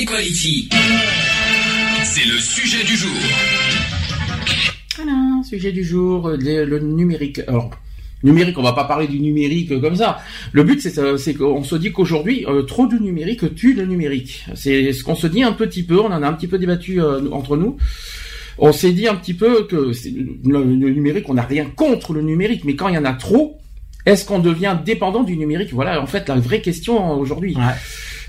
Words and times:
Equality, 0.00 0.68
c'est 2.04 2.24
le 2.24 2.38
sujet 2.38 2.82
du 2.84 2.96
jour. 2.96 3.10
Voilà, 4.96 5.12
sujet 5.44 5.72
du 5.72 5.84
jour, 5.84 6.28
euh, 6.28 6.36
le, 6.38 6.64
le 6.64 6.78
numérique. 6.78 7.40
Alors, 7.46 7.70
numérique, 8.22 8.56
on 8.56 8.62
va 8.62 8.72
pas 8.72 8.84
parler 8.84 9.08
du 9.08 9.20
numérique 9.20 9.70
euh, 9.72 9.78
comme 9.80 9.96
ça. 9.96 10.18
Le 10.52 10.62
but, 10.64 10.80
c'est 10.80 10.96
euh, 10.98 11.18
qu'on 11.38 11.62
se 11.64 11.76
dit 11.76 11.92
qu'aujourd'hui, 11.92 12.46
euh, 12.48 12.62
trop 12.62 12.86
de 12.86 12.96
numérique 12.96 13.54
tue 13.54 13.74
le 13.74 13.84
numérique. 13.84 14.46
C'est 14.54 14.94
ce 14.94 15.04
qu'on 15.04 15.14
se 15.16 15.26
dit 15.26 15.42
un 15.42 15.52
petit 15.52 15.82
peu, 15.82 16.00
on 16.00 16.06
en 16.06 16.22
a 16.22 16.26
un 16.28 16.32
petit 16.32 16.48
peu 16.48 16.58
débattu 16.58 17.02
euh, 17.02 17.28
entre 17.30 17.58
nous. 17.58 17.76
On 18.56 18.72
s'est 18.72 18.92
dit 18.92 19.06
un 19.06 19.16
petit 19.16 19.34
peu 19.34 19.64
que 19.66 19.92
c'est- 19.92 20.10
le, 20.14 20.64
le 20.64 20.90
numérique, 20.90 21.28
on 21.28 21.34
n'a 21.34 21.42
rien 21.42 21.66
contre 21.66 22.14
le 22.14 22.22
numérique, 22.22 22.64
mais 22.64 22.74
quand 22.74 22.88
il 22.88 22.94
y 22.94 22.98
en 22.98 23.04
a 23.04 23.12
trop, 23.12 23.58
est-ce 24.06 24.24
qu'on 24.24 24.38
devient 24.38 24.78
dépendant 24.82 25.24
du 25.24 25.36
numérique? 25.36 25.74
Voilà, 25.74 26.00
en 26.02 26.06
fait, 26.06 26.26
la 26.30 26.36
vraie 26.36 26.62
question 26.62 27.12
aujourd'hui. 27.18 27.54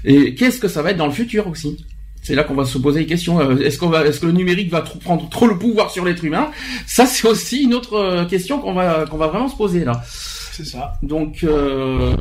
Et 0.06 0.36
qu'est-ce 0.36 0.60
que 0.60 0.68
ça 0.68 0.82
va 0.82 0.92
être 0.92 0.98
dans 0.98 1.08
le 1.08 1.12
futur 1.14 1.48
aussi? 1.48 1.86
C'est 2.24 2.36
là 2.36 2.44
qu'on 2.44 2.54
va 2.54 2.66
se 2.66 2.78
poser 2.78 3.00
des 3.02 3.06
questions. 3.08 3.40
Euh, 3.40 3.58
Est-ce 3.58 3.80
qu'on 3.80 3.90
va, 3.90 4.06
est-ce 4.06 4.20
que 4.20 4.28
le 4.28 4.32
numérique 4.32 4.70
va 4.72 4.82
trop- 4.82 5.00
prendre 5.00 5.28
trop 5.30 5.48
le 5.48 5.58
pouvoir 5.58 5.90
sur 5.90 6.06
l'être 6.06 6.24
humain? 6.24 6.52
Ça, 6.86 7.06
c'est 7.08 7.28
aussi 7.28 7.64
une 7.64 7.74
autre 7.74 7.96
euh, 7.96 8.26
question 8.26 8.60
qu'on 8.60 8.74
va 8.74 9.06
qu'on 9.10 9.18
va 9.18 9.28
vraiment 9.28 9.48
se 9.48 9.56
poser 9.56 9.84
là. 9.86 10.04
C'est 10.52 10.66
ça. 10.66 10.94
Donc, 11.02 11.44
euh, 11.44 12.16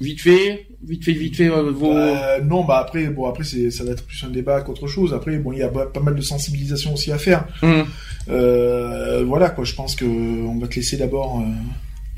vite 0.00 0.20
fait, 0.20 0.66
vite 0.86 1.04
fait, 1.04 1.12
vite 1.12 1.36
fait, 1.36 1.48
euh, 1.48 1.70
vos. 1.70 1.90
Euh, 1.96 2.40
non, 2.42 2.64
bah 2.64 2.78
après, 2.80 3.06
bon, 3.06 3.26
après 3.28 3.44
c'est, 3.44 3.70
ça 3.70 3.82
va 3.84 3.92
être 3.92 4.04
plus 4.04 4.22
un 4.24 4.30
débat 4.30 4.60
qu'autre 4.60 4.86
chose. 4.86 5.14
Après, 5.14 5.38
bon, 5.38 5.52
il 5.52 5.60
y 5.60 5.62
a 5.62 5.68
pas 5.68 6.00
mal 6.00 6.14
de 6.14 6.20
sensibilisation 6.20 6.92
aussi 6.92 7.12
à 7.12 7.18
faire. 7.18 7.46
Hum. 7.62 7.84
Euh, 8.28 9.24
voilà, 9.26 9.48
quoi. 9.48 9.64
Je 9.64 9.74
pense 9.74 9.96
que 9.96 10.04
on 10.04 10.58
va 10.58 10.66
te 10.68 10.74
laisser 10.74 10.98
d'abord 10.98 11.42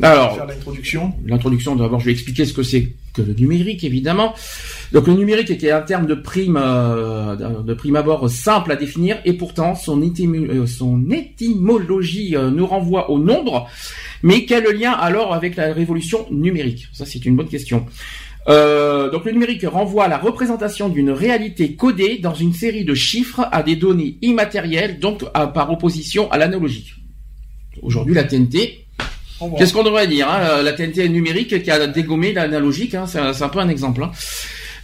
Alors, 0.03 0.35
faire 0.35 0.47
l'introduction. 0.47 1.13
l'introduction, 1.25 1.77
d'abord, 1.77 2.01
je 2.01 2.07
vais 2.07 2.13
expliquer 2.13 2.45
ce 2.45 2.53
que 2.53 2.63
c'est 2.65 2.93
que 3.13 3.23
le 3.23 3.33
numérique, 3.35 3.85
évidemment. 3.85 4.35
Donc, 4.93 5.07
le 5.07 5.15
numérique 5.15 5.51
est 5.51 5.71
un 5.71 5.83
terme 5.83 6.07
de 6.07 6.15
prime, 6.15 6.59
euh, 6.61 7.63
de 7.63 7.75
prime 7.75 7.95
abord 7.95 8.29
simple 8.29 8.73
à 8.73 8.77
définir, 8.77 9.19
et 9.25 9.35
pourtant 9.35 9.77
son, 9.77 10.01
euh, 10.03 10.67
son 10.67 11.11
étymologie 11.13 12.35
euh, 12.37 12.51
nous 12.51 12.67
renvoie 12.67 13.11
au 13.11 13.19
nombre. 13.21 13.69
Mais 14.25 14.47
quel 14.47 14.65
lien 14.65 14.91
alors 14.93 15.33
avec 15.33 15.55
la 15.55 15.73
révolution 15.73 16.27
numérique? 16.31 16.89
Ça, 16.93 17.07
c'est 17.07 17.25
une 17.25 17.37
bonne 17.37 17.49
question. 17.49 17.87
Euh, 18.49 19.11
donc 19.11 19.25
le 19.25 19.33
numérique 19.33 19.65
renvoie 19.65 20.05
à 20.05 20.09
la 20.09 20.19
représentation 20.19 20.91
d'une 20.91 21.11
réalité 21.11 21.77
codée 21.77 22.19
dans 22.19 22.35
une 22.35 22.53
série 22.53 22.85
de 22.85 22.95
chiffres 22.95 23.47
à 23.53 23.63
des 23.63 23.77
données 23.77 24.19
immatérielles, 24.21 24.99
donc 24.99 25.25
à- 25.33 25.47
par 25.47 25.71
opposition 25.71 26.31
à 26.31 26.37
l'analogique. 26.37 26.95
Aujourd'hui, 27.81 28.15
la 28.15 28.25
TNT. 28.25 28.84
Qu'est-ce 29.57 29.73
qu'on 29.73 29.83
devrait 29.83 30.07
dire 30.07 30.29
hein, 30.29 30.63
La 30.63 30.73
TNT 30.73 31.09
numérique 31.09 31.63
qui 31.63 31.71
a 31.71 31.87
dégommé 31.87 32.33
l'analogique, 32.33 32.95
hein, 32.95 33.07
c'est 33.07 33.19
un, 33.19 33.49
peu 33.49 33.59
un 33.59 33.69
exemple. 33.69 34.03
hein. 34.05 34.11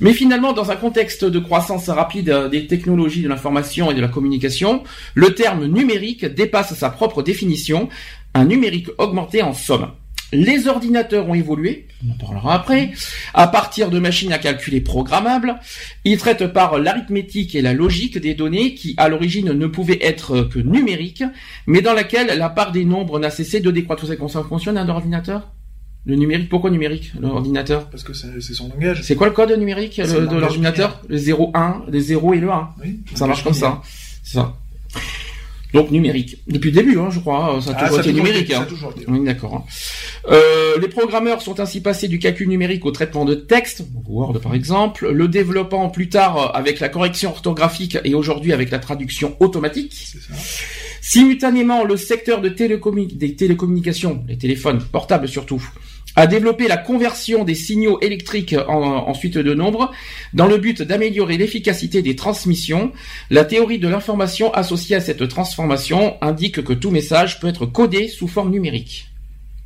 Mais 0.00 0.14
finalement, 0.14 0.52
dans 0.54 0.70
un 0.70 0.76
contexte 0.76 1.24
de 1.24 1.38
croissance 1.38 1.88
rapide 1.90 2.30
euh, 2.30 2.48
des 2.48 2.66
technologies 2.66 3.22
de 3.22 3.28
l'information 3.28 3.90
et 3.90 3.94
de 3.94 4.00
la 4.00 4.08
communication, 4.08 4.82
le 5.14 5.34
terme 5.34 5.66
numérique 5.66 6.24
dépasse 6.24 6.74
sa 6.74 6.88
propre 6.88 7.22
définition, 7.22 7.88
un 8.34 8.46
numérique 8.46 8.88
augmenté 8.96 9.42
en 9.42 9.52
somme. 9.52 9.90
Les 10.32 10.68
ordinateurs 10.68 11.28
ont 11.28 11.34
évolué, 11.34 11.86
on 12.06 12.12
en 12.12 12.14
parlera 12.16 12.54
après, 12.54 12.92
à 13.34 13.48
partir 13.48 13.90
de 13.90 13.98
machines 13.98 14.32
à 14.32 14.38
calculer 14.38 14.80
programmables. 14.80 15.56
Ils 16.04 16.18
traitent 16.18 16.46
par 16.52 16.78
l'arithmétique 16.78 17.54
et 17.56 17.62
la 17.62 17.72
logique 17.72 18.16
des 18.18 18.34
données 18.34 18.74
qui, 18.74 18.94
à 18.96 19.08
l'origine, 19.08 19.52
ne 19.52 19.66
pouvaient 19.66 19.98
être 20.00 20.42
que 20.42 20.58
numériques, 20.60 21.24
mais 21.66 21.82
dans 21.82 21.94
laquelle 21.94 22.38
la 22.38 22.48
part 22.48 22.70
des 22.70 22.84
nombres 22.84 23.18
n'a 23.18 23.30
cessé 23.30 23.60
de 23.60 23.70
décroître. 23.72 24.02
Vous 24.02 24.06
savez 24.06 24.18
comment 24.18 24.28
ça 24.28 24.44
fonctionne 24.44 24.78
un 24.78 24.88
ordinateur 24.88 25.48
Le 26.06 26.14
numérique, 26.14 26.48
pourquoi 26.48 26.70
numérique 26.70 27.12
L'ordinateur? 27.20 27.90
Parce 27.90 28.04
que 28.04 28.12
c'est, 28.14 28.40
c'est 28.40 28.54
son 28.54 28.68
langage. 28.68 29.02
C'est 29.02 29.16
quoi 29.16 29.26
le 29.26 29.32
code 29.34 29.50
numérique 29.58 29.94
C'est 29.96 30.14
le- 30.14 30.20
le 30.20 30.26
de 30.28 30.36
l'ordinateur? 30.36 31.02
Le 31.08 31.16
0, 31.16 31.50
1, 31.54 31.82
les 31.90 32.00
0 32.00 32.34
et 32.34 32.38
le 32.40 32.50
1. 32.52 32.68
Oui. 32.84 33.00
Ça 33.16 33.26
marche 33.26 33.42
comme 33.42 33.52
ça. 33.54 33.82
C'est 34.22 34.34
ça. 34.34 34.54
Donc 35.72 35.90
numérique. 35.90 36.36
Depuis 36.48 36.70
le 36.70 36.76
début, 36.82 36.98
hein, 36.98 37.08
je 37.10 37.20
crois, 37.20 37.60
ça 37.62 37.70
a 37.70 37.74
Ah, 37.76 37.80
toujours 37.88 37.96
ça 37.96 38.00
a 38.00 38.00
été 38.02 38.10
toujours 38.10 38.24
numérique. 38.26 38.44
été, 38.46 38.54
ça 38.54 38.60
hein. 38.60 38.62
a 38.62 38.66
toujours 38.66 38.90
été. 38.96 39.04
Oui, 39.08 39.24
d'accord. 39.24 39.54
hein. 39.54 39.64
Euh, 40.30 40.78
les 40.80 40.88
programmeurs 40.88 41.42
sont 41.42 41.60
ainsi 41.60 41.80
passés 41.80 42.08
du 42.08 42.18
calcul 42.18 42.48
numérique 42.48 42.84
au 42.86 42.90
traitement 42.90 43.24
de 43.24 43.34
texte, 43.34 43.84
Word 44.06 44.40
par 44.40 44.54
exemple, 44.54 45.08
le 45.10 45.28
développant 45.28 45.88
plus 45.88 46.08
tard 46.08 46.54
avec 46.56 46.80
la 46.80 46.88
correction 46.88 47.30
orthographique 47.30 47.98
et 48.04 48.14
aujourd'hui 48.14 48.52
avec 48.52 48.70
la 48.70 48.78
traduction 48.78 49.36
automatique. 49.40 49.92
C'est 49.94 50.18
ça. 50.20 50.34
Simultanément, 51.00 51.84
le 51.84 51.96
secteur 51.96 52.40
de 52.40 52.48
des 52.50 53.34
télécommunications, 53.36 54.22
les 54.28 54.36
téléphones 54.36 54.80
portables 54.82 55.28
surtout, 55.28 55.62
a 56.16 56.26
développé 56.26 56.68
la 56.68 56.76
conversion 56.76 57.44
des 57.44 57.54
signaux 57.54 57.98
électriques 58.00 58.54
en, 58.68 59.14
suite 59.14 59.38
de 59.38 59.54
nombres 59.54 59.92
dans 60.34 60.46
le 60.46 60.58
but 60.58 60.82
d'améliorer 60.82 61.36
l'efficacité 61.36 62.02
des 62.02 62.16
transmissions. 62.16 62.92
La 63.30 63.44
théorie 63.44 63.78
de 63.78 63.88
l'information 63.88 64.52
associée 64.52 64.96
à 64.96 65.00
cette 65.00 65.26
transformation 65.28 66.16
indique 66.20 66.62
que 66.62 66.72
tout 66.72 66.90
message 66.90 67.40
peut 67.40 67.48
être 67.48 67.66
codé 67.66 68.08
sous 68.08 68.28
forme 68.28 68.50
numérique. 68.50 69.08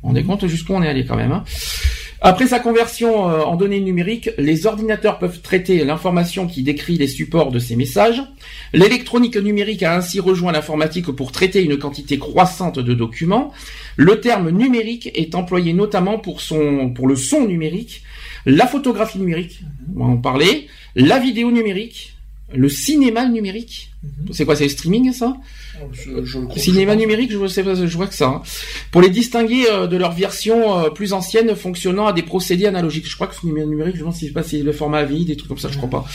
On 0.03 0.15
est 0.15 0.23
compte 0.23 0.45
jusqu'où 0.47 0.73
on 0.73 0.83
est 0.83 0.87
allé 0.87 1.05
quand 1.05 1.15
même. 1.15 1.31
hein. 1.31 1.43
Après 2.27 2.47
sa 2.47 2.59
conversion 2.59 3.29
euh, 3.29 3.43
en 3.43 3.55
données 3.55 3.79
numériques, 3.79 4.31
les 4.39 4.65
ordinateurs 4.65 5.19
peuvent 5.19 5.41
traiter 5.41 5.85
l'information 5.85 6.47
qui 6.47 6.63
décrit 6.63 6.97
les 6.97 7.07
supports 7.07 7.51
de 7.51 7.59
ces 7.59 7.75
messages. 7.75 8.23
L'électronique 8.73 9.37
numérique 9.37 9.83
a 9.83 9.95
ainsi 9.95 10.19
rejoint 10.19 10.51
l'informatique 10.51 11.11
pour 11.11 11.31
traiter 11.31 11.63
une 11.63 11.77
quantité 11.77 12.17
croissante 12.17 12.79
de 12.79 12.95
documents. 12.95 13.53
Le 13.95 14.21
terme 14.21 14.49
numérique 14.49 15.11
est 15.13 15.35
employé 15.35 15.73
notamment 15.73 16.17
pour 16.17 16.41
son, 16.41 16.89
pour 16.89 17.07
le 17.07 17.15
son 17.15 17.45
numérique, 17.45 18.01
la 18.47 18.65
photographie 18.65 19.19
numérique, 19.19 19.61
on 19.95 19.99
va 19.99 20.11
en 20.13 20.17
parler, 20.17 20.65
la 20.95 21.19
vidéo 21.19 21.51
numérique, 21.51 22.14
le 22.55 22.69
cinéma 22.69 23.27
numérique. 23.27 23.91
C'est 24.31 24.45
quoi, 24.45 24.55
c'est 24.55 24.65
le 24.65 24.69
streaming, 24.69 25.11
ça? 25.13 25.35
Je, 25.91 26.23
je 26.23 26.37
le 26.39 26.45
crois- 26.45 26.59
Cinéma 26.61 26.93
je 26.93 26.99
numérique, 26.99 27.31
je 27.31 27.47
sais 27.47 27.63
pas, 27.63 27.73
je 27.73 27.95
vois 27.97 28.05
que 28.07 28.13
ça. 28.13 28.27
hein. 28.27 28.41
Pour 28.91 29.01
les 29.01 29.09
distinguer 29.09 29.65
euh, 29.71 29.87
de 29.87 29.97
leur 29.97 30.11
version 30.13 30.79
euh, 30.79 30.89
plus 30.89 31.11
ancienne 31.13 31.55
fonctionnant 31.55 32.05
à 32.05 32.13
des 32.13 32.21
procédés 32.21 32.67
analogiques. 32.67 33.07
Je 33.09 33.15
crois 33.15 33.27
que 33.27 33.35
cinéma 33.35 33.65
numérique, 33.65 33.95
je 33.97 34.03
ne 34.05 34.11
sais 34.11 34.27
pas 34.29 34.43
si 34.43 34.57
c'est 34.59 34.63
le 34.63 34.71
format 34.71 34.99
AVI, 34.99 35.25
des 35.25 35.35
trucs 35.35 35.47
comme 35.49 35.57
ça, 35.57 35.69
je 35.71 35.77
crois 35.77 35.89
pas. 35.89 36.05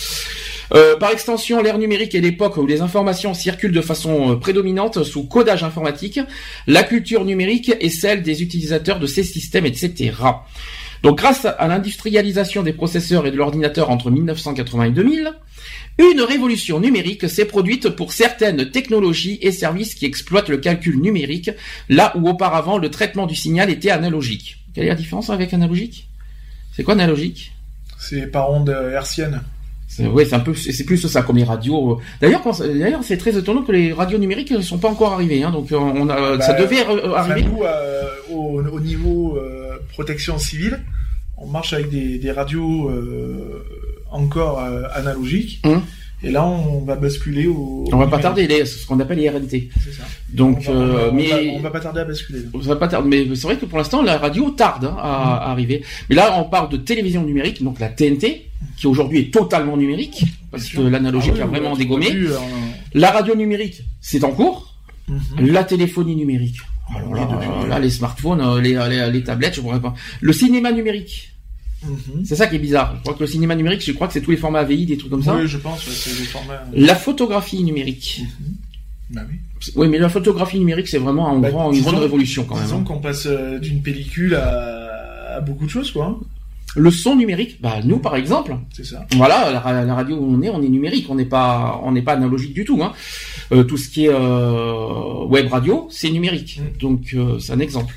Euh, 0.72 0.96
par 0.98 1.10
extension, 1.10 1.60
l'ère 1.62 1.78
numérique 1.78 2.14
est 2.14 2.20
l'époque 2.20 2.56
où 2.58 2.64
les 2.64 2.80
informations 2.80 3.34
circulent 3.34 3.72
de 3.72 3.80
façon 3.80 4.32
euh, 4.32 4.36
prédominante 4.36 5.02
sous 5.02 5.24
codage 5.24 5.64
informatique. 5.64 6.20
La 6.68 6.84
culture 6.84 7.24
numérique 7.24 7.72
est 7.80 7.88
celle 7.88 8.22
des 8.22 8.42
utilisateurs 8.42 9.00
de 9.00 9.06
ces 9.08 9.24
systèmes, 9.24 9.66
etc. 9.66 10.12
Donc, 11.02 11.18
grâce 11.18 11.44
à 11.46 11.66
l'industrialisation 11.66 12.62
des 12.62 12.72
processeurs 12.74 13.26
et 13.26 13.30
de 13.32 13.36
l'ordinateur 13.36 13.90
entre 13.90 14.10
1980 14.10 14.84
et 14.84 14.90
2000, 14.90 15.32
une 16.02 16.20
révolution 16.22 16.80
numérique 16.80 17.28
s'est 17.28 17.44
produite 17.44 17.88
pour 17.90 18.12
certaines 18.12 18.70
technologies 18.70 19.38
et 19.42 19.52
services 19.52 19.94
qui 19.94 20.06
exploitent 20.06 20.48
le 20.48 20.58
calcul 20.58 21.00
numérique, 21.00 21.50
là 21.88 22.12
où 22.16 22.28
auparavant 22.28 22.78
le 22.78 22.90
traitement 22.90 23.26
du 23.26 23.34
signal 23.34 23.70
était 23.70 23.90
analogique. 23.90 24.58
Quelle 24.74 24.84
est 24.84 24.88
la 24.88 24.94
différence 24.94 25.30
avec 25.30 25.52
analogique? 25.52 26.08
C'est 26.72 26.82
quoi 26.84 26.94
analogique? 26.94 27.52
C'est 27.98 28.26
par 28.26 28.50
onde 28.50 28.70
euh, 28.70 28.92
hertzienne. 28.92 29.42
c'est, 29.88 30.06
ouais, 30.06 30.24
c'est 30.24 30.34
un 30.36 30.40
peu, 30.40 30.54
c'est 30.54 30.84
plus 30.84 30.96
ça 31.06 31.22
comme 31.22 31.36
les 31.36 31.44
radios. 31.44 32.00
D'ailleurs, 32.20 32.42
quand- 32.42 32.60
d'ailleurs, 32.60 33.02
c'est 33.02 33.16
très 33.18 33.36
étonnant 33.36 33.62
que 33.62 33.72
les 33.72 33.92
radios 33.92 34.18
numériques 34.18 34.52
ne 34.52 34.62
sont 34.62 34.78
pas 34.78 34.88
encore 34.88 35.12
arrivées. 35.12 35.42
Hein, 35.42 35.50
donc, 35.50 35.70
euh, 35.72 35.76
on 35.76 36.08
a, 36.08 36.36
Bah, 36.36 36.44
ça 36.44 36.54
devait 36.54 36.80
euh, 36.88 37.12
arriver. 37.14 37.42
nous, 37.42 37.62
euh, 37.64 38.04
au, 38.30 38.62
au 38.62 38.80
niveau 38.80 39.36
euh, 39.36 39.76
protection 39.92 40.38
civile, 40.38 40.80
on 41.36 41.46
marche 41.48 41.72
avec 41.72 41.90
des, 41.90 42.18
des 42.18 42.30
radios 42.30 42.88
euh, 42.90 43.64
encore 44.10 44.60
euh, 44.60 44.82
analogiques. 44.94 45.60
Hum. 45.64 45.82
Et 46.22 46.30
là, 46.30 46.44
on 46.46 46.80
va 46.84 46.96
basculer 46.96 47.46
au. 47.46 47.86
On 47.90 47.96
va 47.96 48.06
pas 48.06 48.18
tarder, 48.18 48.46
les, 48.46 48.66
ce 48.66 48.86
qu'on 48.86 49.00
appelle 49.00 49.18
les. 49.18 49.70
C'est 49.82 49.90
ça. 49.92 50.02
Donc, 50.28 50.64
on 50.68 50.74
va, 50.74 50.78
euh, 50.80 51.10
on 51.12 51.16
va- 51.16 51.68
on 51.68 51.70
pas 51.72 51.80
tarder 51.80 52.00
à 52.00 52.04
basculer. 52.04 52.40
là. 52.40 52.46
Ça 52.62 52.68
va 52.68 52.76
pas 52.76 52.88
tarder, 52.88 53.08
mais 53.26 53.34
c'est 53.34 53.44
vrai 53.46 53.56
que 53.56 53.64
pour 53.64 53.78
l'instant 53.78 54.02
la 54.02 54.18
radio 54.18 54.50
tarde 54.50 54.84
hein, 54.84 54.96
à, 55.00 55.36
à 55.46 55.50
arriver. 55.50 55.82
Mais 56.10 56.16
là 56.16 56.38
on 56.38 56.44
parle 56.44 56.68
de 56.68 56.76
télévision 56.76 57.22
numérique, 57.24 57.62
donc 57.64 57.80
la 57.80 57.88
TNT, 57.88 58.50
qui 58.76 58.86
aujourd'hui 58.86 59.20
est 59.20 59.32
totalement 59.32 59.78
numérique, 59.78 60.24
parce 60.50 60.68
que 60.68 60.82
l'analogique 60.82 61.32
Ah 61.36 61.38
oui, 61.38 61.42
a 61.42 61.46
vraiment 61.46 61.74
dégommé. 61.74 62.12
euh, 62.14 62.36
La 62.92 63.12
radio 63.12 63.34
numérique, 63.34 63.80
c'est 64.02 64.22
en 64.22 64.32
cours. 64.32 64.74
mhm. 65.08 65.46
La 65.46 65.64
téléphonie 65.64 66.16
numérique. 66.16 66.58
Alors 66.94 67.12
Oui, 67.12 67.20
là, 67.70 67.78
les 67.78 67.88
smartphones, 67.88 68.60
les, 68.60 68.74
les, 68.90 69.10
les 69.10 69.24
tablettes, 69.24 69.54
je 69.54 69.62
pourrais 69.62 69.80
pas. 69.80 69.94
Le 70.20 70.32
cinéma 70.34 70.70
numérique. 70.70 71.32
Mhm. 71.82 72.24
C'est 72.24 72.36
ça 72.36 72.46
qui 72.46 72.56
est 72.56 72.60
bizarre. 72.60 72.94
Je 72.96 73.00
crois 73.02 73.14
que 73.14 73.20
le 73.20 73.26
cinéma 73.26 73.54
numérique, 73.54 73.82
je 73.84 73.92
crois 73.92 74.06
que 74.06 74.12
c'est 74.12 74.20
tous 74.20 74.30
les 74.32 74.36
formats 74.36 74.60
AVI, 74.60 74.86
des 74.86 74.96
trucs 74.98 75.10
comme 75.10 75.22
ça. 75.22 75.34
Oui, 75.36 75.46
je 75.46 75.56
pense, 75.56 75.86
ouais, 75.86 75.92
c'est 75.94 76.10
des 76.18 76.24
formats. 76.26 76.62
La 76.74 76.94
photographie 76.94 77.62
numérique. 77.64 78.22
Bah 79.10 79.22
oui. 79.28 79.36
Oui, 79.76 79.88
mais 79.88 79.98
la 79.98 80.08
photographie 80.08 80.58
numérique, 80.58 80.88
c'est 80.88 80.98
vraiment 80.98 81.28
un 81.34 81.38
Bah, 81.38 81.50
grand- 81.50 81.72
une 81.72 81.80
grande 81.82 81.98
révolution 81.98 82.44
quand 82.44 82.54
même. 82.54 82.64
Disons 82.64 82.78
hein. 82.80 82.84
qu'on 82.84 82.98
passe 82.98 83.26
euh, 83.26 83.58
d'une 83.58 83.82
pellicule 83.82 84.34
à... 84.34 85.36
à 85.36 85.40
beaucoup 85.40 85.64
de 85.64 85.70
choses, 85.70 85.90
quoi. 85.90 86.06
hein. 86.06 86.16
Le 86.76 86.92
son 86.92 87.16
numérique, 87.16 87.60
bah 87.60 87.80
nous 87.82 87.98
par 87.98 88.14
exemple, 88.14 88.56
C'est 88.72 88.84
ça. 88.86 89.04
voilà, 89.16 89.50
la, 89.50 89.58
ra- 89.58 89.84
la 89.84 89.92
radio 89.92 90.14
où 90.16 90.24
on 90.36 90.40
est, 90.40 90.50
on 90.50 90.62
est 90.62 90.68
numérique, 90.68 91.06
on 91.10 91.16
n'est 91.16 91.24
pas, 91.24 91.80
on 91.82 91.90
n'est 91.90 92.02
pas 92.02 92.12
analogique 92.12 92.54
du 92.54 92.64
tout. 92.64 92.80
Hein. 92.80 92.92
Euh, 93.50 93.64
tout 93.64 93.76
ce 93.76 93.88
qui 93.88 94.04
est 94.04 94.10
euh, 94.12 95.24
web 95.24 95.48
radio, 95.50 95.88
c'est 95.90 96.10
numérique. 96.10 96.60
Mm. 96.62 96.78
Donc 96.78 97.00
euh, 97.14 97.40
c'est 97.40 97.52
un 97.52 97.58
exemple. 97.58 97.92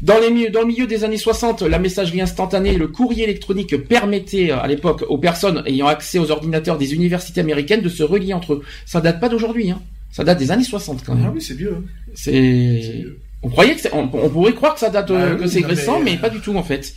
Dans, 0.00 0.18
les, 0.20 0.50
dans 0.50 0.60
le 0.60 0.66
milieu 0.66 0.86
des 0.86 1.02
années 1.04 1.16
60, 1.18 1.62
la 1.62 1.78
messagerie 1.78 2.20
instantanée 2.20 2.74
et 2.74 2.78
le 2.78 2.86
courrier 2.88 3.24
électronique 3.24 3.76
permettaient 3.88 4.52
euh, 4.52 4.58
à 4.60 4.66
l'époque 4.68 5.04
aux 5.08 5.18
personnes 5.18 5.62
ayant 5.66 5.86
accès 5.88 6.18
aux 6.18 6.30
ordinateurs 6.30 6.78
des 6.78 6.94
universités 6.94 7.40
américaines 7.40 7.82
de 7.82 7.88
se 7.88 8.02
relier 8.04 8.32
entre 8.32 8.54
eux. 8.54 8.62
Ça 8.86 9.00
date 9.00 9.18
pas 9.20 9.28
d'aujourd'hui, 9.28 9.70
hein. 9.70 9.82
Ça 10.10 10.24
date 10.24 10.38
des 10.38 10.50
années 10.50 10.64
60 10.64 11.02
quand 11.04 11.14
même. 11.14 11.24
Ah 11.28 11.32
oui, 11.34 11.42
c'est 11.42 11.54
vieux. 11.54 11.74
hein. 11.76 11.82
C'est 12.14 13.04
on 13.42 13.48
croyait 13.50 13.76
que 13.76 13.88
on, 13.92 14.08
on 14.12 14.28
pourrait 14.30 14.54
croire 14.54 14.74
que 14.74 14.80
ça 14.80 14.90
date, 14.90 15.10
euh, 15.10 15.30
Bah 15.30 15.34
oui, 15.36 15.42
que 15.44 15.46
c'est 15.48 15.64
récent, 15.64 15.98
mais, 15.98 16.12
mais, 16.12 16.16
euh, 16.16 16.20
pas 16.20 16.28
du 16.30 16.40
tout 16.40 16.56
en 16.56 16.62
fait. 16.64 16.92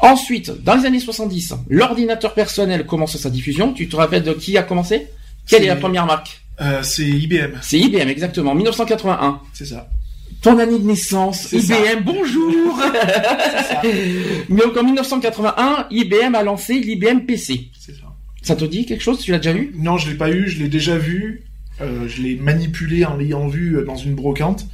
Ensuite, 0.00 0.50
dans 0.64 0.74
les 0.76 0.86
années 0.86 1.00
70, 1.00 1.54
l'ordinateur 1.68 2.34
personnel 2.34 2.86
commence 2.86 3.16
sa 3.16 3.30
diffusion. 3.30 3.72
Tu 3.72 3.88
te 3.88 3.96
rappelles 3.96 4.22
de 4.22 4.32
qui 4.32 4.56
a 4.56 4.62
commencé? 4.62 5.06
Quelle 5.46 5.64
est... 5.64 5.68
La 5.68 5.76
première 5.76 6.06
marque? 6.06 6.40
Euh, 6.60 6.82
c'est 6.82 7.06
IBM, 7.06 7.52
C'est 7.62 7.78
IBM, 7.78 8.08
exactement, 8.08 8.54
1981. 8.54 9.40
c'est 9.54 9.64
ça. 9.66 9.88
Ton 10.42 10.58
année 10.58 10.78
de 10.78 10.84
naissance, 10.86 11.52
IBM, 11.52 11.60
ça. 11.68 11.96
bonjour 12.02 12.78
ça. 13.68 13.82
Donc 14.48 14.76
en 14.76 14.84
1981, 14.84 15.86
IBM 15.90 16.34
a 16.34 16.42
lancé 16.42 16.78
l'IBM 16.80 17.20
PC. 17.26 17.68
C'est 17.78 17.92
ça. 17.94 18.06
Ça 18.42 18.56
te 18.56 18.64
dit 18.64 18.86
quelque 18.86 19.02
chose? 19.02 19.18
Tu 19.20 19.32
l'as 19.32 19.36
déjà 19.38 19.52
eu 19.54 19.72
Non, 19.76 19.98
je 19.98 20.08
l'ai 20.10 20.16
pas 20.16 20.30
eu, 20.30 20.48
je 20.48 20.58
l'ai 20.60 20.68
déjà 20.68 20.96
vu. 20.96 21.44
Euh, 21.82 22.08
je 22.08 22.22
l'ai 22.22 22.36
manipulé 22.36 23.04
en 23.04 23.16
l'ayant 23.16 23.48
vu 23.48 23.76
euh, 23.76 23.84
dans 23.84 23.96
une 23.96 24.14
brocante. 24.14 24.66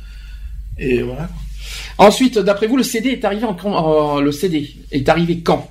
Et 0.79 1.03
voilà. 1.03 1.29
Ensuite, 1.99 2.39
d'après 2.39 2.69
vous, 2.69 2.77
le 2.77 2.83
CD 2.85 3.09
est 3.11 3.25
arrivé 3.25 3.45
en, 3.45 3.55
quand- 3.55 3.75
en- 3.75 4.21
le 4.21 4.31
CD 4.31 4.73
est 4.93 5.09
arrivé 5.09 5.41
quand? 5.41 5.69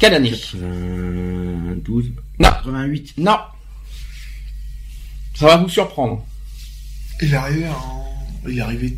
Quelle 0.00 0.14
année? 0.14 0.30
92. 0.30 2.10
Non. 2.40 2.48
88. 2.48 3.14
Non. 3.18 3.36
Ça 5.36 5.46
va 5.46 5.56
vous 5.58 5.68
surprendre. 5.68 6.24
Il 7.22 7.32
est 7.32 7.36
arrivé 7.36 7.66
en... 7.68 7.99
Il 8.48 8.58
est 8.58 8.60
arrivé... 8.62 8.96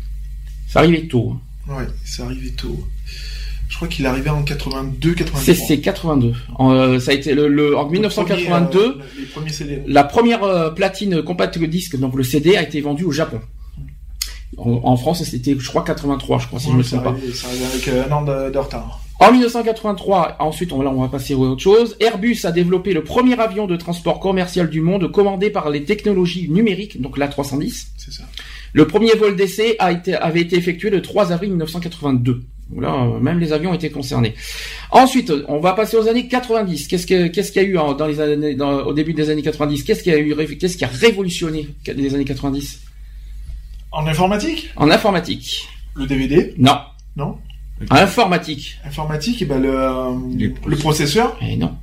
C'est 0.67 0.79
arrivé 0.79 1.07
tôt. 1.07 1.35
Ouais, 1.67 1.85
c'est 2.03 2.23
arrivé 2.23 2.51
tôt. 2.51 2.87
Je 3.69 3.75
crois 3.75 3.87
qu'il 3.87 4.05
est 4.05 4.07
arrivé 4.07 4.29
en 4.29 4.43
82, 4.43 5.13
83. 5.13 5.41
C'est 5.41 5.55
c'est 5.55 5.79
82. 5.79 6.33
En, 6.59 6.71
euh, 6.71 6.99
ça 6.99 7.11
a 7.11 7.13
été 7.15 7.33
le, 7.33 7.47
le- 7.47 7.75
en 7.77 7.85
Le 7.85 7.91
1982. 7.91 8.97
premier, 9.33 9.49
euh, 9.49 9.53
CD. 9.53 9.81
La 9.87 10.03
première 10.03 10.43
euh, 10.43 10.69
platine 10.71 11.21
compact 11.23 11.57
disque, 11.57 11.97
donc 11.97 12.15
le 12.15 12.23
CD, 12.23 12.55
a 12.55 12.61
été 12.63 12.81
vendue 12.81 13.03
au 13.05 13.11
Japon. 13.11 13.39
En, 14.57 14.79
en 14.83 14.97
France, 14.97 15.23
c'était, 15.23 15.55
je 15.57 15.67
crois, 15.67 15.83
83, 15.83 16.39
je 16.39 16.47
crois, 16.47 16.59
si 16.59 16.67
je 16.67 16.71
ne 16.71 16.77
me 16.77 16.83
Ouais, 16.83 16.87
ça 16.87 16.99
trompe 16.99 17.15
pas. 17.19 17.33
ça 17.33 17.47
arrivé 17.47 17.65
avec 17.65 17.87
euh, 17.87 18.05
un 18.07 18.11
an 18.11 18.21
de, 18.23 18.51
de 18.51 18.57
retard. 18.57 19.02
En 19.19 19.31
1983, 19.31 20.37
ensuite, 20.39 20.73
on, 20.73 20.81
là, 20.81 20.89
on 20.89 21.01
va 21.01 21.07
passer 21.07 21.33
à 21.33 21.37
autre 21.37 21.61
chose. 21.61 21.95
Airbus 21.99 22.39
a 22.43 22.51
développé 22.51 22.93
le 22.93 23.03
premier 23.03 23.39
avion 23.39 23.67
de 23.67 23.75
transport 23.77 24.19
commercial 24.19 24.69
du 24.69 24.81
monde 24.81 25.11
commandé 25.11 25.49
par 25.49 25.69
les 25.69 25.83
technologies 25.83 26.49
numériques, 26.49 26.99
donc 27.01 27.17
l'A310. 27.17 27.87
C'est 27.97 28.11
ça. 28.11 28.23
Le 28.73 28.87
premier 28.87 29.13
vol 29.13 29.35
d'essai 29.35 29.75
a 29.79 29.91
été, 29.91 30.15
avait 30.15 30.41
été 30.41 30.57
effectué 30.57 30.89
le 30.89 31.01
3 31.01 31.31
avril 31.31 31.51
1982. 31.51 32.43
Donc 32.71 32.81
Là, 32.81 32.93
euh, 33.03 33.19
même 33.19 33.39
les 33.39 33.53
avions 33.53 33.73
étaient 33.73 33.91
concernés. 33.91 34.33
Ensuite, 34.89 35.31
on 35.47 35.59
va 35.59 35.73
passer 35.73 35.95
aux 35.95 36.07
années 36.07 36.27
90. 36.27 36.87
Qu'est-ce 36.87 37.05
que- 37.05 37.27
qu'est-ce 37.27 37.51
qu'il 37.51 37.61
y 37.61 37.65
a 37.65 37.67
eu 37.69 37.73
dans 37.73 38.07
les 38.07 38.19
années, 38.19 38.55
dans- 38.55 38.79
au 38.83 38.93
début 38.93 39.13
des 39.13 39.29
années 39.29 39.43
90 39.43 39.83
Qu'est-ce 39.83 40.01
qui 40.01 40.11
a 40.11 40.17
eu, 40.17 40.35
qu'est-ce 40.57 40.75
qui 40.75 40.83
a 40.83 40.87
révolutionné 40.87 41.69
les 41.85 42.15
années 42.15 42.25
90 42.25 42.81
En 43.91 44.07
informatique? 44.07 44.69
En 44.75 44.89
informatique 44.89 45.67
Le 45.95 46.07
DVD 46.07 46.55
Non. 46.57 46.77
Non? 47.15 47.37
Informatique 47.89 48.77
Informatique, 48.85 49.41
et 49.41 49.45
ben 49.45 49.61
le, 49.61 49.69
euh, 49.73 50.11
le 50.65 50.75
processeur. 50.77 51.37
Eh 51.41 51.57
non. 51.57 51.75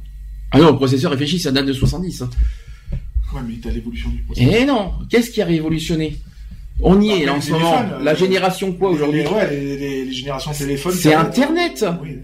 Ah 0.52 0.58
non, 0.58 0.70
le 0.70 0.76
processeur 0.76 1.10
réfléchit, 1.10 1.38
ça 1.38 1.52
date 1.52 1.66
de 1.66 1.72
70. 1.72 2.22
hein. 2.22 2.30
Ouais, 3.34 3.40
mais 3.46 3.54
t'as 3.62 3.70
l'évolution 3.70 4.08
du 4.10 4.22
processeur. 4.22 4.52
Eh 4.56 4.64
non. 4.64 4.92
Qu'est-ce 5.08 5.30
qui 5.30 5.40
a 5.42 5.44
révolutionné? 5.44 6.16
On 6.82 7.00
y 7.00 7.10
Ah, 7.12 7.16
est 7.16 7.24
là 7.26 7.34
en 7.34 7.40
ce 7.40 7.52
moment. 7.52 7.82
La 8.02 8.12
euh, 8.12 8.16
génération 8.16 8.72
quoi 8.72 8.90
aujourd'hui 8.90 9.22
Les- 9.22 9.28
Ouais, 9.28 9.50
les, 9.50 9.76
les- 9.76 10.04
les 10.06 10.12
générations 10.12 10.52
téléphones. 10.52 10.94
C'est 10.94 11.14
Internet. 11.14 11.84
Oui. 12.02 12.16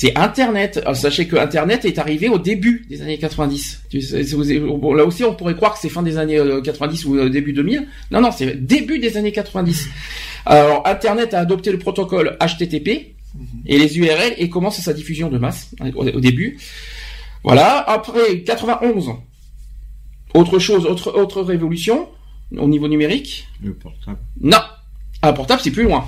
C'est 0.00 0.16
Internet. 0.16 0.76
Alors, 0.84 0.94
sachez 0.94 1.26
que 1.26 1.34
Internet 1.34 1.84
est 1.84 1.98
arrivé 1.98 2.28
au 2.28 2.38
début 2.38 2.86
des 2.88 3.02
années 3.02 3.18
90. 3.18 3.82
Tu 3.90 4.00
sais, 4.00 4.22
c'est- 4.22 4.44
c'est- 4.44 4.60
bon, 4.60 4.94
là 4.94 5.04
aussi, 5.04 5.24
on 5.24 5.34
pourrait 5.34 5.56
croire 5.56 5.74
que 5.74 5.80
c'est 5.80 5.88
fin 5.88 6.04
des 6.04 6.18
années 6.18 6.38
euh, 6.38 6.60
90 6.60 7.04
ou 7.04 7.16
euh, 7.16 7.28
début 7.28 7.52
2000. 7.52 7.84
Non, 8.12 8.20
non, 8.20 8.30
c'est 8.30 8.54
début 8.64 9.00
des 9.00 9.16
années 9.16 9.32
90. 9.32 9.88
Alors, 10.46 10.86
Internet 10.86 11.34
a 11.34 11.40
adopté 11.40 11.72
le 11.72 11.78
protocole 11.80 12.36
HTTP 12.40 13.16
Mhm. 13.34 13.46
et 13.66 13.76
les 13.76 13.98
URL 13.98 14.34
et 14.38 14.48
commence 14.48 14.80
sa 14.80 14.92
diffusion 14.92 15.30
de 15.30 15.38
masse 15.38 15.70
hein, 15.80 15.90
au, 15.96 16.06
au 16.06 16.20
début. 16.20 16.58
Voilà. 17.42 17.78
Après 17.90 18.42
91, 18.44 19.10
autre 20.32 20.60
chose, 20.60 20.86
autre 20.86 21.12
autre 21.18 21.42
révolution 21.42 22.08
au 22.56 22.68
niveau 22.68 22.86
numérique? 22.86 23.48
Le 23.64 23.74
portable. 23.74 24.18
Non, 24.40 24.58
un 25.22 25.32
portable, 25.32 25.60
c'est 25.60 25.72
plus 25.72 25.82
loin. 25.82 26.06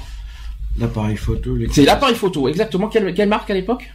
L'appareil 0.79 1.17
photo. 1.17 1.57
les- 1.57 1.69
C'est 1.73 1.85
l'appareil 1.85 2.15
photo, 2.17 2.49
exactement. 2.49 2.89
Quelle, 2.89 3.13
quelle 3.15 3.29
marque 3.29 3.51
à 3.51 3.55
l'époque 3.55 3.91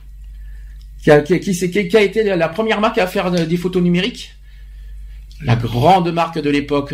qui 1.01 1.11
a, 1.11 1.21
qui, 1.21 1.39
qui, 1.39 1.53
c'est- 1.53 1.69
qui- 1.69 1.87
qui 1.87 1.97
a 1.97 2.01
été 2.01 2.23
la 2.35 2.49
première 2.49 2.79
marque 2.81 2.97
à 2.97 3.07
faire 3.07 3.31
de- 3.31 3.45
des 3.45 3.57
photos 3.57 3.81
numériques 3.81 4.35
La 5.41 5.55
grande 5.55 6.11
marque 6.13 6.39
de 6.39 6.49
l'époque. 6.49 6.93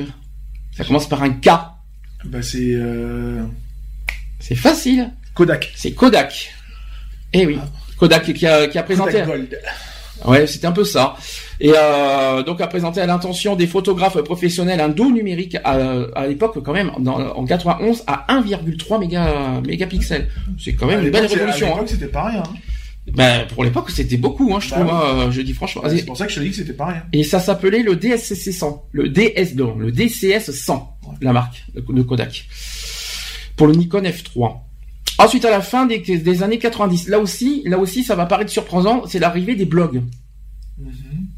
Ça 0.75 0.83
commence 0.85 1.07
par 1.09 1.21
un 1.23 1.31
K. 1.31 1.49
Bah, 2.25 2.41
c'est 2.41 2.73
euh, 2.73 3.43
C'est 4.39 4.55
facile. 4.55 5.11
Kodak. 5.33 5.71
C'est 5.75 5.91
Kodak. 5.93 6.53
Eh 7.33 7.45
oui. 7.45 7.59
Kodak 7.97 8.33
qui 8.33 8.45
a, 8.47 8.67
qui 8.67 8.77
a 8.77 8.83
présenté. 8.83 9.11
Kodak 9.13 9.27
Gold. 9.27 9.59
Ouais, 10.25 10.45
c'était 10.47 10.67
un 10.67 10.71
peu 10.71 10.83
ça. 10.83 11.15
Et 11.59 11.71
euh, 11.75 12.43
donc 12.43 12.59
a 12.61 12.67
présenté 12.67 13.01
à 13.01 13.05
l'intention 13.05 13.55
des 13.55 13.67
photographes 13.67 14.19
professionnels 14.21 14.79
un 14.79 14.89
dos 14.89 15.11
numérique 15.11 15.57
à, 15.63 15.77
à 16.15 16.27
l'époque 16.27 16.61
quand 16.63 16.73
même 16.73 16.91
dans, 16.99 17.19
en 17.19 17.45
91 17.45 18.03
à 18.07 18.25
1,3 18.29 18.99
méga, 18.99 19.61
mégapixels. 19.65 20.27
C'est 20.59 20.73
quand 20.73 20.87
même 20.87 20.99
À 20.99 21.03
une 21.03 21.09
belle 21.11 21.25
révolution. 21.27 21.67
À 21.67 21.69
hein. 21.69 21.73
l'époque, 21.73 21.89
c'était 21.89 22.07
pas 22.07 22.25
rien. 22.25 22.43
hein. 22.43 22.53
Ben, 23.13 23.47
pour 23.47 23.63
l'époque, 23.63 23.89
c'était 23.89 24.17
beaucoup, 24.17 24.53
hein, 24.55 24.59
je 24.59 24.69
Bah 24.69 24.75
trouve. 24.75 24.85
oui. 24.87 25.21
hein, 25.25 25.31
je 25.31 25.41
dis 25.41 25.53
franchement. 25.53 25.81
C'est 25.89 26.05
pour 26.05 26.15
ça 26.15 26.27
que 26.27 26.31
je 26.31 26.37
te 26.37 26.43
dis 26.43 26.51
que 26.51 26.55
c'était 26.57 26.73
pas 26.73 26.85
rien. 26.85 27.03
Et 27.13 27.23
ça 27.23 27.39
s'appelait 27.39 27.81
le 27.81 27.95
DSCC 27.95 28.51
100, 28.51 28.85
le 28.91 29.09
DS 29.09 29.55
non, 29.55 29.75
le 29.75 29.91
DCS 29.91 30.51
100, 30.51 30.97
Ouais. 31.07 31.15
la 31.21 31.33
marque 31.33 31.65
de 31.73 32.01
Kodak. 32.03 32.47
Pour 33.55 33.65
le 33.67 33.73
Nikon 33.73 34.01
F3. 34.03 34.55
Ensuite, 35.23 35.45
à 35.45 35.51
la 35.51 35.61
fin 35.61 35.85
des, 35.85 35.99
des 35.99 36.43
années 36.43 36.57
90, 36.57 37.07
là 37.07 37.19
aussi, 37.19 37.63
là 37.65 37.77
aussi, 37.77 38.03
ça 38.03 38.15
va 38.15 38.25
paraître 38.25 38.51
surprenant, 38.51 39.03
c'est 39.07 39.19
l'arrivée 39.19 39.55
des 39.55 39.65
blogs. 39.65 40.01
Mhm. 40.77 40.91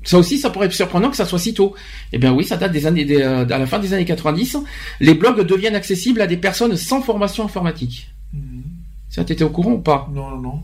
Ça 0.04 0.18
aussi, 0.18 0.38
ça 0.38 0.50
pourrait 0.50 0.68
être 0.68 0.74
surprenant 0.74 1.10
que 1.10 1.18
ça 1.18 1.26
soit 1.26 1.40
si 1.40 1.54
tôt. 1.54 1.74
Eh 2.12 2.18
bien 2.18 2.34
oui, 2.34 2.44
ça 2.44 2.58
date 2.58 2.72
des 2.72 2.86
années, 2.86 3.06
des, 3.06 3.22
euh, 3.22 3.46
à 3.50 3.58
la 3.58 3.66
fin 3.68 3.80
des 3.80 3.94
années 3.94 4.06
90. 4.06 4.58
Les 5.00 5.14
blogs 5.14 5.42
deviennent 5.42 5.76
accessibles 5.76 6.22
à 6.22 6.28
des 6.28 6.38
personnes 6.38 6.76
sans 6.78 7.02
formation 7.02 7.44
informatique. 7.44 8.10
Mhm. 8.34 8.64
Ça, 9.10 9.24
t'étais 9.24 9.44
au 9.44 9.50
courant 9.50 9.74
ou 9.74 9.80
pas? 9.80 10.10
Non, 10.14 10.30
non, 10.32 10.42
non. 10.42 10.64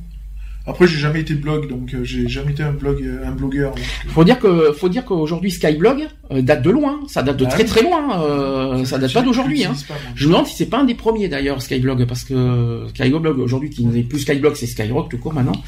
Après, 0.69 0.87
j'ai 0.87 0.97
jamais 0.99 1.21
été 1.21 1.33
blog, 1.33 1.67
donc 1.67 1.93
euh, 1.93 2.03
j'ai 2.03 2.27
jamais 2.29 2.51
été 2.51 2.63
un 2.63 2.71
blog, 2.71 3.01
euh, 3.03 3.25
un 3.27 3.31
blogueur. 3.31 3.71
donc, 3.75 3.79
euh, 4.05 4.09
Faut 4.09 4.23
dire 4.23 4.39
que, 4.39 4.71
faut 4.73 4.89
dire 4.89 5.03
qu'aujourd'hui 5.05 5.51
Skyblog 5.51 6.07
date 6.31 6.61
de 6.61 6.69
loin. 6.69 6.99
Ça 7.07 7.23
date 7.23 7.37
de 7.37 7.45
Bah 7.45 7.51
très 7.51 7.65
très 7.65 7.81
loin. 7.81 8.21
euh, 8.23 8.85
ça 8.85 8.97
date 8.97 9.13
pas 9.13 9.21
d'aujourd'hui. 9.21 9.63
je 9.63 9.67
Hein. 9.67 9.73
Je 10.15 10.25
me 10.27 10.31
demande 10.31 10.47
si 10.47 10.55
c'est 10.55 10.67
pas 10.67 10.79
un 10.79 10.85
des 10.85 10.95
premiers 10.95 11.27
d'ailleurs 11.27 11.61
Skyblog 11.61 12.05
parce 12.05 12.23
que 12.23 12.85
Skyblog 12.93 13.39
aujourd'hui 13.39 13.69
qui 13.69 13.83
n'est 13.85 14.03
plus 14.03 14.19
Skyblog 14.19 14.55
c'est 14.55 14.67
Skyrock 14.67 15.09
tout 15.09 15.17
court 15.17 15.33
maintenant. 15.33 15.61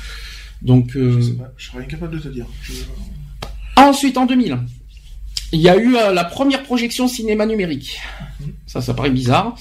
Donc 0.62 0.96
euh, 0.96 1.16
Je 1.18 1.22
sais 1.26 1.32
pas, 1.34 1.52
je 1.58 1.68
serais 1.72 1.80
incapable 1.84 2.16
de 2.16 2.20
te 2.22 2.28
dire. 2.30 2.46
Je- 2.62 2.74
ensuite 3.78 4.18
en 4.18 4.26
2000, 4.28 4.58
il 5.54 5.60
y 5.62 5.70
a 5.70 5.76
eu 5.78 5.96
euh, 5.96 6.12
la 6.14 6.24
première 6.24 6.64
projection 6.64 7.08
cinéma 7.08 7.46
numérique. 7.46 8.00
Ça 8.68 8.80
ça 8.82 8.94
paraît 8.94 9.10
bizarre. 9.10 9.56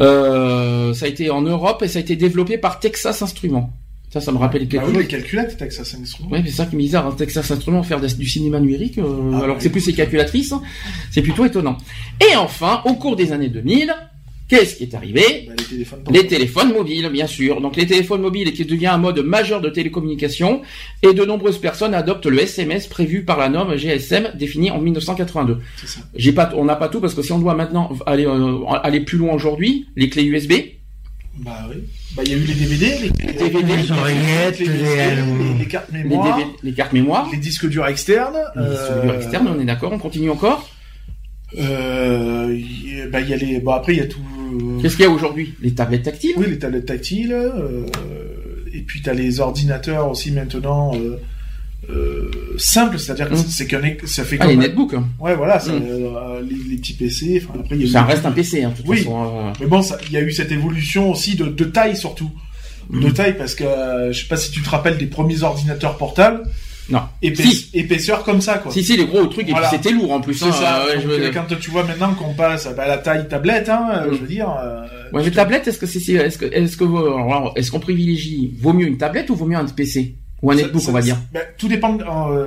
Euh, 0.00 0.92
ça 0.94 1.06
a 1.06 1.08
été 1.08 1.30
en 1.30 1.42
Europe 1.42 1.82
et 1.82 1.88
ça 1.88 1.98
a 1.98 2.02
été 2.02 2.16
développé 2.16 2.58
par 2.58 2.80
Texas 2.80 3.20
Instruments. 3.22 3.72
Ça 4.10 4.20
ça 4.20 4.32
me 4.32 4.38
rappelle 4.38 4.62
Bah 4.62 4.68
quelque 4.68 4.86
oui, 4.86 4.92
chose. 4.94 5.02
les 5.02 5.08
calculettes, 5.08 5.56
que 5.58 5.70
ça, 5.70 5.84
c'est. 5.84 5.98
Ouais, 6.30 6.46
ça 6.46 6.64
qui 6.66 6.74
est 6.74 6.78
bizarre, 6.78 7.06
hein, 7.06 7.14
Texas 7.16 7.50
Instruments 7.50 7.82
faire 7.82 8.00
du 8.00 8.26
cinéma 8.28 8.60
numérique, 8.60 8.98
euh, 8.98 9.32
Ah, 9.34 9.44
alors 9.44 9.56
que 9.56 9.62
c'est 9.62 9.70
plus 9.70 9.80
ses 9.80 9.92
calculatrices, 9.92 10.52
hein. 10.52 10.62
c'est 11.10 11.22
plutôt 11.22 11.44
étonnant. 11.44 11.76
Et 12.20 12.36
enfin, 12.36 12.82
au 12.86 12.94
cours 12.94 13.16
des 13.16 13.32
années 13.32 13.48
2000, 13.48 13.92
qu'est-ce 14.48 14.76
qui 14.76 14.84
est 14.84 14.94
arrivé? 14.94 15.22
Bah, 15.48 15.54
les 15.58 15.64
téléphones. 15.64 16.00
Les 16.12 16.26
téléphones 16.28 16.72
mobiles, 16.72 17.08
bien 17.12 17.26
sûr. 17.26 17.60
Donc 17.60 17.74
les 17.76 17.84
téléphones 17.86 18.22
mobiles 18.22 18.52
qui 18.52 18.64
devient 18.64 18.86
un 18.86 18.96
mode 18.98 19.18
majeur 19.18 19.60
de 19.60 19.68
télécommunication 19.68 20.62
et 21.02 21.12
de 21.12 21.24
nombreuses 21.24 21.58
personnes 21.58 21.92
adoptent 21.92 22.26
le 22.26 22.40
SMS 22.40 22.86
prévu 22.86 23.24
par 23.24 23.38
la 23.38 23.48
norme 23.48 23.76
GSM 23.76 24.30
définie 24.38 24.70
en 24.70 24.80
1982. 24.80 25.58
C'est 25.78 25.88
ça. 25.88 26.00
J'ai 26.14 26.32
pas, 26.32 26.52
on 26.56 26.64
n'a 26.64 26.76
pas 26.76 26.88
tout 26.88 27.00
parce 27.00 27.12
que 27.14 27.22
si 27.22 27.32
on 27.32 27.40
doit 27.40 27.56
maintenant 27.56 27.90
aller 28.06 28.24
euh, 28.24 28.64
aller 28.84 29.00
plus 29.00 29.18
loin 29.18 29.34
aujourd'hui, 29.34 29.88
les 29.96 30.08
clés 30.08 30.24
USB, 30.24 30.52
Bah 31.38 31.66
oui. 31.68 31.82
Bah, 32.16 32.22
il 32.24 32.32
y 32.32 32.34
a 32.34 32.38
eu 32.38 32.44
les 32.44 32.54
DVD, 32.54 32.86
les, 32.98 33.32
DVD, 33.32 33.76
les 33.76 33.90
oreillettes, 33.92 34.58
les, 34.58 34.66
les, 34.66 34.72
euh, 34.72 35.58
les- 35.58 35.66
cartes 35.66 35.92
mémoire, 35.92 36.36
DVD 36.38 36.50
les 36.62 36.72
cartes 36.72 36.92
mémoire, 36.94 37.28
les 37.30 37.36
disques 37.38 37.68
durs 37.68 37.86
externes. 37.86 38.38
les 38.56 38.62
disques 38.70 39.02
durs 39.02 39.14
externes, 39.14 39.48
on 39.54 39.60
est 39.60 39.64
d'accord, 39.66 39.92
on 39.92 39.98
continue 39.98 40.30
encore. 40.30 40.66
Euh, 41.58 42.56
y 42.58 43.06
bah, 43.10 43.20
il 43.20 43.28
y 43.28 43.34
a 43.34 43.36
les, 43.36 43.60
bon 43.60 43.72
après 43.72 43.94
il 43.94 43.98
y 43.98 44.02
a 44.02 44.06
tout. 44.06 44.20
Qu'est-ce 44.82 44.96
qu'il 44.96 45.04
y 45.04 45.08
a 45.08 45.10
aujourd'hui? 45.10 45.54
Les 45.60 45.74
tablettes 45.74 46.04
tactiles? 46.04 46.32
Oui, 46.36 46.46
les 46.48 46.58
tablettes 46.58 46.86
tactiles. 46.86 47.32
euh, 47.32 47.84
et 48.72 48.80
puis 48.80 49.00
t'as 49.02 49.14
les 49.14 49.40
ordinateurs 49.40 50.10
aussi 50.10 50.30
maintenant 50.32 50.92
euh, 50.96 51.18
euh, 51.90 52.30
simples, 52.58 52.98
c'est-à-dire 52.98 53.28
que 53.28 53.34
Mm. 53.34 53.44
c'est 53.48 53.66
qu'un, 53.66 53.80
ça 54.06 54.24
fait 54.24 54.36
Ah, 54.40 54.46
les 54.46 54.54
comme. 54.54 54.62
netbooks. 54.62 54.94
hein. 54.94 55.04
Ouais, 55.20 55.34
voilà, 55.36 55.60
ça, 55.60 55.72
Mm. 55.72 55.82
euh, 55.88 56.40
les, 56.42 56.70
les 56.70 56.76
petits 56.78 56.94
PC. 56.94 57.42
Enfin, 57.44 57.60
après 57.60 57.76
il 57.76 57.82
y 57.82 57.84
a 57.84 57.86
eu- 57.86 57.90
Ça 57.90 58.02
reste 58.04 58.26
un 58.26 58.32
PC, 58.32 58.62
hein, 58.64 58.70
de 58.70 58.76
toute 58.76 58.86
Oui. 58.88 58.98
façon. 58.98 59.22
euh. 59.24 59.52
Mais 59.60 59.66
bon, 59.66 59.80
il 60.08 60.12
y 60.12 60.16
a 60.16 60.20
eu 60.22 60.32
cette 60.32 60.50
évolution 60.52 61.10
aussi 61.10 61.36
de, 61.36 61.46
de 61.46 61.64
taille 61.64 61.96
surtout. 61.96 62.30
Mm. 62.90 63.04
De 63.04 63.10
taille 63.10 63.36
parce 63.36 63.54
que 63.54 63.64
je 64.10 64.20
sais 64.20 64.28
pas 64.28 64.36
si 64.36 64.50
tu 64.50 64.62
te 64.62 64.68
rappelles 64.70 64.96
des 64.98 65.06
premiers 65.06 65.42
ordinateurs 65.42 65.96
portables. 65.96 66.42
Non. 66.88 67.00
Si. 67.34 67.68
Épaisseur 67.74 68.22
comme 68.22 68.40
ça 68.40 68.58
quoi. 68.58 68.70
Si, 68.70 68.84
si, 68.84 68.96
les 68.96 69.06
gros 69.06 69.26
trucs, 69.26 69.48
Voilà. 69.50 69.66
et 69.66 69.70
puis 69.70 69.78
c'était 69.82 69.92
lourd 69.92 70.12
en 70.12 70.20
plus. 70.20 70.40
Hein, 70.44 70.52
ça. 70.52 70.84
je 71.00 71.04
veux- 71.06 71.30
quand 71.32 71.46
tu 71.58 71.70
vois 71.72 71.82
maintenant 71.82 72.14
qu'on 72.14 72.32
passe 72.32 72.66
à 72.66 72.74
la 72.86 72.98
taille 72.98 73.26
tablette, 73.28 73.68
hein, 73.68 74.04
Mm. 74.06 74.12
je 74.14 74.18
veux 74.18 74.26
dire. 74.28 74.48
Ouais, 75.12 75.22
mais 75.24 75.30
tablette, 75.32 75.66
est-ce 75.66 75.78
que 75.78 75.86
c'est, 75.86 75.98
est-ce 76.12 76.38
que, 76.38 76.44
est-ce 76.44 76.76
que, 76.76 76.84
est-ce 77.58 77.70
qu'on 77.72 77.80
privilégie, 77.80 78.54
vaut 78.60 78.72
mieux 78.72 78.86
une 78.86 78.98
tablette 78.98 79.30
ou 79.30 79.34
vaut 79.34 79.46
mieux 79.46 79.56
un 79.56 79.64
PC 79.64 80.14
ou 80.42 80.50
un 80.50 80.54
netbook, 80.54 80.82
ça- 80.82 80.90
on 80.90 80.92
va 80.92 81.00
dire. 81.02 81.16
ben, 81.32 81.42
tout 81.58 81.68
dépend. 81.68 81.98
euh, 82.00 82.46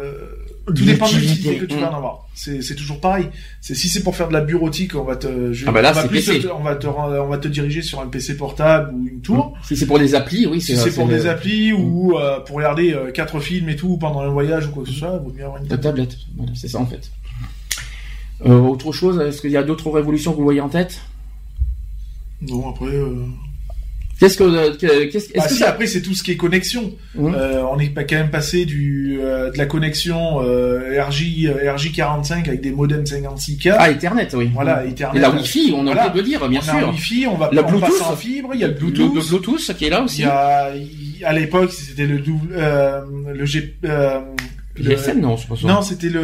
De 0.67 0.73
tout 0.73 0.85
dépend 0.85 1.09
de 1.09 1.15
l'utilité. 1.15 1.57
que 1.57 1.65
tu 1.65 1.75
vas 1.77 1.89
Mm. 1.89 1.93
en 1.95 1.97
avoir. 1.97 2.27
C'est 2.35 2.75
toujours 2.75 3.01
pareil. 3.01 3.25
C'est 3.59 3.73
si 3.73 3.89
c'est 3.89 4.03
pour 4.03 4.15
faire 4.15 4.27
de 4.27 4.33
la 4.33 4.41
bureautique, 4.41 4.93
on 4.95 5.03
va 5.03 5.15
te, 5.15 5.51
je- 5.51 5.65
Ah 5.67 5.71
bah 5.71 5.81
là, 5.81 5.89
on 5.91 5.95
va 5.95 6.07
plus 6.07 6.23
te- 6.23 6.47
on 6.51 6.59
va 6.63 6.75
te, 6.75 6.85
rend- 6.87 7.09
on 7.11 7.27
va 7.27 7.37
te 7.39 7.47
diriger 7.47 7.81
sur 7.81 7.99
un 7.99 8.07
PC 8.07 8.37
portable 8.37 8.93
ou 8.93 9.07
une 9.07 9.21
tour. 9.21 9.57
Si 9.63 9.75
c'est 9.75 9.87
pour 9.87 9.97
des 9.99 10.13
applis, 10.13 10.45
oui, 10.45 10.61
c'est, 10.61 10.75
Si 10.75 10.83
c'est 10.83 10.91
pour 10.93 11.07
c'est 11.07 11.17
des 11.17 11.23
le- 11.23 11.29
applis 11.31 11.73
ou 11.73 12.17
euh, 12.17 12.39
pour 12.41 12.57
regarder 12.57 12.93
euh, 12.93 13.11
quatre 13.11 13.39
films 13.39 13.67
et 13.69 13.75
tout 13.75 13.97
pendant 13.97 14.21
un 14.21 14.29
voyage 14.29 14.67
ou 14.67 14.71
quoi 14.71 14.83
que 14.83 14.89
ce 14.89 14.95
soit, 14.95 15.19
il 15.19 15.25
vaut 15.27 15.33
mieux 15.35 15.43
avoir 15.45 15.57
une 15.61 15.67
La 15.69 15.77
tablette. 15.77 16.09
tablette, 16.09 16.17
voilà, 16.37 16.51
c'est 16.55 16.67
ça 16.67 16.77
en 16.79 16.85
fait. 16.85 17.09
Euh, 18.45 18.59
autre 18.59 18.91
chose, 18.93 19.19
est-ce 19.19 19.41
qu'il 19.41 19.51
y 19.51 19.57
a 19.57 19.63
d'autres 19.63 19.89
révolutions 19.89 20.31
que 20.31 20.37
vous 20.37 20.43
voyez 20.43 20.61
en 20.61 20.69
tête? 20.69 21.01
Non, 22.41 22.69
après. 22.69 22.85
Qu'est-ce 24.19 24.37
que, 24.37 24.75
que- 24.75 25.05
qu'est-ce, 25.05 25.27
est-ce 25.29 25.31
Ah 25.39 25.47
que 25.47 25.53
si, 25.53 25.59
ça 25.59 25.69
après 25.69 25.87
c'est 25.87 26.01
tout 26.01 26.13
ce 26.13 26.23
qui 26.23 26.31
est 26.31 26.35
connexion. 26.37 26.93
Hum. 27.17 27.33
Euh, 27.35 27.61
on 27.71 27.79
est 27.79 27.87
pas 27.89 28.03
quand 28.03 28.17
même 28.17 28.29
passé 28.31 28.65
du 28.65 29.17
euh, 29.21 29.49
de 29.51 29.57
la 29.57 29.65
connexion 29.65 30.41
euh, 30.41 31.01
RJ 31.01 31.45
euh, 31.45 31.73
RJ45 31.75 32.47
avec 32.47 32.59
des 32.61 32.71
modems 32.71 33.03
56K. 33.05 33.75
Ah, 33.79 33.89
Ethernet, 33.89 34.27
oui. 34.35 34.49
Voilà, 34.53 34.85
Ethernet. 34.85 35.17
Et 35.19 35.21
la 35.21 35.29
Wi-Fi, 35.31 35.71
on 35.75 35.87
a 35.87 35.93
Voilà. 35.93 36.07
oublié 36.09 36.11
de 36.11 36.17
le 36.17 36.23
dire, 36.37 36.49
bien 36.49 36.59
on 36.65 36.69
a 36.69 36.79
sûr. 36.79 36.89
Wi-Fi, 36.89 37.27
on 37.27 37.35
va 37.37 37.49
La 37.53 37.65
on 37.65 37.69
Bluetooth. 37.69 38.01
en 38.01 38.15
fibre, 38.15 38.49
il 38.53 38.59
y 38.59 38.63
a 38.63 38.67
le 38.67 38.73
Le, 38.73 38.79
Bluetooth. 38.79 39.15
le 39.15 39.21
Bluetooth 39.21 39.73
qui 39.77 39.85
est 39.85 39.89
là 39.89 39.99
Il 40.01 40.05
aussi. 40.05 40.21
y 40.21 40.25
a, 40.25 40.75
il- 40.75 41.23
à 41.25 41.33
l'époque, 41.33 41.71
c'était 41.71 42.05
le 42.05 42.19
double, 42.19 42.53
euh, 42.57 43.01
le 43.33 43.45
G, 43.45 43.75
euh, 43.85 44.19
le- 44.77 44.83
GSM, 44.95 45.19
non, 45.21 45.35
c'est 45.37 45.47
pas 45.47 45.55
ça. 45.55 45.67
non, 45.67 45.81
c'était 45.81 46.07
le, 46.09 46.21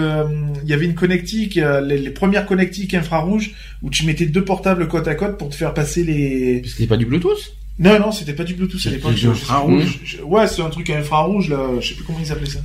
il 0.64 0.70
y 0.70 0.74
avait 0.74 0.86
une 0.86 0.96
connectique, 0.96 1.56
les, 1.84 1.98
les 1.98 2.10
premières 2.12 2.46
connectiques 2.46 2.94
infrarouges 2.94 3.52
où 3.82 3.90
tu 3.90 4.06
mettais 4.06 4.26
deux 4.26 4.44
portables 4.46 4.88
côte 4.88 5.08
à 5.08 5.16
côte 5.16 5.38
pour 5.38 5.50
te 5.50 5.56
faire 5.56 5.74
passer 5.74 6.04
les. 6.04 6.60
Parce 6.62 6.74
que 6.74 6.80
c'est 6.84 6.88
pas 6.88 6.98
du 6.98 7.06
Bluetooth. 7.06 7.56
Non, 7.78 8.00
non, 8.00 8.12
c'était 8.12 8.34
pas 8.34 8.44
du 8.46 8.54
Bluetooth 8.54 8.80
à 8.80 8.84
C'était 8.84 8.96
l'époque. 8.96 9.16
du 9.16 9.28
infrarouge. 9.28 10.00
je- 10.04 10.22
Ouais, 10.22 10.48
c'est 10.48 10.62
un 10.62 10.70
truc 10.70 10.90
à 10.90 10.98
infrarouge 10.98 11.50
là. 11.50 11.72
Je 11.82 11.90
sais 11.90 11.96
plus 11.96 12.04
comment 12.06 12.20
ils 12.22 12.32
appelaient 12.32 12.46
ça. 12.50 12.60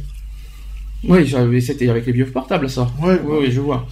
Oui, 1.02 1.26
j'avais, 1.26 1.60
c'était 1.60 1.88
avec 1.88 2.06
les 2.06 2.12
vieux 2.12 2.26
portables, 2.26 2.68
ça. 2.70 2.90
Ouais. 3.02 3.18
Oui, 3.24 3.38
oui, 3.42 3.50
je 3.50 3.60
vois. 3.60 3.86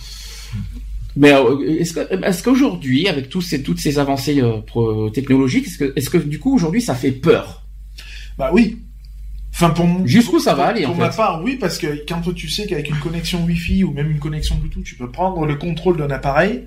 Mais 1.17 1.33
euh, 1.33 1.59
est-ce 1.81 2.43
qu'aujourd'hui, 2.43 3.09
avec 3.09 3.29
tous 3.29 3.41
ces, 3.41 3.63
toutes 3.63 3.81
ces 3.81 3.99
avancées 3.99 4.41
euh, 4.41 5.09
technologiques, 5.11 5.67
est-ce 5.97 6.11
que, 6.11 6.19
du 6.19 6.39
coup 6.39 6.55
aujourd'hui 6.55 6.81
ça 6.83 6.95
fait 6.95 7.11
peur? 7.13 7.63
Bah 8.37 8.51
oui. 8.53 8.79
Enfin 9.53 9.71
pour 9.71 9.87
mon- 9.87 10.07
Jusqu'où 10.07 10.39
ça 10.39 10.55
va 10.55 10.63
pour- 10.65 10.71
aller, 10.71 10.85
en 10.87 10.91
Pour 10.91 10.99
ma 10.99 11.11
fait 11.11 11.17
part, 11.17 11.43
oui, 11.43 11.57
parce 11.57 11.79
que 11.79 12.05
quand 12.09 12.21
toi, 12.21 12.33
tu 12.37 12.49
sais 12.49 12.67
qu'avec 12.67 12.89
une 12.89 12.99
connexion 13.01 13.45
Wi-Fi 13.45 13.83
ou 13.83 13.93
même 13.93 14.09
une 14.13 14.21
connexion 14.21 14.55
Bluetooth, 14.57 14.85
tu 14.85 14.95
peux 14.95 15.11
prendre 15.11 15.45
le 15.47 15.57
contrôle 15.57 15.97
d'un 15.97 16.11
appareil 16.11 16.67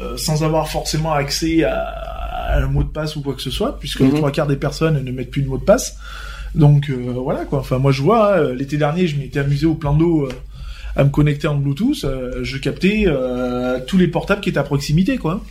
euh, 0.00 0.16
sans 0.16 0.44
avoir 0.44 0.68
forcément 0.68 1.12
accès 1.12 1.64
à, 1.64 1.74
à 1.74 2.58
un 2.62 2.66
mot 2.68 2.82
de 2.82 2.88
passe 2.88 3.16
ou 3.16 3.22
quoi 3.22 3.34
que 3.34 3.42
ce 3.42 3.50
soit, 3.50 3.78
puisque 3.78 4.00
Mhm. 4.00 4.10
les 4.10 4.14
trois 4.16 4.30
quarts 4.30 4.46
des 4.46 4.56
personnes 4.56 5.02
ne 5.02 5.10
mettent 5.12 5.30
plus 5.30 5.42
de 5.42 5.48
mot 5.48 5.58
de 5.58 5.64
passe. 5.64 5.96
Donc 6.54 6.88
euh, 6.90 7.12
voilà 7.14 7.44
quoi. 7.44 7.58
Enfin 7.60 7.78
moi 7.78 7.92
je 7.92 8.02
vois 8.02 8.36
hein, 8.38 8.52
l'été 8.54 8.76
dernier, 8.78 9.06
je 9.06 9.16
m'étais 9.16 9.40
amusé 9.40 9.66
au 9.66 9.74
plan 9.74 9.94
d'eau 9.94 10.24
euh, 10.26 10.32
à 10.94 11.04
me 11.04 11.10
connecter 11.10 11.48
en 11.48 11.54
Bluetooth. 11.56 12.04
euh, 12.04 12.40
je 12.42 12.56
captais 12.58 13.04
euh, 13.06 13.78
tous 13.86 13.98
les 13.98 14.08
portables 14.08 14.40
qui 14.40 14.48
étaient 14.48 14.58
à 14.58 14.62
proximité 14.62 15.18
quoi. 15.18 15.42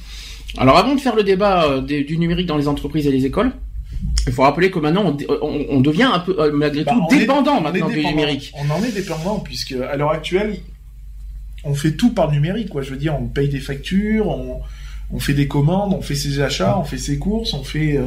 Alors 0.57 0.77
avant 0.77 0.95
de 0.95 0.99
faire 0.99 1.15
le 1.15 1.23
débat 1.23 1.65
euh, 1.65 1.81
du 1.81 2.17
numérique 2.17 2.47
dans 2.47 2.57
les 2.57 2.67
entreprises 2.67 3.05
et 3.07 3.11
les 3.11 3.25
écoles, 3.25 3.51
il 4.25 4.33
faut 4.33 4.41
rappeler 4.43 4.71
que 4.71 4.79
maintenant 4.79 5.03
on, 5.05 5.11
dé- 5.11 5.27
on- 5.29 5.65
on 5.69 5.81
devient 5.81 6.09
un 6.11 6.19
peu 6.19 6.35
euh, 6.39 6.51
malgré 6.53 6.83
Bah, 6.83 6.93
tout 7.09 7.15
dépendant 7.17 7.57
est 7.59 7.61
maintenant 7.61 7.89
du 7.89 8.03
numérique. 8.05 8.51
On 8.55 8.73
en 8.73 8.83
est 8.83 8.91
dépendant 8.93 9.39
puisque 9.39 9.73
à 9.73 9.95
l'heure 9.97 10.11
actuelle, 10.11 10.57
on 11.65 11.74
fait 11.74 11.91
tout 11.93 12.13
par 12.13 12.31
numérique. 12.31 12.69
Quoi. 12.69 12.81
Je 12.84 12.91
veux 12.91 12.98
dire, 12.98 13.15
on 13.19 13.27
paye 13.27 13.50
des 13.50 13.60
factures, 13.60 14.27
on, 14.27 14.62
on 15.12 15.19
fait 15.19 15.34
des 15.34 15.48
commandes, 15.48 15.93
on 15.93 16.01
fait 16.01 16.15
ses 16.15 16.39
achats, 16.41 16.77
on 16.79 16.84
fait 16.84 16.98
ses 16.98 17.17
courses, 17.19 17.53
on 17.53 17.63
fait, 17.63 17.98
euh, 17.98 18.03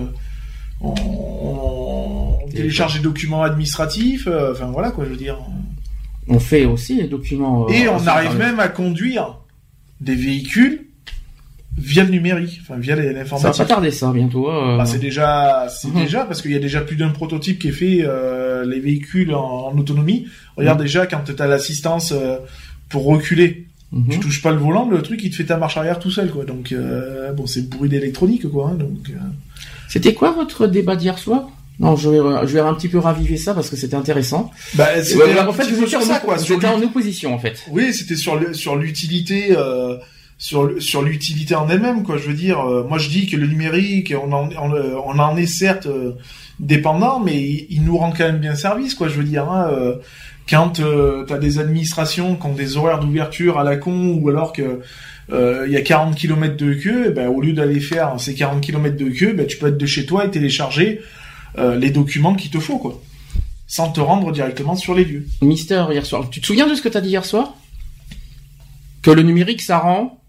on, 0.80 0.94
on- 1.42 2.38
on 2.44 2.48
télécharge 2.50 2.94
des 2.94 3.00
documents 3.02 3.42
administratifs. 3.42 4.26
euh, 4.26 4.52
enfin 4.52 4.66
voilà 4.66 4.90
quoi, 4.90 5.04
je 5.04 5.10
veux 5.10 5.16
dire. 5.16 5.38
On 6.28 6.38
fait 6.40 6.64
aussi 6.64 6.96
les 6.96 7.08
documents. 7.08 7.66
euh, 7.68 7.72
Et 7.72 7.88
on 7.88 8.06
arrive 8.06 8.36
même 8.36 8.60
à 8.60 8.68
conduire 8.68 9.38
des 10.00 10.14
véhicules 10.14 10.84
via 11.76 12.02
le 12.02 12.10
numérique, 12.10 12.58
enfin 12.62 12.76
via 12.76 12.96
les- 12.96 13.02
Ça 13.04 13.12
va 13.12 13.18
l'informatique. 13.20 13.58
pas 13.62 13.64
tarder 13.68 13.90
ça 13.92 14.12
bientôt. 14.12 14.50
euh. 14.50 14.84
C'est 14.84 14.98
déjà, 14.98 15.68
c'est 15.70 15.88
Mhm. 15.88 16.02
déjà 16.02 16.24
parce 16.24 16.42
qu'il 16.42 16.50
y 16.52 16.56
a 16.56 16.58
déjà 16.58 16.80
plus 16.80 16.96
d'un 16.96 17.10
prototype 17.10 17.58
qui 17.60 17.68
est 17.68 17.72
fait 17.72 18.00
euh, 18.02 18.64
les 18.66 18.80
véhicules 18.80 19.32
en, 19.32 19.68
en 19.68 19.78
autonomie. 19.78 20.26
Regarde 20.56 20.78
Mhm. 20.80 20.84
déjà 20.84 21.06
quand 21.06 21.20
tu 21.24 21.40
as 21.40 21.46
l'assistance 21.46 22.12
euh, 22.12 22.38
pour 22.88 23.04
reculer, 23.04 23.64
Mhm. 23.90 24.08
tu 24.10 24.20
touches 24.20 24.42
pas 24.42 24.50
le 24.50 24.58
volant, 24.58 24.86
le 24.90 25.00
truc 25.00 25.20
il 25.24 25.30
te 25.30 25.36
fait 25.36 25.46
ta 25.46 25.56
marche 25.56 25.76
arrière 25.78 25.98
tout 25.98 26.10
seul 26.10 26.30
quoi. 26.30 26.44
Donc 26.44 26.72
euh, 26.72 27.32
bon, 27.32 27.46
c'est 27.46 27.68
bourré 27.70 27.88
d'électronique 27.88 28.46
quoi. 28.50 28.70
hein, 28.70 28.74
donc 28.74 28.98
euh, 29.08 29.14
C'était 29.88 30.12
quoi 30.12 30.32
votre 30.32 30.66
débat 30.66 30.94
d'hier 30.94 31.18
soir? 31.18 31.48
Non, 31.80 31.94
je 31.96 32.10
vais, 32.10 32.18
je 32.46 32.52
vais 32.52 32.60
un 32.60 32.74
petit 32.74 32.88
peu 32.88 32.98
raviver 32.98 33.36
ça 33.38 33.54
parce 33.54 33.70
que 33.70 33.76
c'était 33.76 33.94
intéressant. 33.94 34.50
bah 34.74 35.02
c'était 35.02 35.22
Ouais, 35.22 35.38
en 35.40 35.52
fait, 35.52 35.64
sur 35.86 36.02
ça 36.02 36.18
quoi. 36.18 36.36
étiez 36.36 36.66
en 36.68 36.82
opposition 36.82 37.32
en 37.34 37.38
fait. 37.38 37.62
Oui, 37.70 37.94
c'était 37.94 38.16
sur 38.16 38.38
sur 38.54 38.76
l'utilité 38.76 39.56
euh, 39.56 39.96
sur 40.36 40.70
sur 40.82 41.00
l'utilité 41.02 41.54
en 41.54 41.68
elle-même 41.68 42.02
quoi. 42.02 42.18
Je 42.18 42.28
veux 42.28 42.34
dire, 42.34 42.60
euh, 42.60 42.84
moi 42.86 42.98
je 42.98 43.08
dis 43.08 43.26
que 43.26 43.36
le 43.36 43.46
numérique, 43.46 44.12
on 44.22 44.32
en 44.32 44.50
on, 44.60 44.72
on 44.72 45.18
en 45.18 45.36
est 45.38 45.46
certes 45.46 45.86
euh, 45.86 46.12
dépendant, 46.60 47.20
mais 47.20 47.40
il, 47.40 47.66
il 47.70 47.84
nous 47.84 47.96
rend 47.96 48.10
quand 48.10 48.24
même 48.24 48.38
bien 48.38 48.54
service 48.54 48.94
quoi. 48.94 49.08
Je 49.08 49.14
veux 49.14 49.24
dire, 49.24 49.48
hein, 49.50 49.70
quand 50.48 50.80
euh, 50.80 51.24
t'as 51.24 51.38
des 51.38 51.58
administrations 51.58 52.36
qui 52.36 52.46
ont 52.46 52.54
des 52.54 52.76
horaires 52.76 53.00
d'ouverture 53.00 53.58
à 53.58 53.64
la 53.64 53.76
con 53.76 54.18
ou 54.20 54.28
alors 54.28 54.52
que 54.52 54.80
euh, 55.30 55.64
il 55.66 55.72
y 55.72 55.76
a 55.76 55.82
40 55.82 56.16
km 56.16 56.56
de 56.56 56.74
queue, 56.74 57.06
eh 57.08 57.10
ben, 57.10 57.28
au 57.28 57.40
lieu 57.40 57.52
d'aller 57.52 57.80
faire 57.80 58.18
ces 58.18 58.34
40 58.34 58.62
km 58.62 58.96
de 58.96 59.10
queue, 59.10 59.32
ben, 59.34 59.46
tu 59.46 59.58
peux 59.58 59.68
être 59.68 59.78
de 59.78 59.86
chez 59.86 60.06
toi 60.06 60.24
et 60.24 60.30
télécharger 60.30 61.00
euh, 61.58 61.76
les 61.76 61.90
documents 61.90 62.34
qu'il 62.34 62.50
te 62.50 62.58
faut 62.58 62.78
quoi, 62.78 63.02
sans 63.66 63.90
te 63.90 64.00
rendre 64.00 64.32
directement 64.32 64.74
sur 64.74 64.94
les 64.94 65.04
lieux. 65.04 65.26
Mister 65.42 65.84
hier 65.90 66.06
soir. 66.06 66.30
Tu 66.30 66.40
te 66.40 66.46
souviens 66.46 66.66
de 66.66 66.74
ce 66.74 66.82
que 66.82 66.88
t'as 66.88 67.00
dit 67.00 67.10
hier 67.10 67.24
soir? 67.24 67.54
Que 69.02 69.10
le 69.10 69.22
numérique 69.22 69.60
ça 69.60 69.78
rend. 69.78 70.22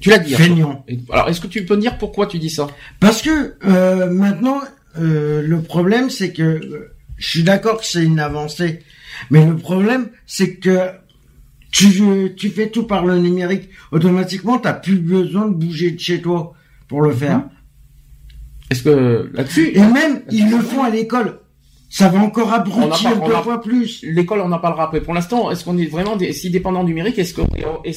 Tu 0.00 0.08
l'as 0.10 0.18
dit. 0.18 0.34
Feignant. 0.34 0.84
Alors 1.12 1.28
est-ce 1.28 1.40
que 1.40 1.46
tu 1.46 1.64
peux 1.64 1.76
me 1.76 1.80
dire 1.80 1.98
pourquoi 1.98 2.26
tu 2.26 2.38
dis 2.38 2.50
ça? 2.50 2.66
Parce 2.98 3.22
que 3.22 3.54
euh, 3.64 4.10
maintenant, 4.10 4.60
euh, 4.98 5.42
le 5.42 5.62
problème, 5.62 6.10
c'est 6.10 6.32
que 6.32 6.42
euh, 6.42 6.92
je 7.18 7.28
suis 7.28 7.42
d'accord 7.42 7.80
que 7.80 7.86
c'est 7.86 8.02
une 8.02 8.18
avancée, 8.18 8.80
mais 9.30 9.44
le 9.46 9.56
problème, 9.56 10.08
c'est 10.26 10.56
que 10.56 10.90
tu, 11.72 12.32
tu 12.36 12.50
fais 12.50 12.68
tout 12.70 12.84
par 12.84 13.04
le 13.06 13.18
numérique. 13.18 13.68
Automatiquement, 13.92 14.58
t'as 14.58 14.72
plus 14.72 14.96
besoin 14.96 15.46
de 15.48 15.54
bouger 15.54 15.92
de 15.92 16.00
chez 16.00 16.20
toi 16.20 16.54
pour 16.88 17.00
le 17.02 17.12
faire. 17.12 17.42
Est-ce 18.70 18.82
que 18.84 19.30
là-dessus, 19.34 19.70
Et 19.74 19.80
même, 19.80 20.22
ils 20.30 20.48
le 20.50 20.58
font 20.58 20.82
à 20.82 20.90
l'école. 20.90 21.38
Ça 21.92 22.08
va 22.08 22.20
encore 22.20 22.52
abrutir 22.52 23.18
on 23.20 23.26
deux 23.26 23.34
a- 23.34 23.42
fois 23.42 23.60
plus. 23.60 24.04
l'école 24.04 24.40
on 24.42 24.52
en 24.52 24.60
parlera 24.60 24.84
après. 24.84 25.00
Pour 25.00 25.12
l'instant, 25.12 25.50
est-ce 25.50 25.64
qu'on 25.64 25.76
est 25.76 25.86
vraiment 25.86 26.14
des- 26.14 26.32
si 26.32 26.48
dépendant 26.48 26.84
du 26.84 26.90
numérique 26.90 27.18
Est-ce 27.18 27.34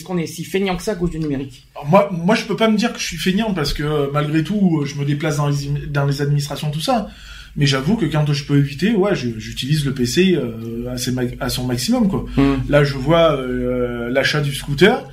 qu'on 0.04 0.18
est 0.18 0.26
si 0.26 0.44
feignant 0.44 0.76
que 0.76 0.82
ça 0.82 0.94
à 0.94 0.96
cause 0.96 1.12
du 1.12 1.20
numérique? 1.20 1.68
Alors 1.76 1.88
moi, 1.88 2.10
moi, 2.12 2.34
je 2.34 2.46
peux 2.46 2.56
pas 2.56 2.68
me 2.70 2.76
dire 2.76 2.92
que 2.92 2.98
je 3.00 3.06
suis 3.06 3.18
feignant 3.18 3.54
parce 3.54 3.72
que 3.72 4.10
malgré 4.12 4.44
tout, 4.44 4.82
je 4.86 4.96
me 4.96 5.06
déplace 5.06 5.38
dans 5.38 5.48
les, 5.50 5.68
dans 5.90 6.06
les 6.06 6.24
administrations, 6.24 6.72
tout 6.72 6.80
ça. 6.82 7.08
Mais 7.56 7.66
j'avoue 7.68 7.96
que 7.98 8.06
quand 8.06 8.32
je 8.34 8.44
peux 8.46 8.58
éviter, 8.58 8.96
ouais, 8.96 9.16
j'utilise 9.16 9.86
le 9.86 9.94
PC 9.94 10.36
euh, 10.36 10.92
à, 10.92 10.98
ses 10.98 11.12
ma- 11.12 11.22
à 11.40 11.50
son 11.50 11.66
maximum, 11.66 12.08
quoi. 12.10 12.26
Là, 12.70 12.84
je 12.84 12.96
vois 12.96 13.36
euh, 13.38 14.10
l'achat 14.10 14.42
du 14.42 14.54
scooter. 14.54 15.08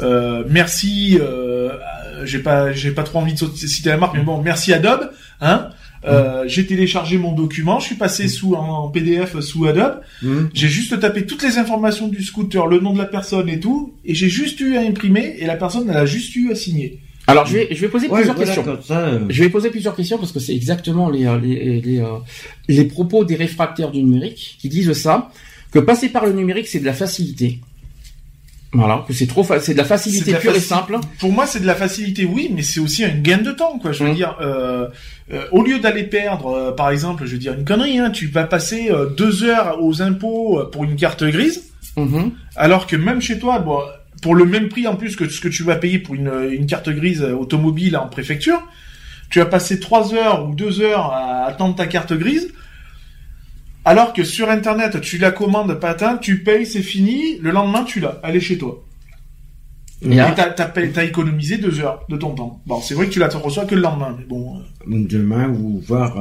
Euh, 0.00 0.42
merci. 0.48 1.18
J'ai 2.24 2.38
pas, 2.38 2.72
j'ai 2.72 2.92
pas 2.92 3.02
trop 3.02 3.18
envie 3.18 3.34
de 3.34 3.38
citer 3.38 3.88
la 3.90 3.96
marque, 3.96 4.16
mais 4.16 4.22
bon, 4.22 4.40
merci 4.42 4.72
Adobe. 4.72 5.10
Hein. 5.40 5.68
Euh, 6.04 6.44
J'ai 6.46 6.66
téléchargé 6.66 7.16
mon 7.18 7.32
document, 7.32 7.78
je 7.78 7.86
suis 7.86 7.94
passé 7.94 8.26
sous 8.28 8.54
en 8.54 8.88
PDF 8.88 9.38
sous 9.40 9.66
Adobe. 9.66 10.00
Hmm. 10.22 10.46
J'ai 10.54 10.68
juste 10.68 10.98
tapé 11.00 11.26
toutes 11.26 11.42
les 11.42 11.58
informations 11.58 12.08
du 12.08 12.22
scooter, 12.22 12.66
le 12.66 12.80
nom 12.80 12.92
de 12.92 12.98
la 12.98 13.04
personne 13.06 13.48
et 13.48 13.60
tout, 13.60 13.94
et 14.04 14.14
j'ai 14.14 14.28
juste 14.28 14.60
eu 14.60 14.76
à 14.76 14.80
imprimer, 14.80 15.36
et 15.38 15.46
la 15.46 15.56
personne 15.56 15.88
elle 15.90 15.96
a 15.96 16.06
juste 16.06 16.34
eu 16.36 16.50
à 16.50 16.54
signer. 16.54 17.00
Alors 17.28 17.46
je 17.46 17.54
vais, 17.54 17.68
je 17.70 17.80
vais 17.80 17.88
poser 17.88 18.08
Ouais, 18.08 18.16
plusieurs 18.16 18.34
voilà, 18.34 18.52
questions. 18.54 18.64
comme 18.72 18.82
ça, 18.82 18.98
euh, 18.98 19.20
Je 19.28 19.42
vais 19.44 19.48
poser 19.50 19.70
plusieurs 19.70 19.94
questions 19.94 20.18
parce 20.18 20.32
que 20.32 20.40
c'est 20.40 20.54
exactement 20.54 21.08
les, 21.08 21.26
euh, 21.26 21.38
les, 21.38 21.80
les, 21.80 22.00
euh, 22.00 22.18
les 22.68 22.84
propos 22.84 23.24
des 23.24 23.36
réfractaires 23.36 23.90
du 23.92 24.02
numérique 24.02 24.56
qui 24.60 24.68
disent 24.68 24.92
ça, 24.92 25.30
que 25.70 25.78
passer 25.78 26.08
par 26.08 26.26
le 26.26 26.32
numérique 26.32 26.66
c'est 26.66 26.80
de 26.80 26.84
la 26.86 26.92
facilité. 26.92 27.60
Voilà, 28.74 29.04
que 29.06 29.12
c'est 29.12 29.26
trop, 29.26 29.44
fa- 29.44 29.60
c'est 29.60 29.74
de 29.74 29.78
la 29.78 29.84
facilité 29.84 30.30
de 30.30 30.32
la 30.32 30.38
pure 30.40 30.52
et 30.54 30.58
faci- 30.58 30.62
simple. 30.68 30.96
Pour 31.20 31.30
moi, 31.30 31.46
c'est 31.46 31.60
de 31.60 31.66
la 31.66 31.74
facilité, 31.74 32.24
oui, 32.24 32.50
mais 32.54 32.62
c'est 32.62 32.80
aussi 32.80 33.04
un 33.04 33.10
gain 33.10 33.36
de 33.36 33.52
temps, 33.52 33.78
quoi. 33.78 33.92
Je 33.92 34.02
veux 34.02 34.12
Mm. 34.12 34.14
dire, 34.14 34.36
euh, 34.40 34.88
euh, 35.30 35.44
au 35.52 35.62
lieu 35.62 35.78
d'aller 35.78 36.04
perdre, 36.04 36.46
euh, 36.46 36.72
par 36.72 36.88
exemple, 36.90 37.26
je 37.26 37.32
veux 37.32 37.38
dire 37.38 37.52
une 37.52 37.66
connerie, 37.66 37.98
hein, 37.98 38.10
tu 38.10 38.28
vas 38.28 38.44
passer 38.44 38.90
euh, 38.90 39.10
deux 39.10 39.44
heures 39.44 39.76
aux 39.82 40.00
impôts 40.00 40.64
pour 40.72 40.84
une 40.84 40.96
carte 40.96 41.22
grise, 41.22 41.64
Mhm. 41.98 42.32
alors 42.56 42.86
que 42.86 42.96
même 42.96 43.20
chez 43.20 43.38
toi, 43.38 43.58
bon, 43.58 43.78
pour 44.22 44.34
le 44.34 44.46
même 44.46 44.68
prix 44.68 44.86
en 44.86 44.96
plus 44.96 45.16
que 45.16 45.28
ce 45.28 45.40
que 45.40 45.48
tu 45.48 45.64
vas 45.64 45.76
payer 45.76 45.98
pour 45.98 46.14
une, 46.14 46.32
une 46.50 46.66
carte 46.66 46.88
grise 46.88 47.22
euh, 47.22 47.34
automobile 47.34 47.96
en 47.98 48.06
préfecture, 48.06 48.62
tu 49.28 49.40
vas 49.40 49.46
passer 49.46 49.80
trois 49.80 50.14
heures 50.14 50.48
ou 50.48 50.54
deux 50.54 50.80
heures 50.80 51.12
à 51.12 51.44
attendre 51.44 51.74
ta 51.74 51.86
carte 51.86 52.14
grise. 52.14 52.52
Alors 53.84 54.12
que 54.12 54.22
sur 54.22 54.48
internet, 54.48 55.00
tu 55.00 55.18
la 55.18 55.32
commandes, 55.32 55.74
patin, 55.74 56.16
tu 56.16 56.42
payes, 56.42 56.64
c'est 56.66 56.82
fini, 56.82 57.38
le 57.40 57.50
lendemain 57.50 57.82
tu 57.82 57.98
l'as, 57.98 58.20
elle 58.22 58.36
est 58.36 58.40
chez 58.40 58.56
toi. 58.56 58.82
Là- 60.02 60.30
Et 60.30 60.34
t'as, 60.34 60.50
t'as, 60.50 61.04
économisé 61.04 61.58
deux 61.58 61.80
heures 61.80 62.04
de 62.08 62.16
ton 62.16 62.34
temps. 62.34 62.60
Bon, 62.66 62.80
c'est 62.80 62.94
vrai 62.94 63.06
que 63.06 63.12
tu 63.12 63.18
la 63.18 63.28
reçois 63.28 63.64
que 63.66 63.74
le 63.74 63.80
lendemain, 63.80 64.14
mais 64.18 64.24
bon. 64.24 64.58
euh, 64.58 65.06
demain 65.08 65.48
ou 65.48 65.80
voir. 65.86 66.16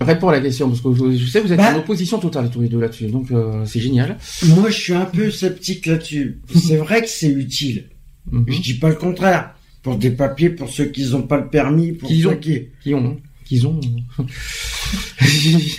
Réponds 0.00 0.28
à 0.28 0.32
la 0.32 0.40
question 0.40 0.68
parce 0.68 0.80
que 0.82 0.88
je 1.16 1.24
sais 1.26 1.40
que 1.40 1.46
vous 1.46 1.52
êtes 1.52 1.58
Bah- 1.58 1.74
en 1.74 1.78
opposition 1.78 2.18
totale 2.18 2.50
tous 2.50 2.60
les 2.60 2.68
deux 2.68 2.80
là-dessus, 2.80 3.06
donc 3.06 3.30
euh, 3.30 3.64
c'est 3.64 3.80
génial. 3.80 4.18
Moi, 4.48 4.68
je 4.68 4.74
suis 4.78 4.92
un 4.94 5.06
peu 5.06 5.30
sceptique 5.30 5.86
là-dessus. 5.86 6.40
C'est 6.54 6.76
vrai 6.76 7.00
que 7.02 7.08
c'est 7.08 7.28
utile. 7.30 7.88
Mhm. 8.30 8.44
Je 8.48 8.60
dis 8.60 8.74
pas 8.74 8.88
le 8.90 8.96
contraire. 8.96 9.54
Pour 9.82 9.96
des 9.96 10.10
papiers, 10.10 10.50
pour 10.50 10.68
ceux 10.68 10.86
qui 10.86 11.08
n'ont 11.10 11.22
pas 11.22 11.36
le 11.38 11.48
permis, 11.48 11.92
pour 11.92 12.08
Qu'ils 12.08 12.22
ceux 12.22 12.28
ont. 12.30 12.36
qui 12.36 12.62
Qui 12.82 12.92
ont, 12.92 13.16
qu'ils 13.46 13.66
ont. 13.66 13.80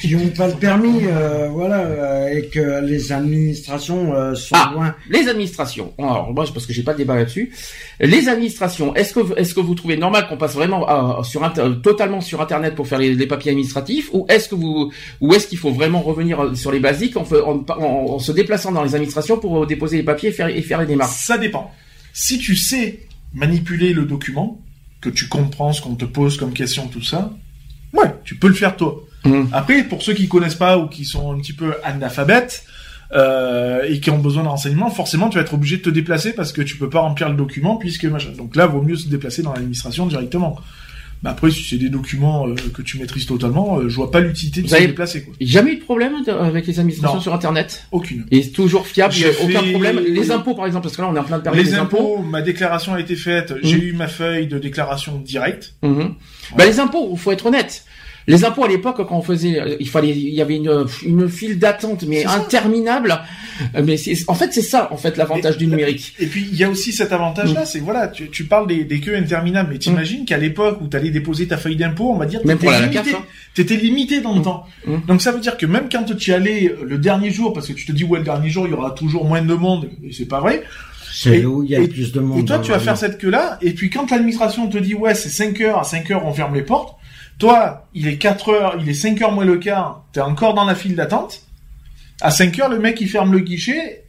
qui 0.01 0.15
n'ont 0.15 0.29
pas 0.29 0.47
le 0.47 0.53
permis, 0.55 1.01
euh, 1.05 1.47
voilà, 1.49 1.79
euh, 1.81 2.27
et 2.37 2.47
que 2.47 2.83
les 2.85 3.11
administrations 3.11 4.13
euh, 4.13 4.35
sont 4.35 4.55
Ah. 4.55 4.71
loin. 4.73 4.95
Les 5.09 5.27
administrations. 5.27 5.93
Alors 5.97 6.33
moi, 6.33 6.45
parce 6.53 6.65
que 6.65 6.73
j'ai 6.73 6.83
pas 6.83 6.93
de 6.93 6.99
débat 6.99 7.15
là-dessus. 7.15 7.51
Les 7.99 8.27
administrations. 8.29 8.95
Est-ce 8.95 9.13
que 9.13 9.37
est-ce 9.39 9.53
que 9.53 9.59
vous 9.59 9.75
trouvez 9.75 9.97
normal 9.97 10.27
qu'on 10.27 10.37
passe 10.37 10.53
vraiment 10.53 11.19
euh, 11.19 11.23
sur 11.23 11.43
inter- 11.43 11.71
totalement 11.83 12.21
sur 12.21 12.41
Internet 12.41 12.75
pour 12.75 12.87
faire 12.87 12.99
les, 12.99 13.13
les 13.15 13.27
papiers 13.27 13.51
administratifs, 13.51 14.09
ou 14.13 14.25
est-ce 14.29 14.49
que 14.49 14.55
vous 14.55 14.91
ou 15.21 15.33
est-ce 15.33 15.47
qu'il 15.47 15.57
faut 15.57 15.71
vraiment 15.71 16.01
revenir 16.01 16.55
sur 16.55 16.71
les 16.71 16.79
basiques 16.79 17.17
en, 17.17 17.23
en, 17.23 17.65
en- 17.69 18.13
en 18.15 18.19
se 18.19 18.31
déplaçant 18.31 18.71
dans 18.71 18.83
les 18.83 18.95
administrations 18.95 19.37
pour 19.37 19.63
euh, 19.63 19.65
déposer 19.65 19.97
les 19.97 20.03
papiers 20.03 20.29
et 20.29 20.33
faire, 20.33 20.47
et 20.47 20.61
faire 20.61 20.79
les 20.81 20.87
démarches? 20.87 21.15
Ça 21.17 21.37
dépend. 21.37 21.71
Si 22.13 22.39
tu 22.39 22.55
sais 22.55 22.99
manipuler 23.33 23.93
le 23.93 24.05
document, 24.05 24.59
que 25.01 25.09
tu 25.09 25.27
comprends 25.27 25.73
ce 25.73 25.81
qu'on 25.81 25.95
te 25.95 26.05
pose 26.05 26.37
comme 26.37 26.53
question, 26.53 26.87
tout 26.87 27.03
ça, 27.03 27.31
ouais, 27.93 28.13
tu 28.23 28.35
peux 28.35 28.47
le 28.47 28.53
faire 28.53 28.75
toi. 28.75 29.03
Mhm. 29.25 29.49
Après, 29.51 29.83
pour 29.83 30.01
ceux 30.01 30.13
qui 30.13 30.27
connaissent 30.27 30.55
pas 30.55 30.77
ou 30.77 30.87
qui 30.87 31.05
sont 31.05 31.31
un 31.31 31.37
petit 31.37 31.53
peu 31.53 31.75
analphabètes 31.83 32.63
euh, 33.13 33.83
et 33.87 33.99
qui 33.99 34.09
ont 34.09 34.19
besoin 34.19 34.43
de 34.43 34.47
renseignements, 34.47 34.89
forcément, 34.89 35.29
tu 35.29 35.35
vas 35.35 35.41
être 35.41 35.53
obligé 35.53 35.77
de 35.77 35.81
te 35.81 35.89
déplacer 35.89 36.33
parce 36.33 36.51
que 36.51 36.61
tu 36.61 36.77
peux 36.77 36.89
pas 36.89 36.99
remplir 36.99 37.29
le 37.29 37.35
document 37.35 37.77
puisque 37.77 38.05
machin. 38.05 38.31
Donc 38.37 38.55
là, 38.55 38.67
vaut 38.67 38.81
mieux 38.81 38.95
se 38.95 39.07
déplacer 39.07 39.41
dans 39.41 39.53
l'administration 39.53 40.05
directement. 40.05 40.59
Mais 41.23 41.29
après, 41.31 41.49
si 41.49 41.63
c'est 41.63 41.77
des 41.77 41.89
documents 41.89 42.47
euh, 42.47 42.55
que 42.73 42.81
tu 42.81 42.99
maîtrises 42.99 43.25
totalement, 43.25 43.79
euh, 43.79 43.89
je 43.89 43.95
vois 43.95 44.11
pas 44.11 44.19
l'utilité 44.19 44.61
de 44.61 44.67
Vous 44.67 44.71
se 44.71 44.75
avez- 44.75 44.87
déplacer. 44.87 45.23
Quoi. 45.23 45.33
Jamais 45.41 45.71
eu 45.71 45.75
de 45.77 45.83
problème 45.83 46.13
avec 46.27 46.67
les 46.67 46.79
administrations 46.79 47.15
Non. 47.17 47.21
sur 47.21 47.33
Internet 47.33 47.85
Aucune. 47.91 48.25
Et 48.31 48.47
toujours 48.51 48.85
fiable, 48.87 49.13
il 49.17 49.25
a 49.25 49.29
aucun 49.43 49.61
fait- 49.63 49.71
problème. 49.71 49.99
Les 49.99 50.31
impôts, 50.31 50.53
par 50.53 50.65
exemple, 50.67 50.83
parce 50.83 50.95
que 50.95 51.01
là, 51.01 51.09
on 51.11 51.15
est 51.15 51.19
en 51.19 51.23
plein 51.23 51.37
de 51.39 51.43
période 51.43 51.63
Les 51.65 51.71
des 51.71 51.77
impôts, 51.77 52.19
ma 52.19 52.41
déclaration 52.41 52.93
a 52.93 52.99
été 52.99 53.15
faite, 53.15 53.53
j'ai 53.63 53.77
eu 53.81 53.93
ma 53.93 54.07
feuille 54.07 54.47
de 54.47 54.59
déclaration 54.59 55.19
directe. 55.19 55.73
Mhm. 55.81 56.13
Bah, 56.55 56.65
les 56.65 56.79
impôts, 56.79 57.09
il 57.13 57.17
faut 57.19 57.31
être 57.31 57.45
honnête. 57.47 57.83
Les 58.29 58.43
impôts 58.43 58.65
à 58.65 58.67
l'époque, 58.67 58.97
quand 58.97 59.17
on 59.17 59.21
faisait, 59.21 59.59
euh, 59.59 59.75
il 59.79 59.87
fallait, 59.87 60.09
il 60.09 60.33
y 60.33 60.41
avait 60.41 60.57
une, 60.57 60.85
une 61.05 61.29
file 61.29 61.57
d'attente, 61.59 62.03
mais 62.07 62.25
interminable. 62.25 63.17
Euh, 63.75 63.81
Mais 63.85 63.95
c'est, 63.97 64.15
en 64.27 64.33
fait, 64.35 64.53
c'est 64.53 64.61
ça, 64.61 64.89
en 64.91 64.97
fait, 64.97 65.15
l'avantage 65.17 65.57
du 65.57 65.65
numérique. 65.67 66.13
Et 66.19 66.25
puis 66.27 66.45
il 66.51 66.57
y 66.57 66.63
a 66.63 66.69
aussi 66.69 66.91
cet 66.91 67.11
avantage-là, 67.13 67.65
c'est 67.65 67.79
voilà, 67.79 68.07
tu, 68.09 68.29
tu 68.29 68.43
parles 68.43 68.67
des, 68.67 68.83
des 68.83 68.99
queues 68.99 69.15
interminables, 69.15 69.69
mais 69.71 69.79
t'imagines 69.79 70.25
qu'à 70.25 70.37
l'époque 70.37 70.79
où 70.81 70.87
t'allais 70.87 71.09
déposer 71.09 71.47
ta 71.47 71.57
feuille 71.57 71.77
d'impôt, 71.77 72.11
on 72.11 72.17
va 72.17 72.25
dire, 72.25 72.41
t'étais 72.41 72.67
limité, 72.81 72.99
hein. 73.15 73.23
t'étais 73.55 73.75
limité 73.77 74.21
dans 74.21 74.33
le 74.33 74.41
Mm. 74.41 74.43
temps. 74.43 74.65
Mm. 74.85 74.95
Donc 75.07 75.21
ça 75.21 75.31
veut 75.31 75.39
dire 75.39 75.57
que 75.57 75.65
même 75.65 75.87
quand 75.91 76.03
tu 76.03 76.29
y 76.31 76.33
allais 76.33 76.67
euh, 76.69 76.83
le 76.85 76.97
dernier 76.97 77.31
jour, 77.31 77.53
parce 77.53 77.67
que 77.67 77.73
tu 77.73 77.85
te 77.85 77.91
dis 77.93 78.03
ouais 78.03 78.19
le 78.19 78.25
dernier 78.25 78.49
jour 78.49 78.67
il 78.67 78.71
y 78.71 78.73
aura 78.73 78.91
toujours 78.91 79.25
moins 79.25 79.41
de 79.41 79.53
monde, 79.53 79.89
et 80.03 80.11
c'est 80.11 80.25
pas 80.27 80.41
vrai. 80.41 80.63
C'est 81.11 81.37
Et- 81.37 81.41
là 81.43 81.47
où 81.47 81.63
il 81.63 81.69
y 81.71 81.75
a 81.75 81.79
et- 81.79 81.87
plus 81.87 82.11
de 82.11 82.19
monde. 82.19 82.39
Et 82.39 82.45
toi 82.45 82.57
dans 82.57 82.63
tu 82.63 82.71
vas 82.71 82.79
faire 82.79 82.97
cette 82.97 83.17
queue-là, 83.17 83.57
et 83.61 83.71
puis 83.71 83.89
quand 83.89 84.11
l'administration 84.11 84.67
te 84.67 84.77
dit 84.77 84.93
ouais 84.93 85.15
c'est 85.15 85.29
5 85.29 85.59
heures, 85.61 85.79
à 85.79 85.83
5 85.85 86.11
heures 86.11 86.25
on 86.25 86.33
ferme 86.33 86.53
les 86.53 86.61
portes, 86.61 86.96
toi 87.39 87.87
il 87.93 88.07
est 88.07 88.17
4 88.17 88.49
heures, 88.49 88.77
il 88.81 88.87
est 88.89 88.93
5 88.93 89.21
heures 89.21 89.31
moins 89.31 89.45
le 89.45 89.57
quart, 89.57 90.05
t'es 90.13 90.21
encore 90.21 90.53
dans 90.53 90.65
la 90.65 90.75
file 90.75 90.95
d'attente. 90.95 91.41
À 92.21 92.31
5 92.31 92.57
heures 92.59 92.69
le 92.69 92.79
mec 92.79 92.99
il 93.01 93.07
ferme 93.09 93.31
le 93.31 93.39
guichet. 93.39 94.03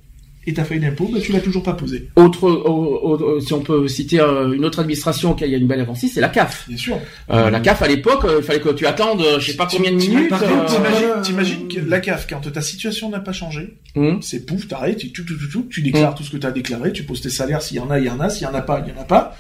Et 0.47 0.55
ta 0.55 0.65
feuille 0.65 0.81
d'impôt, 0.81 1.11
bah, 1.13 1.19
tu 1.21 1.33
l'as 1.33 1.41
toujours 1.43 1.63
pas 1.63 1.75
posée. 1.75 2.09
Autre, 2.17 2.45
au- 2.49 3.03
au- 3.19 3.41
si 3.41 3.53
on 3.53 3.61
peut 3.61 3.87
citer 3.87 4.19
euh, 4.19 4.55
une 4.55 4.65
autre 4.65 4.79
administration 4.79 5.35
qui 5.35 5.45
a 5.45 5.47
une 5.47 5.67
belle 5.67 5.81
avancée, 5.83 6.09
c'est 6.09 6.23
la 6.23 6.31
CAF. 6.31 6.65
Bien 6.69 6.79
sûr. 6.79 6.99
Euh, 7.31 7.51
la 7.51 7.61
CAF 7.61 7.83
à 7.83 7.87
l'époque, 7.89 8.25
euh, 8.25 8.37
il 8.39 8.45
fallait 8.47 8.61
que 8.61 8.71
tu 8.71 8.87
attendes, 8.87 9.23
je 9.41 9.51
sais 9.51 9.57
pas 9.59 9.67
combien 9.71 9.91
de 9.91 9.97
minutes. 9.97 10.33
T'imagines, 11.23 11.69
que 11.69 11.81
la 11.81 12.01
CAF, 12.01 12.27
quand 12.31 12.41
ta 12.51 12.63
situation 12.63 13.11
n'a 13.11 13.21
pas 13.21 13.33
changé, 13.35 13.77
hum, 13.95 14.23
c'est 14.23 14.47
pouf, 14.47 14.67
t'arrêtes, 14.69 14.97
tu, 14.97 15.13
tu, 15.13 15.27
tu, 15.27 15.37
tu, 15.37 15.49
tu, 15.51 15.69
tu 15.69 15.83
déclares 15.83 16.13
Mm. 16.13 16.15
tout 16.15 16.23
ce 16.23 16.31
que 16.31 16.39
t'as 16.39 16.51
déclaré, 16.51 16.93
tu 16.95 17.03
poses 17.03 17.21
tes 17.21 17.29
salaires, 17.29 17.61
s'il 17.61 17.77
y 17.77 17.81
en 17.81 17.91
a, 17.91 17.99
il 17.99 18.07
y 18.07 18.11
en 18.11 18.19
a, 18.21 18.31
s'il 18.31 18.45
y 18.45 18.47
en 18.47 18.55
a 18.55 18.63
pas, 18.63 18.83
il 18.87 18.95
y 18.95 18.97
en 18.97 19.03
a 19.03 19.05
pas. 19.05 19.37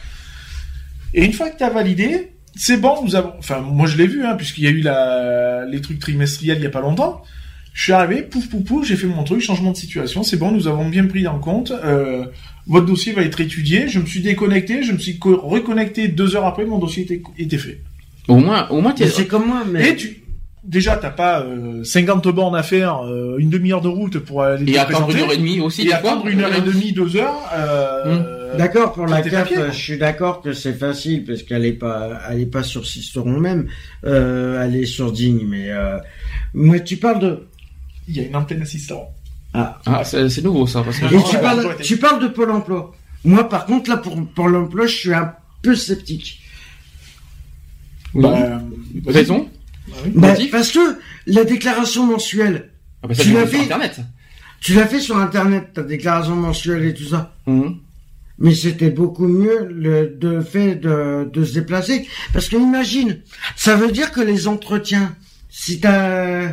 Et 1.14 1.24
une 1.24 1.32
fois 1.32 1.48
que 1.48 1.56
t'as 1.56 1.70
validé, 1.70 2.32
c'est 2.56 2.76
bon, 2.78 2.96
nous 3.04 3.14
avons, 3.16 3.32
enfin, 3.38 3.60
moi 3.60 3.86
je 3.86 3.96
l'ai 3.96 4.06
vu, 4.06 4.24
hein, 4.24 4.34
puisqu'il 4.36 4.64
y 4.64 4.66
a 4.66 4.70
eu 4.70 4.80
la, 4.80 5.64
les 5.66 5.80
trucs 5.80 5.98
trimestriels 5.98 6.58
il 6.58 6.64
y 6.64 6.66
a 6.66 6.70
pas 6.70 6.80
longtemps. 6.80 7.22
Je 7.74 7.82
suis 7.84 7.92
arrivé, 7.92 8.22
pouf, 8.22 8.48
pouf, 8.48 8.64
pouf, 8.64 8.86
j'ai 8.86 8.96
fait 8.96 9.06
mon 9.06 9.22
truc, 9.22 9.40
changement 9.40 9.70
de 9.70 9.76
situation, 9.76 10.24
c'est 10.24 10.36
bon, 10.36 10.50
nous 10.50 10.66
avons 10.66 10.88
bien 10.88 11.06
pris 11.06 11.28
en 11.28 11.38
compte, 11.38 11.70
euh, 11.70 12.24
votre 12.66 12.86
dossier 12.86 13.12
va 13.12 13.22
être 13.22 13.40
étudié, 13.40 13.86
je 13.88 14.00
me 14.00 14.06
suis 14.06 14.20
déconnecté, 14.20 14.82
je 14.82 14.92
me 14.92 14.98
suis 14.98 15.18
co- 15.18 15.40
reconnecté 15.40 16.08
deux 16.08 16.34
heures 16.34 16.46
après, 16.46 16.64
mon 16.64 16.78
dossier 16.78 17.04
était, 17.04 17.22
était 17.38 17.58
fait. 17.58 17.80
Au 18.26 18.36
moins, 18.36 18.68
au 18.70 18.80
moins, 18.80 18.92
t'es- 18.92 19.04
c'est 19.08 19.26
comme 19.26 19.46
moi, 19.46 19.62
mais. 19.70 19.90
Et 19.90 19.96
tu, 19.96 20.22
déjà, 20.64 20.96
t'as 20.96 21.10
pas 21.10 21.40
euh, 21.42 21.84
50 21.84 22.26
bornes 22.28 22.56
à 22.56 22.64
faire, 22.64 23.04
euh, 23.06 23.36
une 23.38 23.48
demi-heure 23.48 23.80
de 23.80 23.88
route 23.88 24.18
pour 24.18 24.42
aller 24.42 24.64
et 24.70 24.74
te 24.74 24.78
attendre 24.80 25.10
une 25.10 25.16
heure 25.22 25.32
et 25.32 25.36
demie 25.36 25.60
aussi, 25.60 25.86
et 25.86 25.92
attendre 25.92 26.26
une 26.26 26.40
heure 26.40 26.54
et 26.56 26.60
demie, 26.60 26.92
deux 26.92 27.16
heures. 27.16 27.48
Euh, 27.54 28.37
D'accord 28.56 28.92
pour 28.92 29.06
la 29.06 29.20
CAF, 29.22 29.32
papiers, 29.50 29.66
je 29.72 29.76
suis 29.76 29.98
d'accord 29.98 30.40
que 30.40 30.52
c'est 30.52 30.72
facile 30.72 31.24
parce 31.24 31.42
qu'elle 31.42 31.64
est 31.66 31.72
pas, 31.72 32.20
elle 32.30 32.40
est 32.40 32.46
pas 32.46 32.62
sur 32.62 32.86
Sisteron 32.86 33.38
même, 33.40 33.68
euh, 34.04 34.62
elle 34.62 34.76
est 34.76 34.86
sur 34.86 35.12
Digne, 35.12 35.44
mais 35.46 35.70
euh, 35.70 35.98
moi 36.54 36.80
tu 36.80 36.96
parles 36.96 37.20
de, 37.20 37.46
Il 38.08 38.16
y 38.16 38.20
a 38.20 38.22
une 38.24 38.36
antenne 38.36 38.62
assistant. 38.62 39.10
ah, 39.54 39.80
Ah, 39.86 40.04
c'est 40.04 40.42
nouveau 40.42 40.66
ça, 40.66 40.82
parce 40.82 40.98
que. 40.98 41.06
et 41.06 41.16
Non, 41.16 41.22
tu 41.22 41.36
parles, 41.38 41.76
tu 41.82 41.96
parles 41.98 42.22
de 42.22 42.28
Pôle 42.28 42.50
Emploi. 42.50 42.94
Moi 43.24 43.48
par 43.48 43.66
contre 43.66 43.90
là 43.90 43.96
pour 43.96 44.16
pour 44.28 44.48
l'emploi, 44.48 44.86
je 44.86 44.94
suis 44.96 45.12
un 45.14 45.34
peu 45.62 45.74
sceptique. 45.74 46.40
Oui. 48.14 48.22
Bah, 48.22 48.62
Raison. 49.06 49.48
Bah 49.88 49.94
oui. 50.04 50.12
Bah, 50.14 50.34
parce 50.52 50.70
que 50.72 50.98
la 51.26 51.44
déclaration 51.44 52.06
mensuelle, 52.06 52.70
Ah, 53.02 53.08
bah, 53.08 53.14
ça, 53.14 53.22
Tu 53.22 53.32
l'as 53.32 53.40
l'as 53.40 53.46
sur 53.46 53.56
fait 53.58 53.64
Internet. 53.64 54.00
tu 54.60 54.74
l'as 54.74 54.86
fait 54.86 55.00
sur 55.00 55.16
Internet, 55.18 55.72
ta 55.74 55.82
déclaration 55.82 56.36
mensuelle 56.36 56.84
et 56.84 56.94
tout 56.94 57.04
ça. 57.08 57.34
Hum. 57.46 57.78
Mais 58.38 58.54
c'était 58.54 58.90
beaucoup 58.90 59.26
mieux 59.26 59.66
le 59.70 60.08
de 60.08 60.40
fait 60.40 60.76
de, 60.76 61.28
de 61.32 61.44
se 61.44 61.54
déplacer. 61.54 62.06
Parce 62.32 62.48
que 62.48 62.56
imagine, 62.56 63.20
ça 63.56 63.74
veut 63.76 63.90
dire 63.90 64.12
que 64.12 64.20
les 64.20 64.46
entretiens, 64.46 65.16
si 65.50 65.80
t'as 65.80 66.52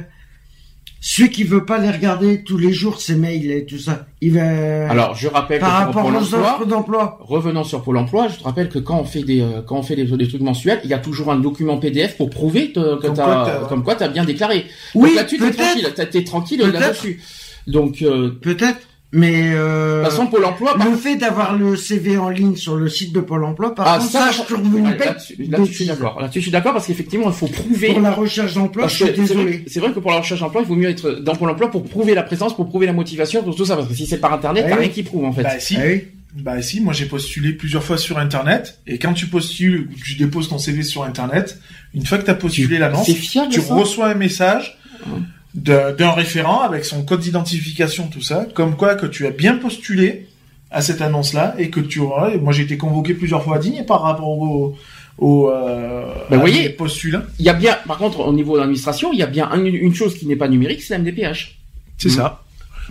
celui 0.99 1.29
qui 1.29 1.43
veut 1.43 1.65
pas 1.65 1.77
les 1.77 1.91
regarder 1.91 2.43
tous 2.43 2.57
les 2.57 2.73
jours 2.73 2.99
ses 2.99 3.15
mails 3.15 3.51
et 3.51 3.65
tout 3.67 3.77
ça, 3.77 4.07
il 4.21 4.33
va 4.33 4.89
Alors, 4.89 5.13
je 5.13 5.27
rappelle 5.27 5.59
par 5.59 5.91
que 5.91 5.95
rapport 5.97 6.05
aux 6.11 6.33
offres 6.33 6.65
d'emploi. 6.65 7.19
revenons 7.21 7.63
sur 7.63 7.83
Pôle 7.83 7.97
emploi, 7.97 8.27
je 8.29 8.37
te 8.39 8.43
rappelle 8.43 8.69
que 8.69 8.79
quand 8.79 8.99
on 8.99 9.03
fait 9.03 9.21
des, 9.21 9.39
euh, 9.41 9.61
quand 9.61 9.77
on 9.77 9.83
fait 9.83 9.95
des, 9.95 10.05
des 10.05 10.27
trucs 10.27 10.41
mensuels, 10.41 10.81
il 10.83 10.89
y 10.89 10.95
a 10.95 10.97
toujours 10.97 11.31
un 11.31 11.35
document 11.37 11.77
PDF 11.77 12.17
pour 12.17 12.31
prouver 12.31 12.71
que, 12.71 12.95
que 12.99 13.01
Comme 13.05 13.13
t'as, 13.15 13.65
comme 13.69 13.83
quoi 13.83 13.93
t'as 13.93 14.07
bien 14.07 14.25
déclaré. 14.25 14.65
Oui, 14.95 15.09
Donc 15.09 15.17
là-dessus, 15.17 15.37
t'es 15.37 15.51
peut-être. 15.51 15.57
tranquille, 15.83 16.09
t'es- 16.11 16.23
tranquille 16.23 16.59
là-dessus. 16.61 17.21
Donc, 17.67 18.01
euh, 18.01 18.31
Peut-être, 18.41 18.79
mais 19.15 19.51
euh, 19.53 20.03
toute 20.03 20.11
façon, 20.11 20.27
Pôle 20.27 20.45
emploi, 20.45 20.77
par- 20.77 20.87
le 20.89 20.95
fait 20.95 21.15
d'avoir 21.15 21.55
le 21.57 21.75
CV 21.75 22.17
en 22.17 22.29
ligne 22.29 22.55
sur 22.55 22.75
le 22.75 22.89
site 22.89 23.13
de 23.13 23.19
Pôle 23.21 23.43
Emploi, 23.45 23.73
par 23.73 23.87
Ah, 23.87 23.97
contre, 23.99 24.11
ça, 24.11 24.19
ça, 24.27 24.31
je 24.31 24.41
trouve 24.53 24.77
une 24.77 24.89
là-dessus, 24.89 25.35
je 25.67 25.73
suis 25.73 25.85
d'accord. 25.85 26.19
Là-dessus, 26.21 26.39
je 26.39 26.43
suis 26.43 26.51
d'accord 26.51 26.73
parce 26.73 26.85
qu'effectivement, 26.87 27.27
il 27.27 27.33
faut 27.33 27.47
prouver. 27.47 27.93
Pour 27.93 28.01
la 28.01 28.11
recherche 28.11 28.53
d'emploi, 28.53 28.87
je 28.87 28.95
suis 28.95 29.05
c'est 29.05 29.11
vrai, 29.13 29.21
désolé. 29.21 29.63
c'est 29.67 29.79
vrai 29.79 29.91
que 29.93 29.99
pour 29.99 30.11
la 30.11 30.17
recherche 30.19 30.39
d'emploi, 30.41 30.61
il 30.63 30.67
vaut 30.67 30.75
mieux 30.75 30.89
être 30.89 31.11
dans 31.21 31.35
Pôle 31.35 31.49
emploi 31.49 31.71
pour 31.71 31.83
prouver 31.83 32.13
la 32.13 32.23
présence, 32.23 32.55
pour 32.55 32.67
prouver 32.67 32.85
la 32.85 32.93
motivation, 32.93 33.41
pour 33.43 33.55
tout 33.55 33.65
ça. 33.65 33.75
Parce 33.75 33.87
que 33.87 33.93
si 33.95 34.05
c'est 34.05 34.19
par 34.19 34.33
internet, 34.33 34.63
Ah 34.67 34.69
t'as 34.71 34.75
oui. 34.77 34.83
rien 34.85 34.91
qui 34.91 35.03
prouve 35.03 35.25
en 35.25 35.31
fait. 35.33 35.43
Bah 35.43 35.59
si, 35.59 35.75
Ah 35.77 35.83
oui. 35.87 36.03
bah 36.35 36.61
si, 36.61 36.81
moi 36.81 36.91
j'ai 36.93 37.05
postulé 37.05 37.53
plusieurs 37.53 37.83
fois 37.83 37.97
sur 37.97 38.17
Internet, 38.17 38.79
et 38.85 38.97
quand 38.99 39.13
tu 39.13 39.27
postules, 39.27 39.87
ou 39.91 39.95
tu 40.03 40.15
déposes 40.15 40.49
ton 40.49 40.57
CV 40.57 40.83
sur 40.83 41.03
Internet, 41.03 41.57
une 41.93 42.05
fois 42.05 42.17
que 42.17 42.25
t'as 42.25 42.33
postulé 42.35 42.77
l'annonce, 42.77 43.09
tu 43.49 43.59
reçois 43.61 44.07
un 44.09 44.15
message 44.15 44.77
d'un 45.55 46.11
référent 46.11 46.61
avec 46.61 46.83
son 46.85 47.03
code 47.03 47.21
d'identification, 47.21 48.07
tout 48.07 48.21
ça, 48.21 48.45
comme 48.53 48.75
quoi 48.75 48.95
que 48.95 49.05
tu 49.05 49.25
as 49.25 49.31
bien 49.31 49.55
postulé 49.57 50.27
à 50.69 50.81
cette 50.81 51.01
annonce-là 51.01 51.55
et 51.57 51.69
que 51.69 51.79
tu 51.79 51.99
auras. 51.99 52.35
Moi, 52.37 52.51
j'ai 52.53 52.63
été 52.63 52.77
convoqué 52.77 53.13
plusieurs 53.13 53.41
fois 53.43 53.55
à 53.55 53.59
Digne 53.59 53.85
par 53.87 54.01
rapport 54.01 54.27
au, 54.27 54.75
au 55.17 55.49
euh, 55.49 56.03
Ben, 56.29 56.37
à 56.37 56.39
voyez. 56.39 56.69
Il 57.39 57.45
y 57.45 57.49
a 57.49 57.53
bien, 57.53 57.77
par 57.87 57.97
contre, 57.97 58.19
au 58.19 58.33
niveau 58.33 58.55
de 58.55 58.59
l'administration, 58.59 59.13
il 59.13 59.19
y 59.19 59.23
a 59.23 59.27
bien 59.27 59.49
un- 59.49 59.63
une 59.63 59.93
chose 59.95 60.17
qui 60.17 60.25
n'est 60.27 60.35
pas 60.35 60.49
numérique, 60.49 60.81
c'est 60.81 60.93
la 60.93 60.99
MDPH. 60.99 61.57
C'est 61.97 62.09
ça. 62.09 62.43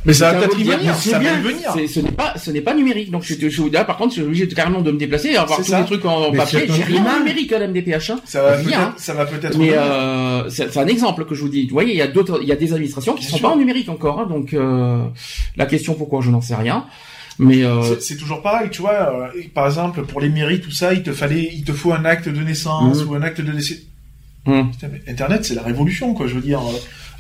Mais 0.07 0.12
ça 0.12 0.33
va 0.33 0.38
peut-être 0.40 0.59
y 0.59 0.64
venir. 0.64 0.94
Ça 0.94 1.18
va 1.18 1.35
venir. 1.35 1.74
Ce 1.88 2.00
n'est 2.00 2.11
pas, 2.12 2.35
ce 2.37 2.50
n'est 2.50 2.61
pas 2.61 2.74
numérique. 2.74 3.11
Donc, 3.11 3.22
je, 3.22 3.48
je, 3.48 3.62
là, 3.72 3.85
par 3.85 3.96
contre, 3.96 4.11
je 4.11 4.14
suis 4.20 4.22
obligé 4.22 4.46
de, 4.46 4.54
carrément 4.54 4.80
de 4.83 4.90
me 4.90 4.98
déplacer 4.98 5.28
et 5.30 5.37
avoir 5.37 5.59
C'est 5.62 5.72
tous 5.72 5.78
les 5.78 5.85
trucs 5.85 6.04
en 6.04 6.30
Mais 6.30 6.38
papier. 6.38 6.66
J'ai 6.68 6.83
rien 6.85 7.00
en 7.00 7.04
mal. 7.04 7.18
numérique 7.20 7.52
à 7.52 7.59
la 7.59 7.68
MDPH. 7.68 8.11
Hein. 8.11 8.20
Ça 8.24 8.42
va 8.42 8.52
peut-être. 8.59 8.78
hein. 8.78 8.94
Ça 8.98 9.14
va 9.14 9.24
peut-être. 9.26 9.57
Mais 9.57 9.70
euh, 9.72 10.48
c'est 10.50 10.76
un 10.76 10.87
exemple 10.87 11.24
que 11.24 11.35
je 11.35 11.40
vous 11.42 11.48
dis. 11.48 11.66
Vous 11.66 11.72
voyez, 11.72 11.92
il 11.92 11.98
y 11.98 12.02
a 12.02 12.07
d'autres, 12.07 12.40
il 12.42 12.48
y 12.48 12.52
a 12.52 12.57
des 12.57 12.72
administrations 12.72 13.14
qui 13.14 13.20
Bien 13.20 13.30
sont 13.30 13.37
sûr. 13.38 13.48
pas 13.48 13.54
en 13.54 13.59
numérique 13.59 13.88
encore. 13.88 14.20
hein, 14.20 14.26
donc, 14.26 14.52
euh, 14.52 15.02
la 15.57 15.66
question 15.66 15.94
pourquoi, 15.94 16.20
je 16.22 16.30
n'en 16.30 16.40
sais 16.42 16.54
rien. 16.54 16.85
Mais 17.38 17.64
euh, 17.64 17.98
C'est- 17.98 18.16
toujours 18.16 18.42
pareil, 18.42 18.68
tu 18.70 18.83
vois. 18.83 18.92
euh, 19.35 19.40
par 19.54 19.66
exemple, 19.66 20.02
pour 20.04 20.20
les 20.20 20.28
mairies, 20.28 20.61
tout 20.61 20.70
ça, 20.70 20.92
il 20.94 21.02
te 21.02 21.12
fallait, 21.12 21.50
il 21.52 21.64
te 21.64 21.72
faut 21.72 21.92
un 21.92 22.04
acte 22.04 22.28
de 22.28 22.40
naissance 22.42 23.02
Mhm. 23.02 23.09
ou 23.11 23.14
un 23.14 23.22
acte 23.22 23.40
de 23.40 23.50
décès. 23.50 23.78
mais 24.46 24.62
Internet, 25.09 25.44
c'est 25.44 25.54
la 25.54 25.62
révolution, 25.62 26.14
quoi. 26.14 26.26
Je 26.26 26.35
veux 26.35 26.40
dire, 26.42 26.61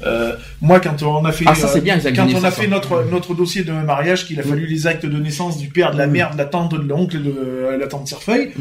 euh, 0.06 0.34
moi, 0.60 0.80
quand 0.80 1.02
on 1.02 1.24
a 1.24 1.32
fait, 1.32 1.44
ah 1.48 1.54
ça 1.54 1.72
euh, 1.76 1.80
bien. 1.80 1.98
quand 1.98 2.26
on 2.34 2.44
a 2.44 2.50
fait 2.50 2.66
notre 2.66 3.04
notre 3.10 3.34
dossier 3.34 3.64
de 3.64 3.72
mariage, 3.72 4.26
qu'il 4.26 4.38
a 4.40 4.42
fallu 4.42 4.66
les 4.66 4.86
actes 4.86 5.06
de 5.06 5.18
naissance 5.18 5.58
du 5.58 5.68
père, 5.68 5.92
de 5.92 5.98
la 5.98 6.06
Mhm. 6.06 6.12
mère, 6.12 6.30
de 6.32 6.38
la 6.38 6.44
tante, 6.44 6.72
de 6.74 6.78
l'oncle, 6.88 7.22
de 7.22 7.30
euh, 7.36 7.76
la 7.78 7.86
tante 7.86 8.06
Cerfeuil, 8.08 8.52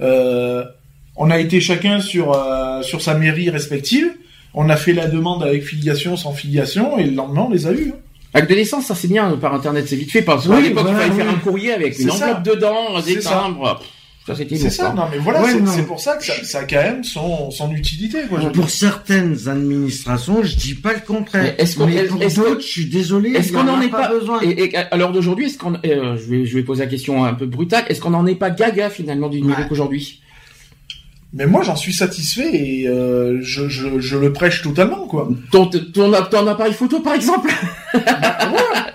euh, 0.00 0.64
on 1.16 1.30
a 1.30 1.38
été 1.38 1.60
chacun 1.60 2.00
sur 2.00 2.36
sur 2.82 3.00
sa 3.02 3.14
mairie 3.14 3.50
respective. 3.50 4.08
On 4.54 4.68
a 4.68 4.76
fait 4.76 4.92
la 4.92 5.06
demande 5.06 5.42
avec 5.44 5.62
filiation, 5.64 6.16
sans 6.16 6.32
filiation, 6.32 6.98
et 6.98 7.04
le 7.04 7.14
lendemain, 7.14 7.46
on 7.48 7.50
les 7.50 7.66
a 7.66 7.72
eus. 7.72 7.92
hein. 7.94 7.98
Acte 8.34 8.48
de 8.50 8.54
naissance, 8.56 8.86
ça 8.86 8.94
c'est 8.94 9.08
bien 9.08 9.30
par 9.40 9.54
internet, 9.54 9.86
c'est 9.88 9.96
vite 9.96 10.10
fait. 10.12 10.22
Parce 10.22 10.46
qu'à 10.46 10.54
Oui, 10.54 10.62
l'époque, 10.64 10.84
voilà, 10.84 10.98
il 11.06 11.10
fallait 11.10 11.14
oui. 11.14 11.26
faire 11.26 11.30
un 11.34 11.38
courrier 11.38 11.72
avec 11.72 11.98
une 11.98 12.10
ça. 12.10 12.14
enveloppe 12.26 12.42
dedans, 12.44 13.00
des 13.04 13.18
timbres. 13.18 13.80
Pff, 14.30 14.36
Ça 14.38 14.42
c'était 14.42 14.56
C'est 14.56 14.70
ça. 14.70 14.86
quoi. 14.86 14.94
Non, 14.94 15.02
mais 15.10 15.18
voilà, 15.18 15.42
Ouais, 15.42 15.50
c'est 15.66 15.86
pour 15.86 16.00
ça 16.00 16.16
que 16.16 16.24
ça, 16.24 16.32
ça 16.44 16.58
a 16.60 16.64
quand 16.64 16.76
même 16.76 17.04
son 17.04 17.50
son 17.50 17.70
utilité, 17.72 18.18
quoi. 18.28 18.40
Pour 18.50 18.70
certaines 18.70 19.48
administrations, 19.48 20.42
je 20.42 20.56
dis 20.56 20.74
pas 20.74 20.92
le 20.94 21.00
contraire. 21.00 21.42
Mais 21.42 21.54
est-ce 21.62 21.76
qu'on- 21.76 21.86
Mais 21.86 21.96
est- 21.96 22.04
pour 22.06 22.18
d'autres, 22.18 22.60
je 22.60 22.66
suis 22.66 22.86
désolé, 22.86 23.30
Est-ce 23.30 23.52
qu'on 23.52 23.60
en 23.60 23.68
en 23.68 23.80
a 23.80 23.84
est 23.84 23.88
pas, 23.88 24.08
besoin. 24.08 24.40
et, 24.42 24.64
et 24.64 24.76
à 24.76 24.96
l'heure 24.96 25.12
d'aujourd'hui, 25.12 25.46
est-ce 25.46 25.58
qu'on, 25.58 25.74
euh, 25.74 26.16
je 26.16 26.30
vais, 26.30 26.44
je 26.46 26.54
vais 26.56 26.62
poser 26.62 26.84
la 26.84 26.90
question 26.90 27.24
un 27.24 27.34
peu 27.34 27.46
brutale, 27.46 27.84
est-ce 27.88 28.00
qu'on 28.00 28.10
n'en 28.10 28.26
est 28.26 28.34
pas 28.34 28.50
gaga 28.50 28.90
finalement 28.90 29.28
du 29.28 29.40
numérique 29.40 29.66
Ouais. 29.66 29.72
aujourd'hui 29.72 30.20
Mais 31.32 31.46
moi, 31.46 31.62
j'en 31.62 31.76
suis 31.76 31.92
satisfait 31.92 32.50
et 32.52 32.88
euh, 32.88 33.38
je, 33.40 33.68
je, 33.68 34.00
je 34.00 34.16
le 34.18 34.32
prêche 34.32 34.62
totalement, 34.62 35.06
quoi. 35.06 35.28
ton, 35.52 35.66
ton, 35.66 36.10
ton 36.30 36.46
appareil 36.46 36.72
photo 36.72 37.00
par 37.00 37.14
exemple? 37.14 37.50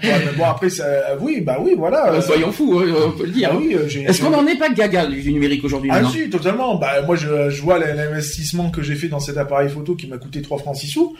Ouais, 0.04 0.24
mais 0.26 0.38
bon, 0.38 0.46
après, 0.46 0.70
ça, 0.70 0.86
oui, 1.20 1.42
bah 1.42 1.58
oui, 1.60 1.74
voilà. 1.78 2.12
Euh, 2.12 2.18
euh, 2.18 2.22
Soyons 2.22 2.52
fous, 2.52 2.80
euh, 2.80 3.08
on 3.08 3.12
peut 3.18 3.26
le 3.26 3.32
dire. 3.32 3.50
ah 3.52 3.56
hein. 3.56 3.60
oui, 3.62 3.76
euh, 3.76 3.88
Est-ce 4.08 4.22
qu'on 4.22 4.30
n'en 4.30 4.46
est 4.46 4.58
pas 4.58 4.70
gaga 4.70 5.08
du, 5.08 5.32
numérique 5.32 5.64
aujourd'hui 5.64 5.90
Ah 5.94 6.02
si, 6.12 6.30
totalement. 6.30 6.76
Bah 6.76 7.02
moi, 7.06 7.16
je, 7.16 7.50
je 7.50 7.62
vois 7.62 7.80
l'investissement 7.80 8.70
que 8.70 8.82
j'ai 8.82 8.96
fait 8.96 9.08
dans 9.08 9.20
cet 9.20 9.38
appareil 9.38 9.70
photo 9.70 9.96
qui 9.96 10.08
m'a 10.08 10.18
coûté 10.18 10.42
3 10.42 10.60
francs 10.60 10.76
6 10.76 10.88
sous. 10.88 11.16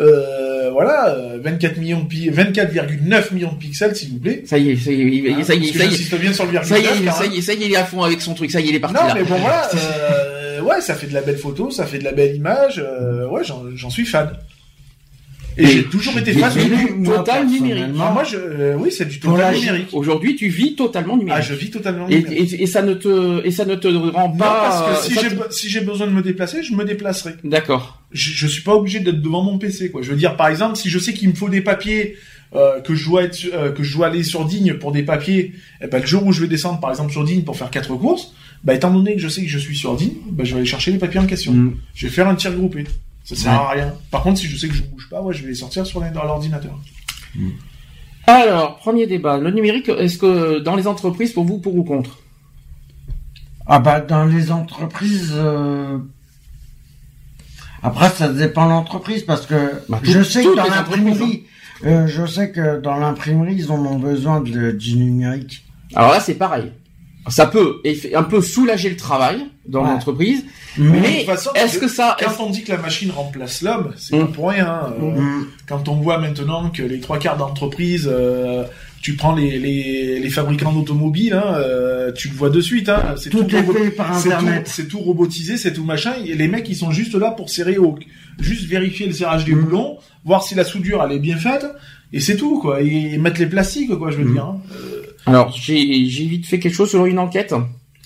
Euh, 0.00 0.70
voilà, 0.70 1.08
euh, 1.08 1.38
24 1.42 1.76
millions 1.78 2.00
de 2.00 2.06
pi- 2.06 2.30
24,9 2.30 3.32
millions 3.34 3.52
de 3.52 3.58
pixels, 3.58 3.96
s'il 3.96 4.10
vous 4.10 4.18
plaît. 4.18 4.42
Ça 4.46 4.56
y 4.58 4.70
est, 4.70 4.76
ça 4.76 4.92
y 4.92 5.26
est, 5.26 5.30
Hein, 5.32 5.42
ça 5.42 5.54
y 5.54 5.68
est, 5.68 5.72
ça 5.72 5.84
y 5.84 5.86
est, 5.88 5.90
j'insiste 5.90 6.14
bien 6.20 6.32
sur 6.32 6.44
le 6.44 6.52
virgule 6.52 6.68
ça 6.68 6.78
y 6.78 6.84
est, 6.84 7.00
9, 7.04 7.14
ça 7.16 7.24
hein. 7.24 7.30
y 7.32 7.38
est, 7.38 7.42
ça 7.42 7.52
y 7.54 7.62
est, 7.62 7.66
il 7.66 7.72
est 7.72 7.76
à 7.76 7.84
fond 7.84 8.02
avec 8.02 8.20
son 8.20 8.34
truc, 8.34 8.50
ça 8.50 8.60
y 8.60 8.66
est, 8.66 8.68
il 8.68 8.74
est 8.76 8.80
parti 8.80 8.94
Non, 8.96 9.08
là. 9.08 9.14
mais 9.14 9.24
bon 9.24 9.36
voilà, 9.38 9.68
euh, 9.74 10.60
ouais, 10.60 10.80
ça 10.80 10.94
fait 10.94 11.06
de 11.08 11.14
la 11.14 11.20
belle 11.22 11.38
photo, 11.38 11.70
ça 11.70 11.84
fait 11.86 11.98
de 11.98 12.04
la 12.04 12.12
belle 12.12 12.36
image. 12.36 12.78
euh, 12.84 13.26
ouais, 13.26 13.42
j'en 13.44 13.90
suis 13.90 14.06
fan. 14.06 14.30
Et, 15.58 15.66
j'ai 15.66 15.84
toujours 15.84 16.16
été 16.18 16.32
fan 16.32 16.52
du 16.54 17.02
total 17.04 17.46
numérique. 17.46 17.84
Ah, 18.00 18.10
moi, 18.12 18.22
je, 18.24 18.36
euh, 18.36 18.76
oui, 18.78 18.90
c'est 18.92 19.06
du 19.08 19.18
total 19.18 19.54
numérique. 19.56 19.88
Aujourd'hui, 19.92 20.36
tu 20.36 20.48
vis 20.48 20.74
totalement 20.76 21.14
Ah, 21.16 21.18
numérique. 21.18 21.44
je 21.48 21.54
vis 21.54 21.70
totalement 21.70 22.06
numérique. 22.08 22.52
et, 22.52 22.62
et 22.62 22.66
ça 22.66 22.82
ne 22.82 22.94
te, 22.94 23.44
et 23.44 23.50
ça 23.50 23.64
ne 23.64 23.74
te 23.74 23.88
rend 23.88 24.28
Non, 24.28 24.36
pas. 24.36 24.60
parce 24.86 25.00
que 25.02 25.08
si 25.08 25.14
ça 25.14 25.22
j'ai 25.22 25.28
te- 25.30 25.34
be- 25.34 25.50
si 25.50 25.68
j'ai 25.68 25.80
besoin 25.80 26.06
de 26.06 26.12
me 26.12 26.22
déplacer, 26.22 26.62
je 26.62 26.72
me 26.74 26.84
déplacerai. 26.84 27.32
D'accord. 27.44 28.00
je, 28.12 28.30
je 28.30 28.46
suis 28.46 28.62
pas 28.62 28.74
obligé 28.76 29.00
d'être 29.00 29.20
devant 29.20 29.42
mon 29.42 29.58
PC 29.58 29.90
quoi. 29.90 30.00
Je 30.02 30.10
veux 30.10 30.16
dire 30.16 30.36
par 30.36 30.48
exemple 30.48 30.76
si 30.76 30.88
je 30.90 30.98
sais 30.98 31.12
qu'il 31.12 31.28
me 31.28 31.34
faut 31.34 31.48
des 31.48 31.60
papiers 31.60 32.16
euh, 32.54 32.80
que 32.80 32.94
je 32.94 33.04
dois 33.04 33.24
être 33.24 33.38
euh, 33.52 33.72
que 33.72 33.82
je 33.82 33.94
dois 33.94 34.06
aller 34.06 34.22
sur 34.22 34.44
Digne 34.46 34.74
pour 34.74 34.92
des 34.92 35.02
papiers, 35.02 35.52
eh 35.82 35.86
ben 35.88 36.00
le 36.00 36.06
jour 36.06 36.24
où 36.24 36.32
je 36.32 36.40
vais 36.40 36.46
descendre 36.48 36.80
par 36.80 36.90
exemple 36.90 37.12
sur 37.12 37.24
Digne 37.24 37.42
pour 37.42 37.56
faire 37.56 37.70
quatre 37.70 37.94
courses, 37.96 38.32
bah 38.64 38.74
étant 38.74 38.90
donné 38.90 39.14
que 39.16 39.20
je 39.20 39.28
sais 39.28 39.42
que 39.42 39.48
je 39.50 39.58
suis 39.58 39.76
sur 39.76 39.94
Digne, 39.96 40.14
bah 40.30 40.44
je 40.44 40.52
vais 40.54 40.60
aller 40.60 40.66
chercher 40.66 40.92
les 40.92 40.98
papiers 40.98 41.20
en 41.20 41.26
question. 41.26 41.52
Mm. 41.52 41.74
Je 41.94 42.06
vais 42.06 42.12
faire 42.12 42.26
un 42.28 42.34
tir 42.36 42.52
groupé. 42.54 42.84
Ça 43.28 43.36
sert 43.36 43.52
Ouais. 43.52 43.58
à 43.58 43.68
rien. 43.70 43.94
Par 44.10 44.22
contre 44.22 44.38
si 44.38 44.46
je 44.46 44.56
sais 44.56 44.68
que 44.68 44.74
je 44.74 44.82
bouge 44.84 45.08
pas, 45.10 45.20
ouais, 45.20 45.34
je 45.34 45.42
vais 45.42 45.48
les 45.48 45.54
sortir 45.54 45.84
sur 45.86 46.00
l'ordinateur. 46.00 46.78
Alors, 48.26 48.76
premier 48.78 49.06
débat. 49.06 49.36
Le 49.38 49.50
numérique, 49.50 49.88
est-ce 49.90 50.16
que 50.18 50.58
dans 50.60 50.76
les 50.76 50.86
entreprises, 50.86 51.32
pour 51.32 51.44
vous, 51.44 51.58
pour 51.58 51.74
ou 51.76 51.84
contre? 51.84 52.18
Ah 53.66 53.78
bah 53.80 54.00
dans 54.00 54.24
les 54.24 54.50
entreprises. 54.50 55.32
euh, 55.34 55.98
Après, 57.82 58.08
ça 58.08 58.28
dépend 58.32 58.64
de 58.64 58.70
l'entreprise 58.70 59.24
parce 59.24 59.44
que 59.46 59.72
Bah, 59.90 60.00
tout- 60.02 60.10
je 60.10 60.22
sais 60.22 60.42
que 60.42 60.56
dans 60.56 60.64
l'imprimerie, 60.68 61.44
euh, 61.84 62.06
je 62.06 62.24
sais 62.26 62.50
que 62.50 62.80
dans 62.80 62.96
l'imprimerie, 62.96 63.54
ils 63.56 63.70
en 63.70 63.84
ont 63.84 63.98
besoin 63.98 64.40
de, 64.40 64.72
du 64.72 64.96
numérique. 64.96 65.64
Alors 65.94 66.10
là, 66.12 66.20
c'est 66.20 66.34
pareil. 66.34 66.72
Ça 67.30 67.46
peut 67.46 67.80
un 68.14 68.22
peu 68.22 68.40
soulager 68.40 68.90
le 68.90 68.96
travail 68.96 69.46
dans 69.66 69.82
Ouais. 69.84 69.90
l'entreprise, 69.90 70.44
Mais, 70.78 71.00
mais 71.00 71.26
est-ce 71.56 71.78
que 71.78 71.88
ça, 71.88 72.16
Quand 72.20 72.44
on 72.44 72.50
dit 72.50 72.62
que 72.64 72.70
la 72.72 72.78
machine 72.78 73.10
remplace 73.10 73.62
l'homme, 73.62 73.92
c'est 73.96 74.16
Mm. 74.16 74.20
pas 74.26 74.32
pour 74.32 74.48
rien. 74.50 74.66
hein. 74.66 74.92
Euh, 75.02 75.20
Mm. 75.20 75.46
Quand 75.68 75.88
on 75.88 75.94
voit 75.96 76.18
maintenant 76.18 76.70
que 76.70 76.82
les 76.82 77.00
trois 77.00 77.18
quarts 77.18 77.36
d'entreprises, 77.36 78.08
euh, 78.10 78.64
tu 79.02 79.14
prends 79.14 79.34
les, 79.34 79.58
les, 79.58 80.18
les 80.20 80.30
fabricants 80.30 80.72
d'automobiles, 80.72 81.34
hein, 81.34 81.54
euh, 81.56 82.12
tu 82.12 82.28
le 82.28 82.34
vois 82.34 82.50
de 82.50 82.60
suite. 82.60 82.88
Hein, 82.88 83.14
c'est 83.16 83.30
tout 83.30 83.44
est 83.54 83.60
robot- 83.60 83.72
fait 83.74 83.90
par 83.90 84.18
c'est 84.18 84.28
tout, 84.30 84.34
Internet. 84.34 84.68
c'est 84.68 84.88
tout 84.88 84.98
robotisé, 85.00 85.56
c'est 85.56 85.72
tout 85.72 85.84
machin. 85.84 86.14
Et 86.24 86.34
les 86.34 86.48
mecs, 86.48 86.68
ils 86.68 86.76
sont 86.76 86.90
juste 86.92 87.14
là 87.14 87.30
pour 87.32 87.50
serrer 87.50 87.76
au, 87.78 87.98
juste 88.40 88.64
vérifier 88.68 89.06
le 89.06 89.12
serrage 89.12 89.44
des 89.44 89.54
Mm. 89.54 89.64
boulons, 89.64 89.98
voir 90.24 90.42
si 90.42 90.54
la 90.54 90.64
soudure 90.64 91.02
elle 91.04 91.12
est 91.16 91.20
bien 91.20 91.36
faite, 91.36 91.66
et 92.12 92.20
c'est 92.20 92.36
tout 92.36 92.58
quoi. 92.60 92.80
Et, 92.82 93.14
et 93.14 93.18
mettre 93.18 93.38
les 93.40 93.46
plastiques 93.46 93.94
quoi, 93.96 94.10
je 94.10 94.16
veux 94.16 94.24
Mm. 94.24 94.32
dire. 94.32 94.44
hein. 94.44 94.60
Alors, 95.28 95.52
j'ai 95.52 95.84
vite 95.84 96.46
fait 96.46 96.58
quelque 96.58 96.74
chose 96.74 96.88
sur 96.88 97.04
une 97.04 97.18
enquête 97.18 97.54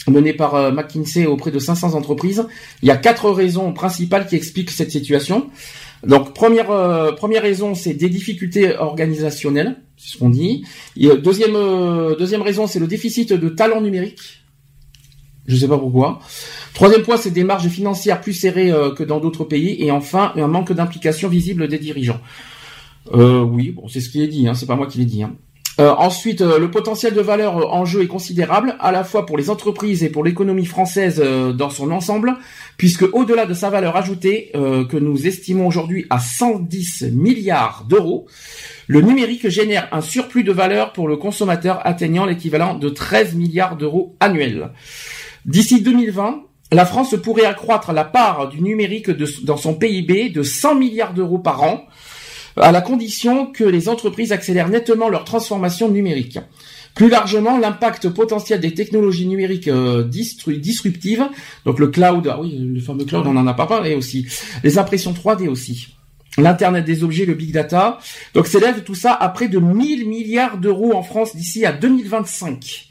menée 0.09 0.33
par 0.33 0.57
euh, 0.57 0.73
McKinsey 0.73 1.25
auprès 1.27 1.53
de 1.53 1.61
500 1.61 1.95
entreprises. 1.95 2.45
Il 2.83 2.89
y 2.89 2.91
a 2.91 2.97
quatre 2.97 3.31
raisons 3.31 3.73
principales 3.73 4.27
qui 4.27 4.35
expliquent 4.35 4.71
cette 4.71 4.91
situation. 4.91 5.49
Donc, 6.05 6.35
première 6.35 6.73
euh, 6.73 7.13
première 7.13 7.43
raison, 7.43 7.77
c'est 7.77 7.95
des 7.95 8.09
difficultés 8.09 8.77
organisationnelles, 8.77 9.77
c'est 9.97 10.15
ce 10.15 10.19
qu'on 10.19 10.31
dit. 10.31 10.65
Euh, 11.01 11.17
deuxième 11.17 11.55
deuxième 12.19 12.43
raison, 12.43 12.67
c'est 12.67 12.81
le 12.81 12.89
déficit 12.89 13.33
de 13.33 13.49
talent 13.49 13.81
numérique. 13.81 14.43
Je 15.47 15.55
sais 15.55 15.69
pas 15.69 15.79
pourquoi. 15.79 16.19
Troisième 16.75 17.03
point, 17.03 17.17
c'est 17.17 17.31
des 17.31 17.45
marges 17.45 17.69
financières 17.69 18.21
plus 18.21 18.33
serrées 18.33 18.73
que 18.97 19.05
dans 19.05 19.21
d'autres 19.21 19.45
pays. 19.45 19.77
Et 19.79 19.93
enfin, 19.93 20.33
un 20.35 20.49
manque 20.49 20.73
d'implication 20.73 21.29
visible 21.29 21.69
des 21.69 21.79
dirigeants. 21.79 22.21
Oui, 23.13 23.71
bon, 23.71 23.87
c'est 23.89 24.01
ce 24.01 24.09
qui 24.09 24.23
est 24.23 24.29
dit, 24.29 24.49
hein, 24.49 24.55
c'est 24.55 24.67
pas 24.67 24.77
moi 24.77 24.87
qui 24.87 24.99
l'ai 24.99 25.05
dit. 25.05 25.23
Hein. 25.23 25.35
Euh, 25.81 25.91
ensuite, 25.97 26.43
euh, 26.43 26.59
le 26.59 26.71
potentiel 26.71 27.15
de 27.15 27.21
valeur 27.23 27.57
euh, 27.57 27.65
en 27.65 27.87
jeu 27.87 28.03
est 28.03 28.07
considérable, 28.07 28.77
à 28.79 28.93
la 28.93 29.05
fois 29.05 29.25
pour 29.25 29.39
les 29.39 29.49
entreprises 29.49 30.05
et 30.05 30.11
pour 30.11 30.23
l'économie 30.23 30.67
française 30.67 31.23
dans 31.55 31.71
son 31.71 31.91
ensemble, 31.91 32.37
puisque 32.77 33.05
au-delà 33.15 33.47
de 33.47 33.55
sa 33.55 33.71
valeur 33.71 33.97
ajoutée, 33.97 34.51
que 34.53 34.97
nous 34.97 35.27
estimons 35.27 35.67
aujourd'hui 35.67 36.07
à 36.11 36.19
110 36.19 37.13
milliards 37.13 37.87
d'euros, 37.89 38.27
le 38.87 39.01
numérique 39.01 39.49
génère 39.49 39.89
un 39.93 40.01
surplus 40.01 40.45
de 40.45 40.53
valeur 40.53 40.93
pour 40.93 41.09
le 41.09 41.17
consommateur 41.17 41.81
atteignant 41.87 42.27
l'équivalent 42.27 42.75
de 42.75 42.89
13 42.89 43.35
milliards 43.35 43.77
d'euros 43.77 44.17
annuels. 44.21 44.71
D'ici 45.47 45.81
2020, 45.81 46.43
la 46.73 46.87
France 46.87 47.15
pourrait 47.23 47.45
accroître 47.45 47.93
la 47.93 48.05
part 48.05 48.49
du 48.49 48.63
numérique 48.63 49.11
dans 49.45 49.57
son 49.57 49.75
PIB 49.75 50.31
de 50.31 50.43
100 50.43 50.75
milliards 50.77 51.15
d'euros 51.15 51.39
par 51.39 51.63
an, 51.63 51.85
à 52.57 52.73
la 52.73 52.81
condition 52.81 53.47
que 53.47 53.65
les 53.65 53.89
entreprises 53.89 54.33
accélèrent 54.33 54.69
nettement 54.69 55.09
leur 55.09 55.25
transformation 55.25 55.89
numérique. 55.89 56.39
Plus 56.95 57.09
largement, 57.09 57.59
l'impact 57.59 58.11
potentiel 58.11 58.61
des 58.61 58.75
technologies 58.75 59.27
numériques 59.27 59.69
euh, 59.69 60.05
disruptives, 60.05 61.27
donc 61.65 61.79
le 61.79 61.87
cloud, 61.87 62.29
ah 62.31 62.39
oui, 62.41 62.59
le 62.59 62.81
fameux 62.81 63.05
cloud, 63.05 63.27
on 63.27 63.37
en 63.37 63.47
a 63.47 63.55
pas 63.55 63.67
parlé 63.67 63.95
aussi, 63.95 64.27
les 64.63 64.77
impressions 64.79 65.13
3D 65.13 65.49
aussi, 65.49 65.89
l'internet 66.37 66.85
des 66.85 67.03
objets, 67.03 67.25
le 67.25 67.35
big 67.35 67.53
data, 67.53 67.99
donc 68.35 68.47
s'élève 68.47 68.83
tout 68.83 68.95
ça 68.95 69.15
à 69.15 69.31
près 69.31 69.49
de 69.49 69.59
1000 69.59 70.07
milliards 70.07 70.59
d'euros 70.59 70.93
en 70.95 71.03
France 71.03 71.35
d'ici 71.35 71.65
à 71.65 71.73
2025 71.73 72.89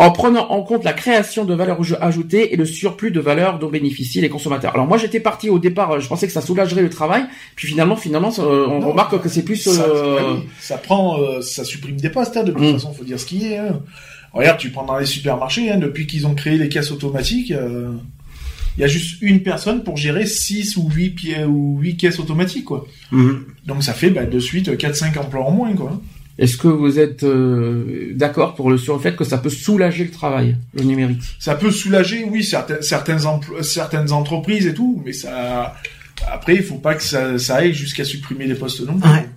en 0.00 0.10
prenant 0.12 0.48
en 0.50 0.62
compte 0.62 0.84
la 0.84 0.92
création 0.92 1.44
de 1.44 1.52
valeur 1.54 1.82
aj- 1.82 1.98
ajoutée 2.00 2.54
et 2.54 2.56
le 2.56 2.64
surplus 2.64 3.10
de 3.10 3.18
valeur 3.20 3.58
dont 3.58 3.68
bénéficient 3.68 4.20
les 4.20 4.28
consommateurs. 4.28 4.72
Alors 4.74 4.86
moi 4.86 4.96
j'étais 4.96 5.18
parti 5.20 5.50
au 5.50 5.58
départ, 5.58 5.90
euh, 5.92 6.00
je 6.00 6.06
pensais 6.08 6.26
que 6.28 6.32
ça 6.32 6.40
soulagerait 6.40 6.82
le 6.82 6.88
travail, 6.90 7.24
puis 7.56 7.66
finalement 7.68 7.96
finalement 7.96 8.32
euh, 8.38 8.66
on 8.68 8.78
Non. 8.80 8.90
remarque 8.90 9.20
que 9.20 9.28
c'est 9.28 9.42
plus 9.44 9.56
ça, 9.56 9.82
euh, 9.82 10.36
ça 10.60 10.78
prend, 10.78 11.20
euh, 11.20 11.40
ça 11.42 11.64
supprime 11.64 11.96
des 11.96 12.10
postes. 12.10 12.36
Hein, 12.36 12.44
de 12.44 12.52
toute 12.52 12.62
Mm. 12.62 12.72
façon, 12.74 12.92
faut 12.94 13.04
dire 13.04 13.18
ce 13.18 13.26
qui 13.26 13.46
est. 13.52 13.58
Hein. 13.58 13.80
Regarde, 14.32 14.58
tu 14.58 14.70
prends 14.70 14.84
dans 14.84 14.98
les 14.98 15.06
supermarchés, 15.06 15.70
hein, 15.70 15.78
depuis 15.78 16.06
qu'ils 16.06 16.26
ont 16.26 16.34
créé 16.34 16.58
les 16.58 16.68
caisses 16.68 16.92
automatiques, 16.92 17.50
euh, 17.50 17.90
il 18.76 18.82
y 18.82 18.84
a 18.84 18.86
juste 18.86 19.20
une 19.22 19.42
personne 19.42 19.82
pour 19.82 19.96
gérer 19.96 20.26
6 20.26 20.76
ou 20.76 20.88
8 20.88 21.10
pieds 21.10 21.44
ou 21.44 21.78
huit 21.80 21.96
caisses 21.96 22.20
automatiques, 22.20 22.66
quoi. 22.66 22.86
Mhm. 23.10 23.46
Donc 23.66 23.82
ça 23.82 23.94
fait 23.94 24.10
bah, 24.10 24.26
de 24.26 24.38
suite 24.38 24.76
4-5 24.76 25.18
emplois 25.18 25.42
en 25.44 25.50
moins, 25.50 25.72
quoi. 25.74 26.00
Est-ce 26.38 26.56
que 26.56 26.68
vous 26.68 26.98
êtes 27.00 27.24
euh, 27.24 28.12
d'accord 28.14 28.54
pour 28.54 28.70
le 28.70 28.78
sur 28.78 28.94
le 28.94 29.00
fait 29.00 29.16
que 29.16 29.24
ça 29.24 29.38
peut 29.38 29.50
soulager 29.50 30.04
le 30.04 30.10
travail, 30.10 30.56
le 30.74 30.84
numérique? 30.84 31.20
Ça 31.40 31.56
peut 31.56 31.70
soulager, 31.72 32.24
oui, 32.30 32.44
certains, 32.44 32.80
certains 32.80 33.16
empl- 33.18 33.62
certaines 33.62 34.12
entreprises 34.12 34.66
et 34.66 34.74
tout, 34.74 35.02
mais 35.04 35.12
ça. 35.12 35.74
Après, 36.32 36.54
il 36.56 36.62
faut 36.62 36.76
pas 36.76 36.94
que 36.94 37.02
ça, 37.02 37.38
ça 37.38 37.56
aille 37.56 37.72
jusqu'à 37.74 38.04
supprimer 38.04 38.46
les 38.46 38.54
postes 38.54 38.80
non 38.86 38.98
plus. 38.98 39.08
Ouais. 39.10 39.28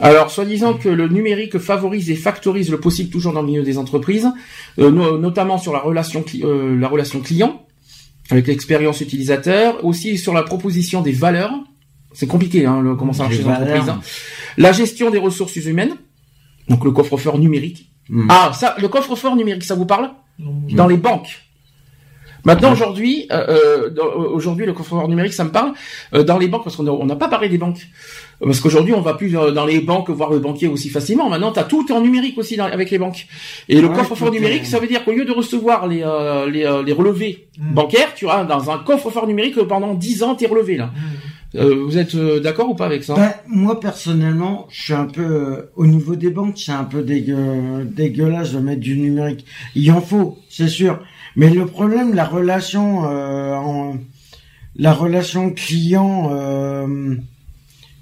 Alors, 0.00 0.30
soi-disant 0.30 0.74
que 0.74 0.88
le 0.88 1.08
numérique 1.08 1.58
favorise 1.58 2.10
et 2.10 2.14
factorise 2.16 2.70
le 2.70 2.80
possible 2.80 3.10
toujours 3.10 3.32
dans 3.32 3.40
le 3.42 3.46
milieu 3.46 3.62
des 3.62 3.78
entreprises, 3.78 4.28
euh, 4.78 4.90
no- 4.90 5.18
notamment 5.18 5.56
sur 5.58 5.72
la 5.72 5.78
relation, 5.78 6.22
cli- 6.22 6.44
euh, 6.44 6.78
la 6.78 6.88
relation 6.88 7.20
client, 7.20 7.64
avec 8.30 8.46
l'expérience 8.46 9.00
utilisateur, 9.00 9.84
aussi 9.84 10.18
sur 10.18 10.32
la 10.34 10.42
proposition 10.42 11.00
des 11.00 11.12
valeurs. 11.12 11.52
C'est 12.12 12.26
compliqué, 12.26 12.66
hein, 12.66 12.80
le- 12.80 12.96
comment 12.96 13.12
ça 13.12 13.24
marche 13.24 13.36
Les 13.38 13.44
les 13.44 13.48
entreprises. 13.50 13.88
hein. 13.88 14.00
La 14.56 14.72
gestion 14.72 15.10
des 15.10 15.18
ressources 15.18 15.56
humaines, 15.56 15.94
donc 16.68 16.84
le 16.84 16.90
coffre-fort 16.90 17.38
numérique. 17.38 17.90
Mm. 18.08 18.26
Ah, 18.30 18.52
ça, 18.54 18.74
le 18.80 18.88
coffre-fort 18.88 19.36
numérique, 19.36 19.64
ça 19.64 19.74
vous 19.74 19.86
parle? 19.86 20.10
Non. 20.38 20.54
Dans 20.72 20.86
les 20.86 20.96
banques. 20.96 21.40
Maintenant, 22.46 22.72
aujourd'hui, 22.72 23.26
euh, 23.32 23.46
euh, 23.48 23.90
euh, 23.96 24.28
aujourd'hui, 24.28 24.66
le 24.66 24.74
coffre-fort 24.74 25.08
numérique, 25.08 25.32
ça 25.32 25.44
me 25.44 25.50
parle. 25.50 25.72
Euh, 26.12 26.24
dans 26.24 26.36
les 26.36 26.46
banques, 26.46 26.62
parce 26.64 26.76
qu'on 26.76 26.86
on 26.86 27.06
n'a 27.06 27.16
pas 27.16 27.28
parlé 27.28 27.48
des 27.48 27.56
banques. 27.56 27.80
Parce 28.42 28.60
qu'aujourd'hui, 28.60 28.92
on 28.92 29.00
va 29.00 29.14
plus 29.14 29.34
euh, 29.34 29.50
dans 29.50 29.64
les 29.64 29.80
banques 29.80 30.10
voir 30.10 30.28
le 30.30 30.40
banquier 30.40 30.68
aussi 30.68 30.90
facilement. 30.90 31.30
Maintenant, 31.30 31.52
tu 31.52 31.58
as 31.60 31.64
tout 31.64 31.90
en 31.90 32.02
numérique 32.02 32.36
aussi 32.36 32.56
dans- 32.58 32.66
avec 32.66 32.90
les 32.90 32.98
banques. 32.98 33.26
Et 33.70 33.80
le 33.80 33.88
Ouais, 33.88 33.94
coffre-fort 33.96 34.30
numérique, 34.30 34.66
ça 34.66 34.78
veut 34.78 34.86
dire 34.86 35.06
qu'au 35.06 35.12
lieu 35.12 35.24
de 35.24 35.32
recevoir 35.32 35.86
les, 35.86 36.02
euh, 36.02 36.50
les, 36.50 36.64
euh, 36.66 36.82
les 36.82 36.92
relevés 36.92 37.46
Mm. 37.58 37.72
bancaires, 37.72 38.12
tu 38.14 38.28
as 38.28 38.44
dans 38.44 38.70
un 38.70 38.76
coffre-fort 38.78 39.26
numérique 39.26 39.58
pendant 39.62 39.94
10 39.94 40.22
ans 40.22 40.34
tes 40.34 40.46
relevés 40.46 40.76
là. 40.76 40.90
Euh, 41.56 41.84
vous 41.84 41.96
êtes 41.98 42.14
euh, 42.16 42.40
d'accord 42.40 42.70
ou 42.70 42.74
pas 42.74 42.86
avec 42.86 43.04
ça 43.04 43.14
Ben, 43.14 43.32
moi 43.46 43.78
personnellement, 43.78 44.66
je 44.70 44.82
suis 44.82 44.92
un 44.92 45.04
peu 45.06 45.22
euh, 45.22 45.70
au 45.76 45.86
niveau 45.86 46.16
des 46.16 46.30
banques, 46.30 46.58
c'est 46.58 46.72
un 46.72 46.84
peu 46.84 47.02
dégueu, 47.02 47.84
dégueulasse 47.84 48.52
de 48.52 48.58
mettre 48.58 48.80
du 48.80 48.96
numérique. 48.98 49.44
Il 49.76 49.90
en 49.92 50.00
faut, 50.00 50.38
c'est 50.48 50.68
sûr. 50.68 51.00
Mais 51.36 51.50
le 51.50 51.66
problème, 51.66 52.14
la 52.14 52.24
relation, 52.24 52.98
en- 53.00 53.96
la 54.76 54.92
relation 54.92 55.50
client 55.50 56.30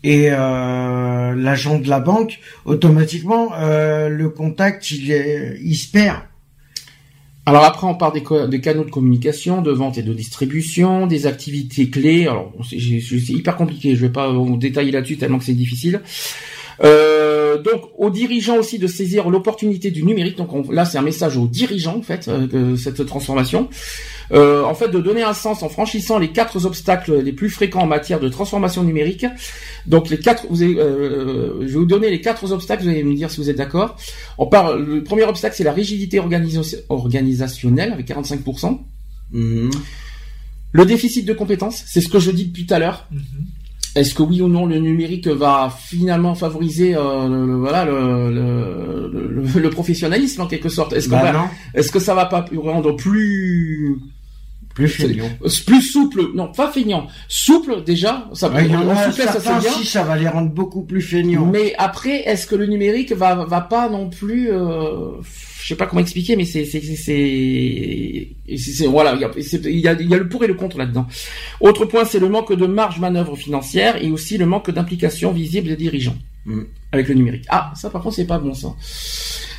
et 0.04 0.28
l'agent 0.30 1.78
de 1.78 1.88
la 1.88 2.00
banque, 2.00 2.40
automatiquement, 2.64 3.50
le 3.58 4.26
contact, 4.28 4.90
il, 4.90 5.10
est, 5.12 5.58
il 5.62 5.74
se 5.76 5.90
perd. 5.90 6.18
Alors 7.44 7.64
après, 7.64 7.88
on 7.88 7.96
parle 7.96 8.12
des, 8.12 8.60
canaux 8.60 8.84
de 8.84 8.90
communication, 8.90 9.62
de 9.62 9.72
vente 9.72 9.98
et 9.98 10.02
de 10.02 10.14
distribution, 10.14 11.08
des 11.08 11.26
activités 11.26 11.90
clés. 11.90 12.28
Alors 12.28 12.52
c'est 12.68 12.76
hyper 12.76 13.56
compliqué, 13.56 13.96
je 13.96 14.00
vais 14.02 14.12
pas 14.12 14.30
vous 14.30 14.56
détailler 14.56 14.92
là-dessus 14.92 15.16
tellement 15.16 15.38
que 15.38 15.44
c'est 15.44 15.52
difficile. 15.52 16.02
Euh, 16.84 17.62
donc 17.62 17.82
aux 17.96 18.10
dirigeants 18.10 18.56
aussi 18.56 18.78
de 18.78 18.86
saisir 18.88 19.30
l'opportunité 19.30 19.90
du 19.90 20.02
numérique. 20.04 20.36
Donc 20.36 20.52
on- 20.52 20.68
là, 20.70 20.84
c'est 20.84 20.98
un 20.98 21.02
message 21.02 21.36
aux 21.36 21.46
dirigeants 21.46 21.96
en 21.98 22.02
fait 22.02 22.26
euh, 22.28 22.46
de 22.46 22.76
cette 22.76 23.04
transformation. 23.06 23.68
Euh, 24.32 24.64
en 24.64 24.74
fait, 24.74 24.88
de 24.88 24.98
donner 24.98 25.22
un 25.22 25.34
sens 25.34 25.62
en 25.62 25.68
franchissant 25.68 26.18
les 26.18 26.28
quatre 26.32 26.64
obstacles 26.64 27.20
les 27.20 27.32
plus 27.32 27.50
fréquents 27.50 27.82
en 27.82 27.86
matière 27.86 28.18
de 28.18 28.28
transformation 28.28 28.82
numérique. 28.82 29.26
Donc 29.86 30.08
les 30.08 30.18
quatre, 30.18 30.46
vous 30.48 30.62
avez, 30.62 30.78
euh, 30.78 31.60
je 31.60 31.66
vais 31.66 31.72
vous 31.74 31.84
donner 31.84 32.10
les 32.10 32.20
quatre 32.20 32.50
obstacles. 32.50 32.82
Vous 32.84 32.88
allez 32.88 33.04
me 33.04 33.14
dire 33.14 33.30
si 33.30 33.36
vous 33.38 33.50
êtes 33.50 33.58
d'accord. 33.58 33.96
On 34.38 34.46
parle. 34.46 34.82
Le 34.84 35.04
premier 35.04 35.24
obstacle, 35.24 35.54
c'est 35.56 35.64
la 35.64 35.72
rigidité 35.72 36.18
organisa- 36.18 36.80
organisationnelle 36.88 37.92
avec 37.92 38.06
45%. 38.06 38.80
Le 40.74 40.84
déficit 40.86 41.26
de 41.26 41.32
compétences, 41.34 41.82
c'est 41.86 42.00
ce 42.00 42.08
que 42.08 42.18
je 42.18 42.30
dis 42.30 42.46
depuis 42.46 42.64
tout 42.66 42.74
à 42.74 42.78
l'heure. 42.78 43.06
Mhm. 43.10 43.20
Est-ce 43.94 44.14
que 44.14 44.22
oui 44.22 44.40
ou 44.40 44.48
non 44.48 44.64
le 44.66 44.78
numérique 44.78 45.28
va 45.28 45.70
finalement 45.76 46.34
favoriser 46.34 46.94
euh, 46.96 47.28
le, 47.28 47.54
voilà 47.56 47.84
le, 47.84 48.30
le, 48.32 49.10
le- 49.12 49.60
le 49.60 49.70
professionnalisme 49.70 50.40
en 50.40 50.46
quelque 50.46 50.68
sorte? 50.70 50.92
Est-ce 50.94 51.08
qu'on 51.08 51.16
Bah 51.16 51.50
est-ce 51.74 51.92
que 51.92 51.98
ça 51.98 52.14
va 52.14 52.24
pas 52.26 52.44
rendre 52.56 52.92
plus 52.96 53.98
plus 54.74 54.88
feignant. 54.88 55.28
plus 55.66 55.82
souple 55.82 56.28
Non, 56.34 56.48
pas 56.52 56.70
feignant, 56.70 57.06
souple 57.28 57.82
déjà. 57.84 58.28
Ça, 58.32 58.48
Ouais, 58.50 58.66
y 58.68 58.74
en 58.76 58.86
en 58.88 58.90
a 58.90 59.10
souplesse, 59.10 59.38
ça 59.38 59.58
bien. 59.60 59.70
si 59.72 59.84
ça 59.84 60.02
va 60.02 60.16
les 60.16 60.28
rendre 60.28 60.50
beaucoup 60.50 60.82
plus 60.82 61.02
feignants. 61.02 61.46
Mais 61.46 61.74
après, 61.78 62.22
est-ce 62.28 62.46
que 62.46 62.54
le 62.56 62.66
numérique 62.66 63.12
va 63.12 63.44
va 63.44 63.60
pas 63.60 63.88
non 63.88 64.08
plus 64.10 64.50
euh, 64.50 65.12
je 65.62 65.68
sais 65.68 65.76
pas 65.76 65.86
comment 65.86 66.00
expliquer, 66.00 66.34
mais 66.36 66.44
c'est 66.44 66.64
c'est 66.64 66.80
c'est 68.56 68.86
voilà, 68.86 69.14
il 69.14 69.20
y 69.20 69.24
a, 69.24 69.30
c'est- 69.40 69.64
il 69.64 69.78
y 69.78 69.88
a 69.88 69.92
il 69.92 70.08
y 70.10 70.14
a 70.14 70.18
le 70.18 70.28
pour 70.28 70.42
et 70.44 70.46
le 70.48 70.54
contre 70.54 70.78
là-dedans. 70.78 71.06
Autre 71.60 71.84
point, 71.84 72.04
c'est 72.04 72.18
le 72.18 72.28
manque 72.28 72.52
de 72.52 72.66
marge 72.66 72.98
manœuvre 72.98 73.36
financière 73.36 74.02
et 74.02 74.10
aussi 74.10 74.38
le 74.38 74.46
manque 74.46 74.70
d'implication 74.70 75.32
visible 75.32 75.68
des 75.68 75.76
dirigeants 75.76 76.16
Mm. 76.44 76.62
avec 76.90 77.06
le 77.08 77.14
numérique. 77.14 77.44
Ah, 77.50 77.72
ça 77.76 77.88
par 77.88 78.02
contre, 78.02 78.16
c'est 78.16 78.26
pas 78.26 78.38
bon 78.40 78.52
ça. 78.52 78.74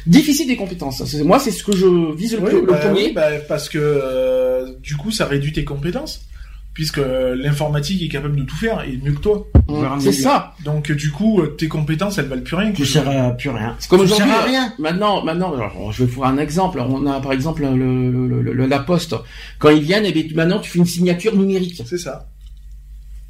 Déficit 0.05 0.47
des 0.47 0.55
compétences. 0.57 1.13
Moi, 1.23 1.39
c'est 1.39 1.51
ce 1.51 1.63
que 1.63 1.75
je 1.75 2.13
vise 2.15 2.33
le, 2.35 2.41
Oui, 2.41 2.51
le 2.51 2.61
bah 2.67 2.77
premier. 2.77 3.05
oui, 3.07 3.11
bah, 3.13 3.27
parce 3.47 3.69
que 3.69 3.77
euh, 3.81 4.73
du 4.81 4.95
coup, 4.97 5.11
ça 5.11 5.25
réduit 5.25 5.53
tes 5.53 5.63
compétences, 5.63 6.25
puisque 6.73 6.97
euh, 6.97 7.35
l'informatique 7.35 8.01
est 8.03 8.09
capable 8.09 8.35
de 8.35 8.43
tout 8.43 8.55
faire 8.57 8.81
et 8.81 8.97
mieux 9.01 9.13
que 9.13 9.19
toi. 9.21 9.47
Mm, 9.69 9.85
un 9.85 9.99
c'est 10.01 10.11
ça. 10.11 10.55
Donc 10.65 10.91
euh, 10.91 10.95
du 10.95 11.09
coup, 11.11 11.39
euh, 11.41 11.47
tes 11.57 11.67
compétences, 11.69 12.17
elles 12.17 12.25
valent 12.25 12.41
plus 12.41 12.55
rien. 12.55 12.71
Tu 12.73 12.85
sers 12.85 13.07
à 13.07 13.31
plus 13.31 13.49
rien. 13.49 13.75
C'est 13.79 13.89
comme 13.89 13.99
Tu 13.99 14.05
aujourd'hui. 14.05 14.27
sers 14.29 14.39
à 14.39 14.43
euh, 14.43 14.47
rien. 14.47 14.73
Maintenant, 14.79 15.23
maintenant, 15.23 15.53
alors, 15.53 15.91
je 15.93 16.03
vais 16.03 16.09
vous 16.09 16.21
faire 16.21 16.29
un 16.29 16.37
exemple. 16.37 16.79
On 16.81 17.05
a 17.07 17.21
par 17.21 17.31
exemple 17.31 17.61
le, 17.61 18.11
le- 18.11 18.41
le- 18.41 18.53
le- 18.53 18.65
la 18.65 18.79
poste. 18.79 19.15
Quand 19.59 19.69
ils 19.69 19.83
viennent, 19.83 20.05
et 20.05 20.11
bien, 20.11 20.23
maintenant 20.35 20.59
tu 20.59 20.69
fais 20.69 20.79
une 20.79 20.85
signature 20.85 21.35
numérique. 21.35 21.81
C'est 21.85 21.97
ça. 21.97 22.27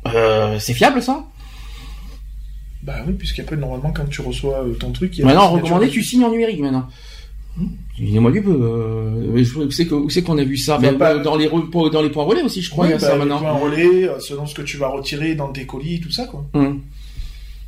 Euh, 0.08 0.58
c'est 0.60 0.74
fiable 0.74 1.02
ça? 1.02 1.24
Bah 2.84 2.96
oui, 3.08 3.14
puisqu'après 3.14 3.56
normalement, 3.56 3.92
quand 3.92 4.06
tu 4.10 4.22
reçois 4.22 4.64
euh, 4.66 4.74
ton 4.74 4.92
truc, 4.92 5.18
il 5.18 5.22
y 5.22 5.24
a 5.24 5.28
Maintenant, 5.28 5.50
recommandé, 5.50 5.88
tu 5.90 6.04
signes 6.04 6.26
en 6.26 6.32
numérique 6.32 6.60
maintenant. 6.60 6.88
Dis-moi 8.00 8.32
du 8.32 8.42
peu. 8.42 8.50
Euh, 8.52 9.44
je- 9.44 9.60
où 9.60 9.72
que 9.86 9.94
où 9.94 10.10
c'est 10.10 10.24
qu'on 10.24 10.38
a 10.40 10.44
vu 10.44 10.58
ça 10.58 10.80
Ben, 10.80 10.98
dans 10.98 11.36
les 11.36 11.48
re- 11.48 11.92
dans 11.92 12.02
les 12.02 12.10
points 12.10 12.24
relais 12.24 12.42
aussi, 12.42 12.62
je 12.62 12.70
crois. 12.72 12.86
Oui, 12.86 12.90
il 12.92 12.94
y 12.94 12.96
a 12.96 12.98
bah, 12.98 13.08
ça 13.08 13.18
les 13.18 13.30
points 13.30 13.52
relais, 13.54 14.10
euh, 14.10 14.20
selon 14.20 14.46
ce 14.48 14.56
que 14.56 14.64
tu 14.64 14.78
vas 14.78 14.88
retirer 14.88 15.36
dans 15.36 15.50
tes 15.50 15.66
colis, 15.66 16.00
tout 16.02 16.10
ça 16.12 16.26
quoi. 16.26 16.46
Hum. 16.54 16.82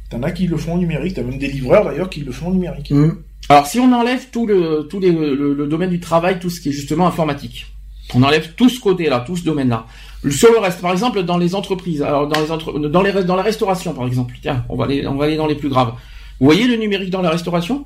T'en 0.09 0.21
as 0.23 0.31
qui 0.31 0.47
le 0.47 0.57
font 0.57 0.73
en 0.73 0.77
numérique, 0.77 1.13
t'as 1.15 1.23
même 1.23 1.37
des 1.37 1.47
livreurs 1.47 1.85
d'ailleurs 1.85 2.09
qui 2.09 2.21
le 2.21 2.31
font 2.31 2.47
en 2.47 2.51
numérique. 2.51 2.91
Mm. 2.91 3.11
Alors, 3.49 3.67
si 3.67 3.79
on 3.79 3.91
enlève 3.93 4.29
tout 4.31 4.47
le 4.47 4.87
tout 4.89 4.99
les, 4.99 5.11
le, 5.11 5.53
le 5.53 5.67
domaine 5.67 5.91
du 5.91 5.99
travail, 5.99 6.39
tout 6.39 6.49
ce 6.49 6.59
qui 6.59 6.69
est 6.69 6.71
justement 6.71 7.05
informatique, 7.07 7.67
on 8.15 8.23
enlève 8.23 8.53
tout 8.55 8.69
ce 8.69 8.79
côté-là, 8.79 9.23
tout 9.25 9.35
ce 9.37 9.43
domaine-là. 9.43 9.85
Sur 10.31 10.51
le 10.51 10.59
reste, 10.59 10.81
par 10.81 10.91
exemple, 10.91 11.23
dans 11.23 11.37
les 11.37 11.55
entreprises, 11.55 12.01
alors 12.01 12.27
dans 12.27 12.39
les 12.39 12.51
entre, 12.51 12.79
dans 12.79 13.01
les 13.01 13.23
dans 13.23 13.35
la 13.35 13.43
restauration, 13.43 13.93
par 13.93 14.07
exemple. 14.07 14.33
Tiens, 14.41 14.65
on 14.69 14.75
va 14.75 14.85
aller 14.85 15.05
on 15.07 15.15
va 15.15 15.25
aller 15.25 15.37
dans 15.37 15.47
les 15.47 15.55
plus 15.55 15.69
graves. 15.69 15.93
Vous 16.39 16.45
voyez 16.45 16.67
le 16.67 16.75
numérique 16.75 17.09
dans 17.09 17.21
la 17.21 17.29
restauration? 17.29 17.85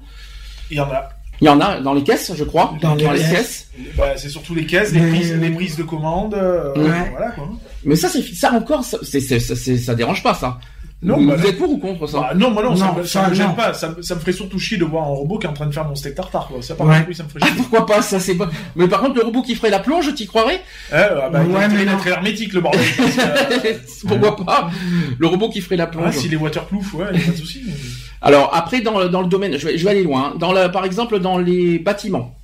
Il 0.72 0.78
y 0.78 0.80
en 0.80 0.90
a. 0.92 1.10
Il 1.42 1.46
y 1.46 1.50
en 1.50 1.62
a 1.62 1.80
dans 1.80 1.94
les 1.94 2.04
caisses, 2.04 2.34
je 2.36 2.44
crois. 2.44 2.74
Dans 2.82 2.96
les 2.96 3.06
les 3.10 3.20
caisses. 3.20 3.70
Bah, 3.98 4.18
c'est 4.18 4.28
surtout 4.30 4.54
les 4.56 4.66
caisses, 4.66 4.92
les 4.92 5.00
Mais- 5.00 5.10
prises, 5.10 5.34
les 5.34 5.50
prises 5.52 5.78
de 5.78 5.84
commande, 5.84 6.34
euh, 6.34 6.74
Ouais. 6.76 7.10
voilà 7.12 7.32
quoi. 7.32 7.50
Mais 7.86 7.96
ça, 7.96 8.10
c'est 8.10 8.22
ça 8.36 8.52
encore, 8.54 8.84
ça, 8.84 8.98
c'est, 9.04 9.22
c'est, 9.22 9.40
ça, 9.40 9.56
c'est- 9.56 9.78
ça 9.78 9.96
dérange 9.96 10.22
pas 10.22 10.34
ça. 10.34 10.60
Non, 11.02 11.16
vous, 11.18 11.28
bah, 11.28 11.36
vous 11.38 11.46
êtes 11.48 11.58
pour 11.58 11.70
ou 11.72 11.78
contre 11.78 12.08
ça 12.08 12.20
Bah, 12.20 12.34
non, 12.36 12.52
moi 12.52 12.62
non, 12.62 12.76
ça, 12.76 12.88
Non, 12.88 12.96
me- 12.96 13.04
ça, 13.06 13.24
ça, 13.24 13.30
me 13.30 13.34
gêne 13.34 13.56
pas. 13.56 13.74
Ça, 13.74 13.90
me- 13.96 14.02
ça 14.02 14.16
me 14.16 14.20
ferait 14.20 14.34
surtout 14.34 14.60
chier 14.60 14.78
de 14.78 14.84
voir 14.84 15.06
un 15.06 15.12
robot 15.14 15.38
qui 15.40 15.46
est 15.48 15.50
en 15.50 15.54
train 15.54 15.66
de 15.68 15.74
faire 15.74 15.86
mon 15.88 15.96
steak 15.96 16.14
tartare. 16.16 16.50
Quoi. 16.50 16.62
Ça, 16.62 16.76
par 16.76 16.88
Ouais. 16.88 16.96
contre, 16.98 17.08
oui, 17.08 17.16
ça 17.16 17.24
me 17.24 17.30
ferait 17.30 17.40
Ah, 17.44 17.48
chier. 17.48 17.56
pourquoi 17.56 17.86
pas 17.86 18.02
ça 18.02 18.20
c'est 18.20 18.36
pas. 18.36 18.50
Mais 18.76 18.86
par 18.90 19.00
contre, 19.00 19.16
le 19.16 19.24
robot 19.24 19.42
qui 19.42 19.56
ferait 19.56 19.70
la 19.70 19.80
plonge, 19.80 20.14
t'y 20.14 20.28
croirais? 20.28 20.60
Ah, 20.92 21.30
bah, 21.32 21.42
il 21.46 21.52
Ouais, 21.54 21.60
mais 21.60 21.64
intérêt 21.66 21.86
non. 21.86 21.92
d'être 21.94 22.08
hermétique 22.08 22.52
le 22.52 22.60
bordel. 22.60 22.82
que, 22.98 23.68
euh, 23.68 23.74
Pourquoi 24.10 24.36
pas? 24.46 24.70
Le 25.18 25.28
robot 25.28 25.50
qui 25.50 25.62
ferait 25.62 25.78
la 25.78 25.88
plonge. 25.88 26.04
ah, 26.08 26.12
s'il 26.12 26.34
est 26.34 26.38
waterproof, 26.38 26.94
ouais, 26.96 27.06
y 27.14 27.22
a 27.22 27.26
pas 27.28 27.32
de 27.32 27.38
souci. 27.38 27.62
mais- 27.66 27.74
Alors 28.22 28.54
après, 28.54 28.82
dans 28.82 29.00
le, 29.00 29.08
dans 29.08 29.22
le 29.22 29.30
domaine, 29.30 29.58
je 29.58 29.66
vais, 29.68 29.78
je 29.78 29.84
vais 29.86 29.92
aller 29.92 30.04
loin. 30.04 30.34
hein. 30.34 30.38
Dans 30.38 30.52
la, 30.52 30.68
par 30.68 30.84
exemple, 30.84 31.20
dans 31.20 31.38
les 31.38 31.80
bâtiments. 31.80 32.36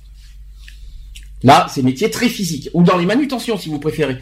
Là, 1.42 1.66
c'est 1.68 1.82
métier 1.82 2.10
très 2.10 2.30
physique. 2.30 2.70
Ou 2.72 2.82
dans 2.82 2.96
les 2.96 3.04
manutentions, 3.04 3.58
si 3.58 3.68
vous 3.68 3.78
préférez. 3.78 4.16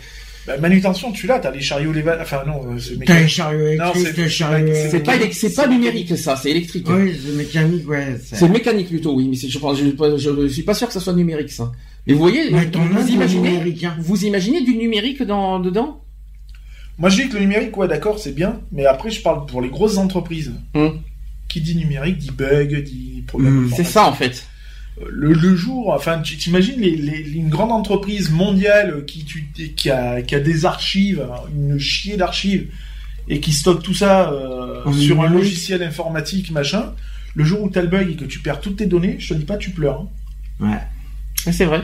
Bah, 0.46 0.59
manutention, 0.59 1.11
tu 1.12 1.26
l'as, 1.26 1.38
t'as 1.38 1.50
les 1.50 1.61
chariots, 1.61 1.92
les 1.92 2.02
Enfin, 2.20 2.42
non, 2.46 2.61
euh, 2.66 2.78
c'est 2.78 2.88
T'as 2.88 2.92
les 2.92 2.98
mécanique. 2.98 3.28
chariots 3.28 3.59
Non, 3.59 3.66
électriques, 3.92 4.07
c'est- 4.14 4.22
les 4.22 4.28
chariots... 4.28 4.66
c'est 4.74 4.90
C'est 4.90 5.00
pas, 5.00 5.12
c'est 5.33 5.54
pas 5.54 5.66
numérique, 5.68 6.16
ça, 6.18 6.37
c'est 6.37 6.50
électrique. 6.50 6.87
Oui, 6.88 7.16
c'est 7.24 7.33
mécanique, 7.33 7.88
ouais. 7.88 8.16
C'est 8.22 8.48
mécanique 8.48 8.88
plutôt, 8.88 9.14
oui, 9.14 9.26
mais 9.28 9.37
c'est, 9.37 9.48
je, 9.48 9.59
pense- 9.59 9.78
je, 9.78 9.85
je, 10.18 10.42
je 10.42 10.52
suis 10.52 10.62
pas 10.62 10.74
sûr 10.74 10.87
que 10.87 10.92
ça 10.92 11.00
soit 11.00 11.14
numérique, 11.14 11.50
ça. 11.50 11.72
Mais 12.07 12.12
vous 12.12 12.18
voyez, 12.18 12.50
Mais 12.50 12.66
vous 12.66 13.09
imaginez, 13.09 13.50
numérique, 13.52 13.85
hein. 13.85 13.96
vous 14.00 14.24
imaginez 14.26 14.62
du 14.62 14.76
numérique 14.76 15.22
dans, 15.22 15.59
dedans? 15.61 16.02
Moi, 16.98 17.09
je 17.09 17.22
dis 17.22 17.28
que 17.28 17.35
le 17.35 17.40
numérique, 17.40 17.76
ouais, 17.76 17.88
d'accord, 17.88 18.18
c'est 18.18 18.35
bien. 18.35 18.61
Mais 18.70 18.85
après, 18.87 19.11
je 19.11 19.20
parle 19.22 19.46
pour 19.46 19.61
les 19.62 19.68
grosses 19.70 19.96
entreprises. 19.96 20.52
Hum. 20.74 21.00
Qui 21.48 21.61
dit 21.61 21.74
numérique 21.76 22.18
dit 22.18 22.30
bug, 22.30 22.83
dit 22.85 23.24
problème. 23.26 23.59
Hum, 23.64 23.72
C'est 23.74 23.85
ça, 23.85 24.07
en 24.07 24.12
fait. 24.12 24.46
Le, 25.09 25.33
le 25.33 25.57
jour, 25.57 25.90
enfin, 25.92 26.20
tu 26.20 26.37
t'imagines 26.37 26.80
les, 26.80 26.94
les- 26.96 27.30
une 27.33 27.48
grande 27.48 27.72
entreprise 27.72 28.30
mondiale 28.30 29.04
qui, 29.07 29.24
tu, 29.24 29.48
qui, 29.76 29.90
a, 29.90 30.22
qui 30.22 30.35
a 30.35 30.40
des 30.40 30.66
archives, 30.66 31.26
une 31.54 31.78
chier 31.78 32.16
d'archives, 32.16 32.68
et 33.28 33.40
qui 33.40 33.52
stocke 33.52 33.83
tout 33.83 33.94
ça 33.94 34.30
euh, 34.30 34.92
sur 34.92 35.22
un 35.22 35.28
logiciel 35.28 35.83
informatique, 35.83 36.50
machin. 36.50 36.92
Le 37.35 37.42
jour 37.42 37.62
où 37.62 37.68
t'as 37.70 37.83
le 37.83 37.88
bug 37.88 38.09
et 38.11 38.14
que 38.14 38.24
tu 38.24 38.38
perds 38.38 38.61
toutes 38.61 38.76
tes 38.76 38.87
données, 38.87 39.16
je 39.18 39.35
te 39.35 39.38
dis 39.38 39.44
pas, 39.44 39.57
tu 39.57 39.70
pleures. 39.70 40.02
hein. 40.61 40.66
Ouais. 40.70 40.78
Mais 41.46 41.52
c'est 41.52 41.64
vrai. 41.64 41.83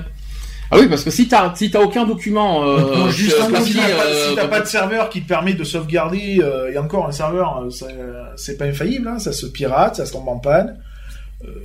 Ah 0.70 0.78
oui, 0.78 0.86
parce 0.88 1.02
que 1.02 1.10
si 1.10 1.26
t'as 1.26 1.52
si 1.56 1.68
t'as 1.68 1.80
aucun 1.80 2.06
document 2.06 2.62
euh, 2.64 2.94
Non, 2.96 3.10
juste 3.10 3.34
Si 3.42 3.50
pas, 3.50 3.58
euh, 3.58 4.28
si 4.30 4.36
t'as 4.36 4.46
pas 4.46 4.60
de 4.60 4.66
serveur 4.66 5.10
qui 5.10 5.20
te 5.22 5.26
permet 5.26 5.54
de 5.54 5.64
sauvegarder, 5.64 6.38
euh, 6.40 6.70
et 6.72 6.78
encore 6.78 7.08
un 7.08 7.12
serveur, 7.12 7.66
c'est 8.36 8.56
pas 8.56 8.66
infaillible, 8.66 9.08
hein, 9.08 9.18
ça 9.18 9.32
se 9.32 9.46
pirate, 9.46 9.96
ça 9.96 10.06
se 10.06 10.12
tombe 10.12 10.28
en 10.28 10.38
panne. 10.38 10.76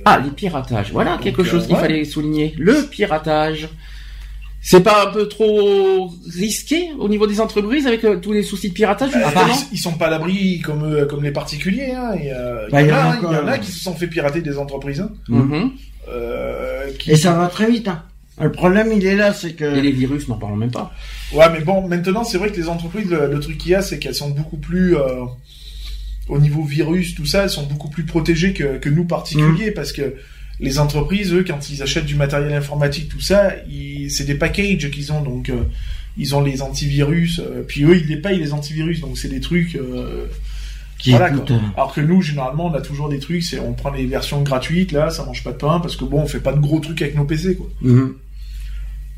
Ah, 0.04 0.20
les 0.24 0.30
piratages. 0.30 0.90
Voilà 0.92 1.18
quelque 1.22 1.42
Donc, 1.42 1.46
chose 1.46 1.64
euh, 1.64 1.66
qu'il 1.66 1.74
ouais. 1.76 1.80
fallait 1.80 2.04
souligner. 2.04 2.54
Le 2.58 2.86
piratage. 2.88 3.68
C'est 4.62 4.80
pas 4.82 5.06
un 5.06 5.12
peu 5.12 5.28
trop 5.28 6.10
risqué 6.34 6.88
au 6.98 7.08
niveau 7.08 7.26
des 7.28 7.40
entreprises 7.40 7.86
avec 7.86 8.02
euh, 8.04 8.16
tous 8.16 8.32
les 8.32 8.42
soucis 8.42 8.70
de 8.70 8.74
piratage 8.74 9.12
Bah, 9.12 9.20
justement 9.24 9.46
ils, 9.70 9.74
ils 9.76 9.78
sont 9.78 9.92
pas 9.92 10.06
à 10.06 10.10
l'abri 10.10 10.60
comme 10.60 10.82
euh, 10.82 11.06
comme 11.06 11.22
les 11.22 11.30
particuliers. 11.30 11.92
Hein. 11.92 12.14
et, 12.20 12.32
euh, 12.32 12.66
Bah, 12.72 12.82
il 12.82 12.88
y, 12.88 12.92
en 12.92 12.96
a, 12.96 13.16
y 13.20 13.36
en 13.36 13.46
a 13.46 13.58
qui 13.58 13.70
se 13.70 13.78
sont 13.78 13.94
fait 13.94 14.08
pirater 14.08 14.40
des 14.42 14.58
entreprises. 14.58 15.00
hein. 15.02 15.10
Mhm. 15.28 15.70
Euh, 16.08 16.90
qui... 16.98 17.12
Et 17.12 17.16
ça 17.16 17.32
va 17.34 17.46
très 17.48 17.70
vite. 17.70 17.86
Hein. 17.86 18.02
Le 18.40 18.50
problème, 18.52 18.92
il 18.92 19.06
est 19.06 19.14
là, 19.14 19.32
c'est 19.32 19.52
que. 19.52 19.64
Et 19.76 19.80
les 19.82 19.92
virus, 19.92 20.26
n'en 20.28 20.36
parlons 20.36 20.56
même 20.56 20.70
pas. 20.72 20.92
Ouais, 21.32 21.46
mais 21.52 21.60
bon, 21.60 21.86
maintenant 21.86 22.24
c'est 22.24 22.38
vrai 22.38 22.50
que 22.50 22.56
les 22.56 22.68
entreprises, 22.68 23.08
le, 23.10 23.28
le 23.32 23.40
truc 23.40 23.58
qu'il 23.58 23.70
y 23.70 23.74
a, 23.74 23.82
c'est 23.82 23.98
qu'elles 24.00 24.14
sont 24.14 24.30
beaucoup 24.30 24.56
plus 24.58 24.96
euh, 24.96 25.24
au 26.28 26.38
niveau 26.38 26.62
virus, 26.64 27.14
tout 27.14 27.26
ça, 27.26 27.44
elles 27.44 27.50
sont 27.50 27.66
beaucoup 27.66 27.88
plus 27.88 28.04
protégées 28.04 28.52
que, 28.52 28.78
que 28.78 28.88
nous 28.88 29.04
particuliers, 29.04 29.70
parce 29.70 29.92
que 29.92 30.14
les 30.58 30.78
entreprises, 30.78 31.32
eux, 31.34 31.44
quand 31.46 31.70
ils 31.70 31.82
achètent 31.82 32.06
du 32.06 32.14
matériel 32.16 32.52
informatique, 32.54 33.08
tout 33.08 33.20
ça, 33.20 33.52
c'est 34.08 34.24
des 34.24 34.34
packages 34.34 34.90
qu'ils 34.90 35.12
ont, 35.12 35.22
donc 35.22 35.50
euh, 35.50 35.62
ils 36.16 36.34
ont 36.34 36.40
les 36.42 36.62
antivirus, 36.62 37.40
euh, 37.40 37.62
puis 37.66 37.84
eux, 37.84 37.96
ils 37.96 38.06
les 38.06 38.16
payent 38.16 38.38
les 38.38 38.52
antivirus, 38.54 39.00
donc 39.00 39.18
c'est 39.18 39.28
des 39.28 39.40
trucs. 39.40 39.76
euh, 39.76 40.26
Qui 40.98 41.10
voilà, 41.10 41.26
euh, 41.26 41.58
Alors 41.76 41.92
que 41.92 42.00
nous, 42.00 42.22
généralement, 42.22 42.66
on 42.66 42.74
a 42.74 42.80
toujours 42.80 43.08
des 43.10 43.18
trucs, 43.18 43.42
c'est 43.42 43.60
on 43.60 43.74
prend 43.74 43.90
les 43.90 44.06
versions 44.06 44.42
gratuites, 44.42 44.92
là, 44.92 45.10
ça 45.10 45.24
mange 45.26 45.44
pas 45.44 45.52
de 45.52 45.58
pain, 45.58 45.78
parce 45.78 45.94
que 45.94 46.04
bon, 46.06 46.22
on 46.22 46.26
fait 46.26 46.40
pas 46.40 46.52
de 46.54 46.58
gros 46.60 46.80
trucs 46.80 47.02
avec 47.02 47.14
nos 47.16 47.24
PC, 47.24 47.54
quoi. 47.56 47.66
mhm. 47.82 48.14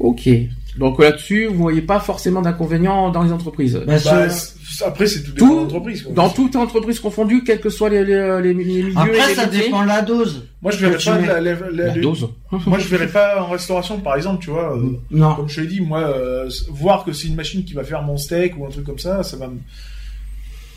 Ok. 0.01 0.29
Donc 0.79 0.99
là-dessus, 1.01 1.47
vous 1.47 1.57
voyez 1.57 1.83
pas 1.83 2.01
forcément 2.01 2.41
d'inconvénients 2.43 3.11
dans 3.11 3.23
les 3.23 3.33
entreprises. 3.33 3.75
Bah, 3.87 3.95
Bah, 4.05 4.29
ce- 4.31 4.85
après, 4.85 5.07
c'est 5.07 5.23
tout 5.25 5.33
Tout- 5.33 5.67
quoi. 5.69 6.13
Dans 6.15 6.29
toute 6.29 6.55
entreprise 6.55 7.01
confondue, 7.01 7.43
quels 7.45 7.61
que 7.61 7.69
soient 7.69 7.89
les, 7.89 8.05
les, 8.05 8.41
les, 8.43 8.55
les 8.55 8.55
milieux 8.55 8.89
et 8.93 8.97
Après, 8.97 9.29
les 9.29 9.35
ça 9.35 9.47
métiers. 9.47 9.63
dépend 9.65 9.83
de 9.83 9.89
la 9.89 10.03
dose. 10.03 10.47
Moi, 10.63 10.71
je 10.73 10.79
verrais 10.87 10.99
pas 11.05 11.19
mets. 11.19 11.27
la, 11.27 11.41
la- 11.41 11.55
la- 11.55 11.71
La 11.89 11.95
le- 11.95 12.01
dose. 12.01 12.29
Moi, 12.67 12.79
je 12.79 12.89
verrais 12.89 13.09
pas 13.09 13.43
en 13.43 13.49
restauration, 13.51 13.99
par 13.99 14.15
exemple, 14.17 14.43
tu 14.45 14.51
vois. 14.51 14.77
euh, 14.77 14.93
Non. 15.11 15.35
Comme 15.35 15.49
je 15.49 15.57
te 15.57 15.61
l'ai 15.63 15.67
dit, 15.67 15.81
moi, 15.81 16.01
euh, 16.01 16.49
voir 16.71 17.05
que 17.05 17.13
c'est 17.13 17.27
une 17.29 17.35
machine 17.35 17.65
qui 17.65 17.75
va 17.75 17.83
faire 17.85 18.03
mon 18.03 18.17
steak 18.17 18.55
ou 18.59 18.67
un 18.67 18.71
truc 18.71 18.85
comme 18.87 18.99
ça, 18.99 19.23
ça 19.23 19.37
va 19.37 19.49
me. 19.49 19.59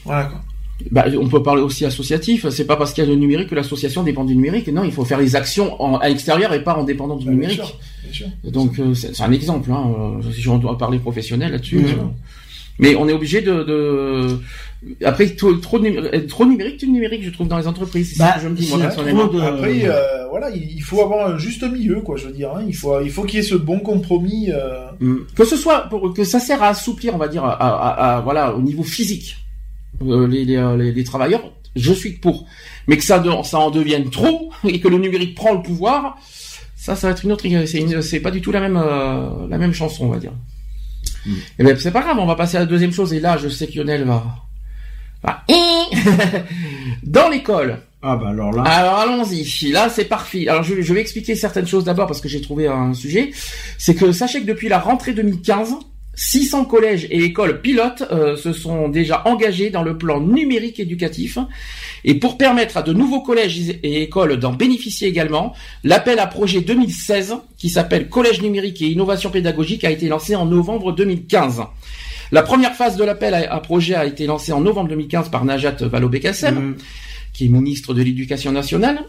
Voilà 0.06 0.26
quoi. 0.26 0.42
Bah, 0.90 1.06
on 1.20 1.28
peut 1.28 1.44
parler 1.44 1.62
aussi 1.62 1.86
associatif. 1.86 2.50
C'est 2.50 2.66
pas 2.66 2.76
parce 2.76 2.92
qu'il 2.94 3.04
y 3.04 3.08
a 3.08 3.10
le 3.10 3.16
numérique 3.16 3.50
que 3.50 3.56
l'association 3.56 4.02
dépend 4.02 4.24
du 4.26 4.36
numérique. 4.36 4.68
Non, 4.70 4.84
il 4.84 4.92
faut 4.92 5.06
faire 5.06 5.20
les 5.20 5.36
actions 5.36 5.80
en, 5.80 5.98
à 5.98 6.10
l'extérieur 6.10 6.54
et 6.54 6.64
pas 6.64 6.74
en 6.76 6.84
dépendant 6.84 7.18
du 7.18 7.26
Bah, 7.26 7.32
bien 7.32 7.42
numérique. 7.50 7.76
Sûr, 8.12 8.28
bien 8.28 8.52
sûr. 8.52 8.52
Donc 8.52 8.80
euh, 8.80 8.94
c'est 8.94 9.16
c'est 9.16 9.24
un 9.24 9.32
exemple. 9.32 9.72
Hein. 9.72 9.94
euh, 10.26 10.32
Si 10.32 10.48
on 10.48 10.58
doit 10.58 10.78
parler 10.78 11.00
professionnel 11.00 11.52
là-dessus. 11.52 11.78
Euh, 11.86 12.04
Mais 12.80 12.96
on 12.96 13.08
est 13.08 13.14
obligé 13.14 13.42
de, 13.42 13.64
de... 13.64 14.40
après 15.06 15.28
trop, 15.36 15.54
trop, 15.56 15.78
de 15.78 15.84
numé- 15.88 16.10
être 16.14 16.28
trop 16.28 16.46
numérique, 16.46 16.80
du 16.80 16.88
numérique, 16.88 17.24
je 17.24 17.30
trouve 17.30 17.48
dans 17.48 17.58
les 17.60 17.68
entreprises. 17.68 18.14
C'est 18.14 18.20
Bah, 18.20 18.32
ce 18.32 18.38
que 18.38 18.44
je 18.46 18.48
me 18.50 18.56
dis 18.56 18.68
moi 19.14 19.28
de- 19.28 19.40
Après, 19.40 19.82
euh, 19.86 20.28
voilà, 20.30 20.50
il 20.50 20.82
faut 20.82 21.02
avoir 21.02 21.28
un 21.32 21.38
juste 21.38 21.62
milieu, 21.64 22.02
quoi. 22.02 22.18
Je 22.18 22.26
veux 22.28 22.34
dire, 22.34 22.50
hein. 22.56 22.64
il 22.68 22.76
faut, 22.76 23.00
il 23.02 23.12
faut 23.12 23.24
qu'il 23.24 23.38
y 23.38 23.40
ait 23.40 23.46
ce 23.46 23.56
bon 23.56 23.80
compromis. 23.80 24.50
euh, 24.50 24.88
Mhm. 25.00 25.26
Que 25.36 25.46
ce 25.46 25.58
soit 25.58 25.82
pour, 25.90 26.12
que 26.14 26.24
ça 26.24 26.40
sert 26.40 26.64
à 26.64 26.70
assouplir, 26.70 27.14
on 27.14 27.18
va 27.20 27.28
dire, 27.28 27.44
à, 27.44 27.52
à- 27.54 28.16
à- 28.18 28.22
voilà, 28.22 28.56
au 28.56 28.62
niveau 28.62 28.84
physique, 28.84 29.38
euh, 30.04 30.28
les, 30.28 30.46
les, 30.46 30.60
les- 30.78 30.92
les 30.92 31.04
travailleurs. 31.04 31.44
Je 31.76 31.94
suis 31.94 32.14
pour, 32.14 32.46
mais 32.88 32.98
que 32.98 33.04
ça, 33.04 33.20
de- 33.20 33.30
ça 33.44 33.60
en 33.60 33.70
devienne 33.70 34.10
trop 34.10 34.52
et 34.68 34.80
que 34.80 34.88
le 34.88 34.98
numérique 34.98 35.36
prend 35.36 35.54
le 35.54 35.62
pouvoir, 35.62 36.18
ça, 36.82 36.96
ça 36.96 37.08
va 37.08 37.12
être 37.14 37.24
une 37.24 37.32
autre. 37.32 37.46
C'est 38.02 38.20
pas 38.22 38.32
du 38.32 38.42
tout 38.42 38.52
la 38.52 38.60
même 38.60 38.76
euh, 38.78 39.48
la 39.48 39.58
même 39.60 39.72
chanson, 39.74 40.06
on 40.06 40.10
va 40.10 40.18
dire. 40.18 40.34
Mm. 41.26 41.34
Et 41.60 41.64
ben 41.64 41.78
c'est 41.78 41.92
pas 41.92 42.02
grave, 42.02 42.18
on 42.20 42.26
va 42.26 42.34
passer 42.36 42.58
à 42.58 42.62
la 42.62 42.66
deuxième 42.66 42.92
chose. 42.92 43.14
Et 43.14 43.20
là, 43.20 43.38
je 43.38 43.50
sais 43.50 43.68
que 43.68 43.76
Lionel 43.78 44.04
va. 44.06 44.24
va- 45.24 45.44
Dans 47.04 47.30
l'école, 47.30 47.80
Ah 48.02 48.16
bah 48.16 48.30
alors 48.30 48.52
là. 48.52 48.64
alors 48.64 48.96
allons-y. 48.98 49.72
Là, 49.72 49.90
c'est 49.90 50.06
parfait. 50.06 50.48
Alors 50.48 50.64
je, 50.64 50.82
je 50.82 50.94
vais 50.94 51.02
expliquer 51.02 51.36
certaines 51.36 51.68
choses 51.68 51.84
d'abord 51.84 52.08
parce 52.08 52.22
que 52.22 52.28
j'ai 52.30 52.42
trouvé 52.42 52.68
un 52.68 52.94
sujet. 52.96 53.32
C'est 53.78 53.94
que 53.96 54.12
sachez 54.12 54.42
que 54.42 54.48
depuis 54.48 54.68
la 54.70 54.80
rentrée 54.80 55.14
2015, 55.14 55.74
600 56.14 56.66
collèges 56.66 57.08
et 57.10 57.24
écoles 57.24 57.62
pilotes 57.62 58.04
euh, 58.12 58.36
se 58.36 58.52
sont 58.54 58.90
déjà 58.90 59.22
engagés 59.26 59.70
dans 59.70 59.82
le 59.84 59.98
plan 59.98 60.20
numérique 60.20 60.80
éducatif. 60.80 61.38
Et 62.04 62.16
pour 62.16 62.38
permettre 62.38 62.78
à 62.78 62.82
de 62.82 62.94
nouveaux 62.94 63.22
collèges 63.22 63.60
et 63.84 64.04
écoles 64.04 64.38
d'en 64.38 64.54
bénéficier 64.54 65.08
également, 65.08 65.54
l'appel 65.84 66.20
à 66.20 66.28
projet 66.28 66.62
2016, 66.62 67.36
qui 67.58 67.70
s'appelle 67.70 68.10
Collège 68.10 68.42
numérique 68.42 68.82
et 68.82 68.88
innovation 68.88 69.30
pédagogique, 69.30 69.84
a 69.84 69.92
été 69.92 70.08
lancé 70.10 70.36
en 70.36 70.46
novembre 70.46 70.92
2015. 70.92 71.62
La 72.32 72.42
première 72.44 72.76
phase 72.76 72.98
de 72.98 73.04
l'appel 73.04 73.34
à 73.34 73.54
à 73.54 73.60
projet 73.60 73.96
a 73.96 74.06
été 74.06 74.26
lancée 74.26 74.52
en 74.54 74.62
novembre 74.62 74.90
2015 74.90 75.30
par 75.30 75.46
Najat 75.46 75.76
Vallaud-Belkacem 75.82 76.56
Mhm. 76.56 76.76
qui 77.34 77.46
est 77.46 77.50
ministre 77.50 77.94
de 77.94 78.02
l'Éducation 78.02 78.52
nationale, 78.52 79.00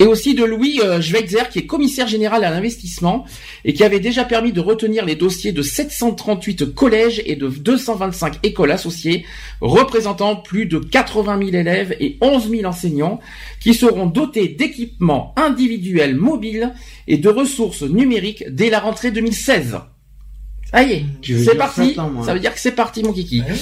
et 0.00 0.06
aussi 0.06 0.34
de 0.34 0.44
Louis 0.44 0.80
euh, 0.82 1.00
Schweitzer, 1.00 1.48
qui 1.50 1.60
est 1.60 1.66
commissaire 1.66 2.06
général 2.06 2.44
à 2.44 2.50
l'investissement, 2.50 3.24
et 3.64 3.72
qui 3.72 3.84
avait 3.84 4.00
déjà 4.00 4.24
permis 4.24 4.52
de 4.52 4.60
retenir 4.60 5.04
les 5.04 5.14
dossiers 5.14 5.52
de 5.52 5.62
738 5.62 6.74
collèges 6.74 7.22
et 7.26 7.36
de 7.36 7.48
225 7.48 8.40
écoles 8.42 8.72
associées, 8.72 9.24
représentant 9.60 10.36
plus 10.36 10.66
de 10.66 10.78
80 10.78 11.38
000 11.38 11.50
élèves 11.50 11.96
et 12.00 12.18
11 12.20 12.50
000 12.50 12.64
enseignants, 12.64 13.20
qui 13.60 13.74
seront 13.74 14.06
dotés 14.06 14.48
d'équipements 14.48 15.34
individuels 15.36 16.16
mobiles 16.16 16.72
et 17.06 17.18
de 17.18 17.28
ressources 17.28 17.82
numériques 17.82 18.44
dès 18.50 18.70
la 18.70 18.80
rentrée 18.80 19.10
2016. 19.10 19.78
Veux 21.34 21.44
c'est 21.44 21.54
parti. 21.54 21.98
ans. 21.98 22.22
Ça 22.24 22.34
veut 22.34 22.40
dire 22.40 22.52
que 22.52 22.60
c'est 22.60 22.72
parti, 22.72 23.02
mon 23.02 23.12
kiki. 23.12 23.40
ouais, 23.40 23.46
ouais. 23.50 23.56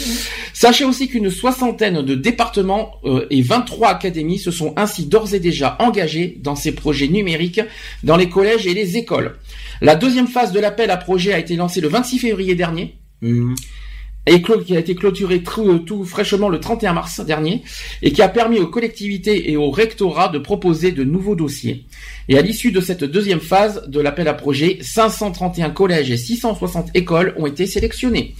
Sachez 0.54 0.84
aussi 0.84 1.08
qu'une 1.08 1.30
soixantaine 1.30 2.02
de 2.02 2.14
départements 2.14 2.92
euh, 3.04 3.26
et 3.30 3.42
23 3.42 3.88
académies 3.88 4.38
se 4.38 4.50
sont 4.50 4.72
ainsi 4.76 5.06
d'ores 5.06 5.34
et 5.34 5.40
déjà 5.40 5.76
engagés 5.78 6.38
dans 6.42 6.56
ces 6.56 6.72
projets 6.72 7.08
numériques 7.08 7.60
dans 8.02 8.16
les 8.16 8.28
collèges 8.28 8.66
et 8.66 8.74
les 8.74 8.96
écoles. 8.96 9.36
La 9.80 9.94
deuxième 9.94 10.26
phase 10.28 10.52
de 10.52 10.60
l'appel 10.60 10.90
à 10.90 10.96
projet 10.96 11.32
a 11.32 11.38
été 11.38 11.56
lancée 11.56 11.80
le 11.80 11.88
26 11.88 12.18
février 12.18 12.54
dernier 12.54 12.94
Mhm. 13.20 13.54
Et 14.26 14.42
qui 14.42 14.76
a 14.76 14.78
été 14.78 14.94
clôturée 14.94 15.42
tout, 15.42 15.78
tout 15.80 16.04
fraîchement 16.04 16.48
le 16.48 16.60
31 16.60 16.92
mars 16.92 17.20
dernier 17.20 17.62
et 18.02 18.12
qui 18.12 18.22
a 18.22 18.28
permis 18.28 18.60
aux 18.60 18.68
collectivités 18.68 19.50
et 19.50 19.56
au 19.56 19.70
rectorat 19.70 20.28
de 20.28 20.38
proposer 20.38 20.92
de 20.92 21.04
nouveaux 21.04 21.34
dossiers. 21.34 21.86
Et 22.28 22.38
à 22.38 22.42
l'issue 22.42 22.72
de 22.72 22.80
cette 22.80 23.04
deuxième 23.04 23.40
phase 23.40 23.88
de 23.88 24.00
l'appel 24.00 24.28
à 24.28 24.34
projet, 24.34 24.78
531 24.80 25.70
collèges 25.70 26.10
et 26.10 26.16
660 26.16 26.90
écoles 26.94 27.34
ont 27.36 27.46
été 27.46 27.66
sélectionnés. 27.66 28.34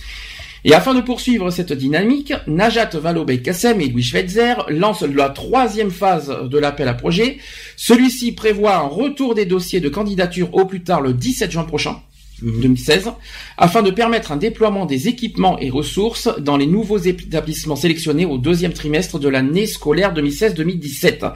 Et 0.65 0.75
afin 0.75 0.95
de 0.95 1.01
poursuivre 1.01 1.51
cette 1.51 1.73
dynamique, 1.73 2.33
Najat 2.47 2.91
Vallaud-Belkacem 2.95 3.81
et 3.81 3.89
Louis 3.89 4.05
Schweitzer 4.05 4.55
lancent 4.69 5.03
la 5.03 5.29
troisième 5.29 5.91
phase 5.91 6.33
de 6.49 6.59
l'appel 6.59 6.87
à 6.87 6.95
projet. 6.95 7.39
Celui-ci 7.77 8.31
prévoit 8.31 8.77
un 8.77 8.87
retour 8.87 9.35
des 9.35 9.45
dossiers 9.45 9.81
de 9.81 9.89
candidature 9.89 10.55
au 10.55 10.65
plus 10.65 10.85
tard 10.85 11.01
le 11.01 11.15
17 11.15 11.51
juin 11.51 11.65
prochain. 11.65 12.01
Mhm. 12.43 12.61
2016, 12.61 13.11
afin 13.57 13.83
de 13.83 13.91
permettre 13.91 14.33
un 14.33 14.37
déploiement 14.37 14.87
des 14.87 15.09
équipements 15.09 15.59
et 15.59 15.71
ressources 15.71 16.29
dans 16.41 16.57
les 16.57 16.67
nouveaux 16.67 16.99
établissements 16.99 17.77
sélectionnés 17.77 18.27
au 18.27 18.39
deuxième 18.39 18.73
trimestre 18.73 19.19
de 19.19 19.29
l'année 19.29 19.67
scolaire 19.67 20.13
2016-2017. 20.15 21.33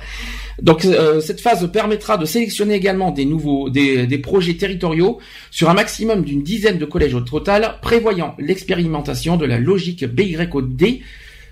Donc 0.63 0.85
euh, 0.85 1.21
cette 1.21 1.41
phase 1.41 1.71
permettra 1.71 2.17
de 2.17 2.25
sélectionner 2.25 2.75
également 2.75 3.11
des 3.11 3.25
nouveaux 3.25 3.69
des, 3.69 4.07
des 4.07 4.19
projets 4.19 4.55
territoriaux 4.55 5.19
sur 5.51 5.69
un 5.69 5.75
maximum 5.75 6.25
d'une 6.25 6.43
dizaine 6.43 6.79
de 6.79 6.85
collèges 6.85 7.15
au 7.15 7.21
total, 7.21 7.77
prévoyant 7.83 8.35
l'expérimentation 8.39 9.37
de 9.37 9.45
la 9.45 9.59
logique 9.59 10.05
BYOD, 10.05 11.01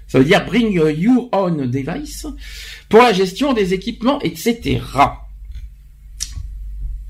ça 0.07 0.19
veut 0.19 0.25
dire 0.25 0.45
Bring 0.45 0.73
Your 0.73 1.29
Own 1.33 1.71
Device, 1.71 2.27
pour 2.89 3.01
la 3.01 3.13
gestion 3.13 3.53
des 3.53 3.75
équipements, 3.75 4.21
etc. 4.21 4.81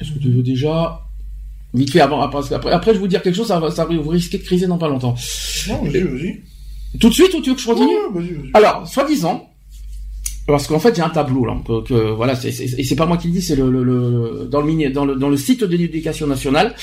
Est-ce 0.00 0.12
que 0.12 0.18
tu 0.18 0.30
veux 0.30 0.42
déjà 0.42 1.03
vite 1.74 1.90
fait 1.92 2.00
avant 2.00 2.20
après 2.22 2.52
après, 2.54 2.70
après 2.72 2.94
je 2.94 2.98
vous 3.00 3.08
dire 3.08 3.20
quelque 3.22 3.34
chose, 3.36 3.48
ça, 3.48 3.58
va- 3.60 3.70
ça 3.70 3.84
vous 3.84 4.08
risquez 4.08 4.38
de 4.38 4.44
criser 4.44 4.66
dans 4.66 4.78
pas 4.78 4.88
longtemps. 4.88 5.14
Non, 5.68 5.82
vas-y, 5.82 6.00
vas-y. 6.02 6.40
Tout 7.00 7.08
de 7.08 7.14
suite 7.14 7.34
ou 7.34 7.40
tu 7.40 7.50
veux 7.50 7.56
que 7.56 7.60
je 7.62 7.66
continue 7.66 7.88
Ouais, 7.88 8.20
vas-y, 8.20 8.32
vas-y. 8.34 8.50
alors, 8.54 8.86
soi-disant, 8.86 9.50
parce 10.46 10.66
qu'en 10.66 10.78
fait, 10.78 10.94
j'ai 10.94 11.02
un 11.02 11.08
tableau 11.10 11.44
là, 11.46 11.56
que, 11.66 11.82
que- 11.82 12.10
voilà, 12.12 12.34
c'est, 12.36 12.52
c'est- 12.52 12.78
et 12.78 12.84
c'est 12.84 12.96
pas 12.96 13.06
moi 13.06 13.16
qui 13.16 13.26
le 13.28 13.32
dis, 13.34 13.42
c'est 13.42 13.56
le, 13.56 13.70
le- 13.70 13.82
le- 13.82 14.48
dans 14.50 14.60
le 14.60 14.90
dans 14.90 15.04
le 15.04 15.16
dans 15.16 15.28
le 15.28 15.36
site 15.36 15.64
de 15.64 15.76
l'éducation 15.76 16.26
nationale. 16.26 16.74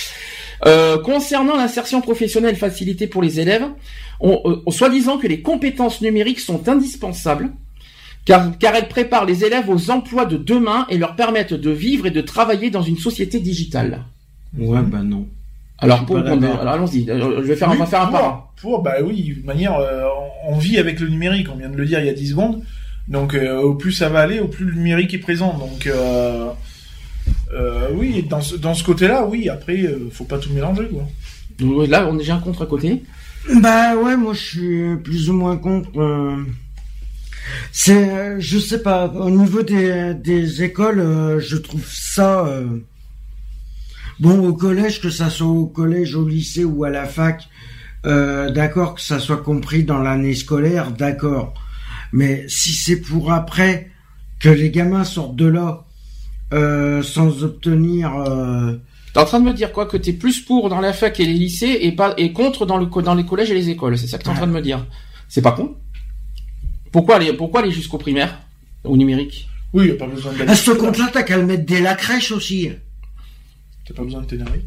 Euh, 0.67 0.97
concernant 0.99 1.55
l'insertion 1.57 2.01
professionnelle 2.01 2.55
facilitée 2.55 3.07
pour 3.07 3.21
les 3.23 3.39
élèves, 3.39 3.65
on, 4.19 4.41
euh, 4.45 4.57
on- 4.65 4.71
soi-disant 4.71 5.17
que 5.17 5.27
les 5.27 5.41
compétences 5.41 6.01
numériques 6.01 6.39
sont 6.39 6.67
indispensables. 6.67 7.51
Car, 8.25 8.55
car 8.59 8.75
elles 8.75 8.87
préparent 8.87 9.25
les 9.25 9.43
élèves 9.45 9.67
aux 9.69 9.89
emplois 9.89 10.25
de 10.25 10.37
demain 10.37 10.85
et 10.89 10.97
leur 10.99 11.15
permettent 11.15 11.55
de 11.55 11.71
vivre 11.71 12.05
et 12.05 12.11
de 12.11 12.21
travailler 12.21 12.69
dans 12.69 12.83
une 12.83 12.97
société 12.99 13.39
digitale. 13.39 14.03
Ouais, 14.57 14.81
bah 14.83 15.01
non. 15.03 15.27
Alors, 15.79 16.05
pour, 16.05 16.17
pas 16.23 16.35
d'accord. 16.35 16.59
alors 16.61 16.73
allons-y. 16.73 17.05
Je 17.07 17.41
vais 17.41 17.55
faire, 17.55 17.69
on 17.71 17.75
va 17.75 17.85
faire 17.85 18.01
un 18.03 18.07
par 18.07 18.23
un. 18.25 18.43
Pour, 18.61 18.83
bah 18.83 18.95
oui, 19.03 19.35
de 19.41 19.45
manière, 19.45 19.75
euh, 19.77 20.03
on 20.47 20.53
on 20.53 20.57
vit 20.57 20.77
avec 20.79 20.99
le 20.99 21.07
numérique, 21.07 21.47
on 21.53 21.57
vient 21.57 21.69
de 21.69 21.77
le 21.77 21.85
dire 21.85 21.99
il 21.99 22.05
y 22.07 22.09
a 22.09 22.13
10 22.13 22.29
secondes. 22.31 22.63
Donc, 23.07 23.33
euh, 23.35 23.59
au 23.61 23.75
plus 23.75 23.91
ça 23.91 24.09
va 24.09 24.19
aller, 24.21 24.39
au 24.39 24.47
plus 24.47 24.65
le 24.65 24.73
numérique 24.73 25.13
est 25.13 25.19
présent. 25.19 25.57
Donc, 25.57 25.85
euh, 25.87 26.47
euh, 27.53 27.87
oui, 27.95 28.25
dans 28.29 28.41
ce, 28.41 28.55
dans 28.55 28.73
ce 28.73 28.83
côté-là, 28.83 29.25
oui, 29.27 29.49
après, 29.49 29.81
euh, 29.83 30.09
faut 30.11 30.23
pas 30.23 30.37
tout 30.39 30.51
mélanger, 30.53 30.87
quoi. 30.87 31.07
Donc, 31.59 31.87
Là, 31.87 32.07
on 32.09 32.15
est 32.15 32.19
déjà 32.19 32.35
un 32.35 32.39
contre 32.39 32.63
à 32.63 32.65
côté. 32.65 33.03
Bah 33.61 33.95
ouais, 33.95 34.15
moi 34.17 34.33
je 34.33 34.39
suis 34.39 34.97
plus 35.03 35.29
ou 35.29 35.33
moins 35.33 35.57
contre. 35.57 35.89
euh, 35.99 36.35
C'est, 37.71 38.39
je 38.39 38.59
sais 38.59 38.81
pas, 38.81 39.07
au 39.07 39.29
niveau 39.29 39.63
des, 39.63 40.13
des 40.13 40.63
écoles, 40.63 40.99
euh, 40.99 41.39
je 41.39 41.57
trouve 41.57 41.85
ça 41.87 42.45
euh, 42.45 42.65
bon 44.21 44.47
au 44.47 44.53
collège, 44.53 45.01
que 45.01 45.09
ça 45.09 45.29
soit 45.29 45.47
au 45.47 45.65
collège, 45.65 46.15
au 46.15 46.27
lycée 46.27 46.63
ou 46.63 46.83
à 46.83 46.89
la 46.89 47.05
fac, 47.05 47.49
euh, 48.05 48.51
d'accord, 48.51 48.95
que 48.95 49.01
ça 49.01 49.19
soit 49.19 49.37
compris 49.37 49.83
dans 49.83 49.99
l'année 49.99 50.35
scolaire, 50.35 50.91
d'accord. 50.91 51.53
Mais 52.13 52.45
si 52.47 52.71
c'est 52.73 53.01
pour 53.01 53.33
après 53.33 53.89
que 54.39 54.49
les 54.49 54.69
gamins 54.69 55.03
sortent 55.03 55.35
de 55.35 55.47
là 55.47 55.85
euh, 56.53 57.01
sans 57.03 57.43
obtenir, 57.43 58.15
euh, 58.15 58.73
T'es 59.13 59.19
en 59.19 59.25
train 59.25 59.41
de 59.41 59.45
me 59.45 59.53
dire 59.53 59.73
quoi 59.73 59.87
que 59.87 59.97
t'es 59.97 60.13
plus 60.13 60.39
pour 60.39 60.69
dans 60.69 60.79
la 60.79 60.93
fac 60.93 61.19
et 61.19 61.25
les 61.25 61.33
lycées 61.33 61.79
et 61.81 61.91
pas 61.91 62.13
et 62.17 62.31
contre 62.31 62.65
dans 62.65 62.77
le 62.77 62.85
dans 62.85 63.13
les 63.13 63.25
collèges 63.25 63.51
et 63.51 63.53
les 63.53 63.69
écoles. 63.69 63.97
C'est 63.97 64.07
ça 64.07 64.17
que 64.17 64.23
t'es 64.23 64.29
en 64.29 64.35
train 64.35 64.47
de 64.47 64.53
me 64.53 64.61
dire. 64.61 64.85
C'est 65.27 65.41
pas 65.41 65.51
con. 65.51 65.75
Pourquoi 66.93 67.17
aller 67.17 67.33
pourquoi 67.33 67.59
aller 67.61 67.71
jusqu'au 67.71 67.97
primaire 67.97 68.39
au 68.85 68.95
numérique? 68.95 69.49
Oui, 69.73 69.87
y 69.87 69.91
a 69.91 69.95
pas 69.95 70.07
besoin 70.07 70.31
à 70.47 70.55
ce 70.55 70.71
compte-là, 70.71 71.09
t'as 71.11 71.23
qu'à 71.23 71.37
le 71.37 71.45
mettre 71.45 71.65
dès 71.65 71.81
la 71.81 71.95
crèche 71.95 72.31
aussi. 72.31 72.69
T'as 73.91 73.97
pas 73.97 74.03
besoin 74.05 74.21
de 74.21 74.25
t'énerver. 74.27 74.61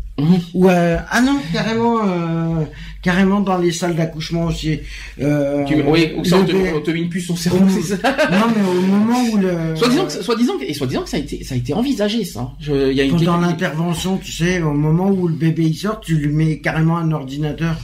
Ou 0.52 0.68
euh, 0.68 0.98
ah 1.08 1.20
non, 1.22 1.38
carrément, 1.52 1.98
euh, 2.06 2.64
carrément 3.02 3.40
dans 3.40 3.56
les 3.56 3.72
salles 3.72 3.94
d'accouchement 3.96 4.44
aussi. 4.46 4.80
Euh, 5.20 5.64
Tu- 5.64 5.80
Oui, 5.82 6.12
ou 6.16 6.24
ça 6.24 6.36
on 6.38 6.44
te, 6.44 6.52
on 6.76 6.80
te 6.82 6.90
met 6.90 7.00
une 7.00 7.08
puce 7.08 7.30
au 7.30 7.36
cerveau, 7.36 7.64
au- 7.64 7.68
c'est 7.70 7.96
ça 7.96 7.96
Non, 8.30 8.46
mais 8.54 8.62
au 8.68 8.80
moment 8.82 9.22
où 9.32 9.36
le 9.38 9.74
Soit 9.76 9.88
disant 9.88 10.04
que, 10.06 10.12
soit 10.22 10.36
disant 10.36 10.58
que, 10.58 10.64
et 10.64 10.74
soit 10.74 10.86
disant 10.86 11.02
que 11.02 11.08
ça 11.08 11.16
a 11.16 11.20
été, 11.20 11.42
ça 11.42 11.54
a 11.54 11.58
été 11.58 11.72
envisagé, 11.72 12.24
ça. 12.24 12.50
Je- 12.60 12.90
Il 12.90 12.96
y 12.96 13.00
a 13.00 13.04
une 13.04 13.12
pendant 13.16 13.38
l'intervention, 13.38 14.18
tu 14.18 14.30
sais, 14.30 14.60
au 14.60 14.72
moment 14.74 15.08
où 15.10 15.26
le 15.28 15.34
bébé 15.34 15.64
il 15.64 15.74
sort, 15.74 16.00
tu 16.00 16.16
lui 16.16 16.28
mets 16.34 16.58
carrément 16.58 16.98
un 16.98 17.10
ordinateur. 17.12 17.76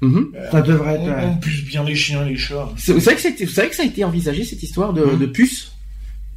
Mhm. 0.00 0.32
Ça 0.50 0.60
devrait 0.60 0.94
être. 0.94 1.02
On, 1.02 1.08
euh, 1.08 1.26
on 1.30 1.36
puce 1.36 1.64
bien 1.64 1.84
les 1.84 1.94
chiens, 1.94 2.24
les 2.24 2.36
chats. 2.36 2.68
C'est- 2.76 2.92
Vous 2.92 3.00
savez 3.00 3.16
que 3.16 3.22
c'était, 3.22 3.44
vous 3.44 3.52
savez 3.52 3.68
que 3.68 3.76
ça 3.76 3.84
a 3.84 3.86
été 3.86 4.02
envisagé 4.02 4.44
cette 4.44 4.62
histoire 4.62 4.92
de, 4.92 5.04
de 5.18 5.26
puce 5.26 5.72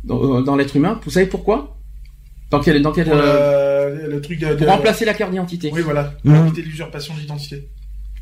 dans, 0.03 0.41
dans 0.41 0.55
l'être 0.55 0.75
humain? 0.75 0.99
Vous 1.03 1.11
savez 1.11 1.25
pourquoi? 1.25 1.73
Dans 2.49 2.61
quel, 2.61 2.81
dans 2.81 2.93
quel, 2.93 3.03
Pour 3.09 3.15
euh, 3.17 3.76
le, 4.07 4.21
truc 4.21 4.39
de, 4.39 4.47
de- 4.47 4.55
pour 4.55 4.67
remplacer 4.67 5.05
la 5.05 5.13
carte 5.13 5.31
d'identité. 5.31 5.69
Oui, 5.73 5.81
voilà. 5.81 6.13
Pour 6.23 6.35
éviter 6.35 6.61
l'usurpation 6.61 7.13
d'identité. 7.15 7.67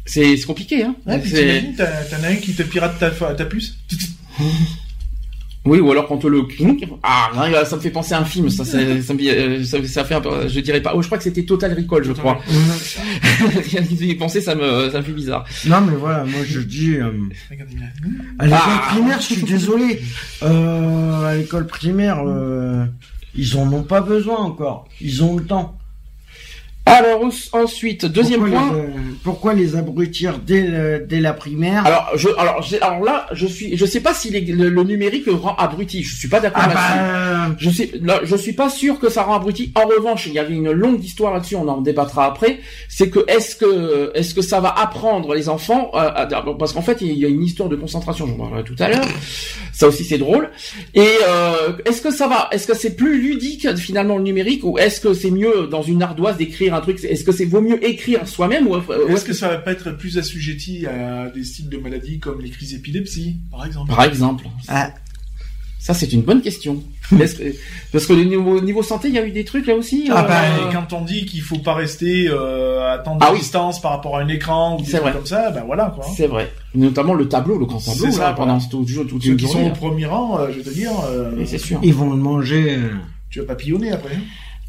C'est, 0.05 0.37
compliqué, 0.45 0.83
hein. 0.83 0.95
Ouais, 1.07 1.19
t'imagines, 1.19 1.75
t'as- 1.75 2.03
t'en 2.05 2.23
as 2.23 2.27
un 2.27 2.35
qui 2.35 2.53
te 2.53 2.61
pirate 2.63 2.99
ta, 2.99 3.09
ta 3.09 3.45
puce. 3.45 3.77
Oui, 5.65 5.79
ou 5.79 5.91
alors 5.91 6.07
quand 6.07 6.23
on 6.23 6.27
le 6.27 6.43
ah, 7.01 7.31
rien, 7.33 7.65
ça 7.65 7.75
me 7.75 7.81
fait 7.81 7.89
penser 7.89 8.13
à 8.13 8.19
un 8.19 8.25
film, 8.25 8.51
ça, 8.51 8.63
me, 8.63 9.31
euh, 9.31 9.63
ça, 9.63 9.83
ça 9.87 10.05
fait 10.05 10.13
un 10.13 10.21
peu, 10.21 10.47
je 10.47 10.59
dirais 10.59 10.79
pas, 10.79 10.93
oh, 10.95 11.01
je 11.01 11.07
crois 11.07 11.17
que 11.17 11.23
c'était 11.23 11.41
Total 11.43 11.73
Recall, 11.73 12.03
je 12.03 12.11
crois. 12.11 12.39
Rien 13.71 13.81
d'y 13.81 14.13
penser, 14.13 14.41
ça 14.41 14.53
me, 14.53 14.91
ça 14.91 14.99
me 14.99 15.03
fait 15.03 15.11
bizarre. 15.11 15.43
Non, 15.65 15.81
mais 15.81 15.95
voilà, 15.95 16.23
moi 16.23 16.41
je 16.47 16.59
dis. 16.59 16.97
euh, 16.97 17.09
à 18.37 18.45
l'école 18.45 18.59
Ah. 18.61 18.87
primaire, 18.91 19.19
je 19.19 19.25
suis 19.25 19.41
désolé. 19.43 20.01
Euh, 20.43 21.25
à 21.25 21.35
l'école 21.35 21.65
primaire, 21.65 22.21
euh, 22.23 22.85
ils 23.35 23.57
en 23.57 23.71
ont 23.71 23.83
pas 23.83 24.01
besoin 24.01 24.37
encore. 24.37 24.87
Ils 25.01 25.23
ont 25.23 25.37
le 25.37 25.45
temps. 25.45 25.77
Alors, 26.87 27.21
ensuite, 27.53 28.05
deuxième 28.05 28.41
pourquoi 28.41 28.59
point. 28.59 28.73
Les, 28.75 28.79
euh, 28.79 28.87
pourquoi 29.23 29.53
les 29.55 29.75
abrutir 29.75 30.37
dès, 30.37 30.61
le- 30.67 30.99
dès 31.07 31.19
la 31.19 31.33
primaire? 31.33 31.83
Alors, 31.85 32.11
je, 32.15 32.29
alors, 32.37 32.63
alors 32.81 33.03
là, 33.03 33.25
je 33.33 33.47
suis, 33.47 33.75
je 33.75 33.85
sais 33.87 34.01
pas 34.01 34.13
si 34.13 34.29
les- 34.29 34.41
le, 34.41 34.69
le 34.69 34.83
numérique 34.83 35.25
rend 35.27 35.55
abruti. 35.55 36.03
Je 36.03 36.15
suis 36.15 36.27
pas 36.27 36.39
d'accord 36.39 36.61
Ah 36.63 36.67
là-dessus. 36.67 37.49
bah, 37.49 37.55
Je 37.57 37.69
sais, 37.71 37.91
là, 38.03 38.19
je 38.23 38.35
suis 38.35 38.53
pas 38.53 38.69
sûr 38.69 38.99
que 38.99 39.09
ça 39.09 39.23
rend 39.23 39.35
abruti. 39.35 39.71
En 39.75 39.87
revanche, 39.87 40.27
il 40.27 40.33
y 40.33 40.39
avait 40.39 40.53
une 40.53 40.71
longue 40.71 41.03
histoire 41.03 41.33
là-dessus. 41.33 41.55
On 41.55 41.67
en 41.67 41.81
débattra 41.81 42.25
après. 42.27 42.59
C'est 42.87 43.09
que 43.09 43.25
est-ce 43.27 43.55
que, 43.55 44.11
est-ce 44.13 44.35
que 44.35 44.41
ça 44.43 44.59
va 44.59 44.69
apprendre 44.69 45.33
les 45.33 45.49
enfants 45.49 45.89
euh, 45.95 45.97
à- 46.13 46.27
parce 46.59 46.71
qu'en 46.73 46.83
fait, 46.83 46.99
il 47.01 47.13
y 47.17 47.25
a 47.25 47.29
une 47.29 47.43
histoire 47.43 47.67
de 47.67 47.75
concentration. 47.75 48.27
J'en 48.27 48.35
parlerai 48.37 48.63
tout 48.63 48.75
à 48.77 48.89
l'heure. 48.89 49.05
Ça 49.73 49.87
aussi, 49.87 50.03
c'est 50.03 50.19
drôle. 50.19 50.51
Et 50.93 51.01
euh, 51.27 51.73
est-ce 51.85 52.01
que 52.03 52.11
ça 52.11 52.27
va, 52.27 52.47
est-ce 52.51 52.67
que 52.67 52.75
c'est 52.75 52.95
plus 52.95 53.19
ludique 53.19 53.75
finalement 53.75 54.17
le 54.17 54.23
numérique 54.23 54.63
ou 54.63 54.77
est-ce 54.77 55.01
que 55.01 55.13
c'est 55.15 55.31
mieux 55.31 55.67
dans 55.69 55.81
une 55.81 56.03
ardoise 56.03 56.37
d'écrire 56.37 56.74
un 56.75 56.81
truc 56.81 57.03
Est-ce 57.03 57.23
que 57.23 57.31
c'est 57.31 57.45
vaut 57.45 57.61
mieux 57.61 57.83
écrire 57.85 58.27
soi-même 58.27 58.67
ou, 58.67 58.75
ou 58.75 59.09
Est-ce 59.09 59.25
que 59.25 59.33
ça 59.33 59.49
va 59.49 59.57
pas 59.57 59.71
être 59.71 59.91
plus 59.91 60.17
assujetti 60.17 60.85
à 60.85 61.29
des 61.29 61.43
styles 61.43 61.69
de 61.69 61.77
maladies 61.77 62.19
comme 62.19 62.41
les 62.41 62.49
crises 62.49 62.71
d'épilepsie, 62.73 63.37
par 63.51 63.65
exemple? 63.65 63.89
Par 63.89 64.03
exemple. 64.03 64.45
Ah. 64.67 64.91
Ça, 65.79 65.93
c'est 65.93 66.11
une 66.13 66.23
bonne 66.23 66.41
question. 66.41 66.81
Parce 67.91 68.05
que 68.07 68.13
au 68.13 68.23
niveau, 68.23 68.59
niveau 68.59 68.81
santé, 68.81 69.09
il 69.09 69.13
y 69.13 69.19
a 69.19 69.25
eu 69.25 69.29
des 69.29 69.45
trucs 69.45 69.67
là 69.67 69.75
aussi 69.75 70.09
Ah 70.11 70.23
euh, 70.23 70.27
bah, 70.27 70.41
et 70.69 70.73
quand 70.73 70.93
on 70.93 71.01
dit 71.05 71.25
qu'il 71.27 71.41
faut 71.41 71.59
pas 71.59 71.75
rester 71.75 72.27
euh, 72.27 72.91
à 72.91 72.97
tant 72.97 73.15
de 73.15 73.23
Ah 73.23 73.29
oui. 73.31 73.37
distance 73.37 73.79
par 73.79 73.91
rapport 73.91 74.17
à 74.17 74.21
un 74.21 74.27
écran 74.27 74.75
ou 74.75 74.79
des 74.79 74.85
C'est 74.85 74.91
trucs 74.93 75.03
vrai. 75.03 75.13
comme 75.13 75.25
ça, 75.27 75.51
ben 75.51 75.63
voilà 75.63 75.91
quoi. 75.95 76.03
C'est 76.17 76.25
vrai. 76.25 76.51
Notamment 76.73 77.13
le 77.13 77.29
tableau, 77.29 77.59
le 77.59 77.65
grand 77.67 77.77
tableau, 77.77 77.99
C'est 77.99 78.05
là, 78.07 78.11
ça, 78.29 78.33
pendant 78.33 78.57
tout, 78.59 78.83
tout, 78.83 79.03
toute 79.03 79.21
Ceux 79.23 79.29
une 79.31 79.37
qui 79.37 79.47
sont 79.47 79.63
au 79.63 79.69
premier 79.73 80.07
rang, 80.07 80.39
euh, 80.39 80.47
je 80.51 80.61
te 80.61 80.69
dire, 80.71 80.89
euh, 81.07 81.31
c'est 81.45 81.59
sûr. 81.59 81.79
ils 81.83 81.93
vont 81.93 82.09
le 82.09 82.17
manger. 82.17 82.77
euh. 82.77 82.89
tu 83.29 83.39
vas 83.41 83.45
papillonner 83.45 83.91
après. 83.91 84.17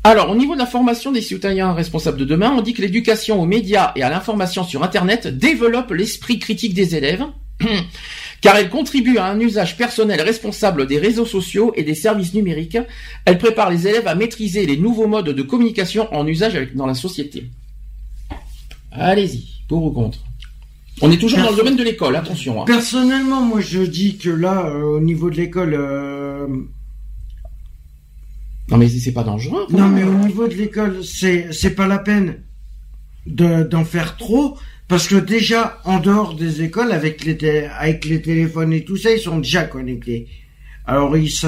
Alors, 0.09 0.31
au 0.31 0.37
niveau 0.37 0.55
de 0.55 0.61
la 0.61 0.67
formation 0.67 1.11
des 1.11 1.21
citoyens 1.21 1.73
responsables 1.73 2.17
de 2.17 2.25
demain, 2.25 2.55
on 2.57 2.61
dit 2.63 2.75
que 2.75 2.81
l'éducation 2.81 3.43
aux 3.43 3.45
médias 3.45 3.91
et 3.97 4.05
à 4.05 4.09
l'information 4.09 4.63
sur 4.63 4.85
Internet 4.85 5.27
développe 5.27 5.91
l'esprit 5.91 6.39
critique 6.39 6.75
des 6.75 6.95
élèves, 6.95 7.25
car 8.41 8.55
elle 8.57 8.71
contribue 8.71 9.19
à 9.19 9.25
un 9.25 9.41
usage 9.41 9.77
personnel 9.77 10.21
responsable 10.21 10.87
des 10.87 10.99
réseaux 10.99 11.27
sociaux 11.27 11.73
et 11.75 11.83
des 11.83 11.97
services 11.97 12.35
numériques. 12.35 12.79
Elle 13.25 13.39
prépare 13.39 13.69
les 13.69 13.89
élèves 13.89 14.07
à 14.07 14.15
maîtriser 14.15 14.65
les 14.65 14.77
nouveaux 14.77 15.09
modes 15.09 15.31
de 15.31 15.43
communication 15.43 16.07
en 16.15 16.25
usage 16.25 16.55
avec- 16.55 16.77
dans 16.77 16.87
la 16.87 16.95
société. 16.95 17.51
Allez-y, 18.93 19.43
pour 19.67 19.83
ou 19.83 19.91
contre? 19.91 20.21
On 21.03 21.11
est 21.11 21.19
toujours 21.19 21.41
dans 21.41 21.51
le 21.51 21.57
domaine 21.57 21.75
de 21.77 21.83
l'école, 21.83 22.15
attention. 22.15 22.63
hein. 22.63 22.65
Personnellement, 22.65 23.41
moi 23.43 23.61
je 23.61 23.81
dis 23.81 24.19
que 24.19 24.31
là, 24.31 24.67
euh, 24.69 24.83
au 24.99 25.01
niveau 25.01 25.31
de 25.31 25.37
l'école, 25.37 25.75
euh, 25.75 26.47
Non 28.71 28.79
mais 28.79 28.89
c'est 28.89 29.13
pas 29.13 29.23
dangereux. 29.23 29.67
quoi. 29.71 29.81
non 29.81 29.89
mais 29.89 30.03
au 30.03 30.13
niveau 30.15 30.49
de 30.49 30.55
l'école, 30.55 31.05
c'est 31.05 31.53
c'est 31.53 31.75
pas 31.75 31.87
la 31.87 31.99
peine 31.99 32.39
de 33.27 33.63
d'en 33.63 33.85
faire 33.85 34.17
trop 34.17 34.57
parce 34.89 35.07
que 35.09 35.17
déjà 35.17 35.81
en 35.85 35.99
dehors 36.01 36.35
des 36.35 36.63
écoles, 36.63 36.93
avec 36.93 37.25
les 37.25 37.37
té- 37.37 37.67
avec 37.67 38.05
les 38.05 38.21
téléphones 38.23 38.73
et 38.73 38.85
tout 38.85 38.97
ça, 38.97 39.11
ils 39.13 39.21
sont 39.21 39.39
déjà 39.39 39.65
connectés. 39.65 40.27
Alors 40.85 41.17
ils 41.17 41.31
se 41.31 41.47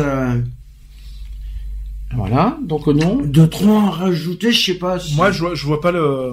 Voilà, 2.14 2.56
donc 2.62 2.86
non. 2.86 3.16
de 3.22 3.44
trop 3.46 3.70
en 3.76 3.90
rajouter, 3.90 4.50
je 4.52 4.64
sais 4.72 4.78
pas. 4.78 4.98
si- 4.98 5.14
Moi, 5.14 5.30
je 5.30 5.40
vois, 5.40 5.54
je 5.54 5.66
vois 5.66 5.80
pas 5.80 5.92
le. 5.92 6.32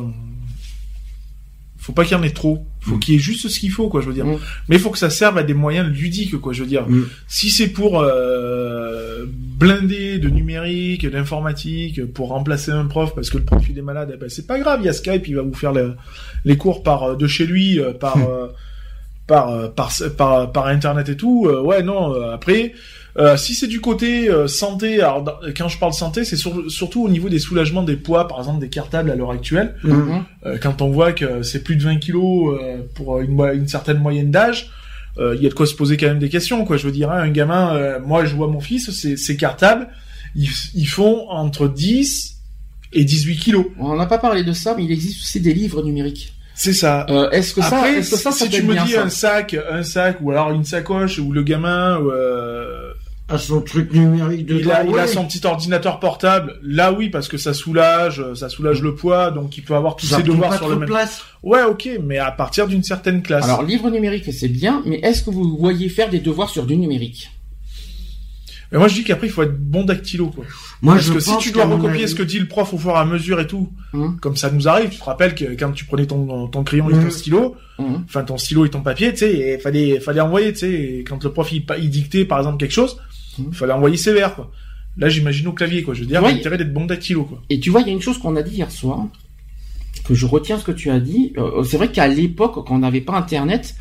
Faut 1.86 1.94
pas 1.94 2.04
qu'il 2.04 2.18
y 2.18 2.20
en 2.20 2.24
ait 2.24 2.32
trop. 2.32 2.66
Faut 2.82 2.98
qu'il 2.98 3.14
y 3.14 3.18
ait 3.18 3.20
juste 3.20 3.48
ce 3.48 3.60
qu'il 3.60 3.70
faut, 3.70 3.90
quoi, 3.90 4.02
je 4.02 4.08
veux 4.08 4.14
dire. 4.14 4.26
Mm. 4.26 4.40
Mais 4.70 4.78
il 4.78 4.82
faut 4.82 4.90
que 4.90 4.98
ça 4.98 5.12
serve 5.12 5.38
à 5.38 5.44
des 5.44 5.54
moyens 5.54 5.88
ludiques, 5.88 6.36
quoi, 6.42 6.52
je 6.52 6.64
veux 6.64 6.68
dire. 6.68 6.88
Mm. 6.90 7.04
Si 7.28 7.52
c'est 7.52 7.68
pour 7.68 8.00
euh, 8.00 9.26
blinder 9.30 10.18
de 10.18 10.30
numérique, 10.30 11.06
d'informatique, 11.08 12.06
pour 12.12 12.30
remplacer 12.30 12.72
un 12.72 12.86
prof 12.86 13.14
parce 13.14 13.30
que 13.30 13.38
le 13.38 13.44
prof 13.44 13.64
il 13.70 13.78
est 13.78 13.84
malade, 13.84 14.12
eh 14.16 14.18
ben, 14.18 14.30
c'est 14.30 14.48
pas 14.48 14.58
grave, 14.60 14.80
il 14.82 14.86
y 14.88 14.90
a 14.90 14.94
Skype, 14.94 15.28
il 15.28 15.36
va 15.36 15.44
vous 15.44 15.54
faire 15.54 15.74
le- 15.74 15.96
les 16.44 16.58
cours 16.58 16.82
par 16.82 17.04
euh, 17.04 17.16
de 17.16 17.28
chez 17.28 17.46
lui, 17.46 17.80
euh, 17.80 17.94
par, 17.94 18.18
euh, 18.18 18.48
par, 19.28 19.72
par, 19.76 19.92
par, 20.18 20.52
par 20.52 20.66
internet 20.68 21.08
et 21.10 21.18
tout. 21.18 21.48
Ouais, 21.48 21.84
non, 21.84 22.14
après. 22.32 22.74
Euh, 23.18 23.38
si 23.38 23.54
c'est 23.56 23.68
du 23.68 23.80
côté 23.80 24.30
euh, 24.30 24.48
santé, 24.48 25.00
alors 25.02 25.24
dans- 25.24 25.38
quand 25.56 25.70
je 25.70 25.80
parle 25.80 25.94
santé, 25.94 26.26
c'est 26.26 26.36
sur- 26.36 26.70
surtout 26.70 27.04
au 27.06 27.10
niveau 27.10 27.30
des 27.30 27.40
soulagements 27.40 27.84
des 27.84 27.96
poids, 27.96 28.28
par 28.28 28.40
exemple 28.40 28.60
des 28.60 28.68
cartables 28.70 29.10
à 29.10 29.16
l'heure 29.16 29.32
actuelle. 29.32 29.76
Mhm. 29.84 30.24
Euh, 30.46 30.58
quand 30.62 30.82
on 30.82 30.90
voit 30.90 31.14
que 31.14 31.42
c'est 31.42 31.64
plus 31.64 31.78
de 31.78 31.84
20 31.84 31.98
kilos 31.98 32.60
euh, 32.62 32.80
pour 32.94 33.22
une, 33.22 33.40
une 33.54 33.68
certaine 33.70 34.00
moyenne 34.00 34.32
d'âge, 34.32 34.70
euh, 35.18 35.34
il 35.38 35.42
y 35.42 35.46
a 35.46 35.50
de 35.50 35.54
quoi 35.54 35.66
se 35.66 35.76
poser 35.76 35.96
quand 35.96 36.08
même 36.08 36.20
des 36.20 36.28
questions. 36.28 36.66
Quoi, 36.66 36.76
je 36.76 36.86
veux 36.86 36.92
dire, 36.92 37.10
hein, 37.10 37.20
un 37.22 37.30
gamin, 37.30 37.74
euh, 37.76 38.00
moi 38.06 38.26
je 38.26 38.36
vois 38.36 38.48
mon 38.48 38.60
fils, 38.60 38.92
ses, 38.92 39.38
cartables, 39.38 39.88
ils, 40.36 40.50
ils 40.74 40.88
font 40.88 41.30
entre 41.30 41.70
10 41.70 42.34
et 42.92 43.06
18 43.06 43.38
kilos. 43.38 43.66
On 43.80 43.96
n'a 43.96 44.08
pas 44.08 44.18
parlé 44.18 44.44
de 44.44 44.52
ça, 44.52 44.74
mais 44.76 44.84
il 44.84 44.92
existe 44.92 45.22
aussi 45.22 45.40
des 45.40 45.54
livres 45.54 45.82
numériques. 45.84 46.34
C'est 46.54 46.74
ça. 46.74 47.06
Euh, 47.10 47.30
est-ce 47.32 47.54
que 47.54 47.62
ça, 47.62 47.78
Après, 47.78 47.96
est-ce 47.98 48.12
que 48.12 48.16
ça, 48.18 48.32
ça 48.32 48.46
si 48.46 48.50
tu 48.50 48.64
me 48.64 48.74
dis 48.86 48.96
un 48.96 49.10
sac, 49.10 49.56
un 49.70 49.84
sac 49.84 50.18
ou 50.22 50.32
alors 50.32 50.52
une 50.52 50.64
sacoche 50.64 51.20
où 51.20 51.32
le 51.34 51.44
gamin 51.44 52.00
euh, 52.02 52.92
à 53.28 53.38
son 53.40 53.62
truc 53.62 53.92
numérique 53.92 54.46
de 54.46 54.60
il, 54.60 54.72
a, 54.72 54.84
il 54.84 54.98
a 55.00 55.08
son 55.08 55.26
petit 55.26 55.42
ordinateur 55.48 56.00
portable, 56.00 56.60
là 56.62 56.92
oui 56.94 57.10
parce 57.10 57.28
que 57.28 57.38
ça 57.38 57.54
soulage, 57.56 58.20
euh, 58.20 58.36
ça 58.36 58.50
soulage 58.50 58.82
le 58.84 58.94
poids, 58.94 59.32
donc 59.32 59.58
il 59.58 59.64
peut 59.64 59.74
avoir 59.76 59.96
tous 59.96 60.06
ça 60.06 60.18
ses 60.18 60.24
devoirs 60.24 60.52
pas 60.52 60.58
sur 60.58 60.70
le 60.70 60.76
même. 60.76 60.88
place. 60.88 61.24
Ouais, 61.42 61.64
ok, 61.64 61.90
mais 62.04 62.20
à 62.20 62.32
partir 62.32 62.68
d'une 62.68 62.84
certaine 62.84 63.24
classe. 63.24 63.46
Alors, 63.46 63.64
livre 63.64 63.90
numérique, 63.90 64.32
c'est 64.32 64.48
bien, 64.48 64.84
mais 64.86 65.00
est-ce 65.00 65.24
que 65.24 65.32
vous 65.32 65.58
voyez 65.58 65.90
faire 65.90 66.10
des 66.10 66.20
devoirs 66.20 66.50
sur 66.50 66.66
du 66.68 66.78
numérique? 66.78 67.30
Mais 68.72 68.80
moi 68.80 68.88
je 68.88 68.96
dis 68.96 69.04
qu'après 69.04 69.28
il 69.28 69.30
faut 69.30 69.44
être 69.44 69.58
bon 69.58 69.84
dactylo 69.86 70.28
quoi. 70.30 70.44
Moi, 70.82 70.96
Parce 70.96 71.06
je 71.08 71.14
que 71.14 71.20
si 71.20 71.38
tu 71.38 71.52
dois 71.52 71.66
recopier 71.66 72.04
avis- 72.04 72.08
ce 72.10 72.16
que 72.16 72.24
dit 72.24 72.40
le 72.40 72.48
prof 72.48 72.74
au 72.74 72.78
fur 72.78 72.92
et 72.92 72.96
à 72.96 73.06
mesure 73.06 73.40
et 73.40 73.48
tout, 73.48 73.72
Hum, 73.94 74.20
comme 74.20 74.36
ça 74.36 74.50
nous 74.52 74.68
arrive, 74.68 74.90
tu 74.90 74.98
te 75.00 75.04
rappelles 75.04 75.36
que 75.36 75.46
quand 75.58 75.72
tu 75.72 75.86
prenais 75.86 76.06
ton, 76.06 76.48
ton 76.48 76.64
crayon 76.64 76.90
et 76.90 76.94
ton 76.94 77.10
stylo, 77.12 77.56
hum. 77.78 78.04
enfin 78.06 78.24
ton 78.24 78.38
stylo 78.38 78.66
et 78.66 78.70
ton 78.70 78.82
papier, 78.82 79.12
tu 79.14 79.20
sais, 79.20 79.56
il 79.56 79.62
fallait, 79.62 80.00
fallait 80.00 80.20
envoyer, 80.20 80.52
tu 80.52 80.60
sais, 80.60 81.04
quand 81.08 81.24
le 81.24 81.32
prof 81.32 81.50
il, 81.52 81.90
dictait 81.90 82.26
par 82.26 82.40
exemple 82.40 82.58
quelque 82.58 82.72
chose. 82.74 82.98
Il 83.40 83.54
fallait 83.54 83.74
envoyer 83.74 83.98
sévère 83.98 84.36
quoi. 84.36 84.52
Là 84.98 85.10
j'imagine 85.10 85.48
au 85.48 85.54
clavier 85.54 85.84
quoi, 85.84 85.94
je 85.94 86.02
veux 86.02 86.06
dire, 86.06 86.24
Ouais. 86.24 86.32
l'intérêt 86.34 86.58
d'être 86.58 86.74
bon 86.74 86.86
dactylo 86.86 87.26
quoi. 87.26 87.42
Et 87.50 87.60
tu 87.60 87.70
vois, 87.70 87.82
il 87.82 87.88
y 87.88 87.90
a 87.90 87.94
une 87.94 88.02
chose 88.02 88.18
qu'on 88.18 88.36
a 88.36 88.42
dit 88.44 88.56
hier 88.56 88.72
soir, 88.72 89.06
que 90.06 90.14
je 90.14 90.26
retiens 90.26 90.58
ce 90.58 90.64
que 90.64 90.72
tu 90.72 90.90
as 90.90 91.00
dit. 91.00 91.34
Euh, 91.38 91.64
c'est 91.64 91.78
vrai 91.78 91.92
qu'à 91.92 92.08
l'époque, 92.08 92.54
quand 92.66 92.76
on 92.76 92.80
n'avait 92.80 93.02
pas 93.02 93.14
Internet, 93.18 93.76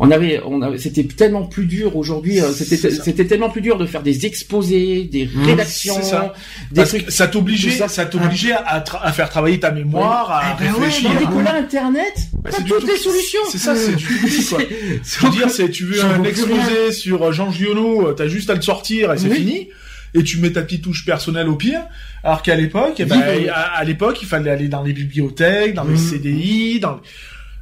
on 0.00 0.10
avait, 0.12 0.40
on 0.46 0.62
avait, 0.62 0.78
c'était 0.78 1.02
tellement 1.04 1.42
plus 1.44 1.66
dur 1.66 1.96
aujourd'hui. 1.96 2.40
euh, 2.40 2.52
C'était, 2.52 2.76
C'est 2.76 2.90
c'était 3.02 3.26
tellement 3.26 3.50
plus 3.50 3.60
dur 3.60 3.78
de 3.78 3.84
faire 3.86 4.02
des 4.02 4.26
exposés, 4.26 5.04
des 5.10 5.26
Mmh, 5.26 5.44
rédactions, 5.44 5.94
c'est 5.96 6.02
ça. 6.10 6.32
des 6.70 6.76
Parce 6.76 6.90
trucs. 6.90 7.06
que 7.06 7.12
ça 7.12 7.26
t'obligeait, 7.26 7.70
ça. 7.72 7.88
ça 7.88 8.06
t'obligeait 8.06 8.52
à, 8.52 8.78
tra- 8.80 9.00
à 9.02 9.12
faire 9.12 9.28
travailler 9.28 9.58
ta 9.58 9.72
mémoire, 9.72 10.30
à 10.30 10.56
Eh 10.60 10.62
ben 10.64 10.72
ouais, 10.74 10.84
réfléchir. 10.86 11.10
Qu'on 11.30 11.44
a 11.46 11.52
Internet, 11.54 12.14
Bah, 12.44 12.50
c'est 12.52 12.64
toutes 12.64 12.80
tout- 12.80 12.86
les 12.86 12.96
solutions. 12.96 13.40
C'est 13.50 13.58
ça, 13.58 13.74
c'est 13.74 13.96
du 13.96 14.06
quoi. 14.48 14.58
Veux 15.22 15.30
dire, 15.30 15.50
c'est 15.50 15.68
tu 15.70 15.84
veux 15.84 16.02
un 16.04 16.22
exposé 16.22 16.92
sur 16.92 17.24
euh, 17.24 17.32
Jean 17.32 17.50
Giono, 17.50 18.08
euh, 18.08 18.12
t'as 18.12 18.28
juste 18.28 18.50
à 18.50 18.54
le 18.54 18.62
sortir 18.62 19.12
et 19.12 19.18
c'est 19.18 19.28
Oui. 19.28 19.36
fini. 19.36 19.68
Et 20.14 20.22
tu 20.22 20.38
mets 20.38 20.52
ta 20.52 20.62
petite 20.62 20.82
touche 20.82 21.04
personnelle 21.04 21.48
au 21.48 21.56
pire. 21.56 21.80
Alors 22.24 22.40
qu'à 22.42 22.54
l'époque, 22.54 22.94
eh 22.98 23.04
ben, 23.04 23.20
à, 23.52 23.76
à 23.78 23.84
l'époque, 23.84 24.18
il 24.22 24.26
fallait 24.28 24.50
aller 24.50 24.68
dans 24.68 24.82
les 24.82 24.94
bibliothèques, 24.94 25.74
dans 25.74 25.84
les 25.84 25.92
Mhm. 25.92 25.98
CDI, 25.98 26.80
dans 26.80 26.98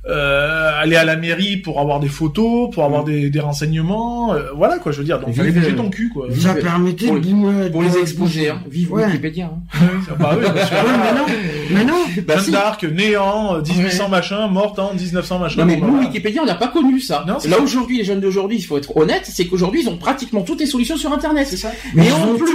aller 0.09 0.97
à 0.97 1.05
la 1.05 1.17
mairie 1.17 1.57
pour 1.57 1.81
avoir 1.81 1.99
des 2.01 2.09
photos, 2.09 2.71
pour 2.73 2.85
avoir 2.85 3.03
des, 3.05 3.29
des 3.31 3.41
renseignements, 3.41 4.35
euh, 4.35 4.51
voilà 4.55 4.79
quoi. 4.79 4.93
Je 4.93 4.99
veux 4.99 5.05
dire, 5.05 5.19
donc 5.19 5.31
Vive- 5.31 5.37
fallait 5.39 5.51
bouger 5.53 5.75
ton 5.75 5.91
cul 5.91 6.09
quoi. 6.11 6.29
Ça 6.39 6.55
permettait 6.55 7.07
pour 7.07 7.17
de 7.21 7.27
les- 7.27 7.33
bou- 7.33 7.71
Pour 7.73 7.83
les 7.83 7.99
exposer, 7.99 8.51
hein. 8.51 8.61
Vive 8.71 8.93
Ouais. 8.93 9.07
Wikipédia. 9.07 9.51
hein. 9.53 9.85
bah 10.19 10.37
oui, 10.39 10.47
mais 10.55 11.13
non, 11.19 11.27
mais 11.71 11.85
non. 11.85 11.95
Bah, 12.27 12.35
Jeanne 12.37 12.45
si. 12.45 12.51
d'Arc, 12.53 12.85
néant, 12.85 13.57
euh, 13.57 13.63
1800 13.63 14.09
machin, 14.09 14.47
morte 14.49 14.79
en 14.79 14.95
1900 14.95 15.39
machin. 15.39 15.61
Non 15.61 15.67
mais 15.67 15.77
nous, 15.77 15.87
voilà. 15.89 16.07
Wikipédia, 16.07 16.41
on 16.43 16.47
n'a 16.47 16.55
pas 16.55 16.69
connu 16.69 16.99
ça. 17.01 17.25
Non, 17.29 17.35
c'est 17.39 17.49
Là 17.49 17.59
aujourd'hui, 17.61 17.99
les 17.99 18.05
jeunes 18.05 18.21
d'aujourd'hui, 18.21 18.57
il 18.59 18.63
faut 18.63 18.79
être 18.79 18.97
honnête, 18.97 19.23
c'est 19.25 19.47
qu'aujourd'hui, 19.47 19.83
ils 19.83 19.89
ont 19.89 19.97
pratiquement 19.99 20.43
toutes 20.43 20.61
les 20.61 20.67
solutions 20.67 20.97
sur 20.97 21.13
Internet. 21.13 21.47
C'est 21.51 21.57
ça. 21.57 21.73
Mais 21.95 22.11
en 22.13 22.35
plus, 22.37 22.47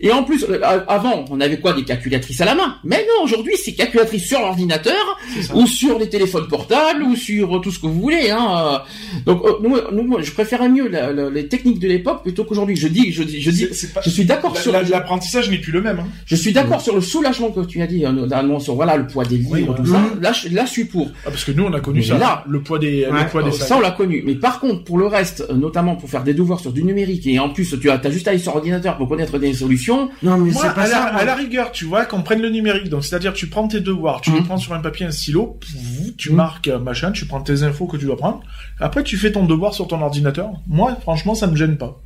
et 0.00 0.12
en 0.12 0.22
plus, 0.24 0.44
euh, 0.48 0.60
avant, 0.86 1.24
on 1.30 1.40
avait 1.40 1.58
quoi 1.58 1.72
des 1.72 1.84
calculatrices 1.84 2.40
à 2.40 2.44
la 2.44 2.54
main? 2.54 2.76
Mais 2.84 2.98
non, 3.08 3.24
aujourd'hui, 3.24 3.54
c'est 3.62 3.72
calculatrice 3.72 4.26
sur 4.26 4.40
l'ordinateur 4.40 5.18
ou 5.54 5.66
sur 5.66 5.98
les 5.98 6.08
téléphones 6.08 6.46
portables 6.48 7.02
ou 7.02 7.16
sur 7.16 7.56
euh, 7.56 7.60
tout 7.60 7.70
ce 7.70 7.78
que 7.78 7.86
vous 7.86 8.00
voulez. 8.00 8.30
Hein. 8.30 8.48
euh. 8.50 8.78
Donc 9.26 9.42
euh, 9.44 9.52
nous, 9.62 9.76
nous, 9.92 10.02
moi, 10.08 10.22
je 10.22 10.30
préférais 10.32 10.68
mieux 10.68 10.88
la- 10.88 11.12
la- 11.12 11.30
les 11.30 11.48
techniques 11.48 11.78
de 11.80 11.88
l'époque 11.88 12.22
plutôt 12.22 12.44
qu'aujourd'hui. 12.44 12.76
Je 12.76 12.88
dis, 12.88 13.12
je 13.12 13.22
dis, 13.22 13.40
je 13.40 13.50
dis, 13.50 13.66
pas- 13.92 14.00
je 14.04 14.10
suis 14.10 14.24
d'accord 14.24 14.56
sur 14.56 14.72
la- 14.72 14.82
L'apprentissage 14.82 15.50
n'est 15.50 15.58
plus 15.58 15.72
le 15.72 15.82
même. 15.82 15.98
Hein. 16.00 16.06
je 16.26 16.36
suis 16.36 16.52
d'accord 16.52 16.80
sur 16.80 16.94
le 16.94 17.00
soulagement 17.00 17.50
que 17.50 17.60
tu 17.66 17.82
as 17.82 17.86
dit, 17.86 18.02
notamment 18.02 18.58
sur 18.60 18.74
voilà 18.74 18.96
le 18.96 19.06
poids 19.06 19.24
des 19.24 19.36
livres, 19.38 19.50
Oui, 19.52 19.66
tout 19.76 19.86
ça. 19.86 20.00
Là, 20.20 20.32
je, 20.32 20.48
là, 20.54 20.64
je 20.64 20.70
suis 20.70 20.84
pour. 20.84 21.10
Ah, 21.26 21.30
parce 21.30 21.44
que 21.44 21.52
nous, 21.52 21.64
on 21.64 21.72
a 21.72 21.80
connu 21.80 22.00
Mais 22.00 22.06
ça. 22.06 22.18
là- 22.18 22.44
le 22.48 22.62
poids 22.62 22.78
des, 22.78 23.04
Ouais. 23.06 23.24
le 23.24 23.28
poids 23.28 23.42
des 23.42 23.52
ça, 23.52 23.76
on 23.76 23.80
l'a 23.80 23.90
connu. 23.90 24.22
Mais 24.24 24.34
par 24.36 24.60
contre, 24.60 24.84
pour 24.84 24.98
le 24.98 25.06
reste, 25.06 25.44
notamment 25.52 25.96
pour 25.96 26.08
faire 26.08 26.22
des 26.24 26.34
devoirs 26.34 26.60
sur 26.60 26.72
du 26.72 26.82
numérique, 26.84 27.26
et 27.26 27.38
en 27.38 27.50
plus, 27.50 27.74
tu 27.80 27.90
as, 27.90 28.00
as 28.02 28.10
juste 28.10 28.26
à 28.28 28.30
aller 28.30 28.38
sur 28.38 28.54
ordinateur 28.54 28.96
pour 28.96 29.08
connaître 29.08 29.38
des 29.38 29.52
solutions. 29.54 29.87
Non, 30.22 30.36
mais 30.38 30.50
Moi, 30.52 30.62
c'est 30.62 30.74
pas 30.74 30.82
à, 30.82 30.86
la, 30.86 30.90
ça. 30.92 31.04
à 31.06 31.24
la 31.24 31.34
rigueur, 31.34 31.72
tu 31.72 31.84
vois, 31.84 32.04
qu'on 32.04 32.22
prenne 32.22 32.40
le 32.42 32.50
numérique. 32.50 32.88
Donc, 32.88 33.04
c'est-à-dire, 33.04 33.32
tu 33.32 33.46
prends 33.48 33.66
tes 33.68 33.80
devoirs, 33.80 34.20
tu 34.20 34.30
les 34.30 34.40
Mhm. 34.40 34.46
prends 34.46 34.56
sur 34.58 34.72
un 34.74 34.80
papier, 34.80 35.06
un 35.06 35.10
stylo, 35.10 35.58
tu 36.16 36.30
Mhm. 36.30 36.36
marques 36.36 36.68
machin, 36.68 37.12
tu 37.12 37.26
prends 37.26 37.40
tes 37.40 37.62
infos 37.62 37.86
que 37.86 37.96
tu 37.96 38.04
dois 38.06 38.16
prendre. 38.16 38.40
Après, 38.80 39.02
tu 39.02 39.16
fais 39.16 39.32
ton 39.32 39.44
devoir 39.44 39.74
sur 39.74 39.86
ton 39.88 40.00
ordinateur. 40.02 40.50
Moi, 40.66 40.96
franchement, 41.02 41.34
ça 41.34 41.46
me 41.46 41.56
gêne 41.56 41.76
pas. 41.76 42.00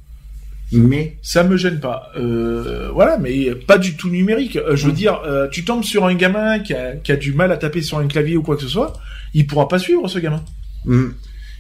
Mais 0.75 1.19
Ça 1.21 1.45
me 1.45 1.59
gêne 1.59 1.81
pas. 1.81 2.11
Euh, 2.17 2.89
voilà, 2.95 3.19
mais 3.19 3.55
pas 3.55 3.77
du 3.77 3.95
tout 3.95 4.09
numérique. 4.09 4.57
Euh, 4.57 4.75
je 4.75 4.85
veux 4.87 4.93
Mhm. 4.93 4.97
dire, 4.97 5.21
euh, 5.27 5.47
tu 5.51 5.65
tombes 5.67 5.85
sur 5.85 6.07
un 6.07 6.15
gamin 6.15 6.61
qui 6.61 6.73
a, 6.73 6.93
qui 6.97 7.13
a 7.13 7.17
du 7.17 7.35
mal 7.35 7.53
à 7.53 7.59
taper 7.59 7.83
sur 7.83 7.99
un 7.99 8.07
clavier 8.09 8.39
ou 8.39 8.43
quoi 8.43 8.57
que 8.57 8.63
ce 8.63 8.69
soit, 8.69 8.95
il 9.35 9.47
pourra 9.47 9.69
pas 9.69 9.79
suivre 9.79 10.09
ce 10.09 10.19
gamin. 10.19 10.43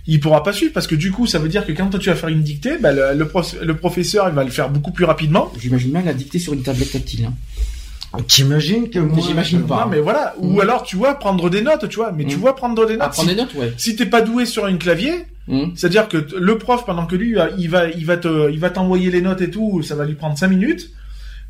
Il 0.07 0.19
pourra 0.21 0.43
pas 0.43 0.53
suivre 0.53 0.73
parce 0.73 0.87
que 0.87 0.95
du 0.97 1.11
coup 1.13 1.27
ça 1.27 1.39
veut 1.39 1.49
dire 1.49 1.65
que 1.65 1.73
quand 1.73 1.89
toi 1.89 2.01
tu 2.01 2.09
vas 2.09 2.17
faire 2.17 2.29
une 2.29 2.43
dictée 2.43 2.79
bah, 2.79 2.93
le, 2.93 3.17
le, 3.17 3.27
prof- 3.29 3.57
le 3.63 3.77
professeur 3.77 4.29
il 4.29 4.35
va 4.35 4.43
le 4.45 4.51
faire 4.51 4.69
beaucoup 4.71 4.91
plus 4.93 5.05
rapidement 5.05 5.53
J'imagine 5.61 5.93
mal 5.93 6.05
la 6.05 6.13
dicter 6.15 6.39
sur 6.41 6.53
une 6.55 6.63
tablette 6.63 6.91
tactile. 6.93 7.27
Hein. 7.27 8.19
t'imagines 8.29 8.91
que 8.91 8.99
moi, 8.99 9.19
j'imagine 9.27 9.61
euh, 9.63 9.67
pas. 9.67 9.85
Non, 9.85 9.91
mais 9.91 10.01
voilà 10.01 10.35
ou 10.39 10.55
Mhm. 10.55 10.61
alors 10.61 10.83
tu 10.83 10.97
vois 10.97 11.15
prendre 11.15 11.49
des 11.51 11.63
notes 11.63 11.89
tu 11.89 11.97
vois 11.97 12.13
mais 12.13 12.25
tu 12.25 12.35
Mhm. 12.37 12.41
vois 12.43 12.57
prendre 12.57 12.85
des 12.87 12.97
notes 12.97 13.11
prendre 13.13 13.29
si, 13.29 13.35
des 13.35 13.41
notes, 13.41 13.55
ouais. 13.55 13.73
si 13.77 13.97
t'es 13.97 14.07
pas 14.07 14.21
doué 14.23 14.45
sur 14.47 14.65
un 14.67 14.77
clavier 14.77 15.27
Hum. 15.49 15.73
c'est 15.75 15.87
à 15.87 15.91
dire 15.91 16.07
que 16.07 16.19
le 16.39 16.57
prof 16.57 16.85
pendant 16.87 17.05
que 17.05 17.17
lui 17.17 17.35
il 17.59 17.69
va 17.69 17.89
il 17.91 18.07
va 18.07 18.17
te 18.17 18.49
il 18.53 18.61
va 18.61 18.71
t'envoyer 18.71 19.11
les 19.11 19.21
notes 19.21 19.41
et 19.41 19.51
tout 19.51 19.83
ça 19.83 19.97
va 19.97 20.05
lui 20.05 20.15
prendre 20.15 20.39
cinq 20.39 20.47
minutes 20.49 20.91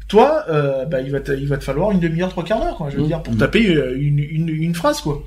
toi 0.09 0.45
euh, 0.49 0.87
bah, 0.87 1.03
il 1.03 1.11
va 1.13 1.21
te, 1.21 1.33
il 1.33 1.47
va 1.47 1.59
te 1.59 1.65
falloir 1.65 1.91
une 1.93 2.01
demi-heure 2.01 2.31
trois 2.31 2.43
quarts 2.43 2.61
d'heure 2.61 2.77
quoi 2.77 2.89
je 2.91 2.97
veux 2.97 3.07
dire 3.07 3.23
pour 3.23 3.37
taper 3.37 3.75
euh, 3.77 3.95
une, 4.01 4.19
une, 4.19 4.49
une 4.49 4.75
phrase 4.75 5.03
quoi 5.03 5.23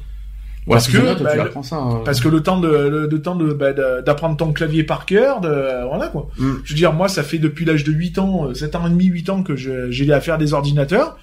Parce 0.68 0.88
Parce 0.88 0.98
que, 0.98 1.24
bah, 1.24 1.48
tu 1.54 1.64
ça. 1.68 1.76
euh, 1.78 2.04
parce 2.04 2.20
que 2.20 2.28
le 2.28 2.42
temps 2.42 2.60
de 2.60 2.68
le, 2.68 3.08
le 3.08 3.22
temps 3.22 3.36
de 3.36 3.54
bah, 3.54 3.72
d'apprendre 4.02 4.36
ton 4.36 4.52
clavier 4.52 4.84
par 4.84 5.06
cœur 5.06 5.40
de 5.42 5.88
voilà 5.88 6.08
quoi 6.08 6.28
hum. 6.40 6.62
Je 6.64 6.74
veux 6.74 6.78
dire, 6.78 6.92
moi, 6.94 7.08
ça 7.08 7.22
fait 7.24 7.38
depuis 7.38 7.66
l'âge 7.66 7.84
de 7.84 7.92
8 7.92 8.18
ans, 8.20 8.48
euh, 8.48 8.54
7 8.56 8.76
ans 8.76 8.88
et 8.88 8.90
demi, 8.90 9.06
8 9.06 9.30
ans 9.30 9.44
que 9.44 9.56
j'ai 9.56 10.12
à 10.14 10.22
faire 10.22 10.38
des 10.38 10.54
ordinateurs. 10.54 11.18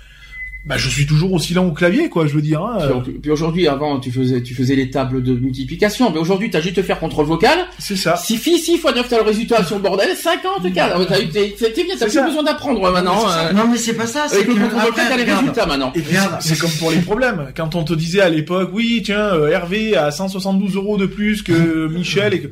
Bah, 0.64 0.76
je 0.78 0.88
suis 0.88 1.06
toujours 1.06 1.32
aussi 1.32 1.54
lent 1.54 1.66
au 1.66 1.72
clavier, 1.72 2.08
quoi, 2.08 2.28
je 2.28 2.34
veux 2.34 2.40
dire. 2.40 2.62
Hein, 2.62 2.78
euh, 2.82 3.00
Puis, 3.02 3.14
puis 3.14 3.30
aujourd'hui, 3.32 3.66
avant, 3.66 3.98
tu 3.98 4.12
faisais, 4.12 4.42
tu 4.44 4.54
faisais 4.54 4.76
les 4.76 4.90
tables 4.90 5.20
de 5.20 5.34
multiplication. 5.34 6.12
Mais 6.12 6.18
aujourd'hui, 6.20 6.50
t'as 6.50 6.60
juste 6.60 6.78
à 6.78 6.84
faire 6.84 7.00
contrôle 7.00 7.26
vocal. 7.26 7.58
c'est 7.80 7.96
ça. 7.96 8.14
6 8.14 8.36
filles, 8.36 8.58
6 8.58 8.78
fois 8.78 8.92
9, 8.92 9.08
t'as 9.08 9.16
le 9.16 9.24
résultat 9.24 9.64
sur 9.64 9.74
le 9.74 9.82
bordel. 9.82 10.14
50, 10.16 10.72
4. 10.72 11.04
T'as 11.06 11.20
eu, 11.20 11.28
t'es, 11.30 11.56
t'es 11.58 11.82
bien, 11.82 11.94
t'as 11.94 11.98
C'est 11.98 12.04
plus 12.06 12.12
ça. 12.12 12.26
besoin 12.26 12.44
d'apprendre 12.44 12.80
maintenant. 12.92 13.24
Euh, 13.28 13.52
Non, 13.52 13.66
mais 13.68 13.76
c'est 13.76 13.94
pas 13.94 14.06
ça. 14.06 14.26
C'est 14.28 14.36
Avec 14.36 14.46
que 14.46 14.52
le 14.52 14.60
contrôle 14.60 14.82
vocal, 14.90 15.06
t'as 15.08 15.16
les 15.16 15.22
regarde. 15.24 15.40
résultats 15.40 15.66
maintenant. 15.66 15.92
C'est 16.38 16.58
comme 16.58 16.70
pour 16.78 16.92
les 16.92 16.98
problèmes. 17.00 17.48
Quand 17.56 17.74
on 17.74 17.82
te 17.82 17.94
disait 17.94 18.20
à 18.20 18.28
l'époque, 18.28 18.70
oui, 18.72 19.02
tiens, 19.04 19.34
euh, 19.34 19.48
Hervé 19.48 19.96
a 19.96 20.12
172 20.12 20.76
euros 20.76 20.96
de 20.96 21.06
plus 21.06 21.42
que 21.42 21.88
Michel 21.88 22.34
et 22.34 22.40
que 22.40 22.48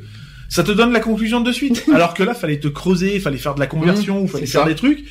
ça 0.49 0.63
te 0.63 0.71
donne 0.73 0.91
la 0.91 0.99
conclusion 0.99 1.39
de 1.39 1.51
suite. 1.53 1.85
Alors 1.93 2.13
que 2.13 2.23
là, 2.23 2.33
fallait 2.33 2.59
te 2.59 2.67
creuser, 2.67 3.21
fallait 3.21 3.37
faire 3.37 3.55
de 3.55 3.61
la 3.61 3.67
conversion, 3.67 4.21
ou 4.23 4.27
fallait 4.27 4.45
faire 4.45 4.63
ça. 4.63 4.67
des 4.67 4.75
trucs. 4.75 5.05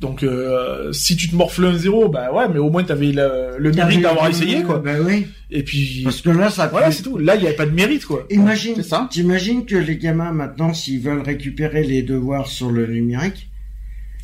Donc, 0.00 0.22
euh, 0.22 0.92
si 0.92 1.16
tu 1.16 1.28
te 1.30 1.34
morfles 1.36 1.64
un 1.64 1.78
zéro, 1.78 2.08
bah 2.08 2.32
ouais, 2.32 2.44
mais 2.52 2.58
au 2.58 2.68
moins 2.68 2.82
t'avais 2.84 3.12
le, 3.12 3.56
le 3.58 3.72
mérite 3.72 4.02
d'avoir 4.02 4.28
essayé, 4.28 4.62
quoi. 4.62 4.78
Bah 4.78 4.96
oui. 5.02 5.26
Et 5.50 5.62
puis, 5.62 6.00
Parce 6.04 6.20
que 6.20 6.30
là, 6.30 6.50
ça. 6.50 6.66
voilà, 6.66 6.90
c'est 6.90 7.02
tout. 7.04 7.16
Là, 7.16 7.36
il 7.36 7.40
n'y 7.42 7.46
avait 7.46 7.56
pas 7.56 7.64
de 7.64 7.70
mérite, 7.70 8.04
quoi. 8.04 8.26
Imagine, 8.28 8.74
C'est 8.76 8.82
ça. 8.82 9.08
t'imagines 9.10 9.64
que 9.64 9.76
les 9.76 9.96
gamins 9.96 10.32
maintenant, 10.32 10.74
s'ils 10.74 11.00
veulent 11.00 11.22
récupérer 11.22 11.84
les 11.84 12.02
devoirs 12.02 12.48
sur 12.48 12.70
le 12.70 12.86
numérique, 12.86 13.48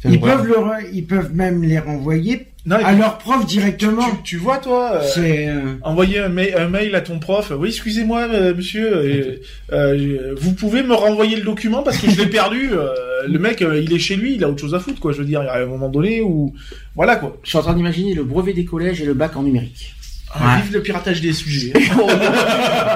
ils 0.05 0.19
vrai. 0.19 0.33
peuvent 0.33 0.47
le, 0.49 0.55
re- 0.55 0.89
ils 0.93 1.07
peuvent 1.07 1.35
même 1.35 1.63
les 1.63 1.79
renvoyer 1.79 2.47
Non, 2.67 2.77
à 2.77 2.93
leur 2.93 3.17
prof 3.19 3.47
directement. 3.47 4.03
tu, 4.19 4.23
tu 4.23 4.37
vois, 4.37 4.59
toi, 4.59 4.97
euh, 4.97 5.01
C'est, 5.03 5.49
euh, 5.49 5.77
envoyer 5.83 6.19
un, 6.19 6.29
ma- 6.29 6.43
un 6.59 6.69
mail 6.69 6.95
à 6.95 7.01
ton 7.01 7.19
prof. 7.19 7.53
Oui, 7.59 7.69
excusez-moi, 7.69 8.29
euh, 8.31 8.55
monsieur, 8.55 8.95
euh, 8.97 9.37
euh, 9.73 10.35
vous 10.39 10.53
pouvez 10.53 10.83
me 10.83 10.93
renvoyer 10.95 11.37
le 11.37 11.43
document 11.43 11.83
parce 11.83 11.97
que 11.99 12.11
je 12.11 12.21
l'ai 12.21 12.27
perdu. 12.29 12.69
euh, 12.73 12.89
le 13.27 13.39
mec, 13.39 13.63
euh, 13.63 13.81
il 13.81 13.93
est 13.95 13.99
chez 13.99 14.17
lui, 14.17 14.35
il 14.35 14.45
a 14.45 14.49
autre 14.49 14.61
chose 14.61 14.75
à 14.75 14.79
foutre, 14.81 15.01
quoi. 15.01 15.13
Je 15.13 15.19
veux 15.19 15.25
dire, 15.25 15.43
il 15.43 15.47
y 15.47 15.49
a 15.49 15.55
un 15.63 15.67
moment 15.67 15.89
donné 15.89 16.21
où, 16.21 16.53
voilà, 16.95 17.17
quoi. 17.17 17.37
Je 17.43 17.49
suis 17.49 17.59
en 17.59 17.63
train 17.63 17.75
d'imaginer 17.75 18.13
le 18.15 18.25
brevet 18.25 18.53
des 18.53 18.65
collèges 18.67 19.01
et 19.01 19.07
le 19.07 19.15
bac 19.15 19.37
en 19.37 19.43
numérique. 19.43 19.95
Ah, 20.33 20.61
Vive 20.63 20.75
le 20.75 20.83
piratage 20.83 21.21
des 21.21 21.33
sujets. 21.33 21.73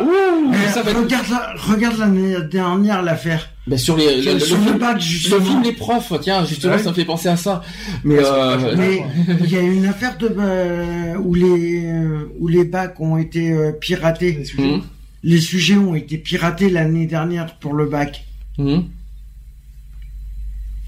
Ouh, 0.03 0.51
mais 0.51 0.68
ça 0.68 0.82
va 0.82 0.91
être... 0.93 1.01
regarde, 1.01 1.26
la- 1.30 1.55
regarde 1.57 1.99
l'année 1.99 2.37
dernière 2.51 3.03
l'affaire. 3.03 3.49
Ben, 3.66 3.78
sur 3.78 3.97
les, 3.97 4.20
le, 4.22 4.35
le, 4.35 4.39
sur 4.41 4.57
le 4.59 4.72
bac, 4.78 4.97
le 4.97 5.01
justement. 5.01 5.45
film 5.45 5.62
Les 5.62 5.72
Profs, 5.72 6.12
tiens, 6.20 6.45
justement, 6.45 6.74
Ouais. 6.74 6.78
ça 6.82 6.91
me 6.91 6.95
fait 6.95 7.05
penser 7.05 7.28
à 7.28 7.37
ça. 7.37 7.62
Mais, 8.05 8.18
Ouais, 8.18 8.22
euh, 8.24 9.35
il 9.43 9.51
y 9.51 9.57
a 9.57 9.61
une 9.62 9.87
affaire 9.87 10.16
de 10.18 10.28
euh, 10.39 11.14
où 11.16 11.35
les 11.35 11.82
euh, 11.87 12.28
où 12.39 12.47
les 12.49 12.64
bacs 12.64 13.01
ont 13.01 13.16
été 13.16 13.51
euh, 13.53 13.72
piratés. 13.72 14.32
Des 14.32 14.45
sujets. 14.45 14.62
hum, 14.74 14.82
Les 15.22 15.41
sujets 15.41 15.76
ont 15.76 15.95
été 15.95 16.18
piratés 16.18 16.68
l'année 16.68 17.07
dernière 17.07 17.55
pour 17.57 17.72
le 17.74 17.87
bac. 17.87 18.24
hum. 18.59 18.85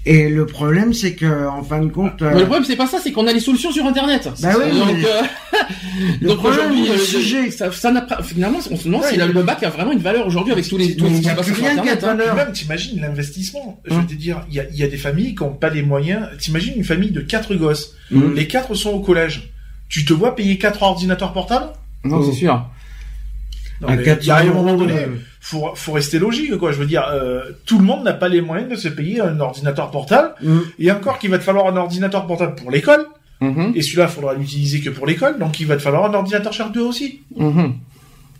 Et 0.09 0.29
le 0.29 0.45
problème, 0.45 0.93
c'est 0.93 1.15
que 1.15 1.47
en 1.47 1.61
fin 1.63 1.79
de 1.81 1.89
compte, 1.91 2.21
euh, 2.21 2.31
Mais 2.33 2.39
le 2.39 2.45
problème, 2.45 2.63
c'est 2.63 2.77
pas 2.77 2.87
ça, 2.87 2.99
c'est 3.03 3.11
qu'on 3.11 3.27
a 3.27 3.33
les 3.33 3.41
solutions 3.41 3.71
sur 3.73 3.85
Internet. 3.85 4.29
Bah 4.41 4.49
oui, 4.57 4.77
donc, 4.79 4.87
mais- 4.95 5.05
euh, 5.05 5.21
Le 6.21 6.27
donc 6.29 6.37
problème, 6.37 6.59
aujourd'hui, 6.71 6.87
le 6.87 6.93
euh, 6.93 6.97
sujet- 6.97 7.51
ça, 7.51 7.71
ça 7.73 7.91
n'a 7.91 8.01
pas, 8.01 8.23
finalement, 8.23 8.59
on 8.71 8.77
se 8.77 8.85
demande 8.85 9.01
Ouais, 9.01 9.09
si 9.11 9.17
le 9.17 9.43
bac 9.43 9.61
a 9.63 9.69
vraiment 9.69 9.91
une 9.91 9.99
valeur 9.99 10.25
aujourd'hui 10.25 10.53
avec 10.53 10.65
tous 10.67 10.77
les, 10.77 10.85
y 10.85 10.97
se 11.23 11.29
a 11.29 11.43
sur 11.43 11.55
rien 11.55 11.73
qui 11.81 11.89
a 11.89 11.93
Internet. 11.93 12.01
de 12.01 12.05
hein. 12.05 12.15
valeur. 12.15 12.35
Même, 12.35 12.51
t'imagines 12.53 13.01
l'investissement. 13.01 13.81
Je 13.85 13.95
veux 13.95 14.05
te 14.05 14.13
dire, 14.13 14.45
il 14.49 14.55
y 14.55 14.59
a, 14.61 14.63
il 14.71 14.77
y 14.77 14.83
a 14.83 14.87
des 14.87 14.97
familles 14.97 15.35
qui 15.35 15.43
n'ont 15.43 15.49
pas 15.53 15.69
les 15.69 15.81
moyens. 15.83 16.27
T'imagines 16.39 16.73
une 16.77 16.85
famille 16.85 17.11
de 17.11 17.19
quatre 17.21 17.53
gosses. 17.55 17.93
Hum. 18.13 18.33
Les 18.33 18.47
quatre 18.47 18.75
sont 18.75 18.91
au 18.91 18.99
collège. 19.01 19.51
Tu 19.89 20.05
te 20.05 20.13
vois 20.13 20.35
payer 20.35 20.57
quatre 20.57 20.83
ordinateurs 20.83 21.33
portables? 21.33 21.67
Non, 22.05 22.23
c'est 22.23 22.37
sûr. 22.37 22.65
Non, 23.81 23.89
à 23.89 23.95
mais 23.95 24.03
400 24.03 24.21
il 24.21 24.27
y 24.27 24.31
a 24.31 24.37
un 24.37 24.53
moment 24.53 24.75
donné, 24.75 24.93
euh, 24.95 25.07
faut, 25.39 25.69
faut 25.75 25.91
rester 25.91 26.17
logique, 26.19 26.55
quoi. 26.57 26.71
Je 26.71 26.77
veux 26.79 26.85
dire, 26.87 27.07
euh, 27.11 27.43
tout 27.65 27.77
le 27.77 27.83
monde 27.83 28.03
n'a 28.03 28.13
pas 28.13 28.27
les 28.27 28.41
moyens 28.41 28.69
de 28.69 28.75
se 28.75 28.87
payer 28.87 29.21
un 29.21 29.39
ordinateur 29.39 29.91
portable. 29.91 30.33
mm, 30.41 30.59
Et 30.79 30.91
encore 30.91 31.19
qu'il 31.19 31.29
va 31.29 31.37
te 31.37 31.43
falloir 31.43 31.67
un 31.67 31.77
ordinateur 31.77 32.25
portable 32.25 32.55
pour 32.55 32.71
l'école. 32.71 33.05
Mhm, 33.39 33.73
Et 33.75 33.83
celui-là, 33.83 34.05
il 34.09 34.13
faudra 34.15 34.33
l'utiliser 34.33 34.79
que 34.81 34.89
pour 34.89 35.05
l'école. 35.05 35.37
Donc, 35.37 35.59
il 35.59 35.67
va 35.67 35.75
te 35.77 35.81
falloir 35.83 36.05
un 36.05 36.13
ordinateur 36.15 36.51
Sharp 36.53 36.73
2 36.73 36.81
aussi. 36.81 37.21
mhm. 37.35 37.73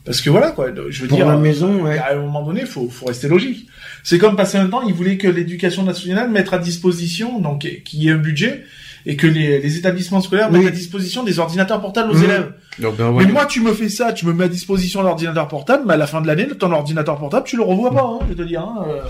Parce 0.05 0.21
que 0.21 0.29
voilà, 0.29 0.51
quoi. 0.51 0.67
Je 0.89 1.01
veux 1.01 1.07
pour 1.09 1.17
dire, 1.17 1.27
la 1.27 1.33
euh, 1.33 1.37
maison, 1.37 1.83
ouais. 1.83 1.97
à 1.99 2.13
un 2.13 2.21
moment 2.21 2.41
donné, 2.41 2.65
faut, 2.65 2.89
faut 2.89 3.05
rester 3.07 3.27
logique. 3.27 3.67
C'est 4.03 4.17
comme 4.17 4.35
passer 4.37 4.57
un 4.57 4.67
temps, 4.67 4.81
ils 4.87 4.93
voulaient 4.93 5.17
que 5.17 5.27
l'éducation 5.27 5.83
nationale 5.83 6.31
mette 6.31 6.51
à 6.53 6.57
disposition, 6.59 7.39
donc, 7.41 7.67
qu'il 7.83 8.01
y 8.03 8.07
ait 8.07 8.11
un 8.11 8.17
budget, 8.17 8.63
et 9.09 9.15
que 9.15 9.25
les, 9.25 9.59
les 9.59 9.77
établissements 9.77 10.19
scolaires 10.21 10.49
Oui. 10.51 10.59
mettent 10.59 10.67
à 10.67 10.71
disposition 10.71 11.23
des 11.23 11.39
ordinateurs 11.39 11.79
portables 11.81 12.11
aux 12.11 12.15
Mhm. 12.17 12.23
élèves. 12.25 12.53
Donc, 12.79 12.97
ben, 12.97 13.11
Mais 13.11 13.25
ouais. 13.25 13.31
moi, 13.31 13.45
tu 13.45 13.61
me 13.61 13.71
fais 13.73 13.87
ça, 13.89 14.11
tu 14.13 14.25
me 14.27 14.33
mets 14.33 14.43
à 14.43 14.47
disposition 14.49 15.01
l'ordinateur 15.01 15.47
portable, 15.47 15.83
mais 15.87 15.93
à 15.93 15.97
la 15.97 16.07
fin 16.07 16.19
de 16.21 16.27
l'année, 16.27 16.45
ton 16.47 16.71
ordinateur 16.71 17.17
portable, 17.17 17.45
tu 17.47 17.55
le 17.55 17.63
revois 17.63 17.89
pas, 17.91 18.03
hein, 18.03 18.19
je 18.27 18.33
vais 18.33 18.43
te 18.43 18.47
dire. 18.47 18.61
Hein, 18.61 18.85
euh. 18.89 19.01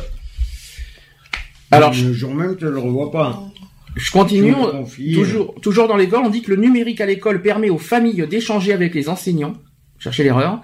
Alors, 1.71 1.91
le 1.91 2.13
jour 2.13 2.33
même, 2.33 2.55
tu 2.55 2.65
le 2.65 2.77
revois 2.79 3.11
pas. 3.11 3.41
je 3.95 4.11
continue. 4.11 4.53
Toujours, 5.15 5.55
toujours 5.61 5.87
dans 5.87 5.97
l'école, 5.97 6.21
on 6.23 6.29
dit 6.29 6.41
que 6.43 6.51
le 6.51 6.57
numérique 6.61 7.01
à 7.01 7.05
l'école 7.07 7.41
permet 7.41 7.69
aux 7.71 7.79
familles 7.79 8.25
d'échanger 8.29 8.71
avec 8.73 8.93
les 8.93 9.09
enseignants. 9.09 9.53
Cherchez 9.99 10.23
l'erreur. 10.23 10.61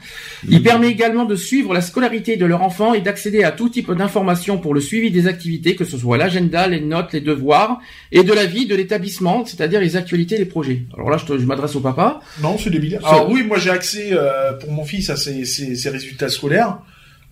Il 0.47 0.61
permet 0.61 0.89
également 0.89 1.25
de 1.25 1.35
suivre 1.35 1.73
la 1.73 1.81
scolarité 1.81 2.37
de 2.37 2.45
leur 2.45 2.61
enfant 2.61 2.93
et 2.93 3.01
d'accéder 3.01 3.43
à 3.43 3.51
tout 3.51 3.67
type 3.67 3.91
d'informations 3.91 4.59
pour 4.59 4.75
le 4.75 4.79
suivi 4.79 5.09
des 5.09 5.25
activités, 5.27 5.75
que 5.75 5.85
ce 5.85 5.97
soit 5.97 6.17
l'agenda, 6.17 6.67
les 6.67 6.81
notes, 6.81 7.13
les 7.13 7.21
devoirs, 7.21 7.79
et 8.11 8.23
de 8.23 8.31
la 8.31 8.45
vie 8.45 8.67
de 8.67 8.75
l'établissement, 8.75 9.43
c'est-à-dire 9.43 9.81
les 9.81 9.95
actualités, 9.95 10.37
les 10.37 10.45
projets. 10.45 10.83
Alors 10.95 11.09
là, 11.09 11.17
je, 11.17 11.25
te- 11.25 11.37
je 11.39 11.45
m'adresse 11.45 11.75
au 11.75 11.79
papa. 11.79 12.19
Non, 12.43 12.57
c'est 12.59 12.69
débile. 12.69 12.99
Alors 13.03 13.29
oui, 13.31 13.43
moi 13.43 13.57
j'ai 13.57 13.71
accès 13.71 14.09
euh, 14.11 14.53
pour 14.53 14.71
mon 14.71 14.85
fils 14.85 15.09
à 15.09 15.15
ses, 15.15 15.45
ses, 15.45 15.75
ses 15.75 15.89
résultats 15.89 16.29
scolaires. 16.29 16.77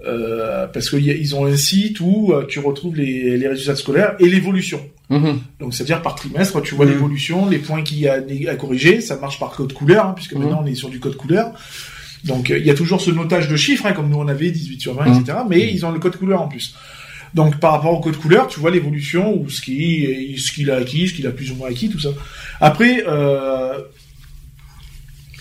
Euh, 0.03 0.65
parce 0.65 0.89
qu'ils 0.89 1.35
ont 1.35 1.45
un 1.45 1.55
site 1.55 1.99
où 1.99 2.33
euh, 2.33 2.45
tu 2.47 2.57
retrouves 2.57 2.95
les, 2.95 3.37
les 3.37 3.47
résultats 3.47 3.75
scolaires 3.75 4.15
et 4.19 4.27
l'évolution. 4.27 4.81
Mhm. 5.11 5.39
Donc 5.59 5.73
c'est-à-dire 5.75 6.01
par 6.01 6.15
trimestre, 6.15 6.61
tu 6.61 6.73
vois 6.73 6.85
Mhm. 6.85 6.91
l'évolution, 6.93 7.47
les 7.49 7.59
points 7.59 7.83
qu'il 7.83 7.99
y 7.99 8.07
a 8.07 8.15
à 8.49 8.55
corriger. 8.55 9.01
Ça 9.01 9.17
marche 9.17 9.37
par 9.39 9.51
code 9.51 9.73
couleur, 9.73 10.05
hein, 10.07 10.13
puisque 10.15 10.33
Mhm. 10.33 10.39
maintenant 10.41 10.61
on 10.63 10.65
est 10.65 10.73
sur 10.75 10.89
du 10.89 10.99
code 10.99 11.17
couleur. 11.17 11.51
Donc 12.23 12.49
euh, 12.49 12.57
il 12.57 12.65
y 12.65 12.69
a 12.69 12.73
toujours 12.75 13.01
ce 13.01 13.11
notage 13.11 13.47
de 13.49 13.55
chiffres, 13.57 13.85
hein, 13.85 13.93
comme 13.93 14.09
nous 14.09 14.17
on 14.17 14.27
avait 14.27 14.51
18 14.51 14.79
sur 14.81 14.93
20, 14.95 15.05
Mhm. 15.09 15.19
etc. 15.21 15.37
Mais 15.49 15.71
ils 15.73 15.85
ont 15.85 15.91
le 15.91 15.99
code 15.99 16.15
couleur 16.17 16.41
en 16.41 16.47
plus. 16.47 16.75
Donc 17.33 17.59
par 17.59 17.71
rapport 17.73 17.93
au 17.93 17.99
code 18.01 18.17
couleur, 18.17 18.47
tu 18.47 18.59
vois 18.59 18.71
l'évolution 18.71 19.37
ou 19.39 19.49
ce 19.49 19.61
qui, 19.61 20.35
ce 20.37 20.51
qu'il 20.51 20.69
a 20.71 20.75
acquis, 20.77 21.07
ce 21.07 21.13
qu'il 21.13 21.27
a 21.27 21.31
plus 21.31 21.51
ou 21.51 21.55
moins 21.55 21.69
acquis, 21.69 21.89
tout 21.89 21.99
ça. 21.99 22.09
Après, 22.59 23.03
euh, 23.07 23.79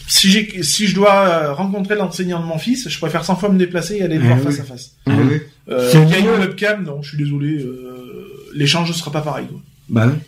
si 0.07 0.31
j'ai, 0.31 0.62
si 0.62 0.87
je 0.89 0.95
dois 0.95 1.14
euh, 1.29 1.53
rencontrer 1.53 1.95
l'enseignant 1.95 2.41
de 2.41 2.47
mon 2.47 2.59
fils, 2.59 2.89
je 2.89 2.99
préfère 2.99 3.25
100 3.25 3.37
fois 3.37 3.49
me 3.49 3.59
déplacer 3.59 3.97
et 3.97 4.03
aller 4.03 4.16
le 4.18 4.25
Ah 4.25 4.29
voir 4.35 4.39
oui. 4.39 4.45
face 4.47 4.61
à 4.61 4.64
face. 4.64 4.93
Mhm. 5.07 5.29
oui. 5.31 5.41
Euh, 5.68 5.91
il 5.95 6.11
y 6.11 6.14
a 6.14 6.18
une 6.18 6.41
webcam, 6.41 6.83
non, 6.85 7.01
je 7.03 7.11
suis 7.11 7.18
désolé, 7.18 7.59
euh, 7.59 8.39
l'échange 8.55 8.92
sera 8.92 9.11
pas 9.12 9.20
pareil. 9.22 9.46
quoi. 9.48 9.61
Bah 9.88 10.07
oui. 10.09 10.18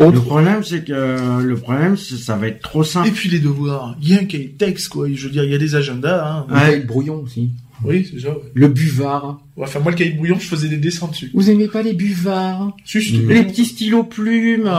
Le 0.00 0.20
problème, 0.20 0.62
c'est 0.62 0.84
que 0.84 1.40
le 1.42 1.56
problème, 1.56 1.96
c'est 1.96 2.16
ça 2.16 2.36
va 2.36 2.46
être 2.46 2.60
trop 2.62 2.82
Et 2.84 2.86
simple. 2.86 3.10
puis 3.10 3.28
les 3.28 3.40
devoirs, 3.40 3.96
il 4.00 4.10
y 4.10 4.14
a 4.16 4.20
un 4.20 4.24
cahier 4.26 4.46
de 4.46 4.56
texte, 4.64 4.88
quoi. 4.90 5.08
Je 5.12 5.24
veux 5.26 5.32
dire, 5.32 5.42
il 5.42 5.50
y 5.50 5.54
a 5.54 5.58
des 5.58 5.74
agendas. 5.74 6.24
Hein. 6.24 6.46
Le 6.48 6.54
Ouais. 6.54 6.60
cahier 6.60 6.78
de 6.82 6.86
brouillon 6.86 7.16
aussi. 7.16 7.50
Oui, 7.84 8.08
c'est 8.08 8.20
ça. 8.20 8.30
Ouais. 8.30 8.36
Le 8.54 8.68
buvard. 8.68 9.40
Ouais, 9.56 9.64
Enfin, 9.66 9.80
moi, 9.80 9.90
le 9.90 9.96
cahier 9.98 10.12
de 10.12 10.16
brouillon, 10.16 10.38
je 10.38 10.46
faisais 10.46 10.68
des 10.68 10.76
dessins 10.76 11.08
dessus. 11.08 11.30
Vous 11.34 11.50
aimez 11.50 11.66
pas 11.66 11.82
les 11.82 11.94
buvards? 11.94 12.76
Si, 12.84 13.00
je 13.00 13.16
te- 13.16 13.26
Les 13.26 13.42
petits 13.44 13.64
stylos 13.66 14.04
plumes 14.04 14.70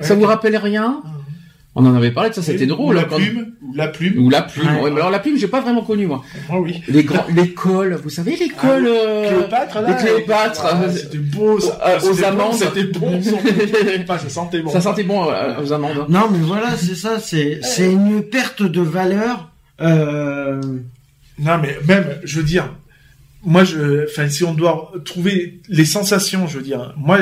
Ça 0.00 0.12
Ouais. 0.12 0.20
vous 0.20 0.26
rappelle 0.26 0.56
rien? 0.58 1.00
Ah. 1.06 1.10
On 1.78 1.84
en 1.84 1.94
avait 1.94 2.10
parlé 2.10 2.30
de 2.30 2.34
ça, 2.34 2.40
c'était 2.42 2.64
Ou 2.64 2.68
drôle. 2.68 2.94
La 2.96 3.02
hein, 3.02 3.06
quand- 3.10 3.16
plume, 3.16 3.52
ou 3.62 3.74
la 3.74 3.88
plume. 3.88 4.24
Ou 4.24 4.30
la 4.30 4.42
plume. 4.42 4.66
Ouais. 4.76 4.80
Ouais, 4.84 4.90
mais 4.90 4.96
alors 4.96 5.10
la 5.10 5.18
plume, 5.18 5.36
j'ai 5.36 5.46
pas 5.46 5.60
vraiment 5.60 5.82
connu 5.82 6.06
moi. 6.06 6.22
Moi, 6.48 6.60
oui. 6.60 6.82
Les 6.88 7.04
grands, 7.04 7.26
l'école, 7.34 8.00
vous 8.02 8.08
savez 8.08 8.34
l'école. 8.34 8.86
euh, 8.88 9.28
Cléopâtre, 9.28 9.80
là. 9.82 9.90
les 9.90 9.96
Cléopâtres, 10.02 10.64
Ah, 10.66 10.80
euh, 10.84 10.90
c'était 10.90 11.18
beau, 11.18 11.60
ça. 11.60 11.78
euh, 11.86 12.10
aux 12.10 12.24
amandes. 12.24 12.54
C'était 12.54 12.84
bon, 12.84 13.20
ça 14.18 14.28
sentait 14.30 14.60
bon. 14.62 14.70
Ça 14.70 14.80
sentait 14.80 15.02
bon 15.02 15.30
euh, 15.30 15.60
aux 15.62 15.72
amandes. 15.72 16.06
Non, 16.08 16.28
mais 16.32 16.38
voilà, 16.40 16.76
c'est 16.76 16.94
ça. 16.94 17.18
C'est 17.20 17.60
c'est 17.62 17.92
une 17.92 18.22
perte 18.22 18.62
de 18.62 18.80
valeur. 18.80 19.50
Euh, 19.82 20.60
Non, 21.38 21.58
mais 21.60 21.76
même, 21.86 22.06
je 22.24 22.38
veux 22.38 22.44
dire, 22.46 22.72
moi, 23.44 23.64
je, 23.64 24.04
enfin, 24.04 24.30
si 24.30 24.42
on 24.44 24.54
doit 24.54 24.92
trouver 25.04 25.60
les 25.68 25.84
sensations, 25.84 26.46
je 26.46 26.56
veux 26.56 26.64
dire, 26.64 26.94
moi, 26.96 27.18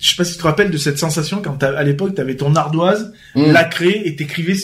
je 0.00 0.10
sais 0.10 0.16
pas 0.16 0.24
si 0.24 0.32
tu 0.32 0.38
te 0.38 0.42
rappelles 0.44 0.70
de 0.70 0.78
cette 0.78 0.98
sensation 0.98 1.40
quand 1.42 1.52
t'as- 1.58 1.76
à 1.78 1.82
l'époque, 1.84 2.14
t'avais 2.14 2.36
ton 2.36 2.54
ardoise, 2.56 3.12
Mm. 3.34 3.52
la 3.52 3.64
craie, 3.64 4.00
et 4.04 4.16
t'écrivais 4.16 4.56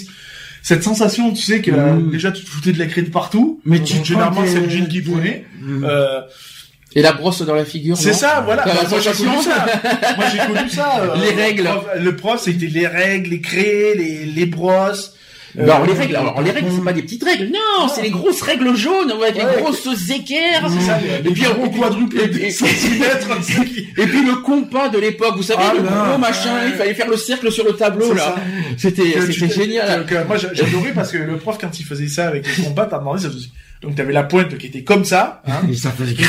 cette 0.62 0.82
sensation, 0.82 1.32
tu 1.32 1.42
sais 1.42 1.60
que 1.60 1.70
Mm. 1.70 1.74
euh, 2.08 2.10
déjà 2.10 2.32
tu 2.32 2.42
te 2.42 2.48
foutais 2.50 2.72
de 2.72 2.78
la 2.78 2.86
craie 2.86 3.02
de 3.02 3.10
partout. 3.10 3.60
Mais 3.64 3.80
tu 3.82 4.02
généralement 4.04 4.42
prends 4.42 4.46
c'est 4.50 4.60
le 4.60 4.68
jean 4.68 4.88
qui 4.88 5.02
prenait. 5.02 5.44
Mm. 5.60 5.84
Euh, 5.84 6.20
Et 6.94 7.02
la 7.02 7.12
brosse 7.12 7.42
dans 7.42 7.54
la 7.54 7.64
figure. 7.66 7.96
c'est 7.96 8.14
ça, 8.14 8.40
voilà. 8.44 8.64
Moi, 8.64 8.74
j'ai 8.90 9.12
sensation 9.12 9.24
connu 9.30 9.42
ça. 9.42 9.66
Moi 10.16 10.24
j'ai 10.32 10.38
connu 10.54 10.68
ça. 10.70 11.00
euh, 11.02 11.16
Les 11.20 11.34
règles. 11.34 11.64
Le 11.64 11.68
prof, 11.70 11.84
le 12.00 12.16
prof, 12.16 12.42
c'était 12.42 12.66
les 12.66 12.86
règles, 12.86 13.30
les 13.30 13.40
craies, 13.42 13.94
les, 13.96 14.24
les 14.24 14.46
brosses. 14.46 15.12
Non, 15.56 15.64
alors, 15.64 15.82
Euh, 15.82 15.86
les 15.86 15.92
règles, 15.94 16.16
alors 16.16 16.42
les 16.42 16.50
règles, 16.50 16.68
c'est 16.74 16.84
pas 16.84 16.92
des 16.92 17.02
petites 17.02 17.24
règles, 17.24 17.46
non, 17.46 17.88
c'est 17.88 18.02
les 18.02 18.10
grosses 18.10 18.42
règles 18.42 18.74
jaunes 18.76 19.10
avec 19.10 19.36
Ouais. 19.36 19.56
les 19.56 19.62
grosses 19.62 19.86
équerres. 20.10 20.68
C'est 20.70 20.84
ça, 20.86 20.98
les- 21.00 21.28
et 21.30 21.32
puis 21.32 21.42
gros 21.42 21.68
quadruples 21.70 22.28
de 22.30 22.50
centimètres. 22.50 23.28
Et 23.98 24.06
puis 24.06 24.22
le 24.24 24.36
compas 24.42 24.88
de 24.88 24.98
l'époque, 24.98 25.34
vous 25.36 25.42
savez, 25.42 25.62
Ah 25.66 25.72
le 25.74 25.82
gros 25.82 26.18
machin, 26.18 26.50
il 26.66 26.72
fallait 26.74 26.94
faire 26.94 27.08
le 27.08 27.16
cercle 27.16 27.50
sur 27.50 27.64
le 27.64 27.72
tableau 27.72 28.12
là. 28.12 28.34
C'était, 28.76 29.14
génial. 29.48 30.04
que- 30.06 30.14
que 30.14 30.26
moi 30.26 30.36
j'a- 30.36 30.52
j'adorais 30.52 30.92
parce 30.94 31.10
que 31.12 31.18
le 31.18 31.36
prof 31.36 31.56
quand 31.60 31.78
il 31.78 31.84
faisait 31.84 32.08
ça 32.08 32.28
avec 32.28 32.46
les 32.56 32.64
combats, 32.64 32.86
t'as 32.86 32.98
demandé 32.98 33.22
ça 33.22 33.28
Donc 33.82 33.94
t'avais 33.94 34.12
la 34.12 34.22
pointe 34.24 34.56
qui 34.58 34.66
était 34.68 34.82
comme 34.84 35.04
ça, 35.04 35.42
hein. 35.46 35.62
Et 35.70 35.74
ça 35.76 35.90
faisait. 35.90 36.16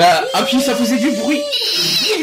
Ah, 0.00 0.22
ah, 0.34 0.42
puis 0.44 0.60
ça 0.60 0.76
faisait 0.76 0.98
du 0.98 1.10
bruit. 1.16 1.40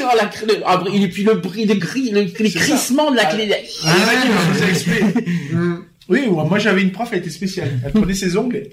Ah, 0.02 0.14
la 0.16 0.30
ah, 0.66 0.82
et 0.94 1.08
puis 1.10 1.24
le 1.24 1.34
bruit, 1.34 1.66
le 1.66 1.74
gris, 1.76 2.10
le, 2.12 2.22
les 2.22 2.50
C'est 2.50 2.60
ça. 2.60 2.66
crissements 2.66 3.12
de 3.12 3.18
la 3.18 3.24
Ah. 3.28 3.34
clé. 3.34 3.44
Il 3.44 3.50
y 3.50 3.92
en 3.92 4.08
a 4.08 4.22
qui 4.22 4.28
le 4.30 4.54
faisaient 4.54 4.70
exprès. 4.70 5.24
Mm. 5.52 5.76
Oui, 6.08 6.26
ou- 6.30 6.36
moi 6.36 6.60
j'avais 6.60 6.84
une 6.84 6.92
prof, 6.92 7.10
elle 7.12 7.18
était 7.20 7.32
spéciale. 7.32 7.80
Elle 7.84 7.92
prenait 7.92 8.14
ses 8.14 8.38
ongles. 8.38 8.64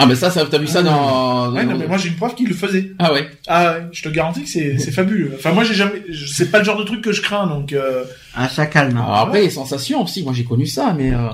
Ah, 0.00 0.04
mais 0.06 0.16
ça, 0.16 0.30
ça 0.30 0.44
t'as 0.50 0.58
vu 0.58 0.66
ça 0.66 0.82
dans. 0.82 1.52
Ouais, 1.54 1.64
non, 1.64 1.78
mais 1.78 1.86
moi 1.86 1.96
j'ai 1.96 2.08
une 2.08 2.16
prof 2.16 2.34
qui 2.34 2.44
le 2.44 2.54
faisait. 2.54 2.90
Ah 2.98 3.12
ouais. 3.12 3.28
Ah, 3.46 3.74
ouais, 3.74 3.82
je 3.92 4.02
te 4.02 4.08
garantis 4.10 4.42
que 4.42 4.48
c'est 4.48 4.76
c'est 4.78 4.90
fabuleux. 4.90 5.32
Enfin, 5.38 5.52
moi 5.52 5.62
j'ai 5.64 5.74
jamais, 5.74 6.02
c'est 6.28 6.50
pas 6.50 6.58
le 6.58 6.64
genre 6.64 6.76
de 6.76 6.82
truc 6.84 7.02
que 7.02 7.12
je 7.12 7.22
crains, 7.22 7.46
donc. 7.46 7.72
Euh... 7.72 8.02
Ah, 8.34 8.48
ça 8.48 8.66
calme. 8.66 8.96
Alors 8.98 9.14
après, 9.16 9.40
les 9.42 9.50
sensations 9.50 10.02
aussi, 10.02 10.24
moi 10.24 10.32
j'ai 10.34 10.44
connu 10.44 10.66
ça, 10.66 10.92
mais. 10.98 11.14
Euh... 11.14 11.28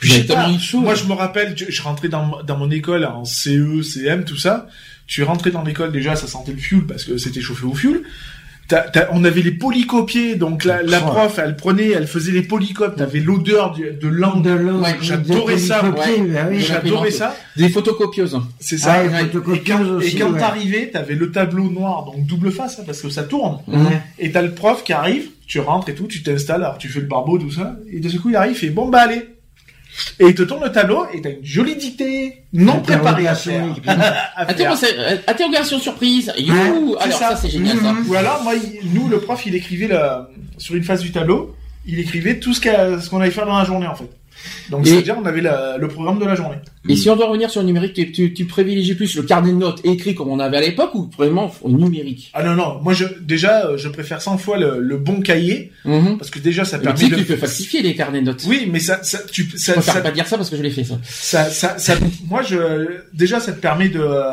Puis, 0.00 0.10
J'ai 0.10 0.26
tellement. 0.26 0.48
Moi, 0.80 0.94
je 0.94 1.04
me 1.04 1.12
rappelle, 1.12 1.54
je, 1.56 1.66
je 1.68 1.82
rentrais 1.82 2.08
dans, 2.08 2.42
dans 2.42 2.56
mon 2.56 2.70
école 2.70 3.04
en 3.04 3.24
CE, 3.24 3.82
CM, 3.82 4.24
tout 4.24 4.38
ça. 4.38 4.66
Tu 5.06 5.22
rentrais 5.22 5.50
dans 5.50 5.62
l'école, 5.62 5.92
déjà, 5.92 6.16
ça 6.16 6.26
sentait 6.26 6.52
le 6.52 6.58
fioul 6.58 6.86
parce 6.86 7.04
que 7.04 7.18
c'était 7.18 7.40
chauffé 7.40 7.64
au 7.66 7.74
fioul. 7.74 8.02
T'as- 8.68 8.82
t'as- 8.88 9.08
on 9.12 9.24
avait 9.24 9.42
les 9.42 9.50
polycopiers, 9.50 10.36
donc 10.36 10.64
la, 10.64 10.82
la 10.84 11.00
prof, 11.10 11.40
elle 11.44 11.56
prenait, 11.56 11.88
elle 11.90 12.06
faisait 12.06 12.30
les 12.30 12.42
polycopes, 12.42 12.94
t'avais 12.94 13.18
l'odeur 13.18 13.72
du- 13.72 13.90
de 13.90 14.06
l'eau. 14.06 14.26
Ouais, 14.80 14.96
j'adorais 15.02 15.58
ça, 15.58 15.80
Ouais. 15.82 15.90
Bah. 16.60 16.60
J'adorais 16.60 17.10
ça. 17.10 17.36
Des 17.56 17.68
photocopieuses. 17.68 18.38
C'est 18.60 18.78
ça. 18.78 18.92
Ah, 18.92 19.04
et 19.04 19.24
et 19.56 19.60
quand, 19.62 19.82
aussi, 19.96 20.16
et 20.16 20.18
quand 20.20 20.30
ouais. 20.30 20.38
t'arrivais, 20.38 20.86
t'avais 20.92 21.16
le 21.16 21.32
tableau 21.32 21.68
noir, 21.68 22.04
donc 22.04 22.24
double 22.26 22.52
face, 22.52 22.78
hein, 22.78 22.84
parce 22.86 23.02
que 23.02 23.10
ça 23.10 23.24
tourne. 23.24 23.58
Et 24.20 24.30
t'as 24.30 24.42
le 24.42 24.52
prof 24.54 24.84
qui 24.84 24.92
arrive, 24.92 25.30
tu 25.48 25.58
rentres 25.58 25.88
et 25.88 25.94
tout, 25.96 26.06
tu 26.06 26.22
t'installes, 26.22 26.62
alors 26.62 26.78
tu 26.78 26.86
fais 26.88 27.00
le 27.00 27.06
barbeau, 27.06 27.38
tout 27.38 27.50
ça, 27.50 27.76
et 27.92 27.98
de 27.98 28.08
ce 28.08 28.18
coup 28.18 28.30
il 28.30 28.36
arrive, 28.36 28.52
il 28.52 28.56
fait 28.58 28.70
bon 28.70 28.88
bah 28.88 29.00
allez. 29.00 29.26
Et 30.18 30.26
il 30.28 30.34
te 30.34 30.42
tourne 30.42 30.64
le 30.64 30.72
tableau 30.72 31.06
et 31.12 31.20
t'as 31.20 31.30
une 31.30 31.44
jolie 31.44 31.76
dictée 31.76 32.44
non 32.52 32.80
préparée 32.80 33.26
à 33.26 33.34
faire. 33.34 33.64
À 34.36 34.46
faire. 34.46 34.72
Interro- 34.72 34.84
euh, 34.98 35.16
Interrogation 35.26 35.78
surprise. 35.78 36.32
You. 36.38 36.52
Ouais, 36.54 36.96
c'est 36.98 37.04
Alors 37.04 37.18
ça, 37.18 37.28
ça. 37.30 37.36
c'est 37.36 37.50
génial 37.50 37.78
ça. 37.78 37.94
Ou 38.06 38.14
alors 38.14 38.42
moi, 38.42 38.54
il- 38.54 38.92
nous 38.92 39.08
le 39.08 39.18
prof 39.20 39.44
il 39.46 39.54
écrivait 39.54 39.88
la, 39.88 40.28
sur 40.58 40.74
une 40.74 40.84
face 40.84 41.00
du 41.00 41.10
tableau, 41.12 41.54
il 41.86 41.98
écrivait 41.98 42.38
tout 42.38 42.52
ce 42.54 42.60
qu'a- 42.60 43.00
ce 43.00 43.08
qu'on 43.08 43.20
allait 43.20 43.30
faire 43.30 43.46
dans 43.46 43.58
la 43.58 43.64
journée 43.64 43.86
en 43.86 43.94
fait. 43.94 44.10
Donc 44.70 44.86
Et- 44.86 44.90
c'est-à-dire 44.90 45.16
on 45.20 45.24
avait 45.26 45.40
la- 45.40 45.76
le 45.78 45.88
programme 45.88 46.18
de 46.18 46.24
la 46.24 46.34
journée. 46.34 46.56
Et 46.88 46.96
si 46.96 47.10
on 47.10 47.16
doit 47.16 47.26
revenir 47.26 47.50
sur 47.50 47.60
le 47.60 47.66
numérique, 47.66 47.92
tu, 47.94 48.10
tu, 48.12 48.32
tu 48.32 48.44
privilégies 48.46 48.94
plus 48.94 49.14
le 49.16 49.22
carnet 49.22 49.50
de 49.52 49.56
notes 49.56 49.80
écrit 49.84 50.14
comme 50.14 50.28
on 50.28 50.38
avait 50.38 50.56
à 50.56 50.60
l'époque 50.60 50.94
ou 50.94 51.10
vraiment 51.16 51.52
au 51.62 51.70
numérique? 51.70 52.30
Ah 52.34 52.42
non 52.42 52.54
non, 52.54 52.80
moi 52.82 52.92
je 52.94 53.04
déjà 53.20 53.66
euh, 53.66 53.76
je 53.76 53.88
préfère 53.88 54.22
100 54.22 54.38
fois 54.38 54.58
le, 54.58 54.78
le 54.80 54.96
bon 54.96 55.20
cahier 55.20 55.72
Mhm. 55.84 56.18
parce 56.18 56.30
que 56.30 56.38
déjà 56.38 56.64
ça 56.64 56.78
permet 56.78 56.98
Tu 56.98 57.10
de 57.10 57.22
peux 57.22 57.36
falsifier 57.36 57.82
les 57.82 57.94
carnets 57.94 58.20
de 58.20 58.26
notes. 58.26 58.44
Oui, 58.46 58.68
mais 58.70 58.80
ça 58.80 59.02
ça 59.02 59.18
tu 59.30 59.48
Je 59.52 59.56
ça, 59.56 59.72
préfère 59.74 59.94
ça, 59.94 60.00
pas 60.00 60.10
dire 60.10 60.26
ça 60.26 60.36
parce 60.36 60.50
que 60.50 60.56
je 60.56 60.62
l'ai 60.62 60.70
fait 60.70 60.84
ça. 60.84 60.98
ça, 61.04 61.44
ça, 61.50 61.78
ça- 61.78 61.96
moi 62.28 62.42
je 62.42 63.00
déjà 63.12 63.40
ça 63.40 63.52
te 63.52 63.60
permet 63.60 63.88
de 63.88 64.00
euh, 64.00 64.30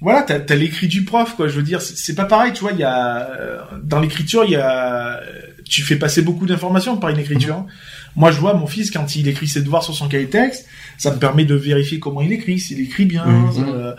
voilà 0.00 0.22
t'as 0.22 0.38
as, 0.48 0.56
l'écrit 0.56 0.86
du 0.88 1.04
prof 1.04 1.34
quoi 1.34 1.48
je 1.48 1.56
veux 1.56 1.62
dire 1.62 1.80
c'est 1.82 2.14
pas 2.14 2.24
pareil 2.24 2.52
tu 2.52 2.60
vois 2.60 2.72
il 2.72 2.78
y 2.78 2.84
a 2.84 3.28
euh, 3.30 3.58
dans 3.82 4.00
l'écriture 4.00 4.44
il 4.44 4.52
y 4.52 4.56
a 4.56 5.20
tu 5.64 5.82
fais 5.82 5.96
passer 5.96 6.22
beaucoup 6.22 6.46
d'informations 6.46 6.96
par 6.96 7.10
une 7.10 7.18
écriture 7.18 7.56
hein. 7.56 7.66
Moi 8.18 8.30
je 8.34 8.38
vois 8.40 8.52
mon 8.54 8.66
fils 8.66 8.90
quand 8.90 9.06
il 9.16 9.26
écrit 9.28 9.48
ses 9.48 9.62
devoirs 9.62 9.82
sur 9.88 9.94
son 9.94 10.08
cahier 10.08 10.26
de 10.26 10.30
texte 10.30 10.66
ça 10.98 11.10
me 11.14 11.18
permet 11.18 11.44
de 11.46 11.54
vérifier 11.54 11.98
comment 11.98 12.20
il 12.20 12.32
écrit 12.38 12.58
s'il 12.58 12.80
écrit 12.80 13.06
bien 13.06 13.24
Mhm. 13.24 13.66
euh, 13.74 13.94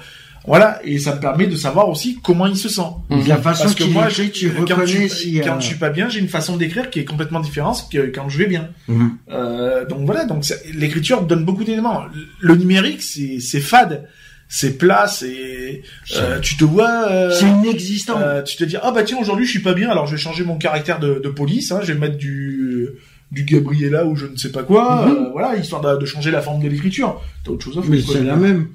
voilà 0.47 0.79
et 0.85 0.97
ça 0.99 1.15
me 1.15 1.19
permet 1.19 1.47
de 1.47 1.55
savoir 1.57 1.89
aussi 1.89 2.17
comment 2.23 2.47
il 2.47 2.55
se 2.55 2.69
sent 2.69 2.89
la 3.27 3.37
façon 3.37 3.63
parce 3.65 3.75
que 3.75 3.83
moi 3.83 4.07
écrit, 4.09 4.31
tu 4.31 4.49
quand, 4.51 4.61
reconnais 4.75 5.07
je, 5.09 5.13
si. 5.13 5.41
quand 5.43 5.55
euh, 5.57 5.59
je 5.59 5.65
suis 5.65 5.75
pas 5.85 5.89
bien 5.97 6.07
j'ai 6.09 6.19
une 6.19 6.29
façon 6.29 6.55
d'écrire 6.57 6.89
qui 6.89 6.99
est 6.99 7.05
complètement 7.05 7.41
différente 7.41 7.87
que 7.91 8.01
quand 8.15 8.29
je 8.29 8.37
vais 8.37 8.47
bien 8.47 8.69
Mhm. 8.87 9.11
euh, 9.31 9.85
donc 9.85 10.01
voilà, 10.05 10.25
donc 10.25 10.43
l'écriture 10.73 11.21
donne 11.23 11.43
beaucoup 11.45 11.63
d'éléments. 11.65 12.03
Le 12.39 12.55
numérique, 12.55 13.01
c'est 13.01 13.39
c'est 13.39 13.59
fade, 13.59 14.07
c'est 14.47 14.77
plat, 14.77 15.05
c'est 15.07 15.81
euh, 16.15 16.39
tu 16.39 16.55
te 16.57 16.63
vois, 16.63 17.07
euh, 17.11 17.31
C'est 17.37 17.45
inexistant. 17.47 18.17
euh, 18.19 18.41
tu 18.41 18.55
te 18.57 18.63
dis 18.63 18.77
ah 18.81 18.91
bah 18.91 19.03
tiens 19.03 19.17
aujourd'hui 19.21 19.45
je 19.45 19.51
suis 19.51 19.61
pas 19.69 19.73
bien, 19.73 19.89
alors 19.91 20.07
je 20.07 20.13
vais 20.15 20.21
changer 20.27 20.43
mon 20.45 20.57
caractère 20.57 20.99
de, 20.99 21.19
de 21.23 21.29
police, 21.29 21.71
hein, 21.71 21.81
je 21.83 21.91
vais 21.93 21.99
mettre 21.99 22.17
du 22.17 22.89
du 23.31 23.43
Gabriella 23.43 24.05
ou 24.05 24.15
je 24.15 24.25
ne 24.25 24.35
sais 24.37 24.51
pas 24.51 24.63
quoi, 24.63 25.05
Mhm. 25.05 25.11
euh, 25.11 25.29
voilà 25.31 25.55
histoire 25.55 25.81
de, 25.81 25.99
de 26.01 26.05
changer 26.05 26.31
la 26.31 26.41
forme 26.41 26.61
de 26.63 26.67
l'écriture. 26.67 27.21
T'as 27.43 27.51
autre 27.51 27.63
chose 27.65 27.77
à 27.77 27.81
Mais 27.87 27.97
foutre, 27.97 28.07
quoi. 28.11 28.15
c'est 28.21 28.23
la 28.25 28.35
même. 28.35 28.67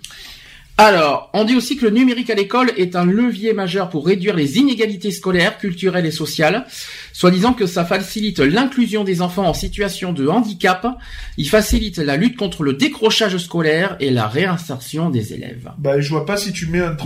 Alors, 0.77 1.31
on 1.35 1.45
dit 1.45 1.55
aussi 1.55 1.77
que 1.77 1.85
le 1.85 1.93
numérique 1.93 2.31
à 2.31 2.35
l'école 2.35 2.73
est 2.77 2.97
un 2.97 3.05
levier 3.05 3.53
majeur 3.53 3.91
pour 3.91 4.05
réduire 4.05 4.35
les 4.35 4.59
inégalités 4.59 5.13
scolaires, 5.13 5.57
culturelles 5.59 6.05
et 6.05 6.11
sociales, 6.11 6.67
soit 7.13 7.31
disant 7.31 7.53
que 7.53 7.65
ça 7.67 7.85
facilite 7.85 8.41
l'inclusion 8.41 9.05
des 9.05 9.23
enfants 9.23 9.47
en 9.47 9.55
situation 9.55 10.13
de 10.13 10.27
handicap, 10.27 10.85
il 11.37 11.49
facilite 11.49 11.99
la 11.99 12.17
lutte 12.17 12.37
contre 12.37 12.65
le 12.65 12.73
décrochage 12.73 13.37
scolaire 13.37 13.97
et 14.01 14.11
la 14.11 14.27
réinsertion 14.27 15.11
des 15.11 15.33
élèves. 15.33 15.71
Bah 15.79 16.01
je 16.01 16.09
vois 16.11 16.27
pas 16.27 16.37
si 16.37 16.53
tu 16.53 16.67
mets 16.67 16.81
un 16.81 16.97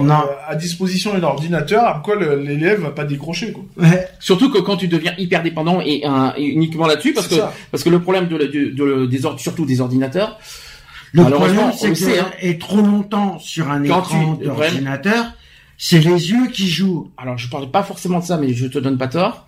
à 0.46 0.54
disposition 0.54 1.12
un 1.14 1.22
ordinateur, 1.22 1.84
à 1.84 2.00
quoi 2.02 2.16
l'élève 2.16 2.80
va 2.80 2.90
pas 2.90 3.04
décrocher 3.04 3.52
quoi. 3.52 3.64
Ouais. 3.76 4.08
Surtout 4.18 4.50
que 4.50 4.58
quand 4.58 4.78
tu 4.78 4.88
deviens 4.88 5.12
hyper 5.18 5.42
dépendant 5.42 5.82
et, 5.82 6.06
un- 6.06 6.32
et 6.38 6.44
uniquement 6.44 6.86
là-dessus, 6.86 7.12
parce 7.12 7.28
que 7.28 7.34
ça. 7.34 7.52
parce 7.70 7.84
que 7.84 7.90
le 7.90 8.00
problème 8.00 8.28
de, 8.28 8.36
la- 8.38 8.46
de- 8.46 8.70
de- 8.70 9.04
des 9.04 9.20
surtout 9.36 9.66
des 9.66 9.82
ordinateurs, 9.82 10.38
Le 11.12 11.24
problème, 11.24 11.72
c'est 11.76 11.88
que 11.90 11.94
sait, 11.94 12.18
hein. 12.18 12.30
trop 12.60 12.78
longtemps 12.82 13.38
sur 13.38 13.70
un 13.70 13.82
Quand 13.86 14.00
écran 14.02 14.36
tu- 14.36 14.44
d'ordinateur, 14.44 15.26
c'est 15.76 16.00
les 16.00 16.30
yeux 16.30 16.48
qui 16.48 16.68
jouent. 16.68 17.10
Alors, 17.16 17.38
je 17.38 17.48
parle 17.48 17.70
pas 17.70 17.82
forcément 17.82 18.18
de 18.18 18.24
ça, 18.24 18.36
mais 18.36 18.52
je 18.52 18.66
te 18.66 18.78
donne 18.78 18.98
pas 18.98 19.08
tort. 19.08 19.46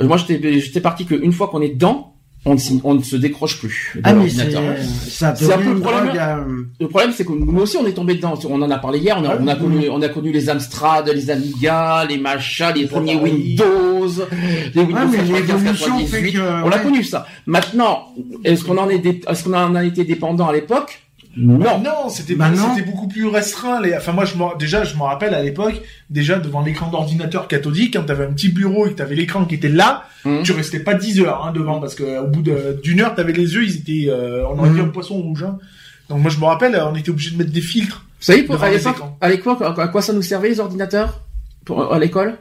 Euh, 0.00 0.06
moi, 0.06 0.16
j'étais, 0.16 0.60
j'étais 0.60 0.80
parti 0.80 1.06
qu'une 1.06 1.32
fois 1.32 1.48
qu'on 1.48 1.62
est 1.62 1.70
dedans, 1.70 2.14
on 2.44 2.54
ne, 2.54 2.58
s'y- 2.58 2.80
on 2.84 2.94
ne 2.94 3.02
se 3.02 3.16
décroche 3.16 3.58
plus 3.58 3.92
de 3.96 4.00
Ah 4.04 4.12
l'ordinateur. 4.12 4.62
ça 5.08 5.34
C'est 5.36 5.52
un 5.52 5.58
peu 5.58 5.72
le 5.74 5.80
problème. 5.80 6.12
euh, 6.16 6.62
Le 6.80 6.88
problème, 6.88 7.12
c'est 7.14 7.24
que 7.24 7.32
nous 7.32 7.60
aussi, 7.60 7.76
on 7.76 7.86
est 7.86 7.92
tombé 7.92 8.14
dedans. 8.14 8.38
On 8.48 8.62
en 8.62 8.70
a 8.70 8.78
parlé 8.78 9.00
hier. 9.00 9.16
On 9.20 9.24
a, 9.24 9.30
Ah, 9.32 9.38
on 9.40 9.46
a 9.48 9.54
oui. 9.54 9.60
connu, 9.60 9.88
on 9.90 10.00
a 10.02 10.08
connu 10.08 10.32
les 10.32 10.48
Amstrad, 10.48 11.08
les 11.08 11.30
Amiga, 11.30 12.04
les 12.08 12.16
machins, 12.18 12.72
les, 12.74 12.82
Les 12.82 12.86
premiers. 12.86 13.16
Windows, 13.16 14.08
les 14.74 14.82
Windows 14.82 14.96
Ouais, 14.96 15.06
mais 15.10 15.16
95, 15.18 15.32
l'évolution 15.32 15.98
98. 15.98 16.06
fait 16.06 16.32
que, 16.32 16.38
On 16.38 16.70
a 16.70 16.76
ouais. 16.76 16.82
connu 16.82 17.04
ça. 17.04 17.26
Maintenant, 17.46 18.14
est-ce 18.44 18.64
qu'on 18.64 18.78
en 18.78 18.88
est, 18.88 18.98
dé- 18.98 19.20
est-ce 19.28 19.44
qu'on 19.44 19.54
en 19.54 19.74
a 19.74 19.84
été 19.84 20.04
dépendant 20.04 20.48
à 20.48 20.52
l'époque? 20.52 21.00
Non. 21.36 21.58
Non, 21.78 22.08
c'était 22.08 22.34
Bah 22.34 22.50
c'était 22.74 22.84
beaucoup 22.88 23.06
plus 23.06 23.26
restreint. 23.26 23.80
Les... 23.80 23.94
Enfin, 23.96 24.12
moi, 24.12 24.24
je 24.24 24.34
m'en- 24.36 24.56
déjà, 24.56 24.82
je 24.84 24.96
me 24.96 25.02
rappelle 25.02 25.34
à 25.34 25.42
l'époque, 25.42 25.80
déjà 26.10 26.38
devant 26.38 26.62
l'écran 26.62 26.90
d'ordinateur 26.90 27.46
cathodique, 27.46 27.94
quand 27.94 28.04
t'avais 28.04 28.24
un 28.24 28.32
petit 28.32 28.48
bureau 28.48 28.86
et 28.86 28.90
que 28.90 28.94
t'avais 28.96 29.14
l'écran 29.14 29.44
qui 29.44 29.54
était 29.54 29.68
là, 29.68 30.04
Hum. 30.24 30.42
tu 30.42 30.52
restais 30.52 30.80
pas 30.80 30.94
10 30.94 31.20
heures 31.20 31.44
hein, 31.44 31.52
devant 31.52 31.78
parce 31.80 31.94
que 31.94 32.20
au 32.24 32.26
bout 32.26 32.42
d'une 32.82 33.00
heure, 33.00 33.14
t'avais 33.14 33.32
les 33.32 33.54
yeux, 33.54 33.64
ils 33.64 33.76
étaient, 33.76 34.10
euh, 34.10 34.44
on 34.48 34.58
aurait 34.58 34.70
dit 34.70 34.76
Mhm. 34.80 34.86
un 34.86 34.88
poisson 34.88 35.14
rouge. 35.14 35.44
hein. 35.44 35.58
Donc 36.08 36.20
moi, 36.22 36.30
je 36.30 36.38
me 36.38 36.44
rappelle, 36.46 36.80
on 36.90 36.94
était 36.96 37.10
obligé 37.10 37.30
de 37.32 37.36
mettre 37.36 37.52
des 37.52 37.60
filtres. 37.60 38.04
Vous 38.18 38.24
savez, 38.24 38.42
pour, 38.42 38.60
à 38.62 38.70
l'époque, 38.70 38.96
à 39.20 39.28
l'époque, 39.28 39.62
à 39.62 39.80
à 39.80 39.88
quoi 39.88 40.02
ça 40.02 40.12
nous 40.12 40.22
servait 40.22 40.48
les 40.48 40.58
ordinateurs? 40.58 41.20
Pour, 41.64 41.92
à 41.94 41.98
l'école? 41.98 42.36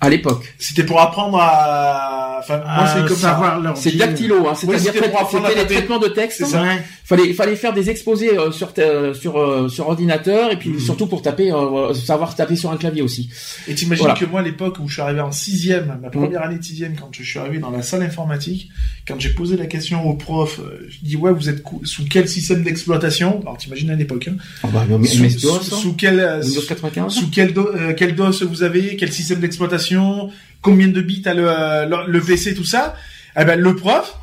À 0.00 0.10
l'époque. 0.10 0.54
C'était 0.58 0.84
pour 0.84 1.00
apprendre 1.00 1.38
à, 1.40 2.25
enfin, 2.38 2.58
moi, 2.64 2.86
c'est 2.86 3.00
comme 3.06 3.16
ça. 3.16 3.30
savoir 3.30 3.60
leur 3.60 3.76
C'est 3.76 3.96
dactylo, 3.96 4.46
hein. 4.48 4.54
C'est-à-dire 4.54 4.92
les 4.94 5.66
traitements 5.66 5.98
de 5.98 6.08
texte. 6.08 6.38
C'est 6.38 6.46
ça. 6.46 6.62
Ouais. 6.62 6.82
Fallait, 7.04 7.32
fallait 7.32 7.54
faire 7.56 7.72
des 7.72 7.88
exposés 7.88 8.36
euh, 8.36 8.50
sur, 8.50 8.72
ta- 8.72 9.14
sur, 9.14 9.38
euh, 9.38 9.68
sur 9.68 9.88
ordinateur 9.88 10.50
et 10.50 10.56
puis 10.58 10.70
Mhm. 10.70 10.80
surtout 10.80 11.06
pour 11.06 11.22
taper, 11.22 11.52
euh, 11.52 11.94
savoir 11.94 12.34
taper 12.34 12.56
sur 12.56 12.70
un 12.72 12.76
clavier 12.76 13.02
aussi. 13.02 13.30
Et 13.68 13.74
t'imagines 13.74 14.04
Voilà. 14.06 14.18
que 14.18 14.24
moi, 14.26 14.40
à 14.40 14.42
l'époque 14.42 14.78
où 14.80 14.88
je 14.88 14.94
suis 14.94 15.02
arrivé 15.02 15.20
en 15.20 15.30
sixième, 15.32 15.98
ma 16.02 16.10
première 16.10 16.42
année 16.42 16.58
de 16.58 16.64
sixième, 16.64 16.96
quand 16.96 17.08
je 17.12 17.22
suis 17.22 17.38
arrivé 17.38 17.58
dans 17.58 17.70
la 17.70 17.82
salle 17.82 18.02
informatique, 18.02 18.68
quand 19.06 19.20
j'ai 19.20 19.30
posé 19.30 19.56
la 19.56 19.66
question 19.66 20.08
au 20.08 20.14
prof, 20.14 20.58
euh, 20.58 20.86
je 20.88 20.96
dis 21.02 21.16
ouais, 21.16 21.32
vous 21.32 21.48
êtes 21.48 21.62
cou- 21.62 21.80
sous 21.84 22.04
quel 22.10 22.28
système 22.28 22.62
d'exploitation? 22.64 23.40
Alors 23.42 23.56
t'imagines 23.56 23.90
à 23.90 23.94
l'époque, 23.94 24.28
hein 24.28 24.36
Oh, 24.64 24.68
bah, 24.72 24.84
mais 24.98 25.06
sous, 25.06 25.22
MS-DOS, 25.22 25.60
sous- 25.62 25.76
sous 25.76 25.92
quel 25.94 26.18
euh, 26.18 26.42
sous, 26.42 26.66
95 26.66 27.12
sous 27.14 27.30
quel, 27.30 27.52
do- 27.52 27.70
euh, 27.74 27.94
quel 27.96 28.14
DOS 28.16 28.42
vous 28.42 28.62
avez, 28.64 28.96
quel 28.96 29.12
système 29.12 29.38
d'exploitation, 29.38 30.30
combien 30.66 30.88
de 30.88 31.00
bits 31.00 31.22
a 31.26 31.34
le, 31.34 31.48
euh, 31.48 31.86
le, 31.86 32.12
le 32.12 32.20
PC, 32.20 32.54
tout 32.54 32.64
ça. 32.64 32.94
Eh 33.38 33.44
ben 33.44 33.58
le 33.58 33.74
prof, 33.76 34.18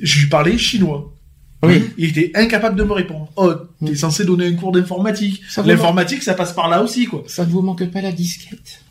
je 0.00 0.20
lui 0.20 0.28
parlais 0.28 0.56
chinois. 0.58 1.12
Oui. 1.62 1.90
Il 1.98 2.10
était 2.10 2.30
incapable 2.34 2.76
de 2.76 2.84
me 2.84 2.92
répondre. 2.92 3.30
Oh, 3.36 3.52
t'es 3.84 3.94
censé 3.96 4.24
donner 4.24 4.46
un 4.46 4.54
cours 4.54 4.72
d'informatique. 4.72 5.42
L'informatique, 5.64 6.22
ça 6.22 6.34
passe 6.34 6.52
par 6.52 6.68
là 6.68 6.82
aussi, 6.82 7.06
quoi. 7.06 7.24
Ça 7.26 7.44
ne 7.44 7.50
vous 7.50 7.62
manque 7.62 7.90
pas 7.90 8.00
la 8.02 8.12
disquette? 8.12 8.82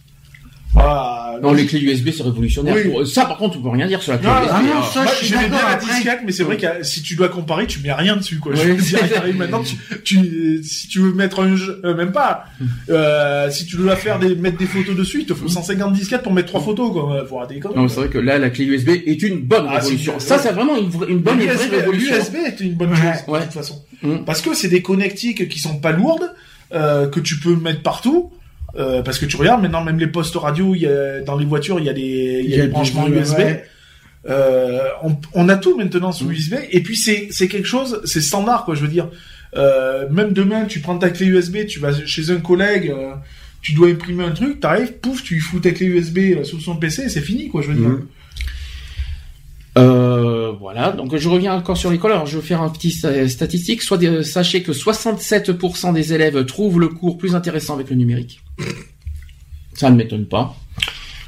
Ah, 0.78 1.36
Non, 1.42 1.54
les 1.54 1.66
clés 1.66 1.80
USB, 1.82 2.10
c'est 2.16 2.24
révolutionnaire. 2.24 2.76
Oui. 2.76 3.08
Ça, 3.08 3.26
par 3.26 3.38
contre, 3.38 3.58
on 3.58 3.62
peut 3.62 3.70
rien 3.70 3.88
dire 3.88 4.02
sur 4.02 4.12
la 4.14 4.18
clé 4.18 4.28
Non, 4.30 4.36
USB. 4.42 4.50
ah 4.54 4.62
non, 4.64 4.84
ça, 4.84 5.04
Moi, 5.04 5.12
je 5.20 5.26
suis 5.26 5.36
bien 5.36 5.48
la 5.50 5.76
disquette, 5.76 6.20
mais 6.26 6.32
c'est 6.32 6.44
vrai 6.44 6.58
que 6.58 6.66
si 6.84 7.02
tu 7.02 7.16
dois 7.16 7.30
comparer, 7.30 7.68
tu 7.68 7.80
mets 7.82 7.92
rien 7.94 8.16
dessus, 8.16 8.40
quoi. 8.40 8.54
Je 8.56 8.62
veux 8.64 8.76
dire, 8.76 9.00
maintenant, 9.38 9.62
tu, 9.64 9.76
tu, 10.04 10.62
si 10.64 10.88
tu 10.88 11.00
veux 11.00 11.14
mettre 11.14 11.42
un 11.42 11.56
jeu, 11.56 11.82
euh, 11.84 11.96
même 11.96 12.12
pas, 12.12 12.46
euh, 12.90 13.50
si 13.50 13.66
tu 13.66 13.76
dois 13.78 13.96
faire 13.96 14.20
des, 14.20 14.36
mettre 14.36 14.58
des 14.58 14.66
photos 14.66 14.96
dessus, 14.96 15.22
il 15.22 15.26
te 15.26 15.34
faut 15.34 15.48
150 15.48 15.94
disquettes 15.94 16.24
pour 16.24 16.34
mettre 16.34 16.48
trois 16.48 16.62
photos, 16.62 16.92
quoi. 16.92 17.26
Faut 17.28 17.40
arrêter 17.40 17.60
quand 17.60 17.70
même. 17.70 17.80
Non, 17.82 17.88
c'est 17.88 18.00
vrai 18.02 18.10
que 18.10 18.18
là, 18.18 18.38
la 18.38 18.50
clé 18.50 18.66
USB 18.66 18.90
est 19.06 19.22
une 19.22 19.40
bonne 19.42 19.66
Ah, 19.70 19.80
révolution. 19.80 20.14
c'est- 20.20 20.28
Ça, 20.28 20.40
c'est 20.40 20.52
vraiment 20.52 20.78
une, 20.78 20.90
vraie- 20.90 21.10
une 21.10 21.20
bonne 21.20 21.40
L'USB 21.40 21.72
révolution. 21.76 22.16
L'USB 22.16 22.36
est 22.46 22.60
une 22.62 22.74
bonne 22.74 22.90
Ouais. 22.92 22.96
chose, 22.96 23.26
de 23.28 23.32
Ouais. 23.32 23.42
toute 23.44 23.52
façon. 23.54 23.82
Mm. 24.02 24.18
Parce 24.26 24.42
que 24.42 24.54
c'est 24.54 24.68
des 24.70 24.82
connectiques 24.82 25.48
qui 25.50 25.60
sont 25.60 25.78
pas 25.78 25.92
lourdes, 25.92 26.32
euh, 26.74 27.08
que 27.08 27.20
tu 27.20 27.38
peux 27.40 27.56
mettre 27.56 27.82
partout. 27.82 28.32
Euh, 28.78 29.02
parce 29.02 29.20
que 29.20 29.26
tu 29.26 29.38
regardes 29.38 29.62
maintenant 29.62 29.84
même 29.84 30.00
les 30.00 30.08
postes 30.08 30.36
radio, 30.36 30.76
il 30.76 30.82
y 30.82 30.88
a, 30.88 31.22
dans 31.22 31.38
les 31.38 31.46
voitures 31.46 31.80
il 31.80 31.86
y 31.86 31.90
a 31.90 31.94
des, 31.94 32.42
il 32.44 32.50
y 32.50 32.54
a 32.56 32.64
des 32.64 32.68
branchements 32.68 33.08
USB. 33.08 33.38
ouais. 33.38 33.64
Euh, 34.28 34.80
on, 35.04 35.16
on 35.34 35.48
a 35.50 35.56
tout 35.56 35.78
maintenant 35.78 36.12
sous 36.12 36.30
USB 36.32 36.56
et 36.72 36.82
puis 36.82 36.96
c'est 36.98 37.28
c'est 37.30 37.48
quelque 37.48 37.68
chose, 37.68 38.02
c'est 38.06 38.22
standard 38.22 38.66
quoi. 38.66 38.74
Je 38.76 38.82
veux 38.82 38.88
dire, 38.88 39.08
euh, 39.56 40.10
même 40.10 40.34
demain 40.34 40.66
tu 40.66 40.80
prends 40.80 40.98
ta 40.98 41.10
clé 41.12 41.28
USB, 41.28 41.66
tu 41.68 41.80
vas 41.80 41.94
chez 42.06 42.32
un 42.32 42.38
collègue, 42.38 42.92
tu 43.62 43.74
dois 43.74 43.88
imprimer 43.90 44.24
un 44.26 44.32
truc, 44.32 44.60
t'arrives, 44.60 44.94
pouf, 44.94 45.24
tu 45.24 45.36
lui 45.36 45.42
fous 45.42 45.60
ta 45.60 45.72
clé 45.72 45.86
USB 45.86 46.44
sur 46.44 46.60
son 46.60 46.76
PC, 46.76 47.08
c'est 47.08 47.22
fini 47.22 47.50
quoi. 47.50 47.62
Je 47.62 47.68
veux 47.72 47.76
dire. 47.80 48.00
Euh, 49.78 50.54
voilà, 50.60 50.92
donc 50.92 51.16
je 51.16 51.28
reviens 51.30 51.54
encore 51.54 51.76
sur 51.78 51.92
l'école. 51.92 52.14
Alors 52.14 52.26
je 52.26 52.38
vais 52.40 52.46
faire 52.46 52.62
un 52.62 52.70
petit 52.70 52.90
sta- 52.90 53.28
statistique. 53.28 53.82
Soit 53.82 54.24
sachez 54.24 54.64
que 54.64 54.72
67% 54.72 55.94
des 55.94 56.14
élèves 56.14 56.46
trouvent 56.46 56.80
le 56.80 56.88
cours 56.88 57.18
plus 57.18 57.36
intéressant 57.36 57.76
avec 57.76 57.90
le 57.90 57.96
numérique. 57.98 58.42
Ça 59.74 59.90
ne 59.90 59.96
m'étonne 59.96 60.26
pas. 60.28 60.56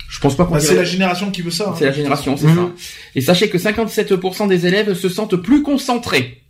Je 0.09 0.19
pense 0.19 0.35
pas 0.35 0.45
qu'on 0.45 0.53
Bah, 0.53 0.59
c'est 0.59 0.75
la 0.75 0.83
génération 0.85 1.29
qui 1.31 1.41
veut 1.41 1.51
ça. 1.51 1.69
hein. 1.69 1.75
c'est 1.77 1.85
la 1.85 1.91
génération, 1.91 2.37
c'est 2.37 2.47
ça. 2.47 2.69
Et 3.15 3.21
sachez 3.21 3.49
que 3.49 3.57
57% 3.57 4.47
des 4.47 4.65
élèves 4.65 4.93
se 4.93 5.09
sentent 5.09 5.35
plus 5.35 5.61
concentrés. 5.63 6.43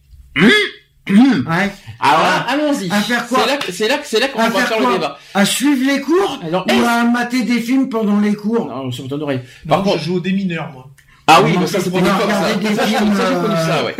Ouais. 1.09 1.71
Alors 1.99 2.19
là, 2.21 2.45
allons-y. 2.49 2.91
À 2.91 3.01
faire 3.01 3.27
quoi 3.27 3.39
C'est 3.39 3.47
là, 3.47 3.57
que- 3.97 4.05
c'est 4.05 4.19
là, 4.19 4.27
qu'on 4.27 4.39
va 4.49 4.65
faire 4.65 4.79
le 4.79 4.93
débat. 4.93 5.17
À 5.33 5.45
suivre 5.45 5.85
les 5.91 6.01
cours 6.01 6.39
Alors, 6.43 6.65
ou 6.67 6.85
à 6.85 7.05
mater 7.05 7.43
des 7.43 7.59
films 7.61 7.87
pendant 7.89 8.19
les 8.19 8.35
cours 8.35 8.67
Non, 8.67 8.91
sur 8.91 9.07
ton 9.07 9.19
oreille. 9.21 9.39
Non, 9.65 9.69
Par 9.75 9.83
contre, 9.83 9.99
je 9.99 10.05
joue 10.05 10.15
au 10.17 10.19
démineur 10.19 10.69
moi. 10.73 10.89
Ah 11.27 11.41
oui, 11.43 11.53
Non, 11.53 11.61
mais 11.61 11.67
ça 11.67 11.79
c'est 11.79 11.89
pour 11.89 11.99
ça. 12.05 12.15
regardé 12.17 12.67
des 12.69 12.75
Ça, 12.75 12.85
j'ai- 12.85 12.95
films, 12.97 13.15
ça, 13.15 13.23
j'ai 13.29 13.35
connu 13.35 13.53
euh, 13.53 13.65
ça, 13.67 13.85
ouais. 13.85 13.95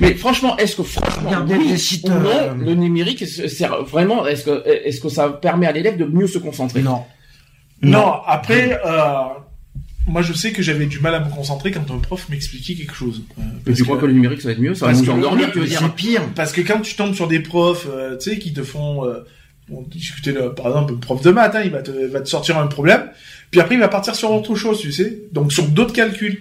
Mais 0.00 0.14
franchement, 0.14 0.56
est-ce 0.58 0.76
que 0.76 0.82
franchement, 0.82 1.28
Regardez 1.28 1.54
oui 1.56 1.68
des 1.68 1.78
sites, 1.78 2.04
ou 2.04 2.10
non, 2.10 2.28
euh, 2.30 2.54
le 2.54 2.74
numérique 2.74 3.26
se- 3.26 3.48
sert 3.48 3.82
vraiment, 3.84 4.26
est-ce 4.26 4.44
que, 4.44 4.62
est-ce 4.68 5.00
que 5.00 5.08
ça 5.08 5.28
permet 5.30 5.66
à 5.66 5.72
l'élève 5.72 5.96
de 5.96 6.04
mieux 6.04 6.26
se 6.26 6.38
concentrer? 6.38 6.82
Non. 6.82 7.02
Non, 7.82 8.12
après, 8.26 8.80
euh, 8.86 9.00
moi 10.06 10.22
je 10.22 10.32
sais 10.32 10.52
que 10.52 10.62
j'avais 10.62 10.86
du 10.86 11.00
mal 11.00 11.14
à 11.14 11.20
me 11.20 11.30
concentrer 11.30 11.70
quand 11.70 11.90
un 11.90 11.98
prof 11.98 12.28
m'expliquait 12.28 12.74
quelque 12.74 12.94
chose. 12.94 13.22
Euh, 13.38 13.42
Mais 13.42 13.60
parce 13.66 13.76
tu 13.78 13.84
crois 13.84 13.98
que 13.98 14.06
le 14.06 14.12
numérique 14.12 14.40
ça 14.40 14.48
va 14.48 14.52
être 14.52 14.60
mieux? 14.60 14.74
Ça 14.74 14.86
va 14.86 14.92
parce 14.92 15.02
nous 15.04 15.12
que- 15.12 15.16
endormir, 15.18 15.50
tu 15.52 15.58
veux 15.60 15.66
dire? 15.66 15.94
pire. 15.94 16.22
Parce 16.34 16.52
que 16.52 16.60
quand 16.62 16.80
tu 16.80 16.94
tombes 16.94 17.14
sur 17.14 17.28
des 17.28 17.40
profs, 17.40 17.86
euh, 17.90 18.16
tu 18.16 18.30
sais, 18.30 18.38
qui 18.38 18.52
te 18.52 18.62
font, 18.62 19.04
euh, 19.04 19.24
on 19.70 19.82
discutait 19.82 20.32
par 20.56 20.68
exemple, 20.68 20.94
un 20.94 20.96
prof 20.96 21.20
de 21.22 21.30
maths, 21.30 21.54
hein, 21.54 21.62
il 21.64 21.70
va 21.70 21.82
te, 21.82 21.90
va 21.90 22.20
te 22.20 22.28
sortir 22.28 22.56
un 22.58 22.66
problème, 22.66 23.10
puis 23.50 23.60
après 23.60 23.74
il 23.74 23.80
va 23.80 23.88
partir 23.88 24.14
sur 24.14 24.30
autre 24.30 24.54
chose, 24.54 24.78
tu 24.80 24.92
sais, 24.92 25.22
donc 25.32 25.52
sur 25.52 25.66
d'autres 25.66 25.92
calculs. 25.92 26.38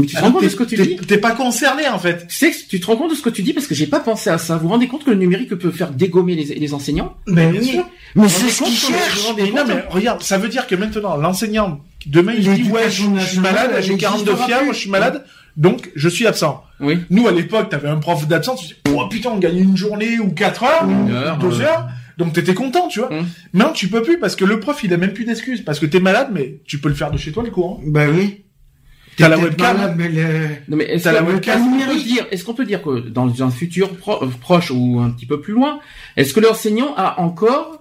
Mais 0.00 0.06
tu 0.06 0.14
te 0.14 0.20
rends 0.20 0.26
Alors, 0.26 0.32
compte 0.34 0.44
de 0.44 0.48
ce 0.48 0.56
que 0.56 0.64
tu 0.64 0.76
dis 0.76 0.96
T'es 0.96 1.18
pas 1.18 1.32
concerné 1.32 1.86
en 1.88 1.98
fait. 1.98 2.26
Tu 2.28 2.34
sais, 2.36 2.50
que 2.50 2.56
tu 2.68 2.80
te 2.80 2.86
rends 2.86 2.96
compte 2.96 3.10
de 3.10 3.14
ce 3.14 3.22
que 3.22 3.30
tu 3.30 3.42
dis 3.42 3.52
parce 3.52 3.66
que 3.66 3.74
j'ai 3.74 3.86
pas 3.86 4.00
pensé 4.00 4.30
à 4.30 4.38
ça. 4.38 4.56
Vous 4.56 4.62
vous 4.62 4.68
rendez 4.68 4.88
compte 4.88 5.04
que 5.04 5.10
le 5.10 5.16
numérique 5.16 5.54
peut 5.54 5.70
faire 5.70 5.90
dégommer 5.90 6.34
les, 6.34 6.54
les 6.54 6.74
enseignants 6.74 7.14
Mais 7.26 7.50
Bien 7.50 7.60
oui. 7.60 7.66
sûr. 7.66 7.84
Mais 8.14 8.28
c'est 8.28 8.48
ce 8.48 8.62
qu'ils 8.64 8.74
cherchent. 8.76 9.28
non 9.54 9.64
mais 9.66 9.84
regarde, 9.90 10.22
ça 10.22 10.38
veut 10.38 10.48
dire 10.48 10.66
que 10.66 10.74
maintenant 10.74 11.16
l'enseignant, 11.16 11.80
demain 12.06 12.32
il 12.36 12.42
dit 12.54 12.70
ouais, 12.70 12.90
je, 12.90 13.04
je 13.18 13.26
suis 13.26 13.38
malade, 13.40 13.72
j'ai 13.80 13.96
42 13.96 14.24
n'existera 14.24 14.46
fièvre, 14.46 14.62
plus. 14.64 14.74
je 14.74 14.78
suis 14.80 14.90
malade, 14.90 15.24
donc 15.56 15.90
je 15.94 16.08
suis 16.08 16.26
absent. 16.26 16.62
Oui. 16.80 16.98
Nous, 17.10 17.26
à 17.28 17.32
l'époque, 17.32 17.68
t'avais 17.70 17.88
un 17.88 17.96
prof 17.98 18.26
d'absence, 18.26 18.60
tu 18.62 18.66
dis, 18.68 18.74
oh 18.94 19.06
putain, 19.08 19.30
on 19.30 19.38
gagne 19.38 19.58
une 19.58 19.76
journée 19.76 20.18
ou 20.18 20.30
quatre 20.30 20.62
heures, 20.64 20.84
Une 20.88 21.10
ou 21.10 21.14
heure, 21.14 21.38
deux 21.38 21.60
heures. 21.60 21.88
Donc 22.18 22.34
t'étais 22.34 22.54
content, 22.54 22.88
tu 22.88 22.98
vois. 23.00 23.10
Hum. 23.12 23.26
Maintenant, 23.54 23.72
tu 23.72 23.88
peux 23.88 24.02
plus 24.02 24.18
parce 24.18 24.36
que 24.36 24.44
le 24.44 24.60
prof, 24.60 24.78
il 24.84 24.92
a 24.92 24.96
même 24.98 25.12
plus 25.14 25.24
d'excuses. 25.24 25.62
Parce 25.64 25.78
que 25.80 25.86
t'es 25.86 26.00
malade, 26.00 26.28
mais 26.32 26.60
tu 26.66 26.78
peux 26.78 26.88
le 26.90 26.94
faire 26.94 27.10
de 27.10 27.16
chez 27.16 27.32
toi, 27.32 27.42
le 27.42 27.50
cours. 27.50 27.78
hein. 27.80 27.84
Bah 27.86 28.04
oui. 28.12 28.44
T'as 29.16 29.28
la 29.28 29.38
webcam. 29.38 29.76
malade, 29.76 29.94
mais 29.96 30.08
le- 30.08 30.48
Non 30.68 30.76
mais 30.76 30.84
est-ce 30.84 31.04
T'as 31.04 31.12
la 31.12 31.20
que- 31.20 31.24
webcam 31.32 31.54
est-ce 31.58 31.64
qu'on 31.64 31.70
peut 31.70 31.76
numérique. 31.84 32.06
dire, 32.06 32.26
est-ce 32.30 32.44
qu'on 32.44 32.54
peut 32.54 32.64
dire 32.64 32.82
que 32.82 33.00
dans 33.08 33.42
un 33.42 33.50
futur 33.50 33.94
pro- 33.96 34.22
euh, 34.24 34.28
proche 34.40 34.70
ou 34.70 35.00
un 35.00 35.10
petit 35.10 35.26
peu 35.26 35.40
plus 35.40 35.52
loin, 35.52 35.80
est-ce 36.16 36.32
que 36.32 36.40
l'enseignant 36.40 36.94
a 36.96 37.20
encore 37.20 37.78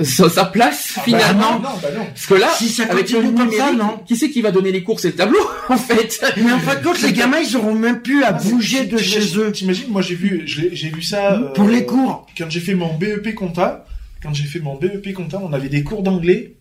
sa, 0.00 0.28
sa 0.28 0.44
place 0.44 0.92
Ah, 0.92 0.98
bah, 0.98 1.02
finalement 1.04 1.52
non, 1.54 1.58
non, 1.70 1.76
bah 1.82 1.88
non. 1.96 2.04
Parce 2.04 2.26
que 2.26 2.34
là, 2.34 2.48
Si 2.56 2.68
ça 2.68 2.84
avec 2.84 3.10
le 3.10 3.16
continue 3.16 3.34
comme 3.34 3.48
numérique, 3.50 3.58
ça, 3.58 3.72
non. 3.72 3.98
qui 4.06 4.14
c'est 4.16 4.30
qui 4.30 4.42
va 4.42 4.50
donner 4.52 4.70
les 4.70 4.84
cours 4.84 5.00
C'est 5.00 5.08
le 5.08 5.14
tableau, 5.16 5.40
en 5.70 5.76
fait. 5.76 6.20
Mais 6.36 6.52
en 6.52 6.58
fin 6.60 6.76
de 6.76 6.84
compte, 6.84 7.00
les 7.02 7.12
gamins, 7.12 7.38
ils 7.40 7.56
auront 7.56 7.74
même 7.74 8.00
plus 8.02 8.22
à 8.22 8.32
bouger 8.32 8.84
de 8.84 8.96
chez 8.98 9.36
eux. 9.38 9.50
T'imagines, 9.50 9.88
moi 9.88 10.02
j'ai 10.02 10.14
vu, 10.14 10.42
j'ai 10.46 10.90
vu 10.90 11.02
ça 11.02 11.32
euh, 11.32 11.52
Pour 11.54 11.66
les 11.68 11.84
cours. 11.86 12.26
Quand 12.36 12.48
j'ai 12.50 12.60
fait 12.60 12.74
mon 12.74 12.94
BEP 12.96 13.34
compta, 13.34 13.86
quand 14.22 14.32
j'ai 14.34 14.44
fait 14.44 14.60
mon 14.60 14.76
BEP 14.76 15.14
compta, 15.14 15.40
on 15.42 15.52
avait 15.52 15.68
des 15.70 15.82
cours 15.82 16.02
d'anglais. 16.02 16.54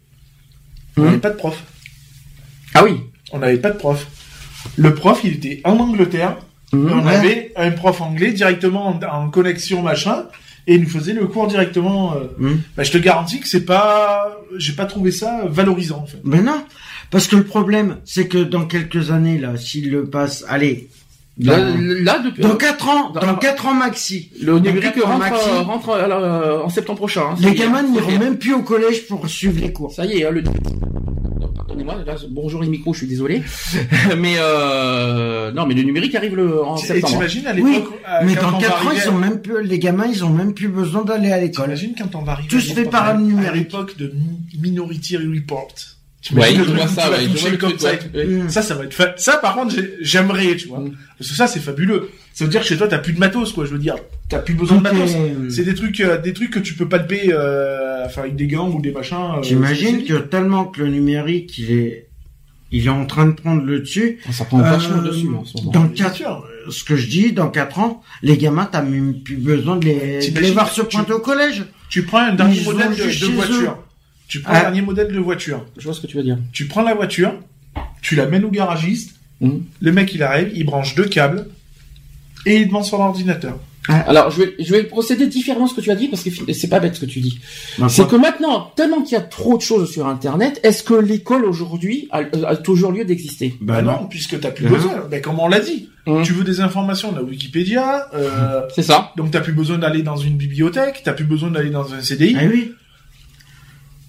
On 0.96 1.02
Hum. 1.02 1.06
n'avait 1.08 1.18
pas 1.20 1.30
de 1.30 1.36
prof. 1.36 1.62
Ah 2.74 2.84
oui. 2.86 3.02
On 3.32 3.40
n'avait 3.40 3.58
pas 3.58 3.72
de 3.72 3.78
prof. 3.78 4.08
Le 4.76 4.94
prof, 4.94 5.22
il 5.24 5.34
était 5.34 5.62
en 5.64 5.78
Angleterre. 5.80 6.38
Mmh. 6.74 6.90
Et 6.90 6.94
on 6.94 7.06
Ouais. 7.06 7.16
avait 7.16 7.54
un 7.56 7.72
prof 7.72 8.02
anglais 8.02 8.32
directement 8.34 8.88
en, 8.88 9.00
en 9.02 9.30
connexion 9.30 9.82
machin 9.82 10.26
et 10.68 10.76
il 10.76 10.82
nous 10.82 10.90
faisait 10.90 11.14
le 11.14 11.26
cours 11.28 11.48
directement. 11.48 12.14
euh. 12.16 12.26
Hum. 12.44 12.62
Bah, 12.76 12.84
je 12.84 12.92
te 12.92 12.98
garantis 12.98 13.40
que 13.40 13.48
c'est 13.48 13.64
pas, 13.66 14.38
j'ai 14.58 14.74
pas 14.74 14.86
trouvé 14.86 15.12
ça 15.12 15.44
valorisant 15.48 16.00
en 16.00 16.06
fait. 16.06 16.20
Mais 16.26 16.42
non. 16.42 16.62
Parce 17.10 17.28
que 17.28 17.38
le 17.38 17.46
problème, 17.46 17.98
c'est 18.04 18.28
que 18.28 18.40
dans 18.40 18.66
quelques 18.66 19.12
années, 19.12 19.38
là, 19.38 19.56
s'ils 19.56 19.90
le 19.90 20.10
passent, 20.10 20.44
allez, 20.50 20.90
Là, 21.40 21.58
Dans- 21.60 21.78
là, 21.78 22.20
depuis, 22.26 22.42
Dans 22.42 22.56
4 22.56 22.88
ans, 22.90 23.12
dans- 23.12 23.20
dans 23.22 23.36
4 23.36 23.68
ans 23.68 23.74
maxi. 23.76 24.32
le 24.42 24.58
numérique 24.58 25.00
rentre, 25.04 25.20
maxi. 25.20 25.50
euh, 25.50 25.62
rentre 25.62 25.90
euh, 25.90 26.62
en 26.64 26.70
septembre 26.70 26.98
prochain. 26.98 27.22
hein. 27.32 27.36
Les 27.40 27.54
gamins 27.54 27.84
n'iront 27.84 28.18
même 28.18 28.38
plus 28.38 28.54
au 28.56 28.64
collège 28.64 29.06
pour 29.08 29.28
suivre 29.30 29.60
les 29.62 29.72
cours. 29.72 29.92
Ça 29.94 30.06
y 30.06 30.18
est, 30.20 30.26
hein, 30.26 30.32
le. 30.32 30.42
Pardonnez-moi, 31.56 31.96
là, 32.06 32.16
bonjour 32.32 32.62
les 32.64 32.68
micros, 32.70 32.94
je 32.94 33.00
suis 33.00 33.08
désolé. 33.08 33.44
mais 34.18 34.36
euh, 34.40 35.52
non, 35.52 35.68
mais 35.68 35.76
le 35.76 35.84
numérique 35.84 36.16
arrive 36.16 36.36
le, 36.36 36.64
en 36.64 36.76
Et 36.78 36.82
septembre. 36.82 37.14
t'imagines 37.14 37.46
à 37.48 37.54
Oui, 37.54 37.74
l'époque, 37.74 37.94
euh, 38.08 38.12
mais 38.26 38.36
quand 38.36 38.52
dans 38.52 38.58
on 38.58 38.62
4 38.62 38.84
va 38.84 38.90
ans, 38.90 38.94
ils 38.96 39.10
ont 39.10 39.18
même 39.18 39.40
plus, 39.40 39.64
les 39.64 39.78
gamins, 39.80 40.08
ils 40.08 40.26
ont 40.26 40.30
même 40.30 40.54
plus 40.56 40.70
besoin 40.70 41.04
d'aller 41.04 41.32
à 41.32 41.40
l'école. 41.40 41.66
T'imagines 41.66 41.94
quand 41.98 42.16
on 42.16 42.24
va 42.24 42.32
arriver 42.34 42.48
Tout 42.50 42.58
à 42.58 42.62
se 42.62 42.68
fait 42.70 42.76
l'époque- 42.76 42.92
par 42.94 43.10
un 43.10 43.16
à 43.16 43.18
numérique. 43.20 43.72
l'époque 43.72 43.98
de 43.98 44.08
Mi- 44.08 44.60
Minority 44.72 45.18
Report. 45.18 45.68
Ouais, 46.36 46.52
où 46.52 46.56
ça, 46.56 46.64
tu 46.64 47.10
vas 47.12 47.18
ouais, 47.18 47.24
je 47.34 47.38
vois 47.40 47.50
le 47.50 47.58
comme 47.58 47.78
ça. 47.80 47.92
Ça, 48.50 48.62
ça 48.62 48.76
va 48.76 48.84
être 48.86 48.94
fa- 48.94 49.14
ça. 49.18 49.38
Par 49.38 49.56
contre, 49.56 49.74
j'ai- 49.76 49.94
j'aimerais, 50.02 50.56
tu 50.56 50.68
vois, 50.68 50.80
Mm. 50.80 50.92
parce 51.18 51.30
que 51.30 51.36
ça, 51.36 51.48
c'est 51.48 51.60
fabuleux. 51.60 52.10
Ça 52.34 52.46
veut 52.46 52.52
dire 52.52 52.62
que 52.62 52.68
chez 52.68 52.78
toi, 52.78 52.88
t'as 52.88 53.00
plus 53.00 53.14
de 53.14 53.20
matos, 53.20 53.52
quoi. 53.54 53.66
Je 53.66 53.72
veux 53.72 53.80
dire, 53.80 53.96
t'as 54.30 54.40
plus 54.40 54.54
besoin 54.54 54.78
de 54.78 54.84
matos. 54.84 55.12
C'est 55.50 55.64
des 55.64 55.74
trucs, 55.76 56.00
euh, 56.02 56.18
des 56.20 56.34
trucs 56.34 56.52
que 56.52 56.60
tu 56.60 56.74
peux 56.76 56.88
palper, 56.88 57.30
euh, 57.34 58.06
enfin, 58.06 58.22
avec 58.22 58.36
des 58.36 58.48
gants 58.48 58.70
ou 58.70 58.82
des 58.82 58.92
machins. 58.92 59.18
euh, 59.38 59.44
J'imagine 59.44 60.04
que 60.04 60.14
tellement 60.20 60.66
que 60.66 60.82
le 60.82 60.90
numérique, 60.90 61.58
il 61.58 61.72
est, 61.72 62.08
il 62.72 62.86
est 62.86 62.90
en 62.90 63.06
train 63.06 63.26
de 63.28 63.32
prendre 63.32 63.64
le 63.64 63.80
dessus. 63.80 64.20
Ça 64.32 64.46
prend 64.46 64.60
vachement 64.60 65.02
dessus 65.02 65.28
en 65.36 65.46
ce 65.46 65.58
moment. 65.58 65.72
Dans 65.72 65.88
4 65.88 66.16
sûr. 66.16 66.44
ce 66.70 66.84
que 66.84 66.96
je 66.98 67.08
dis, 67.08 67.32
dans 67.32 67.48
4 67.50 67.80
ans, 67.80 68.04
les 68.22 68.38
gamins, 68.38 68.68
t'as 68.70 68.82
même 68.82 69.22
plus 69.24 69.38
besoin 69.38 69.78
de 69.78 69.86
les, 69.86 70.30
de 70.32 70.40
les 70.40 70.52
voir 70.52 70.70
se 70.72 70.82
tu- 70.82 70.98
pointer 70.98 71.14
au 71.14 71.20
collège. 71.20 71.64
Tu 71.90 72.04
prends 72.04 72.20
un 72.20 72.34
dernier 72.34 72.60
modèle 72.66 72.90
de, 72.94 73.26
voiture. 73.28 73.78
Tu 74.28 74.42
prends 74.42 74.54
Ah. 74.54 74.60
un 74.60 74.62
dernier 74.64 74.82
modèle 74.82 75.12
de 75.12 75.20
voiture. 75.20 75.66
Je 75.78 75.84
vois 75.86 75.94
ce 75.94 76.02
que 76.02 76.08
tu 76.08 76.18
veux 76.18 76.24
dire. 76.24 76.38
Tu 76.52 76.66
prends 76.66 76.84
la 76.84 76.94
voiture, 76.94 77.34
tu 78.02 78.16
la 78.16 78.26
mènes 78.26 78.44
au 78.46 78.52
garagiste. 78.52 79.16
Mhm. 79.42 79.64
Le 79.80 79.92
mec, 79.92 80.14
il 80.14 80.24
arrive, 80.24 80.52
il 80.56 80.66
branche 80.66 80.96
deux 80.96 81.06
câbles 81.06 81.48
et 82.46 82.58
il 82.58 82.68
te 82.68 82.72
vend 82.74 82.84
son 82.84 82.98
ordinateur. 82.98 83.58
Alors, 83.90 84.32
je 84.32 84.42
vais, 84.42 84.56
je 84.60 84.70
vais 84.74 84.84
procéder 84.84 85.28
différemment 85.28 85.64
à 85.64 85.70
ce 85.70 85.74
que 85.74 85.80
tu 85.80 85.90
as 85.92 85.96
dit 85.96 86.10
parce 86.10 86.22
que 86.22 86.30
c'est 86.52 86.68
pas 86.68 86.82
bête 86.82 86.96
ce 86.96 87.00
que 87.00 87.06
tu 87.06 87.22
dis. 87.22 87.40
Bah, 87.80 87.88
C'est 87.88 88.06
que 88.06 88.18
maintenant, 88.18 88.70
tellement 88.76 89.02
qu'il 89.02 89.14
y 89.14 89.16
a 89.16 89.22
trop 89.22 89.56
de 89.56 89.62
choses 89.62 89.90
sur 89.90 90.06
Internet, 90.08 90.60
est-ce 90.64 90.84
que 90.84 90.94
l'école 90.94 91.46
aujourd'hui 91.46 92.10
a, 92.12 92.24
a 92.48 92.58
toujours 92.58 92.92
lieu 92.92 93.06
d'exister? 93.06 93.56
Bah 93.62 93.76
Bah 93.76 93.82
non. 93.84 93.92
non, 94.02 94.08
puisque 94.08 94.38
t'as 94.42 94.52
plus 94.52 94.66
Mhm. 94.66 94.72
besoin. 94.74 95.08
Ben, 95.10 95.22
comme 95.22 95.40
on 95.40 95.48
l'a 95.48 95.62
dit, 95.62 95.88
Mhm. 96.06 96.24
tu 96.24 96.34
veux 96.34 96.44
des 96.44 96.60
informations, 96.60 97.14
on 97.16 97.18
a 97.18 97.22
Wikipédia, 97.22 98.10
euh, 98.14 98.64
C'est 98.76 98.84
ça 98.84 99.14
donc 99.16 99.32
t'as 99.32 99.40
plus 99.40 99.54
besoin 99.54 99.78
d'aller 99.78 100.02
dans 100.04 100.18
une 100.18 100.36
bibliothèque, 100.36 101.00
t'as 101.06 101.14
plus 101.14 101.24
besoin 101.24 101.50
d'aller 101.52 101.70
dans 101.70 101.94
un 101.94 102.02
CDI. 102.02 102.36
Ah 102.38 102.44
oui. 102.52 102.74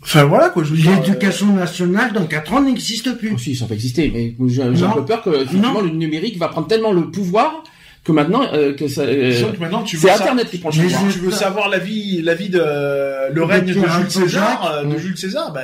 Enfin 0.03 0.25
voilà 0.25 0.49
quoi, 0.51 0.63
je 0.65 0.71
veux 0.71 0.77
dire. 0.77 0.93
L'éducation 1.01 1.53
nationale, 1.55 2.13
dans 2.13 2.25
4 2.27 2.53
ans, 2.55 2.63
n'existe 2.63 3.13
plus. 3.19 3.33
Oh, 3.35 3.39
Si, 3.39 3.55
ça 3.57 3.67
va 3.67 3.75
exister, 3.75 4.11
mais 4.15 4.35
j'ai 4.49 4.63
un 4.63 4.73
peu 4.93 5.05
peur 5.05 5.23
que 5.23 5.55
Non. 5.57 5.81
le 5.81 5.91
numérique 5.91 6.39
va 6.39 6.49
prendre 6.49 6.67
tellement 6.69 6.93
le 6.93 7.11
pouvoir 7.11 7.63
que 8.05 8.13
maintenant 8.13 8.43
euh, 8.55 8.75
que 8.75 8.89
ça. 8.89 9.03
euh, 9.03 9.07
euh, 9.27 9.31
disons 9.33 9.53
que 9.53 9.59
maintenant 9.61 9.83
tu 9.83 9.97
veux 9.97 10.09
ça- 10.09 10.15
Internet 10.15 10.49
qui 10.51 10.59
prend 10.59 10.71
le 10.71 10.83
pouvoir. 10.83 11.11
je- 11.11 11.13
Tu 11.19 11.19
veux 11.25 11.31
savoir 11.31 11.69
la 11.69 11.79
vie, 11.79 12.23
la 12.23 12.35
vie 12.35 12.49
de 12.49 12.59
le 12.59 13.35
De 13.35 13.41
règne 13.43 13.67
de 13.67 13.73
Jules 13.75 13.85
César, 14.09 14.29
Jacques. 14.29 14.85
euh, 14.87 14.95
de. 14.95 14.99
Jules 14.99 15.19
César. 15.19 15.53
Ben 15.53 15.63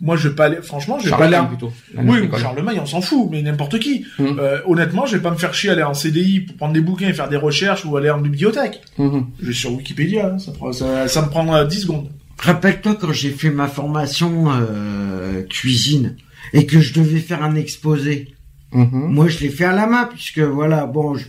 moi 0.00 0.16
je 0.16 0.28
vais 0.28 0.34
pas 0.34 0.44
aller, 0.46 0.58
franchement, 0.62 0.98
je 0.98 1.04
vais 1.06 1.10
pas 1.10 1.16
Charlemagne 1.18 1.40
aller. 1.40 1.48
plutôt. 1.48 1.72
Oui, 1.96 2.20
ou 2.32 2.36
Charlemagne, 2.36 2.78
on 2.82 2.86
s'en 2.86 3.00
fout, 3.00 3.28
mais 3.30 3.42
n'importe 3.42 3.78
qui. 3.78 4.04
Mhm. 4.18 4.38
Euh, 4.38 4.58
honnêtement, 4.66 5.06
je 5.06 5.16
vais 5.16 5.22
pas 5.22 5.30
me 5.30 5.36
faire 5.36 5.54
chier 5.54 5.70
à 5.70 5.72
aller 5.72 5.82
en 5.82 5.94
CDI 5.94 6.40
pour 6.40 6.56
prendre 6.56 6.72
des 6.74 6.80
bouquins 6.80 7.08
et 7.08 7.12
faire 7.14 7.28
des 7.28 7.36
recherches 7.36 7.84
ou 7.86 7.96
aller 7.96 8.10
en 8.10 8.18
bibliothèque. 8.20 8.80
Mhm. 8.98 9.26
Je 9.40 9.46
vais 9.46 9.52
sur 9.54 9.72
Wikipédia, 9.72 10.32
hein, 10.34 10.38
ça, 10.38 10.52
prend- 10.52 10.72
ça, 10.72 11.08
ça 11.08 11.22
me 11.22 11.28
prendra 11.28 11.64
10 11.64 11.80
secondes. 11.82 12.08
Rappelle-toi 12.38 12.96
quand 13.00 13.12
j'ai 13.12 13.30
fait 13.30 13.50
ma 13.50 13.66
formation 13.68 14.46
euh, 14.52 15.42
cuisine 15.42 16.16
et 16.52 16.66
que 16.66 16.80
je 16.80 16.94
devais 16.94 17.20
faire 17.20 17.42
un 17.42 17.54
exposé. 17.56 18.34
Mhm. 18.72 18.88
Moi, 18.92 19.28
je 19.28 19.38
l'ai 19.40 19.48
fait 19.48 19.64
à 19.64 19.72
la 19.72 19.86
main 19.86 20.04
puisque 20.12 20.38
voilà, 20.40 20.86
bon, 20.86 21.14
je 21.14 21.24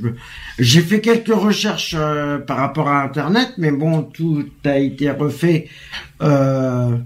j'ai 0.60 0.82
fait 0.82 1.00
quelques 1.02 1.34
recherches 1.34 1.96
euh, 1.98 2.38
par 2.38 2.58
rapport 2.58 2.90
à 2.90 3.02
Internet, 3.04 3.54
mais 3.58 3.72
bon, 3.72 4.04
tout 4.04 4.46
a 4.66 4.78
été 4.78 5.10
refait, 5.10 5.70
euh, 6.22 6.98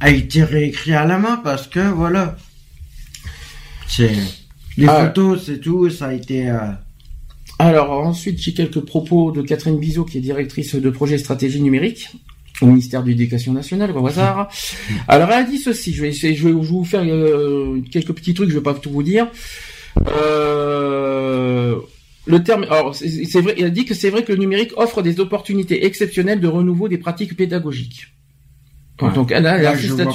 a 0.00 0.10
été 0.10 0.42
réécrit 0.44 0.92
à 0.94 1.04
la 1.06 1.18
main 1.18 1.40
parce 1.42 1.68
que 1.68 1.80
voilà, 1.80 2.36
c'est 3.88 4.10
les 4.76 4.88
Ah. 4.88 5.06
photos, 5.06 5.44
c'est 5.46 5.60
tout, 5.60 5.88
ça 5.88 6.06
a 6.08 6.12
été. 6.12 6.50
euh, 6.50 6.58
Alors 7.58 7.92
ensuite, 7.92 8.38
j'ai 8.38 8.52
quelques 8.52 8.80
propos 8.80 9.30
de 9.32 9.40
Catherine 9.40 9.78
Bizot, 9.78 10.04
qui 10.04 10.18
est 10.18 10.20
directrice 10.20 10.74
de 10.74 10.90
projet 10.90 11.16
stratégie 11.16 11.62
numérique 11.62 12.08
au 12.62 12.66
ministère 12.66 13.02
de 13.02 13.08
l'Éducation 13.08 13.52
nationale, 13.52 13.90
au 13.96 14.06
hasard. 14.06 14.48
Alors 15.08 15.30
elle 15.30 15.44
a 15.44 15.44
dit 15.44 15.58
ceci, 15.58 15.92
je 15.94 16.02
vais 16.02 16.08
essayer, 16.08 16.34
je 16.34 16.46
vais 16.48 16.52
vous 16.52 16.84
faire 16.84 17.02
euh, 17.04 17.80
quelques 17.90 18.12
petits 18.12 18.34
trucs, 18.34 18.50
je 18.50 18.54
vais 18.54 18.62
pas 18.62 18.74
tout 18.74 18.90
vous 18.90 19.02
dire. 19.02 19.28
Euh, 20.08 21.76
le 22.26 22.42
terme, 22.42 22.64
alors 22.64 22.94
c'est 22.94 23.40
vrai, 23.40 23.54
elle 23.56 23.66
a 23.66 23.70
dit 23.70 23.84
que 23.84 23.94
c'est 23.94 24.10
vrai 24.10 24.24
que 24.24 24.32
le 24.32 24.38
numérique 24.38 24.72
offre 24.76 25.00
des 25.02 25.20
opportunités 25.20 25.86
exceptionnelles 25.86 26.40
de 26.40 26.48
renouveau 26.48 26.88
des 26.88 26.98
pratiques 26.98 27.36
pédagogiques. 27.36 28.08
Ouais. 29.00 29.12
Donc 29.12 29.30
elle, 29.30 29.46
a- 29.46 29.58
elle 29.58 29.66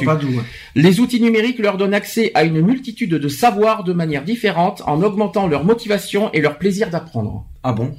pas 0.06 0.16
d'où. 0.16 0.28
hein. 0.40 0.44
Les 0.76 1.00
outils 1.00 1.22
numériques 1.22 1.60
leur 1.60 1.78
donnent 1.78 1.94
accès 1.94 2.32
à 2.34 2.44
une 2.44 2.62
multitude 2.62 3.12
de 3.12 3.28
savoirs 3.30 3.84
de 3.84 3.94
manière 3.94 4.24
différente 4.24 4.82
en 4.88 5.02
augmentant 5.04 5.48
leur 5.48 5.64
motivation 5.64 6.32
et 6.34 6.42
leur 6.42 6.58
plaisir 6.58 6.90
d'apprendre. 6.90 7.46
Ah 7.64 7.74
bon? 7.74 7.96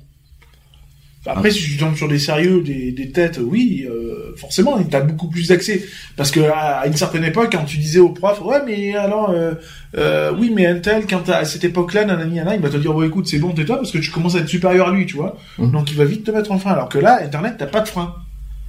Après, 1.24 1.50
si 1.52 1.62
tu 1.62 1.76
tombes 1.76 1.94
sur 1.94 2.08
des 2.08 2.18
sérieux, 2.18 2.62
des, 2.62 2.90
des 2.90 3.10
têtes, 3.10 3.38
oui, 3.40 3.86
euh, 3.88 4.34
forcément, 4.36 4.82
t'as 4.82 5.00
beaucoup 5.00 5.28
plus 5.28 5.48
d'accès. 5.48 5.84
Parce 6.16 6.32
que 6.32 6.40
à, 6.40 6.80
à 6.80 6.86
une 6.88 6.96
certaine 6.96 7.24
époque, 7.24 7.50
quand 7.52 7.64
tu 7.64 7.78
disais 7.78 8.00
au 8.00 8.08
prof, 8.08 8.40
ouais, 8.42 8.60
mais 8.66 8.96
alors, 8.96 9.30
euh, 9.30 9.54
euh, 9.96 10.32
oui, 10.36 10.50
mais 10.54 10.66
un 10.66 10.80
tel, 10.80 11.06
quand 11.06 11.28
à 11.28 11.44
cette 11.44 11.62
époque-là, 11.62 12.04
nanani, 12.04 12.36
nanana, 12.36 12.56
il 12.56 12.62
va 12.62 12.70
te 12.70 12.76
dire, 12.76 12.92
bon, 12.92 13.02
écoute, 13.04 13.28
c'est 13.28 13.38
bon, 13.38 13.52
tais-toi, 13.52 13.76
parce 13.76 13.92
que 13.92 13.98
tu 13.98 14.10
commences 14.10 14.34
à 14.34 14.40
être 14.40 14.48
supérieur 14.48 14.88
à 14.88 14.92
lui, 14.92 15.06
tu 15.06 15.16
vois. 15.16 15.36
Mhm. 15.58 15.70
Donc, 15.70 15.90
il 15.92 15.96
va 15.96 16.04
vite 16.04 16.24
te 16.24 16.32
mettre 16.32 16.50
en 16.50 16.58
frein. 16.58 16.72
Alors 16.72 16.88
que 16.88 16.98
là, 16.98 17.20
Internet, 17.22 17.54
t'as 17.56 17.66
pas 17.66 17.80
de 17.80 17.88
frein. 17.88 18.16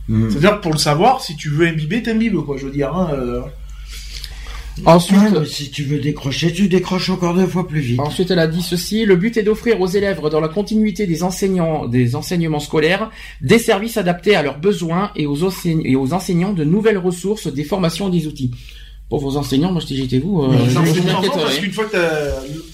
Hmm. 0.09 0.29
C'est-à-dire, 0.29 0.57
que 0.57 0.61
pour 0.61 0.73
le 0.73 0.77
savoir, 0.77 1.21
si 1.21 1.35
tu 1.35 1.49
veux 1.49 1.65
imbiber, 1.65 2.03
t'imbibes, 2.03 2.35
quoi, 2.41 2.57
je 2.57 2.65
veux 2.65 2.71
dire. 2.71 2.93
Hein, 2.93 3.11
euh, 3.13 3.41
Ensuite, 4.85 5.19
mais 5.39 5.45
si 5.45 5.69
tu 5.69 5.83
veux 5.83 5.99
décrocher, 5.99 6.51
tu 6.51 6.67
décroches 6.67 7.09
encore 7.09 7.35
deux 7.35 7.45
fois 7.47 7.67
plus 7.67 7.79
vite. 7.79 7.99
Ensuite, 7.99 8.31
elle 8.31 8.39
a 8.39 8.47
dit 8.47 8.61
ceci 8.61 9.05
le 9.05 9.15
but 9.15 9.37
est 9.37 9.43
d'offrir 9.43 9.79
aux 9.79 9.87
élèves, 9.87 10.19
dans 10.31 10.39
la 10.39 10.47
continuité 10.47 11.05
des 11.05 11.21
enseignants, 11.23 11.87
des 11.87 12.15
enseignements 12.15 12.59
scolaires, 12.59 13.11
des 13.41 13.59
services 13.59 13.97
adaptés 13.97 14.35
à 14.35 14.41
leurs 14.41 14.59
besoins 14.59 15.11
et 15.15 15.27
aux, 15.27 15.43
enseigne- 15.43 15.83
et 15.85 15.95
aux 15.95 16.13
enseignants 16.13 16.53
de 16.53 16.63
nouvelles 16.63 16.97
ressources, 16.97 17.47
des 17.47 17.63
formations 17.63 18.07
et 18.09 18.11
des 18.19 18.27
outils. 18.27 18.51
Pour 19.09 19.19
vos 19.19 19.37
enseignants, 19.37 19.71
moi, 19.71 19.81
si 19.81 19.95
j'étais 19.95 20.17
vous, 20.17 20.41
euh, 20.41 20.47
Mais 20.51 20.69
je 20.69 21.01
parce 21.39 21.57
qu'une 21.59 21.71
fois 21.71 21.85
que 21.85 21.97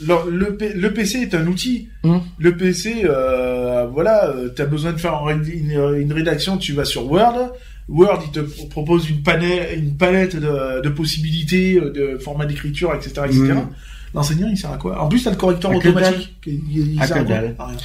le, 0.02 0.58
le, 0.74 0.93
PC 0.93 1.18
est 1.24 1.34
un 1.36 1.45
outil. 1.47 1.89
Hum. 2.04 2.22
Le 2.38 2.56
PC, 2.56 3.02
euh, 3.04 3.88
voilà, 3.91 4.28
euh, 4.30 4.47
t'as 4.56 4.66
besoin 4.66 4.93
de 4.93 5.00
faire 5.00 5.16
une, 5.30 5.43
une- 5.52 5.95
une 6.02 6.14
rédaction, 6.14 6.58
tu 6.58 6.72
vas 6.72 6.86
sur 6.86 7.12
Word. 7.12 7.52
Word, 7.90 8.22
il 8.26 8.32
te 8.32 8.40
pro- 8.40 8.66
propose 8.68 9.10
une, 9.10 9.22
panel, 9.24 9.78
une 9.80 9.96
palette 9.98 10.36
de, 10.36 10.82
de 10.82 10.90
possibilités, 10.90 11.76
euh, 11.76 11.92
de 11.92 12.18
format 12.20 12.46
d'écriture, 12.46 12.94
etc., 12.96 13.12
etc. 13.26 13.42
Mm. 13.42 13.70
L'enseignant, 14.14 14.48
il 14.50 14.58
sert 14.58 14.72
à 14.72 14.78
quoi? 14.78 15.02
En 15.04 15.08
plus, 15.10 15.24
t'as 15.24 15.32
le 15.32 15.36
correcteur 15.38 15.72
À 15.72 15.76
automatique. 15.76 16.36
Il, 16.48 16.62
il 16.96 17.02
À 17.02 17.08
sert 17.08 17.18
à 17.18 17.20
quoi? 17.24 17.30
dalle. 17.30 17.56
À 17.60 17.66
rien. 17.68 17.78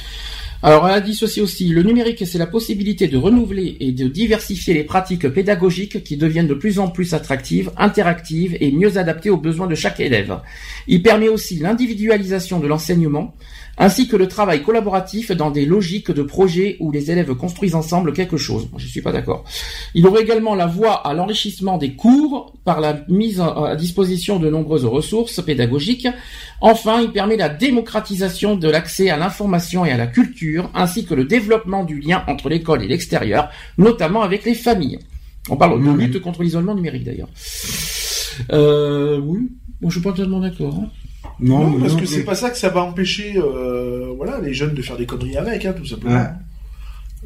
Alors, 0.63 0.87
elle 0.87 0.95
a 0.95 1.01
dit 1.01 1.13
ceci 1.13 1.41
aussi 1.41 1.67
le 1.69 1.83
numérique, 1.83 2.23
c'est 2.25 2.39
la 2.39 2.47
possibilité 2.47 3.07
de 3.07 3.17
renouveler 3.17 3.77
et 3.79 3.91
de 3.91 4.07
diversifier 4.07 4.73
les 4.73 4.83
pratiques 4.83 5.27
pédagogiques 5.29 6.03
qui 6.03 6.17
deviennent 6.17 6.47
de 6.47 6.55
plus 6.55 6.79
en 6.79 6.87
plus 6.87 7.13
attractives, 7.13 7.69
interactives 7.77 8.57
et 8.59 8.71
mieux 8.71 8.97
adaptées 8.97 9.29
aux 9.29 9.37
besoins 9.37 9.67
de 9.67 9.75
chaque 9.75 9.99
élève. 9.99 10.39
Il 10.87 11.03
permet 11.03 11.27
aussi 11.27 11.57
l'individualisation 11.59 12.59
de 12.59 12.65
l'enseignement, 12.67 13.35
ainsi 13.77 14.07
que 14.07 14.15
le 14.15 14.27
travail 14.27 14.63
collaboratif 14.63 15.31
dans 15.31 15.51
des 15.51 15.65
logiques 15.65 16.11
de 16.11 16.21
projet 16.23 16.77
où 16.79 16.91
les 16.91 17.11
élèves 17.11 17.33
construisent 17.35 17.75
ensemble 17.75 18.13
quelque 18.13 18.37
chose. 18.37 18.67
Moi, 18.71 18.79
je 18.79 18.87
suis 18.87 19.01
pas 19.01 19.11
d'accord. 19.11 19.43
Il 19.93 20.05
ouvre 20.05 20.19
également 20.19 20.55
la 20.55 20.65
voie 20.65 21.05
à 21.07 21.13
l'enrichissement 21.13 21.77
des 21.77 21.95
cours 21.95 22.53
par 22.63 22.79
la 22.79 23.01
mise 23.09 23.41
à 23.41 23.75
disposition 23.75 24.39
de 24.39 24.49
nombreuses 24.49 24.85
ressources 24.85 25.41
pédagogiques. 25.41 26.07
Enfin, 26.61 27.01
il 27.01 27.11
permet 27.11 27.37
la 27.37 27.49
démocratisation 27.49 28.55
de 28.55 28.69
l'accès 28.69 29.09
à 29.09 29.17
l'information 29.17 29.85
et 29.85 29.91
à 29.91 29.97
la 29.97 30.07
culture, 30.07 30.69
ainsi 30.73 31.05
que 31.05 31.13
le 31.13 31.25
développement 31.25 31.83
du 31.83 31.99
lien 31.99 32.23
entre 32.27 32.49
l'école 32.49 32.83
et 32.83 32.87
l'extérieur, 32.87 33.49
notamment 33.77 34.21
avec 34.21 34.45
les 34.45 34.55
familles. 34.55 34.99
On 35.49 35.57
parle 35.57 35.83
de 35.83 35.91
lutte 35.91 36.21
contre 36.21 36.41
l'isolement 36.41 36.73
numérique 36.73 37.03
d'ailleurs. 37.03 37.29
Euh, 38.51 39.19
oui, 39.19 39.49
bon, 39.81 39.89
je 39.89 39.95
suis 39.99 40.03
pas 40.03 40.11
totalement 40.11 40.39
d'accord. 40.39 40.75
hein. 40.81 40.89
Non, 41.39 41.79
parce 41.79 41.93
non, 41.93 41.99
que 41.99 42.05
c'est 42.05 42.23
pas 42.23 42.35
ça 42.35 42.49
que 42.49 42.57
ça 42.57 42.69
va 42.69 42.81
empêcher, 42.83 43.33
euh, 43.37 44.13
voilà, 44.15 44.39
les 44.39 44.53
jeunes 44.53 44.73
de 44.73 44.81
faire 44.81 44.97
des 44.97 45.05
conneries 45.05 45.37
avec, 45.37 45.65
hein, 45.65 45.73
tout 45.73 45.85
simplement. 45.85 46.15
Ouais. 46.15 46.27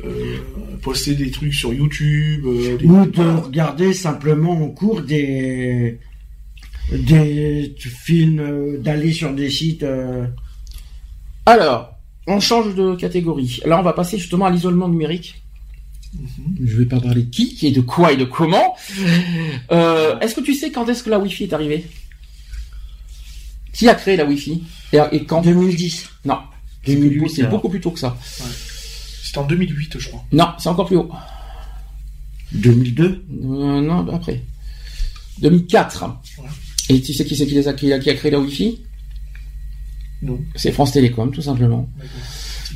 Euh, 0.06 0.38
poster 0.82 1.14
des 1.16 1.30
trucs 1.30 1.54
sur 1.54 1.74
YouTube. 1.74 2.46
euh, 2.46 2.78
des- 2.78 2.86
Ou 2.86 3.06
de 3.06 3.22
regarder 3.44 3.94
simplement 3.94 4.54
en 4.54 4.70
cours 4.70 5.02
des 5.02 6.00
des 6.92 7.76
films, 7.78 8.40
euh, 8.40 8.78
d'aller 8.80 9.12
sur 9.12 9.32
des 9.34 9.50
sites. 9.50 9.84
euh, 9.84 10.26
Alors, 11.46 11.96
on 12.28 12.40
change 12.40 12.74
de 12.76 12.96
catégorie. 12.96 13.60
Là, 13.66 13.80
on 13.80 13.84
va 13.84 13.94
passer 13.94 14.18
justement 14.18 14.46
à 14.46 14.50
l'isolement 14.52 14.88
numérique. 14.88 15.44
Mhm. 16.14 16.56
Je 16.66 16.78
vais 16.78 16.86
pas 16.86 17.00
parler 17.00 17.24
de 17.24 17.30
qui, 17.30 17.58
et 17.62 17.72
de 17.72 17.82
quoi 17.82 18.12
et 18.14 18.18
de 18.18 18.24
comment. 18.26 18.76
Euh, 19.72 20.18
est-ce 20.20 20.34
que 20.34 20.42
tu 20.42 20.54
sais 20.56 20.72
quand 20.72 20.88
est-ce 20.90 21.04
que 21.04 21.10
la 21.12 21.20
Wi-Fi 21.20 21.44
est 21.44 21.54
arrivée? 21.54 21.86
Qui 23.80 23.88
a 23.88 23.96
créé 23.96 24.18
la 24.18 24.26
Wi-Fi 24.26 24.62
et, 24.92 24.98
et 24.98 25.22
En 25.22 25.26
quand 25.26 25.42
2010. 25.42 26.10
Non. 26.26 26.40
C'est 26.86 26.96
2008, 26.96 27.30
c'est 27.30 27.44
beaucoup 27.50 27.70
plus 27.70 27.80
tôt 27.80 27.92
que 27.92 28.00
ça. 28.00 28.18
C'était 29.24 29.38
en 29.38 29.46
2008, 29.46 29.98
je 30.00 30.08
crois. 30.10 30.24
Non, 30.34 30.48
c'est 30.58 30.68
encore 30.68 30.86
plus 30.86 30.98
haut. 30.98 31.10
2002 32.52 33.06
Euh, 33.06 33.82
non, 33.82 34.06
après. 34.14 34.42
2004. 35.42 36.04
Ouais. 36.40 36.46
Et 36.90 37.02
tu 37.02 37.14
sais 37.14 37.24
qui 37.24 37.38
c'est 37.38 37.48
qui, 37.48 37.54
les 37.56 37.68
a, 37.70 37.74
qui, 37.74 37.94
a, 37.94 38.00
qui 38.00 38.10
a 38.10 38.16
créé 38.16 38.32
la 38.32 38.40
Wi-Fi? 38.40 38.82
Non. 40.24 40.40
C'est 40.56 40.74
France 40.74 40.92
Télécom, 40.92 41.32
tout 41.32 41.42
simplement. 41.42 41.90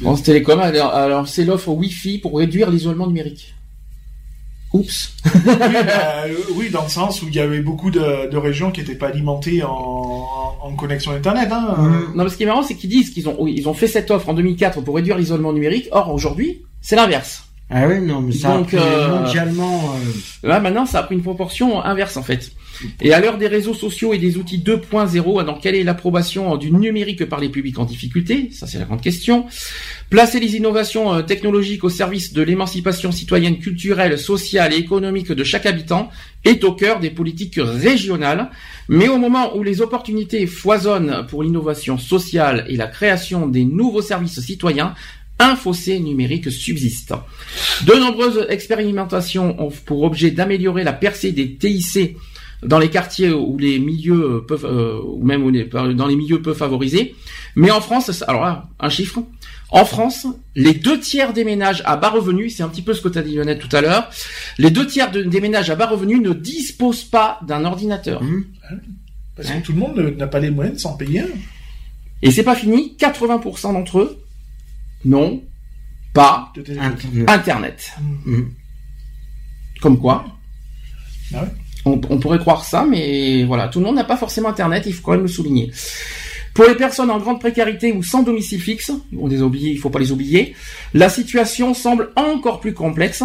France 0.01 0.23
Télécom, 0.23 0.59
alors, 0.61 0.93
alors 0.93 1.27
c'est 1.27 1.43
l'offre 1.43 1.69
Wi-Fi 1.69 2.19
pour 2.19 2.37
réduire 2.37 2.69
l'isolement 2.71 3.07
numérique. 3.07 3.55
Oups. 4.73 5.13
oui, 5.25 5.41
bah, 5.85 6.23
oui, 6.55 6.69
dans 6.71 6.83
le 6.83 6.89
sens 6.89 7.21
où 7.21 7.27
il 7.27 7.35
y 7.35 7.39
avait 7.39 7.61
beaucoup 7.61 7.91
de, 7.91 8.29
de 8.29 8.37
régions 8.37 8.71
qui 8.71 8.81
n'étaient 8.81 8.95
pas 8.95 9.07
alimentées 9.07 9.61
en, 9.63 10.25
en 10.61 10.71
connexion 10.75 11.11
Internet. 11.11 11.49
Hein. 11.51 11.75
Mhm. 11.77 12.13
Non, 12.15 12.23
mais 12.23 12.29
ce 12.29 12.37
qui 12.37 12.43
est 12.43 12.47
marrant, 12.47 12.63
c'est 12.63 12.75
qu'ils 12.75 12.89
disent 12.89 13.11
qu'ils 13.11 13.29
ont, 13.29 13.35
oui, 13.39 13.53
ils 13.55 13.69
ont 13.69 13.73
fait 13.75 13.87
cette 13.87 14.09
offre 14.09 14.29
en 14.29 14.33
2004 14.33 14.81
pour 14.81 14.95
réduire 14.95 15.17
l'isolement 15.17 15.53
numérique. 15.53 15.89
Or, 15.91 16.11
aujourd'hui, 16.11 16.63
c'est 16.81 16.95
l'inverse. 16.95 17.43
Ah 17.69 17.87
oui, 17.87 18.01
non, 18.01 18.21
mais 18.21 18.33
ça 18.33 18.49
Donc, 18.49 18.73
a 18.73 18.77
pris 18.77 18.85
euh, 18.85 19.19
mondialement... 19.19 19.93
euh, 19.95 20.47
Là, 20.47 20.59
maintenant, 20.59 20.85
ça 20.85 20.99
a 20.99 21.03
pris 21.03 21.15
une 21.15 21.23
proportion 21.23 21.83
inverse, 21.83 22.17
en 22.17 22.23
fait. 22.23 22.51
Et 23.01 23.13
à 23.13 23.19
l'heure 23.19 23.37
des 23.37 23.47
réseaux 23.47 23.73
sociaux 23.73 24.13
et 24.13 24.17
des 24.17 24.37
outils 24.37 24.59
2.0, 24.59 25.45
dans 25.45 25.53
quelle 25.55 25.75
est 25.75 25.83
l'approbation 25.83 26.57
du 26.57 26.71
numérique 26.71 27.25
par 27.25 27.39
les 27.39 27.49
publics 27.49 27.79
en 27.79 27.85
difficulté? 27.85 28.49
Ça, 28.51 28.67
c'est 28.67 28.79
la 28.79 28.85
grande 28.85 29.01
question. 29.01 29.45
Placer 30.09 30.39
les 30.39 30.55
innovations 30.55 31.13
euh, 31.13 31.21
technologiques 31.21 31.83
au 31.83 31.89
service 31.89 32.33
de 32.33 32.41
l'émancipation 32.41 33.11
citoyenne, 33.11 33.59
culturelle, 33.59 34.17
sociale 34.19 34.73
et 34.73 34.77
économique 34.77 35.31
de 35.31 35.43
chaque 35.43 35.65
habitant 35.65 36.09
est 36.45 36.63
au 36.63 36.73
cœur 36.73 36.99
des 36.99 37.09
politiques 37.09 37.59
régionales. 37.59 38.49
Mais 38.89 39.07
au 39.07 39.17
moment 39.17 39.55
où 39.55 39.63
les 39.63 39.81
opportunités 39.81 40.45
foisonnent 40.45 41.25
pour 41.29 41.43
l'innovation 41.43 41.97
sociale 41.97 42.65
et 42.67 42.75
la 42.75 42.87
création 42.87 43.47
des 43.47 43.65
nouveaux 43.65 44.01
services 44.01 44.39
citoyens, 44.39 44.93
un 45.39 45.55
fossé 45.55 45.99
numérique 45.99 46.51
subsiste. 46.51 47.13
De 47.85 47.93
nombreuses 47.93 48.45
expérimentations 48.49 49.61
ont 49.61 49.71
pour 49.85 50.03
objet 50.03 50.31
d'améliorer 50.31 50.83
la 50.83 50.93
percée 50.93 51.31
des 51.31 51.55
TIC 51.55 52.17
dans 52.65 52.79
les 52.79 52.89
quartiers 52.89 53.31
où 53.31 53.57
les 53.57 53.79
milieux 53.79 54.43
peuvent, 54.47 54.65
euh, 54.65 54.99
ou 55.03 55.23
même 55.23 55.43
où 55.43 55.49
les- 55.49 55.65
dans 55.65 56.07
les 56.07 56.15
milieux 56.15 56.41
peu 56.41 56.53
favorisés. 56.53 57.15
Mais 57.55 57.71
en 57.71 57.81
France, 57.81 58.23
alors 58.27 58.41
là, 58.43 58.69
un 58.79 58.89
chiffre. 58.89 59.23
En 59.69 59.85
France, 59.85 60.27
les 60.55 60.73
deux 60.73 60.99
tiers 60.99 61.33
des 61.33 61.43
ménages 61.43 61.81
à 61.85 61.97
bas 61.97 62.09
revenus, 62.09 62.55
c'est 62.55 62.63
un 62.63 62.69
petit 62.69 62.83
peu 62.83 62.93
ce 62.93 63.01
que 63.01 63.09
tu 63.09 63.17
as 63.17 63.23
dit 63.23 63.35
Lionel 63.35 63.57
tout 63.57 63.75
à 63.75 63.81
l'heure, 63.81 64.09
les 64.59 64.69
deux 64.69 64.85
tiers 64.85 65.09
de- 65.11 65.23
des 65.23 65.41
ménages 65.41 65.69
à 65.71 65.75
bas 65.75 65.87
revenus 65.87 66.21
ne 66.21 66.31
disposent 66.33 67.03
pas 67.05 67.39
d'un 67.47 67.65
ordinateur. 67.65 68.21
hum, 68.21 68.45
Parce 69.35 69.49
Hein 69.49 69.61
que 69.61 69.65
tout 69.65 69.71
le 69.73 69.79
monde 69.79 69.97
n'a 70.17 70.27
pas 70.27 70.39
les 70.39 70.51
moyens 70.51 70.75
de 70.77 70.81
s'en 70.81 70.95
payer 70.95 71.21
un. 71.21 71.27
Et 72.21 72.29
c'est 72.29 72.43
pas 72.43 72.55
fini, 72.55 72.95
80% 72.97 73.73
d'entre 73.73 73.99
eux 73.99 74.17
n'ont 75.05 75.41
pas. 76.13 76.53
Internet. 76.55 77.25
Internet. 77.29 77.91
Hum. 78.27 78.51
Comme 79.81 79.99
quoi 79.99 80.23
Ah 81.33 81.41
ouais. 81.41 81.49
On, 81.85 81.99
on 82.09 82.17
pourrait 82.19 82.39
croire 82.39 82.63
ça, 82.63 82.85
mais 82.89 83.43
voilà, 83.43 83.67
tout 83.67 83.79
le 83.79 83.85
monde 83.85 83.95
n'a 83.95 84.03
pas 84.03 84.17
forcément 84.17 84.49
Internet, 84.49 84.83
il 84.87 84.93
faut 84.93 85.01
quand 85.03 85.11
même 85.13 85.21
le 85.21 85.27
souligner. 85.27 85.71
Pour 86.53 86.65
les 86.65 86.75
personnes 86.75 87.09
en 87.09 87.17
grande 87.17 87.39
précarité 87.39 87.91
ou 87.91 88.03
sans 88.03 88.21
domicile 88.21 88.61
fixe, 88.61 88.91
on 89.17 89.25
les 89.27 89.41
oublie, 89.41 89.71
il 89.71 89.79
faut 89.79 89.89
pas 89.89 89.97
les 89.97 90.11
oublier, 90.11 90.53
la 90.93 91.09
situation 91.09 91.73
semble 91.73 92.11
encore 92.15 92.59
plus 92.59 92.73
complexe 92.75 93.23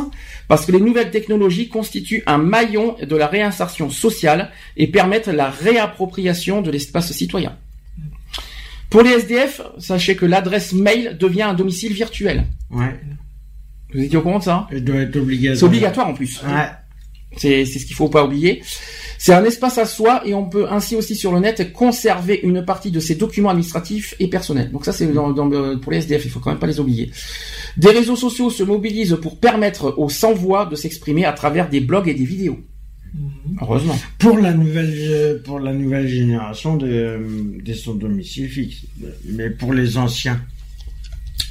parce 0.48 0.64
que 0.64 0.72
les 0.72 0.80
nouvelles 0.80 1.10
technologies 1.10 1.68
constituent 1.68 2.22
un 2.26 2.38
maillon 2.38 2.96
de 3.06 3.16
la 3.16 3.26
réinsertion 3.26 3.90
sociale 3.90 4.50
et 4.78 4.86
permettent 4.86 5.26
la 5.26 5.50
réappropriation 5.50 6.62
de 6.62 6.70
l'espace 6.70 7.12
citoyen. 7.12 7.54
Pour 8.88 9.02
les 9.02 9.10
SDF, 9.10 9.60
sachez 9.78 10.16
que 10.16 10.24
l'adresse 10.24 10.72
mail 10.72 11.18
devient 11.20 11.42
un 11.42 11.52
domicile 11.54 11.92
virtuel. 11.92 12.46
Ouais, 12.70 12.98
Vous 13.92 14.00
étiez 14.02 14.16
au 14.16 14.22
courant 14.22 14.38
de 14.38 14.44
ça? 14.44 14.66
Doit 14.72 14.96
être 15.00 15.16
obligatoire. 15.16 15.58
C'est 15.58 15.66
obligatoire 15.66 16.08
en 16.08 16.14
plus. 16.14 16.42
Ouais. 16.42 16.68
C'est 17.36 17.64
ce 17.64 17.84
qu'il 17.84 17.94
faut 17.94 18.08
pas 18.08 18.24
oublier. 18.24 18.62
C'est 19.18 19.34
un 19.34 19.44
espace 19.44 19.78
à 19.78 19.84
soi 19.84 20.22
et 20.24 20.32
on 20.34 20.48
peut 20.48 20.66
ainsi 20.70 20.94
aussi 20.94 21.16
sur 21.16 21.32
le 21.32 21.40
net 21.40 21.72
conserver 21.72 22.40
une 22.42 22.64
partie 22.64 22.90
de 22.90 23.00
ses 23.00 23.16
documents 23.16 23.50
administratifs 23.50 24.14
et 24.20 24.28
personnels. 24.28 24.70
Donc 24.70 24.84
ça 24.84 24.92
c'est 24.92 25.06
dans, 25.12 25.30
dans, 25.32 25.78
pour 25.78 25.92
les 25.92 25.98
SDF, 25.98 26.24
il 26.24 26.30
faut 26.30 26.40
quand 26.40 26.50
même 26.50 26.58
pas 26.58 26.68
les 26.68 26.80
oublier. 26.80 27.10
Des 27.76 27.90
réseaux 27.90 28.16
sociaux 28.16 28.50
se 28.50 28.62
mobilisent 28.62 29.18
pour 29.20 29.38
permettre 29.38 29.94
aux 29.98 30.08
sans-voix 30.08 30.66
de 30.66 30.76
s'exprimer 30.76 31.24
à 31.24 31.32
travers 31.32 31.68
des 31.68 31.80
blogs 31.80 32.08
et 32.08 32.14
des 32.14 32.24
vidéos. 32.24 32.58
Mhm. 33.14 33.58
Heureusement. 33.60 33.98
Pour 34.18 34.38
la 34.38 34.52
nouvelle, 34.52 34.94
euh, 34.96 35.42
pour 35.42 35.58
la 35.58 35.72
nouvelle 35.72 36.06
génération 36.06 36.76
de, 36.76 36.86
euh, 36.86 37.18
des 37.62 37.74
sans 37.74 37.94
domicile 37.94 38.48
fixe. 38.48 38.86
Mais 39.24 39.50
pour 39.50 39.72
les 39.72 39.96
anciens. 39.96 40.40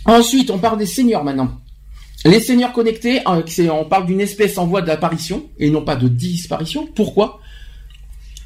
Ensuite, 0.05 0.51
on 0.51 0.57
parle 0.57 0.77
des 0.77 0.85
seniors 0.85 1.23
maintenant. 1.23 1.59
Les 2.29 2.39
seniors 2.39 2.73
connectés, 2.73 3.19
euh, 3.27 3.41
c'est- 3.45 3.69
on 3.69 3.85
parle 3.85 4.05
d'une 4.05 4.21
espèce 4.21 4.57
en 4.57 4.65
voie 4.67 4.81
d'apparition 4.81 5.43
et 5.59 5.69
non 5.69 5.81
pas 5.81 5.95
de 5.95 6.07
disparition. 6.07 6.87
Pourquoi? 6.93 7.39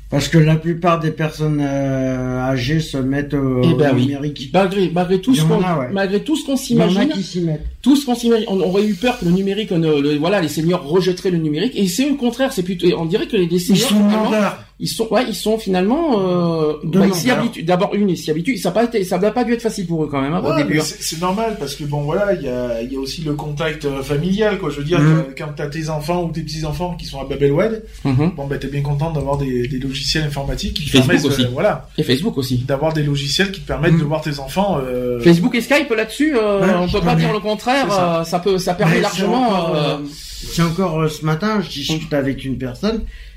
Parce 0.09 0.27
que 0.27 0.37
la 0.37 0.57
plupart 0.57 0.99
des 0.99 1.11
personnes 1.11 1.61
euh, 1.61 2.37
âgées 2.41 2.81
se 2.81 2.97
mettent 2.97 3.33
au, 3.33 3.61
Eh 3.63 3.73
ben 3.75 3.91
au 3.91 3.95
oui. 3.95 4.01
numérique. 4.07 4.49
Malgré, 4.53 4.89
malgré 4.89 5.21
tout 5.21 5.33
ce 5.33 5.43
qu'on, 5.45 5.59
ouais. 5.59 5.87
malgré 5.93 6.21
tout 6.21 6.35
ce 6.35 6.53
s'imagine, 6.57 7.07
qui 7.09 7.23
s'y 7.23 7.39
mettent. 7.39 7.63
tout 7.81 7.95
ce 7.95 8.05
qu'on 8.05 8.13
s'imagine, 8.15 8.45
on 8.49 8.59
aurait 8.59 8.85
eu 8.85 8.93
peur 8.93 9.17
que 9.17 9.23
le 9.25 9.31
numérique, 9.31 9.71
le- 9.71 10.17
voilà, 10.17 10.41
les 10.41 10.49
seniors 10.49 10.83
rejetteraient 10.85 11.31
le 11.31 11.37
numérique, 11.37 11.71
et 11.77 11.87
c'est 11.87 12.09
au 12.09 12.15
contraire, 12.15 12.51
c'est 12.51 12.61
plutôt, 12.63 12.87
on 12.97 13.05
dirait 13.05 13.25
que 13.25 13.37
les, 13.37 13.47
les 13.47 13.71
Ils 13.71 13.77
sont 13.77 13.87
finalement, 13.87 14.17
demandeurs. 14.29 14.61
Ils 14.83 14.87
sont, 14.87 15.07
ouais, 15.11 15.23
ils 15.27 15.35
sont 15.35 15.57
finalement, 15.59 16.19
euh, 16.19 16.73
bah, 16.83 17.05
ils 17.07 17.13
s'y 17.13 17.29
habituent. 17.31 17.61
D'abord 17.63 17.93
une, 17.93 18.09
ils 18.09 18.17
s'y 18.17 18.31
habituent. 18.31 18.57
Ça 18.57 18.69
n'a 18.69 18.73
pas 18.73 18.83
été, 18.85 19.03
ça 19.03 19.17
n'a 19.19 19.29
pas 19.31 19.43
dû 19.43 19.53
être 19.53 19.61
facile 19.61 19.85
pour 19.85 20.03
eux 20.03 20.07
quand 20.07 20.19
même 20.21 20.33
hein, 20.33 20.41
au 20.43 20.49
Ouais, 20.49 20.57
début. 20.63 20.73
mais 20.75 20.81
hein. 20.81 20.85
c'est 20.99 21.21
normal 21.21 21.55
parce 21.59 21.75
que 21.75 21.83
bon 21.83 22.01
voilà, 22.01 22.33
il 22.33 22.41
y 22.41 22.49
a, 22.49 22.81
il 22.81 22.91
y 22.91 22.95
a 22.95 22.99
aussi 22.99 23.21
le 23.21 23.33
contact 23.35 23.85
euh, 23.85 24.01
familial 24.01 24.57
quoi. 24.57 24.69
Je 24.71 24.77
veux 24.77 24.83
dire, 24.83 24.99
Mhm. 24.99 25.25
quand 25.37 25.49
t'as 25.55 25.67
tes 25.67 25.89
enfants 25.89 26.23
ou 26.23 26.31
tes 26.31 26.41
petits 26.41 26.65
enfants 26.65 26.95
qui 26.99 27.05
sont 27.05 27.19
à 27.21 27.25
Babelwed, 27.25 27.83
Mhm. 28.03 28.31
bon 28.35 28.47
ben 28.47 28.57
t'es 28.59 28.67
bien 28.67 28.81
content 28.81 29.11
d'avoir 29.11 29.37
des, 29.37 29.67
des 29.67 29.77
logiciels 29.79 30.23
informatiques 30.23 30.73
qui 30.73 30.85
te 30.85 30.89
Facebook 30.91 31.07
permettent 31.07 31.25
aussi. 31.25 31.43
euh, 31.45 31.49
voilà, 31.53 31.87
Et 31.97 32.03
Facebook 32.03 32.37
aussi. 32.37 32.57
d'avoir 32.67 32.91
des 32.93 33.03
logiciels 33.03 33.51
qui 33.51 33.61
te 33.61 33.67
permettent 33.67 33.93
Mhm. 33.93 33.99
de 33.99 34.05
voir 34.05 34.21
tes 34.21 34.39
enfants. 34.39 34.79
euh, 34.83 35.19
Facebook 35.21 35.53
et 35.55 35.61
Skype 35.61 35.89
là-dessus, 35.95 36.35
euh, 36.35 36.61
Ouais, 36.61 36.73
on 36.79 36.87
peut 36.89 37.01
pas 37.05 37.15
dire 37.15 37.31
le 37.31 37.39
contraire. 37.39 37.91
Ça. 37.91 38.19
euh, 38.21 38.23
ça 38.23 38.39
peut, 38.39 38.57
ça 38.57 38.73
permet 38.73 38.95
Mais 38.95 39.01
largement. 39.01 39.47
C'est 39.49 39.53
encore, 39.55 39.75
euh, 39.75 39.79
euh, 39.79 39.97
c'est 40.09 40.61
encore, 40.63 40.99
euh, 41.01 41.07
ce 41.07 41.25
matin, 41.25 41.61
je 41.61 41.69
discutais 41.69 42.15
avec 42.15 42.43
une 42.45 42.57
personne 42.57 42.97
euh, 42.97 43.30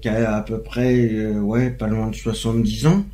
qui 0.00 0.08
a 0.08 0.36
à 0.36 0.42
peu 0.42 0.58
près, 0.60 1.08
euh, 1.12 1.40
ouais, 1.40 1.70
pas 1.70 1.86
loin 1.88 2.08
de 2.08 2.14
70 2.14 2.86
ans. 2.86 3.04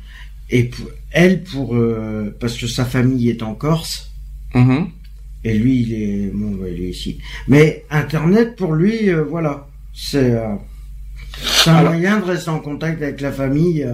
Et 0.49 0.63
pour, 0.65 0.87
elle, 1.11 1.43
pour 1.43 1.75
euh, 1.75 2.35
parce 2.39 2.57
que 2.57 2.67
sa 2.67 2.85
famille 2.85 3.29
est 3.29 3.43
en 3.43 3.53
Corse, 3.53 4.11
mhm. 4.55 4.87
et 5.43 5.53
lui, 5.57 5.81
il 5.81 5.93
est, 5.93 6.31
bon, 6.33 6.51
bah, 6.51 6.67
il 6.69 6.83
est 6.83 6.89
ici. 6.89 7.19
Mais 7.47 7.85
Internet, 7.91 8.55
pour 8.55 8.73
lui, 8.73 9.09
euh, 9.09 9.23
voilà, 9.23 9.67
c'est 9.93 10.31
euh, 10.31 10.55
c'est 11.37 11.69
un 11.69 11.75
Alors- 11.75 11.93
moyen 11.93 12.19
de 12.19 12.25
rester 12.25 12.49
en 12.49 12.59
contact 12.59 13.01
avec 13.01 13.21
la 13.21 13.31
famille. 13.31 13.87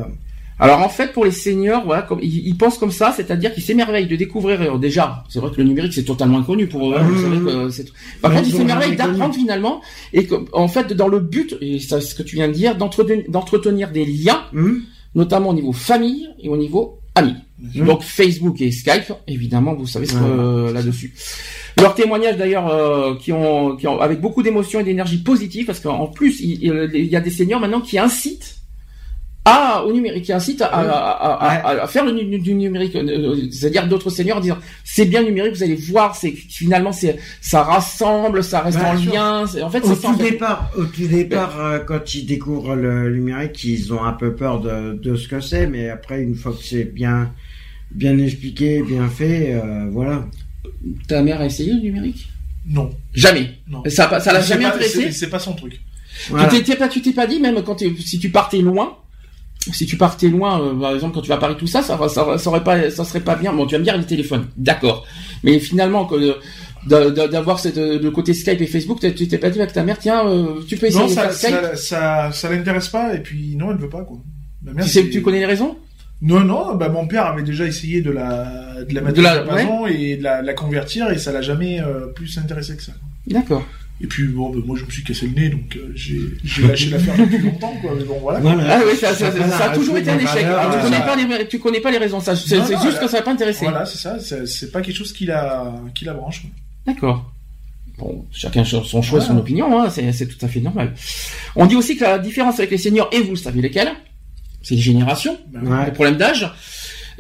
Euh. 0.60 0.64
Alors 0.64 0.80
en 0.82 0.89
fait, 0.89 1.12
pour 1.14 1.26
les 1.26 1.32
seniors, 1.32 1.84
voilà, 1.86 2.01
comme, 2.03 2.20
ils, 2.22 2.47
ils 2.47 2.56
pensent 2.58 2.78
comme 2.78 2.91
ça, 2.91 3.14
c'est-à-dire 3.16 3.53
qu'ils 3.53 3.64
s'émerveillent 3.64 4.08
de 4.08 4.16
découvrir. 4.16 4.62
euh, 4.62 4.78
déjà, 4.78 5.24
c'est 5.30 5.39
vrai 5.39 5.51
que 5.51 5.58
le 5.58 5.64
numérique 5.68 5.93
c'est 5.93 6.03
totalement 6.03 6.39
inconnu 6.39 6.68
pour 6.68 6.91
eux. 6.91 6.95
hein, 6.97 7.03
vous 7.03 7.16
Mmh. 7.16 7.22
savez 7.22 7.39
que 7.39 7.70
c'est- 7.70 7.91
Par 8.22 8.32
contre, 8.34 8.47
ils 8.47 8.53
s'émerveillent 8.56 8.95
d'apprendre 8.95 9.36
finalement, 9.36 9.82
et 10.14 10.26
que, 10.26 10.36
en 10.53 10.68
fait, 10.68 10.93
dans 10.93 11.08
le 11.08 11.20
but, 11.20 11.56
et 11.62 11.80
c'est 11.80 11.99
ce 12.01 12.16
que 12.16 12.24
tu 12.24 12.36
viens 12.36 12.47
de 12.47 12.53
dire, 12.53 12.76
d'entretenir 12.76 13.24
d'entretenir 13.30 13.91
des 13.91 14.06
liens, 14.06 14.41
Hum 14.53 14.82
notamment 15.14 15.51
au 15.51 15.53
niveau 15.53 15.72
famille 15.72 16.28
et 16.43 16.49
au 16.49 16.58
niveau 16.58 16.99
amis. 17.16 17.36
Donc 17.74 18.03
Facebook 18.03 18.60
et 18.60 18.70
Skype, 18.70 19.14
évidemment, 19.30 19.74
vous 19.74 19.88
savez 19.88 20.06
ce 20.08 20.12
que 20.14 20.20
euh, 20.22 20.74
là-dessus. 20.74 21.14
Leurs 21.80 21.95
témoignages 21.95 22.36
d'ailleurs, 22.36 22.68
euh, 22.68 23.16
qui, 23.16 23.32
ont, 23.32 23.78
qui 23.78 23.88
ont 23.88 24.01
avec 24.01 24.20
beaucoup 24.20 24.43
d'émotion 24.43 24.82
et 24.82 24.84
d'énergie 24.84 25.20
positive, 25.20 25.66
parce 25.68 25.80
qu'en 25.80 26.08
plus, 26.08 26.41
il, 26.41 26.62
il- 26.66 26.91
il 26.95 27.06
y 27.06 27.16
a 27.16 27.22
des 27.22 27.30
seniors 27.30 27.62
maintenant 27.62 27.80
qui 27.80 27.97
incitent 27.97 28.58
à 29.48 29.84
au 29.86 29.93
numérique, 29.93 30.26
qui 30.26 30.34
incitent 30.34 30.64
à, 30.64 30.68
à, 30.68 30.82
à- 30.82 31.34
à- 31.34 31.70
à- 31.70 31.84
à 31.84 31.88
faire 31.88 32.04
le, 32.04 32.12
nu- 32.14 32.39
du 32.39 32.54
numérique, 32.56 32.96
euh, 32.96 33.36
c'est-à-dire 33.52 33.88
d'autres 33.88 34.10
seniors 34.10 34.41
dire 34.41 34.60
c'est 34.84 35.06
bien 35.06 35.22
numérique, 35.22 35.54
vous 35.56 35.62
allez 35.64 35.76
voir, 35.76 36.16
c'est 36.16 36.32
finalement 36.32 36.91
c'est 36.91 37.18
ça 37.41 37.62
rassemble, 37.62 38.43
ça 38.43 38.62
reste 38.62 38.80
en 38.80 38.98
sûr. 38.98 39.14
lien. 39.14 39.46
c'est- 39.48 39.62
En 39.62 39.70
fait, 39.70 39.84
Au 39.84 39.89
c'est 39.93 40.02
ça. 40.02 40.10
en 40.10 40.14
tout 40.14 40.24
fait. 40.24 40.32
départ, 40.32 40.72
au 40.76 40.86
tout 40.86 41.08
départ, 41.08 41.60
euh, 41.60 41.80
quand 41.80 42.16
ils 42.16 42.26
découvrent 42.26 42.76
le 42.76 43.14
numérique, 43.14 43.64
ils 43.64 43.93
ont 43.93 44.04
un 44.04 44.14
peu 44.14 44.34
peur 44.34 44.60
de, 44.62 44.93
de 44.93 45.16
ce 45.16 45.28
que 45.28 45.39
c'est, 45.39 45.68
mais 45.68 45.89
après, 45.89 46.22
une 46.24 46.34
fois 46.36 46.52
que 46.54 46.64
c'est 46.64 46.84
bien, 46.86 47.32
bien 47.91 48.18
expliqué, 48.18 48.82
bien 48.82 49.08
fait, 49.10 49.54
euh, 49.54 49.86
voilà. 49.91 50.26
Ta 51.08 51.22
mère 51.22 51.39
a 51.41 51.46
essayé 51.46 51.72
le 51.74 51.82
numérique? 51.82 52.30
Non, 52.68 52.89
Jamais. 53.14 53.52
non. 53.68 53.84
Ça, 53.88 54.20
ça 54.20 54.34
l'a 54.34 54.41
jamais 54.41 54.64
pas- 54.64 54.70
intéressé? 54.70 55.12
c'est- 55.12 55.28
pas 55.30 55.38
son 55.38 55.54
truc. 55.54 55.80
Voilà. 56.32 56.48
Tu 56.48 56.64
t'es 56.64 56.76
pas, 56.76 56.88
tu 56.88 57.00
t'es 57.04 57.12
pas 57.12 57.28
dit 57.28 57.39
même 57.39 57.62
quand 57.64 57.78
si 58.00 58.18
tu 58.18 58.30
partais 58.30 58.58
loin, 58.58 58.98
si 59.74 59.86
tu 59.86 59.97
partais 59.97 60.28
loin, 60.30 60.61
euh, 60.61 60.74
par 60.80 60.93
exemple 60.93 61.16
quand 61.16 61.22
tu 61.22 61.30
vas 61.30 61.36
à 61.36 61.39
Paris 61.39 61.55
tout 61.57 61.68
ça, 61.68 61.82
ça, 61.82 61.97
ça, 62.09 62.38
ça 62.38 62.49
aurait 62.49 62.63
pas, 62.63 62.89
ça 62.91 63.03
serait 63.03 63.22
pas 63.22 63.36
bien. 63.36 63.53
Bon, 63.53 63.66
tu 63.66 63.74
vas 63.74 63.80
me 63.80 63.84
dire 63.84 63.97
les 63.97 64.03
téléphones, 64.05 64.47
d'accord. 64.57 65.05
Mais 65.43 65.59
finalement 65.59 66.05
que 66.05 66.16
de- 66.88 67.28
d'avoir 67.28 67.59
cette 67.59 67.78
le 67.78 68.11
côté 68.11 68.34
Skype 68.34 68.61
et 68.61 68.68
Facebook, 68.68 68.99
tu 69.16 69.28
t'es 69.28 69.38
pas 69.39 69.49
dit 69.49 69.59
avec 69.59 69.74
ta 69.74 69.84
mère, 69.84 69.97
tiens, 69.97 70.28
euh, 70.28 70.61
tu 70.68 70.78
peux 70.78 70.86
essayer 70.88 71.01
Non, 71.03 71.07
de 71.09 71.13
ça, 71.13 71.32
Skype. 71.32 71.49
ça, 71.55 71.76
ça, 71.76 72.32
ça 72.32 72.49
l'intéresse 72.49 72.89
pas 72.89 73.13
et 73.16 73.20
puis 73.20 73.55
non, 73.55 73.72
elle 73.72 73.78
veut 73.78 73.89
pas 73.89 74.03
quoi. 74.03 74.18
Ma 74.63 74.74
mère, 74.74 74.84
Tu 74.86 74.91
sais, 74.91 75.09
tu 75.09 75.22
connais 75.22 75.39
les 75.39 75.45
raisons? 75.45 75.78
Non, 76.22 76.39
non, 76.41 76.76
bah 76.76 76.89
mon 76.89 77.07
père 77.07 77.26
avait 77.26 77.43
déjà 77.43 77.66
essayé 77.66 78.01
de 78.01 78.09
la, 78.11 78.84
de 78.88 78.93
la 78.95 79.01
mettre 79.01 79.18
De 79.18 79.22
la- 79.22 79.43
et 79.89 80.16
de 80.18 80.24
la, 80.24 80.41
de 80.41 80.47
la 80.47 80.53
convertir 80.53 81.09
et 81.11 81.18
ça 81.18 81.32
l'a 81.32 81.41
jamais 81.41 81.82
euh, 81.82 82.07
plus 82.07 82.38
intéressé 82.38 82.76
que 82.78 82.84
ça. 82.84 82.93
D'accord. 83.28 83.63
Et 84.02 84.08
puis 84.08 84.28
bon, 84.28 84.50
bah, 84.50 84.60
moi 84.66 84.78
je 84.78 84.84
me 84.86 84.89
suis 84.91 85.04
cassé 85.06 85.26
le 85.26 85.34
nez 85.41 85.48
donc 85.50 85.74
euh, 85.78 85.89
j'ai 85.96 86.20
j'ai 86.43 86.68
lâché 86.68 86.89
l'affaire 86.89 87.16
depuis 87.18 87.38
longtemps 87.39 87.74
quoi. 87.82 87.91
Mais 87.98 88.04
bon 88.04 88.20
voilà. 88.20 88.41
Ah 88.70 88.82
oui, 88.86 88.98
ça, 88.98 89.16
ça- 89.16 89.32
ça- 89.32 89.50
ça 89.50 89.72
a 89.72 89.74
toujours 89.74 89.98
été 89.98 90.10
un 90.10 90.20
échec. 90.20 90.43
Alors, 90.43 90.64
tu 90.74 90.78
voilà. 90.80 90.84
connais 90.84 91.28
pas 91.30 91.38
les, 91.39 91.48
tu 91.48 91.60
connais 91.60 91.80
pas 91.80 91.91
les 91.91 91.98
raisons. 91.98 92.20
Ça, 92.20 92.36
c'est 92.36 92.58
juste 92.82 93.00
que 93.00 93.08
ça 93.08 93.18
va 93.18 93.22
pas 93.22 93.32
intéresser. 93.32 93.64
Voilà, 93.66 93.86
c'est 93.86 93.98
ça. 93.98 94.18
C'est 94.46 94.72
pas 94.72 94.82
quelque 94.82 94.98
chose 94.98 95.14
qui 95.14 95.26
la 95.26 95.74
qui 95.93 96.04
la 96.04 96.14
branche. 96.14 96.43
D'accord. 96.86 97.32
Bon, 97.98 98.26
chacun 98.34 98.66
son 98.66 98.84
son 98.84 99.02
choix, 99.02 99.20
Voilà. 99.20 99.34
son 99.34 99.39
opinion, 99.39 99.80
hein, 99.82 99.89
c'est 99.89 100.12
c'est 100.12 100.28
tout 100.28 100.46
à 100.46 100.50
fait 100.50 100.60
normal. 100.60 100.93
On 101.56 101.66
dit 101.66 101.78
aussi 101.78 101.96
que 101.96 102.04
la 102.04 102.20
différence 102.20 102.60
avec 102.60 102.72
les 102.72 102.78
seniors, 102.78 103.08
et 103.14 103.22
vous 103.22 103.30
le 103.32 103.36
savez 103.38 103.62
lesquels, 103.62 103.93
c'est 104.62 104.76
les 104.76 104.82
générations, 104.82 105.38
Ben, 105.54 105.66
Ouais. 105.66 105.86
les 105.86 105.91
problèmes 105.93 106.18
d'âge. 106.18 106.46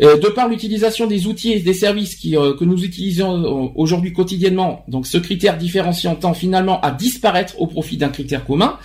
Euh, 0.01 0.17
de 0.19 0.27
par 0.27 0.49
l'utilisation 0.49 1.07
des 1.07 1.25
outils 1.27 1.53
et 1.53 1.59
des 1.61 1.73
services 1.73 2.15
qui, 2.15 2.35
euh, 2.35 2.53
que 2.53 2.65
nous 2.65 2.83
utilisons 2.83 3.43
euh, 3.43 3.69
aujourd'hui 3.75 4.11
quotidiennement, 4.11 4.83
donc 4.89 5.07
ce 5.07 5.17
critère 5.17 5.57
différenciant 5.57 6.15
tend 6.15 6.33
finalement 6.33 6.81
à 6.81 6.91
disparaître 6.91 7.59
au 7.61 7.67
profit 7.67 7.95
d'un 7.95 8.09
critère 8.09 8.43
commun, 8.45 8.77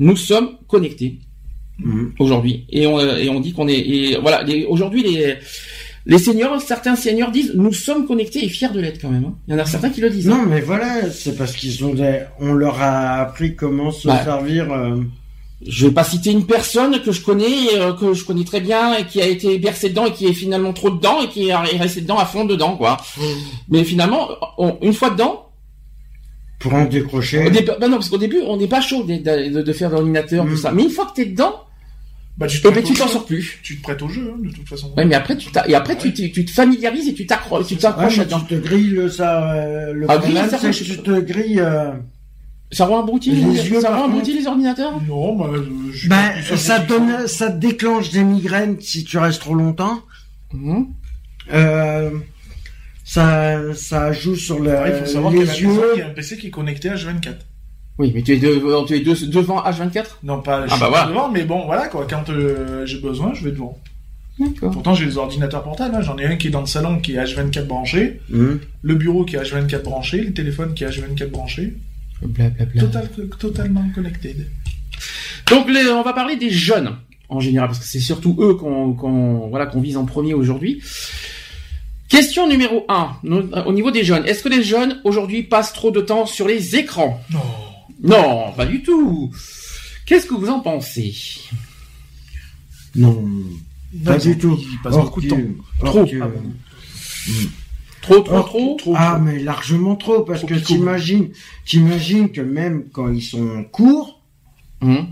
nous 0.00 0.16
sommes 0.16 0.50
connectés 0.66 1.18
Mhm. 1.78 2.12
aujourd'hui 2.18 2.64
et 2.70 2.86
on, 2.86 2.98
euh, 2.98 3.18
et 3.18 3.28
on 3.28 3.38
dit 3.38 3.52
qu'on 3.52 3.68
est 3.68 3.78
et 3.78 4.16
voilà 4.18 4.42
aujourd'hui 4.66 5.02
les 5.02 5.34
les 6.06 6.18
seniors 6.18 6.58
certains 6.62 6.96
seniors 6.96 7.30
disent 7.30 7.52
nous 7.54 7.72
sommes 7.74 8.06
connectés 8.06 8.42
et 8.44 8.48
fiers 8.48 8.70
de 8.70 8.80
l'être 8.80 8.98
quand 8.98 9.10
même 9.10 9.26
hein. 9.26 9.34
il 9.46 9.52
y 9.52 9.54
en 9.54 9.58
a 9.60 9.66
certains 9.66 9.90
qui 9.90 10.00
le 10.00 10.08
disent 10.08 10.28
hein. 10.30 10.38
Non, 10.42 10.46
mais 10.48 10.62
voilà, 10.62 11.10
c'est 11.10 11.36
parce 11.36 11.54
qu'ils 11.54 11.84
ont 11.84 11.92
des... 11.92 12.20
on 12.40 12.54
leur 12.54 12.80
a 12.80 13.20
appris 13.20 13.54
comment 13.56 13.90
se 13.90 14.08
Ouais. 14.08 14.24
servir. 14.24 14.72
euh, 14.72 14.96
je 15.66 15.86
vais 15.86 15.92
pas 15.92 16.04
citer 16.04 16.30
une 16.32 16.44
personne 16.46 17.00
que 17.02 17.12
je 17.12 17.22
connais 17.22 17.74
euh, 17.76 17.92
que 17.94 18.12
je 18.12 18.24
connais 18.24 18.44
très 18.44 18.60
bien 18.60 18.94
et 18.98 19.06
qui 19.06 19.22
a 19.22 19.26
été 19.26 19.58
bercé 19.58 19.88
dedans 19.88 20.06
et 20.06 20.12
qui 20.12 20.26
est 20.26 20.34
finalement 20.34 20.72
trop 20.74 20.90
dedans 20.90 21.22
et 21.22 21.28
qui 21.28 21.48
est 21.48 21.54
resté 21.54 22.02
dedans 22.02 22.18
à 22.18 22.26
fond 22.26 22.44
dedans 22.44 22.76
quoi 22.76 22.98
mais 23.70 23.82
finalement 23.84 24.28
on- 24.58 24.76
une 24.82 24.92
fois 24.92 25.10
dedans 25.10 25.48
pour 26.58 26.74
en 26.74 26.84
décrocher. 26.84 27.48
bah 27.78 27.88
non 27.88 27.96
parce 27.96 28.08
qu'au 28.08 28.18
début 28.18 28.40
on 28.46 28.56
n'est 28.56 28.66
pas 28.66 28.80
chaud 28.80 29.02
de, 29.04 29.16
de- 29.16 29.62
de 29.62 29.72
faire 29.72 29.88
de 29.90 29.94
l'ordinateur 29.94 30.44
tout 30.44 30.52
Mm. 30.52 30.56
ça 30.56 30.72
mais 30.72 30.82
une 30.84 30.90
fois 30.90 31.06
que 31.06 31.14
t'es 31.14 31.26
dedans 31.26 31.62
Bah, 32.38 32.46
tu 32.46 32.60
te 32.60 32.68
eh 32.68 32.70
ben 32.70 32.74
prêtes 32.82 32.84
tu 32.86 32.92
au 32.92 32.96
t'en 32.96 33.06
jeu. 33.06 33.12
sors 33.14 33.24
plus 33.24 33.58
Tu 33.62 33.78
te 33.78 33.82
prêtes 33.82 34.02
au 34.02 34.08
jeu 34.10 34.30
hein, 34.34 34.38
de 34.42 34.50
toute 34.50 34.68
façon. 34.68 34.92
ouais 34.94 35.06
mais 35.06 35.14
après 35.14 35.38
tu 35.38 35.50
t'as- 35.50 35.66
et 35.68 35.74
après 35.74 35.96
tu, 35.96 36.12
tu, 36.12 36.30
tu 36.32 36.44
te 36.44 36.50
familiarises 36.50 37.08
et 37.08 37.14
tu 37.14 37.24
t'accroches 37.26 37.66
tu 37.66 37.74
Ouais, 37.74 37.80
t'accroches 37.80 38.12
mais 38.18 38.24
là-dedans 38.24 38.40
tu 38.46 38.56
te 38.56 38.60
grilles 38.60 38.90
le, 38.90 39.08
ça, 39.08 39.54
euh, 39.54 39.92
le 39.94 40.04
Ah, 40.08 40.18
problème, 40.18 40.50
ça, 40.50 40.58
je- 40.70 40.78
que 40.80 40.84
tu 40.84 40.98
te 40.98 41.20
grilles. 41.20 41.60
euh, 41.60 41.92
ça 42.72 42.86
rend 42.86 43.02
abruti 43.02 43.30
Les 43.30 43.40
les, 43.42 43.68
yeux, 43.70 43.80
ça 43.80 43.94
rend 43.96 44.10
contre. 44.10 44.26
les 44.28 44.46
ordinateurs? 44.46 45.00
Non, 45.08 45.36
bah, 45.36 45.46
je 45.92 46.08
plus 46.08 46.56
ça 46.58 46.78
donne, 46.80 47.26
ça 47.26 47.48
déclenche 47.48 48.10
des 48.10 48.24
migraines 48.24 48.76
si 48.80 49.04
tu 49.04 49.18
restes 49.18 49.40
trop 49.40 49.54
longtemps. 49.54 50.00
Mhm. 50.52 50.86
Euh, 51.52 52.10
ça, 53.04 53.72
ça 53.74 54.12
joue 54.12 54.34
sur 54.34 54.58
le, 54.58 54.70
Ouais, 54.70 54.90
il 54.90 54.94
faut 55.04 55.06
savoir 55.06 55.32
les 55.32 55.44
la 55.44 55.52
maison, 55.52 55.58
il 55.94 55.96
y 55.96 55.98
yeux. 56.00 56.04
a 56.04 56.08
un 56.08 56.10
PC 56.10 56.36
qui 56.38 56.48
est 56.48 56.50
connecté 56.50 56.88
à 56.88 56.94
H24. 56.96 57.34
oui 57.98 58.10
mais 58.14 58.22
tu 58.22 58.32
es, 58.34 58.36
de- 58.38 58.84
tu 58.86 58.94
es 58.96 59.00
de- 59.00 59.26
devant 59.30 59.62
H24 59.62 60.18
Non, 60.24 60.40
pas 60.42 60.64
Ah, 60.64 60.66
bah 60.70 60.76
pas 60.80 60.88
voilà. 60.88 61.06
devant, 61.06 61.30
mais 61.30 61.44
bon, 61.44 61.64
voilà 61.66 61.86
quoi. 61.88 62.06
Quand 62.10 62.28
euh, 62.30 62.84
j'ai 62.84 62.98
besoin, 62.98 63.32
je 63.34 63.44
vais 63.44 63.52
devant. 63.52 63.78
d'accord 64.40 64.72
Pourtant, 64.72 64.94
j'ai 64.94 65.06
des 65.06 65.16
ordinateurs 65.18 65.62
portables. 65.62 65.94
hein. 65.94 66.00
J'en 66.02 66.18
ai 66.18 66.26
un 66.26 66.36
qui 66.36 66.48
est 66.48 66.50
dans 66.50 66.60
le 66.60 66.66
salon 66.66 66.98
qui 66.98 67.14
est 67.14 67.22
H24 67.24 67.66
branché, 67.66 68.20
Hum. 68.34 68.58
le 68.82 68.94
bureau 68.96 69.24
qui 69.24 69.36
est 69.36 69.40
H24 69.40 69.82
branché, 69.82 70.20
le 70.20 70.32
téléphone 70.34 70.74
qui 70.74 70.82
est 70.84 70.88
H24 70.88 71.30
branché. 71.30 71.74
Total, 72.80 73.10
totalement 73.38 73.88
connected. 73.94 74.50
Donc 75.50 75.68
les- 75.70 75.86
on 75.90 76.02
va 76.02 76.12
parler 76.12 76.36
des 76.36 76.50
jeunes 76.50 76.96
en 77.28 77.40
général 77.40 77.68
parce 77.68 77.78
que 77.80 77.84
c'est 77.86 78.00
surtout 78.00 78.36
eux 78.40 78.54
qu'on 78.54 79.48
voilà 79.48 79.66
qu'on 79.66 79.80
vise 79.80 79.96
en 79.96 80.04
premier 80.06 80.34
aujourd'hui. 80.34 80.82
Question 82.08 82.48
numéro 82.48 82.84
1, 82.88 83.16
au 83.66 83.72
niveau 83.72 83.90
des 83.90 84.04
jeunes. 84.04 84.24
Est-ce 84.26 84.42
que 84.42 84.48
les 84.48 84.62
jeunes 84.62 85.00
aujourd'hui 85.04 85.42
passent 85.42 85.72
trop 85.72 85.90
de 85.90 86.00
temps 86.00 86.24
sur 86.24 86.46
les 86.46 86.76
écrans? 86.76 87.20
Non. 87.30 87.40
Non, 88.02 88.52
pas 88.52 88.64
du 88.66 88.82
tout. 88.82 89.32
Qu'est-ce 90.06 90.26
que 90.26 90.34
vous 90.34 90.48
en 90.48 90.60
pensez? 90.60 91.14
Non, 92.94 93.24
pas 94.04 94.12
Non, 94.12 94.18
du 94.24 94.38
tout. 94.38 94.56
Il 94.60 94.78
passe 94.82 94.94
Or 94.94 95.04
beaucoup 95.04 95.20
de 95.20 95.28
temps. 95.28 95.40
Trop. 95.84 96.04
que- 96.06 96.20
Ah 96.22 96.28
bon. 96.28 96.42
Trop, 98.06 98.20
trop, 98.20 98.34
or- 98.36 98.46
trop. 98.46 98.76
trop, 98.78 98.94
Ah, 98.96 99.12
trop. 99.16 99.24
mais 99.24 99.38
largement 99.38 99.96
trop, 99.96 100.22
parce 100.22 100.40
Trop 100.40 100.48
que 100.48 100.54
pico. 100.54 100.66
t'imagines, 100.66 101.28
t'imagines 101.64 102.30
que 102.30 102.40
même 102.40 102.84
quand 102.92 103.12
ils 103.12 103.22
sont 103.22 103.64
courts, 103.70 104.20
Hum. 104.82 105.06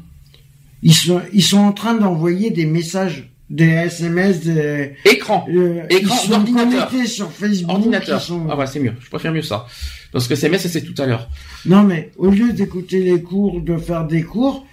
ils 0.82 0.94
sont, 0.94 1.20
ils 1.32 1.42
sont 1.42 1.58
en 1.58 1.72
train 1.72 1.94
d'envoyer 1.94 2.50
des 2.50 2.66
messages, 2.66 3.30
des 3.50 3.66
SMS, 3.68 4.40
des, 4.42 4.92
Écran. 5.04 5.46
euh, 5.50 5.82
Écran 5.90 6.14
ils 6.14 6.18
sont 6.20 6.28
d'ordinateur. 6.30 6.88
connectés 6.88 7.08
sur 7.08 7.30
Facebook. 7.32 7.70
Ordinateur. 7.70 8.20
sont- 8.20 8.46
Ah 8.50 8.56
ouais, 8.56 8.66
c'est 8.66 8.80
mieux. 8.80 8.94
Je 9.00 9.08
préfère 9.10 9.32
mieux 9.32 9.42
ça. 9.42 9.66
Parce 10.12 10.28
que 10.28 10.34
SMS, 10.34 10.66
c'est 10.68 10.82
tout 10.82 11.00
à 11.02 11.06
l'heure. 11.06 11.28
Non, 11.66 11.82
mais 11.82 12.10
au 12.16 12.28
lieu 12.30 12.52
d'écouter 12.52 13.00
les 13.00 13.20
cours, 13.22 13.60
de 13.60 13.76
faire 13.76 14.06
des 14.06 14.22
cours, 14.22 14.66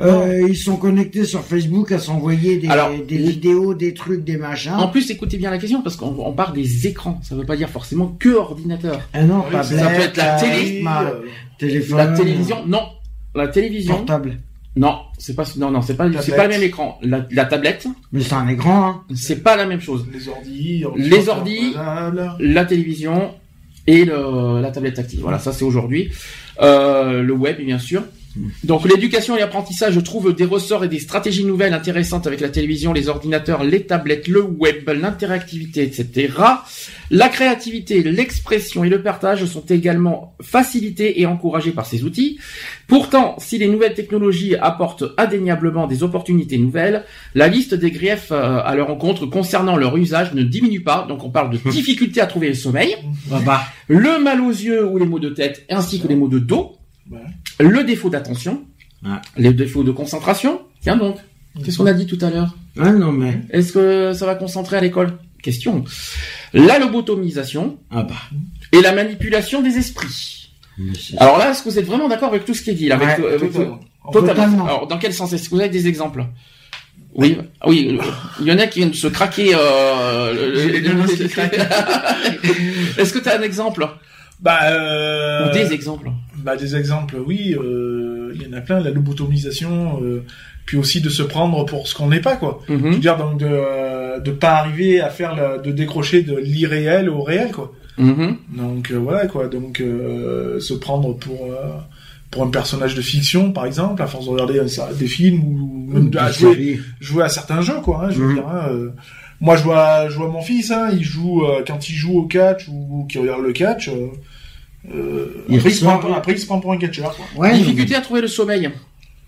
euh, 0.00 0.46
ils 0.48 0.56
sont 0.56 0.76
connectés 0.76 1.24
sur 1.24 1.44
Facebook 1.44 1.92
à 1.92 1.98
s'envoyer 1.98 2.56
des, 2.58 2.68
Alors, 2.68 2.90
des 2.90 3.16
les- 3.18 3.30
vidéos, 3.30 3.74
des 3.74 3.94
trucs, 3.94 4.24
des 4.24 4.36
machins. 4.36 4.72
En 4.74 4.88
plus, 4.88 5.08
écoutez 5.10 5.36
bien 5.36 5.50
la 5.50 5.58
question 5.58 5.82
parce 5.82 5.96
qu'on 5.96 6.14
on 6.18 6.32
parle 6.32 6.54
des 6.54 6.86
écrans. 6.86 7.20
Ça 7.22 7.34
veut 7.36 7.44
pas 7.44 7.56
dire 7.56 7.68
forcément 7.70 8.08
que 8.18 8.30
ordinateur. 8.30 9.00
Ah 9.12 9.22
non, 9.24 9.44
Oui, 9.46 9.52
tablette, 9.52 9.78
ça 9.78 9.86
peut 9.90 10.02
être 10.02 10.16
la 10.16 10.36
télé, 10.40 10.82
ma- 10.82 11.02
euh, 11.04 11.20
téléphone, 11.58 11.96
La 11.98 12.06
télévision, 12.08 12.56
non. 12.66 12.82
La 13.36 13.48
télévision, 13.48 13.96
portable. 13.96 14.38
non. 14.76 14.96
C'est 15.18 15.34
pas, 15.36 15.44
non, 15.56 15.70
non, 15.70 15.80
c'est 15.82 15.96
pas, 15.96 16.06
c'est 16.20 16.36
pas 16.36 16.44
le 16.44 16.50
même 16.50 16.62
écran. 16.62 16.98
La, 17.02 17.26
la 17.30 17.44
tablette, 17.46 17.86
Mais 18.12 18.20
c'est 18.20 18.34
un 18.34 18.48
écran, 18.48 18.86
hein. 18.88 19.02
c'est 19.14 19.42
pas 19.42 19.56
la 19.56 19.66
même 19.66 19.80
chose. 19.80 20.06
Les 20.12 20.28
ordi, 20.28 20.84
Les 20.96 21.28
ordi. 21.28 21.74
La 22.40 22.64
télévision 22.64 23.32
et 23.86 24.04
le, 24.04 24.60
la 24.60 24.70
tablette 24.70 24.94
tactile. 24.94 25.20
Voilà, 25.20 25.38
ça 25.38 25.52
c'est 25.52 25.64
aujourd'hui. 25.64 26.10
Euh, 26.60 27.22
le 27.22 27.32
web, 27.32 27.58
bien 27.64 27.78
sûr. 27.78 28.02
Donc 28.64 28.88
l'éducation 28.88 29.36
et 29.36 29.40
l'apprentissage 29.40 30.02
trouvent 30.02 30.34
des 30.34 30.44
ressorts 30.44 30.84
et 30.84 30.88
des 30.88 30.98
stratégies 30.98 31.44
nouvelles 31.44 31.74
intéressantes 31.74 32.26
avec 32.26 32.40
la 32.40 32.48
télévision, 32.48 32.92
les 32.92 33.08
ordinateurs, 33.08 33.62
les 33.64 33.86
tablettes, 33.86 34.28
le 34.28 34.42
web, 34.42 34.88
l'interactivité, 34.88 35.82
etc. 35.82 36.32
La 37.10 37.28
créativité, 37.28 38.02
l'expression 38.02 38.84
et 38.84 38.88
le 38.88 39.02
partage 39.02 39.44
sont 39.44 39.64
également 39.66 40.34
facilités 40.42 41.20
et 41.20 41.26
encouragés 41.26 41.72
par 41.72 41.86
ces 41.86 42.04
outils. 42.04 42.38
Pourtant, 42.86 43.36
si 43.38 43.58
les 43.58 43.68
nouvelles 43.68 43.94
technologies 43.94 44.56
apportent 44.56 45.04
indéniablement 45.16 45.86
des 45.86 46.02
opportunités 46.02 46.58
nouvelles, 46.58 47.04
la 47.34 47.48
liste 47.48 47.74
des 47.74 47.90
griefs 47.90 48.32
euh, 48.32 48.60
à 48.64 48.74
leur 48.74 48.88
rencontre 48.88 49.26
concernant 49.26 49.76
leur 49.76 49.96
usage 49.96 50.34
ne 50.34 50.42
diminue 50.42 50.80
pas. 50.82 51.06
Donc 51.08 51.24
on 51.24 51.30
parle 51.30 51.50
de 51.50 51.58
difficulté 51.70 52.20
à 52.20 52.26
trouver 52.26 52.48
le 52.48 52.54
sommeil, 52.54 52.96
Bah, 53.28 53.40
bah. 53.44 53.60
le 53.88 54.18
mal 54.22 54.40
aux 54.40 54.50
yeux 54.50 54.86
ou 54.86 54.98
les 54.98 55.06
maux 55.06 55.18
de 55.20 55.30
tête, 55.30 55.64
ainsi 55.70 56.00
que 56.00 56.08
les 56.08 56.16
maux 56.16 56.28
de 56.28 56.38
dos. 56.38 56.76
Le 57.60 57.84
défaut 57.84 58.10
d'attention, 58.10 58.64
Ouais. 59.04 59.10
les 59.36 59.52
défauts 59.52 59.84
de 59.84 59.90
concentration. 59.92 60.62
Tiens 60.80 60.96
donc, 60.96 61.16
qu'est-ce 61.64 61.76
qu'on 61.78 61.86
a 61.86 61.92
dit 61.92 62.06
tout 62.06 62.18
à 62.22 62.30
l'heure? 62.30 62.54
Ah 62.80 62.90
non, 62.92 63.12
mais. 63.12 63.40
Est-ce 63.50 63.72
que 63.72 64.12
ça 64.14 64.26
va 64.26 64.34
concentrer 64.34 64.76
à 64.76 64.80
l'école? 64.80 65.18
Question. 65.42 65.84
La 66.54 66.78
lobotomisation 66.78 67.78
Ah 67.90 68.02
bah. 68.04 68.14
et 68.72 68.80
la 68.80 68.92
manipulation 68.92 69.60
des 69.60 69.76
esprits. 69.76 70.50
Alors 71.18 71.36
là, 71.38 71.50
est-ce 71.50 71.62
que 71.62 71.68
vous 71.68 71.78
êtes 71.78 71.84
vraiment 71.86 72.08
d'accord 72.08 72.30
avec 72.30 72.44
tout 72.46 72.54
ce 72.54 72.62
qui 72.62 72.70
est 72.70 72.74
dit 72.74 72.88
là, 72.88 72.96
Ouais, 72.98 73.04
avec- 73.04 73.38
Totalement. 73.52 73.80
Totalement. 74.12 74.28
Totalement. 74.34 74.64
Alors, 74.66 74.86
dans 74.86 74.98
quel 74.98 75.12
sens 75.12 75.32
Est-ce 75.32 75.48
que 75.50 75.54
vous 75.54 75.60
avez 75.60 75.68
des 75.68 75.86
exemples? 75.86 76.24
Oui, 77.14 77.36
ah 77.60 77.68
oui. 77.68 77.96
euh, 78.00 78.04
Il 78.40 78.46
y 78.46 78.52
en 78.52 78.58
a 78.58 78.66
qui 78.66 78.80
viennent 78.80 78.90
de 78.90 78.96
se 78.96 79.06
craquer. 79.06 79.52
Euh, 79.54 80.32
le- 80.34 80.60
J'ai 80.60 80.72
les 80.72 80.80
le- 80.80 80.94
deux 81.06 81.14
qui 81.14 81.28
craquent. 81.28 81.54
Est-ce 82.98 83.12
que 83.12 83.18
tu 83.20 83.28
as 83.28 83.38
un 83.38 83.42
exemple? 83.42 83.86
Bah, 84.40 84.58
euh... 84.64 85.48
Ou 85.48 85.52
des 85.52 85.72
exemples 85.72 86.10
Bah, 86.44 86.56
des 86.56 86.76
exemples, 86.76 87.16
oui. 87.26 87.56
euh, 87.58 88.32
Il 88.36 88.42
y 88.42 88.46
en 88.46 88.52
a 88.56 88.60
plein, 88.60 88.78
la 88.80 88.90
lobotomisation, 88.90 90.00
euh, 90.02 90.22
puis 90.66 90.76
aussi 90.76 91.00
de 91.00 91.08
se 91.08 91.22
prendre 91.22 91.64
pour 91.64 91.88
ce 91.88 91.94
qu'on 91.94 92.08
n'est 92.08 92.20
pas, 92.20 92.36
quoi. 92.36 92.60
Je 92.68 92.74
veux 92.74 92.98
dire, 92.98 93.16
donc, 93.16 93.38
de, 93.38 94.20
de 94.20 94.30
pas 94.30 94.52
arriver 94.58 95.00
à 95.00 95.08
faire, 95.10 95.34
la, 95.34 95.58
de 95.58 95.70
décrocher 95.72 96.22
de 96.22 96.36
l'irréel 96.36 97.08
au 97.08 97.22
réel, 97.22 97.50
quoi. 97.52 97.72
mhm. 97.98 98.36
Donc, 98.56 98.90
euh, 98.90 98.96
voilà, 98.96 99.26
quoi. 99.26 99.48
Donc, 99.48 99.78
se 100.60 100.74
prendre 100.74 101.14
pour, 101.16 101.38
pour 102.30 102.42
un 102.42 102.50
personnage 102.50 102.94
de 102.94 103.02
fiction, 103.02 103.52
par 103.52 103.64
exemple, 103.66 104.02
à 104.02 104.06
force 104.06 104.26
de 104.26 104.30
regarder 104.30 104.60
des 104.98 105.06
films 105.06 105.42
ou 105.44 105.86
même 105.92 106.10
de, 106.10 106.18
à 106.18 106.30
jouer, 106.32 106.80
jouer 107.00 107.22
à 107.24 107.28
certains 107.28 107.60
jeux, 107.62 107.80
quoi. 107.82 108.04
Hein, 108.06 108.10
je 108.10 108.18
veux 108.20 108.28
Mhm. 108.28 108.34
dire, 108.34 108.48
hein, 108.48 108.66
euh, 108.70 108.90
moi, 109.40 109.56
je 109.56 109.62
vois, 109.62 110.08
je 110.08 110.16
vois 110.16 110.28
mon 110.28 110.42
fils, 110.42 110.70
hein, 110.70 110.88
il 110.92 111.04
joue 111.04 111.44
euh, 111.44 111.62
quand 111.66 111.88
il 111.88 111.94
joue 111.94 112.18
au 112.18 112.26
catch 112.26 112.68
ou, 112.68 112.88
ou 113.00 113.06
qu'il 113.06 113.20
regarde 113.20 113.42
le 113.42 113.52
catch. 113.52 113.88
Euh, 113.88 114.08
euh, 114.92 115.44
Il 115.48 115.56
après, 115.56 115.70
il 115.70 115.74
se 115.74 115.84
ressort- 115.84 115.98
prend, 116.00 116.08
pour- 116.08 116.16
après, 116.16 116.32
il 116.32 116.38
se 116.38 116.46
prend 116.46 116.60
pour 116.60 116.72
un 116.72 116.76
catcheur. 116.78 117.14
Quoi. 117.16 117.26
Ouais, 117.42 117.56
Difficulté 117.56 117.94
à 117.94 118.00
trouver 118.00 118.20
le 118.20 118.28
sommeil. 118.28 118.70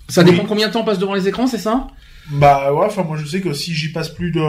Ça 0.08 0.22
Oui. 0.22 0.30
dépend 0.30 0.44
combien 0.44 0.68
de 0.68 0.72
temps 0.72 0.80
on 0.82 0.84
passe 0.84 0.98
devant 0.98 1.14
les 1.14 1.26
écrans, 1.28 1.46
c'est 1.46 1.58
ça? 1.58 1.88
Bah 2.30 2.72
ouais, 2.72 2.86
enfin 2.86 3.04
moi 3.04 3.16
je 3.16 3.24
sais 3.26 3.40
que 3.40 3.52
si 3.52 3.72
j'y 3.72 3.92
passe 3.92 4.08
plus 4.08 4.32
de 4.32 4.40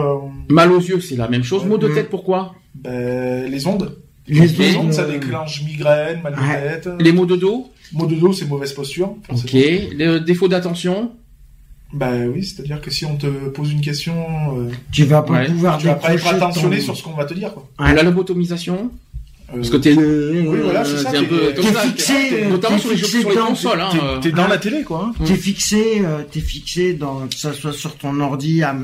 Mal 0.49 0.71
aux 0.71 0.79
yeux, 0.79 0.99
c'est 0.99 1.15
la 1.15 1.27
même 1.27 1.43
chose. 1.43 1.63
Maux 1.65 1.77
de 1.77 1.88
Mhm. 1.88 1.93
tête, 1.95 2.09
pourquoi? 2.09 2.55
Ben, 2.75 3.49
les 3.49 3.67
ondes, 3.67 3.95
Les 4.27 4.47
les 4.47 4.75
ondes, 4.75 4.91
ça 4.93 5.03
euh, 5.03 5.11
déclenche 5.11 5.63
migraine, 5.63 6.21
mal 6.21 6.34
de 6.35 6.39
Ouais. 6.39 6.79
tête. 6.81 6.89
Les 6.99 7.11
maux 7.11 7.25
de 7.25 7.35
dos? 7.35 7.71
Maux 7.93 8.05
de 8.07 8.15
dos 8.15 8.34
c'est 8.34 8.45
mauvaise 8.47 8.73
posture. 8.73 9.15
Ok. 9.31 9.51
Le 9.53 10.17
défaut 10.19 10.47
d'attention? 10.47 11.11
Bah 11.93 12.11
oui, 12.34 12.43
c'est-à-dire 12.43 12.81
que 12.81 12.91
si 12.91 13.05
on 13.05 13.15
te 13.15 13.27
pose 13.49 13.71
une 13.71 13.79
question, 13.81 14.15
euh, 14.57 14.69
Tu 14.91 15.05
vas 15.05 15.21
pas 15.21 15.34
Ouais. 15.34 15.45
pouvoir 15.45 15.77
tu 15.77 15.85
vas 15.88 15.95
pas 15.95 16.13
être 16.13 16.27
attentionné 16.27 16.77
ton- 16.79 16.84
sur 16.84 16.97
ce 16.97 17.03
qu'on 17.03 17.13
va 17.13 17.25
te 17.25 17.34
dire. 17.34 17.53
Quoi. 17.53 17.67
La 17.79 18.03
lobotomisation? 18.03 18.91
Euh, 19.49 19.55
Parce 19.55 19.69
que 19.69 19.77
t'es. 19.77 19.93
oui, 19.93 20.57
voilà, 20.61 20.83
c'est 20.83 20.97
ça, 20.97 21.09
un 21.09 21.11
t'es- 21.13 21.25
peu 21.25 21.53
comme 21.55 21.63
t'es 21.65 21.71
ça. 21.73 21.79
fixé, 21.81 22.13
euh, 22.33 22.49
notamment 22.49 22.75
t'es 22.75 22.81
sur 22.81 22.91
les 22.91 22.97
jeux 22.97 23.07
sur 23.07 23.29
les 23.29 23.35
consoles. 23.37 23.79
Hein, 23.79 24.19
T'es 24.21 24.27
euh. 24.27 24.35
dans 24.35 24.47
la 24.47 24.57
télé, 24.57 24.83
quoi. 24.83 25.13
hein. 25.17 25.23
T'es 25.25 25.35
fixé, 25.35 26.01
euh, 26.03 26.23
t'es 26.29 26.41
fixé 26.41 26.93
dans 26.95 27.27
que 27.27 27.35
ça 27.35 27.53
soit 27.53 27.71
sur 27.71 27.95
ton 27.97 28.19
ordi 28.19 28.61
à, 28.61 28.75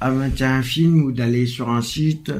à 0.00 0.10
mettre 0.10 0.42
un 0.44 0.62
film 0.62 1.02
ou 1.02 1.12
d'aller 1.12 1.44
sur 1.46 1.68
un 1.68 1.82
site 1.82 2.32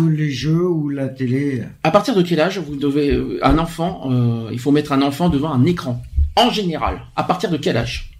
ou 0.00 0.08
les 0.08 0.30
jeux 0.30 0.68
ou 0.68 0.88
la 0.88 1.08
télé. 1.08 1.64
à 1.82 1.90
partir 1.90 2.14
de 2.14 2.22
quel 2.22 2.38
âge 2.38 2.58
vous 2.60 2.76
devez 2.76 3.12
euh, 3.12 3.40
un 3.42 3.58
enfant 3.58 4.02
euh, 4.12 4.48
Il 4.52 4.60
faut 4.60 4.70
mettre 4.70 4.92
un 4.92 5.02
enfant 5.02 5.28
devant 5.30 5.52
un 5.52 5.64
écran. 5.64 6.00
En 6.36 6.50
général, 6.50 7.00
à 7.16 7.24
partir 7.24 7.50
de 7.50 7.56
quel 7.56 7.76
âge? 7.76 8.12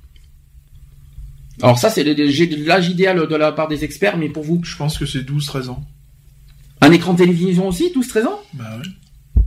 Alors 1.62 1.78
ça, 1.78 1.90
c'est 1.90 2.02
l'âge 2.02 2.88
idéal 2.88 3.24
de 3.28 3.36
la 3.36 3.52
part 3.52 3.68
des 3.68 3.84
experts, 3.84 4.16
mais 4.16 4.28
pour 4.30 4.42
vous, 4.42 4.60
Je 4.64 4.76
pense 4.76 4.98
que 4.98 5.06
c'est 5.06 5.20
12-13 5.20 5.68
ans. 5.68 5.84
Un 6.80 6.92
écran 6.92 7.12
de 7.12 7.18
télévision 7.18 7.68
aussi, 7.68 7.92
12-13 7.94 8.26
ans 8.26 8.40
Bah 8.54 8.64
ouais. 8.78 8.88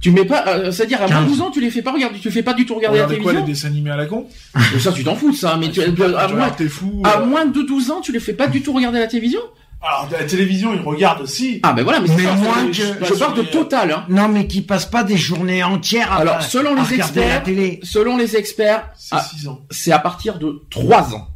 Tu 0.01 0.11
mets 0.11 0.26
pas, 0.26 0.43
euh, 0.47 0.72
c'est-à-dire 0.72 1.01
à 1.01 1.07
moins 1.07 1.22
de 1.22 1.27
15. 1.27 1.38
12 1.38 1.41
ans, 1.41 1.51
tu 1.51 1.61
les 1.61 1.69
fais 1.72 1.81
pas 1.81 1.91
regarder, 1.93 2.19
tu 2.19 2.30
fais 2.30 2.43
pas 2.43 2.53
du 2.53 2.65
tout 2.65 2.76
regarder 2.76 2.97
la 2.99 3.05
Regardez 3.05 3.23
quoi, 3.23 3.31
les 3.31 3.38
télévision. 3.39 3.68
dessins 3.69 3.73
animés 3.73 3.91
à 3.91 3.95
la 3.95 4.05
con 4.05 4.27
Mais 4.73 4.80
ça, 4.80 4.91
tu 4.91 5.03
t'en 5.03 5.15
fous 5.15 5.31
de 5.31 5.35
ça, 5.38 5.55
mais 5.57 5.68
tu, 5.68 5.80
Tu 5.80 5.81
à, 5.81 5.85
regardes, 6.07 6.35
moins, 6.35 6.49
T'es 6.49 6.68
fou. 6.68 7.01
à 7.05 7.19
euh. 7.22 7.26
moins 7.26 7.45
de 7.45 7.61
12 7.61 7.89
ans, 7.91 8.01
tu 8.01 8.11
les 8.11 8.19
fais 8.19 8.34
pas 8.34 8.47
du 8.47 8.61
tout 8.61 8.73
regarder 8.73 8.99
la 8.99 9.07
télévision 9.07 9.39
Alors, 9.81 10.10
la 10.11 10.26
télévision, 10.26 10.73
ils 10.73 10.81
regardent 10.81 11.22
aussi. 11.22 11.60
Ah 11.64 11.72
ben 11.72 11.84
voilà, 11.84 12.01
mais, 12.01 12.07
c'est 12.10 12.15
Mais 12.18 12.23
ça, 12.23 12.34
moins 12.35 12.69
je, 12.72 12.81
que- 12.84 13.05
je 13.05 13.14
parle 13.14 13.38
de 13.38 13.43
total. 13.43 13.91
Hein. 13.93 14.05
Non, 14.10 14.27
mais 14.27 14.45
qui 14.47 14.61
passent 14.61 14.85
pas 14.89 15.05
des 15.05 15.15
journées 15.18 15.64
entières 15.64 16.11
à, 16.11 16.18
Alors, 16.18 16.41
selon 16.41 16.72
à 16.72 16.76
les 16.76 16.81
regarder 16.81 17.19
la 17.22 17.26
experts, 17.38 17.43
télé. 17.43 17.80
selon 17.84 18.18
les 18.18 18.35
experts, 18.35 18.89
C'est 18.97 19.15
ah, 19.15 19.22
6 19.23 19.47
ans. 19.47 19.61
c'est 19.72 19.91
à 19.93 19.99
partir 19.99 20.38
de 20.38 20.64
3 20.69 21.14
ans. 21.15 21.27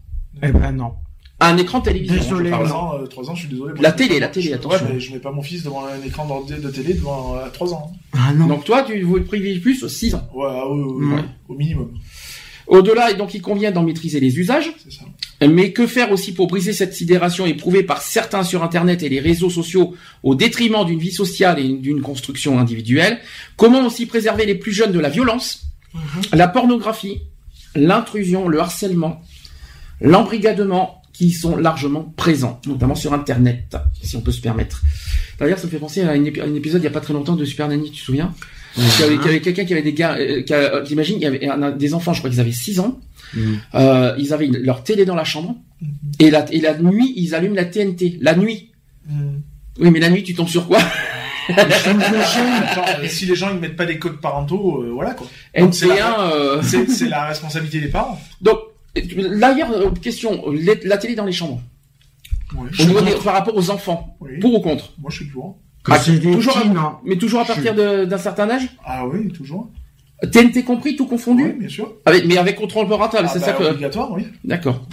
Eh 0.44 0.52
ben 0.52 0.74
non. 0.74 0.94
Un 1.40 1.56
écran 1.58 1.80
de 1.80 1.84
télévision. 1.86 2.16
Désolé, 2.16 2.46
je 2.46 2.50
parle. 2.50 2.64
non. 2.68 2.70
3 2.70 2.80
ans, 2.80 3.00
euh, 3.02 3.06
3 3.08 3.30
ans, 3.30 3.36
je 3.36 3.40
suis 3.42 3.50
désolé. 3.50 3.74
moi, 3.74 3.82
La 3.84 3.90
je 3.90 3.94
mets 3.94 3.98
télé, 4.08 4.16
pas- 4.16 4.26
la 4.26 4.28
télé, 4.32 4.50
je- 4.50 4.54
attention. 4.56 4.88
Je 4.98 5.12
mets 5.14 5.20
pas 5.20 5.32
mon 5.32 5.44
fils 5.44 5.64
devant 5.64 5.86
un 5.86 6.02
écran 6.06 6.26
de 6.50 6.70
télé 6.72 6.94
devant 6.96 7.36
euh, 7.36 7.46
à 7.46 7.50
3 7.50 7.74
ans. 7.74 7.92
Ah 8.14 8.34
non. 8.34 8.48
Donc 8.48 8.64
toi, 8.66 8.82
tu 8.84 9.00
vous 9.02 9.22
privilégies 9.22 9.60
plus 9.60 9.88
6 9.88 10.16
ans. 10.16 10.28
Ouais, 10.34 10.48
ah 10.50 10.64
oui, 10.70 10.82
oui, 10.84 11.14
Ouais. 11.14 11.22
au 11.48 11.54
minimum. 11.54 11.92
Au-delà, 12.66 13.14
donc 13.14 13.34
il 13.34 13.42
convient 13.42 13.72
d'en 13.72 13.84
maîtriser 13.84 14.20
les 14.20 14.40
usages. 14.40 14.74
C'est 14.84 14.92
ça. 14.92 15.06
Mais 15.48 15.72
que 15.72 15.86
faire 15.88 16.12
aussi 16.12 16.34
pour 16.34 16.48
briser 16.48 16.74
cette 16.74 16.94
sidération 16.96 17.46
éprouvée 17.46 17.84
par 17.84 18.02
certains 18.02 18.44
sur 18.44 18.64
Internet 18.64 19.04
et 19.04 19.10
les 19.10 19.20
réseaux 19.22 19.52
sociaux 19.52 19.94
au 20.24 20.34
détriment 20.36 20.84
d'une 20.84 21.00
vie 21.00 21.12
sociale 21.14 21.60
et 21.60 21.70
d'une 21.70 22.02
construction 22.02 22.60
individuelle? 22.60 23.20
Comment 23.56 23.86
aussi 23.86 24.06
préserver 24.08 24.46
les 24.48 24.56
plus 24.56 24.74
jeunes 24.74 24.92
de 24.92 25.00
la 25.00 25.10
violence, 25.10 25.62
la 26.34 26.48
pornographie, 26.50 27.22
l'intrusion, 27.76 28.50
le 28.50 28.60
harcèlement, 28.60 29.22
l'embrigadement 30.02 30.97
qui 31.18 31.32
sont 31.32 31.56
largement 31.56 32.14
présents, 32.16 32.62
notamment 32.68 32.94
sur 32.94 33.12
Internet, 33.14 33.76
si 34.04 34.16
on 34.16 34.22
peut 34.22 34.32
se 34.32 34.40
permettre. 34.42 34.84
D'ailleurs, 35.40 35.58
ça 35.58 35.66
me 35.66 35.72
fait 35.72 35.80
penser 35.80 36.02
à, 36.04 36.16
une 36.16 36.26
épi- 36.28 36.40
à 36.42 36.46
un 36.46 36.54
épisode 36.54 36.82
il 36.82 36.84
y 36.84 36.88
a 36.88 36.92
pas 36.92 37.00
très 37.02 37.14
longtemps 37.14 37.36
de 37.36 37.44
Super 37.44 37.68
Nanny, 37.68 37.90
tu 37.92 38.02
te 38.02 38.06
souviens? 38.06 38.34
Il 38.78 38.84
y 38.84 39.04
avait, 39.04 39.40
quelqu'un 39.42 39.66
qui 39.66 39.74
avait 39.74 39.82
des 39.82 39.94
gars, 39.94 40.16
euh, 40.20 40.44
euh, 40.52 40.84
t'imagines, 40.84 41.18
il 41.18 41.24
y 41.24 41.26
avait 41.26 41.48
un- 41.48 41.72
des 41.72 41.96
enfants, 41.96 42.14
je 42.14 42.20
crois 42.20 42.30
qu'ils 42.30 42.40
avaient 42.40 42.52
6 42.52 42.80
ans, 42.80 43.00
Mhm. 43.34 43.60
euh, 43.74 44.14
ils 44.20 44.32
avaient 44.32 44.46
leur 44.48 44.84
télé 44.84 45.06
dans 45.06 45.16
la 45.16 45.24
chambre, 45.24 45.56
et 46.20 46.30
la, 46.30 46.46
et 46.54 46.60
la 46.62 46.78
nuit, 46.78 47.14
ils 47.16 47.34
allument 47.34 47.56
la 47.56 47.66
TNT. 47.66 48.20
La 48.22 48.36
nuit. 48.36 48.72
Hmm. 49.10 49.38
Oui, 49.80 49.90
mais 49.90 50.00
la 50.00 50.10
nuit, 50.12 50.22
tu 50.24 50.36
tombes 50.36 50.48
sur 50.50 50.68
quoi? 50.68 50.78
Attends, 51.50 52.86
euh, 53.00 53.08
si 53.08 53.26
les 53.26 53.36
gens 53.36 53.50
ils 53.54 53.60
mettent 53.60 53.76
pas 53.76 53.86
des 53.86 53.98
codes 54.00 54.20
parentaux, 54.20 54.84
euh, 54.84 54.92
voilà 54.94 55.14
quoi. 55.14 55.28
Donc, 55.58 55.74
c'est 55.74 55.88
NT1. 55.88 55.96
la- 56.58 56.62
C'est 56.64 56.90
c'est 56.90 57.10
la 57.10 57.26
responsabilité 57.26 57.80
des 57.80 57.88
parents. 57.88 58.20
Donc, 58.42 58.60
d'ailleurs, 59.40 59.72
euh, 59.72 59.92
question, 59.92 60.44
la 60.84 60.98
télé 60.98 61.16
dans 61.16 61.26
les 61.26 61.32
chambres. 61.32 61.62
Ouais. 62.56 62.70
Au 62.80 62.84
niveau 62.86 63.02
des- 63.02 63.12
par 63.24 63.34
rapport 63.34 63.56
aux 63.56 63.70
enfants, 63.70 64.16
Oui. 64.22 64.40
pour 64.40 64.54
ou 64.56 64.60
contre? 64.62 64.94
Moi 65.00 65.10
je 65.12 65.18
suis 65.18 65.26
pour. 65.26 65.58
Ah, 65.90 66.00
toujours 66.00 66.54
petits, 66.54 66.68
à- 66.68 66.74
non? 66.74 66.92
Mais 67.06 67.18
toujours 67.18 67.40
à 67.42 67.46
partir 67.46 67.74
d'un 67.76 68.18
certain 68.18 68.50
âge? 68.50 68.68
Ah 68.86 69.06
oui, 69.08 69.30
toujours. 69.32 69.70
TNT 70.32 70.64
compris, 70.64 70.96
tout 70.96 71.06
confondu? 71.06 71.44
Oui, 71.44 71.54
bien 71.60 71.70
sûr. 71.70 71.94
Avec- 72.06 72.26
Mais 72.26 72.38
avec 72.38 72.56
contrôle 72.56 72.88
parental, 72.88 73.24
Ah, 73.26 73.30
c'est 73.32 73.40
bah, 73.40 73.46
ça 73.46 73.54
que... 73.54 73.64
obligatoire, 73.64 74.12
oui. 74.12 74.26
D'accord. 74.44 74.86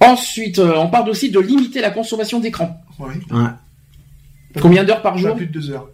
Ensuite, 0.00 0.58
euh, 0.58 0.74
on 0.76 0.88
parle 0.88 1.08
aussi 1.10 1.30
de 1.30 1.40
limiter 1.40 1.80
la 1.80 1.90
consommation 1.90 2.38
d'écran. 2.38 2.80
Oui. 2.98 3.14
Ouais. 3.30 4.60
Combien 4.60 4.84
d'heures 4.84 5.02
par 5.02 5.14
Pas 5.14 5.18
jour? 5.18 5.36
plus 5.36 5.46
de 5.46 5.52
deux 5.52 5.70
heures. 5.70 5.88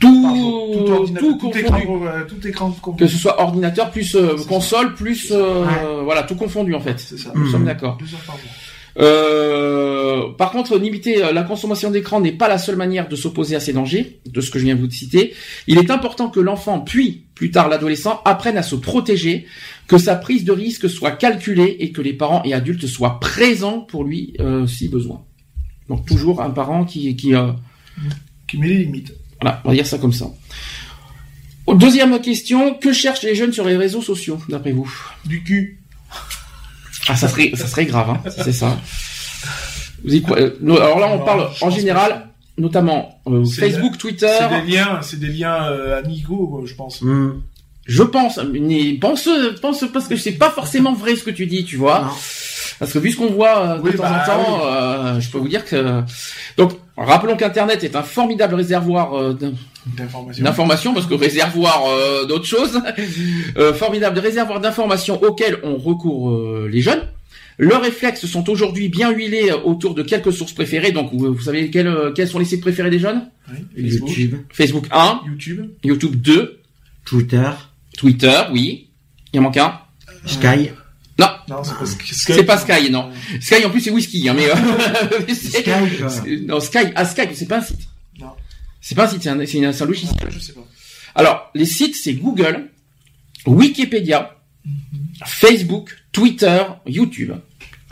Tout, 0.00 0.22
Par 0.22 0.34
jour. 0.34 0.72
Tout, 0.72 0.92
ordinateur, 0.92 1.20
tout 1.20 1.32
tout, 1.32 1.38
confondu. 1.38 1.60
écran, 1.60 2.06
euh, 2.06 2.24
tout 2.24 2.46
écran 2.46 2.76
Que 2.98 3.06
ce 3.06 3.18
soit 3.18 3.40
ordinateur 3.40 3.90
plus 3.90 4.14
euh, 4.16 4.36
ça. 4.36 4.44
console 4.48 4.94
plus 4.94 5.30
euh, 5.30 6.02
voilà 6.04 6.22
tout 6.24 6.34
confondu 6.36 6.74
en 6.74 6.80
fait. 6.80 6.98
C'est 6.98 7.18
ça. 7.18 7.32
Nous 7.34 7.48
sommes 7.50 7.64
d'accord. 7.64 7.98
Deux 7.98 8.06
heures 8.14 8.22
par. 8.26 8.36
Euh, 8.98 10.00
contre, 10.50 10.78
limiter 10.78 11.32
la 11.32 11.42
consommation 11.42 11.90
d'écran 11.90 12.20
n'est 12.20 12.32
pas 12.32 12.48
la 12.48 12.58
seule 12.58 12.76
manière 12.76 13.08
de 13.08 13.16
s'opposer 13.16 13.56
à 13.56 13.60
ces 13.60 13.72
dangers, 13.72 14.20
de 14.26 14.40
ce 14.40 14.50
que 14.50 14.58
je 14.58 14.64
viens 14.64 14.74
de 14.74 14.80
vous 14.80 14.90
citer. 14.90 15.34
Il 15.66 15.78
est 15.78 15.90
important 15.90 16.28
que 16.28 16.40
l'enfant, 16.40 16.80
puis 16.80 17.26
plus 17.34 17.50
tard 17.50 17.68
l'adolescent, 17.68 18.20
apprenne 18.24 18.56
à 18.56 18.62
se 18.62 18.74
protéger, 18.74 19.46
que 19.86 19.98
sa 19.98 20.16
prise 20.16 20.44
de 20.44 20.52
risque 20.52 20.88
soit 20.88 21.12
calculée 21.12 21.76
et 21.80 21.92
que 21.92 22.02
les 22.02 22.12
parents 22.12 22.42
et 22.44 22.52
adultes 22.52 22.86
soient 22.86 23.20
présents 23.20 23.80
pour 23.80 24.04
lui 24.04 24.34
euh, 24.40 24.66
si 24.66 24.88
besoin. 24.88 25.24
Donc 25.88 26.06
toujours 26.06 26.42
un 26.42 26.50
parent 26.50 26.84
qui, 26.84 27.16
qui 27.16 27.34
euh, 27.34 27.52
Qui 28.46 28.58
met 28.58 28.68
les 28.68 28.78
limites. 28.78 29.14
Voilà, 29.40 29.60
on 29.64 29.68
va 29.70 29.74
dire 29.74 29.86
ça 29.86 29.98
comme 29.98 30.12
ça. 30.12 30.26
Deuxième 31.68 32.20
question, 32.20 32.74
que 32.74 32.92
cherchent 32.92 33.22
les 33.22 33.34
jeunes 33.34 33.52
sur 33.52 33.64
les 33.64 33.76
réseaux 33.76 34.02
sociaux, 34.02 34.40
d'après 34.48 34.72
vous? 34.72 34.92
Du 35.24 35.42
cul. 35.44 35.80
Ah, 37.08 37.14
ça 37.16 37.28
serait, 37.28 37.52
ça 37.54 37.66
serait 37.66 37.86
grave, 37.86 38.10
hein, 38.10 38.20
si 38.30 38.42
c'est 38.44 38.52
ça. 38.52 38.76
Vous 40.04 40.14
y 40.14 40.22
croyez- 40.22 40.46
euh, 40.46 40.76
Alors 40.76 40.98
là, 40.98 41.08
on 41.12 41.24
parle 41.24 41.48
en 41.60 41.70
général, 41.70 42.28
notamment 42.58 43.20
euh, 43.28 43.44
Facebook, 43.44 43.98
Twitter. 43.98 44.32
C'est 44.38 44.62
des 44.62 44.72
liens, 44.72 45.00
c'est 45.02 45.20
des 45.20 45.28
liens 45.28 45.70
euh, 45.70 45.98
amicaux, 46.02 46.48
quoi, 46.48 46.62
je 46.64 46.74
pense. 46.74 47.02
Hmm. 47.02 47.40
Je 47.86 48.02
pense, 48.02 48.38
mais 48.52 48.94
pense, 49.00 49.28
pense 49.60 49.84
parce 49.92 50.06
que 50.08 50.16
c'est 50.16 50.32
pas 50.32 50.50
forcément 50.50 50.92
vrai 50.92 51.16
ce 51.16 51.22
que 51.24 51.30
tu 51.30 51.46
dis, 51.46 51.64
tu 51.64 51.76
vois. 51.76 52.00
Non. 52.02 52.10
Parce 52.78 52.92
que 52.92 52.98
vu 52.98 53.10
ce 53.12 53.16
qu'on 53.16 53.30
voit 53.30 53.58
euh, 53.58 53.76
de 53.78 53.82
Oui, 53.82 53.92
temps 53.94 54.02
bah, 54.02 54.22
en 54.22 54.26
temps, 54.26 54.66
euh, 54.66 55.20
je 55.20 55.28
peux 55.30 55.38
vous 55.38 55.48
dire 55.48 55.64
que. 55.64 56.02
Donc, 56.56 56.72
rappelons 57.06 57.36
qu'Internet 57.36 57.82
est 57.84 57.96
un 57.96 58.02
formidable 58.02 58.54
réservoir 58.54 59.14
euh, 59.14 59.32
d'in- 59.34 59.52
D'information. 59.96 60.44
d'informations, 60.44 60.92
parce 60.94 61.06
que 61.06 61.14
réservoir 61.14 61.84
euh, 61.88 62.26
d'autres 62.26 62.44
choses, 62.46 62.80
euh, 63.56 63.72
formidable 63.72 64.18
réservoir 64.18 64.60
d'informations 64.60 65.22
auxquelles 65.22 65.58
on 65.62 65.76
recourt 65.76 66.30
euh, 66.30 66.68
les 66.70 66.82
jeunes. 66.82 67.02
Leurs 67.58 67.82
réflexes 67.82 68.26
sont 68.26 68.48
aujourd'hui 68.50 68.88
bien 68.88 69.10
huilés 69.10 69.52
autour 69.64 69.94
de 69.94 70.02
quelques 70.02 70.32
sources 70.32 70.52
préférées. 70.52 70.92
Donc, 70.92 71.10
vous, 71.12 71.32
vous 71.34 71.40
savez 71.40 71.70
quels, 71.70 71.94
quels 72.14 72.28
sont 72.28 72.38
les 72.38 72.44
sites 72.46 72.60
préférés 72.62 72.90
des 72.90 72.98
jeunes? 72.98 73.28
Oui, 73.50 73.82
Facebook, 73.90 74.08
YouTube, 74.08 74.34
Facebook 74.52 74.86
1, 74.90 75.20
YouTube. 75.26 75.66
YouTube 75.84 76.16
2, 76.20 76.60
Twitter, 77.04 77.50
Twitter, 77.98 78.38
oui. 78.52 78.88
Il 79.32 79.40
en 79.40 79.44
manque 79.44 79.56
un? 79.58 79.74
Sky, 80.26 80.70
Non, 81.20 81.28
Non, 81.48 81.62
c'est 81.64 81.76
pas 81.76 81.86
Sky. 81.86 82.42
pas 82.44 82.58
Sky, 82.58 82.90
non. 82.90 83.10
Sky 83.40 83.64
en 83.64 83.70
plus 83.70 83.80
c'est 83.80 83.90
whisky, 83.90 84.28
hein, 84.28 84.34
mais 84.36 84.48
euh, 84.48 84.54
mais 85.28 85.34
c'est- 85.34 86.40
non 86.46 86.60
Sky, 86.60 86.78
ah 86.94 87.04
Skype, 87.04 87.30
c'est 87.34 87.46
pas 87.46 87.58
un 87.58 87.62
site. 87.62 87.80
Non. 88.20 88.30
C'est 88.80 88.94
pas 88.94 89.04
un 89.04 89.08
site, 89.08 89.22
c'est 89.22 89.28
un, 89.30 89.44
c'est 89.46 89.58
une- 89.58 89.72
c'est 89.72 89.82
un 89.82 89.86
logiciel. 89.86 90.16
Je 90.30 90.38
sais 90.38 90.52
pas. 90.52 90.66
Alors 91.14 91.50
les 91.54 91.66
sites 91.66 91.96
c'est 91.96 92.14
Google, 92.14 92.70
Wikipédia, 93.46 94.36
Facebook, 95.26 95.96
Twitter, 96.12 96.62
YouTube. 96.86 97.32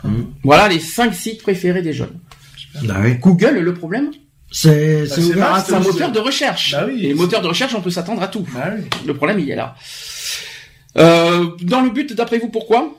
Mhm. 0.03 0.33
Voilà 0.43 0.67
les 0.69 0.79
cinq 0.79 1.13
sites 1.13 1.41
préférés 1.41 1.81
des 1.81 1.93
jeunes. 1.93 2.17
Bah 2.83 2.97
oui. 3.03 3.15
Google, 3.15 3.59
le 3.59 3.73
problème, 3.73 4.11
C'est, 4.51 5.05
Bah, 5.35 5.63
un 5.71 5.79
moteur 5.79 6.11
de 6.11 6.19
recherche. 6.19 6.71
Bah 6.71 6.85
oui. 6.87 6.99
Et 7.03 7.07
les 7.09 7.13
moteurs 7.13 7.41
de 7.41 7.47
recherche, 7.47 7.73
on 7.75 7.81
peut 7.81 7.89
s'attendre 7.91 8.21
à 8.23 8.27
tout. 8.27 8.45
Bah 8.53 8.71
oui. 8.75 8.83
Le 9.05 9.13
problème, 9.13 9.39
il 9.39 9.49
est 9.51 9.55
là. 9.55 9.75
Euh, 10.97 11.49
dans 11.61 11.81
le 11.81 11.89
but, 11.91 12.13
d'après 12.13 12.39
vous, 12.39 12.49
pourquoi? 12.49 12.95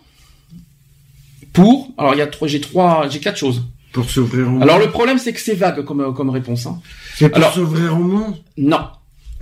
Pour. 1.53 1.91
Alors, 1.99 2.15
il 2.15 2.19
y 2.19 2.23
a 2.23 2.27
trois, 2.27 2.49
j'ai 2.49 2.61
trois, 2.61 3.09
j'ai 3.09 3.21
quatre 3.21 3.39
choses. 3.39 3.63
Pour 3.93 4.09
s'ouvrir 4.09 4.47
au 4.47 4.51
monde. 4.51 4.63
Alors, 4.63 4.79
le 4.79 4.91
problème, 4.91 5.19
c'est 5.19 5.33
que 5.33 5.41
c'est 5.41 5.55
vague 5.55 5.85
comme, 5.85 6.15
comme 6.15 6.31
réponse. 6.31 6.67
Hein. 6.67 6.81
c'est 7.17 7.29
pour 7.29 7.45
s'ouvrir 7.53 7.97
au 7.97 8.03
monde? 8.03 8.37
Non. 8.57 8.87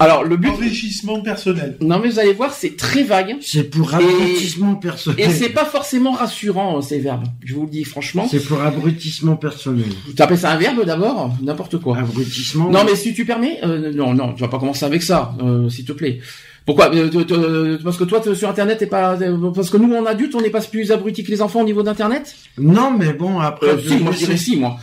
Alors, 0.01 0.23
le 0.23 0.37
but. 0.37 0.49
Enrichissement 0.49 1.21
personnel. 1.21 1.77
Non, 1.81 1.99
mais 1.99 2.09
vous 2.09 2.19
allez 2.21 2.33
voir, 2.33 2.53
c'est 2.53 2.77
très 2.77 3.03
vague. 3.03 3.37
C'est 3.41 3.65
pour 3.65 3.93
abrutissement 3.93 4.77
personnel. 4.77 5.29
Et 5.29 5.31
c'est 5.31 5.49
pas 5.49 5.65
forcément 5.65 6.13
rassurant, 6.13 6.79
euh, 6.79 6.83
ces 6.83 7.01
verbes. 7.01 7.25
Je 7.45 7.55
vous 7.55 7.63
le 7.63 7.71
dis 7.71 7.83
franchement. 7.83 8.29
C'est 8.31 8.45
pour 8.45 8.63
abrutissement 8.63 9.37
personnel. 9.37 9.89
Tu 10.15 10.23
appelles 10.23 10.39
ça 10.39 10.53
un 10.53 10.57
verbe 10.57 10.85
d'abord 10.85 11.35
N'importe 11.43 11.79
quoi. 11.79 11.99
Abrutissement. 11.99 12.71
Non, 12.71 12.85
mais 12.85 12.95
si 12.95 13.13
tu 13.13 13.25
permets, 13.25 13.59
euh, 13.65 13.93
non, 13.93 14.15
non, 14.15 14.35
tu 14.35 14.41
vas 14.41 14.49
pas 14.49 14.61
commencer 14.61 14.85
avec 14.85 15.03
ça, 15.03 15.35
euh, 15.43 15.69
s'il 15.69 15.85
te 15.85 15.93
plaît. 15.93 16.21
Pourquoi 16.69 16.95
Euh, 16.95 17.09
te- 17.09 17.83
Parce 17.83 17.97
que 17.97 18.05
toi, 18.05 18.21
sur 18.35 18.47
Internet, 18.51 18.77
t'es 18.77 18.87
pas. 18.87 19.15
euh, 19.23 19.51
Parce 19.55 19.71
que 19.71 19.79
nous, 19.79 19.91
en 19.97 20.05
adulte, 20.05 20.35
on 20.35 20.43
n'est 20.43 20.51
pas 20.51 20.61
plus 20.61 20.93
abrutis 20.93 21.25
que 21.25 21.31
les 21.31 21.41
enfants 21.41 21.63
au 21.63 21.65
niveau 21.65 21.83
d'Internet? 21.83 22.35
Non, 22.59 22.91
mais 22.91 23.15
bon, 23.15 23.41
après, 23.41 23.69
Euh, 23.71 23.79
Si, 23.79 23.97
moi, 23.97 24.13
je 24.13 24.19
dirais 24.19 24.37
si, 24.37 24.57
moi. 24.57 24.77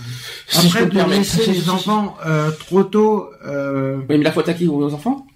Si 0.47 0.65
après 0.65 0.87
de 0.87 0.99
laisser 1.11 1.45
les 1.51 1.69
enfants 1.69 2.17
euh, 2.25 2.49
trop 2.57 2.83
tôt, 2.85 3.27
euh, 3.47 3.97
Oui, 4.09 4.17
mais 4.17 4.23
la 4.23 4.31
faute 4.31 4.49
à 4.49 4.55
qui 4.55 4.67
Aux 4.67 4.91
enfants? 4.95 5.27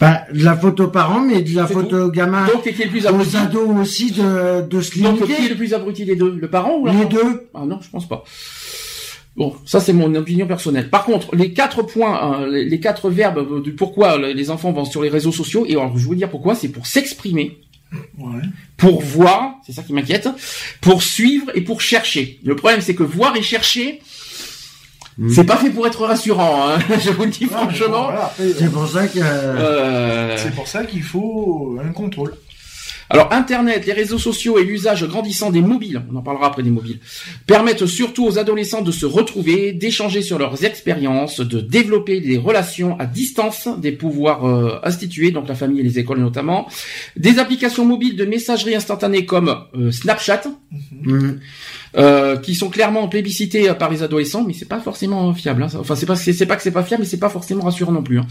Bah, 0.00 0.22
de 0.32 0.42
la 0.42 0.56
photo 0.56 0.88
parent, 0.88 1.20
mais 1.20 1.42
de 1.42 1.54
la 1.54 1.66
C'est 1.66 1.74
photo 1.74 2.08
gamin. 2.10 2.46
Donc, 2.46 2.62
qui 2.62 2.70
est 2.70 2.84
le 2.86 2.90
plus 2.90 3.06
abruti? 3.06 3.36
Aux 3.36 3.38
ados 3.38 3.68
aussi 3.82 4.10
de, 4.10 4.62
de 4.66 4.80
se 4.80 4.98
Donc, 5.02 5.16
qui 5.18 5.32
est 5.32 5.36
limiter. 5.36 5.48
le 5.50 5.54
plus 5.56 5.74
abruti 5.74 6.04
des 6.06 6.16
deux? 6.16 6.34
Le 6.34 6.48
parent 6.48 6.78
ou 6.80 6.86
Les 6.86 7.04
deux. 7.04 7.46
Ah 7.54 7.64
non, 7.66 7.78
je 7.82 7.90
pense 7.90 8.08
pas. 8.08 8.24
Bon, 9.36 9.54
ça 9.66 9.80
c'est 9.80 9.92
mon 9.92 10.14
opinion 10.14 10.46
personnelle. 10.46 10.90
Par 10.90 11.04
contre, 11.04 11.34
les 11.34 11.52
quatre 11.52 11.82
points, 11.82 12.20
hein, 12.22 12.46
les, 12.46 12.64
les 12.66 12.78
quatre 12.80 13.10
verbes 13.10 13.62
du 13.64 13.72
pourquoi 13.72 14.16
les 14.18 14.50
enfants 14.50 14.70
vont 14.72 14.84
sur 14.84 15.02
les 15.02 15.08
réseaux 15.08 15.32
sociaux, 15.32 15.64
et 15.68 15.72
alors 15.72 15.90
je 15.96 16.02
vais 16.02 16.04
vous 16.04 16.14
dire 16.14 16.30
pourquoi, 16.30 16.54
c'est 16.54 16.68
pour 16.68 16.86
s'exprimer, 16.86 17.58
Ouais. 18.18 18.42
pour 18.76 19.02
voir, 19.02 19.54
c'est 19.66 19.72
ça 19.72 19.82
qui 19.82 19.92
m'inquiète, 19.92 20.28
pour 20.80 21.02
suivre 21.02 21.50
et 21.54 21.60
pour 21.62 21.80
chercher. 21.80 22.38
Le 22.44 22.54
problème 22.56 22.80
c'est 22.80 22.94
que 22.94 23.02
voir 23.04 23.36
et 23.36 23.42
chercher, 23.42 24.00
c'est 25.30 25.44
pas 25.44 25.56
fait 25.56 25.70
pour 25.70 25.86
être 25.86 26.04
rassurant, 26.04 26.68
hein, 26.70 26.78
je 27.04 27.10
vous 27.10 27.22
le 27.24 27.30
dis 27.30 27.44
Ouais, 27.44 27.50
mais 27.52 27.56
bon, 27.56 27.70
franchement. 27.70 28.04
voilà, 28.06 28.34
C'est 28.36 28.72
pour 28.72 28.88
ça 28.88 29.06
que. 29.06 29.18
Euh, 29.22 30.36
c'est 30.36 30.54
pour 30.54 30.66
ça 30.66 30.84
qu'il 30.84 31.02
faut 31.04 31.78
un 31.84 31.92
contrôle. 31.92 32.34
Alors 33.14 33.32
Internet, 33.32 33.86
les 33.86 33.92
réseaux 33.92 34.18
sociaux 34.18 34.58
et 34.58 34.64
l'usage 34.64 35.06
grandissant 35.06 35.52
des 35.52 35.60
mobiles, 35.60 36.02
on 36.12 36.16
en 36.16 36.22
parlera 36.22 36.48
après 36.48 36.64
des 36.64 36.70
mobiles, 36.70 36.98
permettent 37.46 37.86
surtout 37.86 38.26
aux 38.26 38.40
adolescents 38.40 38.82
de 38.82 38.90
se 38.90 39.06
retrouver, 39.06 39.72
d'échanger 39.72 40.20
sur 40.20 40.36
leurs 40.36 40.64
expériences, 40.64 41.38
de 41.38 41.60
développer 41.60 42.20
des 42.20 42.38
relations 42.38 42.98
à 42.98 43.06
distance 43.06 43.68
des 43.78 43.92
pouvoirs 43.92 44.44
euh, 44.44 44.80
institués, 44.82 45.30
donc 45.30 45.46
la 45.46 45.54
famille 45.54 45.78
et 45.78 45.84
les 45.84 46.00
écoles 46.00 46.18
notamment, 46.18 46.66
des 47.16 47.38
applications 47.38 47.84
mobiles 47.84 48.16
de 48.16 48.24
messagerie 48.24 48.74
instantanée 48.74 49.24
comme 49.24 49.58
euh, 49.76 49.92
Snapchat, 49.92 50.42
Mhm. 51.02 51.40
Euh, 51.96 52.36
qui 52.38 52.54
sont 52.54 52.70
clairement 52.70 53.08
plébiscités 53.08 53.72
par 53.74 53.90
les 53.90 54.02
adolescents, 54.02 54.44
mais 54.44 54.52
c'est 54.52 54.68
pas 54.68 54.80
forcément 54.80 55.32
fiable. 55.34 55.62
hein. 55.62 55.68
Enfin, 55.78 55.94
c'est 55.94 56.06
pas 56.06 56.16
c'est 56.16 56.46
pas 56.46 56.56
que 56.56 56.62
c'est 56.62 56.70
pas 56.72 56.82
fiable, 56.82 57.02
mais 57.04 57.08
c'est 57.08 57.18
pas 57.18 57.28
forcément 57.28 57.64
rassurant 57.64 57.92
non 57.92 58.02
plus. 58.02 58.18
hein. 58.18 58.26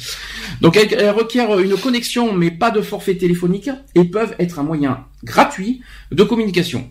Donc, 0.61 0.75
elles, 0.77 0.93
elles 0.93 1.09
requièrent 1.11 1.57
une 1.59 1.75
connexion, 1.77 2.33
mais 2.33 2.51
pas 2.51 2.71
de 2.71 2.81
forfait 2.81 3.15
téléphonique, 3.15 3.69
et 3.95 4.03
peuvent 4.03 4.35
être 4.39 4.59
un 4.59 4.63
moyen 4.63 5.05
gratuit 5.23 5.81
de 6.11 6.23
communication. 6.23 6.89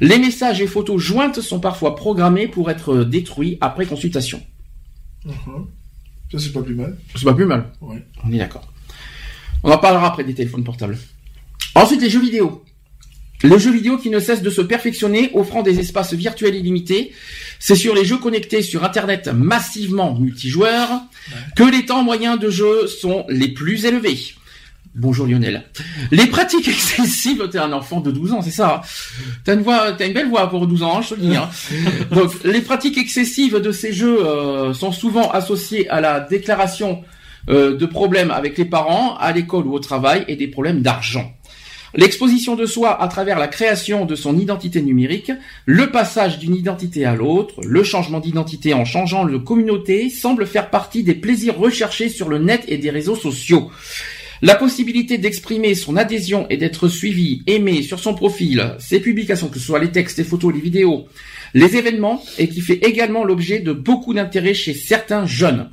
Les 0.00 0.18
messages 0.18 0.60
et 0.60 0.66
photos 0.66 1.00
jointes 1.00 1.40
sont 1.40 1.60
parfois 1.60 1.94
programmés 1.94 2.48
pour 2.48 2.68
être 2.70 3.04
détruits 3.04 3.58
après 3.60 3.86
consultation. 3.86 4.42
Ça, 6.32 6.38
c'est 6.38 6.52
pas 6.52 6.62
plus 6.62 6.74
mal. 6.74 6.96
C'est 7.14 7.24
pas 7.24 7.34
plus 7.34 7.46
mal. 7.46 7.70
Ouais. 7.80 8.04
On 8.24 8.32
est 8.32 8.38
d'accord. 8.38 8.66
On 9.62 9.70
en 9.70 9.78
parlera 9.78 10.08
après 10.08 10.24
des 10.24 10.34
téléphones 10.34 10.64
portables. 10.64 10.98
Ensuite, 11.74 12.00
les 12.02 12.10
jeux 12.10 12.20
vidéo. 12.20 12.64
Les 13.44 13.58
jeux 13.58 13.70
vidéo 13.72 13.98
qui 13.98 14.10
ne 14.10 14.18
cessent 14.18 14.42
de 14.42 14.50
se 14.50 14.60
perfectionner, 14.62 15.30
offrant 15.34 15.62
des 15.62 15.78
espaces 15.78 16.12
virtuels 16.12 16.56
illimités. 16.56 17.12
C'est 17.60 17.76
sur 17.76 17.94
les 17.94 18.04
jeux 18.04 18.18
connectés 18.18 18.62
sur 18.62 18.84
Internet 18.84 19.28
massivement 19.32 20.14
multijoueurs 20.18 20.90
que 21.56 21.62
les 21.62 21.84
temps 21.86 22.02
moyens 22.02 22.38
de 22.38 22.50
jeu 22.50 22.86
sont 22.88 23.24
les 23.28 23.48
plus 23.48 23.84
élevés. 23.84 24.18
Bonjour 24.94 25.26
Lionel. 25.26 25.62
Les 26.10 26.26
pratiques 26.26 26.66
excessives, 26.76 27.48
t'es 27.50 27.58
un 27.58 27.72
enfant 27.72 28.00
de 28.00 28.10
12 28.10 28.32
ans, 28.32 28.42
c'est 28.42 28.50
ça. 28.50 28.82
hein? 28.84 28.88
T'as 29.44 29.54
une 29.54 29.62
voix, 29.62 29.92
t'as 29.92 30.06
une 30.08 30.14
belle 30.14 30.28
voix 30.28 30.50
pour 30.50 30.66
12 30.66 30.82
ans, 30.82 31.02
je 31.02 31.10
te 31.10 31.14
le 31.14 31.20
dis. 31.28 31.36
hein. 31.36 31.48
Donc, 32.10 32.32
les 32.42 32.60
pratiques 32.60 32.98
excessives 32.98 33.60
de 33.60 33.70
ces 33.70 33.92
jeux 33.92 34.24
euh, 34.26 34.74
sont 34.74 34.90
souvent 34.90 35.30
associées 35.30 35.88
à 35.90 36.00
la 36.00 36.18
déclaration 36.18 37.04
euh, 37.48 37.76
de 37.76 37.86
problèmes 37.86 38.32
avec 38.32 38.58
les 38.58 38.64
parents, 38.64 39.16
à 39.18 39.30
l'école 39.32 39.66
ou 39.68 39.74
au 39.74 39.78
travail, 39.78 40.24
et 40.26 40.34
des 40.34 40.48
problèmes 40.48 40.82
d'argent. 40.82 41.32
L'exposition 41.94 42.54
de 42.54 42.66
soi 42.66 43.00
à 43.02 43.08
travers 43.08 43.38
la 43.38 43.48
création 43.48 44.04
de 44.04 44.14
son 44.14 44.38
identité 44.38 44.82
numérique, 44.82 45.32
le 45.64 45.90
passage 45.90 46.38
d'une 46.38 46.54
identité 46.54 47.06
à 47.06 47.14
l'autre, 47.14 47.60
le 47.64 47.82
changement 47.82 48.20
d'identité 48.20 48.74
en 48.74 48.84
changeant 48.84 49.24
de 49.24 49.38
communauté 49.38 50.10
semble 50.10 50.46
faire 50.46 50.68
partie 50.68 51.02
des 51.02 51.14
plaisirs 51.14 51.58
recherchés 51.58 52.10
sur 52.10 52.28
le 52.28 52.38
net 52.38 52.64
et 52.68 52.76
des 52.76 52.90
réseaux 52.90 53.16
sociaux. 53.16 53.70
La 54.42 54.54
possibilité 54.54 55.18
d'exprimer 55.18 55.74
son 55.74 55.96
adhésion 55.96 56.46
et 56.50 56.58
d'être 56.58 56.88
suivi, 56.88 57.42
aimé 57.46 57.82
sur 57.82 57.98
son 57.98 58.14
profil, 58.14 58.76
ses 58.78 59.00
publications, 59.00 59.48
que 59.48 59.58
ce 59.58 59.64
soit 59.64 59.80
les 59.80 59.90
textes, 59.90 60.18
les 60.18 60.24
photos, 60.24 60.54
les 60.54 60.60
vidéos, 60.60 61.06
les 61.54 61.76
événements, 61.76 62.22
et 62.38 62.48
qui 62.48 62.60
fait 62.60 62.86
également 62.86 63.24
l'objet 63.24 63.60
de 63.60 63.72
beaucoup 63.72 64.14
d'intérêt 64.14 64.54
chez 64.54 64.74
certains 64.74 65.26
jeunes. 65.26 65.70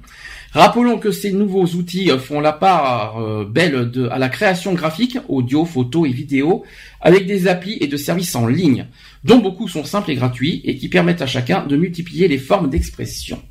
Rappelons 0.56 0.98
que 1.00 1.12
ces 1.12 1.34
nouveaux 1.34 1.66
outils 1.76 2.10
font 2.18 2.40
la 2.40 2.54
part 2.54 3.22
euh, 3.22 3.44
belle 3.44 3.92
de, 3.92 4.08
à 4.08 4.18
la 4.18 4.30
création 4.30 4.74
graphique, 4.74 5.18
audio, 5.28 5.66
photo 5.66 6.06
et 6.06 6.12
vidéo, 6.14 6.64
avec 7.02 7.28
des 7.28 7.48
applis 7.48 7.78
et 7.82 7.88
de 7.88 7.98
services 7.98 8.34
en 8.36 8.48
ligne, 8.48 8.88
dont 9.26 9.40
beaucoup 9.40 9.68
sont 9.68 9.84
simples 9.84 10.12
et 10.12 10.16
gratuits 10.16 10.62
et 10.64 10.78
qui 10.78 10.88
permettent 10.88 11.22
à 11.22 11.28
chacun 11.28 11.68
de 11.68 11.76
multiplier 11.76 12.30
les 12.30 12.38
formes 12.38 12.70
d'expression. 12.70 13.42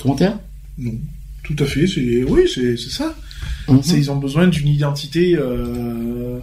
Commentaire? 0.00 0.38
Non. 0.78 0.92
Tout 1.42 1.56
à 1.58 1.64
fait. 1.64 1.86
C'est 1.88 2.22
oui, 2.24 2.42
c'est 2.52 2.76
c'est 2.76 2.90
ça. 2.90 3.14
Mhm. 3.68 3.82
C'est 3.82 3.98
ils 3.98 4.10
ont 4.10 4.16
besoin 4.16 4.46
d'une 4.48 4.68
identité 4.68 5.34
euh, 5.36 6.38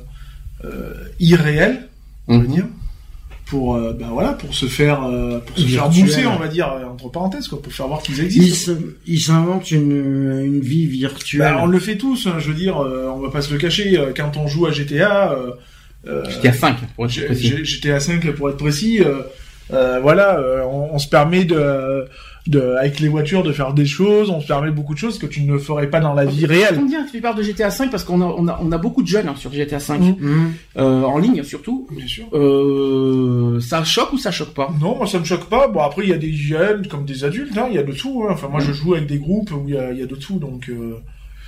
euh, 0.66 0.94
irréelle, 1.20 1.88
on 2.28 2.40
va 2.40 2.44
Mhm. 2.46 2.54
dire, 2.54 2.68
pour 3.54 3.76
euh, 3.76 3.94
ben 3.94 4.08
voilà, 4.12 4.34
pour 4.34 4.52
se 4.56 4.66
faire 4.66 5.04
euh, 5.04 5.38
pour 5.46 5.56
se 5.60 5.68
faire 5.68 5.88
bousser, 5.90 6.26
on 6.26 6.38
va 6.40 6.48
dire 6.48 6.70
euh, 6.74 6.86
entre 6.92 7.10
parenthèses 7.12 7.48
quoi, 7.48 7.62
pour 7.62 7.72
faire 7.72 7.88
voir 7.88 8.02
qu'ils 8.02 8.18
Ils 8.18 8.26
existent. 8.26 8.72
ils 9.06 9.20
s'inventent 9.20 9.70
une, 9.70 9.92
une 10.44 10.60
vie 10.60 10.88
virtuelle. 10.88 11.54
Ben, 11.54 11.60
on 11.62 11.68
le 11.68 11.78
fait 11.80 11.98
tous. 11.98 12.26
hein, 12.26 12.38
je 12.40 12.48
veux 12.48 12.56
dire, 12.56 12.78
euh, 12.84 13.12
on 13.16 13.20
va 13.20 13.30
pas 13.30 13.44
se 13.44 13.54
le 13.54 13.60
cacher. 13.60 13.96
euh, 14.00 14.12
Quand 14.16 14.38
on 14.38 14.48
joue 14.48 14.66
à 14.66 14.72
GTA, 14.72 15.34
euh, 15.34 15.52
euh, 16.08 16.26
Jusqu'à 16.26 16.52
5, 16.52 16.78
pour 16.96 17.06
être 17.06 17.26
précis. 17.28 17.92
à 17.92 18.00
5 18.00 18.32
pour 18.32 18.50
être 18.50 18.58
précis. 18.58 19.02
euh, 19.04 19.22
euh, 19.72 20.00
voilà, 20.02 20.40
euh, 20.40 20.64
on, 20.64 20.96
on 20.96 20.98
se 20.98 21.08
permet 21.08 21.46
de, 21.46 22.06
de, 22.48 22.60
avec 22.80 23.00
les 23.00 23.08
voitures, 23.08 23.42
de 23.44 23.54
faire 23.54 23.74
des 23.74 23.86
choses. 23.86 24.30
On 24.30 24.42
se 24.42 24.48
permet 24.48 24.70
beaucoup 24.72 24.94
de 24.94 25.00
choses 25.00 25.18
que 25.18 25.26
tu 25.26 25.44
ne 25.44 25.58
ferais 25.58 25.90
pas 25.90 26.00
dans 26.02 26.14
la 26.14 26.26
vie 26.26 26.46
réelle. 26.46 26.84
Bien 26.86 27.06
que 27.06 27.12
tu 27.12 27.22
parles 27.22 27.38
de 27.38 27.44
GTA 27.44 27.72
5 27.72 27.90
parce 27.90 28.04
qu'on 28.04 28.22
a, 28.22 28.26
on 28.26 28.48
a, 28.50 28.60
on 28.62 28.72
a 28.72 28.78
beaucoup 28.78 29.02
de 29.02 29.08
jeunes 29.08 29.30
hein, 29.30 29.36
sur 29.38 29.52
GTA 29.54 29.80
5, 29.80 30.00
Mhm. 30.02 30.16
Mhm. 30.20 30.52
euh, 30.78 31.04
en 31.04 31.18
ligne 31.20 31.42
surtout. 31.44 31.88
Bien 31.92 32.06
sûr. 32.08 32.26
Euh, 32.34 33.60
ça 33.62 33.84
choque 33.84 34.14
ou 34.14 34.18
ça 34.18 34.32
choque 34.32 34.54
pas? 34.54 34.74
Non, 34.82 34.98
moi 34.98 35.08
ça 35.08 35.20
me 35.20 35.24
choque 35.24 35.48
pas. 35.50 35.68
Bon 35.68 35.82
après 35.82 36.04
il 36.04 36.10
y 36.10 36.14
a 36.14 36.18
des 36.18 36.34
jeunes 36.34 36.86
comme 36.88 37.06
des 37.06 37.24
adultes, 37.24 37.58
hein, 37.58 37.68
il 37.70 37.76
y 37.76 37.80
a 37.80 37.84
de 37.84 37.94
tout. 37.94 38.24
Hein. 38.28 38.32
Enfin 38.34 38.48
moi 38.50 38.60
je 38.60 38.72
joue 38.74 38.94
avec 38.96 39.08
des 39.08 39.18
groupes 39.20 39.52
où 39.52 39.64
il 39.68 39.76
y 39.76 39.78
a, 39.78 39.92
il 39.92 40.00
y 40.00 40.04
a 40.04 40.06
de 40.08 40.16
tout, 40.16 40.38
donc 40.40 40.70
euh, 40.70 40.98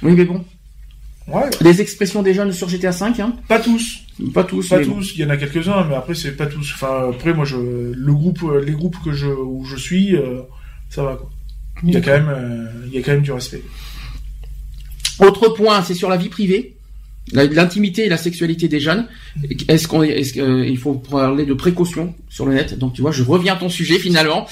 Oui, 0.02 0.14
mais 0.14 0.26
bon. 0.26 0.44
ouais. 1.28 1.50
Les 1.62 1.82
expressions 1.82 2.22
des 2.24 2.34
jeunes 2.34 2.52
sur 2.54 2.70
GTA 2.70 2.92
5, 2.94 3.20
hein? 3.20 3.34
Pas 3.48 3.60
tous, 3.60 4.00
Pas 4.34 4.44
tous. 4.44 4.70
pas 4.70 4.80
bon. 4.80 4.94
tous. 4.96 5.14
Il 5.16 5.22
y 5.22 5.26
en 5.26 5.30
a 5.30 5.38
quelques 5.38 5.68
uns, 5.68 5.86
mais 5.90 5.96
après 5.96 6.16
c'est 6.16 6.32
pas 6.38 6.46
tous. 6.46 6.72
Enfin 6.76 7.10
après 7.10 7.34
moi 7.34 7.44
je, 7.46 7.58
le 7.58 8.14
groupe, 8.14 8.40
les 8.66 8.72
groupes 8.74 8.98
que 9.04 9.12
je 9.12 9.28
où 9.28 9.66
je 9.66 9.76
suis, 9.76 10.16
euh, 10.16 10.42
ça 10.90 11.04
va 11.04 11.16
quoi. 11.16 11.30
Il 11.84 11.92
y 11.92 11.98
a 11.98 12.02
quand 12.02 12.12
même, 12.12 12.30
euh, 12.30 12.88
il 12.88 12.94
y 12.94 12.98
a 12.98 13.02
quand 13.02 13.12
même 13.12 13.22
du 13.22 13.32
respect. 13.32 13.64
Autre 15.20 15.50
point, 15.50 15.84
c'est 15.84 15.94
sur 15.94 16.10
la 16.10 16.18
vie 16.18 16.30
privée. 16.30 16.75
L'intimité 17.34 18.06
et 18.06 18.10
la 18.10 18.18
sexualité 18.18 18.68
des 18.68 18.80
jeunes. 18.80 19.08
Est-ce 19.68 19.88
qu'on, 19.88 20.04
est-ce 20.04 20.34
qu'il 20.34 20.78
faut 20.78 20.94
parler 20.94 21.46
de 21.46 21.56
précaution 21.56 22.14
sur 22.30 22.46
le 22.46 22.54
net? 22.54 22.78
Donc 22.78 22.94
tu 22.94 23.02
vois, 23.02 23.12
je 23.12 23.24
reviens 23.24 23.54
à 23.54 23.56
ton 23.58 23.68
sujet 23.68 23.98
finalement. 23.98 24.46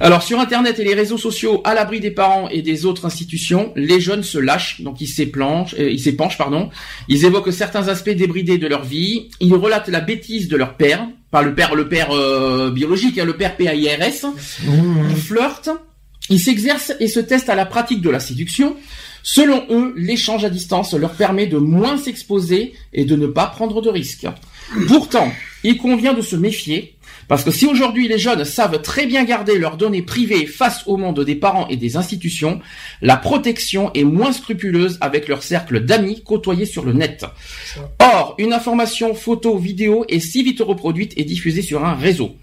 Alors 0.00 0.24
sur 0.24 0.40
Internet 0.40 0.80
et 0.80 0.84
les 0.84 0.94
réseaux 0.94 1.16
sociaux, 1.16 1.60
à 1.62 1.74
l'abri 1.74 2.00
des 2.00 2.10
parents 2.10 2.48
et 2.48 2.60
des 2.60 2.86
autres 2.86 3.06
institutions, 3.06 3.72
les 3.76 4.00
jeunes 4.00 4.24
se 4.24 4.38
lâchent, 4.38 4.80
donc 4.80 5.00
ils 5.00 5.06
s'épanchent, 5.06 5.76
euh, 5.78 5.90
ils 5.90 6.00
s'épanchent, 6.00 6.38
pardon. 6.38 6.70
Ils 7.06 7.24
évoquent 7.24 7.52
certains 7.52 7.86
aspects 7.86 8.10
débridés 8.10 8.58
de 8.58 8.66
leur 8.66 8.84
vie. 8.84 9.28
Ils 9.38 9.54
relatent 9.54 9.88
la 9.88 10.00
bêtise 10.00 10.48
de 10.48 10.56
leur 10.56 10.76
père, 10.76 11.06
pas 11.30 11.42
le 11.42 11.54
père, 11.54 11.76
le 11.76 11.88
père 11.88 12.10
euh, 12.10 12.72
biologique, 12.72 13.16
hein, 13.18 13.24
le 13.24 13.36
père 13.36 13.56
PAIRS. 13.56 14.26
Ils 14.64 15.16
flirtent, 15.16 15.70
ils 16.30 16.40
s'exercent 16.40 16.94
et 16.98 17.06
se 17.06 17.20
testent 17.20 17.48
à 17.48 17.54
la 17.54 17.64
pratique 17.64 18.00
de 18.00 18.10
la 18.10 18.18
séduction. 18.18 18.74
Selon 19.22 19.64
eux, 19.70 19.94
l'échange 19.96 20.44
à 20.44 20.50
distance 20.50 20.94
leur 20.94 21.12
permet 21.12 21.46
de 21.46 21.58
moins 21.58 21.96
s'exposer 21.96 22.74
et 22.92 23.04
de 23.04 23.16
ne 23.16 23.26
pas 23.26 23.46
prendre 23.46 23.80
de 23.80 23.88
risques. 23.88 24.26
Pourtant, 24.88 25.30
il 25.64 25.78
convient 25.78 26.14
de 26.14 26.22
se 26.22 26.34
méfier, 26.34 26.96
parce 27.28 27.44
que 27.44 27.50
si 27.50 27.66
aujourd'hui 27.66 28.08
les 28.08 28.18
jeunes 28.18 28.44
savent 28.44 28.82
très 28.82 29.06
bien 29.06 29.24
garder 29.24 29.58
leurs 29.58 29.76
données 29.76 30.02
privées 30.02 30.46
face 30.46 30.82
au 30.86 30.96
monde 30.96 31.24
des 31.24 31.36
parents 31.36 31.68
et 31.68 31.76
des 31.76 31.96
institutions, 31.96 32.60
la 33.00 33.16
protection 33.16 33.92
est 33.94 34.04
moins 34.04 34.32
scrupuleuse 34.32 34.98
avec 35.00 35.28
leur 35.28 35.42
cercle 35.42 35.80
d'amis 35.80 36.22
côtoyés 36.24 36.66
sur 36.66 36.84
le 36.84 36.92
net. 36.92 37.24
Or, 38.00 38.34
une 38.38 38.52
information 38.52 39.14
photo, 39.14 39.56
vidéo 39.56 40.04
est 40.08 40.20
si 40.20 40.42
vite 40.42 40.60
reproduite 40.60 41.12
et 41.16 41.24
diffusée 41.24 41.62
sur 41.62 41.84
un 41.84 41.94
réseau. 41.94 42.36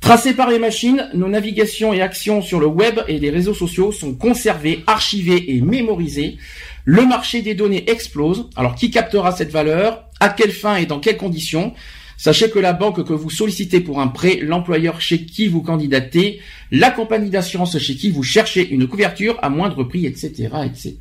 Tracées 0.00 0.34
par 0.34 0.48
les 0.48 0.58
machines, 0.58 1.08
nos 1.14 1.28
navigations 1.28 1.92
et 1.92 2.00
actions 2.00 2.40
sur 2.40 2.60
le 2.60 2.66
web 2.66 3.00
et 3.08 3.18
les 3.18 3.30
réseaux 3.30 3.54
sociaux 3.54 3.92
sont 3.92 4.14
conservées, 4.14 4.84
archivées 4.86 5.56
et 5.56 5.60
mémorisées. 5.60 6.38
Le 6.84 7.04
marché 7.04 7.42
des 7.42 7.54
données 7.54 7.90
explose. 7.90 8.48
Alors 8.56 8.74
qui 8.74 8.90
captera 8.90 9.32
cette 9.32 9.50
valeur? 9.50 10.04
À 10.20 10.28
quelle 10.30 10.52
fin 10.52 10.76
et 10.76 10.86
dans 10.86 11.00
quelles 11.00 11.16
conditions? 11.16 11.74
Sachez 12.16 12.50
que 12.50 12.58
la 12.58 12.72
banque 12.72 13.06
que 13.06 13.12
vous 13.12 13.30
sollicitez 13.30 13.80
pour 13.80 14.00
un 14.00 14.08
prêt, 14.08 14.40
l'employeur 14.42 15.00
chez 15.00 15.24
qui 15.24 15.46
vous 15.46 15.62
candidatez, 15.62 16.40
la 16.72 16.90
compagnie 16.90 17.30
d'assurance 17.30 17.78
chez 17.78 17.94
qui 17.94 18.10
vous 18.10 18.24
cherchez 18.24 18.68
une 18.70 18.88
couverture 18.88 19.38
à 19.40 19.50
moindre 19.50 19.84
prix, 19.84 20.04
etc., 20.04 20.48
etc. 20.66 20.96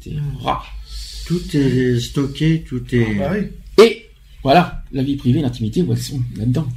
Tout 1.26 1.41
est 1.56 1.99
stocké, 1.99 2.64
tout 2.68 2.84
est. 2.94 3.15
Bah 3.15 3.32
oui. 3.34 3.84
Et 3.84 4.06
voilà, 4.44 4.84
la 4.91 5.02
vie 5.02 5.15
privée, 5.15 5.41
l'intimité, 5.41 5.82
où 5.82 5.91
elles 5.91 5.98
sont 5.98 6.22
là-dedans. 6.38 6.68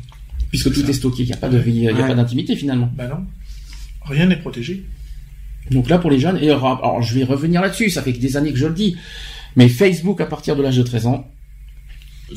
Puisque 0.51 0.73
tout 0.73 0.89
est 0.89 0.93
stocké, 0.93 1.23
il 1.23 1.27
n'y 1.27 1.33
a 1.33 1.37
pas 1.37 1.49
de 1.49 1.59
vie, 1.59 1.71
il 1.73 1.83
y 1.85 1.89
a 1.89 1.93
Ouais. 1.93 2.07
pas 2.09 2.15
d'intimité 2.15 2.57
finalement. 2.57 2.91
Bah 2.95 3.07
non. 3.09 3.25
Rien 4.05 4.27
n'est 4.27 4.37
protégé. 4.37 4.85
Donc 5.71 5.89
là, 5.89 5.99
pour 5.99 6.11
les 6.11 6.19
jeunes, 6.19 6.39
et 6.43 6.51
alors, 6.51 7.01
je 7.03 7.15
vais 7.15 7.25
revenir 7.25 7.61
là-dessus, 7.63 7.91
ça 7.91 8.03
fait 8.03 8.13
des 8.13 8.37
années 8.37 8.53
que 8.53 8.59
je 8.59 8.67
le 8.67 8.75
dis, 8.75 8.97
mais 9.57 9.69
Facebook 9.69 10.21
à 10.21 10.27
partir 10.27 10.57
de 10.57 10.63
l'âge 10.63 10.77
de 10.79 10.83
13 10.83 11.07
ans, 11.07 11.29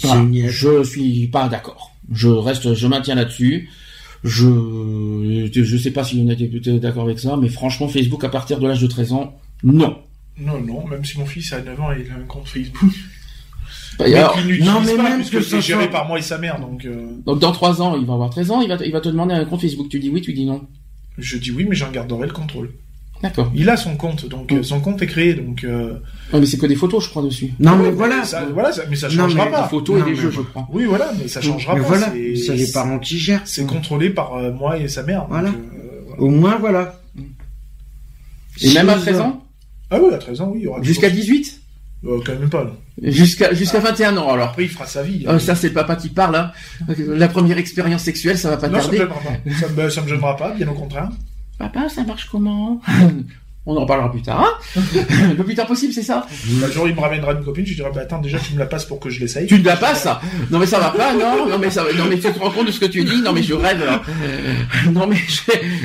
voilà, 0.02 0.26
je 0.48 0.84
suis 0.84 1.28
pas 1.28 1.48
d'accord. 1.50 1.96
Je 2.12 2.28
reste, 2.28 2.74
je 2.74 2.88
maintiens 2.88 3.16
là-dessus. 3.16 3.70
Je, 4.24 5.50
je 5.54 5.78
sais 5.78 5.92
pas 5.92 6.04
si 6.04 6.18
on 6.26 6.30
était 6.30 6.48
d'accord 6.80 7.04
avec 7.06 7.20
ça, 7.20 7.36
mais 7.38 7.50
franchement, 7.50 7.88
Facebook 7.88 8.24
à 8.24 8.30
partir 8.30 8.60
de 8.60 8.68
l'âge 8.68 8.82
de 8.82 8.88
13 8.88 9.14
ans, 9.14 9.38
non. 9.64 9.98
Non, 10.40 10.60
non, 10.62 10.86
même 10.88 11.04
si 11.06 11.18
mon 11.20 11.26
fils 11.26 11.52
a 11.54 11.62
9 11.62 11.80
ans 11.82 11.92
et 11.92 12.04
il 12.06 12.12
a 12.12 12.16
un 12.16 12.24
compte 12.26 12.48
Facebook. 12.48 12.90
Non, 14.00 14.82
mais 14.86 14.96
pas, 14.96 15.04
même 15.04 15.24
que 15.24 15.42
c'est 15.42 15.62
géré 15.62 15.90
par 15.90 16.08
moi 16.08 16.20
et 16.20 16.22
sa 16.22 16.38
mère, 16.38 16.60
donc. 16.60 16.86
Euh... 16.86 17.08
Donc 17.26 17.40
dans 17.40 17.52
3 17.52 17.82
ans, 17.82 17.96
il 17.96 18.06
va 18.06 18.14
avoir 18.14 18.30
13 18.30 18.52
ans, 18.52 18.62
il 18.62 18.70
va, 18.70 18.78
il 18.84 18.92
va 18.92 19.02
te 19.02 19.10
demander 19.10 19.34
un 19.34 19.46
compte 19.46 19.62
Facebook. 19.62 19.90
Tu 19.90 20.00
dis 20.00 20.10
oui, 20.10 20.22
tu 20.22 20.34
dis 20.34 20.46
non. 20.46 20.62
Je 21.18 21.38
dis 21.38 21.52
oui, 21.52 21.66
mais 21.68 21.76
j'en 21.76 21.92
garderai 21.92 22.28
le 22.28 22.34
contrôle. 22.34 22.72
D'accord. 23.22 23.52
Il 23.56 23.70
a 23.70 23.78
son 23.78 23.96
compte, 23.96 24.28
donc 24.28 24.52
mm. 24.52 24.64
son 24.64 24.82
compte 24.82 25.02
est 25.02 25.08
créé, 25.08 25.34
donc. 25.34 25.64
Euh... 25.64 26.00
mais 26.34 26.46
c'est 26.46 26.58
que 26.58 26.66
des 26.66 26.76
photos, 26.76 27.06
je 27.06 27.10
crois 27.10 27.24
dessus. 27.24 27.54
Non, 27.60 27.78
mais 27.78 27.92
voilà. 27.92 28.26
Ça, 28.26 28.46
voilà, 28.54 28.72
mais 28.90 28.96
ça 28.96 29.10
changera 29.10 29.46
pas. 29.46 29.64
Des 29.64 29.70
photos 29.70 30.02
et 30.02 30.04
des 30.04 30.16
jeux, 30.16 30.32
je 30.32 30.42
crois. 30.42 30.68
Oui, 30.72 30.84
voilà, 30.86 31.12
mais 31.18 31.28
ça 31.28 31.40
changera 31.40 31.76
mais 31.76 31.82
pas. 31.82 31.88
Voilà, 31.88 32.08
c'est 32.36 32.56
les 32.56 32.72
parents 32.72 33.00
qui 33.00 33.18
gèrent. 33.18 33.42
C'est 33.46 33.66
contrôlé 33.66 34.10
par 34.10 34.36
euh, 34.36 34.52
moi 34.52 34.78
et 34.78 34.90
sa 34.90 35.04
mère. 35.04 35.26
Voilà. 35.30 35.50
Donc, 35.50 35.58
euh, 35.58 36.02
voilà. 36.08 36.22
Au 36.22 36.30
moins, 36.30 36.58
voilà. 36.58 37.00
Et 38.62 38.74
même 38.74 38.90
à 38.90 38.96
13 38.96 39.20
ans 39.22 39.44
Ah 39.90 40.00
oui, 40.02 40.14
à 40.14 40.18
13 40.18 40.42
ans, 40.42 40.52
oui. 40.54 40.68
Jusqu'à 40.82 41.10
18 41.10 41.63
euh, 42.06 42.20
quand 42.26 42.38
même 42.38 42.50
pas. 42.50 42.72
Jusqu'à 43.02 43.54
jusqu'à 43.54 43.80
21 43.80 44.18
ans 44.18 44.32
alors. 44.32 44.50
Après 44.50 44.64
il 44.64 44.70
fera 44.70 44.86
sa 44.86 45.04
vie. 45.04 45.26
Euh, 45.28 45.40
ça 45.40 45.56
c'est 45.56 45.70
le 45.70 45.74
papa 45.74 45.96
qui 45.96 46.10
parle 46.10 46.36
hein. 46.36 46.52
La 46.98 47.28
première 47.28 47.58
expérience 47.58 48.04
sexuelle 48.04 48.38
ça 48.38 48.50
va 48.50 48.58
pas 48.58 48.68
non, 48.68 48.80
tarder. 48.80 48.98
Ça 48.98 49.04
me, 49.04 49.10
pas. 49.10 49.60
ça, 49.60 49.68
me, 49.70 49.90
ça 49.90 50.02
me 50.02 50.08
gênera 50.08 50.36
pas, 50.36 50.52
bien 50.52 50.68
au 50.68 50.74
contraire. 50.74 51.10
Papa 51.58 51.90
ça 51.90 52.04
marche 52.04 52.28
comment? 52.30 52.82
On 53.66 53.78
en 53.78 53.86
parlera 53.86 54.12
plus 54.12 54.22
tard. 54.22 54.44
Hein 54.76 54.82
le 55.38 55.42
plus 55.42 55.56
tard 55.56 55.66
possible, 55.66 55.94
c'est 55.94 56.04
ça? 56.04 56.28
Un 56.62 56.70
jour, 56.70 56.86
il 56.86 56.94
me 56.94 57.00
ramènera 57.00 57.32
une 57.32 57.46
copine, 57.46 57.66
je 57.66 57.76
dirais, 57.76 57.92
bah 57.96 58.02
attends, 58.02 58.20
déjà, 58.20 58.38
tu 58.38 58.54
me 58.56 58.60
la 58.60 58.66
passes 58.66 58.84
pour 58.84 59.00
que 59.00 59.10
je 59.10 59.22
l'essaye. 59.22 59.48
Tu 59.48 59.58
me 59.58 59.64
la 59.64 59.78
passes? 59.78 60.06
Non, 60.52 60.60
mais 60.60 60.66
ça 60.66 60.80
va 60.80 60.90
pas, 60.90 61.14
non, 61.14 61.48
non, 61.48 61.58
mais 61.58 61.70
ça 61.70 61.86
non, 61.96 62.04
mais 62.10 62.20
tu 62.20 62.30
te 62.30 62.40
rends 62.40 62.52
compte 62.52 62.68
de 62.68 62.72
ce 62.74 62.82
que 62.82 62.88
tu 62.88 63.06
dis 63.06 63.22
Non, 63.22 63.32
mais 63.32 63.42
je 63.42 63.54
rêve. 63.54 63.82
Non, 64.92 65.08
mais 65.08 65.16
je... 65.16 65.42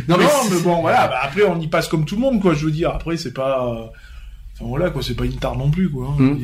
Non, 0.09 0.17
mais, 0.19 0.25
non, 0.25 0.31
mais 0.51 0.61
bon, 0.61 0.81
voilà, 0.81 1.07
bah, 1.07 1.21
après, 1.23 1.45
on 1.45 1.61
y 1.61 1.69
passe 1.69 1.87
comme 1.87 2.05
tout 2.05 2.17
le 2.17 2.23
monde, 2.23 2.43
quoi, 2.43 2.53
je 2.53 2.65
veux 2.65 2.73
dire. 2.73 2.91
Après, 2.91 3.17
c'est 3.17 3.33
pas... 3.33 3.93
Enfin, 4.61 4.69
voilà, 4.69 4.91
quoi, 4.91 5.03
c'est 5.03 5.15
pas 5.15 5.25
une 5.25 5.37
tare 5.37 5.57
non 5.57 5.71
plus, 5.71 5.89
quoi. 5.91 6.09
Hein, 6.19 6.23
Hum. 6.23 6.39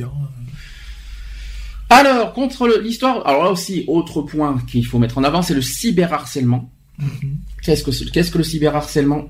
Alors, 1.91 2.33
contre 2.33 2.67
l'histoire, 2.83 3.27
alors 3.27 3.45
là 3.45 3.51
aussi, 3.51 3.85
autre 3.89 4.23
point 4.23 4.57
qu'il 4.67 4.87
faut 4.87 4.99
mettre 4.99 5.19
en 5.19 5.25
avant, 5.25 5.43
c'est 5.43 5.55
le 5.55 5.63
cyberharcèlement. 5.63 6.71
Mhm. 6.99 7.37
Qu'est-ce 7.63 7.85
que 7.85 8.11
Qu'est-ce 8.11 8.31
que 8.31 8.39
le 8.39 8.45
cyberharcèlement? 8.45 9.29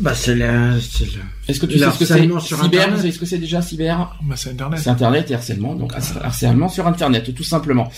Bah, 0.00 0.14
c'est 0.14 0.34
le. 0.34 0.80
c'est 0.80 1.04
le- 1.06 1.22
Est-ce 1.48 1.60
que 1.60 1.66
tu 1.66 1.78
sais 1.78 1.84
ce 1.92 1.98
que 1.98 2.04
c'est 2.04 2.14
Cyber, 2.20 2.64
Internet. 2.64 2.90
vous 2.90 2.96
savez 2.96 3.12
ce 3.12 3.18
que 3.20 3.26
c'est 3.26 3.38
déjà 3.38 3.62
cyber? 3.62 4.16
Bah, 4.22 4.34
c'est 4.36 4.50
Internet. 4.50 4.80
C'est 4.82 4.90
Internet 4.90 5.30
et 5.30 5.34
harcèlement, 5.34 5.74
donc 5.76 5.92
harcèlement 6.20 6.68
sur 6.68 6.86
Internet, 6.88 7.32
tout 7.34 7.44
simplement. 7.44 7.90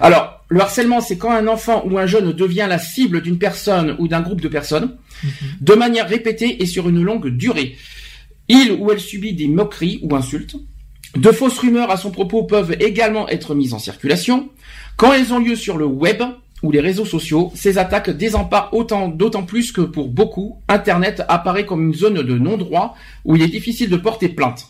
Alors, 0.00 0.40
le 0.48 0.60
harcèlement, 0.60 1.00
c'est 1.00 1.18
quand 1.18 1.32
un 1.32 1.48
enfant 1.48 1.82
ou 1.86 1.98
un 1.98 2.06
jeune 2.06 2.32
devient 2.32 2.66
la 2.68 2.78
cible 2.78 3.22
d'une 3.22 3.38
personne 3.38 3.96
ou 3.98 4.06
d'un 4.06 4.20
groupe 4.20 4.40
de 4.40 4.48
personnes, 4.48 4.96
de 5.60 5.74
manière 5.74 6.08
répétée 6.08 6.62
et 6.62 6.66
sur 6.66 6.88
une 6.88 7.02
longue 7.02 7.28
durée. 7.28 7.76
Il 8.48 8.72
ou 8.72 8.90
elle 8.90 9.00
subit 9.00 9.34
des 9.34 9.48
moqueries 9.48 10.00
ou 10.02 10.14
insultes. 10.14 10.56
De 11.16 11.30
fausses 11.30 11.58
rumeurs 11.58 11.90
à 11.90 11.96
son 11.96 12.10
propos 12.10 12.44
peuvent 12.44 12.76
également 12.80 13.28
être 13.28 13.54
mises 13.54 13.74
en 13.74 13.78
circulation. 13.78 14.48
Quand 14.96 15.12
elles 15.12 15.32
ont 15.32 15.38
lieu 15.38 15.56
sur 15.56 15.76
le 15.76 15.84
web 15.84 16.22
ou 16.62 16.70
les 16.70 16.80
réseaux 16.80 17.04
sociaux, 17.04 17.52
ces 17.54 17.76
attaques 17.76 18.10
désemparent 18.10 18.72
autant, 18.72 19.08
d'autant 19.08 19.42
plus 19.42 19.72
que 19.72 19.80
pour 19.80 20.08
beaucoup, 20.08 20.62
Internet 20.68 21.22
apparaît 21.28 21.66
comme 21.66 21.86
une 21.88 21.94
zone 21.94 22.22
de 22.22 22.38
non-droit 22.38 22.94
où 23.24 23.36
il 23.36 23.42
est 23.42 23.48
difficile 23.48 23.90
de 23.90 23.96
porter 23.96 24.28
plainte. 24.28 24.68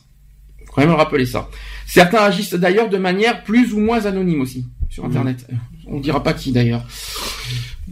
Faut 0.67 0.73
quand 0.75 0.81
même 0.81 0.91
le 0.91 0.97
rappeler 0.97 1.27
ça. 1.27 1.49
Certains 1.87 2.19
agissent 2.19 2.55
d'ailleurs 2.55 2.89
de 2.89 2.99
manière 2.99 3.45
plus 3.45 3.73
ou 3.73 3.81
moins 3.81 4.07
anonyme 4.07 4.41
aussi 4.41 4.67
sur 4.89 5.05
Internet. 5.05 5.47
On 5.87 6.01
dira 6.01 6.23
pas 6.23 6.33
qui 6.33 6.51
d'ailleurs. 6.51 6.85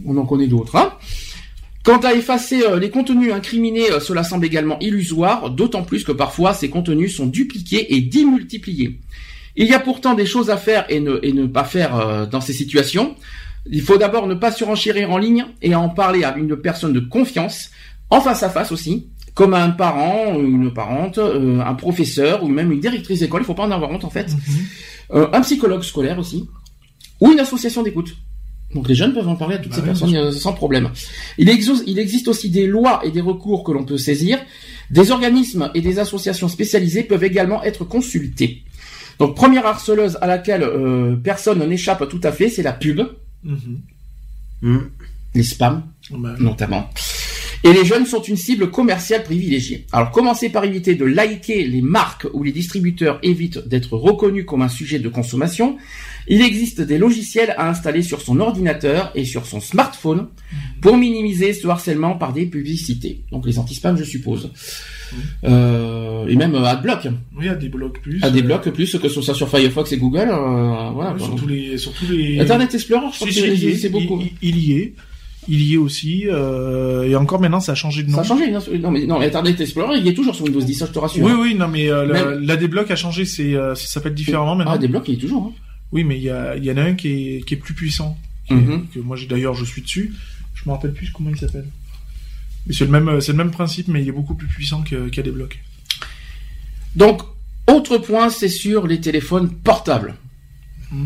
On 0.05 0.17
en 0.17 0.25
connaît 0.25 0.47
d'autres. 0.47 0.75
Hein 0.75 0.93
Quant 1.83 1.99
à 1.99 2.13
effacer 2.13 2.63
euh, 2.63 2.79
les 2.79 2.89
contenus 2.89 3.33
incriminés, 3.33 3.91
euh, 3.91 3.99
cela 3.99 4.23
semble 4.23 4.45
également 4.45 4.77
illusoire, 4.79 5.49
d'autant 5.49 5.83
plus 5.83 6.03
que 6.03 6.11
parfois 6.11 6.53
ces 6.53 6.69
contenus 6.69 7.15
sont 7.15 7.25
dupliqués 7.25 7.95
et 7.95 8.01
démultipliés. 8.01 8.99
Il 9.55 9.67
y 9.67 9.73
a 9.73 9.79
pourtant 9.79 10.13
des 10.13 10.25
choses 10.25 10.49
à 10.49 10.57
faire 10.57 10.85
et 10.89 10.99
ne, 10.99 11.19
et 11.23 11.33
ne 11.33 11.45
pas 11.45 11.63
faire 11.63 11.95
euh, 11.95 12.25
dans 12.25 12.41
ces 12.41 12.53
situations. 12.53 13.15
Il 13.69 13.81
faut 13.81 13.97
d'abord 13.97 14.27
ne 14.27 14.35
pas 14.35 14.51
surenchérir 14.51 15.11
en 15.11 15.17
ligne 15.17 15.45
et 15.61 15.75
en 15.75 15.89
parler 15.89 16.23
à 16.23 16.35
une 16.37 16.55
personne 16.55 16.93
de 16.93 16.99
confiance, 16.99 17.69
en 18.09 18.21
face 18.21 18.43
à 18.43 18.49
face 18.49 18.71
aussi, 18.71 19.07
comme 19.33 19.53
à 19.53 19.63
un 19.63 19.71
parent, 19.71 20.39
une 20.39 20.73
parente, 20.73 21.17
euh, 21.17 21.59
un 21.59 21.73
professeur 21.73 22.43
ou 22.43 22.47
même 22.47 22.71
une 22.71 22.79
directrice 22.79 23.19
d'école. 23.19 23.41
Il 23.41 23.45
faut 23.45 23.53
pas 23.53 23.63
en 23.63 23.71
avoir 23.71 23.91
honte 23.91 24.05
en 24.05 24.09
fait. 24.09 24.27
Euh, 25.13 25.27
un 25.33 25.41
psychologue 25.41 25.83
scolaire 25.83 26.17
aussi, 26.17 26.47
ou 27.19 27.31
une 27.31 27.39
association 27.39 27.83
d'écoute. 27.83 28.15
Donc 28.73 28.87
les 28.87 28.95
jeunes 28.95 29.13
peuvent 29.13 29.27
en 29.27 29.35
parler 29.35 29.55
à 29.55 29.59
toutes 29.59 29.71
Bah 29.71 29.75
ces 29.77 29.81
oui, 29.81 29.87
personnes 29.87 30.15
euh, 30.15 30.31
sans 30.31 30.53
problème. 30.53 30.89
Il, 31.37 31.49
exo- 31.49 31.83
il 31.87 31.99
existe 31.99 32.27
aussi 32.27 32.49
des 32.49 32.67
lois 32.67 33.01
et 33.03 33.11
des 33.11 33.21
recours 33.21 33.63
que 33.63 33.71
l'on 33.71 33.83
peut 33.83 33.97
saisir. 33.97 34.39
Des 34.89 35.11
organismes 35.11 35.69
et 35.73 35.81
des 35.81 35.99
associations 35.99 36.47
spécialisées 36.47 37.03
peuvent 37.03 37.23
également 37.23 37.63
être 37.63 37.83
consultés. 37.85 38.63
Donc 39.19 39.35
première 39.35 39.65
harceleuse 39.65 40.17
à 40.21 40.27
laquelle 40.27 40.63
euh, 40.63 41.15
personne 41.15 41.63
n'échappe 41.67 42.07
tout 42.09 42.21
à 42.23 42.31
fait, 42.31 42.49
c'est 42.49 42.63
la 42.63 42.73
pub. 42.73 43.01
Hum. 44.63 44.89
les 45.33 45.43
spams 45.43 45.83
Bah, 46.11 46.35
notamment. 46.39 46.89
Et 47.63 47.73
les 47.73 47.85
jeunes 47.85 48.07
sont 48.07 48.21
une 48.23 48.37
cible 48.37 48.71
commerciale 48.71 49.23
privilégiée. 49.23 49.85
Alors 49.91 50.09
commencez 50.11 50.49
par 50.49 50.63
éviter 50.65 50.95
de 50.95 51.05
liker 51.05 51.67
les 51.67 51.81
marques 51.81 52.27
où 52.33 52.43
les 52.43 52.51
distributeurs 52.51 53.19
évitent 53.21 53.67
d'être 53.67 53.93
reconnus 53.97 54.45
comme 54.47 54.63
un 54.63 54.69
sujet 54.69 54.97
de 54.97 55.09
consommation. 55.09 55.77
Il 56.27 56.41
existe 56.41 56.81
des 56.81 56.97
logiciels 56.97 57.53
à 57.57 57.69
installer 57.69 58.01
sur 58.01 58.21
son 58.21 58.39
ordinateur 58.39 59.11
et 59.13 59.25
sur 59.25 59.45
son 59.45 59.59
smartphone 59.59 60.27
pour 60.81 60.97
minimiser 60.97 61.53
ce 61.53 61.67
harcèlement 61.67 62.15
par 62.15 62.33
des 62.33 62.47
publicités. 62.47 63.21
Donc 63.31 63.45
les 63.45 63.59
anti-spam, 63.59 63.95
je 63.95 64.03
suppose. 64.03 64.49
Euh, 65.43 66.25
et 66.27 66.35
même 66.35 66.55
euh, 66.55 66.63
AdBlock. 66.63 67.05
Oui, 67.35 67.41
il 67.41 67.45
y 67.45 67.49
a 67.49 67.55
des 67.55 67.69
blocs 67.69 67.99
plus. 68.01 68.23
AdBlock 68.23 68.69
plus 68.71 68.97
que 68.97 69.09
ce 69.09 69.21
soit 69.21 69.35
sur 69.35 69.49
Firefox 69.49 69.91
et 69.91 69.97
Google. 69.97 70.29
euh, 70.31 70.89
voilà. 70.93 71.15
Sur 71.19 71.35
tous 71.35 71.47
les, 71.47 71.77
sur 71.77 71.93
tous 71.93 72.11
les. 72.11 72.39
Internet 72.39 72.73
Explorer, 72.73 73.07
je 73.13 73.25
que 73.25 73.29
y 73.29 73.33
c'est 73.33 73.67
est, 73.67 73.75
c'est 73.75 73.89
beaucoup. 73.89 74.19
Il, 74.41 74.57
il 74.57 74.57
y 74.57 74.73
est. 74.79 74.93
Il 75.47 75.61
y 75.61 75.73
est 75.73 75.77
aussi. 75.77 76.25
euh, 76.27 77.03
et 77.09 77.15
encore 77.15 77.41
maintenant, 77.41 77.59
ça 77.59 77.71
a 77.71 77.75
changé 77.75 78.03
de 78.03 78.09
nom. 78.09 78.17
Ça 78.17 78.21
a 78.21 78.23
changé. 78.23 78.47
bien 78.47 78.59
sûr. 78.59 78.77
Non 78.79 78.91
mais 78.91 79.05
non, 79.05 79.19
Internet 79.21 79.59
Explorer, 79.59 79.97
il 79.97 80.07
est 80.07 80.13
toujours 80.13 80.35
sur 80.35 80.45
Windows 80.45 80.61
10, 80.61 80.73
ça 80.75 80.85
je 80.85 80.91
te 80.91 80.99
rassure. 80.99 81.23
Oui, 81.25 81.31
oui, 81.39 81.55
non, 81.55 81.67
mais 81.67 81.89
euh, 81.89 82.05
la, 82.05 82.13
Même- 82.25 82.39
la 82.45 82.55
débloc 82.57 82.91
a 82.91 82.95
changé. 82.95 83.25
C'est, 83.25 83.55
euh, 83.55 83.73
ça 83.75 83.87
s'appelle 83.87 84.13
différemment 84.13 84.55
maintenant. 84.55 84.73
Ah, 84.73 84.77
des 84.77 84.87
blocs, 84.87 85.07
il 85.07 85.15
est 85.15 85.17
toujours. 85.17 85.47
Hein. 85.47 85.53
Oui, 85.91 86.03
mais 86.03 86.17
il 86.17 86.23
y, 86.23 86.29
a, 86.29 86.55
il 86.55 86.63
y 86.63 86.71
en 86.71 86.77
a 86.77 86.83
un 86.83 86.93
qui 86.93 87.07
est, 87.37 87.45
qui 87.45 87.55
est 87.55 87.57
plus 87.57 87.73
puissant. 87.73 88.17
qui 88.47 88.53
est- 88.53 88.57
Mhm. 88.57 88.87
que 88.93 88.99
moi, 88.99 89.17
d'ailleurs, 89.29 89.53
je 89.55 89.65
suis 89.65 89.81
dessus. 89.81 90.13
Je 90.53 90.63
me 90.67 90.73
rappelle 90.73 90.93
plus 90.93 91.09
comment 91.11 91.29
il 91.29 91.37
s'appelle. 91.37 91.67
Mais 92.67 92.73
c'est 92.73 92.85
le 92.85 92.91
même, 92.91 93.19
c'est 93.21 93.31
le 93.31 93.37
même 93.39 93.51
principe, 93.51 93.87
mais 93.87 94.01
il 94.03 94.07
est 94.07 94.11
beaucoup 94.11 94.35
plus 94.35 94.47
puissant 94.47 94.83
qu'à 94.83 95.21
blocs. 95.31 95.59
Donc, 96.95 97.21
autre 97.67 97.97
point, 97.97 98.29
c'est 98.29 98.49
sur 98.49 98.85
les 98.87 98.99
téléphones 99.01 99.49
portables. 99.49 100.15
Mm. 100.91 101.05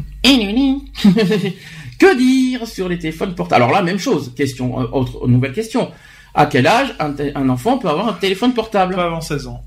que 1.98 2.18
dire 2.18 2.68
sur 2.68 2.88
les 2.90 2.98
téléphones 3.00 3.36
portables? 3.36 3.64
Alors 3.64 3.74
là, 3.76 3.82
même 3.82 4.00
chose. 4.00 4.34
Question, 4.36 4.80
euh, 4.82 4.86
autre 4.92 5.28
nouvelle 5.28 5.54
question. 5.54 5.92
À 6.34 6.46
quel 6.48 6.68
âge 6.68 6.94
un, 7.00 7.50
enfant 7.50 7.78
peut 7.78 7.88
avoir 7.90 8.08
un 8.10 8.14
téléphone 8.14 8.54
portable? 8.54 8.96
Pas 8.96 9.06
avant 9.06 9.22
16 9.22 9.48
ans. 9.48 9.64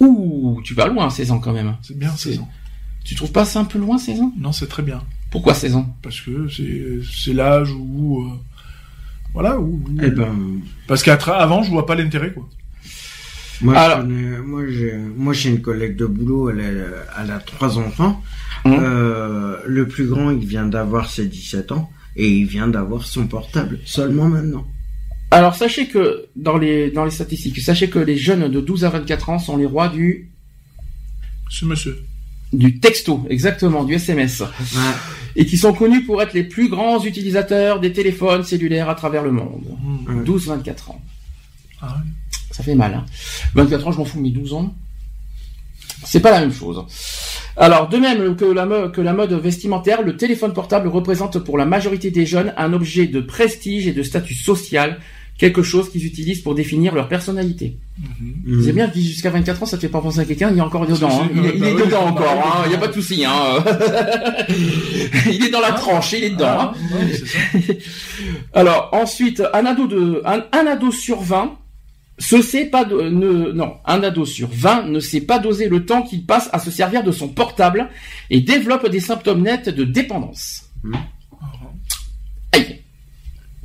Ouh, 0.00 0.60
tu 0.64 0.74
vas 0.74 0.86
loin, 0.88 1.08
16 1.10 1.30
ans 1.32 1.38
quand 1.38 1.52
même. 1.52 1.76
C'est 1.82 1.98
bien 1.98 2.10
16 2.10 2.38
ans. 2.40 2.48
Tu 3.04 3.14
trouves 3.14 3.32
pas 3.32 3.44
ça 3.44 3.60
un 3.60 3.64
peu 3.64 3.78
loin, 3.78 3.98
16 3.98 4.20
ans? 4.20 4.32
Non, 4.38 4.52
c'est 4.52 4.66
très 4.68 4.82
bien. 4.82 5.02
Pourquoi 5.30 5.54
16 5.54 5.76
ans? 5.76 5.94
Parce 6.02 6.20
que 6.20 6.48
c'est, 6.48 7.00
c'est 7.12 7.32
l'âge 7.32 7.70
où. 7.72 8.22
euh, 8.22 8.30
voilà, 9.32 9.58
où. 9.58 9.74
où- 9.86 9.98
Eh 10.02 10.10
ben, 10.10 10.60
Parce 10.86 11.02
qu'avant, 11.02 11.62
je 11.62 11.70
vois 11.70 11.86
pas 11.86 11.94
l'intérêt, 11.94 12.32
quoi. 12.32 12.48
Moi, 13.62 13.76
Alors- 13.78 13.98
je 14.00 14.02
connais- 14.06 14.38
moi, 14.38 14.62
j'ai, 14.68 14.92
moi, 14.96 15.32
j'ai 15.32 15.50
une 15.50 15.60
collègue 15.62 15.96
de 15.96 16.06
boulot, 16.06 16.50
elle 16.50 16.60
a, 16.60 17.22
elle 17.22 17.30
a 17.30 17.38
trois 17.38 17.78
enfants. 17.78 18.22
Hum. 18.64 18.76
Euh, 18.80 19.56
le 19.66 19.86
plus 19.86 20.06
grand, 20.06 20.30
il 20.30 20.44
vient 20.46 20.66
d'avoir 20.66 21.08
ses 21.10 21.26
17 21.26 21.72
ans 21.72 21.90
et 22.16 22.28
il 22.28 22.46
vient 22.46 22.68
d'avoir 22.68 23.04
son 23.06 23.26
portable 23.26 23.78
seulement 23.84 24.28
maintenant. 24.28 24.66
Alors, 25.30 25.54
sachez 25.54 25.88
que, 25.88 26.26
dans 26.36 26.56
les, 26.56 26.90
dans 26.90 27.04
les 27.04 27.10
statistiques, 27.10 27.58
sachez 27.60 27.88
que 27.90 27.98
les 27.98 28.16
jeunes 28.16 28.48
de 28.50 28.60
12 28.60 28.84
à 28.84 28.90
24 28.90 29.30
ans 29.30 29.38
sont 29.38 29.56
les 29.56 29.66
rois 29.66 29.88
du, 29.88 30.30
Ce 31.50 31.64
monsieur. 31.64 31.98
du 32.52 32.78
texto, 32.78 33.26
exactement, 33.28 33.84
du 33.84 33.94
SMS. 33.94 34.42
et 35.34 35.44
qui 35.44 35.58
sont 35.58 35.72
connus 35.72 36.04
pour 36.04 36.22
être 36.22 36.32
les 36.32 36.44
plus 36.44 36.68
grands 36.68 37.02
utilisateurs 37.04 37.80
des 37.80 37.92
téléphones 37.92 38.44
cellulaires 38.44 38.88
à 38.88 38.94
travers 38.94 39.22
le 39.22 39.32
monde. 39.32 39.64
Hmm. 39.82 40.18
Ouais. 40.18 40.24
12-24 40.24 40.90
ans. 40.90 41.00
Ah 41.82 41.96
ouais. 41.98 42.10
Ça 42.56 42.62
fait 42.62 42.74
mal. 42.74 42.94
Hein. 42.94 43.04
24 43.54 43.88
ans, 43.88 43.92
je 43.92 43.98
m'en 43.98 44.04
fous, 44.06 44.18
mais 44.20 44.30
12 44.30 44.54
ans, 44.54 44.74
c'est 46.04 46.20
pas 46.20 46.30
la 46.30 46.40
même 46.40 46.52
chose. 46.54 46.82
Alors, 47.58 47.88
de 47.88 47.98
même 47.98 48.34
que 48.36 48.44
la, 48.46 48.64
mo- 48.64 48.88
que 48.88 49.00
la 49.02 49.12
mode 49.12 49.32
vestimentaire, 49.34 50.00
le 50.02 50.16
téléphone 50.16 50.54
portable 50.54 50.88
représente 50.88 51.38
pour 51.40 51.58
la 51.58 51.66
majorité 51.66 52.10
des 52.10 52.24
jeunes 52.24 52.54
un 52.56 52.72
objet 52.72 53.06
de 53.06 53.20
prestige 53.20 53.86
et 53.86 53.92
de 53.92 54.02
statut 54.02 54.34
social 54.34 54.98
quelque 55.38 55.62
chose 55.62 55.90
qu'ils 55.90 56.06
utilisent 56.06 56.40
pour 56.40 56.54
définir 56.54 56.94
leur 56.94 57.08
personnalité. 57.08 57.76
Mhm. 57.98 58.62
C'est 58.64 58.72
bien, 58.72 58.88
dis 58.88 59.06
jusqu'à 59.06 59.28
24 59.28 59.62
ans, 59.62 59.66
ça 59.66 59.76
te 59.76 59.82
fait 59.82 59.90
pas 59.90 60.00
penser 60.00 60.20
à 60.20 60.24
quelqu'un, 60.24 60.50
il 60.50 60.56
est 60.56 60.62
encore 60.62 60.86
dedans, 60.86 61.10
hein. 61.12 61.28
il, 61.34 61.44
est- 61.44 61.52
il 61.56 61.64
est 61.64 61.72
oui, 61.74 61.82
dedans 61.84 62.04
bah 62.04 62.10
encore, 62.10 62.42
hein. 62.56 62.62
il 62.64 62.70
n'y 62.70 62.74
a 62.74 62.78
pas 62.78 62.88
de 62.88 62.94
souci. 62.94 63.22
Hein. 63.26 63.62
il 65.30 65.44
est 65.44 65.50
dans 65.50 65.60
la 65.60 65.72
tranche, 65.72 66.12
il 66.14 66.24
est 66.24 66.30
dedans. 66.30 66.46
Ah, 66.48 66.74
hein. 66.74 66.96
ouais, 66.96 67.12
c'est 67.12 67.26
ça. 67.26 67.74
Alors 68.54 68.88
ensuite, 68.92 69.42
un 69.52 69.66
ado 69.66 69.86
de 69.86 70.22
un, 70.24 70.42
un 70.52 70.66
ado 70.66 70.90
sur 70.90 71.20
20 71.20 71.58
se 72.18 72.40
sait 72.40 72.66
pas 72.66 72.84
de, 72.84 72.94
ne 73.02 73.52
non 73.52 73.74
un 73.84 74.02
ado 74.02 74.24
sur 74.24 74.48
20 74.50 74.84
ne 74.88 75.00
sait 75.00 75.20
pas 75.20 75.38
doser 75.38 75.68
le 75.68 75.84
temps 75.84 76.02
qu'il 76.02 76.24
passe 76.24 76.48
à 76.52 76.58
se 76.58 76.70
servir 76.70 77.02
de 77.04 77.12
son 77.12 77.28
portable 77.28 77.90
et 78.30 78.40
développe 78.40 78.88
des 78.88 79.00
symptômes 79.00 79.42
nets 79.42 79.68
de 79.68 79.84
dépendance. 79.84 80.62
Aïe. 82.52 82.80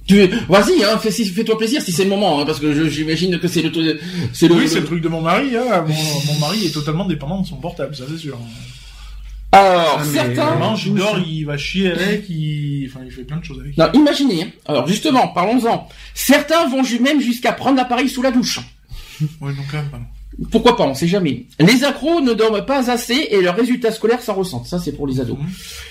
Tu 0.08 0.28
vas-y 0.50 0.84
hein, 0.84 0.98
fais, 0.98 1.12
fais-toi 1.12 1.58
plaisir 1.58 1.82
si 1.82 1.92
c'est 1.94 2.04
le 2.04 2.10
moment 2.10 2.42
hein, 2.42 2.46
parce 2.46 2.60
que 2.60 2.74
je- 2.74 2.90
j'imagine 2.90 3.40
que 3.40 3.48
c'est 3.48 3.62
le 3.62 4.00
c'est 4.34 4.48
le, 4.50 4.56
Oui, 4.56 4.68
c'est 4.68 4.82
le 4.82 4.86
truc 4.86 5.02
de 5.02 5.08
mon 5.08 5.22
mari. 5.22 5.56
Hein. 5.56 5.86
Mon, 5.88 6.34
mon 6.34 6.40
mari 6.40 6.66
est 6.66 6.72
totalement 6.74 7.06
dépendant 7.06 7.42
de 7.42 7.48
son 7.48 7.56
portable, 7.58 7.96
ça 7.96 8.04
c'est 8.10 8.18
sûr. 8.18 8.38
Alors 9.52 9.98
Ah, 10.00 10.06
certains 10.06 10.54
Il 10.56 10.60
mange, 10.60 10.86
il 10.86 10.94
dort, 10.94 11.20
il 11.20 11.44
va 11.46 11.58
chier 11.58 11.92
avec, 11.92 12.30
il... 12.30 12.88
Enfin, 12.90 13.02
il 13.06 13.12
fait 13.12 13.24
plein 13.24 13.38
de 13.38 13.44
choses 13.44 13.60
avec. 13.60 13.78
non, 13.78 13.92
imaginez. 13.94 14.44
hein. 14.44 14.48
Alors 14.66 14.88
justement, 14.88 15.28
parlons-en. 15.30 15.88
Certains 16.14 16.68
vont 16.70 16.84
même 17.02 17.20
jusqu'à 17.22 17.52
prendre 17.52 17.78
l'appareil 17.78 18.08
sous 18.10 18.22
la 18.22 18.32
douche. 18.32 18.60
Ouais, 19.42 19.54
donc 19.54 19.66
quand 19.70 19.78
même, 19.78 19.90
pardon. 19.90 20.06
Pourquoi 20.50 20.78
pas, 20.78 20.86
on 20.86 20.94
sait 20.94 21.08
jamais. 21.08 21.46
Les 21.60 21.84
accros 21.84 22.22
ne 22.22 22.34
dorment 22.34 22.66
pas 22.66 22.90
assez 22.90 23.28
et 23.32 23.42
leurs 23.42 23.56
résultats 23.56 23.92
scolaires 23.92 24.22
s'en 24.22 24.34
ressentent. 24.34 24.66
Ça, 24.66 24.80
c'est 24.80 24.94
pour 24.94 25.06
les 25.06 25.20
ados. 25.20 25.38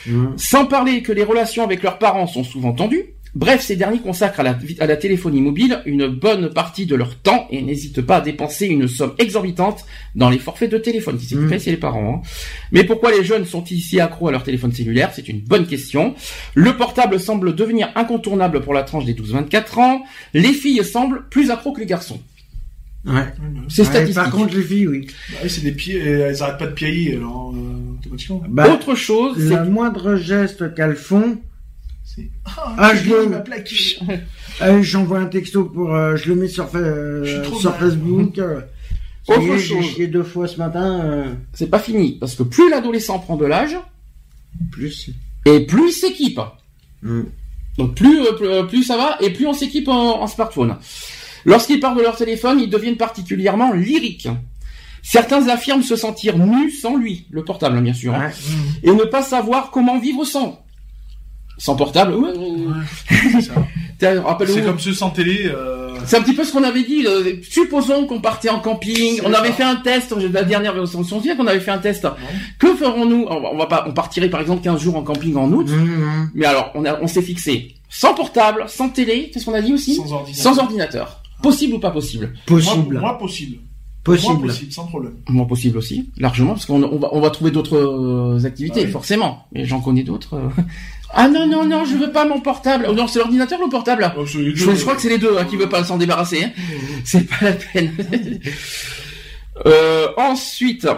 Mhm. 0.06 0.32
Sans 0.38 0.64
parler 0.64 1.02
que 1.02 1.12
les 1.12 1.22
relations 1.22 1.62
avec 1.62 1.82
leurs 1.82 1.98
parents 1.98 2.26
sont 2.26 2.42
souvent 2.42 2.72
tendues. 2.72 3.04
Bref, 3.34 3.62
ces 3.62 3.76
derniers 3.76 4.00
consacrent 4.00 4.40
à 4.40 4.42
la, 4.42 4.58
à 4.80 4.86
la 4.86 4.96
téléphonie 4.96 5.40
mobile 5.40 5.80
une 5.86 6.08
bonne 6.08 6.50
partie 6.52 6.86
de 6.86 6.96
leur 6.96 7.16
temps 7.16 7.46
et 7.50 7.62
n'hésitent 7.62 8.00
pas 8.02 8.16
à 8.16 8.20
dépenser 8.20 8.66
une 8.66 8.88
somme 8.88 9.14
exorbitante 9.18 9.84
dans 10.16 10.30
les 10.30 10.38
forfaits 10.38 10.70
de 10.70 10.78
téléphone. 10.78 11.16
Qui 11.16 11.26
c'est 11.26 11.36
paye, 11.48 11.60
c'est 11.60 11.70
les 11.70 11.76
parents. 11.76 12.22
hein. 12.24 12.28
Mais 12.72 12.82
pourquoi 12.84 13.12
les 13.12 13.22
jeunes 13.24 13.44
sont-ils 13.44 13.80
si 13.80 14.00
accros 14.00 14.28
à 14.28 14.32
leur 14.32 14.42
téléphone 14.42 14.72
cellulaire? 14.72 15.12
C'est 15.14 15.28
une 15.28 15.40
bonne 15.40 15.66
question. 15.66 16.14
Le 16.54 16.76
portable 16.76 17.20
semble 17.20 17.54
devenir 17.54 17.90
incontournable 17.94 18.62
pour 18.62 18.74
la 18.74 18.82
tranche 18.82 19.04
des 19.04 19.14
12-24 19.14 19.78
ans. 19.80 20.02
Les 20.34 20.52
filles 20.52 20.84
semblent 20.84 21.28
plus 21.30 21.50
accros 21.50 21.72
que 21.72 21.80
les 21.80 21.86
garçons. 21.86 22.20
Ouais. 23.06 23.22
C'est 23.68 23.82
Ouais, 23.82 23.88
statistique. 23.88 24.14
par 24.16 24.30
contre, 24.30 24.54
les 24.56 24.62
filles, 24.62 24.86
oui. 24.88 25.06
bah, 25.30 25.48
c'est 25.48 25.62
des 25.62 25.72
pieds, 25.72 25.98
elles 25.98 26.42
arrêtent 26.42 26.58
pas 26.58 26.66
de 26.66 26.72
piailler, 26.72 27.14
alors, 27.16 27.54
euh, 27.54 27.94
automatiquement. 27.98 28.42
Bah, 28.48 28.68
Autre 28.74 28.94
chose, 28.94 29.36
c'est 29.38 29.56
le 29.56 29.70
moindre 29.70 30.16
geste 30.16 30.74
qu'elles 30.74 30.96
font, 30.96 31.38
C'est... 32.20 32.30
Ah, 32.56 32.74
Ah, 32.78 32.94
je 32.94 33.08
le- 33.10 33.26
ma 33.28 33.42
euh, 34.62 34.82
j'envoie 34.82 35.18
un 35.20 35.26
texto 35.26 35.64
pour, 35.64 35.94
euh, 35.94 36.16
je 36.16 36.28
le 36.28 36.34
mets 36.36 36.48
sur, 36.48 36.68
euh. 36.74 37.42
Facebook. 37.78 38.38
euh, 38.38 38.60
Autre 39.28 39.56
j'ai 39.56 39.82
chose. 39.82 40.08
deux 40.10 40.22
fois 40.24 40.48
ce 40.48 40.56
matin. 40.58 41.00
euh, 41.04 41.32
c'est 41.52 41.70
pas 41.70 41.78
fini. 41.78 42.16
Parce 42.18 42.34
que 42.34 42.42
plus 42.42 42.68
l'adolescent 42.70 43.18
prend 43.18 43.36
de 43.36 43.46
l'âge, 43.46 43.76
plus. 44.72 45.10
et 45.46 45.60
plus 45.60 45.88
il 45.90 45.92
s'équipe. 45.92 46.40
Mm. 47.02 47.22
Donc 47.78 47.94
plus, 47.94 48.18
plus, 48.36 48.66
plus 48.68 48.82
ça 48.84 48.96
va, 48.96 49.16
et 49.20 49.30
plus 49.30 49.46
on 49.46 49.52
s'équipe 49.54 49.88
en, 49.88 50.20
en 50.22 50.26
smartphone. 50.26 50.76
Lorsqu'ils 51.46 51.80
parlent 51.80 51.96
de 51.96 52.02
leur 52.02 52.16
téléphone, 52.16 52.60
ils 52.60 52.68
deviennent 52.68 52.96
particulièrement 52.98 53.72
lyriques. 53.72 54.28
Certains 55.02 55.48
affirment 55.48 55.82
se 55.82 55.96
sentir 55.96 56.36
nus 56.36 56.70
sans 56.72 56.96
lui, 56.96 57.26
le 57.30 57.42
portable 57.42 57.80
bien 57.80 57.94
sûr, 57.94 58.14
hein, 58.14 58.30
et 58.82 58.90
ne 58.90 59.04
pas 59.04 59.22
savoir 59.22 59.70
comment 59.70 59.98
vivre 59.98 60.24
sans. 60.26 60.62
Sans 61.62 61.76
portable, 61.76 62.14
ouais, 62.14 62.30
C'est 64.00 64.18
rappelle-nous. 64.18 64.54
C'est 64.54 64.62
comme 64.64 64.78
ceux 64.78 64.94
sans 64.94 65.10
télé. 65.10 65.42
Euh... 65.44 65.94
C'est 66.06 66.16
un 66.16 66.22
petit 66.22 66.32
peu 66.34 66.42
ce 66.44 66.52
qu'on 66.52 66.64
avait 66.64 66.82
dit. 66.84 67.04
euh, 67.06 67.34
supposons 67.42 68.06
qu'on 68.06 68.20
partait 68.20 68.48
en 68.48 68.60
camping, 68.60 69.16
C'est 69.16 69.26
on 69.26 69.32
avait 69.34 69.48
ça. 69.48 69.54
fait 69.54 69.62
un 69.64 69.76
test. 69.76 70.14
La 70.32 70.42
dernière, 70.44 70.74
on 70.74 70.86
se 70.86 71.02
souvient 71.04 71.36
qu'on 71.36 71.46
avait 71.46 71.60
fait 71.60 71.70
un 71.70 71.76
test. 71.78 72.06
Que 72.58 72.74
ferons-nous? 72.74 73.26
On, 73.28 73.58
va- 73.58 73.66
pas, 73.66 73.84
on 73.86 73.92
partirait 73.92 74.30
par 74.30 74.40
exemple 74.40 74.62
15 74.62 74.80
jours 74.80 74.96
en 74.96 75.02
camping 75.02 75.36
en 75.36 75.52
août. 75.52 75.68
Mhm. 75.68 76.30
Mais 76.34 76.46
alors, 76.46 76.70
on, 76.74 76.84
a- 76.86 76.98
on 77.02 77.06
s'est 77.06 77.20
fixé 77.22 77.74
sans 77.90 78.14
portable, 78.14 78.64
sans 78.68 78.88
télé, 78.88 79.30
qu'est-ce 79.30 79.44
qu'on 79.44 79.52
a 79.52 79.60
dit 79.60 79.74
aussi? 79.74 79.96
Sans 79.96 80.10
ordinateur. 80.12 80.42
Sans 80.54 80.58
ordinateur. 80.60 81.22
Possible 81.42 81.74
ou 81.74 81.78
pas 81.78 81.90
possible? 81.90 82.32
Possible. 82.46 82.92
Moi, 82.94 83.00
moi, 83.02 83.18
possible. 83.18 83.56
Moi, 84.06 84.16
possible. 84.16 84.46
possible, 84.46 84.72
sans 84.72 84.86
problème. 84.86 85.12
Moi, 85.28 85.46
possible 85.46 85.76
aussi, 85.76 86.08
largement, 86.16 86.52
parce 86.54 86.64
qu'on 86.64 86.82
on 86.82 86.98
va, 86.98 87.08
on 87.12 87.20
va 87.20 87.28
trouver 87.30 87.50
d'autres 87.50 87.76
euh, 87.76 88.46
activités, 88.46 88.80
Ah 88.82 88.86
oui. 88.86 88.90
forcément. 88.92 89.44
Mais 89.52 89.66
j'en 89.66 89.80
connais 89.80 90.04
d'autres. 90.04 90.36
Ah 91.12 91.28
non, 91.28 91.46
non, 91.46 91.64
non, 91.64 91.84
je 91.84 91.96
veux 91.96 92.12
pas 92.12 92.24
mon 92.26 92.40
portable. 92.40 92.86
Oh, 92.88 92.92
non, 92.92 93.06
c'est 93.08 93.18
l'ordinateur 93.18 93.58
ou 93.60 93.64
le 93.64 93.70
portable 93.70 94.12
Oh, 94.16 94.24
c'est 94.26 94.38
les 94.38 94.54
je, 94.54 94.64
deux. 94.66 94.74
je 94.76 94.80
crois 94.82 94.94
que 94.94 95.02
c'est 95.02 95.08
les 95.08 95.18
deux 95.18 95.36
hein, 95.38 95.44
qui 95.44 95.56
veulent 95.56 95.68
pas 95.68 95.82
s'en 95.84 95.98
débarrasser. 95.98 96.44
hein. 96.44 96.50
C'est 97.04 97.26
pas 97.28 97.36
la 97.42 97.52
peine. 97.52 97.92
Euh, 99.66 100.08
ensuite, 100.16 100.88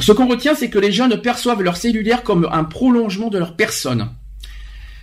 ce 0.00 0.12
qu'on 0.12 0.26
retient, 0.26 0.54
c'est 0.54 0.70
que 0.70 0.78
les 0.78 0.92
jeunes 0.92 1.20
perçoivent 1.20 1.62
leur 1.62 1.76
cellulaire 1.76 2.22
comme 2.22 2.48
un 2.50 2.64
prolongement 2.64 3.28
de 3.28 3.36
leur 3.38 3.54
personne. 3.54 4.08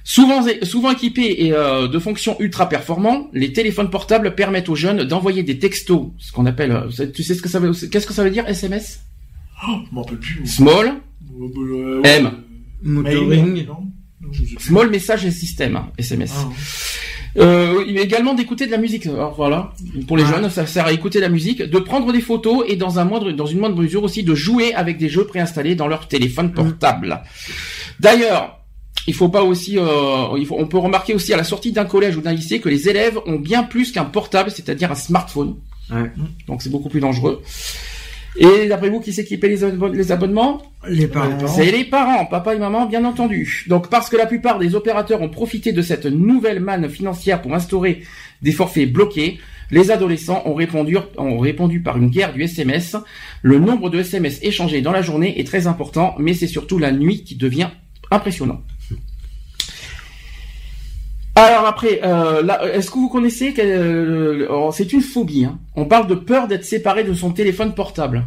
Souvent, 0.03 0.43
souvent 0.63 0.91
équipés 0.91 1.45
et, 1.45 1.53
euh, 1.53 1.87
de 1.87 1.99
fonctions 1.99 2.35
ultra 2.39 2.67
performantes, 2.67 3.27
les 3.33 3.53
téléphones 3.53 3.91
portables 3.91 4.33
permettent 4.33 4.69
aux 4.69 4.75
jeunes 4.75 5.03
d'envoyer 5.03 5.43
des 5.43 5.59
textos, 5.59 6.07
ce 6.17 6.31
qu'on 6.31 6.47
appelle, 6.47 6.71
euh, 6.71 7.05
tu 7.13 7.21
sais 7.21 7.35
ce 7.35 7.41
que 7.43 7.49
ça 7.49 7.59
veut, 7.59 7.73
qu'est-ce 7.91 8.07
que 8.07 8.13
ça 8.13 8.23
veut 8.23 8.31
dire 8.31 8.47
SMS 8.47 9.01
Je 9.61 9.93
m'en 9.93 10.01
rappelle 10.01 10.17
plus. 10.17 10.47
Small, 10.47 10.93
Euh, 11.39 12.01
M. 12.03 12.31
Motoring. 12.81 13.67
Small 14.59 14.89
message 14.89 15.29
system, 15.29 15.75
hein, 15.75 15.91
SMS. 15.97 16.33
Ah, 16.35 16.49
Euh, 17.39 17.83
également 17.85 18.33
d'écouter 18.33 18.65
de 18.65 18.71
la 18.71 18.79
musique. 18.79 19.05
Alors 19.05 19.35
voilà, 19.35 19.71
pour 20.07 20.17
les 20.17 20.23
Ah. 20.23 20.31
jeunes, 20.41 20.49
ça 20.49 20.65
sert 20.65 20.87
à 20.87 20.91
écouter 20.91 21.19
la 21.19 21.29
musique, 21.29 21.61
de 21.61 21.77
prendre 21.77 22.11
des 22.11 22.21
photos 22.21 22.63
et 22.67 22.75
dans 22.77 22.97
un 22.97 23.03
moindre, 23.05 23.31
dans 23.31 23.45
une 23.45 23.59
moindre 23.59 23.79
mesure 23.79 24.01
aussi 24.01 24.23
de 24.23 24.33
jouer 24.33 24.73
avec 24.73 24.97
des 24.97 25.07
jeux 25.07 25.25
préinstallés 25.27 25.75
dans 25.75 25.87
leur 25.87 26.07
téléphone 26.07 26.51
portable. 26.51 27.21
D'ailleurs, 27.99 28.59
il 29.05 29.13
faut 29.13 29.29
pas 29.29 29.43
aussi, 29.43 29.77
euh, 29.77 29.83
il 30.37 30.47
faut, 30.47 30.55
on 30.57 30.65
peut 30.67 30.79
remarquer 30.79 31.13
aussi 31.13 31.31
à 31.31 31.37
la 31.37 31.43
sortie 31.43 31.71
d'un 31.71 31.85
collège 31.85 32.17
ou 32.17 32.21
d'un 32.21 32.33
lycée 32.33 32.59
que 32.59 32.69
les 32.69 32.89
élèves 32.89 33.19
ont 33.27 33.37
bien 33.39 33.61
plus 33.63 33.91
qu'un 33.91 34.05
portable, 34.05 34.49
c'est-à-dire 34.49 34.91
un 34.91 34.95
smartphone. 34.95 35.57
Ouais. 35.91 36.11
Donc 36.47 36.61
c'est 36.63 36.71
beaucoup 36.71 36.89
plus 36.89 36.99
dangereux. 37.01 37.43
Et 38.39 38.67
d'après 38.67 38.89
vous, 38.89 38.99
qui 38.99 39.13
c'est 39.13 39.23
qui 39.25 39.37
paie 39.37 39.49
les, 39.49 39.63
abonne- 39.63 39.95
les 39.95 40.11
abonnements? 40.11 40.61
Les 40.87 41.07
parents. 41.07 41.47
c'est 41.47 41.71
les 41.71 41.83
parents, 41.83 42.25
papa 42.25 42.53
et 42.55 42.59
maman, 42.59 42.85
bien 42.85 43.03
entendu. 43.03 43.65
Donc 43.67 43.89
parce 43.89 44.09
que 44.09 44.17
la 44.17 44.25
plupart 44.25 44.59
des 44.59 44.75
opérateurs 44.75 45.21
ont 45.21 45.29
profité 45.29 45.71
de 45.71 45.81
cette 45.81 46.05
nouvelle 46.05 46.59
manne 46.59 46.87
financière 46.89 47.41
pour 47.41 47.53
instaurer 47.55 48.01
des 48.41 48.51
forfaits 48.51 48.91
bloqués, 48.91 49.39
les 49.71 49.91
adolescents 49.91 50.43
ont 50.45 50.53
répondu, 50.53 50.97
ont 51.17 51.39
répondu 51.39 51.81
par 51.81 51.97
une 51.97 52.09
guerre 52.09 52.31
du 52.31 52.43
SMS. 52.43 52.95
Le 53.41 53.59
nombre 53.59 53.89
de 53.89 53.99
SMS 53.99 54.39
échangés 54.43 54.81
dans 54.81 54.91
la 54.93 55.01
journée 55.01 55.39
est 55.39 55.43
très 55.43 55.67
important, 55.67 56.15
mais 56.19 56.33
c'est 56.33 56.47
surtout 56.47 56.77
la 56.77 56.91
nuit 56.91 57.23
qui 57.23 57.35
devient 57.35 57.69
impressionnant. 58.11 58.61
Alors 61.37 61.67
après, 61.67 61.99
euh, 62.03 62.41
là, 62.41 62.65
est-ce 62.73 62.89
que 62.89 62.95
vous 62.95 63.09
connaissez 63.09 63.53
euh, 63.59 64.71
C'est 64.71 64.91
une 64.91 65.01
phobie. 65.01 65.45
hein. 65.45 65.59
On 65.75 65.85
parle 65.85 66.07
de 66.07 66.15
peur 66.15 66.47
d'être 66.47 66.65
séparé 66.65 67.03
de 67.03 67.13
son 67.13 67.29
téléphone 67.29 67.75
portable. 67.75 68.25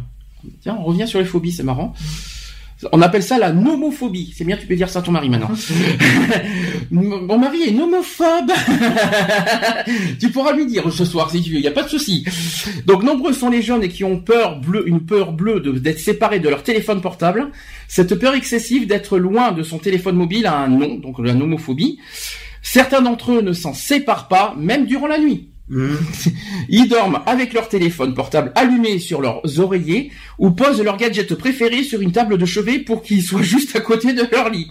Tiens, 0.61 0.77
on 0.79 0.83
revient 0.85 1.05
sur 1.05 1.19
les 1.19 1.25
phobies, 1.25 1.51
c'est 1.51 1.63
marrant. 1.63 1.93
On 2.93 3.01
appelle 3.01 3.21
ça 3.21 3.37
la 3.37 3.51
nomophobie. 3.51 4.33
C'est 4.35 4.45
bien, 4.45 4.55
tu 4.55 4.65
peux 4.65 4.77
dire 4.77 4.87
ça 4.89 4.99
à 4.99 5.01
ton 5.01 5.11
mari 5.11 5.29
maintenant. 5.29 5.51
Mon 6.91 7.37
mari 7.37 7.63
est 7.67 7.71
nomophobe. 7.71 8.51
tu 10.19 10.29
pourras 10.29 10.53
lui 10.53 10.65
dire 10.65 10.89
ce 10.91 11.03
soir 11.03 11.29
si 11.29 11.41
tu 11.41 11.51
veux, 11.51 11.57
il 11.57 11.61
n'y 11.61 11.67
a 11.67 11.71
pas 11.71 11.83
de 11.83 11.89
souci. 11.89 12.25
Donc 12.87 13.03
nombreux 13.03 13.33
sont 13.33 13.49
les 13.49 13.61
jeunes 13.61 13.87
qui 13.89 14.05
ont 14.05 14.19
peur 14.19 14.61
bleue, 14.61 14.87
une 14.87 15.01
peur 15.01 15.33
bleue 15.33 15.59
d'être 15.59 15.99
séparés 15.99 16.39
de 16.39 16.47
leur 16.47 16.63
téléphone 16.63 17.01
portable. 17.01 17.51
Cette 17.89 18.15
peur 18.15 18.35
excessive 18.35 18.87
d'être 18.87 19.17
loin 19.19 19.51
de 19.51 19.63
son 19.63 19.79
téléphone 19.79 20.15
mobile 20.15 20.45
a 20.47 20.57
un 20.57 20.69
nom, 20.69 20.95
donc 20.95 21.19
la 21.19 21.33
nomophobie. 21.33 21.99
Certains 22.61 23.01
d'entre 23.01 23.31
eux 23.33 23.41
ne 23.41 23.53
s'en 23.53 23.73
séparent 23.73 24.27
pas, 24.27 24.53
même 24.57 24.85
durant 24.85 25.07
la 25.07 25.17
nuit. 25.19 25.47
Mhm. 25.69 25.97
Ils 26.69 26.87
dorment 26.89 27.21
avec 27.25 27.53
leur 27.53 27.69
téléphone 27.69 28.13
portable 28.13 28.51
allumé 28.55 28.99
sur 28.99 29.21
leurs 29.21 29.41
oreillers 29.59 30.11
ou 30.37 30.51
posent 30.51 30.81
leur 30.83 30.97
gadget 30.97 31.33
préféré 31.35 31.83
sur 31.83 32.01
une 32.01 32.11
table 32.11 32.37
de 32.37 32.45
chevet 32.45 32.79
pour 32.79 33.01
qu'il 33.03 33.23
soit 33.23 33.41
juste 33.53 33.75
à 33.75 33.79
côté 33.79 34.13
de 34.13 34.23
leur 34.31 34.49
lit. 34.49 34.67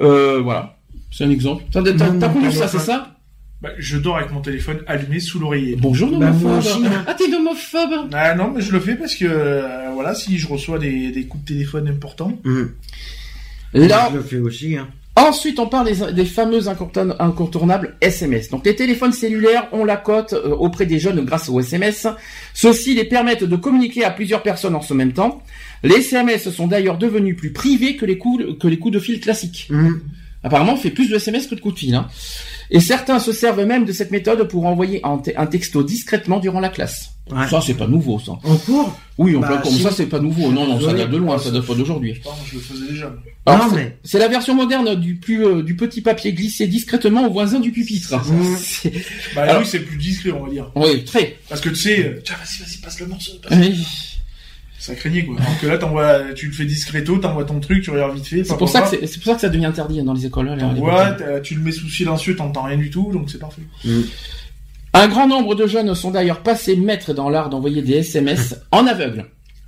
Euh, 0.00 0.40
voilà. 0.42 0.76
C'est 1.10 1.24
un 1.24 1.30
exemple. 1.30 1.64
T'as 1.72 1.82
connu 2.28 2.52
ça, 2.52 2.68
c'est 2.68 2.78
ça? 2.78 3.16
Bah, 3.62 3.70
je 3.78 3.98
dors 3.98 4.16
avec 4.16 4.32
mon 4.32 4.40
téléphone 4.40 4.78
allumé 4.86 5.20
sous 5.20 5.38
l'oreiller. 5.38 5.76
Bonjour 5.76 6.08
Bah, 6.18 6.30
nomophobe. 6.30 6.58
aussi, 6.58 6.86
hein. 6.86 7.04
ah 7.06 7.12
t'es 7.14 7.28
nomophobe. 7.28 8.08
Ah 8.12 8.34
non, 8.34 8.52
mais 8.54 8.62
je 8.62 8.72
le 8.72 8.80
fais 8.80 8.94
parce 8.94 9.14
que 9.14 9.26
euh, 9.28 9.90
voilà, 9.92 10.14
si 10.14 10.38
je 10.38 10.48
reçois 10.48 10.78
des, 10.78 11.10
des 11.10 11.24
coups 11.26 11.44
de 11.44 11.48
téléphone 11.48 11.86
importants. 11.88 12.38
Là, 13.74 14.08
Je 14.10 14.16
le 14.16 14.22
fais 14.22 14.38
aussi. 14.38 14.76
Hein. 14.76 14.88
Ensuite, 15.16 15.58
on 15.58 15.66
parle 15.66 15.86
des, 15.92 16.12
des 16.12 16.24
fameux 16.24 16.68
incontourn- 16.68 17.16
incontournables 17.18 17.96
SMS. 18.00 18.48
Donc, 18.48 18.64
les 18.64 18.76
téléphones 18.76 19.12
cellulaires 19.12 19.68
ont 19.72 19.84
la 19.84 19.96
cote 19.96 20.32
euh, 20.32 20.50
auprès 20.50 20.86
des 20.86 20.98
jeunes 20.98 21.24
grâce 21.24 21.48
aux 21.48 21.60
SMS. 21.60 22.06
Ceux-ci 22.54 22.94
les 22.94 23.04
permettent 23.04 23.44
de 23.44 23.56
communiquer 23.56 24.04
à 24.04 24.10
plusieurs 24.10 24.42
personnes 24.42 24.74
en 24.76 24.80
ce 24.82 24.94
même 24.94 25.12
temps. 25.12 25.42
Les 25.82 25.96
SMS 25.96 26.48
sont 26.50 26.68
d'ailleurs 26.68 26.96
devenus 26.96 27.36
plus 27.36 27.52
privés 27.52 27.96
que 27.96 28.06
les 28.06 28.18
coups, 28.18 28.44
que 28.60 28.68
les 28.68 28.78
coups 28.78 28.94
de 28.94 29.00
fil 29.00 29.20
classiques. 29.20 29.66
Mhm. 29.70 30.00
Apparemment, 30.42 30.72
on 30.74 30.76
fait 30.76 30.90
plus 30.90 31.10
de 31.10 31.16
SMS 31.16 31.46
que 31.48 31.54
de 31.54 31.60
coups 31.60 31.74
de 31.74 31.80
fil. 31.80 31.94
Hein. 31.94 32.06
Et 32.70 32.80
certains 32.80 33.18
se 33.18 33.32
servent 33.32 33.66
même 33.66 33.84
de 33.84 33.92
cette 33.92 34.10
méthode 34.12 34.48
pour 34.48 34.64
envoyer 34.64 35.00
un, 35.04 35.18
te- 35.18 35.30
un 35.36 35.46
texto 35.46 35.82
discrètement 35.82 36.38
durant 36.38 36.60
la 36.60 36.70
classe. 36.70 37.10
Ouais. 37.32 37.48
Ça, 37.48 37.60
c'est 37.60 37.74
pas 37.74 37.86
nouveau, 37.86 38.18
ça. 38.18 38.32
En 38.44 38.56
cours 38.56 38.98
Oui, 39.18 39.36
on 39.36 39.40
Bah, 39.40 39.48
peut 39.48 39.62
comme 39.64 39.72
si. 39.72 39.82
ça, 39.82 39.90
c'est 39.90 40.06
pas 40.06 40.18
nouveau. 40.18 40.50
Non, 40.50 40.66
non, 40.66 40.80
ça 40.80 40.92
date 40.94 41.10
de 41.10 41.16
loin, 41.16 41.38
ça 41.38 41.50
date 41.50 41.64
pas 41.66 41.74
d'aujourd'hui. 41.74 42.10
Je 42.14 42.18
sais 42.18 42.24
pas, 42.24 42.30
moi, 42.30 42.38
je 42.50 42.54
le 42.56 42.60
faisais 42.60 42.86
déjà. 42.88 43.14
Alors, 43.46 43.72
mais- 43.74 43.98
c'est 44.04 44.18
la 44.18 44.28
version 44.28 44.54
moderne 44.54 44.94
du 44.94 45.16
plus 45.16 45.44
euh, 45.44 45.62
du 45.62 45.74
petit 45.76 46.00
papier 46.00 46.32
glissé 46.32 46.66
discrètement 46.66 47.26
au 47.26 47.30
voisin 47.32 47.60
du 47.60 47.70
pupitre. 47.72 48.14
Mmh. 48.30 48.56
Bah 49.34 49.42
Alors- 49.42 49.60
oui, 49.62 49.66
c'est 49.68 49.80
plus 49.80 49.96
discret, 49.98 50.30
on 50.32 50.44
va 50.44 50.50
dire. 50.50 50.70
Oui, 50.74 51.04
très. 51.04 51.36
Parce 51.48 51.60
que 51.60 51.68
tu 51.70 51.76
sais, 51.76 52.04
euh, 52.04 52.20
tiens, 52.24 52.36
vas-y, 52.36 52.62
vas-y, 52.62 52.78
passe 52.78 53.00
le 53.00 53.06
morceau. 53.06 53.32
passe- 53.42 53.58
Oui. 53.58 53.84
Ça 54.78 54.94
craignait, 54.94 55.26
quoi. 55.26 55.36
Alors 55.38 55.60
que 55.60 55.66
là, 55.66 55.76
t'envoies, 55.76 56.32
tu 56.34 56.46
le 56.46 56.52
fais 56.52 56.64
discreto, 56.64 57.18
t'envoies 57.18 57.44
ton 57.44 57.60
truc, 57.60 57.82
tu 57.82 57.90
regardes 57.90 58.14
vite 58.14 58.26
fait. 58.26 58.44
C'est 58.44 58.56
pour 58.56 58.68
ça 58.70 58.80
que 58.80 58.88
c'est 58.88 59.06
c'est 59.06 59.18
pour 59.18 59.26
ça 59.26 59.34
que 59.34 59.40
ça 59.42 59.50
devient 59.50 59.66
interdit 59.66 60.00
hein, 60.00 60.04
dans 60.04 60.14
les 60.14 60.24
écoles. 60.24 60.46
là, 60.46 60.56
les- 60.56 60.62
les 61.36 61.42
tu 61.42 61.54
le 61.54 61.60
mets 61.62 61.70
sous 61.72 61.88
silencieux, 61.90 62.34
t'entends 62.34 62.62
rien 62.62 62.78
du 62.78 62.88
tout, 62.88 63.10
donc 63.12 63.30
c'est 63.30 63.38
parfait. 63.38 63.60
Un 64.92 65.08
grand 65.08 65.26
nombre 65.28 65.54
de 65.54 65.66
jeunes 65.66 65.94
sont 65.94 66.10
d'ailleurs 66.10 66.40
passés 66.42 66.76
maîtres 66.76 67.12
dans 67.14 67.28
l'art 67.28 67.48
d'envoyer 67.48 67.82
des 67.82 67.94
SMS 67.98 68.56
en 68.72 68.86
aveugle, 68.86 69.26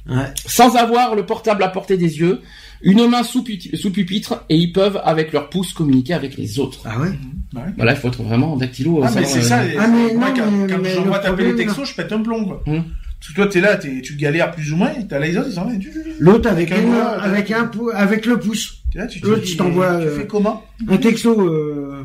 Ouais. 0.09 0.25
sans 0.47 0.75
avoir 0.75 1.15
le 1.15 1.25
portable 1.25 1.63
à 1.63 1.69
portée 1.69 1.97
des 1.97 2.19
yeux, 2.19 2.41
une 2.83 3.07
main 3.09 3.23
sous, 3.23 3.45
pu- 3.45 3.61
sous 3.77 3.93
pupitre, 3.93 4.45
et 4.49 4.57
ils 4.57 4.73
peuvent 4.73 5.01
avec 5.05 5.33
leur 5.33 5.49
pouce 5.49 5.73
communiquer 5.73 6.15
avec 6.15 6.37
les 6.37 6.59
autres. 6.59 6.81
Ah 6.85 6.99
ouais 7.01 7.11
Bah 7.53 7.61
ouais. 7.65 7.73
Voilà, 7.77 7.93
il 7.93 7.99
faut 7.99 8.09
être 8.09 8.23
vraiment 8.25 8.57
dactylo. 8.57 9.01
Ah, 9.05 9.07
euh, 9.07 9.11
mais 9.15 9.25
c'est 9.25 9.39
euh, 9.39 9.43
ça. 9.43 9.61
Ah, 9.79 9.87
mais 9.87 10.13
moi, 10.15 10.31
non, 10.31 10.35
quand, 10.37 10.51
mais- 10.51 10.67
quand 10.73 10.79
mais 10.83 10.95
j'envoie 10.95 11.19
le 11.19 11.23
taper 11.23 11.43
les 11.45 11.49
problème, 11.51 11.67
textos, 11.69 11.89
je 11.91 11.95
pète 11.95 12.11
un 12.13 12.21
plomb, 12.21 12.45
quoi. 12.45 12.63
Hum. 12.67 12.83
Parce 13.21 13.29
que 13.31 13.35
toi, 13.37 13.47
t'es 13.47 13.61
là, 13.61 13.77
t'es, 13.77 14.01
tu 14.03 14.17
galères 14.17 14.51
plus 14.51 14.73
ou 14.73 14.77
moins, 14.77 14.91
t'as 15.09 15.21
les 15.21 15.39
autres, 15.39 15.47
ils 15.51 15.55
sont 15.55 15.65
là, 15.67 15.73
L'autre 16.19 16.51
avec, 16.51 16.73
Avec 16.73 16.85
un 16.85 17.07
avec 17.21 17.51
un 17.53 17.65
pou- 17.67 17.91
avec 17.95 18.27
le 18.27 18.41
pouce. 18.41 18.79
là, 18.97 19.07
tu, 19.07 19.21
t'envoies, 19.21 20.01
Tu 20.01 20.07
euh, 20.09 20.19
fais 20.19 20.27
comment? 20.27 20.65
Un 20.89 20.97
texto. 20.97 21.41
Euh... 21.41 22.05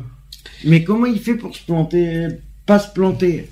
Mais 0.64 0.84
comment 0.84 1.06
il 1.06 1.18
fait 1.18 1.34
pour 1.34 1.56
se 1.56 1.64
planter? 1.64 2.28
Pas 2.68 2.78
se 2.78 2.88
planter 2.92 3.48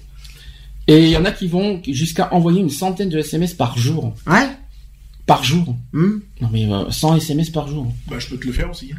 Et 0.86 1.05
il 1.05 1.09
y 1.09 1.16
en 1.16 1.24
a 1.24 1.32
qui 1.32 1.48
vont 1.48 1.80
jusqu'à 1.88 2.32
envoyer 2.32 2.60
une 2.60 2.70
centaine 2.70 3.09
de 3.09 3.18
SMS 3.18 3.55
par 3.55 3.76
jour. 3.78 4.14
Ouais 4.26 4.47
Par 5.26 5.43
jour. 5.43 5.74
Hum 5.94 6.20
Non 6.40 6.48
mais 6.52 6.70
euh, 6.72 6.90
100 6.90 7.16
SMS 7.16 7.51
par 7.51 7.66
jour. 7.66 7.93
Bah, 8.09 8.18
je 8.20 8.28
peux 8.28 8.36
te 8.36 8.47
le 8.47 8.52
faire 8.52 8.70
aussi. 8.70 8.90
hein. 8.94 8.98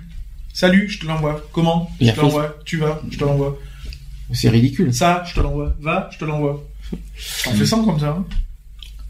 Salut, 0.53 0.89
je 0.89 0.99
te 0.99 1.05
l'envoie. 1.05 1.39
Comment? 1.53 1.89
Et 1.99 2.05
Je 2.07 2.09
te 2.09 2.13
après, 2.15 2.21
l'envoie. 2.23 2.55
Tu 2.65 2.77
vas, 2.77 2.99
je 3.11 3.17
te 3.17 3.23
l'envoie. 3.23 3.57
C'est 4.33 4.49
ridicule. 4.49 4.91
Ça, 4.93 5.23
je 5.27 5.35
te 5.35 5.39
l'envoie. 5.39 5.75
Va, 5.79 6.09
je 6.11 6.17
te 6.17 6.25
l'envoie. 6.25 6.65
T'en 7.45 7.51
fais 7.53 7.65
100 7.65 7.85
comme 7.85 7.99
ça, 7.99 8.09
hein. 8.09 8.25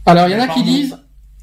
Alors 0.06 0.28
il 0.28 0.32
y 0.34 0.36
en 0.36 0.40
a 0.40 0.48
qui 0.48 0.60
Pardon. 0.60 0.64
disent, 0.72 0.98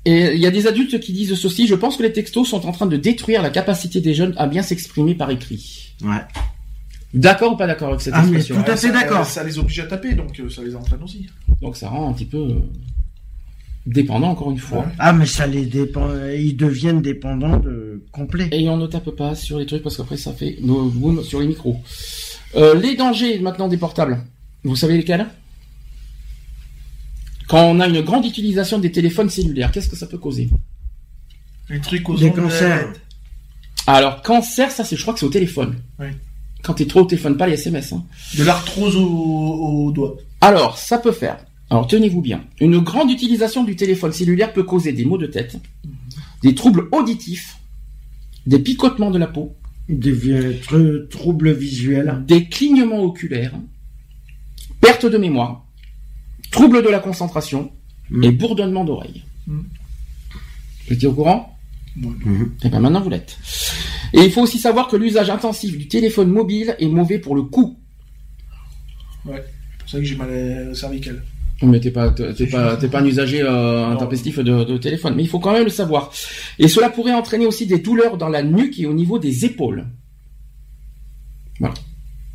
et 0.05 0.35
il 0.35 0.41
y 0.41 0.47
a 0.47 0.51
des 0.51 0.67
adultes 0.67 1.01
qui 1.01 1.13
disent 1.15 1.35
ceci, 1.35 1.67
je 1.67 1.75
pense 1.75 1.97
que 1.97 2.03
les 2.03 2.13
textos 2.13 2.47
sont 2.49 2.67
en 2.67 2.73
train 2.73 2.87
de 2.87 2.97
détruire 2.99 3.41
la 3.43 3.51
capacité 3.51 4.01
des 4.03 4.13
jeunes 4.15 4.35
à 4.37 4.47
bien 4.47 4.63
s'exprimer 4.63 5.15
par 5.15 5.31
écrit. 5.31 5.95
Ouais. 6.03 6.21
D'accord 7.15 7.53
ou 7.53 7.57
pas 7.57 7.69
d'accord 7.69 7.91
avec 7.91 8.01
cette 8.01 8.13
Ah, 8.15 8.23
mais 8.23 8.39
expression 8.39 8.57
tout 8.57 8.71
à 8.71 8.77
fait 8.77 8.89
ça, 8.89 8.93
d'accord. 8.93 9.25
Ça 9.25 9.45
les 9.45 9.59
oblige 9.59 9.79
à 9.79 9.87
taper, 9.87 10.15
donc 10.15 10.39
euh, 10.41 10.51
ça 10.51 10.63
les 10.63 10.75
entraîne 10.75 11.03
aussi. 11.03 11.27
Donc 11.63 11.77
ça 11.77 11.89
rend 11.89 12.11
un 12.11 12.13
petit 12.13 12.25
peu 12.25 12.39
euh, 12.39 12.55
dépendant 13.87 14.31
encore 14.31 14.51
une 14.51 14.59
fois. 14.59 14.81
Ouais. 14.81 14.93
Ah, 14.99 15.13
mais 15.13 15.27
ça 15.27 15.47
les 15.47 15.65
dépend. 15.65 16.09
Ils 16.37 16.57
deviennent 16.57 17.03
dépendants 17.03 17.59
de 17.59 18.03
complet. 18.11 18.49
Et 18.51 18.69
on 18.69 18.77
ne 18.77 18.89
tape 18.89 19.11
pas 19.11 19.37
sur 19.37 19.59
les 19.61 19.67
trucs 19.67 19.83
parce 19.83 19.97
qu'après 19.97 20.17
ça 20.17 20.33
fait 20.33 20.59
nos 20.61 20.89
boum 20.89 21.23
sur 21.23 21.39
les 21.39 21.47
micros. 21.47 21.81
Euh, 22.57 22.75
les 22.75 22.97
dangers 22.97 23.39
maintenant 23.39 23.69
des 23.69 23.79
portables. 23.79 24.19
Vous 24.65 24.77
savez 24.77 24.97
lesquels? 24.97 25.27
Quand 27.47 27.63
on 27.63 27.79
a 27.79 27.87
une 27.87 28.01
grande 28.01 28.25
utilisation 28.25 28.79
des 28.79 28.91
téléphones 28.91 29.29
cellulaires, 29.29 29.71
qu'est-ce 29.71 29.89
que 29.89 29.97
ça 29.97 30.07
peut 30.07 30.19
causer? 30.19 30.49
Les 31.69 31.81
trucs 31.81 32.09
aux 32.09 32.17
Des 32.17 32.33
cancers. 32.33 32.93
Alors 33.87 34.23
cancer, 34.23 34.71
ça 34.71 34.83
c'est, 34.83 34.97
je 34.97 35.03
crois 35.03 35.15
que 35.15 35.21
c'est 35.21 35.27
au 35.27 35.31
téléphone. 35.31 35.77
Oui. 36.01 36.07
Quand 36.65 36.75
t'es 36.75 36.87
trop 36.87 37.01
au 37.01 37.05
téléphone, 37.05 37.37
pas 37.37 37.47
les 37.47 37.55
SMS. 37.55 37.93
Hein. 37.93 38.05
De 38.39 38.43
l'arthrose 38.43 38.97
au, 38.97 39.07
au 39.07 39.93
doigt. 39.93 40.17
Alors, 40.41 40.79
ça 40.79 40.99
peut 40.99 41.13
faire. 41.13 41.39
Alors, 41.71 41.87
tenez-vous 41.87 42.21
bien. 42.23 42.43
Une 42.61 42.79
grande 42.81 43.11
utilisation 43.11 43.65
du 43.65 43.77
téléphone 43.77 44.13
cellulaire 44.13 44.53
peut 44.53 44.63
causer 44.65 44.93
des 44.93 45.05
maux 45.05 45.19
de 45.19 45.27
tête, 45.27 45.57
des 46.43 46.55
troubles 46.55 46.89
auditifs, 46.93 47.59
des 48.47 48.59
picotements 48.59 49.11
de 49.11 49.19
la 49.19 49.27
peau, 49.27 49.55
Des 49.89 50.61
troubles 51.11 51.53
visuels. 51.53 52.23
des 52.27 52.47
clignements 52.49 53.03
oculaires, 53.03 53.53
perte 54.81 55.05
de 55.07 55.19
mémoire, 55.19 55.65
troubles 56.51 56.83
de 56.83 56.89
la 56.89 56.99
concentration 56.99 57.71
Mm. 58.11 58.25
et 58.25 58.31
bourdonnement 58.33 58.85
d'oreilles. 58.85 59.23
Mm. 59.47 59.61
Vous 60.87 60.93
étiez 60.93 61.09
au 61.09 61.13
courant? 61.15 61.57
Mhm. 61.97 62.53
Eh 62.63 62.69
ben 62.69 62.81
maintenant 62.81 63.01
vous 63.01 63.09
l'êtes. 63.09 63.39
Et 64.15 64.21
il 64.21 64.31
faut 64.31 64.43
aussi 64.43 64.59
savoir 64.59 64.87
que 64.87 64.97
l'usage 64.97 65.29
intensif 65.29 65.77
du 65.77 65.89
téléphone 65.89 66.31
mobile 66.31 66.77
est 66.79 66.87
mauvais 66.87 67.19
pour 67.19 67.35
le 67.35 67.43
cou. 67.43 67.77
C'est 69.27 69.33
pour 69.33 69.89
ça 69.89 69.99
que 69.99 70.05
j'ai 70.05 70.15
mal 70.15 70.31
à 70.31 70.65
la 70.69 70.75
cervicale. 70.75 71.21
Mais 71.63 71.81
t'es 71.81 71.91
pas, 71.91 72.11
t'es 72.11 72.47
pas, 72.47 72.77
t'es 72.77 72.89
pas 72.89 73.01
un 73.01 73.07
usager 73.07 73.43
euh, 73.43 73.87
intempestif 73.87 74.39
de, 74.39 74.63
de 74.65 74.79
téléphone. 74.79 75.15
Mais 75.17 75.25
il 75.25 75.29
faut 75.29 75.41
quand 75.41 75.53
même 75.53 75.65
le 75.65 75.71
savoir. 75.71 76.13
Et 76.61 76.69
cela 76.69 76.91
pourrait 76.91 77.13
entraîner 77.13 77.47
aussi 77.47 77.67
des 77.67 77.79
douleurs 77.79 78.17
dans 78.17 78.29
la 78.29 78.45
nuque 78.45 78.79
et 78.79 78.87
au 78.87 78.95
niveau 78.95 79.19
des 79.19 79.47
épaules. 79.47 79.87
Voilà. 81.59 81.75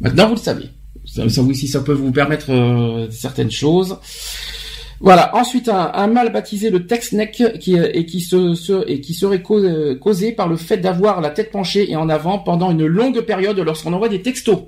Maintenant 0.01 0.27
vous 0.27 0.35
le 0.35 0.41
savez. 0.41 0.65
Ça, 1.05 1.29
ça 1.29 1.41
vous, 1.41 1.53
si 1.53 1.67
ça 1.69 1.79
peut 1.79 1.93
vous 1.93 2.11
permettre 2.11 2.51
euh, 2.51 3.09
certaines 3.09 3.51
choses. 3.51 3.97
Voilà. 5.01 5.35
Ensuite, 5.35 5.69
un, 5.69 5.91
un 5.93 6.07
mal 6.07 6.31
baptisé 6.31 6.69
le 6.69 6.85
text 6.85 7.13
neck 7.13 7.41
qui, 7.59 7.79
euh, 7.79 7.89
et 7.93 8.05
qui 8.05 8.19
se, 8.21 8.53
se- 8.53 8.83
et 8.87 8.99
qui 9.01 9.13
serait 9.13 9.41
euh, 9.51 9.95
causé 9.95 10.31
par 10.33 10.47
le 10.49 10.57
fait 10.57 10.77
d'avoir 10.77 11.21
la 11.21 11.29
tête 11.29 11.51
penchée 11.51 11.89
et 11.91 11.95
en 11.95 12.09
avant 12.09 12.39
pendant 12.39 12.69
une 12.71 12.85
longue 12.85 13.21
période 13.21 13.57
lorsqu'on 13.59 13.93
envoie 13.93 14.09
des 14.09 14.21
textos. 14.21 14.59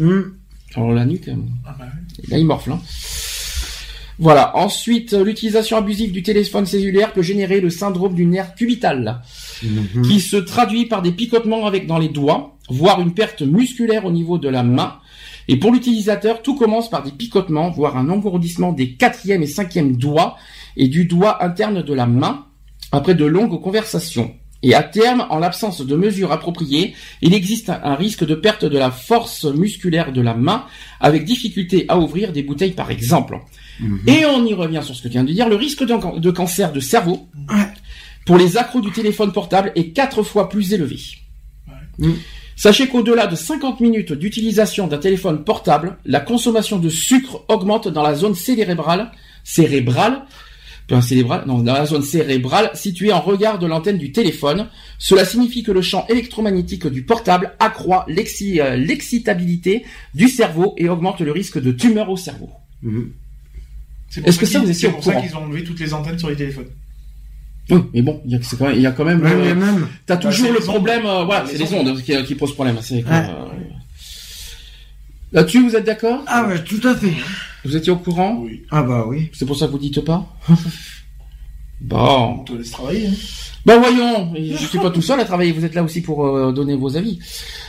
Hum. 0.00 0.32
Alors 0.76 0.92
la 0.92 1.04
nuque. 1.04 1.28
Ah 1.66 1.74
bah 1.78 1.84
ouais. 1.84 2.24
Là, 2.30 2.38
il 2.38 2.46
morfle. 2.46 2.72
hein. 2.72 2.80
Voilà. 4.18 4.56
Ensuite, 4.56 5.12
euh, 5.12 5.24
l'utilisation 5.24 5.76
abusive 5.76 6.12
du 6.12 6.22
téléphone 6.22 6.66
cellulaire 6.66 7.12
peut 7.12 7.22
générer 7.22 7.60
le 7.60 7.68
syndrome 7.70 8.14
du 8.14 8.26
nerf 8.26 8.54
cubital, 8.54 9.20
Mhm. 9.62 10.02
qui 10.02 10.20
se 10.20 10.36
traduit 10.36 10.86
par 10.86 11.02
des 11.02 11.10
picotements 11.12 11.66
avec 11.66 11.86
dans 11.86 11.98
les 11.98 12.08
doigts, 12.08 12.56
voire 12.70 13.00
une 13.00 13.12
perte 13.14 13.42
musculaire 13.42 14.04
au 14.04 14.12
niveau 14.12 14.38
de 14.38 14.48
la 14.48 14.62
main. 14.62 14.94
Et 15.48 15.56
pour 15.56 15.72
l'utilisateur, 15.72 16.42
tout 16.42 16.54
commence 16.56 16.88
par 16.90 17.02
des 17.02 17.10
picotements, 17.12 17.70
voire 17.70 17.96
un 17.96 18.08
engourdissement 18.10 18.72
des 18.72 18.92
quatrième 18.94 19.42
et 19.42 19.46
cinquième 19.46 19.96
doigts 19.96 20.36
et 20.76 20.88
du 20.88 21.04
doigt 21.04 21.44
interne 21.44 21.82
de 21.82 21.92
la 21.94 22.06
main 22.06 22.46
après 22.92 23.14
de 23.14 23.24
longues 23.24 23.60
conversations. 23.60 24.34
Et 24.62 24.74
à 24.74 24.82
terme, 24.82 25.26
en 25.28 25.38
l'absence 25.38 25.82
de 25.84 25.94
mesures 25.94 26.32
appropriées, 26.32 26.94
il 27.20 27.34
existe 27.34 27.68
un- 27.68 27.94
risque 27.96 28.24
de 28.24 28.34
perte 28.34 28.64
de 28.64 28.78
la 28.78 28.90
force 28.90 29.44
musculaire 29.44 30.10
de 30.12 30.22
la 30.22 30.32
main 30.32 30.64
avec 31.00 31.24
difficulté 31.26 31.84
à 31.88 31.98
ouvrir 31.98 32.32
des 32.32 32.42
bouteilles 32.42 32.72
par 32.72 32.90
exemple. 32.90 33.38
Mhm. 33.80 34.00
Et 34.06 34.24
on 34.24 34.46
y 34.46 34.54
revient 34.54 34.80
sur 34.82 34.94
ce 34.94 35.02
que 35.02 35.08
tu 35.08 35.12
viens 35.12 35.24
de 35.24 35.32
dire, 35.32 35.48
le 35.50 35.56
risque 35.56 35.84
de, 35.84 35.94
can- 35.96 36.16
de 36.18 36.30
cancer 36.30 36.72
de 36.72 36.80
cerveau 36.80 37.28
pour 38.24 38.38
les 38.38 38.56
accros 38.56 38.80
du 38.80 38.90
téléphone 38.90 39.32
portable 39.32 39.70
est 39.74 39.90
quatre 39.90 40.22
fois 40.22 40.48
plus 40.48 40.72
élevé. 40.72 40.98
Ouais. 41.68 42.08
Mm. 42.08 42.14
Sachez 42.56 42.88
qu'au-delà 42.88 43.26
de 43.26 43.36
50 43.36 43.80
minutes 43.80 44.12
d'utilisation 44.12 44.86
d'un 44.86 44.98
téléphone 44.98 45.44
portable, 45.44 45.98
la 46.04 46.20
consommation 46.20 46.78
de 46.78 46.88
sucre 46.88 47.44
augmente 47.48 47.88
dans 47.88 48.02
la 48.02 48.14
zone 48.14 48.34
cérébrale, 48.34 49.10
cérébrale, 49.42 50.24
pas 50.86 51.00
cérébrale, 51.00 51.44
non, 51.46 51.60
dans 51.60 51.72
la 51.72 51.86
zone 51.86 52.02
cérébrale 52.02 52.70
située 52.74 53.12
en 53.12 53.20
regard 53.20 53.58
de 53.58 53.66
l'antenne 53.66 53.98
du 53.98 54.12
téléphone. 54.12 54.68
Cela 54.98 55.24
signifie 55.24 55.62
que 55.62 55.72
le 55.72 55.80
champ 55.80 56.06
électromagnétique 56.08 56.86
du 56.86 57.04
portable 57.04 57.54
accroît 57.58 58.06
euh, 58.08 58.76
l'excitabilité 58.76 59.84
du 60.14 60.28
cerveau 60.28 60.74
et 60.76 60.88
augmente 60.88 61.20
le 61.20 61.32
risque 61.32 61.60
de 61.60 61.72
tumeur 61.72 62.10
au 62.10 62.16
cerveau. 62.16 62.50
Mhm. 62.82 63.12
C'est 64.10 64.20
pour 64.20 64.28
Est-ce 64.28 64.38
que 64.38 64.46
ça, 64.46 64.60
vous 64.60 64.72
C'est 64.72 64.90
pour 64.90 65.02
ça 65.02 65.14
qu'ils 65.14 65.34
ont 65.34 65.44
enlevé 65.44 65.64
toutes 65.64 65.80
les 65.80 65.92
antennes 65.92 66.18
sur 66.18 66.28
les 66.28 66.36
téléphones. 66.36 66.68
Oui, 67.70 67.80
mais 67.94 68.02
bon, 68.02 68.20
il 68.26 68.32
y 68.32 68.34
a, 68.34 68.38
quand 68.38 68.64
même, 68.66 68.74
il 68.76 68.82
y 68.82 68.86
a 68.86 68.90
quand 68.92 69.04
même, 69.06 69.22
Ouais, 69.22 69.32
euh, 69.32 69.38
mais 69.38 69.54
même. 69.54 69.88
t'as 70.06 70.16
Bah, 70.16 70.22
toujours 70.30 70.52
le 70.52 70.60
problème, 70.60 71.06
euh, 71.06 71.24
voilà, 71.24 71.44
Les 71.44 71.52
c'est 71.52 71.58
les 71.64 71.72
ondes. 71.74 71.88
ondes 71.88 72.02
qui, 72.02 72.24
qui 72.24 72.34
posent 72.34 72.52
problème. 72.54 72.76
C'est 72.82 72.96
Ouais. 72.96 73.10
euh, 73.10 73.46
Là-dessus, 75.32 75.62
vous 75.68 75.74
êtes 75.74 75.84
d'accord? 75.86 76.20
Ah 76.26 76.46
ouais, 76.46 76.62
tout 76.62 76.80
à 76.84 76.94
fait. 76.94 77.12
Vous 77.64 77.74
étiez 77.74 77.90
au 77.90 77.96
courant? 77.96 78.36
Oui. 78.42 78.62
Ah 78.70 78.82
bah 78.82 79.04
oui. 79.08 79.30
C'est 79.32 79.46
pour 79.46 79.56
ça 79.56 79.66
que 79.66 79.72
vous 79.72 79.78
dites 79.78 80.00
pas? 80.02 80.26
Bon. 81.80 82.36
On 82.40 82.44
te 82.44 82.52
laisse 82.52 82.70
travailler. 82.70 83.08
Hein. 83.08 83.12
Ben 83.66 83.78
voyons, 83.78 84.32
je 84.36 84.66
suis 84.66 84.78
pas 84.78 84.90
tout 84.90 85.02
seul 85.02 85.18
à 85.20 85.24
travailler, 85.24 85.52
vous 85.52 85.64
êtes 85.64 85.74
là 85.74 85.82
aussi 85.82 86.00
pour 86.02 86.24
euh, 86.26 86.52
donner 86.52 86.76
vos 86.76 86.96
avis. 86.96 87.18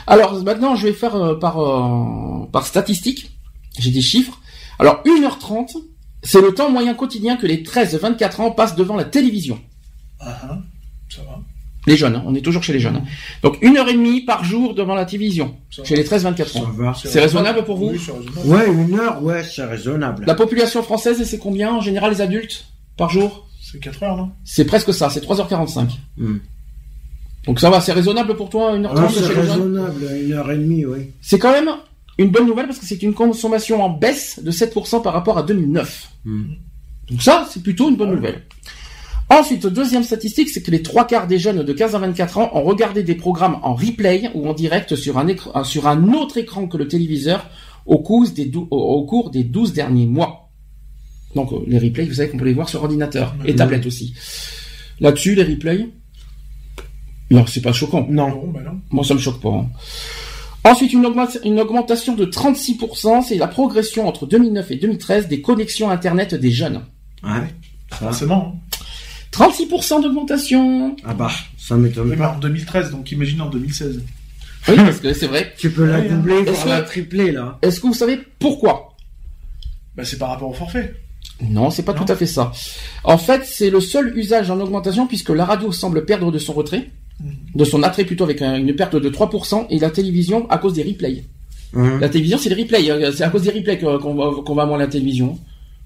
Alors 0.07 0.41
maintenant, 0.43 0.75
je 0.75 0.87
vais 0.87 0.93
faire 0.93 1.15
euh, 1.15 1.35
par 1.35 1.59
euh, 1.59 2.45
par 2.51 2.65
statistique. 2.65 3.31
J'ai 3.79 3.91
des 3.91 4.01
chiffres. 4.01 4.39
Alors 4.79 5.01
1h30, 5.05 5.75
c'est 6.23 6.39
le 6.39 6.53
temps 6.53 6.69
moyen 6.69 6.93
quotidien 6.93 7.35
que 7.35 7.47
les 7.47 7.63
13-24 7.63 8.41
ans 8.41 8.51
passent 8.51 8.75
devant 8.75 8.95
la 8.95 9.05
télévision. 9.05 9.59
Ah 10.19 10.37
ah. 10.43 10.57
Ça 11.09 11.21
va. 11.23 11.39
Les 11.87 11.97
jeunes, 11.97 12.15
hein, 12.15 12.23
on 12.25 12.33
est 12.33 12.41
toujours 12.41 12.63
chez 12.63 12.73
les 12.73 12.79
jeunes. 12.79 12.95
hein. 12.95 13.03
Donc 13.43 13.57
une 13.61 13.77
heure 13.77 13.87
et 13.87 13.93
demie 13.93 14.21
par 14.21 14.43
jour 14.43 14.73
devant 14.73 14.95
la 14.95 15.05
télévision, 15.05 15.55
Ça 15.69 15.83
va. 15.83 15.87
chez 15.87 15.95
les 15.95 16.03
13-24 16.03 16.47
Ça 16.47 16.59
ans. 16.59 16.63
va. 16.71 16.93
C'est 16.95 17.19
raisonnable 17.19 17.63
pour 17.63 17.77
vous 17.77 17.89
Oui, 17.91 17.99
c'est 18.03 18.11
raisonnable. 18.11 18.47
Ouais, 18.47 18.71
une 18.85 18.99
heure, 18.99 19.21
ouais, 19.23 19.43
c'est 19.43 19.63
raisonnable. 19.65 20.25
La 20.25 20.33
population 20.33 20.81
française, 20.81 21.23
c'est 21.23 21.37
combien 21.37 21.73
en 21.73 21.81
général 21.81 22.11
les 22.11 22.21
adultes 22.21 22.65
par 22.97 23.09
jour? 23.11 23.47
C'est 23.61 23.79
4 23.79 24.01
heures, 24.03 24.17
non? 24.17 24.31
C'est 24.43 24.65
presque 24.65 24.93
ça, 24.93 25.09
c'est 25.11 25.23
3h45. 25.23 25.89
Hmm. 26.17 26.37
Donc 27.45 27.59
ça 27.59 27.69
va, 27.69 27.79
c'est 27.81 27.91
raisonnable 27.93 28.35
pour 28.35 28.49
toi, 28.49 28.75
1h30 28.75 28.89
Ah, 28.95 29.07
c'est 29.07 29.19
chez 29.21 29.27
les 29.29 29.35
jeunes? 29.35 29.49
raisonnable, 29.49 30.09
une 30.23 30.33
heure 30.33 30.51
et 30.51 30.57
demie, 30.57 30.85
oui. 30.85 31.11
C'est 31.21 31.37
quand 31.37 31.51
même 31.51 31.69
Une 32.17 32.29
bonne 32.31 32.47
nouvelle 32.47 32.65
parce 32.65 32.79
que 32.79 32.85
c'est 32.87 33.03
une 33.03 33.13
consommation 33.13 33.83
en 33.83 33.89
baisse 33.89 34.39
de 34.41 34.49
7% 34.49 35.03
par 35.03 35.13
rapport 35.13 35.37
à 35.37 35.43
2009. 35.43 36.09
Donc 36.25 37.21
ça, 37.21 37.47
c'est 37.51 37.61
plutôt 37.61 37.89
une 37.89 37.95
bonne 37.97 38.15
nouvelle. 38.15 38.41
Ensuite, 39.29 39.65
deuxième 39.65 40.03
statistique, 40.03 40.49
c'est 40.49 40.61
que 40.61 40.69
les 40.71 40.83
trois 40.83 41.05
quarts 41.07 41.25
des 41.27 41.39
jeunes 41.39 41.63
de 41.63 41.73
15 41.73 41.95
à 41.95 41.99
24 41.99 42.37
ans 42.37 42.51
ont 42.53 42.61
regardé 42.63 43.01
des 43.03 43.15
programmes 43.15 43.57
en 43.63 43.73
replay 43.73 44.29
ou 44.35 44.47
en 44.47 44.53
direct 44.53 44.95
sur 44.95 45.17
un, 45.17 45.27
écran, 45.27 45.63
sur 45.63 45.87
un 45.87 46.13
autre 46.13 46.37
écran 46.37 46.67
que 46.67 46.77
le 46.77 46.87
téléviseur 46.87 47.49
au 47.87 47.97
cours 47.99 48.29
des, 48.29 48.45
dou- 48.45 48.67
au- 48.69 49.03
cours 49.05 49.31
des 49.31 49.43
12 49.43 49.73
derniers 49.73 50.05
mois. 50.05 50.49
Donc 51.33 51.51
euh, 51.53 51.57
les 51.67 51.79
replays, 51.79 52.05
vous 52.05 52.13
savez 52.13 52.29
qu'on 52.29 52.37
peut 52.37 52.45
les 52.45 52.53
voir 52.53 52.69
sur 52.69 52.81
ordinateur 52.83 53.35
et 53.45 53.55
tablette 53.55 53.85
aussi. 53.87 54.13
Là-dessus, 54.99 55.33
les 55.35 55.43
replays, 55.43 55.89
non, 57.31 57.45
c'est 57.47 57.61
pas 57.61 57.73
choquant. 57.73 58.05
Non, 58.09 58.47
bah 58.53 58.61
non. 58.63 58.79
Moi, 58.91 59.03
ça 59.03 59.15
me 59.15 59.19
choque 59.19 59.41
pas. 59.41 59.49
hein. 59.49 59.67
Ensuite, 60.63 60.93
une, 60.93 61.05
augmente- 61.05 61.39
une 61.43 61.59
augmentation 61.59 62.15
de 62.15 62.25
36%, 62.25 63.23
c'est 63.23 63.37
la 63.37 63.47
progression 63.47 64.07
entre 64.07 64.25
2009 64.27 64.71
et 64.71 64.75
2013 64.77 65.27
des 65.27 65.41
connexions 65.41 65.89
Internet 65.89 66.35
des 66.35 66.51
jeunes. 66.51 66.81
Ouais. 67.23 67.53
Ça. 67.91 67.97
Forcément. 67.97 68.59
Hein. 69.39 69.49
36% 69.49 70.01
d'augmentation 70.03 70.95
Ah 71.05 71.13
bah, 71.13 71.31
ça 71.57 71.75
m'étonne 71.75 72.05
Oui, 72.05 72.09
mais 72.11 72.17
pas. 72.17 72.33
en 72.35 72.39
2013, 72.39 72.91
donc 72.91 73.11
imagine 73.11 73.41
en 73.41 73.49
2016. 73.49 74.01
Oui, 74.67 74.75
parce 74.77 74.99
que 74.99 75.13
c'est 75.13 75.27
vrai. 75.27 75.53
Tu 75.57 75.69
peux 75.69 75.85
la 75.85 75.99
Ouais, 75.99 76.07
hein. 76.09 76.15
doubler, 76.15 76.35
Est-ce 76.39 76.51
voire 76.63 76.67
la 76.67 76.81
que- 76.81 76.87
tripler, 76.87 77.31
là. 77.31 77.57
Est-ce 77.61 77.79
que 77.79 77.87
vous 77.87 77.93
savez 77.93 78.19
pourquoi? 78.39 78.95
Bah, 79.95 80.03
c'est 80.05 80.17
par 80.17 80.29
rapport 80.29 80.49
au 80.49 80.53
forfait. 80.53 80.95
Non, 81.41 81.69
c'est 81.69 81.83
pas 81.83 81.93
Non. 81.93 82.03
tout 82.05 82.11
à 82.11 82.15
fait 82.15 82.25
ça. 82.25 82.51
En 83.03 83.17
fait, 83.17 83.41
c'est 83.45 83.69
le 83.69 83.79
seul 83.81 84.17
usage 84.17 84.49
en 84.51 84.59
augmentation 84.59 85.05
puisque 85.07 85.29
la 85.29 85.45
radio 85.45 85.71
semble 85.71 86.05
perdre 86.05 86.31
de 86.31 86.39
son 86.39 86.53
retrait, 86.53 86.89
Mhm. 87.19 87.31
de 87.55 87.63
son 87.65 87.83
attrait 87.83 88.05
plutôt 88.05 88.23
avec 88.23 88.41
un- 88.41 88.55
une 88.55 88.75
perte 88.75 88.95
de 88.95 89.09
3%, 89.09 89.67
et 89.69 89.79
la 89.79 89.89
télévision 89.89 90.49
à 90.49 90.57
cause 90.57 90.73
des 90.73 90.83
replays. 90.83 91.23
Hein. 91.75 91.99
La 91.99 92.09
télévision, 92.09 92.37
c'est 92.37 92.49
les 92.49 92.61
replays. 92.63 92.89
euh, 92.89 93.11
C'est 93.11 93.23
à 93.23 93.29
cause 93.29 93.43
des 93.43 93.51
replays 93.51 93.77
que- 93.77 93.97
qu'on 93.97 94.15
va, 94.15 94.41
qu'on 94.43 94.55
va 94.55 94.65
voir 94.65 94.77
la 94.77 94.87
télévision. 94.87 95.37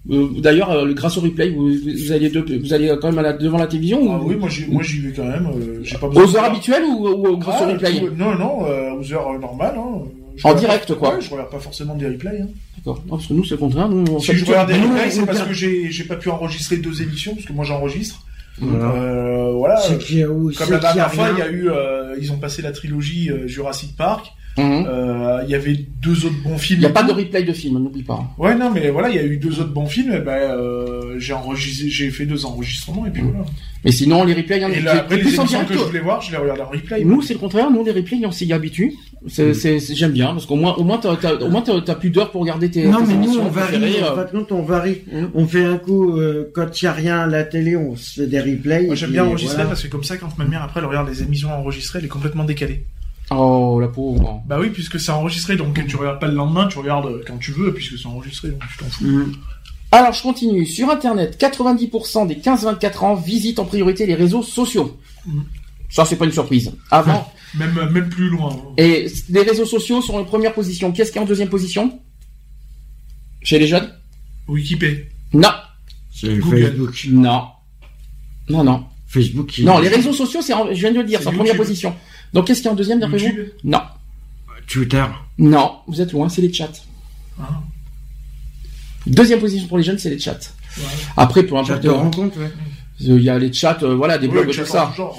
Euh, 0.10 0.28
D'ailleurs, 0.40 0.72
euh, 0.72 0.94
grâce 0.94 1.18
aux 1.18 1.22
replays, 1.22 1.50
vous, 1.50 1.68
vous 1.70 2.12
allez, 2.12 2.30
de- 2.30 2.58
vous 2.62 2.74
allez 2.74 2.88
quand 3.02 3.10
même 3.10 3.20
à 3.20 3.22
la- 3.22 3.34
devant 3.34 3.58
la 3.58 3.68
télévision 3.68 4.00
Ah 4.14 4.20
ou 4.24 4.30
oui, 4.30 4.36
moi 4.38 4.50
j'y, 4.50 5.00
vais 5.00 5.12
quand 5.12 5.26
même. 5.26 5.48
euh, 5.54 5.80
j'ai 5.84 5.98
pas 5.98 6.08
besoin 6.08 6.24
aux 6.24 6.36
heures 6.38 6.44
habituelles 6.46 6.84
ou, 6.86 7.08
ou 7.08 7.38
grâce 7.38 7.58
Ah, 7.60 7.66
aux 7.68 7.72
replays 7.74 8.00
tout- 8.00 8.16
Non, 8.16 8.34
non, 8.36 8.66
euh, 8.66 8.94
aux 8.94 9.14
heures 9.14 9.38
normales. 9.40 9.76
Hein. 9.78 10.04
Je 10.38 10.48
En 10.48 10.54
direct, 10.54 10.88
pas- 10.88 10.96
quoi. 10.96 11.16
Ouais, 11.16 11.22
je 11.22 11.30
regarde 11.30 11.50
pas 11.52 11.60
forcément 11.60 11.96
des 11.96 12.08
replays. 12.08 12.40
Hein. 12.42 12.48
D'accord. 12.78 13.04
Non, 13.08 13.18
parce 13.18 13.28
que 13.28 13.34
nous, 13.34 13.44
c'est 13.44 13.56
le 13.56 13.58
contraire. 13.58 13.90
Nous, 13.90 14.06
on 14.10 14.20
Si 14.20 14.34
je 14.34 14.46
regarde 14.46 14.70
des 14.72 14.76
replays, 14.76 15.10
c'est 15.10 15.20
parce 15.26 15.32
regarde- 15.32 15.50
que 15.50 15.54
j'ai, 15.54 15.92
j'ai 15.92 16.04
pas 16.06 16.16
pu 16.16 16.30
enregistrer 16.30 16.78
deux 16.78 17.02
émissions, 17.02 17.34
parce 17.36 17.46
que 17.46 17.54
moi 17.54 17.66
j'enregistre. 17.66 18.26
Voilà. 18.62 18.92
Euh, 18.94 19.52
a, 19.66 19.76
Comme 20.58 20.72
la 20.72 20.80
dernière 20.80 21.14
fois, 21.14 21.28
il 21.34 21.40
y 21.40 21.42
a 21.42 21.50
eu, 21.50 21.70
euh, 21.70 22.16
ils 22.22 22.32
ont 22.32 22.38
passé 22.38 22.62
la 22.62 22.72
trilogie 22.72 23.30
euh, 23.30 23.48
Jurassic 23.48 23.96
Park. 23.98 24.28
Mhm. 24.60 24.86
Euh, 24.88 25.15
Il 25.45 25.52
y 25.52 25.56
avait 25.56 25.77
deux 26.02 26.26
autres 26.26 26.41
bons 26.44 26.57
films. 26.57 26.80
Il 26.80 26.81
n'y 26.81 26.86
a 26.88 26.90
pas 26.91 27.03
de 27.03 27.11
replay 27.14 27.44
de 27.44 27.53
film, 27.53 27.80
n'oublie 27.80 28.03
pas. 28.03 28.23
Ouais, 28.38 28.56
non, 28.56 28.69
mais 28.72 28.90
voilà, 28.90 29.10
il 29.10 29.15
y 29.15 29.19
a 29.19 29.23
eu 29.23 29.38
deux 29.38 29.60
autres 29.61 29.72
bons 29.73 29.86
films. 29.88 30.14
Et 30.14 30.19
ben, 30.19 30.31
euh, 30.34 31.15
j'ai 31.18 31.34
enregistré, 31.34 31.90
j'ai 31.90 32.10
fait 32.11 32.26
deux 32.26 32.45
enregistrements 32.45 33.06
et 33.06 33.10
puis 33.10 33.22
voilà. 33.23 33.45
Mais 33.86 33.91
sinon, 33.91 34.26
les 34.26 34.34
replays, 34.34 34.57
il 34.57 34.61
y 34.61 34.65
en 34.65 34.69
a 34.69 34.72
Et 34.73 34.77
qui- 34.77 34.84
là, 34.84 34.98
après 34.99 35.15
les 35.18 35.34
émissions 35.36 35.64
que 35.65 35.73
je 35.73 35.80
voulais 35.80 35.99
voir, 36.02 36.22
je 36.22 36.31
les 36.31 36.38
regarde 36.38 36.60
en 36.61 36.69
replay. 36.69 37.03
Nous, 37.06 37.22
c'est 37.22 37.34
le 37.34 37.40
contraire. 37.40 37.72
Nous, 37.72 37.84
les 37.86 37.91
replays, 37.91 38.19
on 38.26 38.31
s'y 38.31 38.52
habitue. 38.52 38.94
C'est, 39.27 39.53
c'est, 39.53 39.80
c'est- 39.80 39.95
j'aime 39.95 40.11
bien, 40.11 40.27
parce 40.27 40.45
qu'au 40.45 40.56
moins, 40.56 40.73
au 40.76 40.84
moins, 40.84 40.98
t'as, 40.98 41.15
t'as- 41.15 41.36
au 41.36 41.49
moins, 41.49 41.61
t'as, 41.61 41.80
t'as 41.81 41.95
plus 41.95 42.10
d'heures 42.10 42.31
pour 42.31 42.41
regarder 42.41 42.69
tes, 42.69 42.86
Non, 42.86 42.99
tes 42.99 43.14
mais 43.14 43.26
nous, 43.26 43.38
on 43.40 43.48
varie. 43.49 43.77
En 44.03 44.15
fait, 44.15 44.34
nous, 44.34 44.45
on 44.52 44.61
varie. 44.61 45.02
Mhm. 45.11 45.30
On 45.34 45.45
fait 45.48 45.64
un 45.65 45.77
coup, 45.77 46.18
euh, 46.18 46.52
quand 46.53 46.81
il 46.81 46.86
y 46.86 46.88
a 46.88 46.94
rien 46.94 47.19
à 47.22 47.27
la 47.27 47.44
télé, 47.44 47.76
on 47.77 47.95
se 47.95 48.22
fait 48.22 48.27
des 48.27 48.40
replays. 48.40 48.86
Moi, 48.88 48.95
j'aime 48.95 49.11
bien 49.11 49.23
enregistrer 49.26 49.56
voilà. 49.56 49.69
parce 49.69 49.84
que 49.84 49.88
comme 49.88 50.03
ça, 50.03 50.18
quand 50.18 50.38
ma 50.38 50.45
mère 50.45 50.64
après 50.64 50.80
elle 50.81 50.86
regarde 50.86 51.10
les 51.10 51.22
émissions 51.23 51.49
enregistrées, 51.52 51.99
elle 51.99 52.06
est 52.06 52.10
complètement 52.10 52.44
décalée. 52.44 52.84
Oh, 53.32 53.80
la 53.80 53.88
pauvre. 53.88 54.42
Bah 54.48 54.58
oui, 54.60 54.70
puisque 54.70 55.00
c'est 55.00 55.12
enregistré, 55.12 55.56
donc 55.56 55.86
tu 55.88 55.96
regardes 55.96 56.20
pas 56.20 56.28
le 56.28 56.34
lendemain, 56.36 56.68
tu 56.68 56.80
regardes 56.80 57.24
quand 57.28 57.38
tu 57.38 57.52
veux, 57.52 57.74
puisque 57.74 57.98
c'est 57.98 58.08
enregistré, 58.08 58.50
donc 58.50 58.62
tu 58.72 58.78
t'en 58.78 58.90
fous. 58.90 59.06
Mhm. 59.06 59.34
Alors, 59.92 60.14
je 60.14 60.22
continue. 60.22 60.66
Sur 60.66 60.90
Internet, 60.90 61.38
90% 61.40 62.28
des 62.28 62.36
15-24 62.36 63.04
ans 63.06 63.16
visitent 63.16 63.60
en 63.60 63.66
priorité 63.66 64.06
les 64.06 64.16
réseaux 64.16 64.44
sociaux. 64.44 64.98
Mhm. 65.26 65.44
Ça, 65.90 66.06
c'est 66.06 66.16
pas 66.16 66.26
une 66.26 66.32
surprise. 66.32 66.72
Avant. 66.92 67.32
Même, 67.58 67.74
même 67.92 68.10
plus 68.10 68.30
loin. 68.30 68.52
hein. 68.54 68.74
Et 68.78 69.08
les 69.30 69.42
réseaux 69.42 69.66
sociaux 69.66 70.04
sont 70.04 70.14
en 70.14 70.24
première 70.24 70.54
position. 70.54 70.92
Qu'est-ce 70.92 71.12
qui 71.12 71.18
est 71.18 71.22
en 71.22 71.26
deuxième 71.26 71.50
position? 71.50 72.00
Chez 73.42 73.58
les 73.58 73.66
jeunes? 73.66 73.92
Wikipédia. 74.48 75.06
Non. 75.34 75.50
C'est 76.14 76.38
Google. 76.38 76.62
Facebook. 76.68 77.08
Non. 77.10 77.42
Non, 78.50 78.64
non. 78.64 78.86
Facebook. 79.08 79.52
Non, 79.64 79.80
les 79.80 79.88
réseaux 79.90 80.14
sociaux, 80.14 80.42
c'est 80.44 80.54
en- 80.54 80.68
je 80.68 80.80
viens 80.80 80.92
de 80.92 80.98
le 81.00 81.04
dire, 81.06 81.20
C'est 81.24 81.30
en 81.30 81.32
première 81.32 81.56
position. 81.58 81.96
Donc, 82.34 82.48
qu'est-ce 82.48 82.62
qui 82.62 82.68
est 82.68 82.72
en 82.72 82.76
deuxième 82.76 83.00
d'après 83.00 83.18
vous 83.18 83.26
YouTube. 83.26 83.48
Non. 83.64 83.82
Twitter. 84.68 85.06
Non, 85.40 85.78
vous 85.88 86.00
êtes 86.02 86.12
loin, 86.12 86.30
c'est 86.30 86.42
les 86.42 86.54
chats. 86.54 86.70
Ah. 87.42 87.62
Deuxième 89.08 89.40
position 89.40 89.68
pour 89.68 89.78
les 89.78 89.84
jeunes, 89.84 89.98
c'est 89.98 90.10
les 90.10 90.20
chats. 90.20 90.38
Ouais. 90.78 90.84
Après, 91.18 91.44
peu 91.44 91.56
Ça 91.56 91.74
importe, 91.76 91.82
te 91.82 91.88
euh, 91.88 92.44
ouais. 92.44 92.52
il 93.00 93.24
y 93.24 93.30
a 93.30 93.40
les 93.40 93.52
chats, 93.52 93.78
euh, 93.82 93.96
voilà, 93.96 94.18
des 94.18 94.28
Ouais, 94.28 94.34
blogs, 94.34 94.48
tout 94.48 94.54
chat 94.54 94.66
ça. 94.66 94.94
genre. 94.96 95.18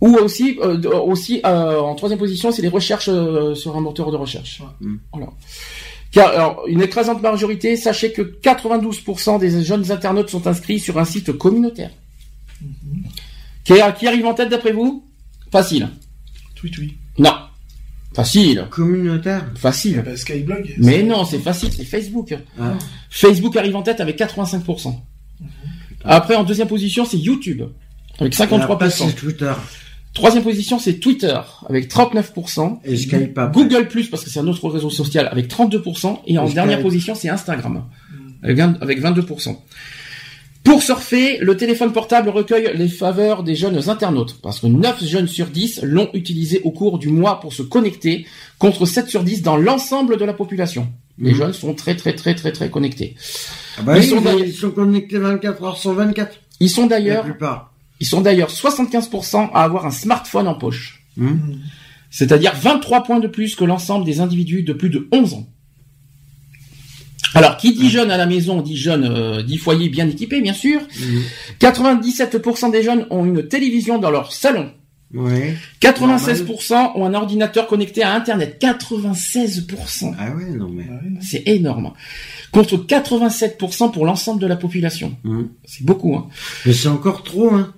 Ou 0.00 0.16
aussi, 0.16 0.58
euh, 0.62 0.76
de- 0.76 0.88
aussi 0.88 1.40
euh, 1.46 1.78
en 1.80 1.94
troisième 1.94 2.18
position, 2.18 2.50
c'est 2.50 2.62
les 2.62 2.68
recherches 2.68 3.08
euh, 3.08 3.54
sur 3.54 3.76
un 3.76 3.80
moteur 3.80 4.10
de 4.10 4.16
recherche. 4.16 4.60
Ouais. 4.60 4.88
Mm. 4.88 4.96
Voilà. 5.12 5.28
Car, 6.10 6.28
alors, 6.30 6.64
une 6.66 6.82
écrasante 6.82 7.22
majorité, 7.22 7.76
sachez 7.76 8.12
que 8.12 8.22
92% 8.22 9.38
des 9.38 9.62
jeunes 9.64 9.90
internautes 9.92 10.30
sont 10.30 10.46
inscrits 10.46 10.80
sur 10.80 10.98
un 10.98 11.04
site 11.04 11.32
communautaire. 11.38 11.90
Qui, 13.64 13.74
qui 13.98 14.06
arrive 14.06 14.26
en 14.26 14.34
tête 14.34 14.48
d'après 14.48 14.72
vous? 14.72 15.04
Facile. 15.52 15.88
Tweet, 16.64 16.78
oui. 16.78 16.96
Non. 17.18 17.32
Facile. 18.14 18.66
Communautaire. 18.70 19.44
Facile. 19.56 20.02
Bah, 20.04 20.16
Skyblog. 20.16 20.74
Mais 20.78 21.02
non, 21.02 21.24
c'est 21.24 21.38
facile, 21.40 21.70
c'est 21.72 21.84
Facebook. 21.84 22.34
Ah. 22.58 22.74
Facebook 23.10 23.56
arrive 23.56 23.76
en 23.76 23.82
tête 23.82 24.00
avec 24.00 24.16
85%. 24.18 24.94
Après, 26.04 26.36
en 26.36 26.44
deuxième 26.44 26.68
position, 26.68 27.04
c'est 27.04 27.16
YouTube, 27.18 27.62
avec 28.18 28.38
Et 28.38 28.42
après, 28.42 28.56
53%. 28.56 28.90
c'est 29.08 29.12
Twitter. 29.16 29.52
Troisième 30.12 30.44
position, 30.44 30.78
c'est 30.78 30.94
Twitter, 30.94 31.36
avec 31.68 31.88
39%. 31.90 32.78
Et 32.84 32.96
Skype 32.96 33.36
après. 33.36 33.52
Google 33.62 33.88
Plus, 33.88 34.08
parce 34.08 34.22
que 34.22 34.30
c'est 34.30 34.38
un 34.38 34.46
autre 34.46 34.68
réseau 34.68 34.90
social, 34.90 35.28
avec 35.30 35.48
32%. 35.48 36.20
Et 36.26 36.38
en 36.38 36.46
Et 36.46 36.52
dernière 36.54 36.80
position, 36.82 37.14
c'est 37.14 37.28
Instagram, 37.28 37.84
avec 38.42 38.56
vingt- 38.56 38.78
avec 38.80 39.00
22%. 39.02 39.56
Pour 40.64 40.82
surfer, 40.82 41.38
le 41.40 41.56
téléphone 41.58 41.92
portable 41.92 42.30
recueille 42.30 42.70
les 42.74 42.88
faveurs 42.88 43.42
des 43.42 43.54
jeunes 43.54 43.88
internautes, 43.90 44.38
parce 44.42 44.60
que 44.60 44.66
9 44.66 45.04
jeunes 45.04 45.28
sur 45.28 45.46
10 45.48 45.80
l'ont 45.82 46.08
utilisé 46.14 46.62
au 46.64 46.70
cours 46.70 46.98
du 46.98 47.08
mois 47.08 47.38
pour 47.38 47.52
se 47.52 47.62
connecter, 47.62 48.26
contre 48.58 48.86
7 48.86 49.08
sur 49.08 49.22
10 49.24 49.42
dans 49.42 49.58
l'ensemble 49.58 50.16
de 50.16 50.24
la 50.24 50.32
population. 50.32 50.88
Les 51.18 51.32
Mhm. 51.32 51.36
jeunes 51.36 51.52
sont 51.52 51.74
très 51.74 51.94
très 51.96 52.14
très 52.14 52.34
très 52.34 52.50
très 52.50 52.70
connectés. 52.70 53.14
Ah 53.78 53.82
bah 53.82 53.98
Ils 53.98 54.00
oui, 54.04 54.08
sont 54.08 54.38
ils, 54.38 54.52
sont 54.52 54.70
connectés 54.70 55.18
24 55.18 55.62
heures 55.64 55.76
sur 55.76 55.92
24. 55.92 56.40
Ils 56.60 56.70
sont 56.70 56.86
d'ailleurs, 56.86 57.26
ils 58.00 58.06
sont 58.06 58.22
d'ailleurs 58.22 58.50
75% 58.50 59.50
à 59.52 59.62
avoir 59.62 59.84
un 59.86 59.90
smartphone 59.90 60.48
en 60.48 60.54
poche. 60.54 61.04
Hmm. 61.16 61.36
C'est-à-dire 62.10 62.54
23 62.54 63.02
points 63.02 63.20
de 63.20 63.28
plus 63.28 63.54
que 63.54 63.64
l'ensemble 63.64 64.04
des 64.04 64.20
individus 64.20 64.62
de 64.62 64.72
plus 64.72 64.88
de 64.90 65.08
11 65.12 65.34
ans. 65.34 65.46
Alors, 67.34 67.56
qui 67.56 67.72
dit 67.72 67.88
jeune 67.88 68.10
à 68.10 68.16
la 68.16 68.26
maison, 68.26 68.60
dit 68.60 68.76
jeune, 68.76 69.04
euh, 69.04 69.42
dit 69.42 69.58
foyer 69.58 69.88
bien 69.88 70.08
équipé, 70.08 70.40
bien 70.40 70.52
sûr. 70.52 70.80
Mhm. 70.80 71.22
97% 71.60 72.70
des 72.70 72.82
jeunes 72.82 73.06
ont 73.10 73.24
une 73.24 73.48
télévision 73.48 73.98
dans 73.98 74.10
leur 74.10 74.32
salon. 74.32 74.70
Ouais. 75.14 75.54
96% 75.80 76.92
ont 76.96 77.06
un 77.06 77.14
ordinateur 77.14 77.68
connecté 77.68 78.02
à 78.02 78.14
Internet. 78.14 78.58
96%. 78.60 80.14
Ah 80.18 80.34
ouais, 80.34 80.50
non 80.50 80.68
mais. 80.68 80.84
Non. 80.84 81.20
C'est 81.20 81.46
énorme. 81.46 81.92
Contre 82.50 82.76
87% 82.76 83.92
pour 83.92 84.04
l'ensemble 84.04 84.40
de 84.40 84.46
la 84.46 84.56
population. 84.56 85.16
Hmm. 85.22 85.44
C'est 85.64 85.84
beaucoup, 85.84 86.16
hein. 86.16 86.28
Mais 86.66 86.72
c'est 86.72 86.88
encore 86.88 87.22
trop, 87.22 87.54
hein. 87.54 87.72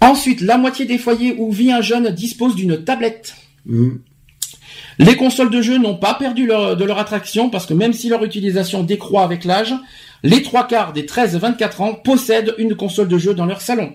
Ensuite, 0.00 0.40
la 0.40 0.56
moitié 0.56 0.86
des 0.86 0.96
foyers 0.96 1.34
où 1.36 1.52
vit 1.52 1.70
un 1.70 1.82
jeune 1.82 2.10
dispose 2.10 2.54
d'une 2.54 2.82
tablette. 2.82 3.34
Hmm. 3.66 3.96
Les 5.00 5.16
consoles 5.16 5.48
de 5.50 5.62
jeux 5.62 5.78
n'ont 5.78 5.96
pas 5.96 6.12
perdu 6.14 6.46
leur- 6.46 6.76
de 6.76 6.84
leur 6.84 6.98
attraction 6.98 7.48
parce 7.48 7.64
que 7.64 7.72
même 7.72 7.94
si 7.94 8.08
leur 8.10 8.22
utilisation 8.22 8.82
décroît 8.82 9.22
avec 9.24 9.44
l'âge, 9.46 9.74
les 10.22 10.42
trois 10.42 10.66
quarts 10.66 10.92
des 10.92 11.04
13-24 11.06 11.80
ans 11.80 11.94
possèdent 11.94 12.54
une 12.58 12.74
console 12.74 13.08
de 13.08 13.16
jeu 13.16 13.32
dans 13.32 13.46
leur 13.46 13.62
salon. 13.62 13.94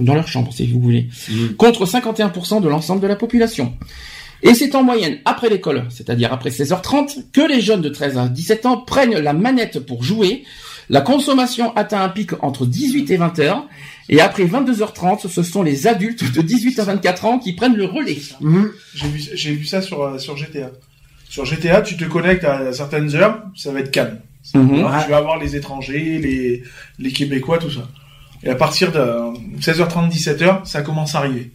Dans 0.00 0.14
leur 0.14 0.26
chambre, 0.26 0.52
si 0.52 0.66
vous 0.66 0.80
voulez. 0.80 1.08
Mm. 1.28 1.48
Contre 1.56 1.86
51% 1.86 2.60
de 2.60 2.68
l'ensemble 2.68 3.00
de 3.00 3.06
la 3.06 3.14
population. 3.14 3.72
Et 4.42 4.54
c'est 4.54 4.74
en 4.74 4.82
moyenne 4.82 5.18
après 5.26 5.48
l'école, 5.48 5.84
c'est-à-dire 5.90 6.32
après 6.32 6.50
16h30, 6.50 7.30
que 7.32 7.40
les 7.46 7.60
jeunes 7.60 7.82
de 7.82 7.88
13 7.88 8.18
à 8.18 8.28
17 8.28 8.66
ans 8.66 8.78
prennent 8.78 9.16
la 9.18 9.32
manette 9.32 9.78
pour 9.80 10.02
jouer. 10.02 10.44
La 10.88 11.02
consommation 11.02 11.72
atteint 11.76 12.02
un 12.02 12.08
pic 12.08 12.30
entre 12.42 12.66
18 12.66 13.10
et 13.12 13.16
20 13.16 13.38
heures. 13.38 13.68
Et 14.12 14.20
après 14.20 14.44
22h30, 14.44 15.28
ce 15.28 15.42
sont 15.44 15.62
les 15.62 15.86
adultes 15.86 16.32
de 16.32 16.42
18 16.42 16.78
à 16.80 16.84
24 16.84 17.24
ans 17.26 17.38
qui 17.38 17.52
prennent 17.54 17.76
le 17.76 17.84
relais. 17.84 18.18
Hmm. 18.40 18.64
J'ai 18.94 19.08
vu, 19.08 19.22
j'ai 19.34 19.52
vu 19.52 19.64
ça 19.64 19.80
sur, 19.80 20.02
euh, 20.02 20.18
sur 20.18 20.36
GTA. 20.36 20.70
Sur 21.28 21.44
GTA, 21.44 21.80
tu 21.80 21.96
te 21.96 22.04
connectes 22.04 22.42
à 22.44 22.72
certaines 22.72 23.14
heures, 23.14 23.40
ça 23.56 23.70
va 23.72 23.78
être 23.80 23.92
calme. 23.92 24.18
Mhm. 24.54 24.76
Tu 25.04 25.10
vas 25.10 25.16
avoir 25.18 25.38
les 25.38 25.54
étrangers, 25.54 26.18
les, 26.18 26.64
les 26.98 27.12
Québécois, 27.12 27.58
tout 27.58 27.70
ça. 27.70 27.86
Et 28.42 28.48
à 28.48 28.56
partir 28.56 28.90
de 28.90 28.98
16h30, 29.60 30.10
17h, 30.10 30.64
ça 30.66 30.82
commence 30.82 31.14
à 31.14 31.18
arriver. 31.18 31.52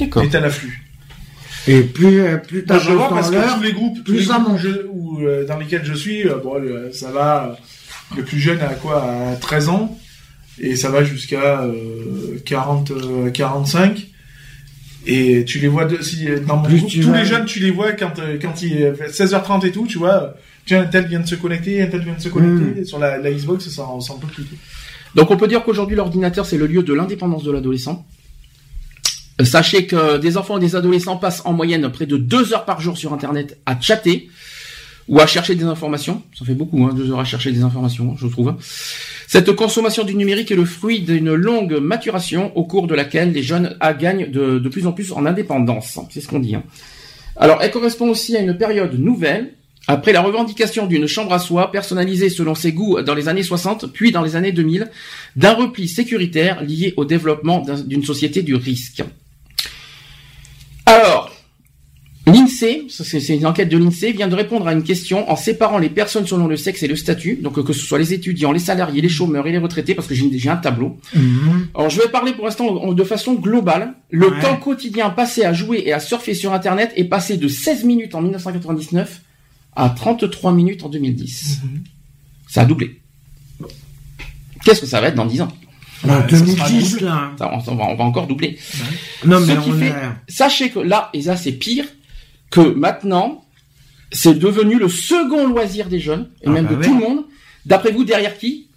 D'accord. 0.00 0.22
Et 0.22 0.28
t'as 0.30 0.40
l'afflux. 0.40 0.82
Et 1.68 1.82
plus, 1.82 2.20
euh, 2.22 2.38
plus 2.38 2.64
t'as 2.64 2.78
je 2.78 2.90
vois 2.92 3.08
dans 3.08 3.16
parce 3.16 3.30
que 3.30 3.54
tous 3.56 3.62
les 3.62 3.72
groupes, 3.72 3.98
tous 3.98 4.12
plus 4.12 4.20
les 4.20 4.24
ça 4.24 4.34
groupes 4.38 4.46
où 4.46 4.50
monte. 4.52 4.60
je- 4.60 4.86
où, 4.90 5.20
euh, 5.20 5.44
dans 5.46 5.58
lesquels 5.58 5.84
je 5.84 5.92
suis, 5.94 6.26
euh, 6.26 6.36
bon, 6.42 6.54
euh, 6.58 6.90
ça 6.92 7.10
va. 7.10 7.50
euh, 7.50 8.16
Le 8.16 8.24
plus 8.24 8.38
jeune 8.40 8.60
à 8.60 8.74
quoi 8.74 9.02
À 9.04 9.36
13 9.36 9.68
ans. 9.68 9.98
Et 10.60 10.76
ça 10.76 10.90
va 10.90 11.02
jusqu'à 11.04 11.62
euh, 11.62 12.38
40, 12.44 12.90
euh, 12.90 13.30
45. 13.30 14.06
Et 15.06 15.44
tu 15.44 15.58
les 15.58 15.66
vois 15.68 15.84
de, 15.86 16.00
si, 16.02 16.26
dans 16.46 16.58
mon 16.58 16.62
Plus 16.62 16.76
groupe, 16.78 16.90
tu 16.90 17.00
tous 17.00 17.10
vas- 17.10 17.18
les 17.18 17.24
jeunes, 17.24 17.44
tu 17.44 17.58
les 17.60 17.70
vois 17.72 17.92
quand, 17.92 18.18
euh, 18.20 18.38
quand 18.40 18.62
il 18.62 18.74
est 18.80 18.92
16h30 19.10 19.64
et 19.66 19.72
tout, 19.72 19.86
tu 19.86 19.98
vois. 19.98 20.22
euh, 20.22 20.28
Tiens, 20.64 20.82
un 20.82 20.86
tel 20.86 21.06
vient 21.08 21.18
de 21.18 21.26
se 21.26 21.34
connecter, 21.34 21.82
un 21.82 21.86
tel 21.88 22.02
vient 22.04 22.14
de 22.14 22.20
se 22.20 22.28
connecter. 22.28 22.84
Sur 22.84 23.00
la, 23.00 23.18
la 23.18 23.32
Xbox, 23.32 23.68
ça, 23.68 23.84
on 23.92 24.00
s'en 24.00 24.18
peut 24.18 24.28
plus. 24.28 24.44
Donc 25.16 25.30
on 25.32 25.36
peut 25.36 25.48
dire 25.48 25.64
qu'aujourd'hui 25.64 25.96
l'ordinateur 25.96 26.46
c'est 26.46 26.56
le 26.56 26.66
lieu 26.68 26.82
de 26.84 26.92
l'indépendance 26.94 27.42
de 27.42 27.50
l'adolescent. 27.50 28.06
Euh, 29.40 29.44
Sachez 29.44 29.86
que 29.86 30.18
des 30.18 30.36
enfants 30.36 30.58
et 30.58 30.60
des 30.60 30.76
adolescents 30.76 31.16
passent 31.16 31.42
en 31.44 31.52
moyenne 31.52 31.90
près 31.90 32.06
de 32.06 32.16
deux 32.16 32.52
heures 32.52 32.64
par 32.64 32.80
jour 32.80 32.96
sur 32.96 33.12
Internet 33.12 33.58
à 33.66 33.78
chatter 33.80 34.28
ou 35.08 35.18
à 35.20 35.26
chercher 35.26 35.56
des 35.56 35.64
informations. 35.64 36.22
Ça 36.38 36.44
fait 36.44 36.54
beaucoup, 36.54 36.84
hein, 36.86 36.92
deux 36.94 37.10
heures 37.10 37.18
à 37.20 37.24
chercher 37.24 37.50
des 37.50 37.62
informations, 37.62 38.16
je 38.16 38.26
trouve. 38.28 38.54
Cette 39.32 39.52
consommation 39.52 40.04
du 40.04 40.14
numérique 40.14 40.50
est 40.50 40.54
le 40.56 40.66
fruit 40.66 41.00
d'une 41.00 41.32
longue 41.32 41.78
maturation 41.80 42.54
au 42.54 42.64
cours 42.64 42.86
de 42.86 42.94
laquelle 42.94 43.32
les 43.32 43.42
jeunes 43.42 43.78
gagnent 43.98 44.30
de, 44.30 44.58
plus 44.68 44.86
en 44.86 44.92
plus 44.92 45.10
en 45.10 45.24
indépendance. 45.24 45.98
C'est 46.10 46.20
ce 46.20 46.28
qu'on 46.28 46.38
dit. 46.38 46.54
hein. 46.54 46.62
Alors 47.36 47.62
elle 47.62 47.70
correspond 47.70 48.10
aussi 48.10 48.36
à 48.36 48.40
une 48.40 48.58
période 48.58 48.92
nouvelle 48.98 49.54
après 49.88 50.12
la 50.12 50.20
revendication 50.20 50.84
d'une 50.86 51.06
chambre 51.06 51.32
à 51.32 51.38
soi 51.38 51.72
personnalisée 51.72 52.28
selon 52.28 52.54
ses 52.54 52.74
goûts 52.74 53.00
dans 53.00 53.14
les 53.14 53.26
années 53.30 53.42
60, 53.42 53.90
puis 53.94 54.12
dans 54.12 54.20
les 54.20 54.36
années 54.36 54.52
2000, 54.52 54.90
d'un 55.34 55.54
repli 55.54 55.88
sécuritaire 55.88 56.62
lié 56.62 56.92
au 56.98 57.06
développement 57.06 57.60
d'un- 57.60 57.80
d'une 57.80 58.04
société 58.04 58.42
du 58.42 58.54
risque. 58.54 59.02
Alors, 60.84 61.31
l'INSEE, 62.62 62.86
c'est 62.88 63.36
une 63.36 63.46
enquête 63.46 63.68
de 63.68 63.76
l'INSEE, 63.78 64.12
vient 64.12 64.28
de 64.28 64.34
répondre 64.34 64.66
à 64.68 64.72
une 64.72 64.82
question 64.82 65.30
en 65.30 65.36
séparant 65.36 65.78
les 65.78 65.90
personnes 65.90 66.26
selon 66.26 66.46
le 66.46 66.56
sexe 66.56 66.82
et 66.82 66.88
le 66.88 66.96
statut, 66.96 67.36
donc 67.42 67.58
euh, 67.58 67.62
que 67.62 67.72
ce 67.72 67.80
soit 67.84 67.98
les 67.98 68.12
étudiants, 68.12 68.52
les 68.52 68.58
salariés, 68.58 69.00
les 69.00 69.08
chômeurs 69.08 69.46
et 69.46 69.52
les 69.52 69.58
retraités, 69.58 69.94
parce 69.94 70.06
que 70.08 70.14
j'ai 70.14 70.48
un 70.48 70.56
tableau. 70.56 70.98
Mhm. 71.14 71.68
Alors 71.74 71.90
je 71.90 72.00
vais 72.00 72.08
parler 72.08 72.32
pour 72.32 72.44
l'instant 72.44 72.92
de 72.92 73.04
façon 73.04 73.34
globale. 73.34 73.94
Le 74.10 74.28
Ouais. 74.30 74.40
temps 74.40 74.56
quotidien 74.56 75.10
passé 75.10 75.44
à 75.44 75.52
jouer 75.52 75.82
et 75.86 75.92
à 75.92 76.00
surfer 76.00 76.34
sur 76.34 76.52
Internet 76.52 76.92
est 76.96 77.04
passé 77.04 77.36
de 77.36 77.48
16 77.48 77.84
minutes 77.84 78.14
en 78.14 78.22
1999 78.22 79.20
à 79.74 79.88
33 79.90 80.52
minutes 80.52 80.82
en 80.84 80.88
2010. 80.88 81.60
Ça 82.48 82.62
a 82.62 82.64
doublé. 82.64 83.00
Qu'est-ce 84.64 84.80
que 84.80 84.86
ça 84.86 85.00
va 85.00 85.08
être 85.08 85.14
dans 85.16 85.26
10 85.26 85.40
ans? 85.42 85.48
En 86.04 86.08
Ouais, 86.08 86.14
ça 86.30 86.36
sera 86.36 86.68
2010, 86.68 86.92
double. 86.94 87.04
là. 87.06 87.32
Ça, 87.38 87.50
on, 87.68 87.74
va, 87.74 87.84
on 87.84 87.94
va 87.96 88.04
encore 88.04 88.26
doubler. 88.26 88.58
Non, 89.24 89.40
Ce 89.40 89.46
mais 89.46 89.56
on 89.58 89.72
fait-. 89.78 89.94
Sachez 90.28 90.70
que 90.70 90.80
là, 90.80 91.10
et 91.14 91.22
ça 91.22 91.36
c'est 91.36 91.52
pire, 91.52 91.84
que 92.52 92.60
maintenant, 92.60 93.44
c'est 94.12 94.38
devenu 94.38 94.78
le 94.78 94.88
second 94.88 95.48
loisir 95.48 95.88
des 95.88 95.98
jeunes, 95.98 96.28
et 96.42 96.46
Ah 96.46 96.50
même 96.50 96.66
bah 96.66 96.74
de 96.74 96.76
ouais. 96.76 96.84
tout 96.86 96.94
le 96.94 97.00
monde. 97.00 97.24
D'après 97.66 97.90
vous, 97.90 98.04
derrière 98.04 98.38
qui? 98.38 98.68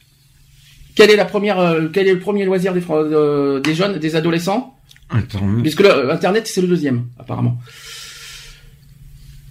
Quelle 0.96 1.12
est 1.12 1.16
la 1.16 1.26
première, 1.26 1.60
euh, 1.60 1.90
quel 1.94 2.08
est 2.08 2.14
le 2.14 2.20
premier 2.20 2.46
loisir 2.46 2.74
des, 2.74 2.82
euh, 2.90 3.62
jeunes, 3.74 4.00
des 4.00 4.16
adolescents? 4.16 4.74
Attends. 5.10 5.62
Puisque 5.62 5.82
là, 5.82 5.90
euh, 5.98 6.12
Internet, 6.12 6.48
c'est 6.48 6.62
le 6.62 6.68
deuxième, 6.68 7.06
apparemment. 7.20 7.58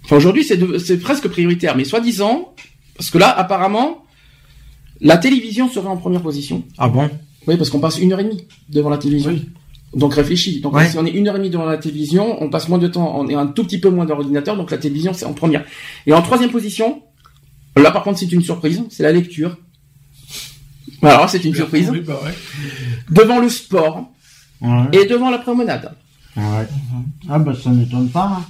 Enfin, 0.03 0.17
aujourd'hui, 0.17 0.43
c'est 0.43 0.97
presque 0.97 1.27
prioritaire, 1.27 1.77
mais 1.77 1.83
soi-disant, 1.83 2.53
parce 2.97 3.09
que 3.11 3.17
là, 3.17 3.29
apparemment, 3.29 4.05
la 5.01 5.17
télévision 5.17 5.69
serait 5.69 5.87
en 5.87 5.97
première 5.97 6.21
position. 6.21 6.63
Ah 6.77 6.87
bon? 6.89 7.09
Oui, 7.47 7.57
parce 7.57 7.69
qu'on 7.69 7.79
passe 7.79 7.99
une 7.99 8.11
heure 8.13 8.19
et 8.19 8.23
demie 8.23 8.47
devant 8.69 8.89
la 8.89 8.97
télévision. 8.97 9.39
Donc 9.95 10.13
réfléchis. 10.13 10.59
Donc 10.61 10.73
Ouais. 10.75 10.89
si 10.89 10.97
on 10.97 11.05
est 11.05 11.11
une 11.11 11.27
heure 11.27 11.35
et 11.35 11.39
demie 11.39 11.49
devant 11.49 11.65
la 11.65 11.77
télévision, 11.77 12.41
on 12.43 12.49
passe 12.49 12.67
moins 12.67 12.77
de 12.79 12.87
temps, 12.87 13.17
on 13.17 13.27
est 13.29 13.33
un 13.35 13.47
tout 13.47 13.63
petit 13.63 13.79
peu 13.79 13.89
moins 13.89 14.03
dans 14.05 14.15
l'ordinateur, 14.15 14.57
donc 14.57 14.69
la 14.71 14.77
télévision 14.77 15.13
c'est 15.13 15.25
en 15.25 15.33
première. 15.33 15.63
Et 16.05 16.11
en 16.13 16.21
troisième 16.21 16.51
position, 16.51 17.01
là 17.77 17.91
par 17.91 18.03
contre 18.03 18.19
c'est 18.19 18.31
une 18.31 18.41
surprise, 18.43 18.83
c'est 18.89 19.03
la 19.03 19.11
lecture. 19.13 19.57
Alors 21.01 21.29
c'est 21.29 21.43
une 21.43 21.55
surprise. 21.55 21.91
Bah 22.05 22.19
ouais. 22.23 22.33
Devant 23.09 23.39
le 23.39 23.49
sport 23.49 24.11
Ouais. 24.61 24.85
et 24.93 25.05
devant 25.05 25.29
la 25.29 25.37
promenade. 25.37 25.91
ouais. 26.37 26.43
Ah 27.29 27.39
bah 27.39 27.53
ça 27.61 27.69
m'étonne 27.69 28.09
pas. 28.09 28.37
hein. 28.39 28.45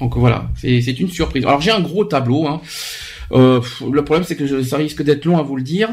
Donc 0.00 0.16
voilà, 0.16 0.48
c'est 0.56 0.80
c'est 0.80 0.98
une 1.00 1.08
surprise. 1.10 1.44
Alors 1.44 1.60
j'ai 1.60 1.70
un 1.72 1.80
gros 1.80 2.04
tableau. 2.04 2.46
Hein. 2.46 2.60
Euh, 3.32 3.60
le 3.92 4.04
problème 4.04 4.24
c'est 4.26 4.36
que 4.36 4.46
je- 4.46 4.62
ça 4.62 4.76
risque 4.78 5.02
d'être 5.02 5.24
long 5.24 5.38
à 5.38 5.42
vous 5.42 5.56
le 5.56 5.62
dire. 5.62 5.90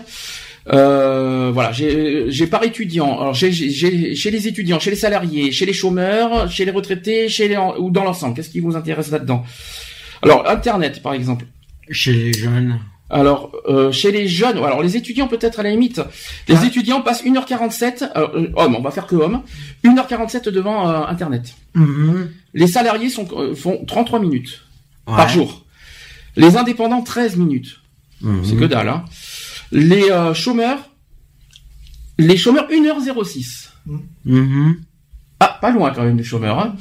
Euh, 0.74 1.52
voilà, 1.54 1.72
j'ai 1.72 2.48
par 2.48 2.64
étudiant. 2.64 3.20
Alors 3.20 3.34
j'ai 3.34 3.52
chez 3.52 4.32
les 4.32 4.48
étudiants, 4.48 4.80
chez 4.80 4.90
les 4.90 4.96
salariés, 4.96 5.52
chez 5.52 5.66
les 5.66 5.74
chômeurs, 5.74 6.50
chez 6.50 6.66
les 6.66 6.72
retraités, 6.72 7.30
chez 7.30 7.48
les 7.48 7.58
ou 7.58 7.92
dans 7.92 8.04
l'ensemble. 8.04 8.36
Qu'est-ce 8.36 8.50
qui 8.50 8.60
vous 8.62 8.76
intéresse 8.76 9.12
là-dedans? 9.12 9.44
Alors 10.24 10.50
Internet 10.50 11.02
par 11.04 11.14
exemple. 11.14 11.46
Chez 11.92 12.14
les 12.14 12.34
jeunes. 12.34 12.80
Alors 13.12 13.52
euh, 13.70 13.92
chez 13.92 14.12
les 14.12 14.28
jeunes, 14.28 14.58
alors 14.58 14.82
les 14.82 14.98
étudiants 14.98 15.28
peut-être 15.28 15.60
à 15.60 15.64
la 15.64 15.70
limite. 15.70 16.02
Les 16.48 16.56
Ouais. 16.56 16.66
étudiants 16.68 17.02
passent 17.02 17.24
1h47 17.24 18.10
alors, 18.16 18.32
euh, 18.36 18.48
hommes, 18.56 18.76
on 18.76 18.82
va 18.82 18.90
faire 18.90 19.06
que 19.06 19.16
hommes. 19.16 19.44
1h47 19.84 20.50
devant 20.50 20.90
euh, 20.90 21.04
internet. 21.06 21.54
Mhm. 21.76 22.32
Les 22.56 22.66
salariés 22.68 23.10
sont 23.10 23.28
euh, 23.38 23.54
font 23.54 23.86
33 23.86 24.20
minutes 24.20 24.62
Ouais. 25.08 25.16
par 25.16 25.30
jour. 25.30 25.64
Les 26.36 26.58
indépendants 26.58 27.04
13 27.04 27.36
minutes. 27.38 27.82
C'est 28.44 28.56
que 28.56 28.66
dalle. 28.66 28.90
Hein. 28.90 29.06
Les 29.72 30.12
euh, 30.12 30.34
chômeurs, 30.34 30.90
les 32.18 32.38
chômeurs 32.38 32.68
1h06. 32.70 33.70
Mhm. 34.26 34.82
Ah, 35.40 35.58
pas 35.62 35.72
loin 35.72 35.92
quand 35.92 36.04
même 36.04 36.18
les 36.18 36.24
chômeurs. 36.24 36.60
Hein. 36.60 36.76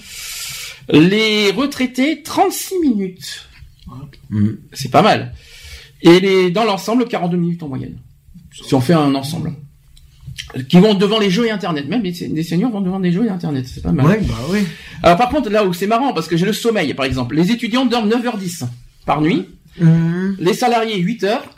Les 0.89 1.51
retraités 1.51 2.23
36 2.23 2.79
minutes. 2.81 3.49
Mhm. 4.31 4.59
C'est 4.73 4.91
pas 4.91 5.03
mal. 5.03 5.35
Et 6.03 6.21
les 6.21 6.51
dans 6.51 6.65
l'ensemble 6.65 7.07
42 7.07 7.37
minutes 7.37 7.63
en 7.63 7.69
moyenne. 7.69 7.99
Si 8.53 8.75
on 8.75 8.81
fait 8.81 8.95
un 8.95 9.15
ensemble. 9.15 9.53
Qui 10.69 10.79
vont 10.79 10.95
devant 10.95 11.19
les 11.19 11.31
jeux 11.31 11.47
et 11.47 11.51
internet. 11.51 11.89
Même 11.89 12.03
les, 12.03 12.13
les 12.13 12.43
seniors 12.43 12.71
vont 12.71 12.81
devant 12.81 12.99
les 12.99 13.13
jeux 13.13 13.27
et 13.27 13.29
internet. 13.29 13.67
C'est 13.67 13.83
pas 13.83 13.93
mal. 13.93 14.07
Ouais, 14.07 14.21
bah 14.21 14.35
oui. 14.51 14.61
Alors 15.03 15.17
par 15.17 15.29
contre, 15.29 15.51
là 15.51 15.65
où 15.65 15.73
c'est 15.73 15.87
marrant, 15.87 16.13
parce 16.13 16.29
que 16.29 16.37
j'ai 16.37 16.47
le 16.47 16.53
sommeil, 16.53 16.95
par 16.95 17.07
exemple. 17.07 17.35
Les 17.35 17.51
étudiants 17.51 17.87
dorment 17.87 18.11
9h10 18.11 18.67
par 19.07 19.21
nuit. 19.21 19.49
Mhm. 19.79 20.37
Les 20.39 20.55
salariés 20.55 20.99
8 20.99 21.25
heures, 21.25 21.54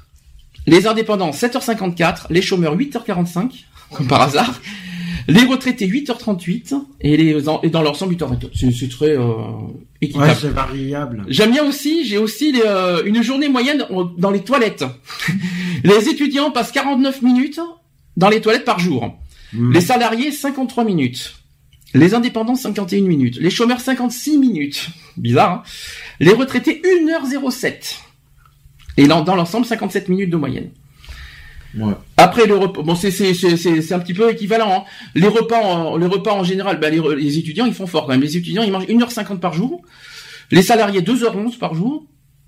les 0.66 0.86
indépendants 0.86 1.30
7h54, 1.30 2.26
les 2.30 2.43
chômeurs 2.43 2.76
8h45, 2.76 3.51
comme 3.93 4.06
par 4.06 4.22
hasard, 4.22 4.60
les 5.28 5.44
retraités 5.44 5.86
8h38 5.88 6.74
et 7.01 7.16
les 7.16 7.44
et 7.62 7.70
dans 7.70 7.82
l'ensemble 7.82 8.14
8h24. 8.14 8.51
C'est 8.55 8.70
c'est 8.72 8.88
très 8.88 9.16
euh, 9.16 9.32
équitable. 10.01 10.24
Ouais, 10.26 10.34
c'est 10.40 10.48
variable. 10.48 11.24
J'aime 11.28 11.51
bien 11.52 11.64
aussi, 11.66 12.05
j'ai 12.05 12.18
aussi 12.18 12.52
les, 12.52 12.62
euh, 12.64 13.02
une 13.05 13.22
journée 13.22 13.48
moyenne 13.48 13.84
en- 13.90 14.05
dans 14.05 14.30
les 14.30 14.40
toilettes. 14.43 14.84
les 15.84 16.09
étudiants 16.09 16.51
passent 16.51 16.72
49 16.72 17.22
minutes 17.22 17.60
dans 18.16 18.28
les 18.28 18.40
toilettes 18.40 18.64
par 18.64 18.78
jour. 18.78 19.18
Mhm. 19.52 19.72
Les 19.72 19.80
salariés 19.80 20.30
53 20.32 20.84
minutes. 20.84 21.34
Les 21.94 22.14
indépendants 22.14 22.55
51 22.56 23.02
minutes. 23.02 23.38
Les 23.40 23.51
chômeurs 23.51 23.80
56 23.80 24.38
minutes. 24.38 24.88
Bizarre. 25.16 25.51
Hein 25.52 25.62
les 26.20 26.32
retraités 26.32 26.82
1h07. 26.84 27.97
Et 28.97 29.06
dans, 29.06 29.23
dans 29.23 29.35
l'ensemble 29.36 29.66
57 29.66 30.09
minutes 30.09 30.31
de 30.31 30.36
moyenne. 30.36 30.70
Ouais. 31.77 31.93
Après 32.16 32.47
le 32.47 32.56
repas, 32.56 32.81
bon 32.82 32.94
c'est 32.94 33.10
c'est 33.10 33.35
c'est 33.35 33.56
c'est 33.59 33.82
c'est 33.82 33.93
un 33.94 33.98
petit 33.98 34.14
peu 34.14 34.31
équivalent. 34.31 34.73
Hein. 34.73 34.85
Les 35.14 35.28
repas 35.28 35.60
en, 35.60 35.97
les 35.98 36.06
repas 36.06 36.32
en 36.32 36.43
général, 36.44 36.81
bah, 36.81 36.89
les, 36.89 37.39
étudiants 37.39 37.66
ils 37.66 37.74
font 37.74 37.86
fort 37.86 38.06
quand 38.06 38.12
même. 38.12 38.23
Les 38.23 38.36
étudiants 38.39 38.62
ils 38.62 38.73
mangent 38.73 38.86
1h50 38.86 39.39
par 39.40 39.52
jour. 39.52 39.82
Les 40.51 40.62
salariés 40.62 41.02
2h11 41.02 41.59
par 41.59 41.74
jour. 41.74 42.06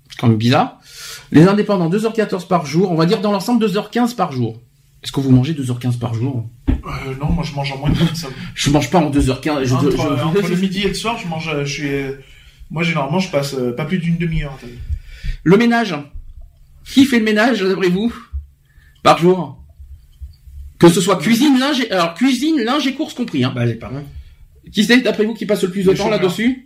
C'est 0.09 0.17
quand 0.19 0.27
même 0.29 0.37
bizarre. 0.37 0.79
Les 1.31 1.47
indépendants 1.47 1.89
2h14 1.91 2.47
par 2.47 2.65
jour. 2.65 2.91
On 2.91 2.95
va 2.95 3.05
dire 3.05 3.21
dans 3.21 3.31
l'ensemble 3.31 3.63
2h15 3.63 4.15
par 4.15 4.31
jour. 4.31 4.59
Est-ce 5.03 5.11
que 5.11 5.19
vous 5.19 5.31
mangez 5.31 5.53
2h15 5.53 5.99
par 5.99 6.15
jour? 6.15 6.49
Euh, 6.69 6.73
non, 7.21 7.29
moi 7.31 7.43
je 7.43 7.53
mange 7.53 7.71
en 7.71 7.77
moins 7.77 7.89
de 7.91 7.95
ça. 8.15 8.27
Je 8.55 8.69
mange 8.71 8.89
pas 8.89 8.97
en 8.99 9.11
2h15. 9.11 9.63
Je, 9.65 9.73
entre, 9.75 9.91
je- 9.91 9.97
je- 9.97 10.01
entre 10.23 10.47
le 10.49 10.55
midi 10.55 10.81
et 10.81 10.87
le 10.87 10.93
soir, 10.95 11.19
je 11.21 11.27
mange. 11.27 11.49
euh, 11.53 11.63
Je 11.65 11.71
suis. 11.73 11.87
euh, 11.93 12.13
Moi 12.71 12.81
généralement, 12.81 13.19
je 13.19 13.29
passe 13.29 13.53
euh, 13.53 13.75
pas 13.75 13.85
plus 13.85 13.99
d'une 13.99 14.17
demi-heure. 14.17 14.57
Le 15.43 15.57
ménage. 15.57 15.93
Qui 16.93 17.05
fait 17.05 17.19
le 17.19 17.25
ménage 17.25 17.61
d'après 17.61 17.89
vous? 17.89 18.13
Par 19.03 19.17
jour 19.17 19.63
Que 20.79 20.89
ce 20.89 21.01
soit 21.01 21.17
cuisine, 21.17 21.59
linge, 21.59 21.81
et- 21.81 21.91
alors 21.91 22.13
cuisine, 22.13 22.59
linge 22.61 22.87
et 22.87 22.93
courses 22.93 23.13
compris. 23.13 23.43
Hein. 23.43 23.51
Bah 23.55 23.65
les 23.65 23.75
parents. 23.75 24.03
Qui 24.71 24.83
c'est 24.83 25.01
d'après 25.01 25.25
vous 25.25 25.33
qui 25.33 25.45
passe 25.45 25.63
le 25.63 25.71
plus 25.71 25.83
de 25.83 25.91
Les 25.91 25.97
temps 25.97 26.09
là-dessus? 26.09 26.65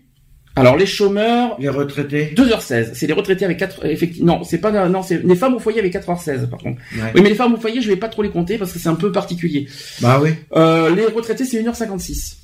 Alors 0.55 0.77
les 0.77 0.85
chômeurs, 0.85 1.55
Les 1.59 1.69
retraités. 1.69 2.31
2h16. 2.35 2.91
C'est 2.93 3.07
les 3.07 3.13
retraités 3.13 3.43
avec 3.43 3.57
4 3.57 3.85
effectivement. 3.85 4.37
Non, 4.37 4.43
c'est 4.43 4.59
pas 4.59 4.87
non, 4.87 5.01
c'est 5.01 5.23
les 5.23 5.35
femmes 5.35 5.55
au 5.55 5.59
foyer 5.59 5.79
avec 5.79 5.93
4h16 5.93 6.47
par 6.47 6.59
contre. 6.59 6.79
Ouais. 6.95 7.11
Oui, 7.15 7.21
mais 7.23 7.29
les 7.29 7.35
femmes 7.35 7.53
au 7.55 7.57
foyer, 7.57 7.81
je 7.81 7.87
vais 7.87 7.95
pas 7.95 8.07
trop 8.09 8.21
les 8.21 8.29
compter 8.29 8.59
parce 8.59 8.71
que 8.71 8.77
c'est 8.77 8.89
un 8.89 8.93
peu 8.95 9.11
particulier. 9.11 9.67
Bah 9.99 10.19
oui. 10.21 10.29
Euh, 10.55 10.93
les 10.95 11.05
retraités, 11.07 11.45
c'est 11.45 11.59
1h56. 11.63 12.37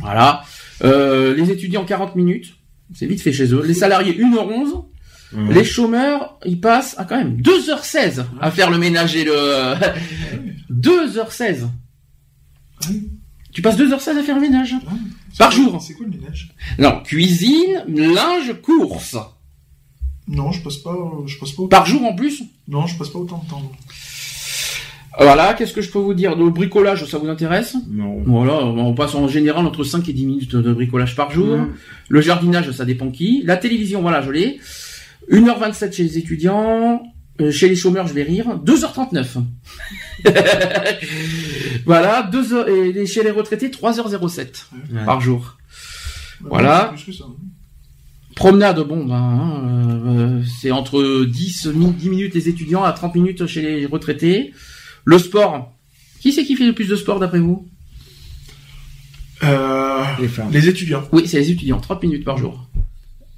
Voilà. 0.00 0.42
Euh, 0.82 1.34
les 1.34 1.50
étudiants 1.50 1.84
40 1.84 2.16
minutes. 2.16 2.54
C'est 2.94 3.06
vite 3.06 3.20
fait 3.20 3.32
chez 3.32 3.52
eux. 3.52 3.62
Les 3.64 3.74
salariés 3.74 4.14
1h11. 4.18 4.84
Mhm. 5.34 5.52
Les 5.52 5.64
chômeurs, 5.64 6.38
ils 6.44 6.60
passent 6.60 6.94
à 6.98 7.04
quand 7.04 7.16
même 7.16 7.36
2h16 7.40 8.24
à 8.40 8.50
faire 8.50 8.70
le 8.70 8.78
ménage 8.78 9.16
et 9.16 9.24
le... 9.24 9.74
2h16. 10.72 11.68
Tu 13.52 13.62
passes 13.62 13.78
2h16 13.78 14.18
à 14.18 14.22
faire 14.22 14.34
le 14.34 14.40
ménage 14.40 14.74
Par 15.38 15.50
jour. 15.50 15.80
C'est 15.80 15.94
quoi 15.94 16.06
le 16.06 16.12
ménage? 16.18 16.54
Non, 16.78 17.00
cuisine, 17.02 17.84
linge, 17.88 18.54
course. 18.62 19.16
Non, 20.26 20.52
je 20.52 20.62
passe 20.62 20.78
pas, 20.78 20.96
je 21.26 21.38
passe 21.38 21.52
pas 21.52 21.62
autant. 21.62 21.68
Par 21.68 21.86
jour 21.86 22.04
en 22.04 22.14
plus? 22.14 22.42
Non, 22.66 22.86
je 22.86 22.96
passe 22.96 23.10
pas 23.10 23.18
autant 23.18 23.42
de 23.44 23.50
temps. 23.50 23.72
Voilà, 25.18 25.54
qu'est-ce 25.54 25.72
que 25.72 25.80
je 25.80 25.90
peux 25.90 26.00
vous 26.00 26.14
dire? 26.14 26.34
Le 26.34 26.50
bricolage, 26.50 27.04
ça 27.04 27.18
vous 27.18 27.28
intéresse? 27.28 27.76
Non. 27.88 28.22
Voilà, 28.26 28.64
on 28.64 28.94
passe 28.94 29.14
en 29.14 29.28
général 29.28 29.64
entre 29.64 29.84
5 29.84 30.08
et 30.08 30.12
10 30.12 30.26
minutes 30.26 30.56
de 30.56 30.72
bricolage 30.72 31.14
par 31.14 31.30
jour. 31.30 31.58
Le 32.08 32.20
jardinage, 32.20 32.70
ça 32.72 32.84
dépend 32.84 33.10
qui. 33.10 33.42
La 33.44 33.56
télévision, 33.56 34.02
voilà, 34.02 34.22
je 34.22 34.30
l'ai. 34.30 34.60
1h27 35.30 35.92
chez 35.92 36.02
les 36.04 36.18
étudiants. 36.18 37.02
Euh, 37.40 37.50
chez 37.50 37.68
les 37.68 37.74
chômeurs, 37.74 38.06
je 38.06 38.14
vais 38.14 38.22
rire. 38.22 38.60
2h39. 38.64 39.38
voilà, 41.84 42.22
2 42.30 42.52
heures, 42.52 42.68
et 42.68 42.92
les- 42.92 43.06
chez 43.06 43.22
les 43.24 43.30
retraités, 43.30 43.70
3h07 43.70 44.66
Ouais. 44.92 45.04
par 45.04 45.20
jour. 45.20 45.56
Ouais, 46.42 46.48
Voilà. 46.50 46.94
ça. 46.96 47.24
Promenade, 48.36 48.80
bon, 48.86 49.04
ben, 49.04 49.14
hein, 49.14 50.02
euh, 50.06 50.42
c'est 50.60 50.70
entre 50.70 51.24
10, 51.24 51.66
mi- 51.66 51.92
10 51.92 52.08
minutes 52.08 52.34
les 52.34 52.48
étudiants 52.48 52.82
à 52.84 52.92
30 52.92 53.14
minutes 53.14 53.46
chez 53.46 53.62
les 53.62 53.86
retraités. 53.86 54.52
Le 55.04 55.18
sport. 55.18 55.72
Qui 56.20 56.32
c'est 56.32 56.44
qui 56.44 56.56
fait 56.56 56.66
le 56.66 56.72
plus 56.72 56.88
de 56.88 56.96
sport 56.96 57.20
d'après 57.20 57.38
vous? 57.38 57.68
Euh, 59.42 60.02
Les 60.20 60.28
femmes. 60.28 60.50
les 60.52 60.68
étudiants. 60.68 61.06
Oui, 61.12 61.28
c'est 61.28 61.38
les 61.38 61.50
étudiants, 61.50 61.80
30 61.80 62.02
minutes 62.02 62.24
par 62.24 62.36
jour. 62.38 62.68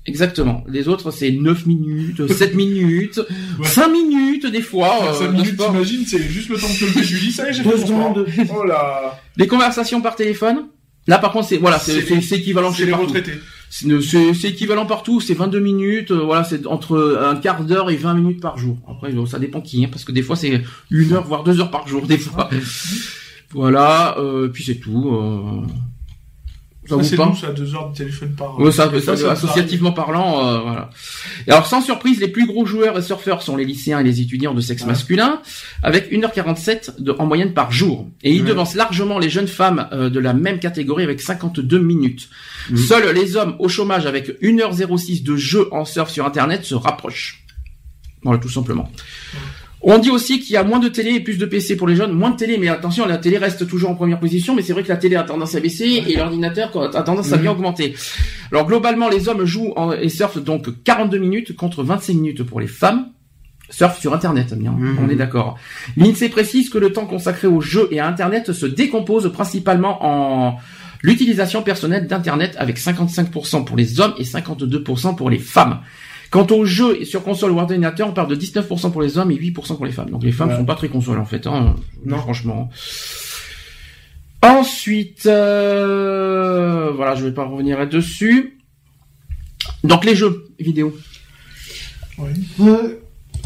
Exactement. 0.07 0.63
Les 0.69 0.89
autres, 0.89 1.11
c'est 1.11 1.31
9 1.33 1.67
minutes, 1.67 2.27
7 2.33 2.55
minutes, 2.55 3.21
Ouais. 3.59 3.67
5 3.67 3.89
minutes 3.89 4.47
des 4.47 4.63
fois. 4.63 4.95
euh, 5.09 5.13
5 5.15 5.27
de 5.29 5.33
minutes, 5.33 5.57
t'imagines, 5.59 6.05
c'est 6.07 6.23
juste 6.23 6.49
le 6.49 6.57
temps 6.57 6.67
que 6.69 7.03
je 7.03 7.15
lui 7.15 7.21
dis 7.27 7.33
ça 7.33 7.49
et 7.51 7.53
j'ai 7.53 7.63
Deux 7.63 7.71
fait 7.73 7.87
secondes. 7.87 8.27
Oh 8.57 8.65
là 8.65 9.19
Les 9.37 9.47
conversations 9.47 10.01
par 10.01 10.15
téléphone. 10.17 10.67
Là, 11.09 11.19
par 11.19 11.31
contre, 11.33 11.47
c'est 11.49 11.59
voilà, 11.59 11.79
c'est 11.79 11.99
équivalent 12.33 12.73
chez 12.73 12.85
les 12.85 12.91
partout. 12.91 13.07
retraités. 13.07 13.33
C'est 13.71 14.49
équivalent 14.49 14.87
partout. 14.87 15.21
C'est 15.21 15.35
22 15.35 15.61
minutes. 15.61 16.11
euh, 16.11 16.17
voilà, 16.25 16.43
c'est 16.45 16.67
entre 16.67 17.21
un 17.23 17.37
quart 17.37 17.63
d'heure 17.65 17.91
et 17.91 17.97
20 17.97 18.15
minutes 18.15 18.41
par 18.41 18.59
jour. 18.59 18.77
Après, 18.89 19.13
ça 19.29 19.39
dépend 19.39 19.61
qui, 19.61 19.85
hein, 19.85 19.89
parce 19.91 20.05
que 20.05 20.11
des 20.13 20.23
fois, 20.23 20.35
c'est 20.37 20.63
une 20.91 21.13
heure 21.13 21.25
voire 21.25 21.45
deux 21.45 21.61
heures 21.61 21.71
par 21.71 21.87
jour, 21.87 22.07
des 22.07 22.19
fois. 22.19 22.49
Voilà. 23.53 24.17
Euh, 24.19 24.49
puis 24.49 24.65
c'est 24.65 24.77
tout. 24.77 25.17
Ça 26.89 26.97
c'est 27.03 27.17
nous, 27.17 27.37
ça, 27.37 27.53
deux 27.53 27.75
heures 27.75 27.91
de 27.91 27.97
téléphone 27.97 28.35
par 28.37 28.59
Ouais, 28.59 28.71
ça, 28.73 28.91
ça, 29.01 29.31
associativement 29.33 29.93
parlant, 29.93 30.47
euh, 30.47 30.59
voilà. 30.61 30.91
Et 31.47 31.51
alors, 31.51 31.67
sans 31.67 31.81
surprise, 31.81 32.21
les 32.21 32.29
plus 32.29 32.47
gros 32.47 32.65
joueurs 32.67 32.97
et 32.99 33.03
surfeurs 33.03 33.43
sont 33.43 33.57
les 33.57 33.65
lycéens 33.65 34.01
et 34.01 34.05
les 34.05 34.21
étudiants 34.21 34.55
de 34.55 34.61
sexe 34.61 34.83
Ouais. 34.83 34.89
masculin, 34.89 35.41
avec 35.83 36.11
1h47 36.13 37.01
de, 37.03 37.13
en 37.19 37.27
moyenne 37.27 37.53
par 37.55 37.73
jour. 37.73 38.09
Et 38.23 38.33
ils 38.33 38.43
Ouais. 38.43 38.49
devancent 38.49 38.75
largement 38.75 39.19
les 39.19 39.31
jeunes 39.31 39.49
femmes 39.49 39.89
euh, 39.93 40.11
de 40.11 40.21
la 40.21 40.33
même 40.33 40.59
catégorie 40.59 41.05
avec 41.05 41.21
52 41.21 41.79
minutes. 41.79 42.29
Mhm. 42.71 42.77
Seuls 42.77 43.15
les 43.15 43.37
hommes 43.37 43.57
au 43.59 43.69
chômage 43.69 44.07
avec 44.07 44.41
1h06 44.43 45.23
de 45.23 45.37
jeu 45.37 45.69
en 45.73 45.85
surf 45.85 46.11
sur 46.11 46.25
Internet 46.27 46.65
se 46.65 46.75
rapprochent. 46.75 47.45
Voilà, 48.23 48.41
tout 48.41 48.49
simplement. 48.51 48.91
On 49.89 49.99
dit 49.99 50.11
aussi 50.11 50.41
qu'il 50.41 50.53
y 50.55 50.57
a 50.57 50.65
moins 50.65 50.81
de 50.81 50.89
télé 50.89 51.13
et 51.13 51.21
plus 51.21 51.39
de 51.39 51.47
PC 51.47 51.77
pour 51.77 51.87
les 51.87 51.95
jeunes. 51.95 52.11
Moins 52.13 52.31
de 52.31 52.37
télé, 52.37 52.59
mais 52.59 52.67
attention, 52.67 53.07
la 53.07 53.19
télé 53.19 53.39
reste 53.39 53.69
toujours 53.69 53.89
en 53.91 53.95
première 53.95 54.19
position, 54.19 54.53
mais 54.57 54.63
c'est 54.63 54.73
vrai 54.73 54.83
que 54.83 54.89
la 54.89 54.97
télé 54.97 55.15
a 55.15 55.23
tendance 55.23 55.55
à 55.55 55.61
baisser 55.61 56.03
et 56.09 56.17
l'ordinateur 56.17 56.71
a 56.97 57.03
tendance 57.05 57.33
à 57.33 57.37
bien 57.37 57.53
augmenter. 57.53 57.95
Alors 58.51 58.67
globalement, 58.67 59.09
les 59.09 59.29
hommes 59.29 59.45
jouent 59.45 59.73
en- 59.77 59.93
et 59.93 60.09
surfent 60.09 60.43
donc 60.43 60.83
42 60.83 61.19
minutes 61.19 61.55
contre 61.55 61.85
25 61.85 62.15
minutes 62.15 62.43
pour 62.43 62.59
les 62.59 62.67
femmes. 62.67 63.11
Surf 63.71 63.99
sur 64.01 64.13
Internet, 64.13 64.55
bien, 64.55 64.73
Mhm. 64.73 64.99
on 65.05 65.09
est 65.09 65.15
d'accord. 65.17 65.57
L'INSEE 65.97 66.31
précise 66.31 66.69
que 66.69 66.79
le 66.79 66.93
temps 66.93 67.07
consacré 67.07 67.47
aux 67.47 67.61
jeux 67.61 67.87
et 67.93 68.01
à 68.01 68.09
Internet 68.09 68.53
se 68.53 68.67
décompose 68.67 69.31
principalement 69.33 70.05
en 70.05 70.57
l'utilisation 71.03 71.63
personnelle 71.63 72.09
d'Internet 72.09 72.57
avec 72.59 72.79
55% 72.79 73.63
pour 73.65 73.77
les 73.77 74.01
hommes 74.01 74.15
et 74.19 74.25
52% 74.25 75.15
pour 75.15 75.31
les 75.31 75.39
femmes. 75.39 75.79
Quant 76.31 76.47
aux 76.51 76.65
jeux 76.65 77.05
sur 77.05 77.23
console 77.23 77.53
ou 77.53 77.59
ordinateur, 77.59 78.09
on 78.09 78.13
parle 78.13 78.29
de 78.29 78.37
19% 78.37 78.91
pour 78.93 79.03
les 79.03 79.17
hommes 79.19 79.31
et 79.31 79.37
8% 79.37 79.77
pour 79.77 79.87
les 79.87 79.93
femmes. 79.93 80.11
Donc 80.11 80.23
les 80.25 80.33
femmes 80.33 80.49
Ouais. 80.51 80.57
sont 80.57 80.65
pas 80.65 80.75
très 80.75 80.89
consoles 80.89 81.19
en 81.19 81.25
fait, 81.25 81.47
hein, 81.47 81.77
Non. 82.05 82.19
franchement. 82.19 82.69
Ensuite, 84.43 85.27
euh, 85.27 86.91
voilà, 86.95 87.15
je 87.15 87.25
vais 87.27 87.33
pas 87.33 87.45
revenir 87.45 87.79
là-dessus. 87.79 88.59
Donc 89.83 90.05
les 90.05 90.15
jeux 90.15 90.45
vidéo. 90.61 90.97
Oui. 92.19 92.31
Euh, 92.61 92.97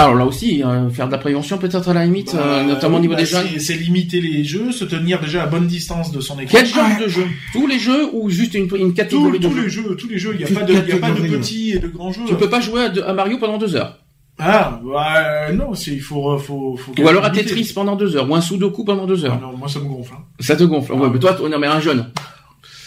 Alors 0.00 0.14
là 0.14 0.24
aussi, 0.24 0.62
euh, 0.64 0.88
faire 0.88 1.06
de 1.06 1.12
la 1.12 1.18
prévention 1.18 1.58
peut-être 1.58 1.88
à 1.90 1.92
la 1.94 2.04
limite, 2.06 2.34
euh, 2.34 2.62
Bah, 2.62 2.64
notamment 2.66 2.96
au 2.96 3.00
niveau 3.00 3.12
bah, 3.14 3.20
des 3.20 3.26
jeunes. 3.26 3.46
c'est- 3.58 3.74
limiter 3.74 4.20
les 4.20 4.44
jeux, 4.44 4.72
se 4.72 4.84
tenir 4.84 5.20
déjà 5.20 5.42
à 5.42 5.46
bonne 5.46 5.66
distance 5.66 6.10
de 6.10 6.20
son 6.20 6.38
écran. 6.40 6.56
Quel 6.58 6.66
genre 6.66 6.84
de 7.02 7.06
jeux 7.08 7.26
Tous 7.52 7.66
les 7.66 7.78
jeux 7.78 8.08
ou 8.14 8.30
juste 8.30 8.54
une, 8.54 8.62
une 8.62 8.68
Tous, 8.68 8.92
catégorie 8.94 9.38
de 9.38 9.46
tous 9.48 9.54
jeux 9.54 9.62
les 9.62 9.68
jeux, 9.68 9.96
tous 9.96 10.08
les 10.08 10.18
jeux, 10.18 10.30
il 10.34 10.38
n'y 10.38 10.44
a, 10.44 10.58
pas 10.60 10.64
de- 10.64 10.72
il 10.72 10.88
y 10.88 10.92
a 10.92 10.96
pas 10.96 11.10
de 11.10 11.14
catégories, 11.16 11.28
petits 11.38 11.70
et 11.72 11.78
de 11.78 11.88
grands 11.88 12.12
jeux. 12.12 12.22
Tu 12.26 12.34
peux 12.34 12.48
pas 12.48 12.60
jouer 12.60 12.84
à, 12.84 12.88
de- 12.88 13.02
à 13.02 13.12
Mario 13.12 13.36
pendant 13.38 13.58
deux 13.58 13.76
heures. 13.76 13.98
Ah, 14.38 14.80
bah, 14.82 15.52
non, 15.52 15.74
c'est, 15.74 15.90
il 15.92 16.00
faut, 16.00 16.38
faut, 16.38 16.74
faut 16.78 16.92
Ou 16.98 17.06
alors 17.08 17.24
à. 17.26 17.30
Tetris 17.30 17.72
pendant 17.74 17.94
deux 17.94 18.16
heures, 18.16 18.28
ou 18.30 18.34
un 18.34 18.40
Sudoku 18.40 18.84
pendant 18.84 19.06
deux 19.06 19.22
Ah, 19.24 19.28
heures. 19.28 19.40
non, 19.40 19.54
moi 19.54 19.68
ça 19.68 19.80
me 19.80 19.84
gonfle. 19.84 20.14
hein. 20.16 20.22
Ça 20.40 20.56
te 20.56 20.64
gonfle. 20.64 20.92
Ouais, 20.94 21.10
mais 21.12 21.18
toi, 21.18 21.36
non 21.50 21.58
mais 21.58 21.66
un 21.66 21.78
jeune. 21.80 22.06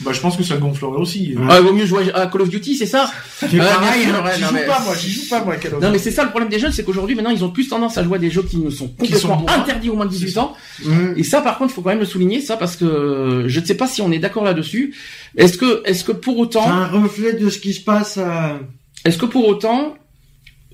Bah, 0.02 0.12
je 0.12 0.20
pense 0.20 0.36
que 0.36 0.44
ça 0.44 0.58
gonflerait 0.58 0.98
aussi. 0.98 1.36
Ah, 1.50 1.62
vaut 1.62 1.72
mieux 1.72 1.86
jouer 1.86 2.12
à 2.14 2.26
Call 2.28 2.42
of 2.42 2.50
Duty, 2.50 2.76
c'est 2.76 2.86
ça 2.88 3.10
C'est 3.40 3.56
pareil, 3.58 4.06
hein. 4.08 4.24
ouais, 4.26 4.32
J'y 4.36 4.42
non, 4.42 4.48
joue 4.50 4.54
mais- 4.56 4.66
pas, 4.66 4.80
moi, 4.82 4.96
j'y 5.00 5.12
joue 5.12 5.30
pas, 5.30 5.44
moi, 5.46 5.56
Call 5.58 5.76
of 5.76 5.82
Non 5.82 5.92
mais 5.92 6.00
c'est 6.00 6.12
ça 6.12 6.24
le 6.24 6.30
problème 6.32 6.50
des 6.50 6.60
jeunes, 6.60 6.72
c'est 6.72 6.84
qu'aujourd'hui 6.84 7.16
maintenant 7.16 7.30
ils 7.30 7.44
ont 7.46 7.52
plus 7.52 7.68
tendance 7.70 7.98
à 7.98 8.04
jouer 8.04 8.16
à 8.16 8.20
des 8.20 8.32
jeux 8.32 8.42
qui 8.44 8.58
ne 8.58 8.70
sont 8.70 8.88
complètement 8.88 9.46
interdits 9.50 9.90
aux 9.90 9.96
moins 9.96 10.06
de 10.06 10.12
18 10.12 10.38
ans. 10.40 10.54
Mhm. 10.84 11.14
Et 11.16 11.24
ça 11.24 11.42
par 11.42 11.58
contre, 11.58 11.72
il 11.72 11.76
faut 11.76 11.82
quand 11.82 11.90
même 11.92 12.00
le 12.00 12.06
souligner 12.06 12.42
ça 12.42 12.58
parce 12.58 12.76
que 12.76 13.46
je 13.48 13.60
ne 13.60 13.66
sais 13.66 13.76
pas 13.76 13.88
si 13.88 14.02
on 14.02 14.12
est 14.12 14.20
d'accord 14.20 14.44
là-dessus. 14.44 14.96
Est-ce 15.38 15.58
que 15.58 15.84
est-ce 15.86 16.04
que 16.04 16.12
pour 16.12 16.36
C'est 16.36 16.42
autant 16.42 16.68
un 16.70 16.88
reflet 16.88 17.34
de 17.34 17.50
ce 17.50 17.60
qui 17.60 17.74
se 17.74 17.82
passe. 17.82 18.18
euh, 18.18 18.58
est-ce 19.06 19.18
que 19.18 19.26
pour 19.28 19.48
autant 19.48 19.96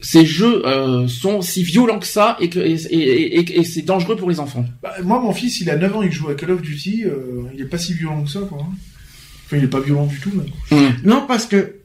ces 0.02 0.26
jeux 0.26 0.66
euh, 0.66 1.08
sont 1.10 1.41
si 1.41 1.62
violents 1.62 2.00
que 2.00 2.06
ça 2.08 2.38
et 2.40 2.50
que 2.50 2.60
et, 2.60 2.72
et- 2.90 3.40
et- 3.41 3.60
et 3.60 3.64
c'est 3.66 3.82
dangereux 3.82 4.16
pour 4.16 4.30
les 4.30 4.40
enfants? 4.40 4.66
Bah, 4.82 4.94
moi, 5.04 5.20
mon 5.20 5.34
fils, 5.34 5.60
il 5.60 5.70
a 5.70 5.76
9 5.76 5.94
ans, 5.98 6.02
il 6.02 6.12
joue 6.12 6.30
à 6.30 6.36
Call 6.36 6.52
of 6.52 6.62
Duty, 6.62 7.04
euh, 7.06 7.44
il 7.54 7.60
est 7.62 7.66
pas 7.66 7.78
si 7.78 7.94
violent 7.94 8.24
que 8.24 8.30
ça, 8.30 8.40
quoi. 8.48 8.60
Enfin, 9.50 9.58
il 9.58 9.64
est 9.64 9.68
pas 9.68 9.80
violent 9.80 10.06
du 10.06 10.20
tout, 10.20 10.30
même. 10.36 10.92
Non, 11.04 11.24
parce 11.28 11.46
que 11.48 11.76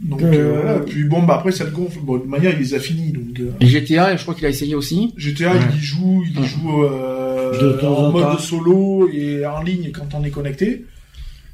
Donc, 0.00 0.22
Euh, 0.22 0.26
euh, 0.32 0.60
voilà. 0.62 0.78
Puis 0.78 1.02
bon, 1.02 1.24
bah, 1.24 1.34
après, 1.34 1.50
ça 1.50 1.64
le 1.64 1.72
gonfle. 1.72 1.98
Bon, 2.04 2.18
de 2.18 2.24
manière, 2.24 2.52
il 2.52 2.60
les 2.60 2.72
a 2.74 2.78
finis, 2.78 3.10
donc, 3.10 3.40
euh, 3.40 3.50
Et 3.60 3.66
GTA, 3.66 4.16
je 4.16 4.22
crois 4.22 4.36
qu'il 4.36 4.46
a 4.46 4.48
essayé 4.48 4.76
aussi. 4.76 5.12
GTA, 5.16 5.54
Ouais. 5.54 5.58
il 5.72 5.78
y 5.78 5.80
joue, 5.82 6.22
il 6.24 6.36
y 6.36 6.40
Mhm. 6.40 6.46
joue, 6.46 6.84
euh, 6.84 7.60
De 7.60 7.80
temps 7.80 7.98
en 7.98 8.04
en 8.06 8.12
mode 8.12 8.22
temps. 8.22 8.38
solo 8.38 9.08
et 9.12 9.44
en 9.44 9.60
ligne 9.60 9.90
quand 9.92 10.14
on 10.14 10.22
est 10.22 10.30
connecté. 10.30 10.84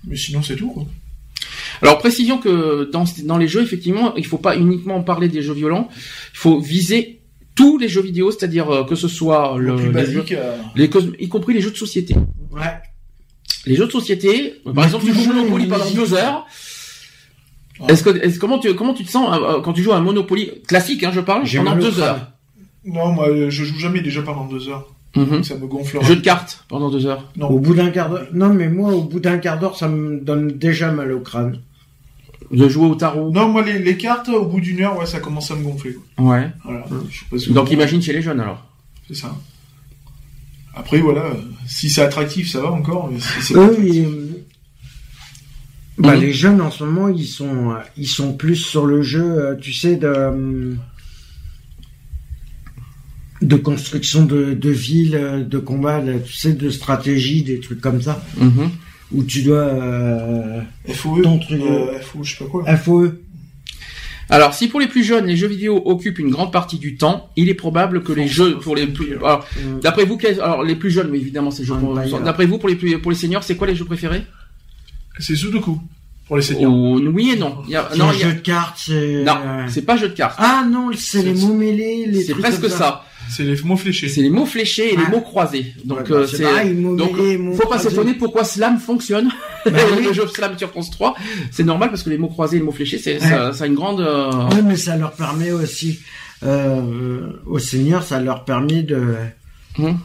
Mais 0.06 0.16
sinon, 0.16 0.42
c'est 0.42 0.56
tout, 0.56 0.68
quoi. 0.68 0.84
Alors 1.80 1.96
précision 1.98 2.36
que 2.36 2.90
dans, 2.92 3.04
dans 3.24 3.38
les 3.38 3.48
jeux, 3.48 3.62
effectivement, 3.62 4.14
il 4.16 4.26
faut 4.26 4.36
pas 4.36 4.56
uniquement 4.58 5.02
parler 5.02 5.28
des 5.30 5.40
jeux 5.40 5.54
violents, 5.54 5.88
il 5.90 6.36
faut 6.38 6.60
viser 6.60 7.20
tous 7.54 7.78
les 7.78 7.88
jeux 7.88 8.02
vidéo, 8.02 8.30
c'est-à-dire 8.30 8.68
euh, 8.70 8.84
que 8.84 8.94
ce 8.94 9.08
soit 9.08 9.56
Le 9.58 9.68
le, 9.68 9.76
plus 9.76 9.92
les 9.92 10.04
jeux- 10.12 10.24
les 10.76 10.90
y 11.24 11.28
compris 11.30 11.54
les 11.54 11.60
jeux 11.62 11.70
de 11.70 11.76
société. 11.78 12.14
ouais, 12.52 12.60
Les 13.66 13.76
jeux 13.76 13.86
de 13.86 13.92
société, 13.92 14.60
par 14.64 14.74
Mais 14.74 14.82
exemple, 14.84 15.04
tu 15.06 15.14
joues 15.14 15.32
Monopoly 15.32 15.66
pendant 15.66 15.90
deux 15.90 16.14
heures. 16.14 16.46
Ouais. 17.80 17.86
Est-ce 17.92 18.04
que, 18.04 18.38
comment 18.38 18.58
tu, 18.58 18.74
comment 18.74 18.94
tu 18.94 19.04
te 19.04 19.10
sens 19.10 19.28
euh, 19.36 19.60
quand 19.60 19.72
tu 19.72 19.82
joues 19.82 19.92
à 19.92 19.96
un 19.96 20.00
Monopoly? 20.00 20.50
Classique, 20.66 21.02
hein, 21.02 21.10
je 21.12 21.20
parle, 21.20 21.44
pendant 21.56 21.76
deux 21.76 21.98
heures. 22.00 22.28
Non, 22.84 23.12
moi, 23.12 23.28
je 23.48 23.64
joue 23.64 23.78
jamais 23.78 24.00
déjà 24.00 24.22
pendant 24.22 24.44
deux 24.46 24.68
heures. 24.68 24.86
Mhm. 25.16 25.42
Ça 25.44 25.54
me 25.56 25.66
gonfle. 25.66 26.02
Jeu 26.04 26.16
de 26.16 26.20
cartes 26.20 26.64
pendant 26.68 26.90
deux 26.90 27.06
heures. 27.06 27.24
Non. 27.36 27.48
Au 27.48 27.58
bout 27.58 27.74
d'un 27.74 27.90
quart 27.90 28.10
d'heure. 28.10 28.26
Non, 28.32 28.52
mais 28.52 28.68
moi, 28.68 28.92
au 28.92 29.02
bout 29.02 29.20
d'un 29.20 29.38
quart 29.38 29.58
d'heure, 29.58 29.76
ça 29.78 29.88
me 29.88 30.18
donne 30.20 30.48
déjà 30.48 30.90
mal 30.92 31.10
au 31.12 31.20
crâne. 31.20 31.60
De 32.50 32.68
jouer 32.68 32.86
au 32.86 32.94
tarot. 32.94 33.30
Non, 33.30 33.48
moi, 33.48 33.62
les, 33.62 33.78
les 33.78 33.96
cartes, 33.96 34.28
au 34.28 34.44
bout 34.44 34.60
d'une 34.60 34.80
heure, 34.82 34.98
ouais, 34.98 35.06
ça 35.06 35.18
commence 35.20 35.50
à 35.50 35.54
me 35.56 35.62
gonfler. 35.64 35.94
quoi. 36.16 36.24
Ouais. 36.32 36.48
Voilà. 36.64 36.84
Je 37.10 37.18
sais 37.20 37.24
pas 37.30 37.38
si 37.38 37.52
Donc 37.52 37.68
vous- 37.68 37.72
imagine 37.72 38.02
chez 38.02 38.12
les 38.12 38.22
jeunes 38.22 38.40
alors. 38.40 38.62
C'est 39.08 39.14
ça. 39.16 39.34
Après, 40.76 40.98
voilà, 41.00 41.30
si 41.66 41.88
c'est 41.88 42.02
attractif, 42.02 42.50
ça 42.50 42.60
va 42.60 42.70
encore, 42.72 43.10
mais 43.10 43.20
si 43.20 43.28
c'est 43.42 43.54
pas 43.54 43.68
Eux, 43.68 43.76
ils- 43.80 44.36
bah, 45.98 46.14
Mhm. 46.16 46.20
les 46.20 46.32
jeunes 46.32 46.60
en 46.60 46.70
ce 46.70 46.82
moment, 46.84 47.08
ils 47.08 47.26
sont, 47.26 47.70
euh, 47.70 47.74
ils 47.96 48.08
sont 48.08 48.32
plus 48.34 48.56
sur 48.56 48.84
le 48.86 49.00
jeu, 49.02 49.22
euh, 49.24 49.54
tu 49.56 49.72
sais, 49.72 49.94
de, 49.96 50.06
euh, 50.08 50.74
de 53.42 53.56
construction 53.56 54.24
de, 54.24 54.54
de 54.54 54.70
villes, 54.70 55.46
de 55.48 55.58
combat, 55.58 56.02
tu 56.24 56.32
sais, 56.32 56.52
de 56.54 56.70
stratégie, 56.70 57.42
des 57.42 57.60
trucs 57.60 57.80
comme 57.80 58.00
ça, 58.02 58.22
Mhm. 58.38 58.70
où 59.12 59.22
tu 59.22 59.42
dois 59.42 59.56
euh, 59.58 60.60
FOE, 60.88 61.22
Ton 61.22 61.38
truc, 61.38 61.60
euh, 61.60 61.98
FOE, 62.00 62.24
je 62.24 62.36
sais 62.36 62.44
pas 62.44 62.50
quoi. 62.50 62.64
FOE. 62.76 63.12
Alors, 64.30 64.54
si 64.54 64.68
pour 64.68 64.80
les 64.80 64.86
plus 64.86 65.04
jeunes, 65.04 65.26
les 65.26 65.36
jeux 65.36 65.46
vidéo 65.48 65.82
occupent 65.84 66.18
une 66.18 66.30
grande 66.30 66.52
partie 66.52 66.78
du 66.78 66.96
temps, 66.96 67.28
il 67.36 67.48
est 67.48 67.54
probable 67.54 68.02
que 68.02 68.12
les 68.12 68.26
jeux, 68.26 68.58
pour 68.58 68.74
les 68.76 68.86
plus, 68.86 69.16
alors, 69.16 69.46
d'après 69.82 70.04
vous, 70.04 70.16
quels- 70.16 70.40
alors 70.40 70.62
les 70.62 70.76
plus 70.76 70.90
jeunes, 70.90 71.08
mais 71.10 71.18
évidemment, 71.18 71.50
c'est 71.50 71.62
les 71.62 71.68
jeux. 71.68 71.74
pour- 71.76 71.94
Empire. 71.98 72.20
D'après 72.24 72.46
vous, 72.46 72.58
pour 72.58 72.68
les 72.68 72.76
plus, 72.76 72.98
pour 72.98 73.10
les 73.10 73.16
seniors, 73.16 73.42
c'est 73.44 73.56
quoi 73.56 73.66
les 73.66 73.76
jeux 73.76 73.84
préférés? 73.84 74.22
C'est 75.18 75.36
Sudoku, 75.36 75.78
pour 76.26 76.36
les 76.36 76.42
seniors. 76.42 76.72
Ou- 76.72 76.98
Oui 77.12 77.32
et 77.34 77.36
non. 77.38 77.58
Il 77.66 77.70
y 77.72 77.76
a, 77.76 77.88
non, 77.96 78.06
non, 78.06 78.12
il 78.12 78.20
y 78.20 78.22
a- 78.24 78.28
jeu 78.30 78.34
de 78.34 78.40
cartes, 78.40 78.76
c'est... 78.78 79.22
non, 79.24 79.36
euh, 79.44 79.66
c'est 79.68 79.82
pas 79.82 79.96
jeu 79.96 80.08
de 80.08 80.14
cartes. 80.14 80.36
Ah 80.38 80.64
non, 80.68 80.90
c'est 80.96 81.22
les 81.22 81.34
mots 81.34 81.54
mêlés, 81.54 82.06
les 82.06 82.22
c'est 82.22 82.34
presque 82.34 82.60
comme 82.62 82.70
ça. 82.70 83.04
C'est 83.30 83.42
les 83.44 83.60
mots 83.62 83.76
fléchés. 83.76 84.08
C'est 84.08 84.22
les 84.22 84.30
mots 84.30 84.46
fléchés 84.46 84.92
et 84.92 84.96
les 84.96 85.02
Ouais. 85.04 85.10
mots 85.10 85.20
croisés. 85.20 85.74
Donc 85.84 85.98
Ouais, 85.98 86.04
bah, 86.08 86.14
euh, 86.16 86.26
c'est 86.26 86.36
c'est 86.38 86.42
pareil, 86.44 86.74
mots 86.74 86.96
donc 86.96 87.16
mêlés, 87.16 87.38
mots 87.38 87.54
faut 87.54 87.68
pas 87.68 87.78
s'étonner 87.78 88.14
pourquoi 88.14 88.44
Slam 88.44 88.78
fonctionne. 88.78 89.30
Bah 89.64 89.72
oui. 89.98 90.04
le 90.04 90.12
jeu 90.12 90.26
Slam 90.26 90.56
sur 90.58 90.70
France 90.70 90.90
3, 90.90 91.14
c'est 91.50 91.64
normal 91.64 91.90
parce 91.90 92.02
que 92.02 92.10
les 92.10 92.18
mots 92.18 92.28
croisés 92.28 92.56
et 92.56 92.60
les 92.60 92.64
mots 92.64 92.72
fléchés, 92.72 92.98
c'est 92.98 93.18
ça, 93.18 93.52
ça 93.52 93.64
a 93.64 93.66
une 93.66 93.74
grande. 93.74 94.00
euh, 94.00 94.30
Oui, 94.52 94.58
mais 94.64 94.76
ça 94.76 94.96
leur 94.96 95.12
permet 95.12 95.50
aussi, 95.52 96.00
euh, 96.42 97.30
aux 97.46 97.58
seniors, 97.58 98.02
ça 98.02 98.20
leur 98.20 98.44
permet 98.44 98.82
de, 98.82 99.14
Hum. 99.78 99.98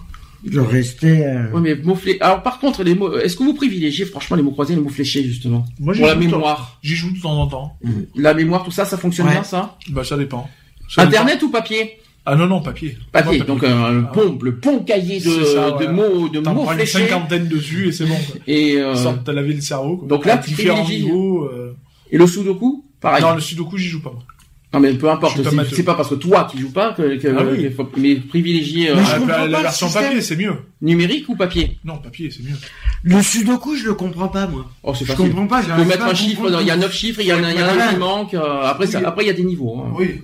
de 0.46 0.60
rester. 0.60 1.26
euh, 1.26 1.52
Ouais, 1.52 1.62
mais 1.62 1.76
mots 1.76 1.96
flé- 1.96 2.18
Alors 2.22 2.42
par 2.44 2.60
contre, 2.60 2.84
les 2.84 2.96
mots. 2.96 3.18
Est-ce 3.18 3.36
que 3.36 3.44
vous 3.44 3.54
privilégiez 3.54 4.06
franchement 4.06 4.38
les 4.38 4.44
mots 4.44 4.52
croisés 4.52 4.74
et 4.74 4.76
les 4.78 4.82
mots 4.82 4.90
fléchés 4.90 5.24
justement? 5.24 5.66
Moi, 5.80 5.94
j'y 5.94 6.00
pour 6.00 6.08
la 6.10 6.16
mémoire 6.16 6.80
J'y 6.82 6.96
joue 6.96 7.12
de 7.12 7.20
temps 7.20 7.40
en 7.42 7.48
temps. 7.48 7.78
La 8.16 8.34
mémoire, 8.34 8.64
tout 8.64 8.72
ça, 8.72 8.86
ça 8.86 8.98
fonctionne 8.98 9.28
Ouais. 9.28 9.34
bien 9.34 9.44
ça? 9.44 9.78
Bah, 9.90 10.04
ça 10.04 10.18
dépend. 10.18 10.50
Ça 10.90 11.06
dépend. 11.06 11.18
Internet 11.18 11.44
ou 11.44 11.50
papier? 11.50 12.00
Ah 12.26 12.36
non, 12.36 12.46
non, 12.48 12.62
papier. 12.62 12.98
Papier. 13.12 13.40
Donc 13.40 13.64
euh, 13.64 13.92
le 13.92 14.04
Ah. 14.08 14.12
pont, 14.14 14.38
le 14.42 14.56
pont 14.58 14.80
cahier 14.84 15.20
de, 15.20 15.44
ça, 15.46 15.72
de 15.72 15.88
mots, 15.88 16.30
de 16.30 16.40
mots 16.40 16.64
prends 16.64 16.74
une 16.74 16.86
cinquantaine 16.86 17.48
dessus 17.48 17.88
et 17.88 17.92
c'est 17.92 18.06
bon. 18.06 18.16
Quoi. 18.16 18.42
Et 18.48 18.76
euh, 18.78 18.94
te 19.26 19.32
laver 19.32 19.54
le 19.54 19.62
cerveau. 19.62 19.98
Quoi. 19.98 20.08
donc 20.08 20.26
là, 20.26 20.38
différents 20.38 20.84
privilégies- 20.84 21.06
niveaux. 21.06 21.46
euh, 21.46 21.76
et 22.12 22.18
le 22.18 22.28
sudoku, 22.28 22.86
pareil. 23.02 23.22
Non, 23.24 23.34
le 23.34 23.42
sudoku, 23.42 23.78
j'y 23.78 23.88
joue 23.88 24.02
pas. 24.02 24.12
moi. 24.12 24.24
Non 24.72 24.80
mais 24.80 24.94
peu 24.94 25.10
importe, 25.10 25.36
c'est- 25.74 25.82
pas 25.84 25.96
parce 25.96 26.10
que 26.10 26.14
toi 26.16 26.48
tu 26.52 26.60
joues 26.62 26.70
pas 26.72 26.94
que, 26.94 27.16
que 27.18 27.28
Ah 27.36 27.42
oui. 27.44 27.72
faut- 27.76 27.90
mais 27.98 28.18
privilégier 28.18 28.92
euh, 28.92 28.98
Mais 28.98 29.04
je 29.04 29.10
Ah, 29.16 29.18
comprends 29.18 29.46
la, 29.48 29.62
version 29.64 29.88
système. 29.88 30.04
papier, 30.06 30.22
c'est 30.22 30.36
mieux. 30.36 30.54
numérique 30.84 31.28
ou 31.28 31.36
papier? 31.36 31.80
Non, 31.84 31.98
papier, 31.98 32.30
c'est 32.30 32.44
mieux. 32.44 32.54
Le 33.02 33.20
sudoku, 33.24 33.76
je 33.76 33.86
le 33.88 33.96
comprends 33.96 34.28
pas, 34.28 34.46
moi. 34.46 34.68
Oh 34.84 34.94
c'est 34.94 35.06
Je 35.06 35.14
comprends 35.14 35.48
pas, 35.48 35.64
Faut 35.64 35.86
mettre 35.86 36.04
un 36.06 36.14
chiffre, 36.14 36.52
il 36.62 36.68
y 36.68 36.70
a 36.70 36.78
neuf 36.78 36.94
chiffres, 36.94 37.20
il 37.22 37.26
y 37.28 37.34
en 37.34 37.44
a, 37.44 37.48
un 37.48 37.94
qui 37.94 37.96
manque. 37.98 38.36
euh, 38.36 38.62
après 38.64 38.86
ça- 38.86 39.00
Oui. 39.00 39.06
après 39.06 39.24
il 39.24 39.28
y 39.28 39.32
a 39.32 39.34
des 39.34 39.44
niveaux. 39.44 39.76
hein. 39.84 39.92
Oui. 39.98 40.22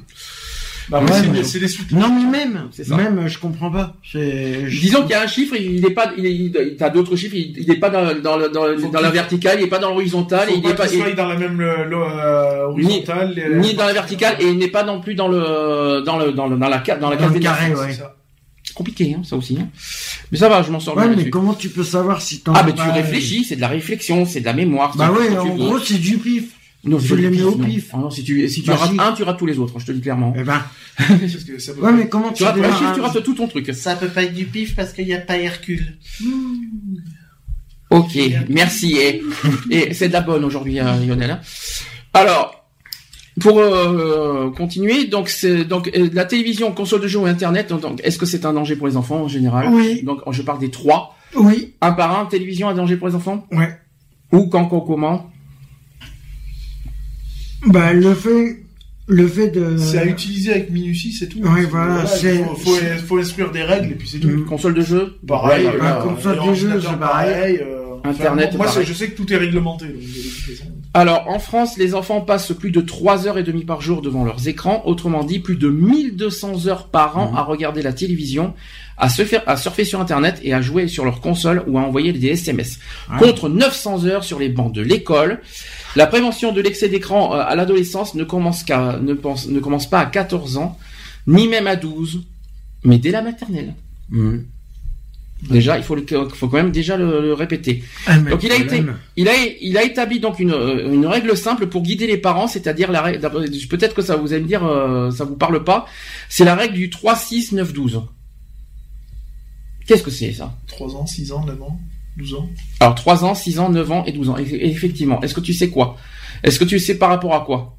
Bah, 0.90 1.02
Ouais, 1.02 1.08
c'est 1.12 1.28
mais- 1.28 1.38
des- 1.40 1.44
c'est 1.44 1.68
suites. 1.68 1.92
Non, 1.92 2.14
mais 2.14 2.30
même, 2.46 2.68
C'est 2.72 2.84
ça. 2.84 2.96
même, 2.96 3.28
je 3.28 3.40
comprends 3.40 3.72
pas. 3.72 3.96
C'est, 4.12 4.70
je- 4.70 4.82
Disons 4.82 5.02
qu'il 5.02 5.12
y 5.12 5.14
a 5.16 5.22
un 5.24 5.28
chiffre, 5.28 5.56
il 5.56 5.84
est 5.86 5.90
pas, 5.92 6.12
il 6.18 6.26
est, 6.26 6.34
il, 6.34 6.76
t'as 6.78 6.90
d'autres 6.90 7.16
chiffres, 7.16 7.36
il, 7.36 7.56
il 7.58 7.72
est 7.72 7.76
pas 7.80 7.90
dans, 7.90 8.02
la 9.02 9.10
verticale, 9.12 9.58
il 9.60 9.64
est 9.66 9.70
pas 9.70 9.80
dans 9.80 9.90
l'horizontale, 9.90 10.50
il 10.56 10.62
pas 10.62 10.70
est 10.70 10.76
pas, 10.76 10.88
soit 10.88 11.12
dans 11.14 11.28
la 11.28 11.38
même 11.38 11.60
euh, 11.60 11.90
euh, 11.92 12.66
horizontale. 12.68 13.36
ni, 13.60 13.74
dans 13.74 13.86
la 13.86 13.94
verticale, 13.94 14.36
et 14.40 14.48
il 14.48 14.58
n'est 14.58 14.68
pas 14.68 14.84
non 14.84 15.02
plus 15.02 15.16
dans 15.16 15.28
le, 15.28 16.02
dans 16.06 16.18
le, 16.20 16.32
dans 16.32 16.48
le, 16.48 16.58
dans 16.58 16.70
la 16.70 16.80
case, 16.80 17.00
dans 17.00 17.10
la 17.10 17.16
des 17.16 17.40
carré, 17.40 17.74
ouais. 17.74 17.88
C'est 17.90 18.00
ça. 18.00 18.16
Compliqué, 18.74 19.16
hein, 19.18 19.22
ça 19.24 19.38
aussi. 19.38 19.58
Hein. 19.62 19.70
Mais 20.32 20.38
ça 20.38 20.50
va, 20.50 20.62
je 20.62 20.70
m'en 20.72 20.80
sors 20.82 20.98
Ouais, 20.98 21.08
bien 21.08 21.16
mais 21.16 21.30
comment 21.30 21.54
tu 21.54 21.70
peux 21.70 21.84
savoir 21.84 22.22
si 22.22 22.42
t'en 22.42 22.54
Ah, 22.54 22.64
mais 22.66 22.72
tu 22.74 22.78
pas- 22.80 22.92
réfléchis, 22.92 23.46
c'est 23.46 23.56
de 23.56 23.62
la 23.62 23.70
réflexion, 23.70 24.26
c'est 24.26 24.42
de 24.42 24.46
la 24.46 24.54
mémoire. 24.54 24.96
Bah 24.98 25.12
ouais, 25.12 25.36
en 25.38 25.48
gros, 25.56 25.80
c'est 25.80 25.98
du 26.00 26.18
pif. 26.18 26.46
Non, 26.86 26.98
tu 26.98 27.08
c'est 27.08 27.16
les 27.16 27.30
du 27.30 27.38
mets 27.38 27.44
au 27.44 27.56
non. 27.56 27.66
pif. 27.66 27.90
Ah 27.94 27.98
non, 27.98 28.10
si 28.10 28.24
tu, 28.24 28.48
si 28.48 28.62
tu 28.62 28.70
Bah, 28.70 28.76
rates 28.76 28.92
si. 28.92 28.98
un, 29.00 29.12
tu 29.14 29.24
rates 29.24 29.38
tous 29.40 29.46
les 29.46 29.58
autres, 29.60 29.80
je 29.80 29.86
te 29.86 29.92
le 29.92 29.98
dis 29.98 30.04
clairement. 30.04 30.34
Eh 30.38 30.44
ben, 30.44 30.62
Parce 30.98 31.44
que 31.44 31.58
ça 31.60 31.74
peut 31.74 31.82
ouais, 31.82 31.92
mais 31.94 32.08
comment 32.10 32.30
Tu 32.30 32.36
tu 32.38 32.44
rates 32.44 32.58
un 32.58 32.78
chiffre, 32.78 32.94
tu 32.94 33.02
rates 33.02 33.24
tout 33.24 33.34
ton 33.34 33.48
truc. 33.48 33.74
Ça 33.74 33.96
peut 33.96 34.08
pas 34.08 34.24
être 34.24 34.34
du 34.34 34.46
pif 34.46 34.76
parce 34.76 34.94
qu'il 34.94 35.06
n'y 35.06 35.14
a 35.14 35.20
pas 35.20 35.38
Hercule. 35.38 35.98
Ok, 37.92 38.18
merci. 38.50 38.98
Et, 38.98 39.22
et 39.70 39.94
c'est 39.94 40.08
de 40.08 40.14
la 40.14 40.22
bonne 40.22 40.44
aujourd'hui, 40.44 40.80
hein, 40.80 40.98
Lionel. 41.06 41.32
hein. 41.32 41.40
Alors, 42.14 42.68
pour 43.40 43.60
euh, 43.60 44.50
continuer, 44.52 45.06
donc 45.06 45.30
c'est 45.30 45.66
donc 45.66 45.92
euh, 45.96 46.10
la 46.14 46.26
télévision, 46.26 46.72
console 46.72 47.02
de 47.02 47.08
jeu 47.08 47.20
ou 47.20 47.26
internet. 47.26 47.70
Donc, 47.74 48.02
est-ce 48.04 48.18
que 48.18 48.26
c'est 48.26 48.46
un 48.46 48.54
danger 48.54 48.76
pour 48.76 48.88
les 48.88 48.98
enfants 48.98 49.22
en 49.24 49.28
général? 49.28 49.68
Oui. 49.72 50.02
Donc, 50.04 50.22
je 50.32 50.42
parle 50.42 50.60
des 50.60 50.72
trois. 50.72 51.16
Oui, 51.36 51.74
Un 51.82 51.92
par 51.92 52.18
un, 52.20 52.26
télévision, 52.26 52.70
un 52.70 52.74
danger 52.74 52.96
pour 52.96 53.08
les 53.10 53.16
enfants? 53.16 53.46
Ouais. 53.52 53.78
Ou 54.32 54.48
quand, 54.48 54.66
quand, 54.66 54.82
comment? 54.82 55.30
Bah, 57.66 57.94
le 57.94 58.14
fait, 58.14 58.64
le 59.08 59.28
fait 59.28 59.50
de... 59.50 59.78
C'est 59.78 59.98
à 60.00 60.06
utiliser 60.06 60.52
avec 60.52 60.70
minutie, 60.72 61.12
c'est 61.14 61.28
tout. 61.28 61.40
Ouais, 61.40 61.64
voilà, 61.64 62.06
c'est- 62.06 62.38
faut, 62.44 62.56
faut, 62.56 62.76
faut 63.08 63.18
instruire 63.18 63.52
des 63.52 63.64
règles 63.64 63.92
et 63.92 63.96
puis 63.96 64.08
c'est 64.08 64.20
tout. 64.20 64.30
Mm. 64.30 64.46
Console 64.46 64.74
de 64.76 64.82
jeu 64.82 65.16
Pareil, 65.28 65.66
Ouais, 65.66 65.74
bah, 65.80 66.06
des 66.16 66.22
jeux, 66.22 66.30
ordinateur, 66.70 66.92
c'est 66.92 67.00
pareil. 67.00 67.60
euh, 67.62 67.82
Internet, 68.04 68.50
enfin, 68.54 68.72
moi, 68.76 68.84
je 68.84 68.94
sais 68.94 69.10
que 69.10 69.18
tout 69.18 69.34
est 69.34 69.38
réglementé. 69.38 69.86
donc, 69.86 69.96
de. 69.96 70.76
Alors, 70.94 71.28
en 71.28 71.40
France, 71.40 71.78
les 71.78 71.96
enfants 71.96 72.22
passent 72.22 72.54
plus 72.54 72.70
de 72.72 72.80
3 72.82 73.28
heures 73.28 73.38
et 73.40 73.44
demie 73.44 73.66
par 73.66 73.82
jour 73.82 74.02
devant 74.04 74.24
leurs 74.24 74.48
écrans. 74.48 74.84
Autrement 74.86 75.24
dit, 75.24 75.40
plus 75.40 75.56
de 75.56 75.68
1200 75.70 76.68
heures 76.68 76.88
par 76.88 77.18
an 77.18 77.34
à 77.36 77.42
regarder 77.42 77.82
la 77.82 77.94
télévision, 77.94 78.54
à 78.98 79.10
se 79.10 79.26
faire, 79.26 79.44
à 79.48 79.58
surfer 79.58 79.84
sur 79.86 80.00
Internet 80.00 80.40
et 80.44 80.54
à 80.54 80.62
jouer 80.62 80.88
sur 80.88 81.04
leur 81.06 81.20
console 81.22 81.64
ou 81.68 81.78
à 81.78 81.82
envoyer 81.82 82.14
des 82.14 82.28
SMS. 82.28 82.80
Ouais. 83.12 83.18
Contre 83.20 83.50
900 83.50 84.06
heures 84.06 84.24
sur 84.24 84.40
les 84.40 84.50
bancs 84.50 84.72
de 84.74 84.82
l'école. 84.82 85.42
La 85.96 86.08
prévention 86.08 86.52
de 86.54 86.62
l'excès 86.62 86.88
d'écran 86.90 87.36
euh, 87.36 87.40
à 87.46 87.56
l'adolescence 87.56 88.16
ne 88.16 88.24
commence 88.24 88.64
qu'à, 88.64 88.98
ne 89.02 89.14
pense, 89.14 89.48
ne 89.48 89.60
commence 89.60 89.90
pas 89.90 90.00
à 90.00 90.06
14 90.06 90.58
ans, 90.58 90.78
ni 91.28 91.48
même 91.48 91.68
à 91.68 91.76
12, 91.76 92.22
mais 92.84 92.98
dès 92.98 93.12
la 93.12 93.22
maternelle. 93.22 93.74
Mm. 94.10 94.38
Déjà, 95.50 95.78
il 95.78 95.84
faut, 95.84 95.96
le, 95.96 96.06
faut 96.34 96.48
quand 96.48 96.58
même 96.58 96.72
déjà 96.72 96.96
le- 96.96 97.22
le 97.22 97.34
répéter. 97.34 97.84
Ah, 98.08 98.18
Donc, 98.18 98.42
il 98.42 98.52
a 98.52 98.56
problème- 98.56 98.96
Il 99.18 99.28
a, 99.28 99.34
il 99.62 99.78
a 99.78 99.84
établi 99.84 100.20
donc 100.22 100.40
une, 100.40 100.52
euh, 100.54 100.92
une 100.92 101.06
règle 101.06 101.36
simple 101.38 101.68
pour 101.68 101.84
guider 101.84 102.08
les 102.08 102.18
parents, 102.18 102.48
c'est-à-dire 102.48 102.92
la 102.92 103.04
peut-être 103.70 103.94
que 103.94 104.02
ça 104.02 104.16
vous 104.16 104.32
allez 104.34 104.42
me 104.42 104.48
dire, 104.48 104.66
euh, 104.66 105.12
ça 105.12 105.26
vous 105.26 105.36
parle 105.36 105.64
pas, 105.66 105.86
c'est 106.30 106.46
la 106.46 106.56
règle 106.56 106.76
du 106.76 106.90
3, 106.90 107.16
6, 107.18 107.52
9, 107.52 107.74
12. 107.74 108.02
Qu'est-ce 109.88 110.04
que 110.04 110.12
c'est 110.12 110.34
ça? 110.34 110.54
3 110.68 110.96
ans, 110.96 111.06
6 111.06 111.32
ans, 111.32 111.44
9 111.46 111.62
ans, 111.62 111.80
12 112.18 112.34
ans. 112.36 112.50
Alors 112.80 112.96
3 112.96 113.24
ans, 113.26 113.36
6 113.36 113.60
ans, 113.60 113.70
9 113.70 113.92
ans 113.92 114.04
et 114.06 114.12
12 114.12 114.30
ans. 114.30 114.38
Eff- 114.38 114.58
Effectivement. 114.60 115.22
Est-ce 115.22 115.34
que 115.34 115.42
tu 115.42 115.54
sais 115.54 115.70
quoi? 115.70 115.98
Est-ce 116.44 116.60
que 116.60 116.66
tu 116.66 116.80
sais 116.80 116.96
par 116.98 117.10
rapport 117.10 117.34
à 117.36 117.42
quoi? 117.46 117.78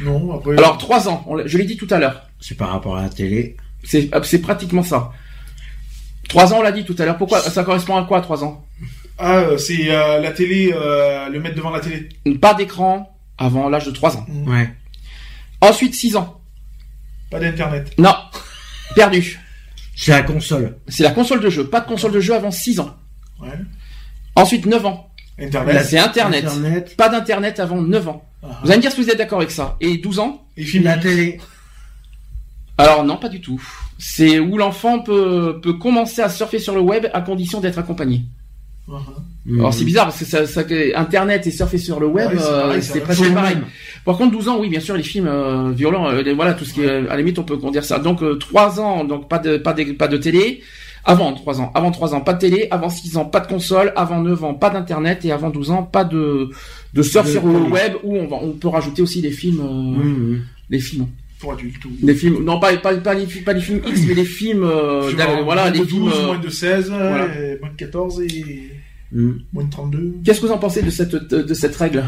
Non, 0.00 0.34
après. 0.34 0.56
Alors 0.56 0.78
3 0.78 1.08
ans, 1.08 1.24
on 1.28 1.34
l'a- 1.36 1.46
je 1.46 1.58
l'ai 1.58 1.64
dit 1.64 1.76
tout 1.76 1.86
à 1.90 1.98
l'heure. 1.98 2.28
C'est 2.40 2.56
par 2.56 2.70
rapport 2.70 2.96
à 2.96 3.02
la 3.02 3.08
télé. 3.08 3.56
C'est 3.84 4.10
c'est 4.24 4.40
pratiquement 4.40 4.82
ça. 4.82 5.12
3 6.28 6.52
ans, 6.54 6.58
on 6.58 6.62
l'a 6.62 6.72
dit 6.72 6.84
tout 6.84 6.96
à 6.98 7.04
l'heure. 7.04 7.18
Pourquoi 7.18 7.40
Ça 7.40 7.62
correspond 7.64 7.96
à 7.96 8.04
quoi 8.04 8.20
3 8.20 8.42
ans? 8.42 8.64
Ah, 9.18 9.36
euh, 9.36 9.58
c'est 9.58 9.90
euh, 9.90 10.18
la 10.20 10.32
télé, 10.32 10.72
euh, 10.74 11.28
le 11.28 11.38
mettre 11.40 11.54
devant 11.56 11.70
la 11.70 11.80
télé. 11.80 12.08
Pas 12.40 12.54
d'écran 12.54 13.14
avant 13.38 13.68
l'âge 13.68 13.84
de 13.86 13.90
3 13.92 14.16
ans. 14.16 14.26
Ouais. 14.46 14.68
Ensuite 15.60 15.94
6 15.94 16.16
ans. 16.16 16.40
Pas 17.30 17.38
d'internet. 17.38 17.92
Non. 17.98 18.14
Perdu. 18.96 19.38
C'est 19.96 20.12
la 20.12 20.22
console. 20.22 20.76
C'est 20.88 21.02
la 21.02 21.10
console 21.10 21.40
de 21.40 21.50
jeu. 21.50 21.68
Pas 21.68 21.80
de 21.80 21.86
console 21.86 22.12
de 22.12 22.20
jeu 22.20 22.34
avant 22.34 22.50
6 22.50 22.80
ans. 22.80 22.96
Ouais. 23.40 23.48
Ensuite 24.34 24.66
9 24.66 24.86
ans. 24.86 25.10
Internet. 25.38 25.74
Là, 25.74 25.84
c'est 25.84 25.98
Internet. 25.98 26.44
Internet. 26.44 26.96
Pas 26.96 27.08
d'internet 27.08 27.60
avant 27.60 27.80
9 27.80 28.08
ans. 28.08 28.24
Ah. 28.42 28.60
Vous 28.62 28.68
allez 28.68 28.78
me 28.78 28.82
dire 28.82 28.92
si 28.92 29.02
vous 29.02 29.10
êtes 29.10 29.18
d'accord 29.18 29.38
avec 29.38 29.50
ça. 29.50 29.76
Et 29.80 29.98
12 29.98 30.18
ans 30.18 30.46
Et 30.56 30.64
film. 30.64 30.84
La 30.84 30.98
télé. 30.98 31.40
Alors 32.76 33.04
non, 33.04 33.16
pas 33.16 33.28
du 33.28 33.40
tout. 33.40 33.62
C'est 33.98 34.40
où 34.40 34.58
l'enfant 34.58 35.00
peut, 35.00 35.60
peut 35.62 35.74
commencer 35.74 36.22
à 36.22 36.28
surfer 36.28 36.58
sur 36.58 36.74
le 36.74 36.80
web 36.80 37.06
à 37.12 37.20
condition 37.20 37.60
d'être 37.60 37.78
accompagné. 37.78 38.24
Ah, 39.46 39.50
Alors 39.58 39.68
Mm. 39.68 39.72
c'est 39.72 39.84
bizarre 39.84 40.04
parce 40.06 40.18
que 40.20 40.24
ça, 40.24 40.46
ça- 40.46 40.62
Internet 40.96 41.46
et 41.46 41.50
surfer 41.50 41.76
sur 41.78 42.00
le 42.00 42.06
web, 42.06 42.30
Ouais, 42.30 42.80
c'est 42.80 42.98
euh, 42.98 43.00
presque 43.02 43.32
pareil. 43.34 43.56
même. 43.56 43.64
Par 44.04 44.16
contre 44.16 44.32
12 44.32 44.48
ans, 44.48 44.58
oui, 44.60 44.68
bien 44.70 44.80
sûr, 44.80 44.96
les 44.96 45.02
films 45.02 45.26
euh, 45.28 45.70
violents, 45.72 46.08
euh, 46.08 46.22
les- 46.22 46.32
voilà, 46.32 46.54
tout 46.54 46.64
ce 46.64 46.72
qui 46.72 46.82
est, 46.82 46.88
à 46.88 47.00
la 47.02 47.16
limite, 47.18 47.38
on 47.38 47.42
peut 47.44 47.58
dire 47.70 47.84
ça. 47.84 47.98
Donc 47.98 48.22
euh, 48.22 48.36
3 48.36 48.80
ans, 48.80 49.04
donc 49.04 49.28
pas 49.28 49.38
de 49.38 49.56
pas 49.58 49.72
de, 49.74 49.84
pas 49.92 50.08
de 50.08 50.16
télé. 50.16 50.62
Avant 51.06 51.34
3 51.34 51.60
ans, 51.60 51.70
avant 51.74 51.90
3 51.90 52.14
ans, 52.14 52.22
pas 52.22 52.32
de 52.32 52.38
télé. 52.38 52.68
Avant 52.70 52.88
6 52.88 53.18
ans, 53.18 53.26
pas 53.26 53.40
de 53.40 53.46
console. 53.46 53.92
Avant 53.96 54.22
9 54.22 54.42
ans, 54.42 54.54
pas 54.54 54.70
d'internet. 54.70 55.22
Et 55.26 55.32
avant 55.32 55.50
12 55.50 55.70
ans, 55.70 55.82
pas 55.82 56.04
de 56.04 56.48
de 56.94 57.02
surf 57.02 57.26
De 57.26 57.30
sur 57.32 57.46
le 57.46 57.58
web 57.58 57.94
où 58.02 58.16
on 58.16 58.26
va, 58.26 58.36
on 58.40 58.52
peut 58.52 58.68
rajouter 58.68 59.02
aussi 59.02 59.20
les 59.20 59.30
films, 59.30 59.60
euh, 59.60 60.02
Mm. 60.36 60.42
les 60.70 60.78
films. 60.78 61.06
Pour 61.40 61.52
adultes. 61.52 61.84
ou- 61.84 61.90
Les 62.02 62.14
films, 62.14 62.42
non 62.42 62.58
pas 62.58 62.74
pas 62.78 62.94
pas 62.94 63.12
les, 63.12 63.26
pas 63.26 63.52
les 63.52 63.60
films 63.60 63.82
X, 63.86 64.00
mais 64.08 64.14
les 64.14 64.24
films, 64.24 64.62
euh, 64.64 65.10
voilà, 65.44 65.64
moins 65.64 65.70
les 65.72 65.80
de 65.80 65.84
films. 65.84 66.04
12, 66.04 66.14
euh, 66.18 66.26
moins 66.28 66.38
de 66.38 66.48
16, 66.48 66.88
voilà. 66.88 67.26
et 67.38 67.58
moins 67.60 67.68
de 67.68 67.76
14 67.76 68.22
et 68.22 68.70
Moins 69.14 69.64
de 69.64 69.70
32. 69.70 70.14
Qu'est-ce 70.24 70.40
que 70.40 70.46
vous 70.46 70.52
en 70.52 70.58
pensez 70.58 70.82
de 70.82 70.90
cette 70.90 71.14
de 71.14 71.54
cette 71.54 71.76
règle? 71.76 72.04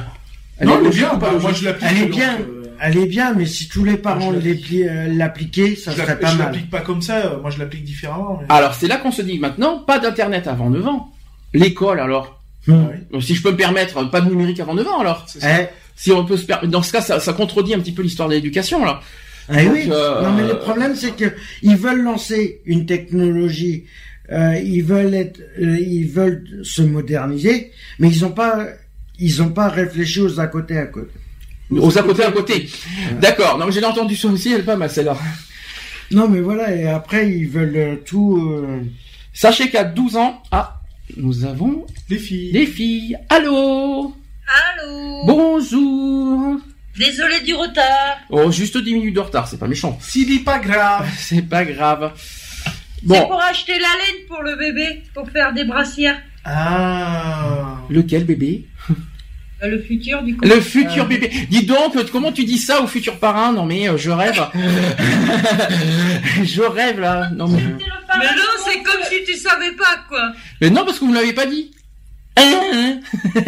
Elle 0.59 0.69
non, 0.69 0.85
est 0.85 0.91
bien, 0.91 1.09
ou 1.15 1.19
pas? 1.19 1.31
bah, 1.33 1.39
moi 1.41 1.53
je 1.53 1.65
l'applique. 1.67 1.89
Elle 1.91 2.03
est 2.03 2.07
donc, 2.09 2.19
euh, 2.21 2.63
Elle 2.81 2.99
est 2.99 3.07
bien, 3.07 3.33
mais 3.35 3.47
si 3.47 3.69
tous 3.69 3.85
les 3.85 3.97
parents 3.97 4.33
Je 4.33 4.39
euh, 4.85 5.07
l'appliquaient, 5.15 5.77
ça 5.77 5.93
je 5.93 5.99
serait 6.01 6.19
pas 6.19 6.31
je 6.33 6.37
mal. 6.39 6.47
l'applique 6.47 6.71
pas 6.71 6.81
comme 6.81 7.03
ça, 7.03 7.39
moi 7.41 7.51
je 7.51 7.59
l'applique 7.59 7.85
différemment. 7.85 8.39
mais- 8.41 8.47
Alors 8.55 8.75
c'est 8.75 8.89
là 8.89 8.97
qu'on 8.97 9.13
se 9.13 9.23
dit 9.23 9.39
maintenant, 9.39 9.79
pas 9.79 9.99
d'internet 9.99 10.47
avant 10.47 10.69
9 10.71 10.87
ans. 10.87 11.13
L'école 11.55 12.01
alors. 12.01 12.41
Mm. 12.67 12.73
Ah 12.75 12.91
oui, 13.13 13.23
si 13.23 13.35
je 13.35 13.43
peux 13.43 13.53
me 13.53 13.57
permettre, 13.57 14.11
pas 14.11 14.21
de 14.21 14.29
numérique 14.29 14.59
avant 14.61 14.75
9 14.75 14.87
ans 14.89 15.01
alors. 15.01 15.27
Eh, 15.43 15.67
Si 15.95 16.11
on 16.13 16.25
peut 16.27 16.37
se 16.37 16.45
per- 16.45 16.67
dans 16.67 16.83
ce 16.83 16.93
cas, 16.93 17.01
ça, 17.01 17.21
ça 17.21 17.33
contredit 17.33 17.73
un 17.75 17.79
petit 17.79 17.93
peu 17.93 18.03
l'histoire 18.03 18.29
de 18.29 18.35
l'éducation 18.35 18.85
là. 18.85 19.01
eh 19.51 19.65
Donc, 19.65 19.73
oui. 19.75 19.89
euh, 19.91 20.23
Non, 20.23 20.33
mais 20.33 20.47
le 20.47 20.59
problème, 20.59 20.95
c'est 20.97 21.13
que 21.17 21.33
ils 21.63 21.77
veulent 21.77 22.03
lancer 22.03 22.61
une 22.67 22.85
technologie, 22.85 23.85
euh, 24.33 24.59
ils 24.59 24.83
veulent 24.83 25.15
être, 25.15 25.41
euh, 25.61 25.79
ils 25.79 26.09
veulent 26.09 26.61
se 26.63 26.83
moderniser, 26.83 27.73
mais 27.99 28.09
ils 28.09 28.25
ont 28.25 28.33
pas, 28.33 28.67
ils 29.19 29.43
ont 29.43 29.51
pas 29.51 29.69
réfléchi 29.69 30.21
aux 30.21 30.41
à 30.41 30.47
côté 30.47 30.77
à 30.79 30.87
côté. 30.87 31.13
Aux 31.71 31.99
à 31.99 32.03
côté 32.03 32.23
à 32.25 32.31
côté. 32.33 32.69
D'accord. 33.21 33.59
Non 33.59 33.67
mais 33.67 33.73
j'ai 33.73 33.85
entendu 33.85 34.15
ça 34.17 34.29
aussi, 34.29 34.53
elle 34.53 34.61
est 34.61 34.65
pas 34.65 34.77
mal 34.77 34.91
celle-là. 34.91 35.17
Non, 36.13 36.29
mais 36.29 36.41
voilà, 36.41 36.73
et 36.73 36.87
après, 36.87 37.29
ils 37.33 37.49
veulent 37.49 37.77
euh, 37.77 37.97
tout. 38.05 38.39
euh, 38.41 38.81
Sachez 39.33 39.69
qu'à 39.71 39.83
12 39.83 40.17
ans, 40.17 40.41
ah, 40.53 40.81
nous 41.17 41.45
avons 41.45 41.85
Les 42.09 42.19
filles. 42.19 42.53
les 42.53 42.67
filles. 42.67 43.19
Allô? 43.29 44.15
Allô? 44.47 45.25
Bonjour 45.27 46.57
Désolé 46.97 47.41
du 47.41 47.55
retard. 47.55 48.19
Oh, 48.31 48.51
juste 48.51 48.79
10 48.79 48.95
minutes 48.95 49.15
de 49.17 49.21
retard, 49.21 49.47
c'est 49.49 49.59
pas 49.59 49.67
méchant. 49.69 49.99
S'il 50.01 50.33
est 50.33 50.45
pas 50.45 50.59
grave. 50.61 51.07
C'est 51.19 51.43
pas 51.43 51.65
grave. 51.65 52.13
C'est 53.09 53.27
pour 53.27 53.41
acheter 53.43 53.73
la 53.73 53.79
laine 53.79 54.27
pour 54.29 54.43
le 54.43 54.57
bébé, 54.57 55.03
pour 55.15 55.31
faire 55.31 55.53
des 55.53 55.65
brassières. 55.65 56.19
Ah. 56.45 57.79
lequel 57.91 58.25
bébé? 58.25 58.67
Euh, 59.63 59.69
Le 59.69 59.79
futur, 59.83 60.23
du 60.23 60.37
coup. 60.37 60.45
Le 60.45 60.61
futur 60.61 61.07
bébé. 61.07 61.31
Dis 61.51 61.65
donc, 61.65 61.97
euh, 61.97 62.05
comment 62.13 62.31
tu 62.31 62.45
dis 62.45 62.59
ça 62.59 62.83
au 62.83 62.87
futur 62.87 63.19
parrain? 63.19 63.53
Non 63.53 63.65
mais 63.65 63.89
euh, 63.89 63.97
je 63.97 64.11
rêve. 64.11 64.39
je 66.45 66.63
rêve 66.63 67.01
là. 67.01 67.31
Non 67.35 67.49
mais... 67.49 67.63
Mais 67.63 68.27
non, 68.27 68.53
c'est 68.65 68.83
comme 68.83 69.03
si 69.11 69.25
tu 69.25 69.35
savais 69.39 69.73
pas, 69.73 70.05
quoi. 70.09 70.33
mais 70.61 70.71
non 70.71 70.85
parce 70.85 70.99
que 70.99 71.05
vous 71.05 71.11
me 71.11 71.17
l'avez 71.17 71.33
pas 71.33 71.47
dit. 71.47 71.71
Hein, 72.37 72.43
hein. 72.73 73.01
Non, 73.35 73.41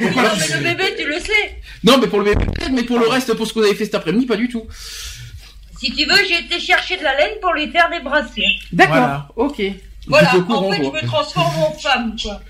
mais 0.00 0.56
le 0.56 0.62
bébé, 0.62 0.94
tu 0.98 1.06
le 1.06 1.20
sais. 1.20 1.58
non 1.84 1.98
mais 1.98 2.06
pour 2.06 2.20
le 2.20 2.24
bébé 2.24 2.46
peut-être, 2.46 2.72
mais 2.72 2.82
pour 2.82 2.98
le 2.98 3.06
reste, 3.06 3.34
pour 3.34 3.46
ce 3.46 3.52
que 3.52 3.58
vous 3.58 3.66
avez 3.66 3.74
fait 3.74 3.84
cet 3.84 3.94
après-midi, 3.96 4.24
pas 4.24 4.36
du 4.36 4.48
tout. 4.48 4.64
Si 5.80 5.92
tu 5.92 6.04
veux, 6.06 6.16
j'ai 6.28 6.38
été 6.38 6.60
chercher 6.60 6.96
de 6.96 7.02
la 7.04 7.16
laine 7.16 7.34
pour 7.40 7.52
lui 7.52 7.68
faire 7.70 7.88
des 7.90 8.00
brassières. 8.00 8.48
D'accord. 8.72 8.94
Voilà. 8.96 9.28
Ok. 9.36 9.62
Voilà, 10.06 10.28
en 10.36 10.70
fait, 10.70 10.80
quoi. 10.82 10.92
je 10.98 11.02
me 11.04 11.06
transforme 11.06 11.62
en 11.62 11.72
femme, 11.72 12.16
quoi. 12.22 12.40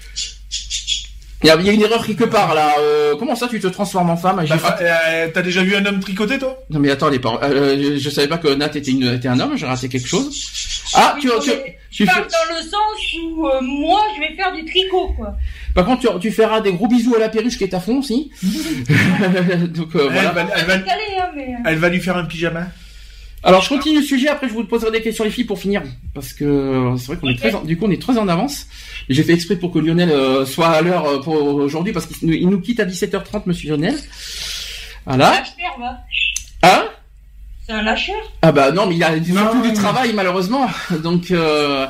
Il 1.42 1.48
y, 1.48 1.50
a, 1.50 1.72
une 1.72 1.82
erreur 1.82 2.06
quelque 2.06 2.24
part 2.24 2.54
là. 2.54 2.72
Euh, 2.80 3.16
comment 3.18 3.36
ça 3.36 3.48
tu 3.48 3.60
te 3.60 3.66
transformes 3.66 4.08
en 4.08 4.16
femme? 4.16 4.42
Bah, 4.48 4.56
pas- 4.56 4.78
euh, 4.80 5.28
T'as 5.32 5.42
déjà 5.42 5.62
vu 5.62 5.76
un 5.76 5.84
homme 5.84 6.00
tricoter, 6.00 6.38
toi? 6.38 6.58
Non 6.70 6.78
mais 6.80 6.90
attends 6.90 7.10
les 7.10 7.18
parents. 7.18 7.38
Euh, 7.42 7.76
je, 7.78 7.98
je 7.98 8.10
savais 8.10 8.28
pas 8.28 8.38
que 8.38 8.48
Nat 8.48 8.70
était, 8.74 8.90
une, 8.90 9.12
était 9.12 9.28
un 9.28 9.38
homme. 9.38 9.54
J'ai 9.54 9.66
raté 9.66 9.90
quelque 9.90 10.08
chose. 10.08 10.34
Ah 10.94 11.14
tu, 11.20 11.28
Oui, 11.28 11.34
tu, 11.42 11.50
tu 11.90 12.06
je 12.06 12.10
fais. 12.10 12.20
dans 12.20 12.54
le 12.56 12.62
sens 12.62 13.14
où 13.22 13.46
euh, 13.46 13.60
moi, 13.60 14.00
je 14.16 14.20
vais 14.20 14.34
faire 14.36 14.52
du 14.54 14.64
tricot, 14.64 15.12
quoi. 15.18 15.36
Par 15.74 15.84
contre 15.84 16.14
tu, 16.14 16.20
tu 16.20 16.32
feras 16.32 16.62
des 16.62 16.72
gros 16.72 16.86
bisous 16.88 17.14
à 17.14 17.18
la 17.18 17.28
perruche 17.28 17.58
qui 17.58 17.64
est 17.64 17.74
à 17.74 17.80
fond 17.80 17.98
aussi. 17.98 18.30
Donc 18.42 19.94
euh, 19.96 20.06
elle, 20.06 20.12
voilà. 20.12 20.30
va, 20.32 20.40
elle, 20.56 20.64
va 20.64 20.76
va, 20.76 20.78
caler, 20.78 21.02
mais... 21.36 21.48
euh, 21.48 21.62
elle 21.66 21.76
va 21.78 21.88
lui 21.90 22.00
faire 22.00 22.16
un 22.16 22.24
pyjama. 22.24 22.68
Alors 23.46 23.60
je 23.62 23.68
continue 23.68 23.98
le 23.98 24.02
sujet. 24.04 24.28
Après 24.28 24.48
je 24.48 24.54
vous 24.54 24.64
poserai 24.64 24.90
des 24.90 25.02
questions 25.02 25.22
les 25.24 25.30
filles 25.30 25.44
pour 25.44 25.58
finir 25.58 25.82
parce 26.14 26.32
que 26.32 26.94
c'est 26.98 27.06
vrai 27.08 27.16
qu'on 27.18 27.28
est 27.28 27.36
très 27.36 27.54
en- 27.54 27.62
du 27.62 27.76
coup 27.76 27.84
on 27.86 27.90
est 27.90 28.00
très 28.00 28.16
en 28.18 28.26
avance. 28.28 28.66
J'ai 29.08 29.22
fait 29.22 29.34
exprès 29.34 29.56
pour 29.56 29.70
que 29.70 29.78
Lionel 29.78 30.10
euh, 30.10 30.46
soit 30.46 30.68
à 30.68 30.80
l'heure 30.80 31.04
euh, 31.06 31.20
pour 31.20 31.34
aujourd'hui 31.36 31.92
parce 31.92 32.06
qu'il 32.06 32.26
nous- 32.28 32.34
il 32.34 32.48
nous 32.48 32.60
quitte 32.60 32.80
à 32.80 32.84
17h30 32.86 33.42
Monsieur 33.46 33.70
Lionel. 33.70 33.94
Voilà. 35.06 35.42
Hein? 36.62 36.84
C'est 37.66 37.72
un 37.72 37.82
lâcheur. 37.82 38.16
Ah 38.42 38.52
bah 38.52 38.72
non 38.72 38.86
mais 38.86 38.96
il 38.96 39.04
a 39.04 39.12
surtout 39.22 39.62
du 39.62 39.72
travail 39.74 40.12
malheureusement. 40.14 40.66
Donc 41.02 41.30
euh, 41.30 41.86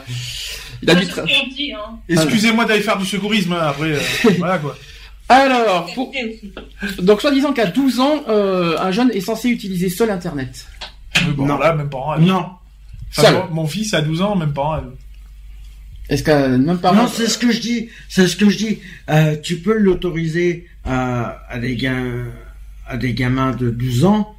il 0.83 0.91
a 0.91 0.95
du 0.97 1.07
travail. 1.07 1.33
hein. 1.77 1.99
Excusez-moi 2.09 2.65
d'aller 2.65 2.83
faire 2.83 2.99
du 2.99 3.07
secourisme, 3.07 3.53
hein, 3.53 3.69
après. 3.69 3.93
euh, 3.93 4.01
voilà, 4.39 4.59
quoi. 4.59 4.77
Alors 5.29 5.87
pour. 5.95 6.13
Donc, 6.99 7.21
soi-disant 7.23 7.53
qu'à 7.55 7.67
12 7.67 7.99
ans, 8.01 8.25
euh, 8.29 8.77
un 8.79 8.91
jeune 8.93 9.11
est 9.13 9.21
censé 9.23 9.49
utiliser 9.49 9.89
seul 9.89 10.11
Internet. 10.11 10.67
Bon, 11.37 11.47
Non. 11.47 11.59
là, 11.59 11.75
même 11.75 11.89
pas. 11.91 12.17
hein. 12.17 12.21
Non. 12.21 12.51
Enfin, 13.17 13.49
mon- 13.53 13.67
fils 13.67 13.95
a 13.95 14.03
12 14.03 14.21
ans, 14.23 14.35
même 14.37 14.53
pas. 14.53 14.83
hein. 14.85 14.91
Est-ce 16.09 16.23
qu'à 16.23 16.49
même 16.49 16.79
pas 16.79 16.93
Non, 16.93 17.07
c'est 17.09 17.29
ce 17.29 17.39
que 17.39 17.51
je 17.51 17.61
dis. 17.61 17.89
C'est 18.09 18.27
ce 18.27 18.37
que 18.37 18.51
je 18.51 18.57
dis. 18.59 18.79
Euh, 19.09 19.37
tu 19.43 19.57
peux 19.59 19.77
l'autoriser 19.79 20.67
à, 20.85 21.39
à 21.49 21.59
des 21.59 21.77
gars, 21.77 21.97
à 22.87 22.97
des 22.99 23.15
gamins 23.15 23.53
de 23.53 23.71
12 23.71 24.05
ans, 24.05 24.37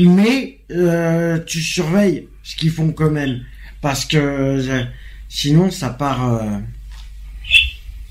mais 0.00 0.58
euh, 0.72 1.38
tu 1.46 1.60
surveilles 1.60 2.26
ce 2.42 2.56
qu'ils 2.56 2.70
font 2.70 2.90
quand 2.92 3.10
même, 3.10 3.42
parce 3.80 4.04
que 4.04 4.16
euh, 4.16 4.84
sinon 5.28 5.70
ça 5.70 5.90
part, 5.90 6.34
euh, 6.34 6.58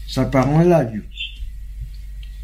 ça 0.07 0.23
part 0.25 0.49
en 0.49 0.59
live. 0.61 1.03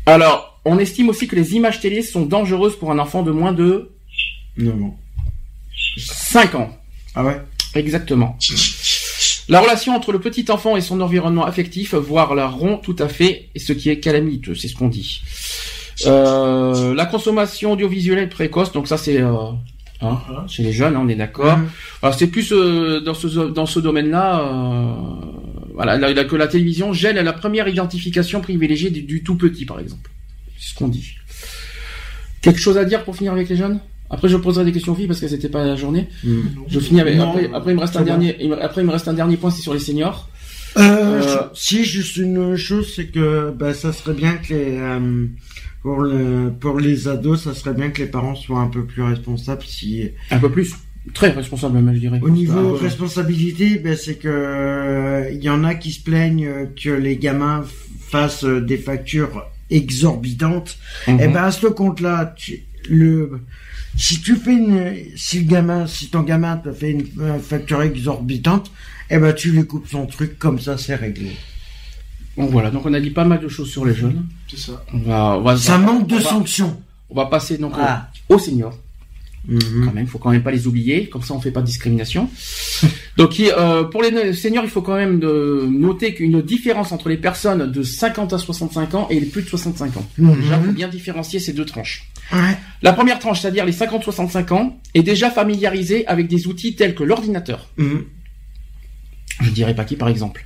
Alors, 0.07 0.59
on 0.65 0.77
estime 0.79 1.09
aussi 1.09 1.27
que 1.27 1.35
les 1.35 1.53
images 1.55 1.79
télé 1.79 2.01
sont 2.01 2.25
dangereuses 2.25 2.77
pour 2.77 2.91
un 2.91 2.99
enfant 2.99 3.23
de 3.23 3.31
moins 3.31 3.53
de 3.53 3.91
Non, 4.57 4.75
non. 4.75 4.95
5 5.97 6.55
ans. 6.55 6.77
Ah 7.15 7.23
ouais? 7.23 7.41
Exactement. 7.75 8.37
La 9.49 9.59
relation 9.59 9.95
entre 9.95 10.11
le 10.11 10.19
petit 10.19 10.45
enfant 10.49 10.77
et 10.77 10.81
son 10.81 11.01
environnement 11.01 11.45
affectif, 11.45 11.93
voire 11.93 12.35
la 12.35 12.47
rompt 12.47 12.81
tout 12.83 12.95
à 12.99 13.07
fait, 13.07 13.49
et 13.55 13.59
ce 13.59 13.73
qui 13.73 13.89
est 13.89 13.99
calamiteux, 13.99 14.55
c'est 14.55 14.67
ce 14.67 14.75
qu'on 14.75 14.87
dit. 14.87 15.21
Euh, 16.05 16.93
la 16.95 17.05
consommation 17.05 17.73
audiovisuelle 17.73 18.29
précoce, 18.29 18.71
donc 18.71 18.87
ça 18.87 18.97
c'est 18.97 19.21
euh, 19.21 19.33
hein, 20.01 20.19
chez 20.47 20.63
les 20.63 20.71
jeunes, 20.73 20.95
hein, 20.95 21.01
on 21.03 21.09
est 21.09 21.15
d'accord. 21.15 21.57
Mhm. 21.57 21.69
Alors 22.01 22.15
c'est 22.15 22.27
plus 22.27 22.51
euh, 22.53 23.01
dans 23.01 23.13
ce 23.13 23.27
dans 23.27 23.65
ce 23.65 23.79
domaine-là, 23.79 24.39
euh, 24.41 24.93
voilà, 25.75 25.97
la- 25.97 26.13
la- 26.13 26.23
que 26.23 26.35
la 26.35 26.47
télévision 26.47 26.93
gèle 26.93 27.17
la 27.17 27.33
première 27.33 27.67
identification 27.67 28.41
privilégiée 28.41 28.89
du, 28.89 29.03
du 29.03 29.21
tout 29.23 29.35
petit, 29.35 29.65
par 29.65 29.79
exemple. 29.79 30.09
C'est 30.57 30.69
ce 30.69 30.75
qu'on 30.75 30.87
dit. 30.87 31.15
Quelque 32.41 32.59
chose 32.59 32.77
à 32.77 32.85
dire 32.85 33.03
pour 33.03 33.15
finir 33.15 33.33
avec 33.33 33.49
les 33.49 33.55
jeunes? 33.55 33.79
Après 34.11 34.27
je 34.27 34.37
poserai 34.37 34.65
des 34.65 34.73
questions 34.73 34.91
aux 34.91 34.95
filles 34.95 35.07
parce 35.07 35.21
que 35.21 35.27
c'était 35.27 35.49
pas 35.49 35.65
la 35.65 35.75
journée. 35.75 36.07
Mhm. 36.23 36.43
Je 36.67 36.79
finis 36.79 36.99
avec. 37.01 37.15
Non, 37.15 37.29
après, 37.29 37.49
après 37.53 37.71
il 37.71 37.75
me 37.75 37.81
reste 37.81 37.95
un 37.95 38.01
dernier. 38.03 38.51
Après 38.61 38.81
il 38.81 38.87
me 38.87 38.91
reste 38.91 39.07
un 39.07 39.13
dernier 39.13 39.37
point, 39.37 39.49
c'est 39.49 39.61
sur 39.61 39.73
les 39.73 39.79
seniors. 39.79 40.29
Euh, 40.77 41.21
Euh, 41.21 41.41
si 41.53 41.83
juste 41.83 42.17
une 42.17 42.55
chose, 42.55 42.93
c'est 42.95 43.07
que 43.07 43.51
bah, 43.51 43.73
ça 43.73 43.91
serait 43.91 44.13
bien 44.13 44.33
que 44.35 44.53
les 44.53 44.77
euh, 44.77 45.25
pour 45.81 46.01
le 46.01 46.51
pour 46.59 46.79
les 46.79 47.07
ados, 47.07 47.43
ça 47.43 47.53
serait 47.53 47.73
bien 47.73 47.89
que 47.89 48.01
les 48.01 48.07
parents 48.07 48.35
soient 48.35 48.59
un 48.59 48.67
peu 48.67 48.85
plus 48.85 49.01
responsables. 49.01 49.63
Si 49.65 50.09
Un 50.29 50.39
peu 50.39 50.49
plus. 50.49 50.73
Très 51.15 51.31
responsable 51.31 51.79
même, 51.79 51.95
je 51.95 51.99
dirais. 51.99 52.19
au 52.21 52.29
niveau 52.29 52.77
Ah, 52.77 52.83
responsabilité, 52.83 53.79
ben, 53.79 53.97
c'est 53.97 54.15
que 54.15 54.27
euh, 54.27 55.31
il 55.31 55.43
y 55.43 55.49
en 55.49 55.63
a 55.63 55.73
qui 55.73 55.91
se 55.91 56.03
plaignent 56.03 56.67
que 56.81 56.91
les 56.91 57.17
gamins 57.17 57.63
fassent 58.09 58.43
des 58.45 58.77
factures 58.77 59.43
exorbitantes. 59.71 60.77
mhm. 61.07 61.19
Et 61.19 61.27
ben 61.27 61.43
à 61.43 61.51
ce 61.51 61.67
compte-là, 61.67 62.35
le 62.87 63.41
si 63.97 64.21
tu 64.21 64.35
fais 64.35 64.53
une 64.53 64.93
si 65.15 65.39
le 65.39 65.45
gamin 65.45 65.85
si 65.87 66.09
ton 66.09 66.21
gamin 66.21 66.57
te 66.57 66.71
fait 66.71 66.91
une 66.91 67.39
facture 67.41 67.81
exorbitante, 67.81 68.71
eh 69.09 69.17
ben 69.17 69.33
tu 69.33 69.51
lui 69.51 69.65
coupes 69.65 69.87
son 69.89 70.05
truc 70.05 70.37
comme 70.39 70.59
ça, 70.59 70.77
c'est 70.77 70.95
réglé. 70.95 71.31
Donc 72.37 72.49
voilà, 72.51 72.71
donc 72.71 72.85
on 72.85 72.93
a 72.93 72.99
dit 72.99 73.09
pas 73.11 73.25
mal 73.25 73.39
de 73.41 73.47
choses 73.49 73.69
sur 73.69 73.83
les 73.85 73.93
jeunes. 73.93 74.25
C'est 74.49 74.57
ça. 74.57 74.83
On 74.93 74.99
va, 74.99 75.37
on 75.37 75.41
va, 75.41 75.57
Ça 75.57 75.77
manque 75.77 76.07
de 76.07 76.15
on 76.15 76.19
va- 76.19 76.29
sanctions. 76.29 76.81
On 77.09 77.15
va 77.15 77.25
passer 77.25 77.57
donc 77.57 77.73
au- 77.75 77.81
Ah. 77.81 78.09
aux 78.29 78.39
seniors. 78.39 78.77
Mhm. 79.47 79.85
quand 79.85 79.93
même, 79.93 80.05
faut 80.05 80.19
quand 80.19 80.29
même 80.29 80.43
pas 80.43 80.51
les 80.51 80.67
oublier, 80.67 81.09
comme 81.09 81.23
ça 81.23 81.33
on 81.33 81.41
fait 81.41 81.49
pas 81.49 81.61
de 81.61 81.65
discrimination. 81.65 82.29
Donc 83.17 83.39
euh, 83.39 83.83
pour 83.85 84.03
les 84.03 84.33
seniors, 84.33 84.63
il 84.63 84.69
faut 84.69 84.83
quand 84.83 84.95
même 84.95 85.19
de 85.19 85.67
noter 85.67 86.13
qu'une 86.13 86.43
différence 86.43 86.91
entre 86.91 87.09
les 87.09 87.17
personnes 87.17 87.71
de 87.71 87.81
50 87.81 88.33
à 88.33 88.37
65 88.37 88.93
ans 88.93 89.07
et 89.09 89.19
les 89.19 89.25
plus 89.25 89.41
de 89.41 89.47
65 89.49 89.97
ans. 89.97 90.05
Mhm. 90.19 90.41
Déjà, 90.41 90.59
faut 90.59 90.71
bien 90.71 90.87
différencier 90.87 91.39
ces 91.39 91.53
deux 91.53 91.65
tranches. 91.65 92.07
Ouais. 92.31 92.55
La 92.81 92.93
première 92.93 93.19
tranche, 93.19 93.41
c'est-à-dire 93.41 93.65
les 93.65 93.73
50-65 93.73 94.53
ans, 94.53 94.79
est 94.93 95.03
déjà 95.03 95.29
familiarisée 95.29 96.07
avec 96.07 96.27
des 96.27 96.47
outils 96.47 96.75
tels 96.75 96.95
que 96.95 97.03
l'ordinateur. 97.03 97.69
Mhm. 97.77 98.05
Je 99.39 99.49
ne 99.49 99.53
dirais 99.55 99.75
pas 99.75 99.85
qui 99.85 99.95
par 99.95 100.09
exemple. 100.09 100.43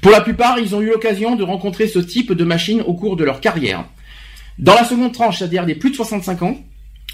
Pour 0.00 0.10
la 0.10 0.20
plupart, 0.20 0.58
ils 0.58 0.74
ont 0.74 0.80
eu 0.80 0.88
l'occasion 0.88 1.36
de 1.36 1.42
rencontrer 1.42 1.88
ce 1.88 1.98
type 1.98 2.32
de 2.32 2.44
machine 2.44 2.82
au 2.82 2.94
cours 2.94 3.16
de 3.16 3.24
leur 3.24 3.40
carrière. 3.40 3.84
Dans 4.58 4.74
la 4.74 4.84
seconde 4.84 5.12
tranche, 5.12 5.38
c'est-à-dire 5.38 5.66
des 5.66 5.74
plus 5.74 5.90
de 5.90 5.96
65 5.96 6.42
ans, 6.42 6.58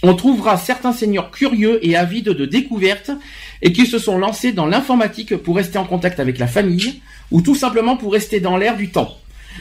on 0.02 0.14
trouvera 0.14 0.56
certains 0.56 0.92
seniors 0.92 1.30
curieux 1.30 1.78
et 1.82 1.96
avides 1.96 2.30
de 2.30 2.46
découvertes 2.46 3.10
et 3.62 3.72
qui 3.72 3.86
se 3.86 3.98
sont 3.98 4.18
lancés 4.18 4.52
dans 4.52 4.66
l'informatique 4.66 5.36
pour 5.36 5.56
rester 5.56 5.78
en 5.78 5.84
contact 5.84 6.20
avec 6.20 6.38
la 6.38 6.46
famille 6.46 7.00
ou 7.30 7.40
tout 7.40 7.54
simplement 7.54 7.96
pour 7.96 8.12
rester 8.12 8.40
dans 8.40 8.56
l'air 8.56 8.76
du 8.76 8.90
temps. 8.90 9.16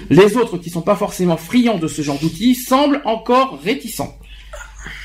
Les 0.09 0.35
autres 0.35 0.57
qui 0.57 0.69
sont 0.69 0.81
pas 0.81 0.95
forcément 0.95 1.37
friands 1.37 1.77
de 1.77 1.87
ce 1.87 2.01
genre 2.01 2.19
d'outils 2.19 2.55
semblent 2.55 3.01
encore 3.05 3.59
réticents. 3.63 4.17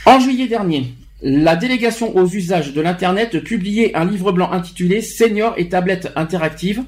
En 0.06 0.20
juillet 0.20 0.48
dernier, 0.48 0.94
la 1.22 1.56
délégation 1.56 2.16
aux 2.16 2.28
usages 2.28 2.72
de 2.72 2.80
l'Internet 2.80 3.42
publiait 3.42 3.94
un 3.96 4.04
livre 4.04 4.32
blanc 4.32 4.50
intitulé 4.52 5.02
Seniors 5.02 5.54
et 5.56 5.68
tablettes 5.68 6.12
interactives. 6.16 6.82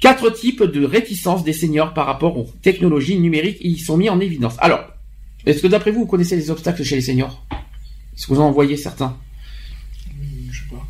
Quatre 0.00 0.30
types 0.30 0.62
de 0.64 0.84
réticence 0.84 1.44
des 1.44 1.52
seniors 1.52 1.94
par 1.94 2.06
rapport 2.06 2.36
aux 2.36 2.50
technologies 2.62 3.18
numériques 3.18 3.58
y 3.60 3.78
sont 3.78 3.96
mis 3.96 4.08
en 4.08 4.18
évidence. 4.20 4.56
Alors, 4.58 4.80
est-ce 5.46 5.62
que 5.62 5.68
d'après 5.68 5.92
vous, 5.92 6.00
vous 6.00 6.06
connaissez 6.06 6.34
les 6.36 6.50
obstacles 6.50 6.82
chez 6.82 6.96
les 6.96 7.02
seniors? 7.02 7.44
Est-ce 7.50 8.26
que 8.26 8.34
vous 8.34 8.40
en 8.40 8.50
voyez 8.50 8.76
certains? 8.76 9.16
Je 10.50 10.58
sais 10.58 10.64
pas. 10.70 10.84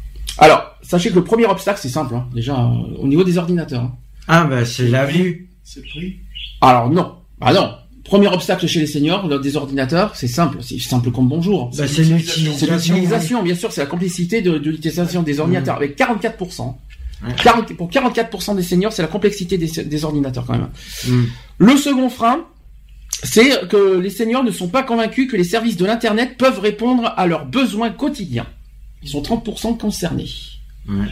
Alors, 0.44 0.76
sachez 0.82 1.10
que 1.10 1.14
le 1.16 1.24
premier 1.24 1.44
obstacle, 1.46 1.78
c'est 1.82 1.88
simple, 1.90 2.14
hein, 2.14 2.26
déjà, 2.34 2.58
euh, 2.58 2.96
au 2.98 3.06
niveau 3.06 3.22
des 3.22 3.36
ordinateurs. 3.36 3.82
hein. 3.82 3.96
Ah 4.28 4.44
ben 4.44 4.64
c'est 4.64 4.88
la 4.88 5.04
vue. 5.04 5.50
C'est 5.64 5.80
le 5.80 5.86
prix. 5.88 6.16
Alors 6.60 6.88
non, 6.90 7.16
ah 7.40 7.52
non. 7.52 7.74
Premier 8.04 8.28
obstacle 8.28 8.66
chez 8.66 8.80
les 8.80 8.86
seniors, 8.86 9.40
des 9.40 9.56
ordinateurs, 9.56 10.16
c'est 10.16 10.26
simple, 10.26 10.58
c'est 10.60 10.78
simple 10.80 11.10
comme 11.12 11.28
bonjour. 11.28 11.70
Ben, 11.76 11.86
c'est 11.86 12.02
l'utilisation. 12.02 12.52
C'est 12.56 12.66
l'utilisation, 12.66 13.42
bien 13.42 13.54
sûr, 13.54 13.70
c'est 13.72 13.80
la 13.80 13.86
complexité 13.86 14.42
de, 14.42 14.58
de 14.58 14.70
l'utilisation 14.70 15.22
des 15.22 15.38
ordinateurs, 15.38 15.76
avec 15.76 15.96
44%. 15.96 16.74
Ouais. 17.24 17.32
40 17.40 17.74
pour 17.74 17.88
44% 17.88 18.56
des 18.56 18.62
seniors, 18.62 18.92
c'est 18.92 19.02
la 19.02 19.08
complexité 19.08 19.56
des, 19.56 19.84
des 19.84 20.04
ordinateurs 20.04 20.44
quand 20.44 20.54
même. 20.54 20.68
Mhm. 21.06 21.28
Le 21.58 21.76
second 21.76 22.10
frein, 22.10 22.44
c'est 23.22 23.68
que 23.68 24.00
les 24.00 24.10
seniors 24.10 24.42
ne 24.42 24.50
sont 24.50 24.68
pas 24.68 24.82
convaincus 24.82 25.30
que 25.30 25.36
les 25.36 25.44
services 25.44 25.76
de 25.76 25.84
l'Internet 25.84 26.36
peuvent 26.36 26.58
répondre 26.58 27.14
à 27.16 27.26
leurs 27.26 27.46
besoins 27.46 27.90
quotidiens. 27.90 28.46
Ils 29.02 29.08
sont 29.10 29.22
30% 29.22 29.78
concernés. 29.78 30.28
Ouais. 30.88 31.06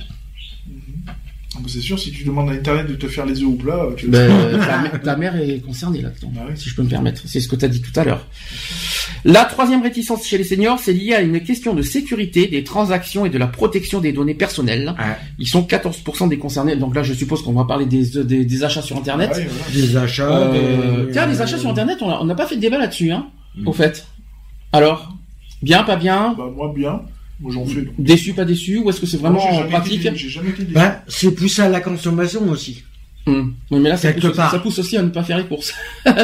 Ah, 1.56 1.58
bah, 1.60 1.68
C'est 1.68 1.80
sûr, 1.80 1.98
si 1.98 2.12
tu 2.12 2.22
demandes 2.24 2.48
à 2.48 2.52
Internet 2.52 2.86
de 2.86 2.94
te 2.94 3.08
faire 3.08 3.26
les 3.26 3.40
œufs 3.42 3.48
au 3.48 3.54
plat, 3.54 3.86
tu 3.96 4.06
Ben, 4.06 4.30
ta, 4.60 4.82
mè- 4.82 5.00
ta 5.02 5.16
mère 5.16 5.34
est 5.36 5.58
concernée 5.58 6.00
là-dedans, 6.00 6.30
Bah 6.34 6.42
oui. 6.48 6.52
si 6.56 6.68
je 6.68 6.76
peux 6.76 6.82
me 6.82 6.88
permettre. 6.88 7.22
C'est 7.26 7.40
ce 7.40 7.48
que 7.48 7.56
tu 7.56 7.64
as 7.64 7.68
dit 7.68 7.82
tout 7.82 7.98
à 7.98 8.04
l'heure. 8.04 8.24
La 9.24 9.44
troisième 9.44 9.82
réticence 9.82 10.24
chez 10.24 10.38
les 10.38 10.44
seniors, 10.44 10.78
c'est 10.78 10.92
lié 10.92 11.12
à 11.14 11.20
une 11.20 11.40
question 11.40 11.74
de 11.74 11.82
sécurité 11.82 12.46
des 12.46 12.62
transactions 12.62 13.26
et 13.26 13.30
de 13.30 13.36
la 13.38 13.48
protection 13.48 14.00
des 14.00 14.12
données 14.12 14.34
personnelles. 14.34 14.94
Ils 15.40 15.48
sont 15.48 15.62
14% 15.62 16.28
des 16.28 16.38
concernés. 16.38 16.76
Donc 16.76 16.94
là, 16.94 17.02
je 17.02 17.12
suppose 17.14 17.42
qu'on 17.42 17.52
va 17.52 17.64
parler 17.64 17.86
des, 17.86 18.22
des, 18.24 18.44
des 18.44 18.64
achats 18.64 18.82
sur 18.82 18.96
Internet. 18.96 19.30
Voilà. 19.32 19.48
Des 19.74 19.96
achats. 19.96 20.30
Euh, 20.52 21.06
des- 21.06 21.12
tiens, 21.12 21.26
les 21.26 21.40
achats 21.40 21.58
sur 21.58 21.68
Internet, 21.70 21.98
on 22.00 22.24
n'a 22.24 22.34
pas 22.36 22.46
fait 22.46 22.56
de 22.56 22.60
débat 22.60 22.78
là-dessus, 22.78 23.10
hein, 23.10 23.26
Mm. 23.56 23.66
au 23.66 23.72
fait. 23.72 24.06
Alors, 24.72 25.12
bien, 25.62 25.82
pas 25.82 25.96
bien, 25.96 26.34
Bah, 26.38 26.44
moi, 26.54 26.72
bien. 26.74 27.02
Moi, 27.40 27.52
j'en 27.52 27.64
fais. 27.66 27.82
donc. 27.82 27.94
déçu, 27.98 28.32
pas 28.34 28.44
déçu, 28.44 28.78
ou 28.78 28.90
est-ce 28.90 29.00
que 29.00 29.06
c'est 29.06 29.16
vraiment 29.16 29.40
jamais 29.40 29.70
pratique 29.70 30.10
J'ai 30.14 30.28
jamais 30.28 30.50
été 30.50 30.62
déçu. 30.62 30.74
Bah, 30.74 31.02
c'est 31.08 31.32
poussé 31.34 31.62
à 31.62 31.68
la 31.68 31.80
consommation 31.80 32.48
aussi. 32.50 32.84
Oui, 33.26 33.44
mais 33.70 33.88
là, 33.90 33.96
ça 33.96 34.12
Quelque 34.12 34.26
pousse, 34.28 34.36
part. 34.36 34.50
ça 34.50 34.58
pousse 34.58 34.78
aussi 34.80 34.96
à 34.96 35.02
ne 35.02 35.08
pas 35.08 35.22
faire 35.22 35.38
les 35.38 35.44
courses. 35.44 35.72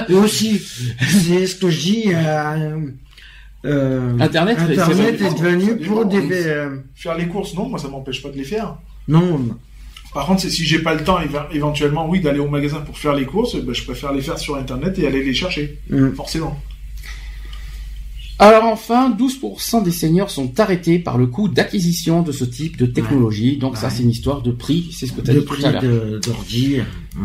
Et 0.08 0.14
aussi, 0.14 0.58
c'est 0.58 1.46
ce 1.46 1.54
que 1.54 1.70
je 1.70 1.78
dis. 1.80 2.04
Euh, 2.08 2.78
euh, 3.64 4.18
Internet, 4.18 4.58
Internet 4.58 5.20
est 5.20 5.38
devenu 5.40 5.76
pour 5.76 6.04
des. 6.06 6.18
euh, 6.46 6.76
Faire 6.94 7.16
les 7.16 7.26
courses, 7.26 7.54
non, 7.54 7.68
moi, 7.68 7.78
ça 7.78 7.88
m'empêche 7.88 8.22
pas 8.22 8.30
de 8.30 8.36
les 8.36 8.44
faire. 8.44 8.76
non, 9.08 9.56
Par 10.14 10.26
contre, 10.26 10.40
c'est 10.42 10.50
si 10.50 10.64
j'ai 10.64 10.78
pas 10.80 10.94
le 10.94 11.04
temps, 11.04 11.18
éve- 11.20 11.46
éventuellement, 11.52 12.08
oui, 12.08 12.20
d'aller 12.20 12.38
au 12.40 12.48
magasin 12.48 12.78
pour 12.80 12.96
faire 12.98 13.14
les 13.14 13.24
courses, 13.24 13.56
bah, 13.56 13.72
je 13.72 13.82
préfère 13.84 14.12
les 14.12 14.22
faire 14.22 14.38
sur 14.38 14.56
Internet 14.56 14.98
et 14.98 15.06
aller 15.06 15.22
les 15.22 15.34
chercher. 15.34 15.78
hum, 15.92 16.12
Forcément. 16.14 16.60
Alors 18.38 18.64
enfin, 18.64 19.08
12% 19.18 19.82
des 19.82 19.90
seniors 19.90 20.30
sont 20.30 20.60
arrêtés 20.60 20.98
par 20.98 21.16
le 21.16 21.26
coût 21.26 21.48
d'acquisition 21.48 22.20
de 22.22 22.32
ce 22.32 22.44
type 22.44 22.76
de 22.76 22.84
technologie. 22.84 23.56
Donc 23.56 23.78
ça, 23.78 23.88
c'est 23.88 24.02
une 24.02 24.10
histoire 24.10 24.42
de 24.42 24.50
prix, 24.50 24.90
c'est 24.92 25.06
ce 25.06 25.12
que 25.12 25.22
tu 25.22 25.30
as 25.30 25.34
de 25.34 25.40
dit 25.40 25.46
tout 25.46 25.54
prix 25.54 25.64
à 25.64 25.72
l'heure. 25.72 25.82
de- 25.82 26.20
d'ordi. 26.22 26.76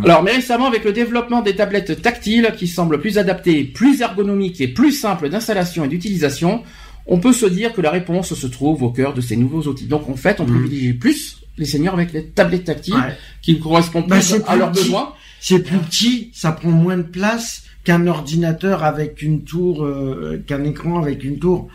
Alors, 0.05 0.23
mais 0.23 0.31
récemment, 0.31 0.67
avec 0.67 0.85
le 0.85 0.93
développement 0.93 1.41
des 1.41 1.53
tablettes 1.53 2.01
tactiles 2.01 2.53
qui 2.57 2.65
semblent 2.67 3.01
plus 3.01 3.17
adaptées, 3.17 3.65
plus 3.65 3.99
ergonomiques 4.01 4.61
et 4.61 4.69
plus 4.69 4.93
simples 4.93 5.27
d'installation 5.27 5.83
et 5.83 5.89
d'utilisation, 5.89 6.63
on 7.07 7.19
peut 7.19 7.33
se 7.33 7.45
dire 7.45 7.73
que 7.73 7.81
la 7.81 7.91
réponse 7.91 8.33
se 8.33 8.47
trouve 8.47 8.81
au 8.83 8.91
cœur 8.91 9.13
de 9.13 9.19
ces 9.19 9.35
nouveaux 9.35 9.63
outils. 9.63 9.87
Donc, 9.87 10.07
en 10.09 10.15
fait, 10.15 10.39
on 10.39 10.45
Mhm. 10.45 10.59
privilégie 10.61 10.93
plus 10.93 11.39
les 11.57 11.65
seniors 11.65 11.93
avec 11.95 12.13
les 12.13 12.23
tablettes 12.27 12.63
tactiles 12.63 12.93
Ouais. 12.93 13.17
qui 13.41 13.59
correspondent 13.59 14.07
Bah, 14.07 14.17
plus 14.19 14.35
à 14.47 14.55
leurs 14.55 14.71
petit. 14.71 14.83
besoins. 14.85 15.11
C'est 15.41 15.59
plus 15.59 15.77
petit, 15.79 16.29
ça 16.33 16.53
prend 16.53 16.69
moins 16.69 16.97
de 16.97 17.01
place 17.03 17.63
qu'un 17.83 18.05
ordinateur 18.07 18.83
avec 18.83 19.21
une 19.21 19.43
tour, 19.43 19.83
euh, 19.83 20.43
qu'un 20.47 20.63
écran 20.63 21.01
avec 21.01 21.23
une 21.23 21.39
tour. 21.39 21.67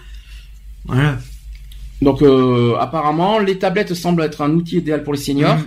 Voilà. 0.87 1.19
Donc, 2.03 2.21
euh, 2.21 2.77
apparemment, 2.79 3.39
les 3.39 3.59
tablettes 3.59 3.95
semblent 3.95 4.23
être 4.23 4.43
un 4.43 4.51
outil 4.51 4.77
idéal 4.77 5.03
pour 5.03 5.15
les 5.15 5.19
seniors. 5.19 5.57
Mhm. 5.57 5.65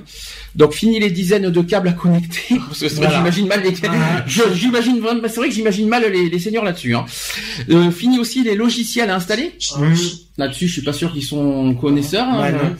Donc, 0.55 0.73
fini 0.73 0.99
les 0.99 1.09
dizaines 1.09 1.49
de 1.49 1.61
câbles 1.61 1.87
à 1.87 1.93
connecter. 1.93 2.55
Parce 2.67 2.79
que 2.81 2.87
Voilà. 2.95 3.17
j'imagine 3.17 3.47
mal 3.47 3.63
les. 3.63 3.73
Ah. 3.87 4.23
J'imagine 4.53 4.99
vraiment- 4.99 5.21
c'est 5.27 5.37
vrai 5.37 5.49
que 5.49 5.55
j'imagine 5.55 5.87
mal 5.87 6.03
les, 6.11 6.29
les 6.29 6.39
seniors 6.39 6.63
là-dessus. 6.63 6.93
Hein. 6.95 7.05
Euh, 7.71 7.89
fini 7.89 8.19
aussi 8.19 8.43
les 8.43 8.55
logiciels 8.55 9.09
à 9.09 9.15
installer. 9.15 9.53
Hum, 9.75 9.93
Là-dessus, 10.37 10.67
je 10.67 10.73
suis 10.73 10.81
pas 10.83 10.93
sûr 10.93 11.11
qu'ils 11.11 11.23
sont 11.23 11.73
connaisseurs. 11.75 12.27
hein. 12.29 12.75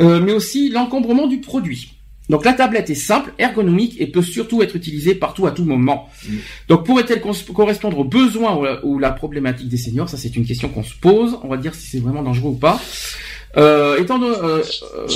Euh, 0.00 0.20
mais 0.20 0.32
aussi 0.32 0.68
l'encombrement 0.70 1.28
du 1.28 1.38
produit. 1.40 1.92
Donc 2.30 2.44
la 2.46 2.54
tablette 2.54 2.88
est 2.88 2.94
simple, 2.94 3.32
ergonomique 3.38 3.96
et 4.00 4.06
peut 4.06 4.22
surtout 4.22 4.62
être 4.62 4.74
utilisée 4.76 5.14
partout 5.14 5.46
à 5.46 5.50
tout 5.50 5.64
moment. 5.64 6.08
Donc 6.68 6.86
pourrait-elle 6.86 7.20
correspondre 7.20 7.98
aux 7.98 8.04
besoins 8.04 8.56
ou 8.56 8.64
la, 8.64 8.84
ou 8.84 8.98
la 8.98 9.10
problématique 9.10 9.68
des 9.68 9.76
seniors? 9.76 10.08
Ça 10.08 10.16
c'est 10.16 10.34
une 10.36 10.46
question 10.46 10.68
qu'on 10.68 10.84
se 10.84 10.94
pose. 10.94 11.36
On 11.42 11.48
va 11.48 11.58
dire 11.58 11.74
si 11.74 11.86
c'est 11.90 11.98
vraiment 12.00 12.22
dangereux 12.22 12.50
ou 12.50 12.56
pas. 12.58 12.80
Euh, 13.56 13.98
étant 14.00 14.18
donné, 14.18 14.36
euh, 14.42 14.62
euh, 14.94 15.06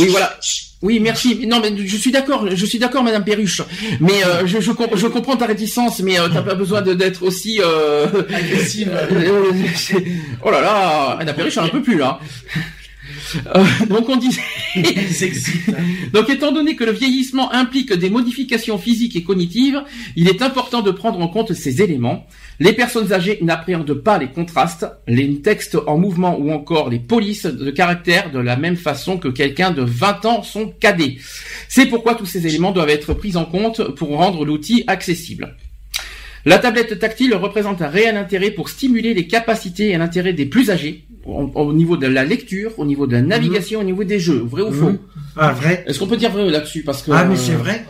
oui 0.00 0.06
voilà. 0.08 0.38
Oui, 0.82 0.98
merci. 0.98 1.46
Non, 1.46 1.60
mais 1.60 1.70
je 1.76 1.96
suis 1.96 2.10
d'accord. 2.10 2.44
Je 2.52 2.66
suis 2.66 2.80
d'accord, 2.80 3.04
Madame 3.04 3.22
Perruche. 3.24 3.62
Mais 4.00 4.24
euh, 4.26 4.46
je, 4.48 4.60
je, 4.60 4.72
comp- 4.72 4.96
je 4.96 5.06
comprends 5.06 5.36
ta 5.36 5.46
réticence, 5.46 6.00
mais 6.00 6.18
euh, 6.18 6.28
t'as 6.28 6.42
pas 6.42 6.56
besoin 6.56 6.82
d'être 6.82 7.22
aussi 7.22 7.60
euh, 7.64 8.06
Agressive. 8.34 8.90
oh 10.44 10.50
là 10.50 10.60
là, 10.60 11.14
Madame 11.18 11.36
Perruche, 11.36 11.56
elle 11.56 11.64
en 11.64 11.68
peut 11.68 11.82
plus 11.82 11.96
là. 11.98 12.18
Euh, 13.54 13.64
donc 13.88 14.08
on 14.08 14.16
disait. 14.16 14.40
donc 16.12 16.28
étant 16.30 16.52
donné 16.52 16.76
que 16.76 16.84
le 16.84 16.92
vieillissement 16.92 17.52
implique 17.52 17.92
des 17.92 18.10
modifications 18.10 18.78
physiques 18.78 19.16
et 19.16 19.22
cognitives, 19.22 19.82
il 20.16 20.28
est 20.28 20.42
important 20.42 20.82
de 20.82 20.90
prendre 20.90 21.20
en 21.20 21.28
compte 21.28 21.52
ces 21.52 21.82
éléments. 21.82 22.26
Les 22.60 22.72
personnes 22.72 23.12
âgées 23.12 23.38
n'appréhendent 23.42 23.94
pas 23.94 24.18
les 24.18 24.28
contrastes, 24.28 24.86
les 25.06 25.40
textes 25.40 25.76
en 25.86 25.98
mouvement 25.98 26.38
ou 26.38 26.52
encore 26.52 26.90
les 26.90 26.98
polices 26.98 27.46
de 27.46 27.70
caractère 27.70 28.30
de 28.30 28.38
la 28.38 28.56
même 28.56 28.76
façon 28.76 29.18
que 29.18 29.28
quelqu'un 29.28 29.70
de 29.70 29.82
20 29.82 30.24
ans 30.26 30.42
sont 30.42 30.68
cadets. 30.68 31.16
C'est 31.68 31.86
pourquoi 31.86 32.14
tous 32.14 32.26
ces 32.26 32.46
éléments 32.46 32.72
doivent 32.72 32.90
être 32.90 33.14
pris 33.14 33.36
en 33.36 33.44
compte 33.44 33.94
pour 33.94 34.16
rendre 34.16 34.44
l'outil 34.44 34.84
accessible. 34.86 35.56
La 36.44 36.58
tablette 36.58 36.98
tactile 36.98 37.34
représente 37.34 37.82
un 37.82 37.88
réel 37.88 38.16
intérêt 38.16 38.50
pour 38.50 38.68
stimuler 38.68 39.14
les 39.14 39.28
capacités 39.28 39.90
et 39.90 39.98
l'intérêt 39.98 40.32
des 40.32 40.46
plus 40.46 40.70
âgés 40.70 41.04
au, 41.24 41.50
au 41.54 41.72
niveau 41.72 41.96
de 41.96 42.06
la 42.06 42.24
lecture, 42.24 42.72
au 42.78 42.84
niveau 42.84 43.06
de 43.06 43.12
la 43.12 43.22
navigation, 43.22 43.80
au 43.80 43.84
niveau 43.84 44.04
des 44.04 44.18
jeux. 44.18 44.40
Vrai 44.40 44.62
ou 44.62 44.72
faux 44.72 44.90
Mhm. 44.90 44.98
Ah, 45.36 45.52
vrai. 45.52 45.84
Est-ce 45.86 45.98
qu'on 45.98 46.06
peut 46.06 46.16
dire 46.16 46.30
vrai 46.30 46.48
là-dessus 46.50 46.82
Parce 46.82 47.02
que 47.02 47.10
Ah, 47.12 47.24
mais 47.24 47.34
euh, 47.34 47.38
c'est 47.38 47.54
vrai. 47.54 47.84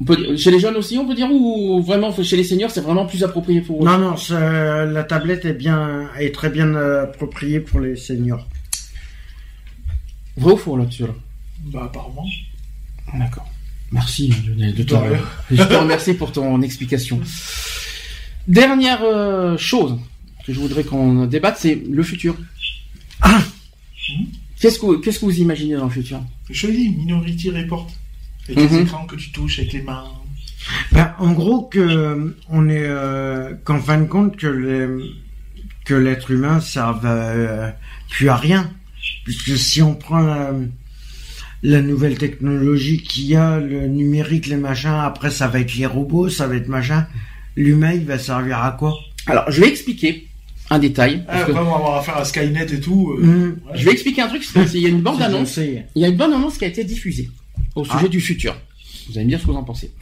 on 0.00 0.04
peut- 0.04 0.36
chez 0.36 0.50
les 0.50 0.60
jeunes 0.60 0.76
aussi, 0.76 0.98
on 0.98 1.06
peut 1.06 1.14
dire 1.14 1.28
ou 1.30 1.82
vraiment 1.82 2.12
chez 2.22 2.36
les 2.36 2.44
seniors, 2.44 2.70
c'est 2.70 2.80
vraiment 2.80 3.06
plus 3.06 3.22
approprié 3.24 3.60
pour 3.60 3.82
eux? 3.82 3.84
Non, 3.86 3.98
non, 3.98 4.14
la 4.30 5.04
tablette 5.04 5.44
est 5.44 5.54
bien, 5.54 6.08
est 6.18 6.34
très 6.34 6.50
bien 6.50 6.74
euh, 6.74 7.04
appropriée 7.04 7.60
pour 7.60 7.80
les 7.80 7.96
seniors. 7.96 8.46
Vrai 10.36 10.52
ou 10.52 10.56
faux 10.56 10.76
là-dessus 10.76 11.02
là? 11.04 11.14
Bah, 11.72 11.84
apparemment. 11.86 12.26
D'accord. 13.14 13.48
Merci 13.92 14.32
Lionel 14.46 14.74
de 14.74 14.82
ton. 14.82 15.00
Je 15.50 15.62
te 15.62 15.74
remercie 15.74 16.14
pour 16.14 16.32
ton 16.32 16.60
explication. 16.62 17.20
Dernière 18.48 19.00
euh, 19.02 19.56
chose 19.56 19.96
que 20.46 20.52
je 20.52 20.60
voudrais 20.60 20.84
qu'on 20.84 21.26
débatte, 21.26 21.58
c'est 21.58 21.74
le 21.90 22.02
futur. 22.02 22.36
Ah 23.20 23.42
Qu'est-ce 24.60 24.78
que 24.78 25.00
qu'est-ce 25.00 25.18
que 25.20 25.24
vous 25.26 25.38
imaginez 25.40 25.76
dans 25.76 25.84
le 25.84 25.90
futur? 25.90 26.20
Je 26.50 26.66
dis, 26.68 26.90
Minority 26.90 27.50
Report. 27.50 27.90
Avec 28.48 28.58
Mhm. 28.70 28.76
les 28.76 28.82
écrans 28.84 29.06
que 29.06 29.16
tu 29.16 29.32
touches 29.32 29.58
avec 29.58 29.72
les 29.72 29.82
mains. 29.82 30.04
Ben, 30.92 31.12
en 31.18 31.32
gros, 31.32 31.62
que 31.62 32.34
on 32.48 32.68
est, 32.68 32.84
euh, 32.86 33.54
qu'en 33.64 33.80
fin 33.80 33.98
de 34.00 34.06
compte, 34.06 34.36
que 34.36 34.46
les, 34.46 34.86
que 35.84 35.94
l'être 35.94 36.30
humain 36.30 36.60
serve 36.60 37.02
euh, 37.04 37.70
plus 38.10 38.28
à 38.28 38.36
rien, 38.36 38.70
puisque 39.24 39.56
si 39.58 39.82
on 39.82 39.94
prend 39.94 40.20
la, 40.20 40.52
la 41.62 41.82
nouvelle 41.82 42.16
technologie 42.18 43.02
qu'il 43.02 43.24
y 43.26 43.36
a, 43.36 43.58
le 43.58 43.86
numérique, 43.88 44.46
les 44.46 44.56
machins, 44.56 44.90
après 44.90 45.30
ça 45.30 45.48
va 45.48 45.60
être 45.60 45.74
les 45.74 45.86
robots, 45.86 46.28
ça 46.28 46.46
va 46.46 46.54
être 46.56 46.68
machin, 46.68 47.06
l'humain 47.56 47.92
il 47.92 48.04
va 48.04 48.18
servir 48.18 48.58
à 48.62 48.72
quoi? 48.72 48.96
Alors, 49.26 49.50
je 49.50 49.60
vais 49.60 49.68
expliquer 49.68 50.28
un 50.70 50.78
détail. 50.78 51.24
Ah, 51.28 51.32
parce 51.32 51.44
que- 51.46 51.50
après, 51.52 51.62
on 51.62 51.70
va 51.70 51.76
avoir 51.76 51.96
affaire 51.96 52.16
à 52.16 52.24
Skynet 52.24 52.66
et 52.72 52.80
tout. 52.80 53.12
euh, 53.18 53.56
ouais. 53.68 53.78
je 53.78 53.84
vais 53.84 53.92
expliquer 53.92 54.22
un 54.22 54.28
truc. 54.28 54.44
c'est 54.44 54.64
qu'il 54.66 54.80
y 54.80 54.86
a 54.86 54.88
une 54.88 55.00
bande 55.02 55.20
annonce. 55.22 55.56
Il 55.58 55.84
y 55.96 56.04
a 56.04 56.08
une 56.08 56.16
bande 56.16 56.32
annonce 56.32 56.58
qui 56.58 56.64
a 56.64 56.68
été 56.68 56.84
diffusée 56.84 57.30
au 57.74 57.84
sujet 57.84 57.96
Ah. 58.04 58.08
du 58.08 58.20
futur. 58.20 58.56
Vous 59.08 59.16
allez 59.18 59.24
me 59.26 59.30
dire 59.30 59.38
ce 59.40 59.46
que 59.46 59.52
vous 59.52 59.56
en 59.56 59.62
pensez. 59.62 59.92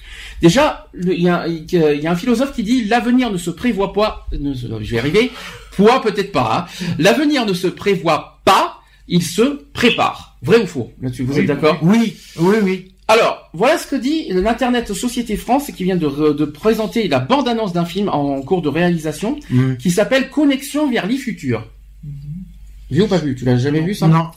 Déjà, 0.40 0.88
il 0.94 1.20
y, 1.20 1.28
a, 1.28 1.46
il 1.46 1.70
y 1.70 2.06
a 2.06 2.10
un 2.10 2.16
philosophe 2.16 2.54
qui 2.54 2.62
dit 2.62 2.84
l'avenir 2.84 3.30
ne 3.30 3.36
se 3.36 3.50
prévoit 3.50 3.92
pas. 3.92 4.26
ne 4.32 4.54
je 4.54 4.90
vais 4.90 4.98
arriver. 4.98 5.30
Poids 5.72 6.00
peut-être 6.00 6.32
pas. 6.32 6.66
hein. 6.70 6.86
L'avenir 6.98 7.44
ne 7.44 7.52
se 7.52 7.66
prévoit 7.66 8.40
pas. 8.46 8.80
Il 9.06 9.22
se 9.22 9.64
prépare. 9.74 10.38
Vrai 10.40 10.62
ou 10.62 10.66
faux? 10.66 10.90
Là-dessus, 11.02 11.24
vous 11.24 11.34
Oui, 11.34 11.40
êtes 11.40 11.46
d'accord? 11.46 11.78
Oui, 11.82 12.16
oui, 12.38 12.56
oui. 12.62 12.93
Alors, 13.06 13.50
voilà 13.52 13.76
ce 13.76 13.86
que 13.86 13.96
dit 13.96 14.26
l'Internet 14.30 14.92
Société 14.94 15.36
France 15.36 15.70
qui 15.76 15.84
vient 15.84 15.96
de, 15.96 16.06
re- 16.06 16.34
de 16.34 16.44
présenter 16.46 17.06
la 17.06 17.18
bande-annonce 17.20 17.72
d'un 17.74 17.84
film 17.84 18.08
en 18.08 18.40
cours 18.40 18.62
de 18.62 18.68
réalisation 18.68 19.38
Hum. 19.52 19.76
qui 19.76 19.90
s'appelle 19.90 20.30
Connexion 20.30 20.90
vers 20.90 21.06
l'e-futur. 21.06 21.66
Vu 22.90 23.02
ou 23.02 23.06
pas 23.06 23.18
vu? 23.18 23.34
Tu 23.34 23.44
l'as 23.44 23.58
jamais 23.58 23.80
vu 23.80 23.94
ça? 23.94 24.06
Non. 24.08 24.28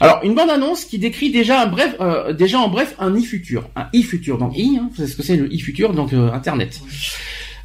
alors, 0.00 0.20
une 0.24 0.34
bande 0.34 0.50
annonce 0.50 0.84
qui 0.84 0.98
décrit 0.98 1.30
déjà 1.30 1.62
un 1.62 1.66
bref, 1.66 1.96
euh, 2.00 2.32
déjà 2.32 2.58
en 2.60 2.68
bref 2.68 2.94
un 2.98 3.10
e-futur, 3.16 3.68
un 3.76 3.86
e-futur. 3.94 4.38
Donc 4.38 4.56
i, 4.56 4.76
hein, 4.80 4.90
c'est 4.96 5.06
ce 5.06 5.16
que 5.16 5.22
c'est 5.22 5.36
le 5.36 5.46
e-futur, 5.46 5.92
donc 5.92 6.12
euh, 6.12 6.30
Internet. 6.32 6.80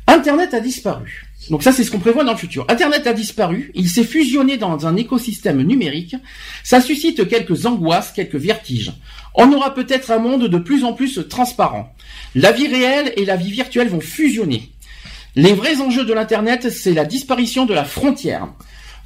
Internet 0.07 0.53
a 0.53 0.61
disparu. 0.61 1.25
Donc 1.49 1.63
ça, 1.63 1.71
c'est 1.71 1.83
ce 1.83 1.91
qu'on 1.91 1.99
prévoit 1.99 2.23
dans 2.23 2.31
le 2.31 2.37
futur. 2.37 2.65
Internet 2.69 3.05
a 3.07 3.13
disparu. 3.13 3.71
Il 3.75 3.89
s'est 3.89 4.03
fusionné 4.03 4.57
dans 4.57 4.87
un 4.87 4.95
écosystème 4.95 5.61
numérique. 5.61 6.15
Ça 6.63 6.81
suscite 6.81 7.27
quelques 7.27 7.65
angoisses, 7.65 8.11
quelques 8.11 8.35
vertiges. 8.35 8.93
On 9.35 9.51
aura 9.53 9.73
peut-être 9.73 10.11
un 10.11 10.19
monde 10.19 10.47
de 10.47 10.57
plus 10.57 10.83
en 10.83 10.93
plus 10.93 11.27
transparent. 11.29 11.93
La 12.35 12.51
vie 12.51 12.67
réelle 12.67 13.13
et 13.17 13.25
la 13.25 13.35
vie 13.35 13.51
virtuelle 13.51 13.89
vont 13.89 14.01
fusionner. 14.01 14.71
Les 15.35 15.53
vrais 15.53 15.81
enjeux 15.81 16.05
de 16.05 16.13
l'Internet, 16.13 16.69
c'est 16.69 16.93
la 16.93 17.05
disparition 17.05 17.65
de 17.65 17.73
la 17.73 17.85
frontière. 17.85 18.47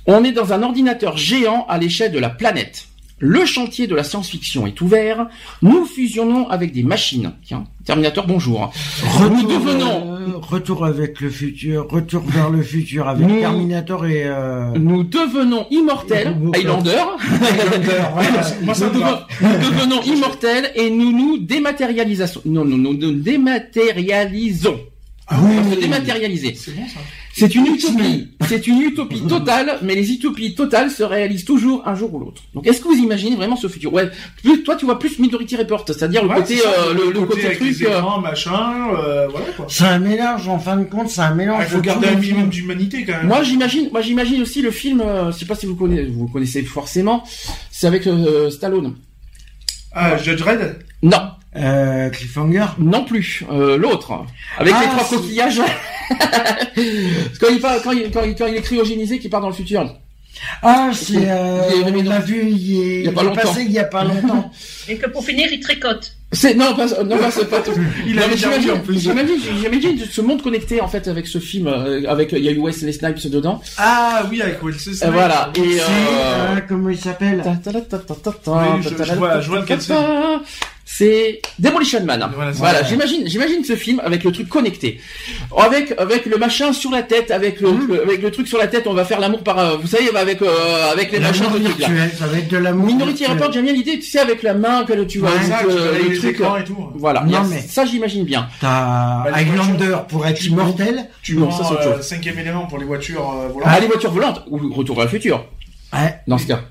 On 0.05 0.23
est 0.23 0.31
dans 0.31 0.53
un 0.53 0.63
ordinateur 0.63 1.17
géant 1.17 1.65
à 1.67 1.77
l'échelle 1.77 2.11
de 2.11 2.19
la 2.19 2.29
planète. 2.29 2.87
Le 3.23 3.45
chantier 3.45 3.85
de 3.85 3.93
la 3.93 4.03
science-fiction 4.03 4.65
est 4.65 4.81
ouvert. 4.81 5.27
Nous 5.61 5.85
fusionnons 5.85 6.49
avec 6.49 6.73
des 6.73 6.81
machines. 6.81 7.33
Tiens, 7.45 7.65
Terminator, 7.85 8.25
bonjour. 8.25 8.73
Nous 9.19 9.43
devenons, 9.43 10.15
euh, 10.15 10.37
retour 10.37 10.83
avec 10.85 11.21
le 11.21 11.29
futur, 11.29 11.87
retour 11.87 12.23
vers 12.23 12.49
le 12.49 12.63
futur 12.63 13.07
avec 13.07 13.27
Nous- 13.27 13.39
Terminator 13.39 14.07
et 14.07 14.23
euh, 14.25 14.71
nous 14.73 15.03
devenons 15.03 15.67
immortels. 15.69 16.35
Highlander. 16.55 16.97
Moi, 18.63 18.73
ça 18.73 18.89
nous, 18.91 18.99
devenons 18.99 20.01
immortels 20.01 20.71
et 20.75 20.89
nous 20.89 21.11
nous 21.11 21.37
dématérialisons. 21.37 22.41
Non, 22.45 22.65
nous 22.65 22.77
nous 22.77 22.95
nous 22.95 23.11
dématérialisons. 23.13 24.79
Ah 25.27 25.37
oui, 25.43 25.75
se 25.75 25.79
dématérialiser. 25.79 26.55
c'est 26.55 26.75
bon 26.75 26.87
ça. 26.87 26.99
C'est 27.33 27.55
une 27.55 27.65
utopie, 27.67 28.27
c'est 28.47 28.67
une 28.67 28.81
utopie 28.81 29.21
totale, 29.27 29.77
mais 29.81 29.95
les 29.95 30.11
utopies 30.11 30.53
totales 30.53 30.91
se 30.91 31.01
réalisent 31.03 31.45
toujours 31.45 31.87
un 31.87 31.95
jour 31.95 32.13
ou 32.13 32.19
l'autre. 32.19 32.41
Donc, 32.53 32.67
est-ce 32.67 32.81
que 32.81 32.87
vous 32.89 32.95
imaginez 33.01 33.35
vraiment 33.37 33.55
ce 33.55 33.67
futur? 33.69 33.93
Ouais, 33.93 34.09
plus- 34.43 34.63
toi, 34.63 34.75
tu 34.75 34.83
vois 34.85 34.99
plus 34.99 35.17
Minority 35.17 35.55
Report, 35.55 35.83
c'est-à-dire 35.87 36.23
le 36.23 36.29
Ouais, 36.29 36.35
côté, 36.35 36.57
ça, 36.57 36.69
euh, 36.69 36.93
le, 36.93 37.11
le 37.11 37.21
côté 37.25 37.45
avec 37.45 37.59
truc. 37.59 37.79
les 37.79 37.85
euh, 37.85 37.97
écrans, 37.97 38.19
machin, 38.19 38.89
euh, 38.97 39.27
voilà 39.29 39.45
quoi. 39.55 39.65
C'est 39.69 39.85
un 39.85 39.99
mélange, 39.99 40.47
en 40.49 40.59
fin 40.59 40.75
de 40.77 40.83
compte, 40.83 41.09
c'est 41.09 41.21
un 41.21 41.33
mélange. 41.33 41.63
Il 41.67 41.69
faut 41.71 41.77
de 41.77 41.81
garder 41.83 42.07
un 42.09 42.15
minimum 42.15 42.49
d'humanité 42.49 43.05
quand 43.05 43.13
même. 43.13 43.27
Moi, 43.27 43.43
j'imagine, 43.43 43.89
moi, 43.91 44.01
j'imagine 44.01 44.41
aussi 44.41 44.61
le 44.61 44.71
film. 44.71 44.99
Euh, 45.01 45.31
je 45.31 45.37
sais 45.37 45.45
pas 45.45 45.55
si 45.55 45.65
vous 45.65 45.75
connaissez, 45.75 46.07
vous 46.07 46.25
le 46.27 46.31
connaissez 46.31 46.63
forcément. 46.63 47.23
C'est 47.71 47.87
avec 47.87 48.05
euh, 48.07 48.49
Stallone. 48.49 48.95
Ah, 49.93 50.17
Judge 50.17 50.41
Red 50.41 50.79
Non, 51.03 51.31
Euh, 51.55 52.09
Cliffhanger. 52.09 52.65
non 52.79 53.03
plus. 53.03 53.43
Euh, 53.51 53.77
L'autre, 53.77 54.25
avec 54.57 54.73
Ah, 54.75 54.81
les 54.83 54.87
trois 54.87 55.03
si. 55.03 55.15
coquillages. 55.15 55.61
quand 57.39 57.47
il 57.51 57.59
part, 57.59 57.81
quand 57.83 57.91
il, 57.91 58.09
quand 58.11 58.23
il, 58.23 58.35
quand 58.35 58.47
il 58.47 58.55
est 58.55 58.61
cryogénisé, 58.61 59.19
qui 59.19 59.27
part 59.29 59.41
dans 59.41 59.49
le 59.49 59.53
futur. 59.53 59.97
Ah, 60.61 60.91
c'est, 60.93 61.29
euh, 61.29 61.83
on 61.85 62.01
l'a 62.03 62.19
vu, 62.19 62.49
il 62.49 62.79
est, 62.81 62.99
Il 62.99 63.05
y 63.05 63.07
a 63.09 63.11
pas 63.11 63.21
il 63.21 63.27
longtemps. 63.27 63.41
passé 63.41 63.63
il 63.63 63.71
y 63.71 63.79
a 63.79 63.83
pas 63.83 64.03
longtemps. 64.05 64.51
Et 64.87 64.97
que 64.97 65.09
pour 65.09 65.25
finir, 65.25 65.49
il 65.51 65.59
tricote. 65.59 66.15
C'est 66.33 66.53
non, 66.55 66.73
pas, 66.75 66.85
non, 67.03 67.17
pas, 67.17 67.29
c'est 67.29 67.49
pas 67.49 67.59
tout. 67.59 67.71
Il 68.07 68.15
Non, 68.15 68.21
a 68.21 68.27
mais 68.27 68.33
déjà 68.35 68.47
vu, 68.49 68.53
j'imagine, 68.61 68.71
en 68.71 68.79
plus. 68.85 68.99
j'imagine, 68.99 69.35
j'imagine 69.61 69.99
ce 70.09 70.21
monde 70.21 70.41
connecté 70.41 70.79
en 70.79 70.87
fait 70.87 71.07
avec 71.09 71.27
ce 71.27 71.39
film, 71.39 71.67
euh, 71.67 72.03
avec 72.07 72.31
il 72.31 72.39
y 72.43 72.47
a 72.47 72.51
eu 72.51 72.59
Wesley 72.59 72.93
Snipes 72.93 73.27
dedans. 73.29 73.61
Ah 73.77 74.23
oui, 74.31 74.41
avec 74.41 74.63
Wesley 74.63 74.93
Et 74.93 74.95
Snipes. 74.95 75.11
voilà. 75.11 75.51
Et 75.55 75.59
euh, 75.59 75.83
euh, 75.83 76.59
comment 76.69 76.89
il 76.89 76.97
s'appelle 76.97 77.43
c'est. 80.85 81.41
Demolition 81.57 82.03
Man. 82.03 82.29
Voilà, 82.35 82.51
Voilà, 82.51 82.83
j'imagine, 82.83 83.25
j'imagine 83.25 83.63
ce 83.63 83.75
film 83.75 84.01
avec 84.03 84.23
le 84.25 84.31
truc 84.31 84.49
connecté, 84.49 84.99
avec 85.57 85.93
avec 85.97 86.25
le 86.25 86.37
machin 86.37 86.73
sur 86.73 86.91
la 86.91 87.01
tête, 87.03 87.31
avec 87.31 87.61
le 87.61 87.69
avec 88.03 88.21
le 88.21 88.29
truc 88.29 88.47
sur 88.47 88.57
la 88.57 88.67
tête, 88.67 88.87
on 88.87 88.93
va 88.93 89.05
faire 89.05 89.19
l'amour 89.19 89.41
par, 89.41 89.57
euh, 89.57 89.77
vous 89.77 89.87
savez, 89.87 90.09
avec 90.15 90.41
euh, 90.41 90.91
avec 90.91 91.11
les 91.13 91.19
machins 91.19 91.45
de 91.53 91.63
là. 91.63 91.69
virtuel, 91.69 92.11
ça 92.17 92.25
va 92.27 92.37
être 92.39 92.49
de 92.49 92.57
l'amour 92.57 92.87
Minority. 92.87 93.25
Report, 93.25 93.51
j'aime 93.53 93.63
bien 93.65 93.73
l'idée, 93.73 93.99
tu 93.99 94.09
sais, 94.09 94.19
avec 94.19 94.43
la 94.43 94.53
main 94.53 94.83
que 94.83 94.93
tu 95.03 95.19
vois, 95.19 95.29
Ouais, 95.29 95.35
avec, 95.37 95.47
Ça, 95.47 95.61
euh, 95.69 95.93
le 96.09 96.15
les 96.27 96.33
truc. 96.33 96.41
écrans 96.45 96.57
et 96.57 96.63
tout. 96.63 96.77
Voilà, 96.95 97.23
Non, 97.23 97.31
y 97.31 97.35
a- 97.35 97.43
mais- 97.43 97.61
ça 97.61 97.85
j'imagine 97.85 98.23
bien. 98.25 98.47
T'as 98.59 99.23
Bah, 99.23 99.31
Highlander 99.33 99.77
voitures. 99.87 100.07
pour 100.07 100.25
être 100.27 100.45
immortel. 100.45 101.05
Tu 101.21 101.35
prends 101.35 101.51
ça, 101.51 101.63
c'est 101.81 101.87
euh, 101.87 102.01
cinquième 102.01 102.39
élément 102.39 102.65
pour 102.67 102.77
les 102.79 102.85
voitures 102.85 103.29
euh, 103.29 103.47
volantes. 103.49 103.69
Ah, 103.71 103.79
les 103.79 103.87
voitures 103.87 104.11
volantes 104.11 104.43
ou 104.49 104.73
Retour 104.73 104.99
à 105.01 105.03
le 105.03 105.09
futur, 105.09 105.45
Ouais. 105.93 106.15
dans 106.27 106.37
ce 106.37 106.47
cas. 106.47 106.61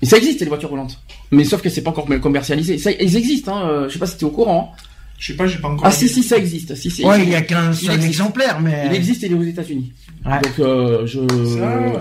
Mais 0.00 0.08
ça 0.08 0.16
existe 0.16 0.40
les 0.40 0.46
voitures 0.46 0.70
volantes, 0.70 0.98
mais 1.30 1.44
sauf 1.44 1.62
que 1.62 1.68
c'est 1.68 1.82
pas 1.82 1.90
encore 1.90 2.06
commercialisé. 2.20 2.76
Ça, 2.78 2.90
ils 2.90 3.16
existent, 3.16 3.56
hein. 3.56 3.68
euh, 3.68 3.88
Je 3.88 3.92
sais 3.94 3.98
pas 4.00 4.06
si 4.06 4.16
t'es 4.16 4.24
au 4.24 4.30
courant. 4.30 4.72
hein. 4.74 4.82
Je 5.18 5.28
sais 5.28 5.36
pas, 5.36 5.46
j'ai 5.46 5.58
pas 5.58 5.68
encore. 5.68 5.86
Ah 5.86 5.92
si 5.92 6.08
si, 6.08 6.24
ça 6.24 6.36
existe. 6.36 6.74
Si 6.74 6.90
si. 6.90 7.04
Ouais, 7.04 7.22
il, 7.22 7.28
y 7.28 7.36
a 7.36 7.42
qu'un 7.42 7.72
seul 7.72 8.02
exemplaire, 8.02 8.58
mais. 8.60 8.82
il 8.86 8.94
existe, 8.96 9.22
il 9.22 9.30
est 9.30 9.34
aux 9.36 9.42
États-Unis. 9.44 9.92
Ouais. 10.26 10.40
Donc 10.42 10.58
euh, 10.58 11.06
je. 11.06 11.20
Ça, 11.20 11.62
euh, 11.62 11.92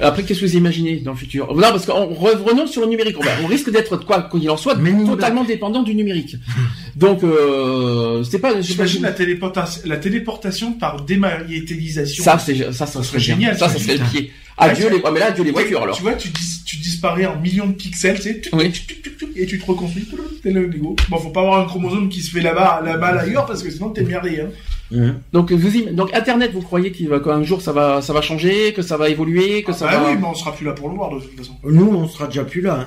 Après, 0.00 0.22
qu'est-ce 0.22 0.40
que 0.40 0.46
vous 0.46 0.56
imaginez 0.56 0.96
dans 0.96 1.12
le 1.12 1.16
futur? 1.16 1.54
Non, 1.54 1.60
parce 1.60 1.86
qu'on 1.86 2.06
revenons 2.06 2.66
sur 2.66 2.82
le 2.82 2.88
numérique. 2.88 3.16
On, 3.42 3.46
risque 3.46 3.70
d'être 3.70 3.96
quoi 3.96 4.28
qu'il 4.30 4.48
en 4.50 4.56
soit 4.56 4.76
totalement 5.06 5.44
dépendant 5.44 5.82
du 5.82 5.94
numérique. 5.94 6.36
Donc 6.96 7.22
euh, 7.24 8.22
c'est 8.24 8.38
pas. 8.38 8.60
J'imagine 8.60 9.02
la 9.02 9.12
téléportation, 9.12 9.82
la 9.84 9.96
téléportation 9.96 10.72
par 10.72 11.02
dématérialisation. 11.02 12.24
Ça 12.24 12.38
c'est 12.38 12.72
ça, 12.72 12.86
ça 12.86 13.02
serait 13.02 13.18
génial, 13.18 13.56
génial. 13.56 13.58
Ça, 13.58 13.68
ça 13.68 13.78
serait 13.78 13.96
le 13.96 14.04
pied. 14.04 14.32
Adieu 14.58 14.90
les. 14.90 15.00
mais 15.12 15.20
là, 15.20 15.26
adieu 15.26 15.44
les 15.44 15.52
voitures 15.52 15.82
alors. 15.82 15.96
Tu 15.96 16.02
vois, 16.02 16.14
tu, 16.14 16.28
dis, 16.28 16.64
tu 16.64 16.76
disparais 16.78 17.26
en 17.26 17.40
millions 17.40 17.66
de 17.66 17.72
pixels, 17.72 18.16
tu 18.16 18.22
sais, 18.22 18.40
tuc, 18.40 18.52
Oui. 18.54 18.72
tuc, 18.72 18.86
tuc, 18.86 19.02
tuc, 19.02 19.18
tuc, 19.18 19.28
et 19.36 19.46
tu 19.46 19.58
te 19.58 19.64
reconstruis, 19.64 20.08
t'es 20.42 20.50
le 20.50 20.66
Lego. 20.66 20.96
Bon, 21.08 21.18
faut 21.18 21.30
pas 21.30 21.40
avoir 21.40 21.60
un 21.60 21.64
chromosome 21.66 22.08
qui 22.08 22.20
se 22.20 22.30
fait 22.30 22.40
là-bas, 22.40 22.82
là-bas, 22.84 23.20
ailleurs, 23.20 23.46
parce 23.46 23.62
que 23.62 23.70
sinon 23.70 23.90
t'es 23.90 24.02
merdé, 24.02 24.40
hein. 24.40 24.50
Mhm. 24.90 25.16
Donc 25.32 25.52
vous 25.52 25.70
donc 25.92 26.14
Internet, 26.14 26.52
vous 26.52 26.62
croyez 26.62 26.92
qu'il 26.92 27.08
va 27.08 27.20
qu'un 27.20 27.42
jour 27.42 27.60
ça 27.60 27.72
va 27.72 28.00
ça 28.00 28.12
va 28.12 28.22
changer, 28.22 28.72
que 28.72 28.82
ça 28.82 28.96
va 28.96 29.08
évoluer, 29.10 29.62
que 29.62 29.72
ça 29.72 29.86
bah 29.86 29.98
va. 29.98 30.10
oui, 30.10 30.16
mais 30.18 30.26
on 30.26 30.34
sera 30.34 30.54
plus 30.54 30.64
là 30.64 30.72
pour 30.72 30.88
le 30.88 30.94
voir, 30.94 31.10
de 31.14 31.20
toute 31.20 31.36
façon. 31.36 31.52
Nous, 31.64 31.86
on 31.88 32.08
sera 32.08 32.26
déjà 32.26 32.44
plus 32.44 32.60
là. 32.62 32.80
hein. 32.80 32.86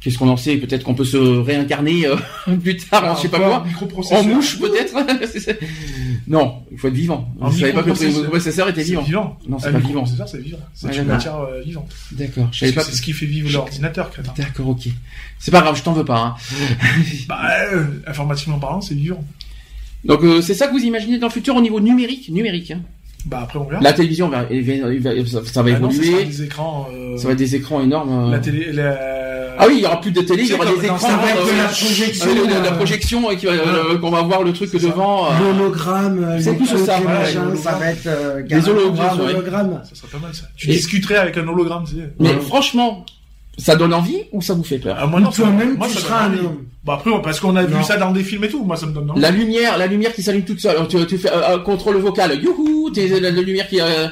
Qu'est-ce 0.00 0.16
qu'on 0.16 0.30
en 0.30 0.36
sait? 0.38 0.56
Peut-être 0.56 0.82
qu'on 0.82 0.94
peut 0.94 1.04
se 1.04 1.18
réincarner 1.18 2.06
euh, 2.06 2.16
plus 2.62 2.76
tard, 2.78 3.04
en 3.04 3.16
je 3.16 3.20
sais 3.22 3.28
pas 3.28 3.38
quoi. 3.38 3.64
En 4.12 4.22
mouche 4.22 4.58
peut-être 4.58 4.94
Non, 6.26 6.62
il 6.72 6.78
faut 6.78 6.88
être 6.88 6.94
vivant. 6.94 7.28
En 7.40 7.50
Vous 7.50 7.58
savez 7.58 7.72
pas 7.74 7.82
que 7.82 7.90
le 7.90 8.28
processeur 8.28 8.68
était 8.68 8.82
C'est 8.82 8.90
vivant. 8.90 9.02
vivant. 9.02 9.38
Non, 9.48 9.58
c'est 9.58 9.72
pas 9.72 9.78
vivant. 9.78 9.88
microprocesseur, 10.02 10.28
c'est 10.28 10.38
vivant. 10.38 10.58
C'est 10.72 10.86
Ouais, 10.86 10.96
une 10.96 11.04
matière 11.04 11.36
euh, 11.40 11.60
vivante. 11.62 11.90
D'accord, 12.12 12.48
je 12.52 12.60
savais 12.60 12.70
C'est 12.72 12.76
pas. 12.76 12.82
c'est 12.84 12.92
ce 12.92 13.02
qui 13.02 13.12
fait 13.12 13.26
vivre 13.26 13.50
l'ordinateur, 13.52 14.10
crétin. 14.10 14.32
D'accord, 14.38 14.68
ok. 14.68 14.88
C'est 15.38 15.50
pas 15.50 15.60
grave, 15.60 15.76
je 15.76 15.82
t'en 15.82 15.92
veux 15.92 16.04
pas. 16.04 16.18
Hein. 16.18 16.34
Bah, 17.28 17.40
euh, 17.72 17.84
informatiquement 18.06 18.58
parlant, 18.58 18.80
c'est 18.80 18.94
vivant. 18.94 19.22
Donc 20.04 20.22
euh, 20.24 20.40
c'est 20.40 20.54
ça 20.54 20.66
que 20.66 20.72
vous 20.72 20.84
imaginez 20.84 21.18
dans 21.18 21.26
le 21.28 21.32
futur 21.32 21.54
au 21.56 21.60
niveau 21.60 21.80
numérique, 21.80 22.28
numérique. 22.30 22.70
Hein. 22.70 22.80
Bah, 23.26 23.40
après, 23.42 23.58
on 23.58 23.64
verra. 23.64 23.82
La 23.82 23.92
télévision 23.92 24.28
va, 24.30 24.46
elle 24.50 24.62
va- 24.64 24.86
elle 25.12 25.22
va- 25.24 25.26
ça, 25.26 25.40
ça 25.44 25.62
va 25.62 25.70
Ah 25.76 25.78
non, 25.78 25.90
ce 25.90 25.96
sera 25.96 26.06
évoluer. 26.06 26.24
des 26.24 26.42
écrans. 26.44 26.88
euh, 26.94 27.16
Ça 27.18 27.26
va 27.26 27.32
être 27.34 27.38
des 27.38 27.54
écrans 27.54 27.82
énormes. 27.82 28.28
euh. 28.28 28.30
La 28.30 28.38
télé. 28.38 28.72
La... 28.72 28.96
Ah 29.58 29.66
oui, 29.68 29.74
il 29.76 29.82
y 29.82 29.84
aura 29.86 30.00
plus 30.00 30.10
de 30.10 30.22
télé, 30.22 30.42
il 30.44 30.48
y 30.48 30.54
aura 30.54 30.64
des 30.64 30.82
écrans. 30.84 30.96
Ça 30.98 31.16
va 31.18 31.28
être 31.30 31.44
de 31.44 31.50
euh, 31.50 31.56
la 31.58 31.64
projection. 31.68 32.30
avec 32.30 32.46
de 32.46 32.48
la 32.64 32.72
euh, 32.72 32.76
projection 32.76 33.30
et 33.30 33.36
qui 33.36 33.44
va- 33.44 33.52
euh, 33.52 33.98
qu'on 33.98 34.10
va 34.10 34.22
voir 34.22 34.42
le 34.42 34.54
truc 34.54 34.70
C'est 34.72 34.78
ça. 34.78 34.86
devant. 34.88 35.26
euh, 35.26 35.38
L'hologramme, 35.38 36.24
euh, 36.24 36.40
C'est 36.40 36.52
les 36.52 36.56
plus 36.56 36.66
ça, 36.66 36.78
ça 36.78 36.98
va 37.78 37.90
être 37.90 38.06
euh, 38.06 38.40
Les 38.40 38.48
carrément 38.48 38.78
hologrammes. 39.28 39.80
Ça 39.84 39.94
serait 39.94 40.08
pas 40.12 40.18
mal, 40.26 40.34
ça. 40.34 40.44
Tu 40.56 40.68
discuterais 40.68 41.16
avec 41.16 41.36
un 41.36 41.46
hologramme, 41.46 41.84
tu 41.86 41.96
sais. 41.96 42.10
Mais 42.20 42.32
franchement, 42.40 43.04
ça 43.60 43.76
donne 43.76 43.92
envie 43.94 44.22
ou 44.32 44.40
ça 44.42 44.54
vous 44.54 44.64
fait 44.64 44.78
peur 44.78 44.96
Ah, 44.98 45.06
moi, 45.06 45.20
non, 45.20 45.30
Toi-même, 45.30 45.76
moi, 45.76 45.86
tu 45.88 45.98
seras 45.98 46.24
un 46.24 46.32
homme. 46.38 46.64
Bah, 46.84 46.94
après, 46.94 47.10
parce 47.22 47.38
qu'on 47.40 47.54
a 47.56 47.62
Non. 47.62 47.78
vu 47.78 47.84
ça 47.84 47.96
dans 47.98 48.10
des 48.10 48.22
films 48.24 48.44
et 48.44 48.48
tout. 48.48 48.64
Moi, 48.64 48.76
ça 48.76 48.86
me 48.86 48.92
donne 48.92 49.10
envie. 49.10 49.20
La 49.20 49.30
lumière, 49.30 49.76
la 49.78 49.86
lumière 49.86 50.12
qui 50.14 50.22
s'allume 50.22 50.44
toute 50.44 50.60
seule. 50.60 50.76
Tu, 50.88 51.04
tu 51.06 51.18
fais 51.18 51.30
euh, 51.30 51.50
euh, 51.56 51.58
contrôle 51.58 51.96
vocal. 51.98 52.40
Youhou, 52.42 52.90
t'es 52.90 53.06
la, 53.08 53.30
la 53.30 53.42
lumière 53.42 53.68
qui. 53.68 53.80
euh, 53.80 54.08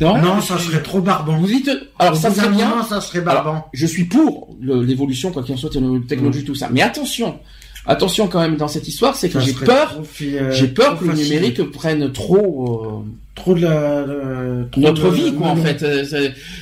Non. 0.00 0.16
Non, 0.18 0.40
ça 0.40 0.58
serait 0.58 0.82
trop 0.82 1.00
barbant. 1.00 1.36
Vous 1.38 1.46
dites. 1.46 1.70
Alors 1.98 2.16
ça 2.16 2.30
serait 2.32 2.48
bien. 2.48 2.82
ça 2.88 3.00
serait 3.00 3.20
barbant. 3.20 3.66
Je 3.72 3.86
suis 3.86 4.04
pour 4.04 4.56
le- 4.60 4.82
l'évolution, 4.82 5.30
quoi 5.32 5.42
qu'il 5.42 5.54
en 5.54 5.58
soit, 5.58 5.70
technologie, 6.08 6.44
tout 6.44 6.54
ça. 6.54 6.68
Mais 6.72 6.80
attention, 6.82 7.38
attention 7.86 8.26
quand 8.26 8.40
même 8.40 8.56
dans 8.56 8.68
cette 8.68 8.88
histoire, 8.88 9.14
c'est 9.14 9.28
que 9.28 9.38
Ça 9.38 9.44
j'ai 9.44 9.52
peur. 9.52 10.00
euh, 10.22 10.50
J'ai 10.50 10.68
peur 10.68 10.98
que 10.98 11.04
le 11.04 11.12
numérique 11.12 11.62
prenne 11.70 12.10
trop 12.10 13.04
Trop 13.34 13.54
de 13.54 13.60
la. 13.62 14.02
de- 14.02 14.64
trop 14.70 14.80
notre 14.82 15.10
de- 15.10 15.14
vie, 15.14 15.34
quoi, 15.34 15.48
en 15.48 15.56
fait. 15.56 15.82
Euh, 15.82 16.04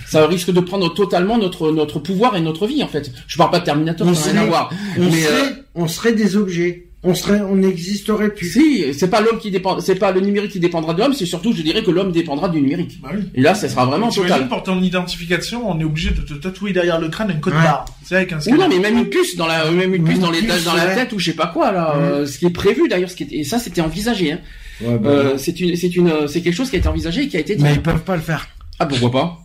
Ça 0.07 0.27
risque 0.27 0.53
de 0.53 0.61
prendre 0.61 0.93
totalement 0.95 1.37
notre 1.39 1.73
notre 1.73 1.99
pouvoir 1.99 2.37
et 2.37 2.41
notre 2.41 2.67
vie, 2.67 2.83
en 2.83 2.89
fait. 2.89 3.11
Je 3.27 3.37
parle 3.37 3.51
pas 3.51 3.59
de 3.61 3.65
Terminator, 3.65 4.07
On 4.07 4.15
ça 4.15 4.33
n'a 4.33 4.33
rien 4.33 4.41
à 4.41 4.43
serait- 4.43 4.49
voir. 4.51 4.71
On 4.99 5.05
Mais, 5.05 5.11
serait, 5.11 5.43
euh, 5.43 5.53
on 5.75 5.89
serait 5.89 6.13
des 6.13 6.37
objets. 6.37 6.87
On 7.03 7.15
serait, 7.15 7.41
on 7.41 7.57
n'existerait 7.57 8.29
plus. 8.29 8.51
Si, 8.53 8.85
c'est 8.93 9.09
pas 9.09 9.23
l'homme 9.23 9.39
qui 9.39 9.51
dépend, 9.51 9.81
c'est 9.81 9.95
pas 9.95 10.13
le 10.13 10.21
numérique 10.21 10.51
qui 10.53 10.61
dépendra 10.61 10.93
de 10.93 10.99
l'homme, 11.01 11.15
c'est 11.15 11.25
surtout, 11.25 11.55
je 11.55 11.63
dirais 11.63 11.83
que 11.83 11.91
l'homme 11.91 12.13
dépendra 12.13 12.51
du 12.51 12.61
numérique. 12.61 13.01
Bah 13.03 13.09
oui. 13.15 13.23
Et 13.35 13.41
là, 13.41 13.55
ça 13.55 13.71
sera 13.71 13.87
vraiment 13.87 14.11
T'imagines, 14.11 14.35
total. 14.35 14.49
pour 14.51 14.63
ton 14.63 14.83
identification, 14.83 15.69
on 15.71 15.81
est 15.81 15.85
obligé 15.85 16.11
de 16.11 16.21
te 16.21 16.35
tatouer 16.35 16.73
derrière 16.75 17.01
le 17.01 17.09
crâne 17.09 17.31
un 17.31 17.37
code 17.41 17.55
Ouais. 17.55 17.63
barre. 17.63 17.87
C'est 18.05 18.17
avec 18.17 18.33
un 18.35 18.39
Ou 18.39 18.55
non, 18.57 18.69
mais 18.69 18.79
même 18.79 18.99
une 18.99 19.09
puce 19.09 19.35
dans 19.37 19.47
la, 19.47 19.71
même 19.71 19.95
une 19.95 20.05
puce 20.05 20.17
Une 20.17 20.21
dans, 20.21 20.31
les, 20.31 20.43
puce, 20.43 20.63
dans 20.65 20.75
la 20.75 20.89
ouais. 20.89 20.95
tête 20.95 21.13
ou 21.15 21.19
je 21.19 21.25
sais 21.25 21.33
pas 21.37 21.47
quoi 21.47 21.73
là, 21.73 21.95
euh, 21.97 22.27
ce 22.27 22.39
qui 22.39 22.45
est 22.45 22.51
prévu 22.51 22.87
d'ailleurs, 22.87 23.11
ce 23.11 23.17
qui 23.17 23.23
est, 23.23 23.33
et 23.33 23.45
ça 23.45 23.59
c'était 23.59 23.81
envisagé. 23.81 24.33
Hein. 24.33 24.39
Euh, 24.83 25.37
c'est 25.39 25.61
une, 25.61 25.77
c'est 25.77 25.95
une, 25.97 26.29
c'est 26.29 26.41
quelque 26.43 26.55
chose 26.55 26.71
qui 26.71 26.77
a 26.77 26.79
été 26.79 26.89
envisagé 26.89 27.23
et 27.25 27.29
qui 27.29 27.37
a 27.37 27.41
été 27.41 27.57
dit. 27.57 27.63
Mais 27.63 27.75
ils 27.75 27.83
peuvent 27.83 28.03
pas 28.03 28.17
le 28.17 28.23
faire. 28.23 28.49
Ah 28.79 28.87
pourquoi 28.87 29.11
pas? 29.11 29.39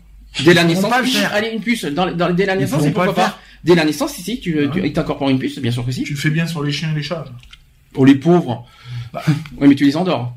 Dès 0.43 0.53
la 0.53 0.61
Ils 0.63 0.67
naissance, 0.67 0.89
pas 0.89 1.01
le 1.01 1.07
faire. 1.07 1.33
allez 1.33 1.49
une 1.49 1.61
puce. 1.61 1.85
Dans, 1.85 2.11
dans- 2.13 2.33
dès 2.33 2.45
la 2.45 2.55
naissance, 2.55 2.83
et 2.85 2.91
pourquoi 2.91 3.13
pas 3.13 3.21
le 3.25 3.27
pas, 3.31 3.39
Dès 3.63 3.75
la 3.75 3.85
naissance, 3.85 4.13
si 4.13 4.21
si, 4.21 4.39
tu, 4.39 4.69
tu, 4.71 4.93
t'incorporent 4.93 5.29
une 5.29 5.39
puce, 5.39 5.57
bien 5.59 5.71
sûr 5.71 5.85
que 5.85 5.91
si. 5.91 6.03
Tu 6.03 6.13
le 6.13 6.19
fais 6.19 6.29
bien 6.29 6.45
sur 6.45 6.63
les 6.63 6.71
chiens 6.71 6.91
et 6.91 6.95
les 6.95 7.03
chats. 7.03 7.25
Pour 7.93 8.05
les 8.05 8.15
pauvres. 8.15 8.65
Bah. 9.13 9.23
Oui, 9.57 9.67
mais 9.69 9.75
tu 9.75 9.85
les 9.85 9.95
endors. 9.97 10.35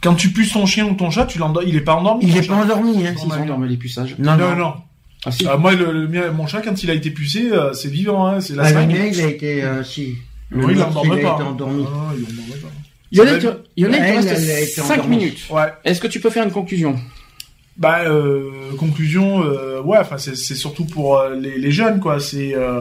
Quand 0.00 0.14
tu 0.14 0.30
puces 0.30 0.52
ton 0.52 0.64
chien 0.64 0.86
ou 0.86 0.94
ton 0.94 1.10
chat, 1.10 1.26
tu 1.26 1.38
l'endors. 1.38 1.62
Il 1.66 1.76
est 1.76 1.80
pas 1.80 1.94
endormi. 1.96 2.24
Il 2.26 2.36
est 2.36 2.42
chat. 2.42 2.54
pas 2.54 2.62
endormi, 2.62 3.06
hein. 3.06 3.14
Ils 3.16 3.32
endorment 3.32 3.66
les 3.66 3.76
puçages. 3.76 4.14
Non, 4.18 4.36
Non, 4.36 4.56
non. 4.56 4.74
Ah 5.24 5.32
si. 5.32 5.46
Ah, 5.48 5.56
moi, 5.56 5.74
le, 5.74 5.90
le 5.92 6.08
mien, 6.08 6.30
mon 6.30 6.46
chat, 6.46 6.62
quand 6.62 6.82
il 6.82 6.90
a 6.90 6.94
été 6.94 7.10
pucé, 7.10 7.50
euh, 7.52 7.72
c'est 7.72 7.88
vivant, 7.90 8.26
hein, 8.26 8.40
c'est 8.40 8.54
la 8.54 8.62
Ah, 8.64 8.68
le 8.68 8.74
seringue. 8.74 8.92
mien, 8.92 9.04
il 9.12 9.20
a 9.20 9.26
été, 9.28 9.62
euh, 9.64 9.82
si. 9.82 10.14
Le 10.50 10.64
Oui, 10.64 10.72
il 10.76 10.82
endormait 10.82 11.20
il 11.20 11.26
a 11.26 11.28
pas. 11.30 11.34
été 11.34 11.42
endormi. 11.48 11.84
Ah, 11.88 12.12
il 12.16 12.24
pas. 12.24 12.68
Il 13.10 13.18
y 13.18 13.22
en 13.22 13.26
a, 13.26 13.38
qui- 13.38 13.46
été 13.46 14.66
5 14.66 14.92
endormie. 14.94 15.16
minutes. 15.16 15.40
Ouais. 15.50 15.72
Est-ce 15.84 16.00
que 16.00 16.06
tu 16.08 16.20
peux 16.20 16.30
faire 16.30 16.44
une 16.44 16.50
conclusion? 16.50 16.98
Bah, 17.76 18.00
euh, 18.04 18.50
conclusion, 18.78 19.42
euh, 19.44 19.80
ouais, 19.80 19.98
enfin, 19.98 20.18
c'est 20.18 20.34
surtout 20.36 20.84
pour 20.84 21.16
euh, 21.18 21.34
les, 21.36 21.58
les 21.58 21.70
jeunes, 21.70 22.00
quoi. 22.00 22.18
C'est 22.20 22.54
euh, 22.54 22.80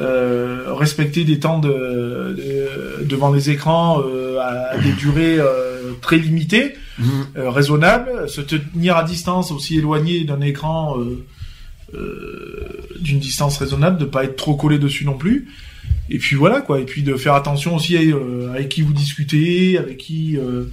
euh, 0.00 0.64
respecter 0.74 1.22
des 1.24 1.38
temps 1.38 1.60
de, 1.60 1.68
de- 2.36 3.04
devant 3.04 3.32
les 3.32 3.50
écrans 3.50 4.02
euh, 4.04 4.38
à 4.40 4.76
des 4.78 4.92
durées 4.92 5.36
euh, 5.38 5.92
très 6.02 6.16
limitées, 6.18 6.74
Mhm. 6.98 7.06
euh, 7.38 7.50
raisonnables, 7.50 8.28
se 8.28 8.40
tenir 8.40 8.96
à 8.96 9.04
distance 9.04 9.50
aussi 9.50 9.78
éloigné 9.78 10.24
d'un 10.24 10.40
écran 10.40 10.96
euh, 10.98 11.24
euh, 11.94 12.68
d'une 13.00 13.18
distance 13.20 13.58
raisonnable, 13.58 13.98
de 13.98 14.04
pas 14.04 14.24
être 14.24 14.36
trop 14.36 14.54
collé 14.56 14.78
dessus 14.78 15.04
non 15.04 15.16
plus. 15.16 15.48
Et 16.10 16.18
puis 16.18 16.36
voilà 16.36 16.60
quoi. 16.60 16.80
Et 16.80 16.84
puis 16.84 17.02
de 17.02 17.16
faire 17.16 17.34
attention 17.34 17.74
aussi 17.76 17.96
euh, 17.96 18.52
avec 18.52 18.68
qui 18.68 18.82
vous 18.82 18.92
discutez, 18.92 19.78
avec 19.78 19.98
qui. 19.98 20.36
euh, 20.36 20.64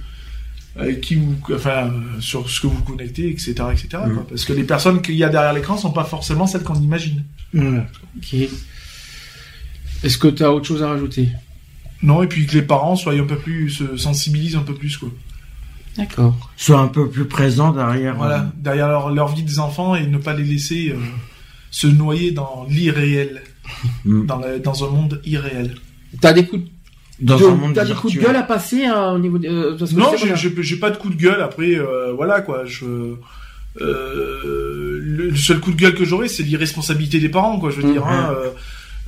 avec 0.74 1.02
qui 1.02 1.16
vous, 1.16 1.36
enfin, 1.54 1.88
euh, 1.90 2.20
sur 2.20 2.48
ce 2.48 2.58
que 2.62 2.66
vous 2.66 2.82
connectez, 2.82 3.28
etc., 3.28 3.52
etc. 3.72 3.88
quoi. 3.90 4.06
Mhm. 4.06 4.24
Parce 4.26 4.46
que 4.46 4.54
les 4.54 4.64
personnes 4.64 5.02
qu'il 5.02 5.16
y 5.16 5.22
a 5.24 5.28
derrière 5.28 5.52
l'écran 5.52 5.76
sont 5.76 5.90
pas 5.92 6.04
forcément 6.04 6.46
celles 6.46 6.62
qu'on 6.62 6.80
imagine. 6.80 7.24
Voilà. 7.52 7.86
Ok. 8.16 8.34
Est-ce 10.02 10.16
que 10.18 10.28
tu 10.28 10.42
as 10.42 10.50
autre 10.50 10.66
chose 10.66 10.82
à 10.82 10.88
rajouter? 10.88 11.28
Non, 12.02 12.22
et 12.22 12.26
puis 12.26 12.46
que 12.46 12.54
les 12.54 12.62
parents 12.62 12.96
soient 12.96 13.12
un 13.12 13.24
peu 13.26 13.36
plus, 13.36 13.68
se 13.70 13.96
sensibilisent 13.98 14.56
un 14.56 14.62
peu 14.62 14.74
plus, 14.74 14.96
quoi. 14.96 15.10
D'accord. 15.96 16.50
soient 16.56 16.80
un 16.80 16.88
peu 16.88 17.10
plus 17.10 17.26
présents 17.26 17.72
derrière. 17.72 18.16
Voilà, 18.16 18.40
euh, 18.40 18.46
derrière 18.56 18.88
leur, 18.88 19.10
leur 19.10 19.28
vie 19.28 19.42
des 19.42 19.58
enfants 19.58 19.94
et 19.94 20.06
ne 20.06 20.16
pas 20.16 20.32
les 20.32 20.44
laisser 20.44 20.88
euh, 20.88 20.96
se 21.70 21.86
noyer 21.86 22.30
dans 22.30 22.66
l'irréel, 22.68 23.42
Mm. 24.04 24.26
dans, 24.26 24.38
la- 24.38 24.58
dans 24.58 24.84
un 24.84 24.88
monde 24.90 25.20
irréel. 25.24 25.74
T'as 26.20 26.32
des 26.32 26.44
coups, 26.46 26.64
dans 27.20 27.36
de, 27.38 27.44
un 27.44 27.54
monde 27.54 27.74
t'as 27.74 27.84
des 27.84 27.94
coups 27.94 28.14
de 28.14 28.20
gueule 28.20 28.36
à 28.36 28.42
passer 28.42 28.84
euh, 28.86 29.12
au 29.12 29.18
niveau 29.18 29.38
de, 29.38 29.48
euh, 29.48 29.76
parce 29.78 29.92
que 29.92 29.96
Non, 29.98 30.10
j'ai- 30.18 30.28
pas, 30.30 30.34
j'ai 30.34 30.50
j'ai 30.62 30.76
pas 30.76 30.90
de 30.90 30.96
coup 30.96 31.08
de 31.10 31.16
gueule. 31.16 31.40
Après, 31.40 31.74
euh, 31.76 32.12
voilà 32.14 32.40
quoi. 32.40 32.64
Je, 32.66 33.14
euh, 33.80 34.98
le 35.02 35.34
seul 35.36 35.60
coup 35.60 35.72
de 35.72 35.76
gueule 35.76 35.94
que 35.94 36.04
j'aurais, 36.04 36.28
c'est 36.28 36.42
l'irresponsabilité 36.42 37.18
des 37.20 37.28
parents, 37.28 37.58
quoi. 37.58 37.70
Je 37.70 37.80
veux 37.80 37.92
dire, 37.92 38.04
Mhm. 38.04 38.12
hein, 38.12 38.30
euh, 38.36 38.48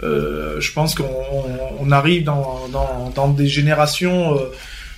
euh, 0.02 0.60
je 0.60 0.72
pense 0.72 0.94
qu'on 0.94 1.04
on- 1.04 1.76
on 1.86 1.90
arrive 1.90 2.24
dans, 2.24 2.68
dans, 2.72 3.12
dans 3.14 3.28
des 3.28 3.46
générations 3.46 4.34
euh, 4.34 4.38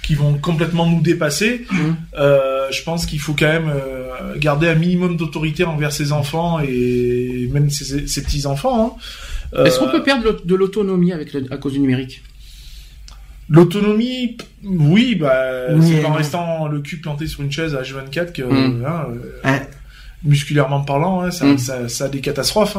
qui 0.03 0.15
vont 0.15 0.35
complètement 0.35 0.87
nous 0.89 1.01
dépasser. 1.01 1.66
Mhm. 1.70 1.97
Euh, 2.19 2.66
je 2.70 2.83
pense 2.83 3.07
qu'il 3.07 3.19
faut 3.20 3.35
quand 3.37 3.47
même 3.47 3.69
euh, 3.74 4.37
garder 4.39 4.69
un 4.69 4.74
minimum 4.77 5.16
d'autorité 5.16 5.65
envers 5.65 5.93
ses 5.93 6.12
enfants 6.12 6.61
et 6.61 7.49
même 7.53 7.70
ses, 7.70 8.07
ses 8.07 8.23
petits 8.23 8.47
enfants. 8.47 8.97
hein. 8.97 9.01
Est-ce 9.55 9.78
qu'on 9.78 9.86
Euh, 9.89 9.93
peut 9.93 10.02
perdre 10.02 10.44
de 10.44 10.55
l'autonomie 10.55 11.12
avec 11.12 11.32
le- 11.32 11.47
à 11.52 11.56
cause 11.56 11.73
du 11.74 11.81
numérique? 11.81 12.23
L'autonomie, 13.48 14.36
oui, 14.64 15.14
bah, 15.14 15.66
Oui 15.73 15.86
c'est 16.01 16.05
en 16.05 16.14
restant 16.14 16.66
le 16.66 16.81
cul 16.81 16.97
planté 16.98 17.27
sur 17.28 17.43
une 17.43 17.52
chaise 17.52 17.74
à 17.77 17.82
H24 17.82 18.32
que, 18.32 18.43
Mm. 18.43 18.85
hein, 18.85 19.06
euh, 19.10 19.40
Hein. 19.44 19.60
musculairement 20.24 20.81
parlant, 20.81 21.20
hein, 21.23 21.31
ça, 21.31 21.44
Mm. 21.47 21.59
ça, 21.59 21.89
ça 21.89 22.05
a 22.06 22.09
des 22.09 22.20
catastrophes. 22.20 22.77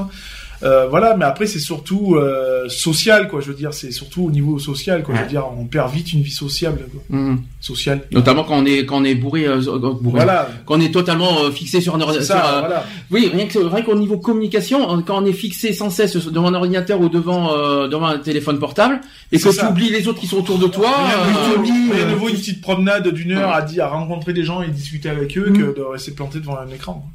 Euh, 0.64 0.88
voilà, 0.88 1.16
mais 1.16 1.26
après 1.26 1.46
c'est 1.46 1.60
surtout 1.60 2.16
euh, 2.16 2.68
social, 2.70 3.28
quoi. 3.28 3.42
Je 3.42 3.48
veux 3.48 3.54
dire, 3.54 3.74
c'est 3.74 3.92
surtout 3.92 4.24
au 4.26 4.32
niveau 4.32 4.58
social, 4.60 5.04
quoi. 5.04 5.16
Je 5.16 5.22
veux 5.22 5.28
dire, 5.28 5.46
on 5.58 5.66
perd 5.66 5.92
vite 5.94 6.14
une 6.14 6.22
vie 6.22 6.32
sociable, 6.32 6.80
quoi. 6.92 7.02
Mhm. 7.10 7.42
sociale. 7.62 8.02
Notamment 8.12 8.44
quand 8.44 8.58
on 8.58 8.66
est 8.66 8.86
quand 8.86 8.98
on 9.02 9.04
est 9.04 9.16
bourré, 9.16 9.46
euh, 9.46 9.62
euh, 9.68 9.78
bourré. 9.78 10.24
Voilà, 10.24 10.50
quand 10.66 10.78
on 10.78 10.82
est 10.82 10.92
totalement 10.94 11.42
euh, 11.44 11.52
fixé 11.52 11.82
sur 11.82 11.96
un 11.96 12.02
ordinateur. 12.02 12.60
voilà. 12.60 12.86
Oui, 13.12 13.30
rien 13.34 13.46
que 13.48 13.60
rien 13.60 13.82
qu'au 13.84 13.96
niveau 13.96 14.18
communication, 14.18 15.02
quand 15.04 15.22
on 15.22 15.26
est 15.26 15.34
fixé 15.34 15.74
sans 15.74 15.90
cesse 15.90 16.16
devant 16.16 16.48
un 16.48 16.54
ordinateur 16.56 17.00
ou 17.02 17.10
devant 17.10 17.52
euh, 17.54 17.88
devant 17.88 18.08
un 18.08 18.18
téléphone 18.18 18.60
portable 18.60 19.00
et 19.32 19.40
que 19.40 19.50
tu 19.60 19.66
oublies 19.66 19.90
les 19.90 20.08
autres 20.08 20.20
qui 20.20 20.28
sont 20.28 20.38
autour 20.38 20.58
de 20.60 20.68
toi. 20.68 20.90
Euh, 20.90 21.58
ne 22.12 22.16
vaut 22.16 22.30
une 22.30 22.36
petite 22.36 22.62
promenade 22.62 23.08
d'une 23.10 23.32
heure 23.34 23.52
à, 23.54 23.62
dire, 23.62 23.86
à 23.86 23.90
rencontrer 23.90 24.34
des 24.34 24.44
gens 24.44 24.62
et 24.62 24.68
discuter 24.70 25.10
avec 25.10 25.38
eux 25.38 25.48
Mm. 25.50 25.58
que 25.58 25.78
de 25.78 25.82
rester 25.82 26.12
planté 26.12 26.40
devant 26.40 26.58
un 26.58 26.68
écran. 26.74 27.06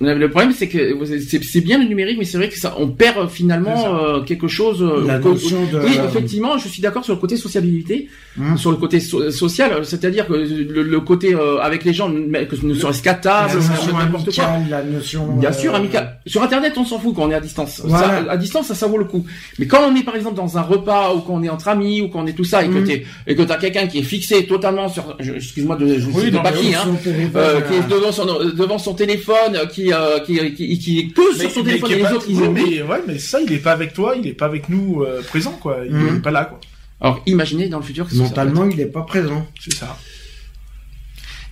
Le 0.00 0.26
problème, 0.28 0.52
c'est 0.52 0.66
que 0.68 0.96
c'est 1.42 1.60
bien 1.60 1.78
le 1.78 1.84
numérique, 1.84 2.16
mais 2.18 2.24
c'est 2.24 2.36
vrai 2.36 2.48
que 2.48 2.58
ça, 2.58 2.74
on 2.78 2.88
perd 2.88 3.18
euh, 3.18 3.26
finalement 3.28 3.94
euh, 3.94 4.20
quelque 4.22 4.48
chose. 4.48 4.82
euh, 4.82 5.06
La 5.06 5.20
notion 5.20 5.58
de. 5.72 5.78
oui, 5.78 5.96
effectivement, 6.04 6.58
je 6.58 6.66
suis 6.66 6.82
d'accord 6.82 7.04
sur 7.04 7.14
le 7.14 7.20
côté 7.20 7.36
sociabilité, 7.36 8.08
Hum. 8.40 8.56
sur 8.56 8.70
le 8.70 8.78
côté 8.78 8.98
so- 8.98 9.30
social, 9.30 9.84
c'est-à-dire 9.84 10.26
que 10.26 10.32
le, 10.32 10.82
le 10.82 11.00
côté 11.00 11.34
euh, 11.34 11.58
avec 11.60 11.84
les 11.84 11.92
gens, 11.92 12.10
que 12.10 12.56
ce 12.56 12.64
ne 12.64 12.72
serait-ce 12.74 13.02
qu'à 13.02 13.12
table, 13.14 13.52
n'importe 13.92 14.34
quoi. 14.34 14.44
amicale, 14.44 14.70
la 14.70 14.82
notion. 14.82 15.26
Bien 15.36 15.50
euh, 15.50 15.52
sûr, 15.52 15.74
amical. 15.74 16.18
Sur 16.26 16.42
Internet, 16.42 16.72
on 16.78 16.84
s'en 16.86 16.98
fout 16.98 17.14
quand 17.14 17.24
on 17.24 17.30
est 17.30 17.34
à 17.34 17.40
distance. 17.40 17.82
Voilà. 17.84 18.06
Ça, 18.24 18.30
à 18.32 18.36
distance, 18.38 18.66
ça, 18.68 18.74
ça 18.74 18.86
vaut 18.86 18.96
le 18.98 19.04
coup. 19.04 19.24
Mais 19.58 19.66
quand 19.66 19.80
on 19.86 19.94
est, 19.94 20.02
par 20.02 20.16
exemple, 20.16 20.36
dans 20.36 20.56
un 20.56 20.62
repas 20.62 21.14
ou 21.14 21.20
quand 21.20 21.34
on 21.34 21.42
est 21.42 21.48
entre 21.50 21.68
amis 21.68 22.00
ou 22.00 22.08
quand 22.08 22.20
on 22.22 22.26
est 22.26 22.32
tout 22.32 22.42
ça 22.44 22.64
et 22.64 22.68
que 22.68 22.78
Mhm. 22.78 22.84
t'es, 22.84 23.04
et 23.26 23.34
que 23.36 23.42
t'as 23.42 23.56
quelqu'un 23.58 23.86
qui 23.86 23.98
est 23.98 24.02
fixé 24.02 24.46
totalement 24.46 24.88
sur, 24.88 25.14
excuse-moi 25.20 25.76
de, 25.76 25.98
je 25.98 26.06
Oui, 26.06 26.30
mais 26.32 26.50
qui, 26.52 26.68
oui, 26.68 26.74
hein, 26.74 26.88
euh, 27.06 27.20
euh, 27.36 27.60
qui 27.60 27.74
est 27.74 27.88
devant 27.88 28.10
son, 28.12 28.24
devant 28.24 28.78
son 28.78 28.94
téléphone, 28.94 29.58
qui, 29.70 29.81
euh, 29.90 30.18
qui, 30.20 30.36
qui, 30.54 30.78
qui 30.78 30.98
est 30.98 31.06
que 31.08 31.34
sur 31.34 31.50
son 31.50 31.62
téléphone 31.64 31.88
qui 31.88 31.94
les 31.96 32.04
autres, 32.12 32.26
ils 32.28 32.38
mais, 32.50 32.82
ouais, 32.82 33.00
mais 33.06 33.18
ça, 33.18 33.40
il 33.40 33.50
est 33.52 33.58
pas 33.58 33.72
avec 33.72 33.94
toi, 33.94 34.14
il 34.14 34.26
est 34.26 34.34
pas 34.34 34.44
avec 34.46 34.68
nous 34.68 35.02
euh, 35.02 35.22
présent, 35.22 35.52
quoi. 35.52 35.78
Il 35.86 35.92
Mhm. 35.94 36.16
est 36.16 36.20
pas 36.20 36.30
là, 36.30 36.44
quoi. 36.44 36.60
Alors, 37.00 37.22
imaginez 37.26 37.68
dans 37.68 37.78
le 37.78 37.84
futur 37.84 38.06
que 38.08 38.14
Mentalement, 38.14 38.66
il 38.68 38.78
est 38.80 38.86
pas 38.86 39.02
présent. 39.02 39.46
C'est 39.58 39.72
ça. 39.72 39.96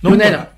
Lionel, 0.03 0.19
voilà. 0.29 0.53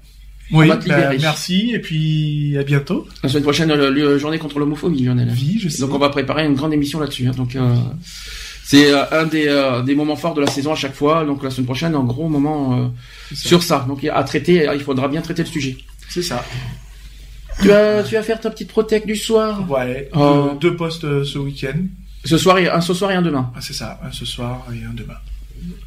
Oui, 0.52 0.68
va 0.68 0.78
te 0.78 0.88
bah, 0.88 0.96
libérer. 0.98 1.18
merci 1.20 1.72
et 1.74 1.80
puis 1.80 2.56
à 2.60 2.64
bientôt. 2.64 3.08
la 3.24 3.30
semaine 3.30 3.44
prochaine, 3.44 3.74
le, 3.74 3.90
le 3.90 4.18
journée 4.20 4.38
contre 4.38 4.60
l'homophobie, 4.60 5.04
Lionel. 5.04 5.30
Vie, 5.30 5.58
je 5.60 5.70
sais. 5.70 5.80
Donc 5.82 5.94
on 5.94 5.98
va 5.98 6.10
préparer 6.10 6.46
une 6.46 6.54
grande 6.54 6.74
émission 6.74 7.00
là-dessus. 7.00 7.26
hein. 7.28 7.32
Donc 7.36 7.56
euh, 7.56 7.74
c'est 8.64 8.92
euh, 8.94 9.04
un 9.12 9.26
des, 9.26 9.48
euh, 9.48 9.82
des 9.82 9.96
moments 9.96 10.16
forts 10.16 10.36
de 10.36 10.42
la 10.42 10.48
saison 10.48 10.74
à 10.74 10.76
chaque 10.76 10.94
fois. 10.94 11.26
Donc 11.26 11.44
la 11.44 11.50
semaine 11.50 11.66
prochaine, 11.66 11.96
un 11.96 12.04
gros 12.04 12.30
moment 12.30 12.78
euh, 12.78 12.88
ça. 13.34 13.48
sur 13.50 13.64
ça. 13.64 13.86
Donc 13.88 14.04
à 14.06 14.24
traiter, 14.24 14.70
il 14.76 14.82
faudra 14.82 15.08
bien 15.08 15.22
traiter 15.22 15.42
le 15.44 15.50
sujet. 15.50 15.78
C'est 16.10 16.22
ça. 16.22 16.46
Tu 17.62 17.68
vas, 17.68 18.04
tu 18.04 18.16
vas 18.16 18.24
faire 18.24 18.40
ta 18.40 18.50
petite 18.50 18.70
protec 18.70 19.06
du 19.06 19.16
soir. 19.16 19.70
Ouais. 19.70 20.10
Oh. 20.14 20.52
Deux, 20.60 20.70
deux 20.70 20.76
postes 20.76 21.04
euh, 21.06 21.24
ce 21.24 21.38
week-end. 21.38 21.78
Ce 22.26 22.38
soir, 22.38 22.58
et, 22.58 22.70
un 22.70 22.82
ce 22.82 22.94
soir 22.94 23.12
et 23.12 23.16
un 23.16 23.22
demain. 23.22 23.52
Ah, 23.56 23.60
c'est 23.62 23.74
ça. 23.74 24.00
Un 24.04 24.12
ce 24.12 24.26
soir 24.26 24.66
et 24.74 24.84
un 24.86 24.94
demain. 24.94 25.18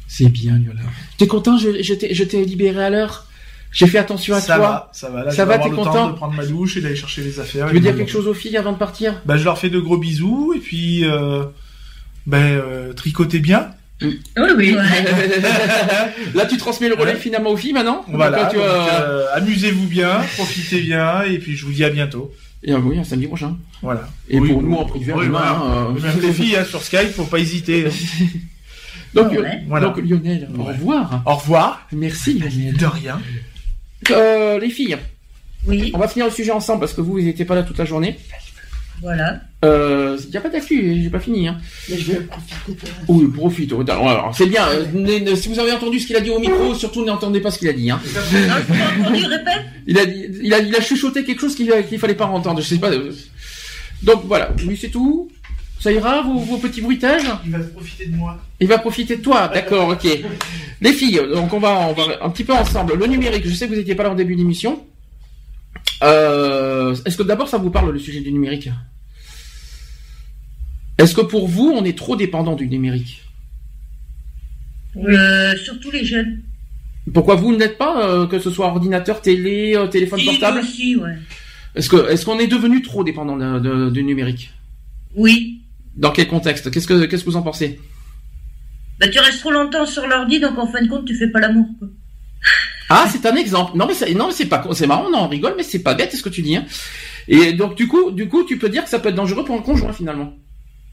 C'est 0.07 0.29
bien, 0.29 0.53
Lionel. 0.53 0.85
T'es 1.17 1.27
content 1.27 1.57
je, 1.57 1.81
je 1.81 2.23
t'ai 2.23 2.45
libéré 2.45 2.83
à 2.83 2.89
l'heure. 2.89 3.25
J'ai 3.71 3.85
fait 3.87 3.97
attention 3.97 4.33
à 4.33 4.39
ça 4.39 4.55
toi. 4.55 4.67
va, 4.67 4.89
ça 4.93 5.09
va. 5.09 5.23
Là, 5.25 5.31
Ça 5.31 5.37
je 5.37 5.37
va, 5.41 5.45
vais 5.45 5.53
avoir 5.55 5.63
t'es 5.65 5.69
le 5.69 5.75
content 5.75 5.93
temps 5.93 6.09
de 6.09 6.15
prendre 6.15 6.33
ma 6.33 6.45
douche 6.45 6.77
et 6.77 6.81
d'aller 6.81 6.95
chercher 6.95 7.21
les 7.21 7.39
affaires. 7.39 7.67
Tu 7.67 7.73
veux 7.73 7.79
dire 7.79 7.95
quelque 7.95 8.11
chose 8.11 8.27
aux 8.27 8.33
filles 8.33 8.57
avant 8.57 8.71
de 8.71 8.77
partir? 8.77 9.21
Bah, 9.25 9.37
je 9.37 9.43
leur 9.43 9.57
fais 9.59 9.69
de 9.69 9.79
gros 9.79 9.97
bisous 9.97 10.53
et 10.55 10.59
puis, 10.59 11.05
euh, 11.05 11.43
ben, 12.25 12.37
euh, 12.43 12.93
tricotez 12.93 13.39
bien. 13.39 13.71
Oui, 14.01 14.19
oui. 14.57 14.71
Là, 16.35 16.45
tu 16.45 16.57
transmets 16.57 16.89
le 16.89 16.95
relais 16.95 17.13
Ouais. 17.13 17.19
finalement 17.19 17.49
aux 17.51 17.57
filles 17.57 17.73
maintenant. 17.73 18.05
Voilà. 18.09 18.43
Donc, 18.43 18.49
tu, 18.51 18.55
donc, 18.57 18.65
euh, 18.65 18.87
euh, 19.01 19.25
amusez-vous 19.33 19.87
bien, 19.87 20.19
profitez 20.35 20.81
bien 20.81 21.23
et 21.23 21.39
puis 21.39 21.55
je 21.55 21.65
vous 21.65 21.71
dis 21.71 21.83
à 21.83 21.89
bientôt. 21.89 22.31
Et 22.63 22.73
euh, 22.73 22.77
oui, 22.79 22.97
un 22.99 23.03
samedi 23.03 23.27
prochain. 23.27 23.57
Voilà. 23.81 24.07
Et 24.29 24.39
Oui, 24.39 24.49
pour 24.49 24.57
oui. 24.59 24.65
nous 24.65 24.75
en 24.75 24.85
privé, 24.85 25.13
Oui, 25.13 25.25
demain, 25.25 25.39
voilà. 25.39 25.51
hein, 25.51 25.95
euh, 25.95 26.21
les 26.21 26.33
filles 26.33 26.55
hein, 26.57 26.65
sur 26.65 26.81
Skype, 26.83 27.11
faut 27.11 27.23
pas 27.25 27.39
hésiter. 27.39 27.85
Donc, 29.13 29.31
Ouais. 29.31 29.37
euh, 29.39 29.49
Voilà. 29.67 29.87
donc 29.87 29.97
Lionel, 29.97 30.47
au 30.57 30.63
revoir. 30.63 31.23
Au 31.25 31.35
revoir. 31.35 31.87
Merci 31.91 32.33
Lionel. 32.39 32.75
De 32.77 32.85
rien. 32.85 33.19
Euh, 34.11 34.59
les 34.59 34.69
filles, 34.69 34.97
Oui, 35.65 35.91
on 35.95 35.97
va 35.97 36.07
finir 36.07 36.25
le 36.27 36.31
sujet 36.31 36.51
ensemble 36.51 36.81
parce 36.81 36.93
que 36.93 37.01
vous, 37.01 37.13
vous 37.13 37.21
n'étiez 37.21 37.45
pas 37.45 37.55
là 37.55 37.63
toute 37.63 37.77
la 37.79 37.85
journée. 37.85 38.17
Voilà. 39.01 39.41
Euh, 39.65 40.17
il 40.25 40.29
n'y 40.29 40.37
a 40.37 40.41
pas 40.41 40.49
d'actu, 40.49 41.01
j'ai 41.01 41.09
pas 41.09 41.19
fini. 41.19 41.47
Hein. 41.47 41.57
Mais 41.89 41.97
je 41.97 42.11
vais 42.11 42.19
profiter 42.21 42.55
de... 42.85 42.87
Oui, 43.07 43.27
profite. 43.33 43.73
Alors, 43.73 44.33
c'est 44.35 44.45
bien. 44.45 44.67
euh, 44.67 44.85
ne- 44.93 45.19
ne- 45.31 45.35
si 45.35 45.49
vous 45.49 45.59
avez 45.59 45.71
entendu 45.71 45.99
ce 45.99 46.07
qu'il 46.07 46.15
a 46.15 46.19
dit 46.21 46.29
au 46.29 46.39
micro, 46.39 46.75
surtout 46.75 47.03
n'entendez 47.03 47.39
pas 47.41 47.49
ce 47.51 47.57
qu'il 47.59 47.67
a 47.69 47.73
dit. 47.73 47.89
Hein. 47.89 47.99
Il 49.87 49.97
a, 49.97 50.03
il 50.03 50.53
a, 50.53 50.59
il 50.59 50.75
a 50.75 50.81
chuchoté 50.81 51.23
quelque 51.23 51.41
chose 51.41 51.55
qu'il 51.55 51.71
qu'il 51.89 51.97
fallait 51.99 52.13
pas 52.15 52.25
entendre. 52.25 52.61
Je 52.61 52.67
sais 52.67 52.77
pas. 52.77 52.91
euh. 52.91 53.11
Donc 54.03 54.23
voilà, 54.25 54.51
oui 54.67 54.77
c'est 54.79 54.89
tout. 54.89 55.29
Ça 55.79 55.91
ira 55.91 56.21
vos, 56.23 56.39
vos 56.39 56.57
petits 56.57 56.81
bruitages? 56.81 57.23
Il 57.45 57.51
va 57.51 57.59
profiter 57.59 58.07
de 58.07 58.15
moi. 58.15 58.37
Il 58.59 58.67
va 58.67 58.79
profiter 58.79 59.17
de 59.17 59.21
toi, 59.21 59.47
d'accord, 59.53 59.89
ok. 59.89 60.07
Les 60.81 60.91
filles, 60.91 61.21
donc 61.33 61.53
on 61.53 61.59
va, 61.59 61.87
on 61.89 61.93
va 61.93 62.03
un 62.23 62.29
petit 62.31 62.43
peu 62.43 62.53
ensemble. 62.53 62.95
Le 62.95 63.05
numérique, 63.05 63.47
je 63.47 63.53
sais 63.53 63.65
que 63.67 63.71
vous 63.73 63.77
n'étiez 63.77 63.93
pas 63.95 64.03
là 64.03 64.09
en 64.11 64.15
début 64.15 64.35
d'émission. 64.35 64.83
Euh, 66.03 66.95
Est-ce 67.05 67.17
que 67.17 67.23
d'abord 67.23 67.47
ça 67.49 67.57
vous 67.57 67.71
parle 67.71 67.91
le 67.91 67.99
sujet 67.99 68.21
du 68.21 68.31
numérique? 68.31 68.69
Est-ce 70.97 71.13
que 71.15 71.21
pour 71.21 71.47
vous 71.47 71.71
on 71.75 71.83
est 71.85 71.97
trop 71.97 72.15
dépendant 72.15 72.55
du 72.55 72.67
numérique? 72.67 73.23
Euh, 74.95 75.55
surtout 75.57 75.91
les 75.91 76.03
jeunes. 76.05 76.41
Pourquoi 77.13 77.35
vous 77.35 77.55
n'êtes 77.55 77.77
pas, 77.77 78.09
euh, 78.09 78.27
que 78.27 78.39
ce 78.39 78.49
soit 78.49 78.67
ordinateur, 78.67 79.21
télé, 79.21 79.77
téléphone 79.91 80.19
portable? 80.25 80.59
aussi, 80.59 80.95
ouais. 80.97 81.15
Est-ce 81.75 82.25
qu'on 82.25 82.39
est 82.39 82.47
devenu 82.47 82.81
trop 82.81 83.03
dépendant 83.03 83.37
de- 83.37 83.59
de- 83.59 83.89
du 83.91 84.03
numérique? 84.03 84.51
Oui. 85.15 85.61
Dans 85.95 86.11
quel 86.11 86.27
contexte? 86.27 86.69
Qu'est-ce 86.71 86.87
que 86.87 87.23
vous 87.25 87.35
en 87.37 87.43
pensez? 87.43 87.79
Bah, 88.99 89.07
tu 89.07 89.19
restes 89.19 89.39
trop 89.39 89.51
longtemps 89.51 89.85
sur 89.85 90.07
l'ordi, 90.07 90.39
donc 90.39 90.57
en 90.57 90.67
fin 90.67 90.81
de 90.81 90.87
compte, 90.87 91.05
tu 91.05 91.15
fais 91.15 91.29
pas 91.29 91.39
l'amour. 91.39 91.67
Ah, 92.89 93.05
c'est 93.11 93.25
un 93.25 93.35
exemple. 93.35 93.77
Non 93.77 93.85
mais 93.85 93.93
c'est 93.93 94.13
non 94.13 94.27
mais 94.27 94.33
c'est 94.33 94.45
pas 94.45 94.63
c'est 94.73 94.87
marrant, 94.87 95.09
non, 95.09 95.23
on 95.23 95.27
rigole, 95.27 95.55
mais 95.57 95.63
c'est 95.63 95.79
pas 95.83 95.93
bête 95.93 96.15
ce 96.15 96.23
que 96.23 96.29
tu 96.29 96.41
dis. 96.41 96.55
Hein. 96.55 96.65
Et 97.27 97.53
donc 97.53 97.75
du 97.75 97.87
coup, 97.87 98.11
du 98.11 98.29
coup, 98.29 98.43
tu 98.43 98.57
peux 98.57 98.69
dire 98.69 98.83
que 98.83 98.89
ça 98.89 98.99
peut 98.99 99.09
être 99.09 99.15
dangereux 99.15 99.43
pour 99.43 99.55
un 99.55 99.61
conjoint 99.61 99.93
finalement. 99.93 100.33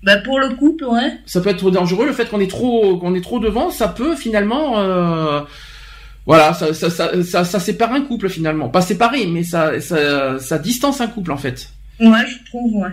Bah, 0.02 0.18
pour 0.18 0.38
le 0.38 0.50
couple, 0.50 0.84
ouais. 0.84 1.18
Ça 1.24 1.40
peut 1.40 1.50
être 1.50 1.70
dangereux 1.70 2.06
le 2.06 2.12
fait 2.12 2.28
qu'on 2.28 2.40
est 2.40 2.50
trop 2.50 2.98
qu'on 2.98 3.14
est 3.14 3.22
trop 3.22 3.38
devant, 3.38 3.70
ça 3.70 3.88
peut 3.88 4.16
finalement 4.16 4.80
euh, 4.80 5.40
voilà, 6.26 6.52
ça 6.52 6.74
ça, 6.74 6.90
ça 6.90 7.44
ça 7.44 7.60
sépare 7.60 7.92
un 7.92 8.02
couple 8.02 8.28
finalement. 8.28 8.68
Pas 8.68 8.82
séparer, 8.82 9.26
mais 9.26 9.44
ça 9.44 9.80
ça 9.80 10.38
ça 10.38 10.58
distance 10.58 11.00
un 11.00 11.06
couple 11.06 11.32
en 11.32 11.38
fait. 11.38 11.70
Ouais, 12.00 12.26
je 12.26 12.44
trouve, 12.50 12.74
ouais. 12.82 12.90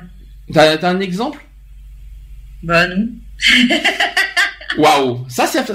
T'as 0.53 0.77
t'as 0.77 0.89
un 0.89 0.99
exemple? 0.99 1.43
Bah, 2.63 2.87
non. 2.87 3.07
Waouh, 4.77 5.25
ça 5.27 5.47
c'est 5.47 5.65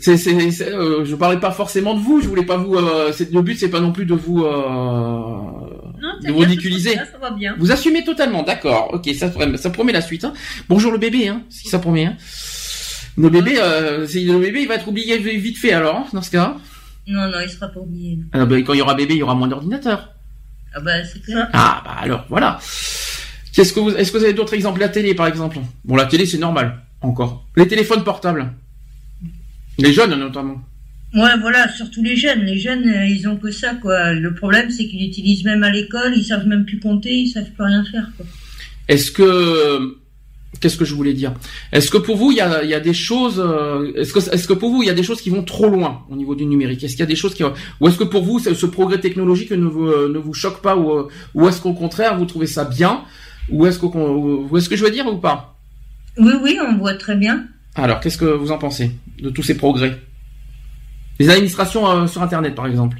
c'est 0.00 0.16
c'est 0.16 0.50
c'est, 0.50 0.72
euh, 0.72 1.04
je 1.04 1.14
parlais 1.14 1.38
pas 1.38 1.50
forcément 1.50 1.94
de 1.94 2.00
vous, 2.00 2.20
je 2.20 2.26
voulais 2.28 2.44
pas 2.44 2.56
vous 2.56 2.74
euh, 2.76 3.12
c'est 3.12 3.30
le 3.32 3.42
but 3.42 3.58
c'est 3.58 3.68
pas 3.68 3.80
non 3.80 3.92
plus 3.92 4.06
de 4.06 4.14
vous 4.14 4.44
euh, 4.44 4.50
Non, 6.00 6.18
de 6.22 6.32
vous 6.32 6.38
ridiculiser. 6.38 6.94
Ça, 6.94 7.04
ça 7.12 7.18
va 7.18 7.30
bien. 7.30 7.54
Vous 7.58 7.70
assumez 7.72 8.04
totalement, 8.04 8.42
d'accord. 8.42 8.90
Ok, 8.94 9.08
ça, 9.18 9.28
promet- 9.28 9.56
ça 9.56 9.70
promet 9.70 9.92
la 9.92 10.00
suite. 10.00 10.24
Hein. 10.24 10.32
Bonjour 10.68 10.90
le 10.92 10.98
bébé, 10.98 11.28
hein, 11.28 11.42
si 11.50 11.68
ça 11.68 11.78
promet. 11.78 12.06
Hein. 12.06 12.16
Le 13.18 13.28
bébé, 13.30 13.56
euh, 13.58 14.06
le 14.06 14.38
bébé, 14.38 14.62
il 14.62 14.68
va 14.68 14.74
être 14.76 14.88
oublié 14.88 15.18
vite 15.18 15.58
fait 15.58 15.72
alors, 15.72 15.96
hein, 15.96 16.06
dans 16.12 16.22
ce 16.22 16.30
cas. 16.30 16.56
Non, 17.06 17.28
non, 17.28 17.38
il 17.42 17.48
sera 17.48 17.68
pas 17.68 17.80
oublié. 17.80 18.18
Ah, 18.32 18.44
bah, 18.44 18.56
quand 18.62 18.72
il 18.74 18.78
y 18.78 18.82
aura 18.82 18.94
bébé, 18.94 19.14
il 19.14 19.18
y 19.18 19.22
aura 19.22 19.34
moins 19.34 19.48
d'ordinateurs. 19.48 20.12
Ah, 20.74 20.80
bah, 20.80 20.92
c'est 21.04 21.22
clair. 21.22 21.48
Ah 21.52 21.82
bah 21.84 21.96
alors, 22.00 22.24
voilà. 22.28 22.58
Qu'est-ce 23.52 23.72
que 23.72 23.80
vous, 23.80 23.90
est-ce 23.90 24.12
que 24.12 24.18
vous 24.18 24.24
avez 24.24 24.34
d'autres 24.34 24.52
exemples 24.54 24.80
La 24.80 24.90
télé, 24.90 25.14
par 25.14 25.26
exemple? 25.26 25.58
Bon, 25.84 25.96
la 25.96 26.04
télé, 26.04 26.26
c'est 26.26 26.36
normal, 26.36 26.82
encore. 27.06 27.46
Les 27.56 27.68
téléphones 27.68 28.04
portables. 28.04 28.52
Les 29.78 29.92
jeunes, 29.92 30.14
notamment. 30.14 30.60
Ouais, 31.14 31.38
voilà, 31.40 31.68
surtout 31.72 32.02
les 32.02 32.16
jeunes. 32.16 32.44
Les 32.44 32.58
jeunes, 32.58 32.88
euh, 32.88 33.06
ils 33.06 33.28
ont 33.28 33.36
que 33.36 33.50
ça, 33.50 33.74
quoi. 33.74 34.12
Le 34.12 34.34
problème, 34.34 34.70
c'est 34.70 34.86
qu'ils 34.86 35.00
l'utilisent 35.00 35.44
même 35.44 35.62
à 35.62 35.70
l'école, 35.70 36.14
ils 36.16 36.24
savent 36.24 36.46
même 36.46 36.64
plus 36.64 36.80
compter, 36.80 37.14
ils 37.14 37.28
savent 37.28 37.50
plus 37.50 37.64
rien 37.64 37.84
faire, 37.84 38.10
quoi. 38.16 38.26
Est-ce 38.88 39.10
que 39.10 39.96
qu'est-ce 40.60 40.76
que 40.76 40.84
je 40.84 40.94
voulais 40.94 41.12
dire? 41.12 41.34
Est-ce 41.72 41.90
que 41.90 41.98
pour 41.98 42.16
vous 42.16 42.30
il 42.30 42.38
y 42.38 42.40
a, 42.40 42.62
il 42.62 42.70
y 42.70 42.74
a 42.74 42.80
des 42.80 42.94
choses 42.94 43.42
euh, 43.44 43.92
Est-ce 43.94 44.12
que 44.12 44.18
est-ce 44.18 44.46
que 44.46 44.52
pour 44.52 44.70
vous 44.70 44.82
il 44.82 44.86
y 44.86 44.90
a 44.90 44.94
des 44.94 45.02
choses 45.02 45.20
qui 45.20 45.28
vont 45.28 45.42
trop 45.42 45.68
loin 45.68 46.04
au 46.08 46.16
niveau 46.16 46.34
du 46.34 46.46
numérique? 46.46 46.82
Est-ce 46.84 46.92
qu'il 46.92 47.00
y 47.00 47.02
a 47.02 47.06
des 47.06 47.16
choses 47.16 47.34
qui 47.34 47.42
ou 47.44 47.88
est-ce 47.88 47.98
que 47.98 48.04
pour 48.04 48.22
vous 48.22 48.38
ce, 48.38 48.66
progrès 48.66 49.00
technologique 49.00 49.50
ne 49.50 49.66
vous 49.66 49.86
euh, 49.88 50.08
ne 50.08 50.18
vous 50.18 50.34
choque 50.34 50.62
pas 50.62 50.76
ou 50.76 51.08
ou 51.34 51.48
est-ce 51.48 51.60
qu'au 51.60 51.74
contraire 51.74 52.16
vous 52.16 52.26
trouvez 52.26 52.46
ça 52.46 52.64
bien? 52.64 53.02
Ou 53.50 53.66
est-ce 53.66 53.84
ou 53.84 54.56
est-ce 54.56 54.68
que 54.68 54.76
je 54.76 54.84
veux 54.84 54.90
dire 54.90 55.06
ou 55.06 55.16
pas? 55.18 55.55
Oui, 56.18 56.32
oui, 56.42 56.58
on 56.66 56.76
voit 56.76 56.94
très 56.94 57.16
bien. 57.16 57.46
Alors 57.74 58.00
qu'est-ce 58.00 58.18
que 58.18 58.24
vous 58.24 58.52
en 58.52 58.58
pensez 58.58 58.90
de 59.20 59.30
tous 59.30 59.42
ces 59.42 59.56
progrès? 59.56 59.98
Les 61.18 61.28
administrations 61.30 61.86
euh, 61.88 62.06
sur 62.06 62.22
Internet 62.22 62.54
par 62.54 62.66
exemple. 62.66 62.98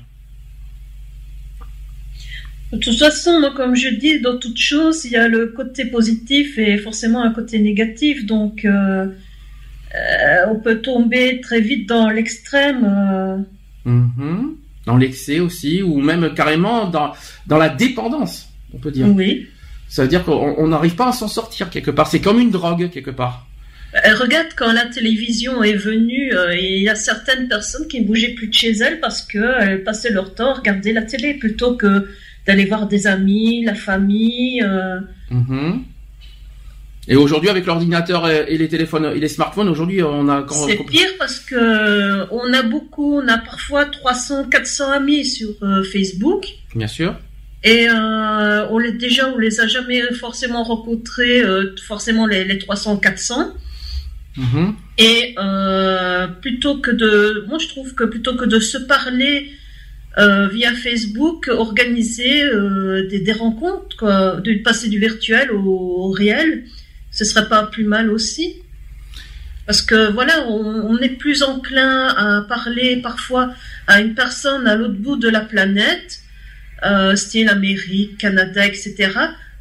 De 2.72 2.78
toute 2.78 2.98
façon, 2.98 3.40
comme 3.56 3.76
je 3.76 3.88
dis, 3.88 4.20
dans 4.20 4.38
toute 4.38 4.58
chose, 4.58 5.04
il 5.04 5.12
y 5.12 5.16
a 5.16 5.28
le 5.28 5.46
côté 5.48 5.84
positif 5.84 6.58
et 6.58 6.78
forcément 6.78 7.22
un 7.22 7.30
côté 7.32 7.60
négatif. 7.60 8.26
Donc, 8.26 8.64
euh, 8.64 9.06
euh, 9.94 10.36
on 10.50 10.56
peut 10.58 10.80
tomber 10.80 11.40
très 11.40 11.60
vite 11.60 11.88
dans 11.88 12.10
l'extrême. 12.10 12.84
euh. 12.84 13.38
Mhm. 13.90 14.56
Dans 14.84 14.96
l'excès 14.96 15.40
aussi 15.40 15.82
ou 15.82 16.00
même 16.00 16.32
carrément 16.34 16.88
dans 16.88 17.12
dans 17.46 17.58
la 17.58 17.68
dépendance, 17.68 18.48
on 18.72 18.78
peut 18.78 18.90
dire. 18.90 19.06
Oui. 19.08 19.48
Ça 19.96 20.02
veut 20.02 20.08
dire 20.08 20.24
qu'on 20.24 20.54
on 20.58 20.68
n'arrive 20.68 20.94
pas 20.94 21.08
à 21.08 21.12
s'en 21.12 21.26
sortir 21.26 21.70
quelque 21.70 21.90
part. 21.90 22.06
C'est 22.06 22.20
comme 22.20 22.38
une 22.38 22.50
drogue 22.50 22.90
quelque 22.90 23.10
part. 23.10 23.46
Euh, 23.94 24.14
regarde 24.20 24.48
quand 24.54 24.70
la 24.70 24.84
télévision 24.84 25.62
est 25.62 25.72
venue, 25.72 26.34
euh, 26.34 26.54
il 26.54 26.82
y 26.82 26.88
a 26.90 26.94
certaines 26.94 27.48
personnes 27.48 27.88
qui 27.88 28.02
ne 28.02 28.06
bougeaient 28.06 28.34
plus 28.34 28.48
de 28.48 28.52
chez 28.52 28.72
elles 28.72 29.00
parce 29.00 29.22
qu'elles 29.22 29.84
passaient 29.84 30.10
leur 30.10 30.34
temps 30.34 30.50
à 30.50 30.54
regarder 30.56 30.92
la 30.92 31.00
télé 31.00 31.32
plutôt 31.32 31.76
que 31.76 32.10
d'aller 32.46 32.66
voir 32.66 32.88
des 32.88 33.06
amis, 33.06 33.64
la 33.64 33.74
famille. 33.74 34.62
euh. 34.62 35.00
Mhm. 35.30 35.84
Et 37.08 37.16
aujourd'hui, 37.16 37.48
avec 37.48 37.64
l'ordinateur 37.64 38.28
et 38.28 38.58
les 38.58 38.68
téléphones 38.68 39.12
et 39.14 39.20
les 39.20 39.28
smartphones, 39.28 39.68
aujourd'hui, 39.68 40.02
on 40.02 40.28
a 40.28 40.44
C'est 40.50 40.84
pire 40.84 41.08
parce 41.18 41.38
que 41.38 42.30
on 42.30 42.52
a 42.52 42.62
beaucoup, 42.62 43.20
on 43.22 43.28
a 43.28 43.38
parfois 43.38 43.86
300, 43.86 44.48
400 44.50 44.90
amis 44.90 45.24
sur 45.24 45.48
euh, 45.62 45.82
Facebook. 45.84 46.44
bien 46.74 46.88
sûr. 46.88 47.14
Et 47.66 47.88
euh, 47.88 48.68
on 48.70 48.78
les 48.78 48.92
déjà 48.92 49.28
on 49.28 49.38
les 49.38 49.60
a 49.60 49.66
jamais 49.66 50.00
forcément 50.14 50.62
rencontrés, 50.62 51.42
euh, 51.42 51.74
forcément 51.84 52.24
les, 52.24 52.44
les 52.44 52.58
300 52.58 52.98
400. 52.98 53.54
Mhm. 54.36 54.76
Et 54.98 55.34
euh, 55.36 56.28
plutôt 56.28 56.78
que 56.78 56.92
de, 56.92 57.44
moi 57.48 57.58
je 57.58 57.66
trouve 57.66 57.92
que 57.94 58.04
plutôt 58.04 58.36
que 58.36 58.44
de 58.44 58.60
se 58.60 58.78
parler 58.78 59.50
euh, 60.16 60.46
via 60.46 60.72
Facebook, 60.74 61.48
organiser 61.48 62.44
des, 63.10 63.18
des 63.18 63.32
rencontres, 63.32 63.96
quoi, 63.96 64.36
de 64.36 64.62
passer 64.62 64.88
du 64.88 65.00
virtuel 65.00 65.50
au, 65.50 66.04
au 66.04 66.10
réel, 66.12 66.66
ce 67.10 67.24
serait 67.24 67.48
pas 67.48 67.64
plus 67.64 67.84
mal 67.84 68.12
aussi. 68.12 68.62
Parce 69.66 69.82
que 69.82 70.12
voilà, 70.12 70.46
on, 70.48 70.92
on 70.92 70.98
est 70.98 71.16
plus 71.18 71.42
enclin 71.42 72.14
à 72.16 72.42
parler 72.42 72.98
parfois 73.02 73.52
à 73.88 74.00
une 74.00 74.14
personne 74.14 74.68
à 74.68 74.76
l'autre 74.76 74.94
bout 74.94 75.16
de 75.16 75.28
la 75.28 75.40
planète, 75.40 76.20
euh, 76.86 77.16
style 77.16 77.48
Amérique, 77.48 78.18
Canada, 78.18 78.64
etc. 78.66 79.10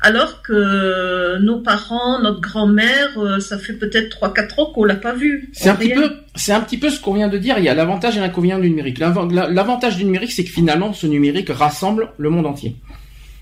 Alors 0.01 0.41
que 0.43 1.39
nos 1.39 1.59
parents, 1.61 2.21
notre 2.21 2.39
grand-mère, 2.41 3.17
euh, 3.17 3.39
ça 3.39 3.57
fait 3.57 3.73
peut-être 3.73 4.09
3-4 4.19 4.59
ans 4.61 4.65
qu'on 4.73 4.83
l'a 4.83 4.95
pas 4.95 5.13
vu. 5.13 5.49
C'est 5.53 5.69
un 5.69 5.75
petit 5.75 5.87
peu, 5.95 6.11
c'est 6.35 6.51
un 6.53 6.61
petit 6.61 6.77
peu 6.77 6.89
ce 6.89 6.99
qu'on 6.99 7.13
vient 7.13 7.27
de 7.29 7.37
dire. 7.37 7.55
Il 7.57 7.63
y 7.63 7.69
a 7.69 7.73
l'avantage 7.73 8.15
et 8.17 8.19
l'inconvénient 8.19 8.59
du 8.59 8.69
numérique. 8.69 8.99
L'avan- 8.99 9.27
la- 9.31 9.49
L'avantage 9.49 9.97
du 9.97 10.05
numérique, 10.05 10.31
c'est 10.31 10.43
que 10.43 10.51
finalement, 10.51 10.93
ce 10.93 11.07
numérique 11.07 11.49
rassemble 11.49 12.09
le 12.17 12.29
monde 12.29 12.45
entier. 12.45 12.75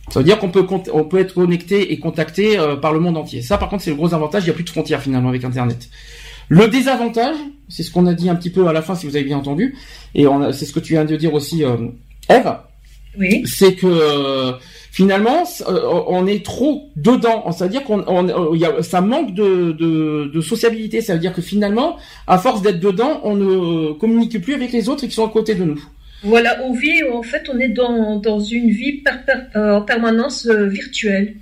Ça 0.10 0.20
veut 0.20 0.26
dire 0.26 0.38
qu'on 0.40 0.50
peut, 0.52 0.64
cont- 0.64 0.84
on 0.94 1.04
peut 1.06 1.20
être 1.20 1.34
connecté 1.34 1.92
et 1.92 2.00
contacté 2.00 2.58
euh, 2.60 2.76
par 2.76 2.94
le 2.94 3.00
monde 3.00 3.18
entier. 3.18 3.42
Ça, 3.42 3.58
par 3.58 3.68
contre, 3.70 3.84
c'est 3.84 3.90
le 3.90 3.96
gros 3.98 4.14
avantage. 4.14 4.44
Il 4.44 4.46
n'y 4.46 4.52
a 4.52 4.54
plus 4.54 4.64
de 4.66 4.70
frontières 4.70 5.02
finalement 5.02 5.30
avec 5.30 5.44
Internet. 5.44 5.90
Le 6.50 6.68
désavantage, 6.68 7.36
c'est 7.68 7.84
ce 7.84 7.92
qu'on 7.92 8.06
a 8.06 8.14
dit 8.14 8.30
un 8.30 8.36
petit 8.36 8.50
peu 8.52 8.68
à 8.68 8.74
la 8.74 8.82
fin, 8.82 8.96
si 8.96 9.06
vous 9.08 9.16
avez 9.16 9.26
bien 9.26 9.38
entendu, 9.38 9.76
et 10.14 10.26
c'est 10.52 10.66
ce 10.66 10.74
que 10.74 10.80
tu 10.82 10.94
viens 10.94 11.06
de 11.06 11.16
dire 11.16 11.34
aussi, 11.34 11.64
euh, 11.64 11.76
Eve. 12.30 12.54
Oui. 13.20 13.44
c'est 13.46 13.76
que 13.76 13.86
euh, 13.88 14.54
finalement 14.92 15.44
euh, 15.68 15.82
on 16.08 16.26
est 16.28 16.44
trop 16.46 16.90
dedans 16.96 17.50
c'est-à-dire 17.52 17.84
qu'on 17.84 18.04
on- 18.08 18.28
euh, 18.30 18.52
il 18.56 18.62
y 18.62 18.66
a, 18.66 18.82
ça 18.82 19.02
manque 19.02 19.34
de, 19.34 19.72
de, 19.72 20.32
de 20.34 20.42
sociabilité 20.42 21.02
ça 21.02 21.14
veut 21.14 21.20
dire 21.20 21.34
que 21.34 21.42
finalement 21.42 21.98
à 22.28 22.38
force 22.38 22.62
d'être 22.62 22.80
dedans 22.80 23.22
on 23.24 23.36
ne 23.36 23.94
communique 23.94 24.40
plus 24.42 24.54
avec 24.56 24.72
les 24.72 24.90
autres 24.90 25.06
qui 25.06 25.12
sont 25.12 25.26
à 25.28 25.30
côté 25.30 25.54
de 25.56 25.64
nous 25.64 25.80
Voilà, 26.24 26.58
on 26.64 26.74
vit, 26.74 27.04
en 27.12 27.22
fait, 27.22 27.44
on 27.54 27.60
est 27.60 27.68
dans, 27.70 28.18
dans 28.20 28.40
une 28.40 28.70
vie 28.70 28.94
per- 29.04 29.12
per- 29.28 29.48
euh, 29.60 29.76
en 29.78 29.82
permanence 29.82 30.46
euh, 30.48 30.68
virtuelle. 30.68 31.36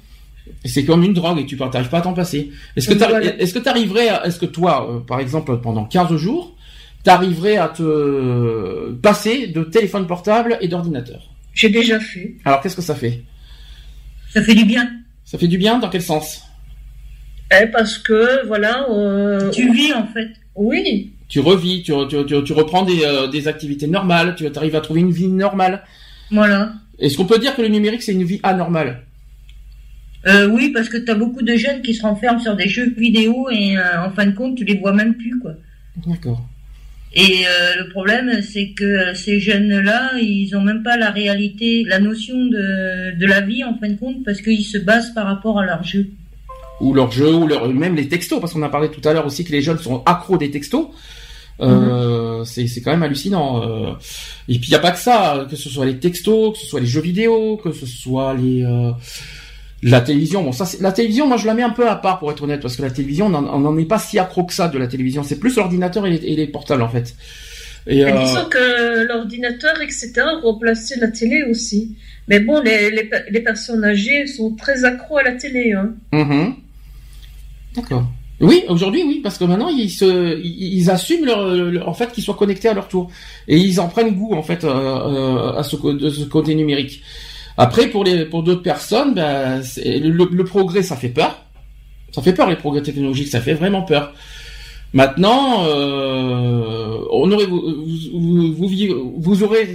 c'est 0.65 0.83
comme 0.85 1.03
une 1.03 1.13
drogue 1.13 1.39
et 1.39 1.45
tu 1.45 1.55
n'arrives 1.55 1.89
pas 1.89 1.99
à 1.99 2.01
t'en 2.01 2.13
passer 2.13 2.51
est-ce 2.75 2.89
que 2.89 2.95
Voilà. 2.95 3.39
est-ce 3.41 3.53
que 3.53 3.59
t'arriverais 3.59 4.09
à- 4.09 4.25
est-ce 4.25 4.39
que 4.39 4.47
toi 4.47 4.73
euh, 4.89 4.99
par 5.11 5.19
exemple 5.19 5.55
pendant 5.61 5.85
15 5.85 6.15
jours 6.17 6.55
t'arriverais 7.03 7.57
à 7.57 7.67
te 7.69 8.91
passer 9.07 9.47
de 9.47 9.63
téléphone 9.63 10.05
portable 10.07 10.57
et 10.61 10.67
d'ordinateur? 10.67 11.21
J'ai 11.53 11.69
déjà 11.69 11.99
fait. 11.99 12.35
alors 12.45 12.61
qu'est-ce 12.61 12.75
que 12.75 12.81
ça 12.81 12.95
fait? 12.95 13.23
Ça 14.33 14.41
fait 14.41 14.55
du 14.55 14.65
bien. 14.65 14.89
ça 15.25 15.37
fait 15.37 15.47
du 15.47 15.57
bien? 15.57 15.79
Dans 15.79 15.89
quel 15.89 16.01
sens? 16.01 16.43
Eh, 17.51 17.67
parce 17.67 17.97
que, 17.97 18.45
voilà. 18.47 18.87
euh, 18.89 19.49
Tu 19.51 19.71
vis, 19.73 19.93
en 19.93 20.07
fait. 20.07 20.29
Oui. 20.55 21.11
tu 21.27 21.39
revis, 21.41 21.83
tu, 21.83 21.91
tu, 22.09 22.25
tu, 22.25 22.43
tu 22.43 22.53
reprends 22.53 22.83
des, 22.83 23.03
euh, 23.03 23.27
des 23.27 23.47
activités 23.47 23.87
normales, 23.87 24.35
tu 24.35 24.45
arrives 24.55 24.75
à 24.75 24.81
trouver 24.81 25.01
une 25.01 25.11
vie 25.11 25.27
normale. 25.27 25.83
Voilà. 26.29 26.73
Est-ce 26.99 27.17
qu'on 27.17 27.25
peut 27.25 27.39
dire 27.39 27.55
que 27.55 27.61
le 27.61 27.67
numérique 27.69 28.03
c'est 28.03 28.13
une 28.13 28.23
vie 28.23 28.39
anormale? 28.43 29.01
Euh, 30.27 30.47
oui, 30.49 30.69
parce 30.69 30.87
que 30.87 30.97
t'as 30.97 31.15
beaucoup 31.15 31.41
de 31.41 31.55
jeunes 31.55 31.81
qui 31.81 31.93
se 31.95 32.03
renferment 32.03 32.39
sur 32.39 32.55
des 32.55 32.67
jeux 32.69 32.93
vidéo 32.95 33.49
et 33.49 33.77
euh, 33.77 34.05
en 34.05 34.11
fin 34.11 34.25
de 34.27 34.31
compte, 34.35 34.55
tu 34.55 34.63
les 34.65 34.77
vois 34.77 34.93
même 34.93 35.15
plus, 35.15 35.39
quoi. 35.39 35.53
D'accord. 36.05 36.47
Et 37.13 37.45
euh, 37.45 37.83
le 37.83 37.89
problème, 37.89 38.41
c'est 38.41 38.69
que 38.69 38.85
euh, 38.85 39.13
ces 39.13 39.39
jeunes-là, 39.39 40.17
ils 40.21 40.55
ont 40.55 40.61
même 40.61 40.81
pas 40.81 40.95
la 40.95 41.11
réalité, 41.11 41.83
la 41.85 41.99
notion 41.99 42.37
de, 42.45 43.17
de 43.17 43.25
la 43.25 43.41
vie 43.41 43.63
en 43.65 43.77
fin 43.77 43.89
de 43.89 43.97
compte, 43.97 44.23
parce 44.23 44.41
qu'ils 44.41 44.65
se 44.65 44.77
basent 44.77 45.13
par 45.13 45.25
rapport 45.25 45.59
à 45.59 45.65
leur 45.65 45.83
jeu. 45.83 46.07
Ou 46.79 46.93
leurs 46.93 47.11
jeux, 47.11 47.33
ou 47.33 47.47
leur, 47.47 47.67
même 47.67 47.95
les 47.95 48.07
textos, 48.07 48.39
parce 48.39 48.53
qu'on 48.53 48.63
a 48.63 48.69
parlé 48.69 48.89
tout 48.89 49.07
à 49.07 49.13
l'heure 49.13 49.25
aussi 49.25 49.43
que 49.43 49.51
les 49.51 49.61
jeunes 49.61 49.77
sont 49.77 50.03
accros 50.05 50.37
des 50.37 50.51
textos. 50.51 50.87
Euh, 51.59 52.43
c'est 52.43 52.65
c'est 52.65 52.81
quand 52.81 52.91
même 52.91 53.03
hallucinant. 53.03 53.61
Et 54.47 54.57
puis 54.57 54.69
il 54.69 54.71
y 54.71 54.75
a 54.75 54.79
pas 54.79 54.91
que 54.91 54.97
ça, 54.97 55.45
que 55.49 55.55
ce 55.55 55.69
soit 55.69 55.85
les 55.85 55.99
textos, 55.99 56.53
que 56.53 56.59
ce 56.59 56.65
soit 56.65 56.79
les 56.79 56.87
jeux 56.87 57.01
vidéo, 57.01 57.57
que 57.63 57.71
ce 57.71 57.85
soit 57.85 58.33
les 58.33 58.63
euh, 58.63 58.91
la 59.83 60.01
télévision. 60.01 60.43
Bon 60.43 60.51
ça, 60.51 60.65
c'est- 60.65 60.81
la 60.81 60.91
télévision, 60.91 61.27
moi 61.27 61.37
je 61.37 61.45
la 61.47 61.53
mets 61.53 61.63
un 61.63 61.69
peu 61.71 61.87
à 61.89 61.95
part 61.95 62.19
pour 62.19 62.31
être 62.31 62.43
honnête, 62.43 62.61
parce 62.61 62.75
que 62.75 62.81
la 62.83 62.91
télévision, 62.91 63.25
on 63.27 63.59
n'en- 63.59 63.77
est 63.77 63.85
pas 63.85 63.99
si 63.99 64.19
accro 64.19 64.43
que 64.45 64.53
ça 64.53 64.67
de 64.67 64.77
la 64.77 64.87
télévision. 64.87 65.23
C'est 65.23 65.39
plus 65.39 65.55
l'ordinateur 65.55 66.05
et, 66.07 66.11
les- 66.11 66.25
et 66.27 66.35
les 66.35 66.47
portables 66.47 66.81
en 66.83 66.89
fait. 66.89 67.15
Et, 67.87 68.03
euh, 68.05 68.11
disons 68.23 68.45
que 68.49 69.07
l'ordinateur, 69.07 69.81
etc., 69.81 70.13
remplaçait 70.43 70.99
la 70.99 71.07
télé 71.07 71.43
aussi. 71.49 71.95
Mais 72.27 72.39
bon, 72.39 72.61
les, 72.61 72.91
les, 72.91 73.05
pe- 73.05 73.25
les 73.31 73.39
personnes 73.41 73.83
âgées 73.83 74.27
sont 74.27 74.51
très 74.55 74.83
accros 74.85 75.17
à 75.17 75.23
la 75.23 75.31
télé. 75.31 75.71
Hein. 75.73 75.95
Mhm. 76.13 76.53
D'accord. 77.75 78.05
Oui, 78.39 78.63
aujourd'hui, 78.69 79.03
oui, 79.05 79.19
parce 79.23 79.37
que 79.37 79.43
maintenant 79.43 79.69
ils 79.69 79.89
se, 79.89 80.39
ils, 80.43 80.89
assument 80.89 81.25
leur, 81.25 81.45
leur- 81.55 81.87
en 81.87 81.93
fait 81.93 82.11
qu'ils 82.11 82.23
soient 82.23 82.35
connectés 82.35 82.67
à 82.69 82.73
leur 82.73 82.87
tour 82.87 83.11
et 83.47 83.55
ils 83.57 83.79
en 83.79 83.87
prennent 83.87 84.15
goût 84.15 84.33
en 84.33 84.41
fait 84.41 84.63
euh, 84.63 84.69
euh, 84.69 85.53
à 85.57 85.61
ce, 85.63 85.75
co- 85.75 85.93
de 85.93 86.09
ce 86.09 86.23
côté 86.25 86.55
numérique. 86.55 87.03
Après, 87.57 87.87
pour 87.87 88.03
les, 88.03 88.25
pour 88.25 88.43
d'autres 88.43 88.63
personnes, 88.63 89.13
ben, 89.13 89.61
le, 89.85 90.09
le 90.31 90.43
progrès, 90.45 90.83
ça 90.83 90.95
fait 90.95 91.09
peur. 91.09 91.45
Ça 92.11 92.21
fait 92.21 92.33
peur 92.33 92.49
les 92.49 92.55
progrès 92.55 92.81
technologiques, 92.81 93.27
ça 93.29 93.39
fait 93.41 93.53
vraiment 93.53 93.83
peur. 93.83 94.13
Maintenant, 94.93 95.65
euh, 95.67 96.97
on 97.11 97.31
aurait, 97.31 97.45
vous, 97.45 97.61
vous, 98.13 98.53
vous, 98.53 98.67
vi- 98.67 98.93
vous 99.17 99.43
aurez 99.43 99.69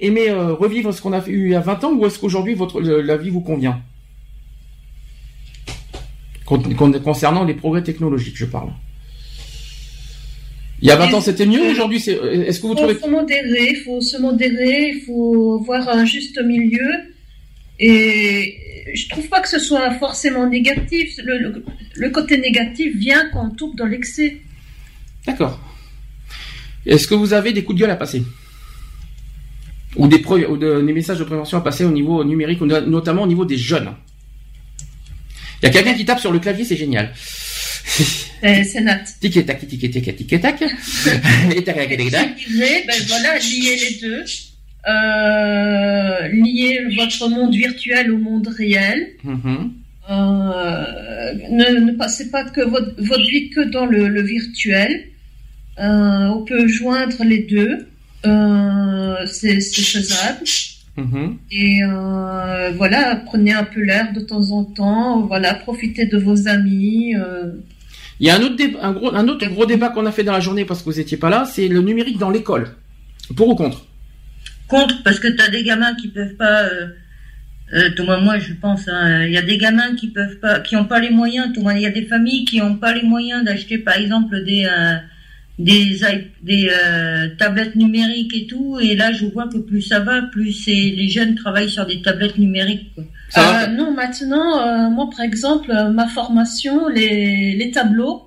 aimé 0.00 0.28
euh, 0.30 0.54
revivre 0.54 0.94
ce 0.94 1.02
qu'on 1.02 1.12
a 1.12 1.26
eu 1.28 1.46
il 1.46 1.50
y 1.52 1.54
a 1.56 1.60
20 1.60 1.82
ans 1.84 1.92
ou 1.92 2.06
est-ce 2.06 2.20
qu'aujourd'hui 2.20 2.54
votre 2.54 2.80
la 2.80 3.16
vie 3.16 3.30
vous 3.30 3.40
convient? 3.40 3.80
Con- 6.44 6.62
con- 6.76 6.92
concernant 7.02 7.44
les 7.44 7.54
progrès 7.54 7.82
technologiques, 7.82 8.36
je 8.36 8.44
parle. 8.46 8.70
Il 10.82 10.88
y 10.88 10.90
a 10.92 10.96
20 10.96 11.14
ans, 11.14 11.20
c'était 11.20 11.46
mieux. 11.46 11.70
Aujourd'hui, 11.70 12.00
c'est. 12.00 12.12
Est-ce 12.14 12.60
que 12.60 12.66
vous 12.66 12.72
Il 12.72 12.76
trouvez 12.76 12.94
faut, 12.94 13.10
modérer, 13.10 13.68
il 13.70 13.76
faut 13.84 14.00
se 14.00 14.16
modérer, 14.18 14.92
il 14.94 15.00
faut 15.06 15.58
voir 15.64 15.88
un 15.88 16.04
juste 16.04 16.40
milieu. 16.42 16.88
Et 17.82 18.56
je 18.94 19.08
trouve 19.08 19.26
pas 19.28 19.40
que 19.40 19.48
ce 19.48 19.58
soit 19.58 19.90
forcément 19.98 20.46
négatif. 20.48 21.14
Le, 21.24 21.38
le- 21.38 21.64
le 21.94 22.10
côté 22.10 22.38
négatif 22.38 22.94
vient 22.96 23.28
quand 23.32 23.46
on 23.46 23.50
tombe 23.54 23.76
dans 23.76 23.86
l'excès. 23.86 24.36
D'accord. 25.26 25.58
Est-ce 26.86 27.06
que 27.08 27.14
vous 27.14 27.32
avez 27.32 27.52
des 27.52 27.64
coups 27.64 27.76
de 27.78 27.82
gueule 27.82 27.90
à 27.90 27.96
passer? 27.96 28.22
Ou 29.96 30.06
des, 30.08 30.18
pro- 30.20 30.38
ou 30.38 30.56
de- 30.56 30.80
des 30.82 30.92
messages 30.92 31.18
de 31.18 31.24
prévention 31.24 31.58
à 31.58 31.62
passer 31.62 31.84
au 31.84 31.90
niveau 31.90 32.22
numérique, 32.24 32.60
notamment 32.60 33.22
au 33.22 33.26
niveau 33.26 33.44
des 33.44 33.56
jeunes 33.58 33.90
Il 35.62 35.66
y 35.66 35.68
a 35.68 35.70
quelqu'un 35.70 35.94
qui 35.94 36.04
tape 36.04 36.20
sur 36.20 36.32
le 36.32 36.38
clavier, 36.38 36.64
c'est 36.64 36.76
génial. 36.76 37.12
Ben, 38.42 38.64
c'est 38.70 38.80
Nat. 38.82 39.02
Tic 39.20 39.36
et 39.36 39.44
tac, 39.44 39.66
tic 39.66 39.82
et 39.84 39.90
tac, 39.90 40.16
tic 40.16 40.32
et 40.32 40.40
tac. 40.40 40.62
Et 41.56 41.64
tac, 41.64 41.76
tac, 41.76 41.88
tac, 41.96 42.10
tac. 42.10 42.36
Disais, 42.36 42.84
ben 42.86 42.94
voilà, 43.08 43.38
lier 43.38 43.76
les 43.90 43.98
deux. 44.00 44.24
Euh, 44.88 46.28
lier 46.28 46.80
votre 46.96 47.28
monde 47.28 47.54
virtuel 47.54 48.10
au 48.12 48.18
monde 48.18 48.48
réel. 48.48 49.08
Mhm. 49.24 49.72
Euh, 50.10 50.84
ne, 51.50 51.80
ne 51.86 51.92
passez 51.92 52.30
pas 52.30 52.44
que 52.44 52.62
votre, 52.62 52.92
votre 52.98 53.28
vie 53.30 53.50
que 53.50 53.60
dans 53.60 53.86
le, 53.86 54.08
le 54.08 54.22
virtuel. 54.22 55.04
Euh, 55.78 56.26
on 56.36 56.44
peut 56.44 56.66
joindre 56.66 57.22
les 57.24 57.40
deux. 57.40 57.86
Euh, 58.26 59.14
c'est 59.26 59.60
faisable. 59.60 60.44
Mhm. 60.96 61.36
Et 61.52 61.80
voilà, 62.76 63.16
prenez 63.26 63.52
un 63.52 63.64
peu 63.64 63.80
l'air 63.82 64.12
de 64.12 64.20
temps 64.20 64.50
en 64.52 64.64
temps. 64.64 65.20
Voilà, 65.26 65.54
profitez 65.54 66.06
de 66.06 66.18
vos 66.18 66.48
amis. 66.48 67.14
Il 68.18 68.26
y 68.26 68.30
a 68.30 68.36
un 68.36 68.42
autre, 68.42 68.56
débat- 68.56 68.80
un, 68.82 68.92
gros, 68.92 69.14
un 69.14 69.28
autre 69.28 69.46
gros 69.48 69.64
débat 69.64 69.88
qu'on 69.90 70.04
a 70.04 70.12
fait 70.12 70.24
dans 70.24 70.32
la 70.32 70.40
journée 70.40 70.64
parce 70.66 70.80
que 70.80 70.86
vous 70.86 71.00
étiez 71.00 71.16
pas 71.16 71.30
là, 71.30 71.44
c'est 71.50 71.68
le 71.68 71.80
numérique 71.80 72.18
dans 72.18 72.28
l'école. 72.30 72.68
Pour 73.34 73.48
ou 73.48 73.54
contre? 73.54 73.86
Contre, 74.70 75.02
parce 75.02 75.18
que 75.18 75.28
tu 75.28 75.42
as 75.42 75.48
des 75.48 75.64
gamins 75.64 75.94
qui 75.94 76.08
peuvent 76.08 76.34
pas. 76.36 76.62
Euh, 76.64 76.86
euh, 77.72 77.90
Thomas, 77.96 78.18
moi, 78.18 78.38
je 78.38 78.52
pense, 78.54 78.88
hein, 78.88 79.24
il 79.26 79.32
y 79.32 79.36
a 79.36 79.42
des 79.42 79.58
gamins 79.58 79.94
qui 79.96 80.08
peuvent 80.08 80.38
pas, 80.40 80.60
qui 80.60 80.74
ont 80.76 80.84
pas 80.86 81.00
les 81.00 81.10
moyens. 81.10 81.52
Thomas, 81.54 81.74
il 81.74 81.82
y 81.82 81.86
a 81.86 81.90
des 81.90 82.06
familles 82.06 82.44
qui 82.44 82.60
ont 82.60 82.76
pas 82.76 82.92
les 82.94 83.02
moyens 83.02 83.44
d'acheter, 83.44 83.78
par 83.78 83.96
exemple, 83.96 84.44
des 84.44 84.64
euh, 84.66 84.96
des 85.58 86.02
i- 86.04 86.26
des 86.42 86.70
euh, 86.72 87.28
tablettes 87.38 87.76
numériques 87.76 88.34
et 88.34 88.46
tout. 88.46 88.78
Et 88.80 88.94
là, 88.96 89.12
je 89.12 89.26
vois 89.26 89.46
que 89.48 89.58
plus 89.58 89.82
ça 89.82 90.00
va, 90.00 90.22
plus 90.22 90.52
c'est 90.52 90.72
les 91.00 91.08
jeunes 91.08 91.34
travaillent 91.34 91.68
sur 91.70 91.86
des 91.86 92.00
tablettes 92.02 92.38
numériques. 92.38 92.92
Quoi. 92.94 93.04
Ça 93.28 93.40
va 93.52 93.66
non, 93.68 93.92
maintenant, 93.92 94.48
euh, 94.66 94.88
moi 94.90 95.08
par 95.14 95.20
exemple, 95.24 95.70
ma 95.92 96.08
formation, 96.08 96.88
les, 96.88 97.54
les 97.56 97.70
tableaux, 97.70 98.22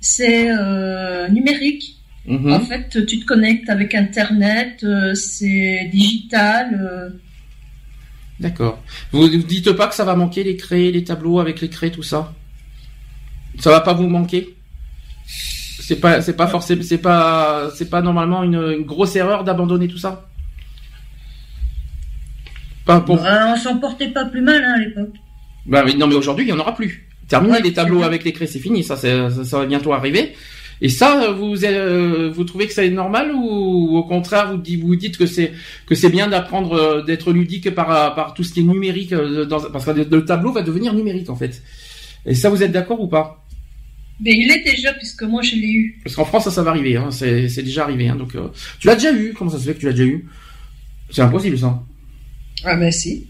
c'est 0.00 0.50
euh, 0.50 1.28
numérique. 1.28 1.93
Mhm. 2.26 2.52
En 2.52 2.60
fait, 2.60 3.04
tu 3.06 3.20
te 3.20 3.24
connectes 3.26 3.68
avec 3.68 3.94
Internet, 3.94 4.82
euh, 4.82 5.14
c'est 5.14 5.88
digital. 5.92 6.80
euh. 6.80 7.10
D'accord. 8.40 8.82
Vous 9.12 9.28
ne 9.28 9.36
dites 9.42 9.72
pas 9.72 9.86
que 9.88 9.94
ça 9.94 10.04
va 10.04 10.16
manquer 10.16 10.42
les 10.42 10.56
craies, 10.56 10.90
les 10.90 11.04
tableaux 11.04 11.38
avec 11.38 11.60
les 11.60 11.68
craies, 11.68 11.90
tout 11.90 12.02
ça? 12.02 12.32
Ça 13.58 13.70
va 13.70 13.80
pas 13.80 13.92
vous 13.92 14.08
manquer? 14.08 14.54
C'est 15.26 15.96
pas, 15.96 16.22
c'est 16.22 16.34
pas 16.34 16.46
forcément, 16.46 16.82
c'est 16.82 16.98
pas, 16.98 17.70
c'est 17.76 17.90
pas 17.90 18.00
normalement 18.00 18.42
une, 18.42 18.54
une 18.54 18.84
grosse 18.84 19.14
erreur 19.16 19.44
d'abandonner 19.44 19.86
tout 19.86 19.98
ça? 19.98 20.28
Pas 22.86 23.00
pour. 23.00 23.24
Euh, 23.24 23.46
on 23.48 23.56
s'en 23.56 23.78
portait 23.78 24.08
pas 24.08 24.24
plus 24.24 24.40
mal 24.40 24.62
hein, 24.64 24.74
à 24.76 24.78
l'époque. 24.78 25.14
Bah 25.66 25.82
mais 25.84 25.94
non 25.94 26.06
mais 26.06 26.14
aujourd'hui 26.14 26.44
il 26.46 26.48
y 26.48 26.52
en 26.52 26.58
aura 26.58 26.74
plus. 26.74 27.06
Terminé 27.28 27.54
Ouais, 27.54 27.62
les 27.62 27.72
tableaux 27.72 28.02
avec 28.02 28.24
les 28.24 28.32
craies, 28.32 28.46
c'est 28.46 28.58
fini. 28.58 28.82
Ça, 28.84 28.96
ça 28.96 29.28
va 29.58 29.66
bientôt 29.66 29.92
arriver. 29.94 30.34
Et 30.84 30.90
ça, 30.90 31.30
vous, 31.32 31.64
euh, 31.64 32.30
vous 32.30 32.44
trouvez 32.44 32.66
que 32.66 32.74
c'est 32.74 32.90
normal 32.90 33.32
ou 33.34 33.96
au 33.96 34.04
contraire 34.04 34.50
vous 34.52 34.58
dites, 34.58 34.82
vous 34.82 34.96
dites 34.96 35.16
que 35.16 35.24
c'est 35.24 35.50
que 35.86 35.94
c'est 35.94 36.10
bien 36.10 36.28
d'apprendre 36.28 36.74
euh, 36.74 37.02
d'être 37.02 37.32
ludique 37.32 37.74
par 37.74 38.14
par 38.14 38.34
tout 38.34 38.44
ce 38.44 38.52
qui 38.52 38.60
est 38.60 38.68
numérique 38.74 39.14
euh, 39.14 39.46
dans, 39.46 39.62
parce 39.72 39.86
que 39.86 39.92
le 39.92 40.24
tableau 40.26 40.52
va 40.52 40.60
devenir 40.60 40.92
numérique 40.92 41.30
en 41.30 41.36
fait. 41.36 41.62
Et 42.26 42.34
ça, 42.34 42.50
vous 42.50 42.62
êtes 42.62 42.70
d'accord 42.70 43.00
ou 43.00 43.08
pas? 43.08 43.26
Mais 44.20 44.32
il 44.42 44.50
est 44.54 44.62
déjà, 44.62 44.92
puisque 44.92 45.22
moi 45.22 45.40
je 45.40 45.54
l'ai 45.54 45.72
eu. 45.72 46.00
Parce 46.04 46.16
qu'en 46.16 46.26
France, 46.26 46.44
ça, 46.44 46.50
ça 46.50 46.62
va 46.62 46.72
arriver. 46.72 46.96
Hein. 46.98 47.10
C'est 47.10 47.48
c'est 47.48 47.62
déjà 47.62 47.84
arrivé. 47.84 48.10
Hein. 48.10 48.16
Donc, 48.16 48.36
tu 48.78 48.86
l'as 48.86 48.94
déjà 48.94 49.12
eu? 49.14 49.32
Comment 49.32 49.52
ça 49.52 49.58
se 49.58 49.64
fait 49.64 49.74
que 49.74 49.80
tu 49.80 49.86
l'as 49.86 49.92
déjà 49.92 50.04
eu? 50.04 50.28
C'est 51.08 51.22
impossible 51.22 51.58
ça. 51.58 51.82
Ah 52.62 52.76
ben 52.76 52.92
si. 52.92 53.26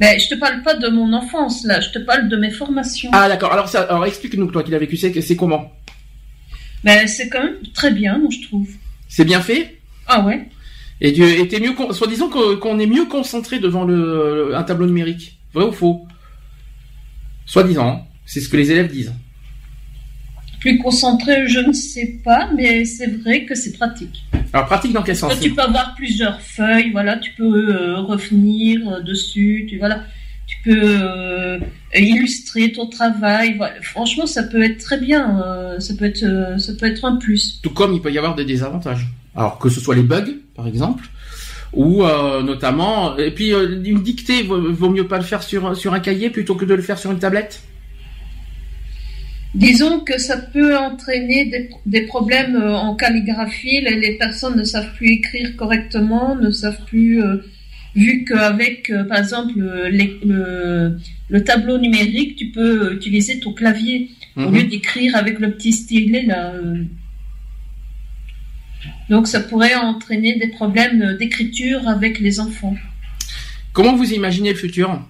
Mais 0.00 0.18
je 0.18 0.28
te 0.28 0.34
parle 0.34 0.62
pas 0.62 0.74
de 0.74 0.88
mon 0.88 1.14
enfance 1.14 1.64
là, 1.64 1.80
je 1.80 1.90
te 1.96 2.00
parle 2.00 2.28
de 2.28 2.36
mes 2.36 2.50
formations. 2.50 3.08
Ah 3.14 3.26
d'accord. 3.30 3.52
Alors 3.54 3.68
ça, 3.70 3.80
alors 3.84 4.04
explique-nous 4.04 4.50
toi 4.50 4.62
qui 4.62 4.70
l'as 4.70 4.78
vécu. 4.78 4.98
C'est 4.98 5.18
c'est 5.22 5.36
comment? 5.36 5.72
Ben 6.84 7.08
c'est 7.08 7.28
quand 7.28 7.42
même 7.42 7.56
très 7.72 7.90
bien, 7.90 8.18
moi 8.18 8.28
je 8.30 8.46
trouve. 8.46 8.68
C'est 9.08 9.24
bien 9.24 9.40
fait? 9.40 9.78
Ah 10.06 10.24
ouais. 10.24 10.48
Et 11.00 11.12
tu 11.12 11.48
t'es 11.48 11.60
mieux, 11.60 11.74
soit 11.92 12.06
disant 12.06 12.28
qu'on 12.28 12.78
est 12.78 12.86
mieux 12.86 13.06
concentré 13.06 13.58
devant 13.58 13.84
le, 13.84 14.54
un 14.54 14.62
tableau 14.62 14.86
numérique. 14.86 15.38
Vrai 15.52 15.64
ou 15.64 15.72
faux? 15.72 16.06
Soit 17.46 17.64
disant, 17.64 17.88
hein. 17.88 18.00
c'est 18.26 18.40
ce 18.40 18.48
que 18.48 18.56
les 18.56 18.70
élèves 18.70 18.90
disent. 18.90 19.12
Plus 20.60 20.78
concentré, 20.78 21.46
je 21.46 21.60
ne 21.60 21.72
sais 21.72 22.20
pas, 22.24 22.50
mais 22.56 22.84
c'est 22.84 23.06
vrai 23.06 23.44
que 23.44 23.54
c'est 23.54 23.76
pratique. 23.76 24.24
Alors 24.52 24.66
pratique 24.66 24.92
dans 24.92 25.02
quel 25.02 25.16
sens? 25.16 25.38
tu 25.40 25.50
peux 25.50 25.60
avoir 25.60 25.94
plusieurs 25.94 26.40
feuilles, 26.40 26.90
voilà, 26.90 27.18
tu 27.18 27.32
peux 27.32 27.44
euh, 27.44 28.00
revenir 28.00 28.88
euh, 28.88 29.00
dessus, 29.00 29.66
tu 29.68 29.78
voilà, 29.78 30.04
tu 30.46 30.56
peux 30.64 30.82
euh, 30.84 31.58
illustrer 31.94 32.72
ton 32.72 32.86
travail. 32.88 33.56
Voilà. 33.56 33.76
Franchement, 33.82 34.26
ça 34.26 34.42
peut 34.42 34.62
être 34.62 34.78
très 34.78 34.98
bien, 34.98 35.40
euh, 35.40 35.80
ça 35.80 35.94
peut 35.94 36.04
être, 36.04 36.22
euh, 36.22 36.58
ça 36.58 36.72
peut 36.74 36.86
être 36.86 37.04
un 37.04 37.16
plus. 37.16 37.60
Tout 37.62 37.70
comme 37.70 37.92
il 37.94 38.00
peut 38.00 38.12
y 38.12 38.18
avoir 38.18 38.34
des 38.34 38.44
désavantages. 38.44 39.06
Alors 39.34 39.58
que 39.58 39.68
ce 39.68 39.80
soit 39.80 39.96
les 39.96 40.02
bugs, 40.02 40.36
par 40.54 40.66
exemple, 40.68 41.04
ou 41.72 42.04
euh, 42.04 42.42
notamment, 42.42 43.16
et 43.18 43.32
puis 43.32 43.52
euh, 43.52 43.82
une 43.82 44.02
dictée, 44.02 44.42
vaut, 44.44 44.72
vaut 44.72 44.90
mieux 44.90 45.08
pas 45.08 45.18
le 45.18 45.24
faire 45.24 45.42
sur 45.42 45.76
sur 45.76 45.92
un 45.92 46.00
cahier 46.00 46.30
plutôt 46.30 46.54
que 46.54 46.64
de 46.64 46.74
le 46.74 46.82
faire 46.82 46.98
sur 46.98 47.10
une 47.10 47.18
tablette? 47.18 47.62
Disons 49.54 50.00
que 50.00 50.18
ça 50.18 50.36
peut 50.36 50.76
entraîner 50.76 51.44
des, 51.44 51.70
des 51.86 52.06
problèmes 52.06 52.56
en 52.56 52.96
calligraphie. 52.96 53.80
Les, 53.82 54.00
les 54.00 54.18
personnes 54.18 54.56
ne 54.56 54.64
savent 54.64 54.92
plus 54.96 55.12
écrire 55.12 55.54
correctement, 55.56 56.34
ne 56.34 56.50
savent 56.50 56.84
plus, 56.86 57.22
euh, 57.22 57.36
vu 57.94 58.24
qu'avec, 58.24 58.90
euh, 58.90 59.04
par 59.04 59.18
exemple, 59.18 59.54
les- 59.90 60.18
le, 60.24 60.98
le 61.28 61.44
tableau 61.44 61.78
numérique, 61.78 62.36
tu 62.36 62.46
peux 62.50 62.92
utiliser 62.94 63.38
ton 63.40 63.52
clavier 63.52 64.10
au 64.36 64.48
Mhm. 64.48 64.54
lieu 64.54 64.62
d'écrire 64.64 65.14
avec 65.16 65.38
le 65.38 65.52
petit 65.52 65.72
stylet 65.72 66.22
là. 66.26 66.52
euh. 66.54 66.84
Donc 69.10 69.28
ça 69.28 69.40
pourrait 69.40 69.74
entraîner 69.74 70.38
des 70.38 70.48
problèmes 70.48 71.16
d'écriture 71.18 71.86
avec 71.88 72.18
les 72.20 72.40
enfants. 72.40 72.76
Comment 73.72 73.94
vous 73.96 74.12
imaginez 74.12 74.50
le 74.50 74.56
futur? 74.58 75.00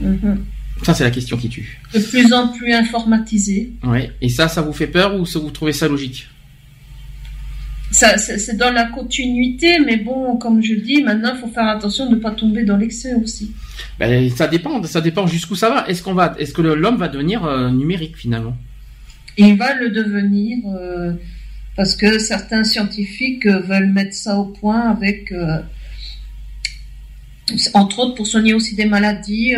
Mhm. 0.00 0.44
Ça 0.82 0.94
c'est 0.94 1.04
la 1.04 1.10
question 1.10 1.36
qui 1.36 1.48
tue. 1.48 1.78
De 1.94 2.00
plus 2.00 2.32
en 2.32 2.48
plus 2.48 2.72
informatisé. 2.72 3.72
Ouais. 3.84 4.10
Et 4.20 4.28
ça, 4.28 4.48
ça 4.48 4.62
vous 4.62 4.72
fait 4.72 4.88
peur 4.88 5.14
ou 5.18 5.24
ça 5.26 5.38
vous 5.38 5.50
trouvez 5.50 5.72
ça 5.72 5.86
logique? 5.88 6.28
Ça, 7.92 8.16
c'est 8.16 8.38
c'est 8.38 8.56
dans 8.56 8.72
la 8.72 8.86
continuité, 8.86 9.78
mais 9.78 9.98
bon, 9.98 10.36
comme 10.38 10.62
je 10.62 10.74
dis, 10.74 11.02
maintenant, 11.02 11.32
il 11.34 11.40
faut 11.40 11.48
faire 11.48 11.68
attention 11.68 12.08
de 12.08 12.16
ne 12.16 12.20
pas 12.20 12.30
tomber 12.30 12.64
dans 12.64 12.78
l'excès 12.78 13.12
aussi. 13.14 13.52
Ben, 13.98 14.30
ça 14.30 14.48
dépend, 14.48 14.82
ça 14.84 15.02
dépend 15.02 15.26
jusqu'où 15.26 15.54
ça 15.54 15.68
va. 15.68 15.86
Est-ce 15.88 16.02
qu'on 16.02 16.14
va, 16.14 16.34
est-ce 16.38 16.54
que 16.54 16.62
l'homme 16.62 16.96
va 16.96 17.08
devenir 17.08 17.44
euh, 17.44 17.70
numérique 17.70 18.16
finalement? 18.16 18.56
Il 19.36 19.56
va 19.56 19.74
le 19.74 19.90
devenir 19.90 20.58
euh, 20.66 21.12
parce 21.76 21.94
que 21.94 22.18
certains 22.18 22.64
scientifiques 22.64 23.46
euh, 23.46 23.60
veulent 23.60 23.92
mettre 23.92 24.14
ça 24.14 24.38
au 24.38 24.46
point 24.46 24.90
avec, 24.90 25.30
euh, 25.32 25.60
entre 27.74 27.98
autres, 28.00 28.14
pour 28.14 28.26
soigner 28.26 28.54
aussi 28.54 28.74
des 28.74 28.86
maladies, 28.86 29.54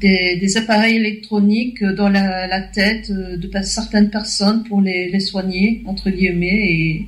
des, 0.00 0.36
des 0.36 0.56
appareils 0.56 0.96
électroniques 0.96 1.84
dans 1.84 2.08
la, 2.08 2.46
la 2.46 2.60
tête 2.60 3.10
de 3.12 3.50
certaines 3.62 4.10
personnes 4.10 4.64
pour 4.64 4.80
les, 4.80 5.10
les 5.10 5.20
soigner, 5.20 5.82
entre 5.86 6.08
guillemets, 6.10 6.70
et 6.70 7.06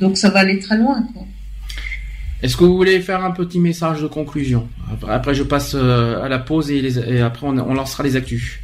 donc 0.00 0.16
ça 0.18 0.30
va 0.30 0.40
aller 0.40 0.58
très 0.58 0.76
loin. 0.78 1.02
Quoi. 1.14 1.24
Est-ce 2.42 2.56
que 2.56 2.64
vous 2.64 2.76
voulez 2.76 3.00
faire 3.00 3.22
un 3.24 3.32
petit 3.32 3.60
message 3.60 4.00
de 4.02 4.06
conclusion? 4.06 4.66
Après, 5.08 5.34
je 5.34 5.42
passe 5.42 5.72
euh, 5.74 6.22
à 6.22 6.28
la 6.28 6.38
pause 6.38 6.70
et, 6.70 6.80
les- 6.80 6.98
et 6.98 7.20
après 7.20 7.46
on, 7.46 7.58
on 7.58 7.74
lancera 7.74 8.02
les 8.02 8.16
actus. 8.16 8.58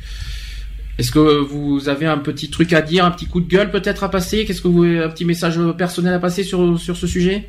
Est-ce 0.99 1.11
que 1.11 1.41
vous 1.41 1.91
avez 1.91 2.07
un 2.07 2.17
petit 2.17 2.49
truc 2.49 2.73
à 2.73 2.81
dire, 2.81 3.05
un 3.05 3.11
petit 3.11 3.27
coup 3.27 3.41
de 3.43 3.47
gueule 3.49 3.71
peut-être 3.71 4.03
à 4.03 4.11
passer? 4.11 4.47
Qu'est-ce 4.47 4.63
que 4.63 4.69
vous 4.69 4.85
avez 4.85 5.03
un 5.05 5.11
petit 5.11 5.27
message 5.27 5.59
personnel 5.77 6.15
à 6.15 6.19
passer 6.19 6.43
sur 6.43 6.81
sur 6.81 6.97
ce 6.97 7.07
sujet? 7.07 7.49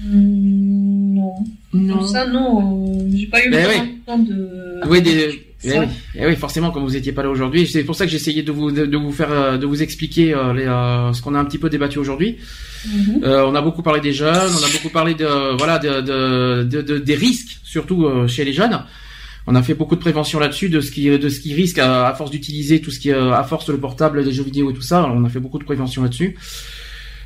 Hmm, 0.00 1.14
non. 1.14 1.34
Non. 1.72 1.98
Comme 1.98 2.06
ça, 2.06 2.26
non. 2.26 2.96
euh, 3.00 3.08
J'ai 3.12 3.26
pas 3.26 3.44
eu 3.44 3.50
Mais 3.50 3.62
le 3.62 3.68
oui. 3.68 3.98
temps 4.06 4.18
de. 4.18 4.80
Oui, 4.88 5.02
des... 5.02 5.53
eh 5.64 5.78
oui. 5.78 5.86
Eh 6.16 6.26
oui, 6.26 6.36
forcément, 6.36 6.70
comme 6.70 6.82
vous 6.84 6.96
étiez 6.96 7.12
pas 7.12 7.22
là 7.22 7.30
aujourd'hui, 7.30 7.66
c'est 7.66 7.84
pour 7.84 7.94
ça 7.94 8.04
que 8.04 8.10
j'essayais 8.12 8.42
de 8.42 8.52
vous 8.52 8.70
de, 8.70 8.86
de 8.86 8.96
vous 8.96 9.12
faire 9.12 9.30
euh, 9.32 9.56
de 9.58 9.66
vous 9.66 9.82
expliquer 9.82 10.34
euh, 10.34 10.52
les, 10.52 10.64
euh, 10.66 11.12
ce 11.12 11.22
qu'on 11.22 11.34
a 11.34 11.38
un 11.38 11.44
petit 11.44 11.58
peu 11.58 11.68
débattu 11.70 11.98
aujourd'hui. 11.98 12.36
Mhm. 12.86 13.20
Euh, 13.24 13.44
on 13.46 13.54
a 13.54 13.62
beaucoup 13.62 13.82
parlé 13.82 14.00
des 14.00 14.12
jeunes, 14.12 14.52
on 14.58 14.62
a 14.64 14.70
beaucoup 14.72 14.90
parlé 14.90 15.14
de 15.14 15.56
voilà 15.56 15.78
de, 15.78 16.00
de, 16.00 16.62
de- 16.64 16.82
de- 16.82 16.98
des 16.98 17.14
risques 17.14 17.58
surtout 17.64 18.04
euh, 18.06 18.28
chez 18.28 18.44
les 18.44 18.52
jeunes. 18.52 18.82
On 19.46 19.54
a 19.54 19.62
fait 19.62 19.74
beaucoup 19.74 19.94
de 19.94 20.00
prévention 20.00 20.38
là-dessus 20.38 20.68
de 20.70 20.80
ce 20.80 20.90
qui 20.90 21.06
de 21.18 21.28
ce 21.28 21.38
qui 21.40 21.52
risque 21.54 21.78
à, 21.78 22.06
à 22.08 22.14
force 22.14 22.30
d'utiliser 22.30 22.80
tout 22.80 22.90
ce 22.90 22.98
qui 22.98 23.10
euh, 23.10 23.32
à 23.32 23.44
force 23.44 23.68
le 23.68 23.78
portable, 23.78 24.20
les 24.22 24.32
jeux 24.32 24.42
vidéo 24.44 24.70
et 24.70 24.74
tout 24.74 24.82
ça. 24.82 25.04
On 25.14 25.24
a 25.24 25.28
fait 25.28 25.40
beaucoup 25.40 25.58
de 25.58 25.64
prévention 25.64 26.02
là-dessus. 26.02 26.36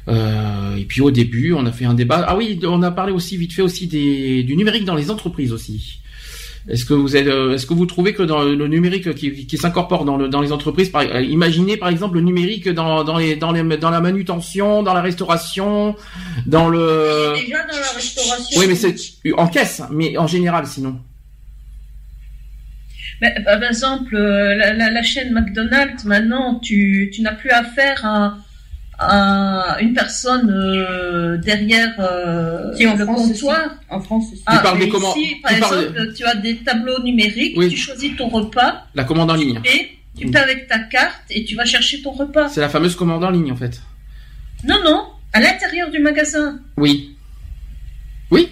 Euh, 0.08 0.76
et 0.76 0.84
puis 0.84 1.00
au 1.02 1.10
début, 1.10 1.52
on 1.52 1.66
a 1.66 1.72
fait 1.72 1.84
un 1.84 1.94
débat. 1.94 2.24
Ah 2.26 2.36
oui, 2.36 2.58
on 2.64 2.82
a 2.82 2.90
parlé 2.90 3.12
aussi 3.12 3.36
vite 3.36 3.52
fait 3.52 3.62
aussi 3.62 3.86
des, 3.86 4.42
du 4.42 4.56
numérique 4.56 4.84
dans 4.84 4.94
les 4.94 5.10
entreprises 5.10 5.52
aussi. 5.52 6.00
Est-ce 6.68 6.84
que 6.84 6.92
vous 6.92 7.16
êtes, 7.16 7.26
euh, 7.28 7.54
est-ce 7.54 7.64
que 7.64 7.72
vous 7.72 7.86
trouvez 7.86 8.12
que 8.12 8.22
dans 8.22 8.42
le 8.42 8.68
numérique 8.68 9.14
qui, 9.14 9.46
qui 9.46 9.56
s'incorpore 9.56 10.04
dans, 10.04 10.18
le, 10.18 10.28
dans 10.28 10.42
les 10.42 10.52
entreprises, 10.52 10.90
par, 10.90 11.00
euh, 11.02 11.22
imaginez 11.22 11.78
par 11.78 11.88
exemple 11.88 12.16
le 12.16 12.20
numérique 12.20 12.68
dans, 12.68 13.04
dans, 13.04 13.16
les, 13.16 13.36
dans, 13.36 13.52
les, 13.52 13.62
dans 13.78 13.88
la 13.88 14.00
manutention, 14.02 14.82
dans 14.82 14.92
la 14.92 15.00
restauration, 15.00 15.96
dans 16.46 16.68
le. 16.68 17.32
Déjà 17.40 17.62
dans 17.62 17.78
la 17.80 17.90
restauration. 17.94 18.60
Oui, 18.60 18.66
mais 18.68 18.74
c'est 18.74 18.94
en 19.36 19.48
caisse, 19.48 19.80
mais 19.90 20.18
en 20.18 20.26
général 20.26 20.66
sinon. 20.66 21.00
Mais, 23.20 23.34
par 23.44 23.62
exemple, 23.64 24.14
euh, 24.14 24.54
la, 24.54 24.74
la- 24.74 24.90
la 24.90 25.02
chaîne 25.02 25.32
McDonald's, 25.32 26.04
maintenant, 26.04 26.60
tu, 26.60 27.10
tu 27.12 27.22
n'as 27.22 27.32
plus 27.34 27.50
affaire 27.50 28.04
à, 28.04 28.36
à 28.98 29.76
une 29.80 29.92
personne 29.94 30.50
euh, 30.50 31.36
derrière 31.38 31.94
euh, 32.00 32.74
Si, 32.76 32.86
en 32.86 32.96
le 32.96 33.04
France 33.04 33.28
comptoir. 33.28 33.68
En 33.88 34.00
France 34.00 34.24
aussi. 34.32 34.42
Ah, 34.46 34.58
parles 34.58 34.78
des 34.80 34.88
commandes- 34.88 35.16
ici, 35.16 35.36
par 35.42 35.52
tu 35.54 35.60
parles- 35.60 35.80
exemple, 35.88 36.12
tu 36.16 36.24
as 36.24 36.34
des 36.34 36.56
tableaux 36.56 37.02
numériques, 37.02 37.54
Oui. 37.56 37.68
tu 37.68 37.76
choisis 37.76 38.16
ton 38.16 38.28
repas, 38.28 38.86
La 38.94 39.04
commande 39.04 39.30
en 39.30 39.34
ligne. 39.34 39.60
et 39.64 39.88
tu 40.18 40.26
paies 40.30 40.38
avec 40.38 40.66
ta 40.66 40.78
carte 40.80 41.22
et 41.30 41.44
tu 41.44 41.54
vas 41.54 41.64
chercher 41.64 42.02
ton 42.02 42.10
repas. 42.10 42.48
C'est 42.48 42.60
la 42.60 42.68
fameuse 42.68 42.96
commande 42.96 43.22
en 43.24 43.30
ligne 43.30 43.52
en 43.52 43.56
fait. 43.56 43.80
Non, 44.64 44.76
non, 44.84 45.04
à 45.32 45.40
l'intérieur 45.40 45.90
du 45.90 46.00
magasin. 46.00 46.58
Oui. 46.76 47.14
Oui. 48.30 48.48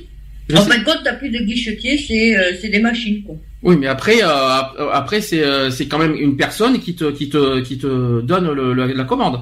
En 0.55 0.59
fin 0.63 0.79
de 0.79 0.85
compte, 0.85 1.01
t'as 1.03 1.15
plus 1.15 1.31
de 1.31 1.39
guichetier, 1.39 1.99
c'est 1.99 2.37
euh, 2.39 2.53
c'est 2.61 2.69
des 2.69 2.79
machines, 2.79 3.25
quoi. 3.25 3.35
Oui, 3.65 3.77
mais 3.77 3.89
après, 3.89 4.23
euh, 4.23 4.29
ap- 4.29 4.77
après 4.93 5.21
c'est 5.21 5.43
euh, 5.43 5.71
c'est 5.71 5.89
quand 5.89 5.99
même 5.99 6.15
une 6.15 6.37
personne 6.37 6.79
qui 6.79 6.95
te 6.95 7.11
qui 7.11 7.29
te 7.29 7.61
qui 7.63 7.79
te 7.79 8.21
donne 8.21 8.49
le- 8.53 8.73
le- 8.73 8.93
la 8.93 9.05
commande. 9.05 9.41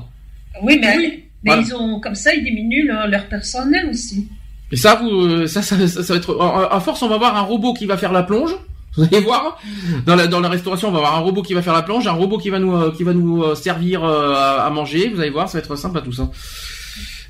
Oui, 0.63 0.79
mais, 0.81 0.97
mais 0.97 1.25
Voilà. 1.45 1.63
ils 1.63 1.75
ont 1.75 2.01
comme 2.01 2.15
ça, 2.15 2.35
ils 2.35 2.45
diminuent 2.45 2.87
leur, 2.87 3.09
leur 3.09 3.27
personnel 3.29 3.89
aussi. 3.91 4.29
Et 4.73 4.77
ça, 4.77 4.97
vous, 4.97 5.47
ça, 5.47 5.63
ça, 5.63 5.77
ça, 5.87 6.03
ça 6.03 6.13
va 6.13 6.19
être. 6.19 6.41
À 6.71 6.81
force, 6.81 7.03
on 7.03 7.09
va 7.09 7.19
voir 7.19 7.37
un 7.37 7.43
robot 7.43 7.75
qui 7.75 7.87
va 7.87 7.97
faire 7.97 8.13
la 8.13 8.23
plonge. 8.23 8.55
Vous 8.97 9.03
allez 9.03 9.19
voir 9.21 9.61
dans 10.07 10.15
la 10.15 10.29
dans 10.29 10.39
la 10.39 10.49
restauration, 10.49 10.87
on 10.89 10.93
va 10.93 10.99
avoir 10.99 11.17
un 11.17 11.21
robot 11.21 11.43
qui 11.43 11.53
va 11.53 11.63
faire 11.63 11.73
la 11.73 11.83
plonge, 11.83 12.07
un 12.07 12.13
robot 12.13 12.39
qui 12.39 12.49
va 12.51 12.61
nous 12.61 12.77
euh, 12.77 12.93
qui 12.93 13.03
va 13.03 13.13
nous 13.13 13.43
euh, 13.43 13.57
servir 13.57 14.05
euh, 14.05 14.33
à, 14.35 14.65
à 14.67 14.71
manger. 14.71 15.09
Vous 15.09 15.21
allez 15.21 15.31
voir, 15.31 15.49
ça 15.49 15.59
va 15.59 15.65
être 15.65 15.75
sympa 15.75 16.01
tout 16.01 16.13
ça. 16.13 16.31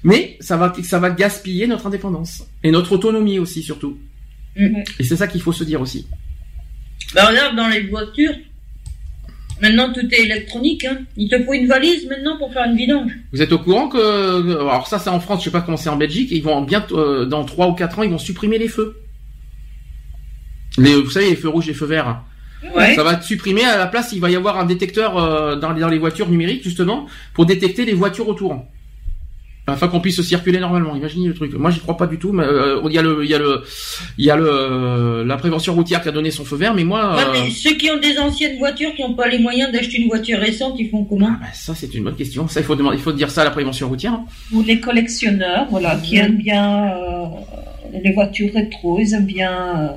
Mais 0.02 0.36
ça 0.40 0.58
va 0.58 0.74
ça 0.82 0.98
va 0.98 1.08
gaspiller 1.08 1.66
notre 1.66 1.86
indépendance 1.86 2.42
et 2.62 2.70
notre 2.70 2.92
autonomie 2.92 3.38
aussi 3.38 3.62
surtout. 3.62 3.96
Mhm. 4.56 4.84
Et 4.98 5.04
c'est 5.04 5.16
ça 5.16 5.26
qu'il 5.26 5.40
faut 5.40 5.52
se 5.54 5.64
dire 5.64 5.80
aussi. 5.80 6.06
Bah 7.14 7.28
regarde, 7.28 7.56
dans 7.56 7.68
les 7.68 7.86
voitures, 7.88 8.34
maintenant 9.60 9.92
tout 9.92 10.06
est 10.12 10.20
électronique, 10.22 10.84
hein. 10.84 10.98
Il 11.16 11.28
te 11.28 11.42
faut 11.42 11.52
une 11.54 11.66
valise 11.66 12.06
maintenant 12.08 12.36
pour 12.38 12.52
faire 12.52 12.64
une 12.66 12.76
vidange. 12.76 13.10
Vous 13.32 13.42
êtes 13.42 13.52
au 13.52 13.58
courant 13.58 13.88
que 13.88 14.58
alors 14.60 14.86
ça 14.86 14.98
c'est 14.98 15.10
en 15.10 15.20
France, 15.20 15.40
je 15.40 15.44
sais 15.44 15.50
pas 15.50 15.60
comment 15.60 15.76
c'est 15.76 15.88
en 15.88 15.96
Belgique, 15.96 16.28
ils 16.32 16.42
vont 16.42 16.62
bientôt 16.62 16.98
euh, 16.98 17.24
dans 17.26 17.44
trois 17.44 17.68
ou 17.68 17.72
quatre 17.74 17.98
ans, 17.98 18.02
ils 18.02 18.10
vont 18.10 18.18
supprimer 18.18 18.58
les 18.58 18.68
feux. 18.68 18.96
Les, 20.76 20.94
vous 20.94 21.10
savez 21.10 21.30
les 21.30 21.36
feux 21.36 21.48
rouges, 21.48 21.66
les 21.66 21.74
feux 21.74 21.86
verts. 21.86 22.22
Ouais. 22.74 22.94
Ça 22.94 23.04
va 23.04 23.12
être 23.12 23.22
supprimé. 23.22 23.62
À 23.64 23.76
la 23.76 23.86
place, 23.86 24.10
il 24.12 24.20
va 24.20 24.30
y 24.30 24.36
avoir 24.36 24.58
un 24.58 24.64
détecteur 24.64 25.16
euh, 25.18 25.54
dans, 25.54 25.72
les- 25.72 25.80
dans 25.80 25.88
les 25.88 25.98
voitures 25.98 26.28
numériques, 26.28 26.64
justement, 26.64 27.06
pour 27.34 27.46
détecter 27.46 27.84
les 27.84 27.92
voitures 27.92 28.26
autour. 28.28 28.64
Afin 29.66 29.88
qu'on 29.88 30.00
puisse 30.00 30.20
circuler 30.20 30.58
normalement. 30.60 30.94
Imaginez 30.94 31.26
le 31.28 31.32
truc. 31.32 31.54
Moi, 31.54 31.70
j'y 31.70 31.80
crois 31.80 31.96
pas 31.96 32.06
du 32.06 32.18
tout. 32.18 32.32
Mais 32.32 32.44
euh, 32.44 32.82
il 32.86 32.92
y 32.92 32.98
a 32.98 33.02
le, 33.02 33.24
il 33.24 33.30
y 33.30 33.34
a 33.34 33.38
le, 33.38 33.62
il 34.18 34.24
y 34.26 34.30
a 34.30 34.36
le, 34.36 34.46
euh, 34.46 35.24
la 35.24 35.36
prévention 35.38 35.72
routière 35.74 36.02
qui 36.02 36.08
a 36.08 36.12
donné 36.12 36.30
son 36.30 36.44
feu 36.44 36.56
vert. 36.56 36.74
Mais 36.74 36.84
moi, 36.84 37.16
Ouais, 37.16 37.22
euh, 37.22 37.32
mais 37.44 37.50
ceux 37.50 37.72
qui 37.74 37.90
ont 37.90 37.98
des 37.98 38.18
anciennes 38.18 38.58
voitures, 38.58 38.92
qui 38.94 39.00
n'ont 39.02 39.14
pas 39.14 39.26
les 39.26 39.38
moyens 39.38 39.72
d'acheter 39.72 39.96
une 40.02 40.08
voiture 40.08 40.38
récente, 40.38 40.74
ils 40.78 40.90
font 40.90 41.04
comment 41.04 41.30
bah, 41.30 41.46
ça 41.54 41.74
c'est 41.74 41.94
une 41.94 42.04
bonne 42.04 42.14
question. 42.14 42.46
Ça, 42.46 42.60
il 42.60 42.64
faut 42.66 42.74
demander, 42.76 42.98
il 42.98 43.02
faut 43.02 43.12
dire 43.12 43.30
ça 43.30 43.40
à 43.40 43.44
la 43.44 43.50
prévention 43.52 43.88
routière. 43.88 44.12
hein. 44.12 44.24
Ou 44.52 44.62
les 44.62 44.80
collectionneurs, 44.80 45.66
voilà, 45.70 45.96
qui 45.96 46.16
aiment 46.18 46.36
bien 46.36 46.90
euh, 46.92 47.24
les 48.04 48.12
voitures 48.12 48.52
rétro, 48.52 48.98
ils 49.00 49.14
aiment 49.14 49.24
bien. 49.24 49.94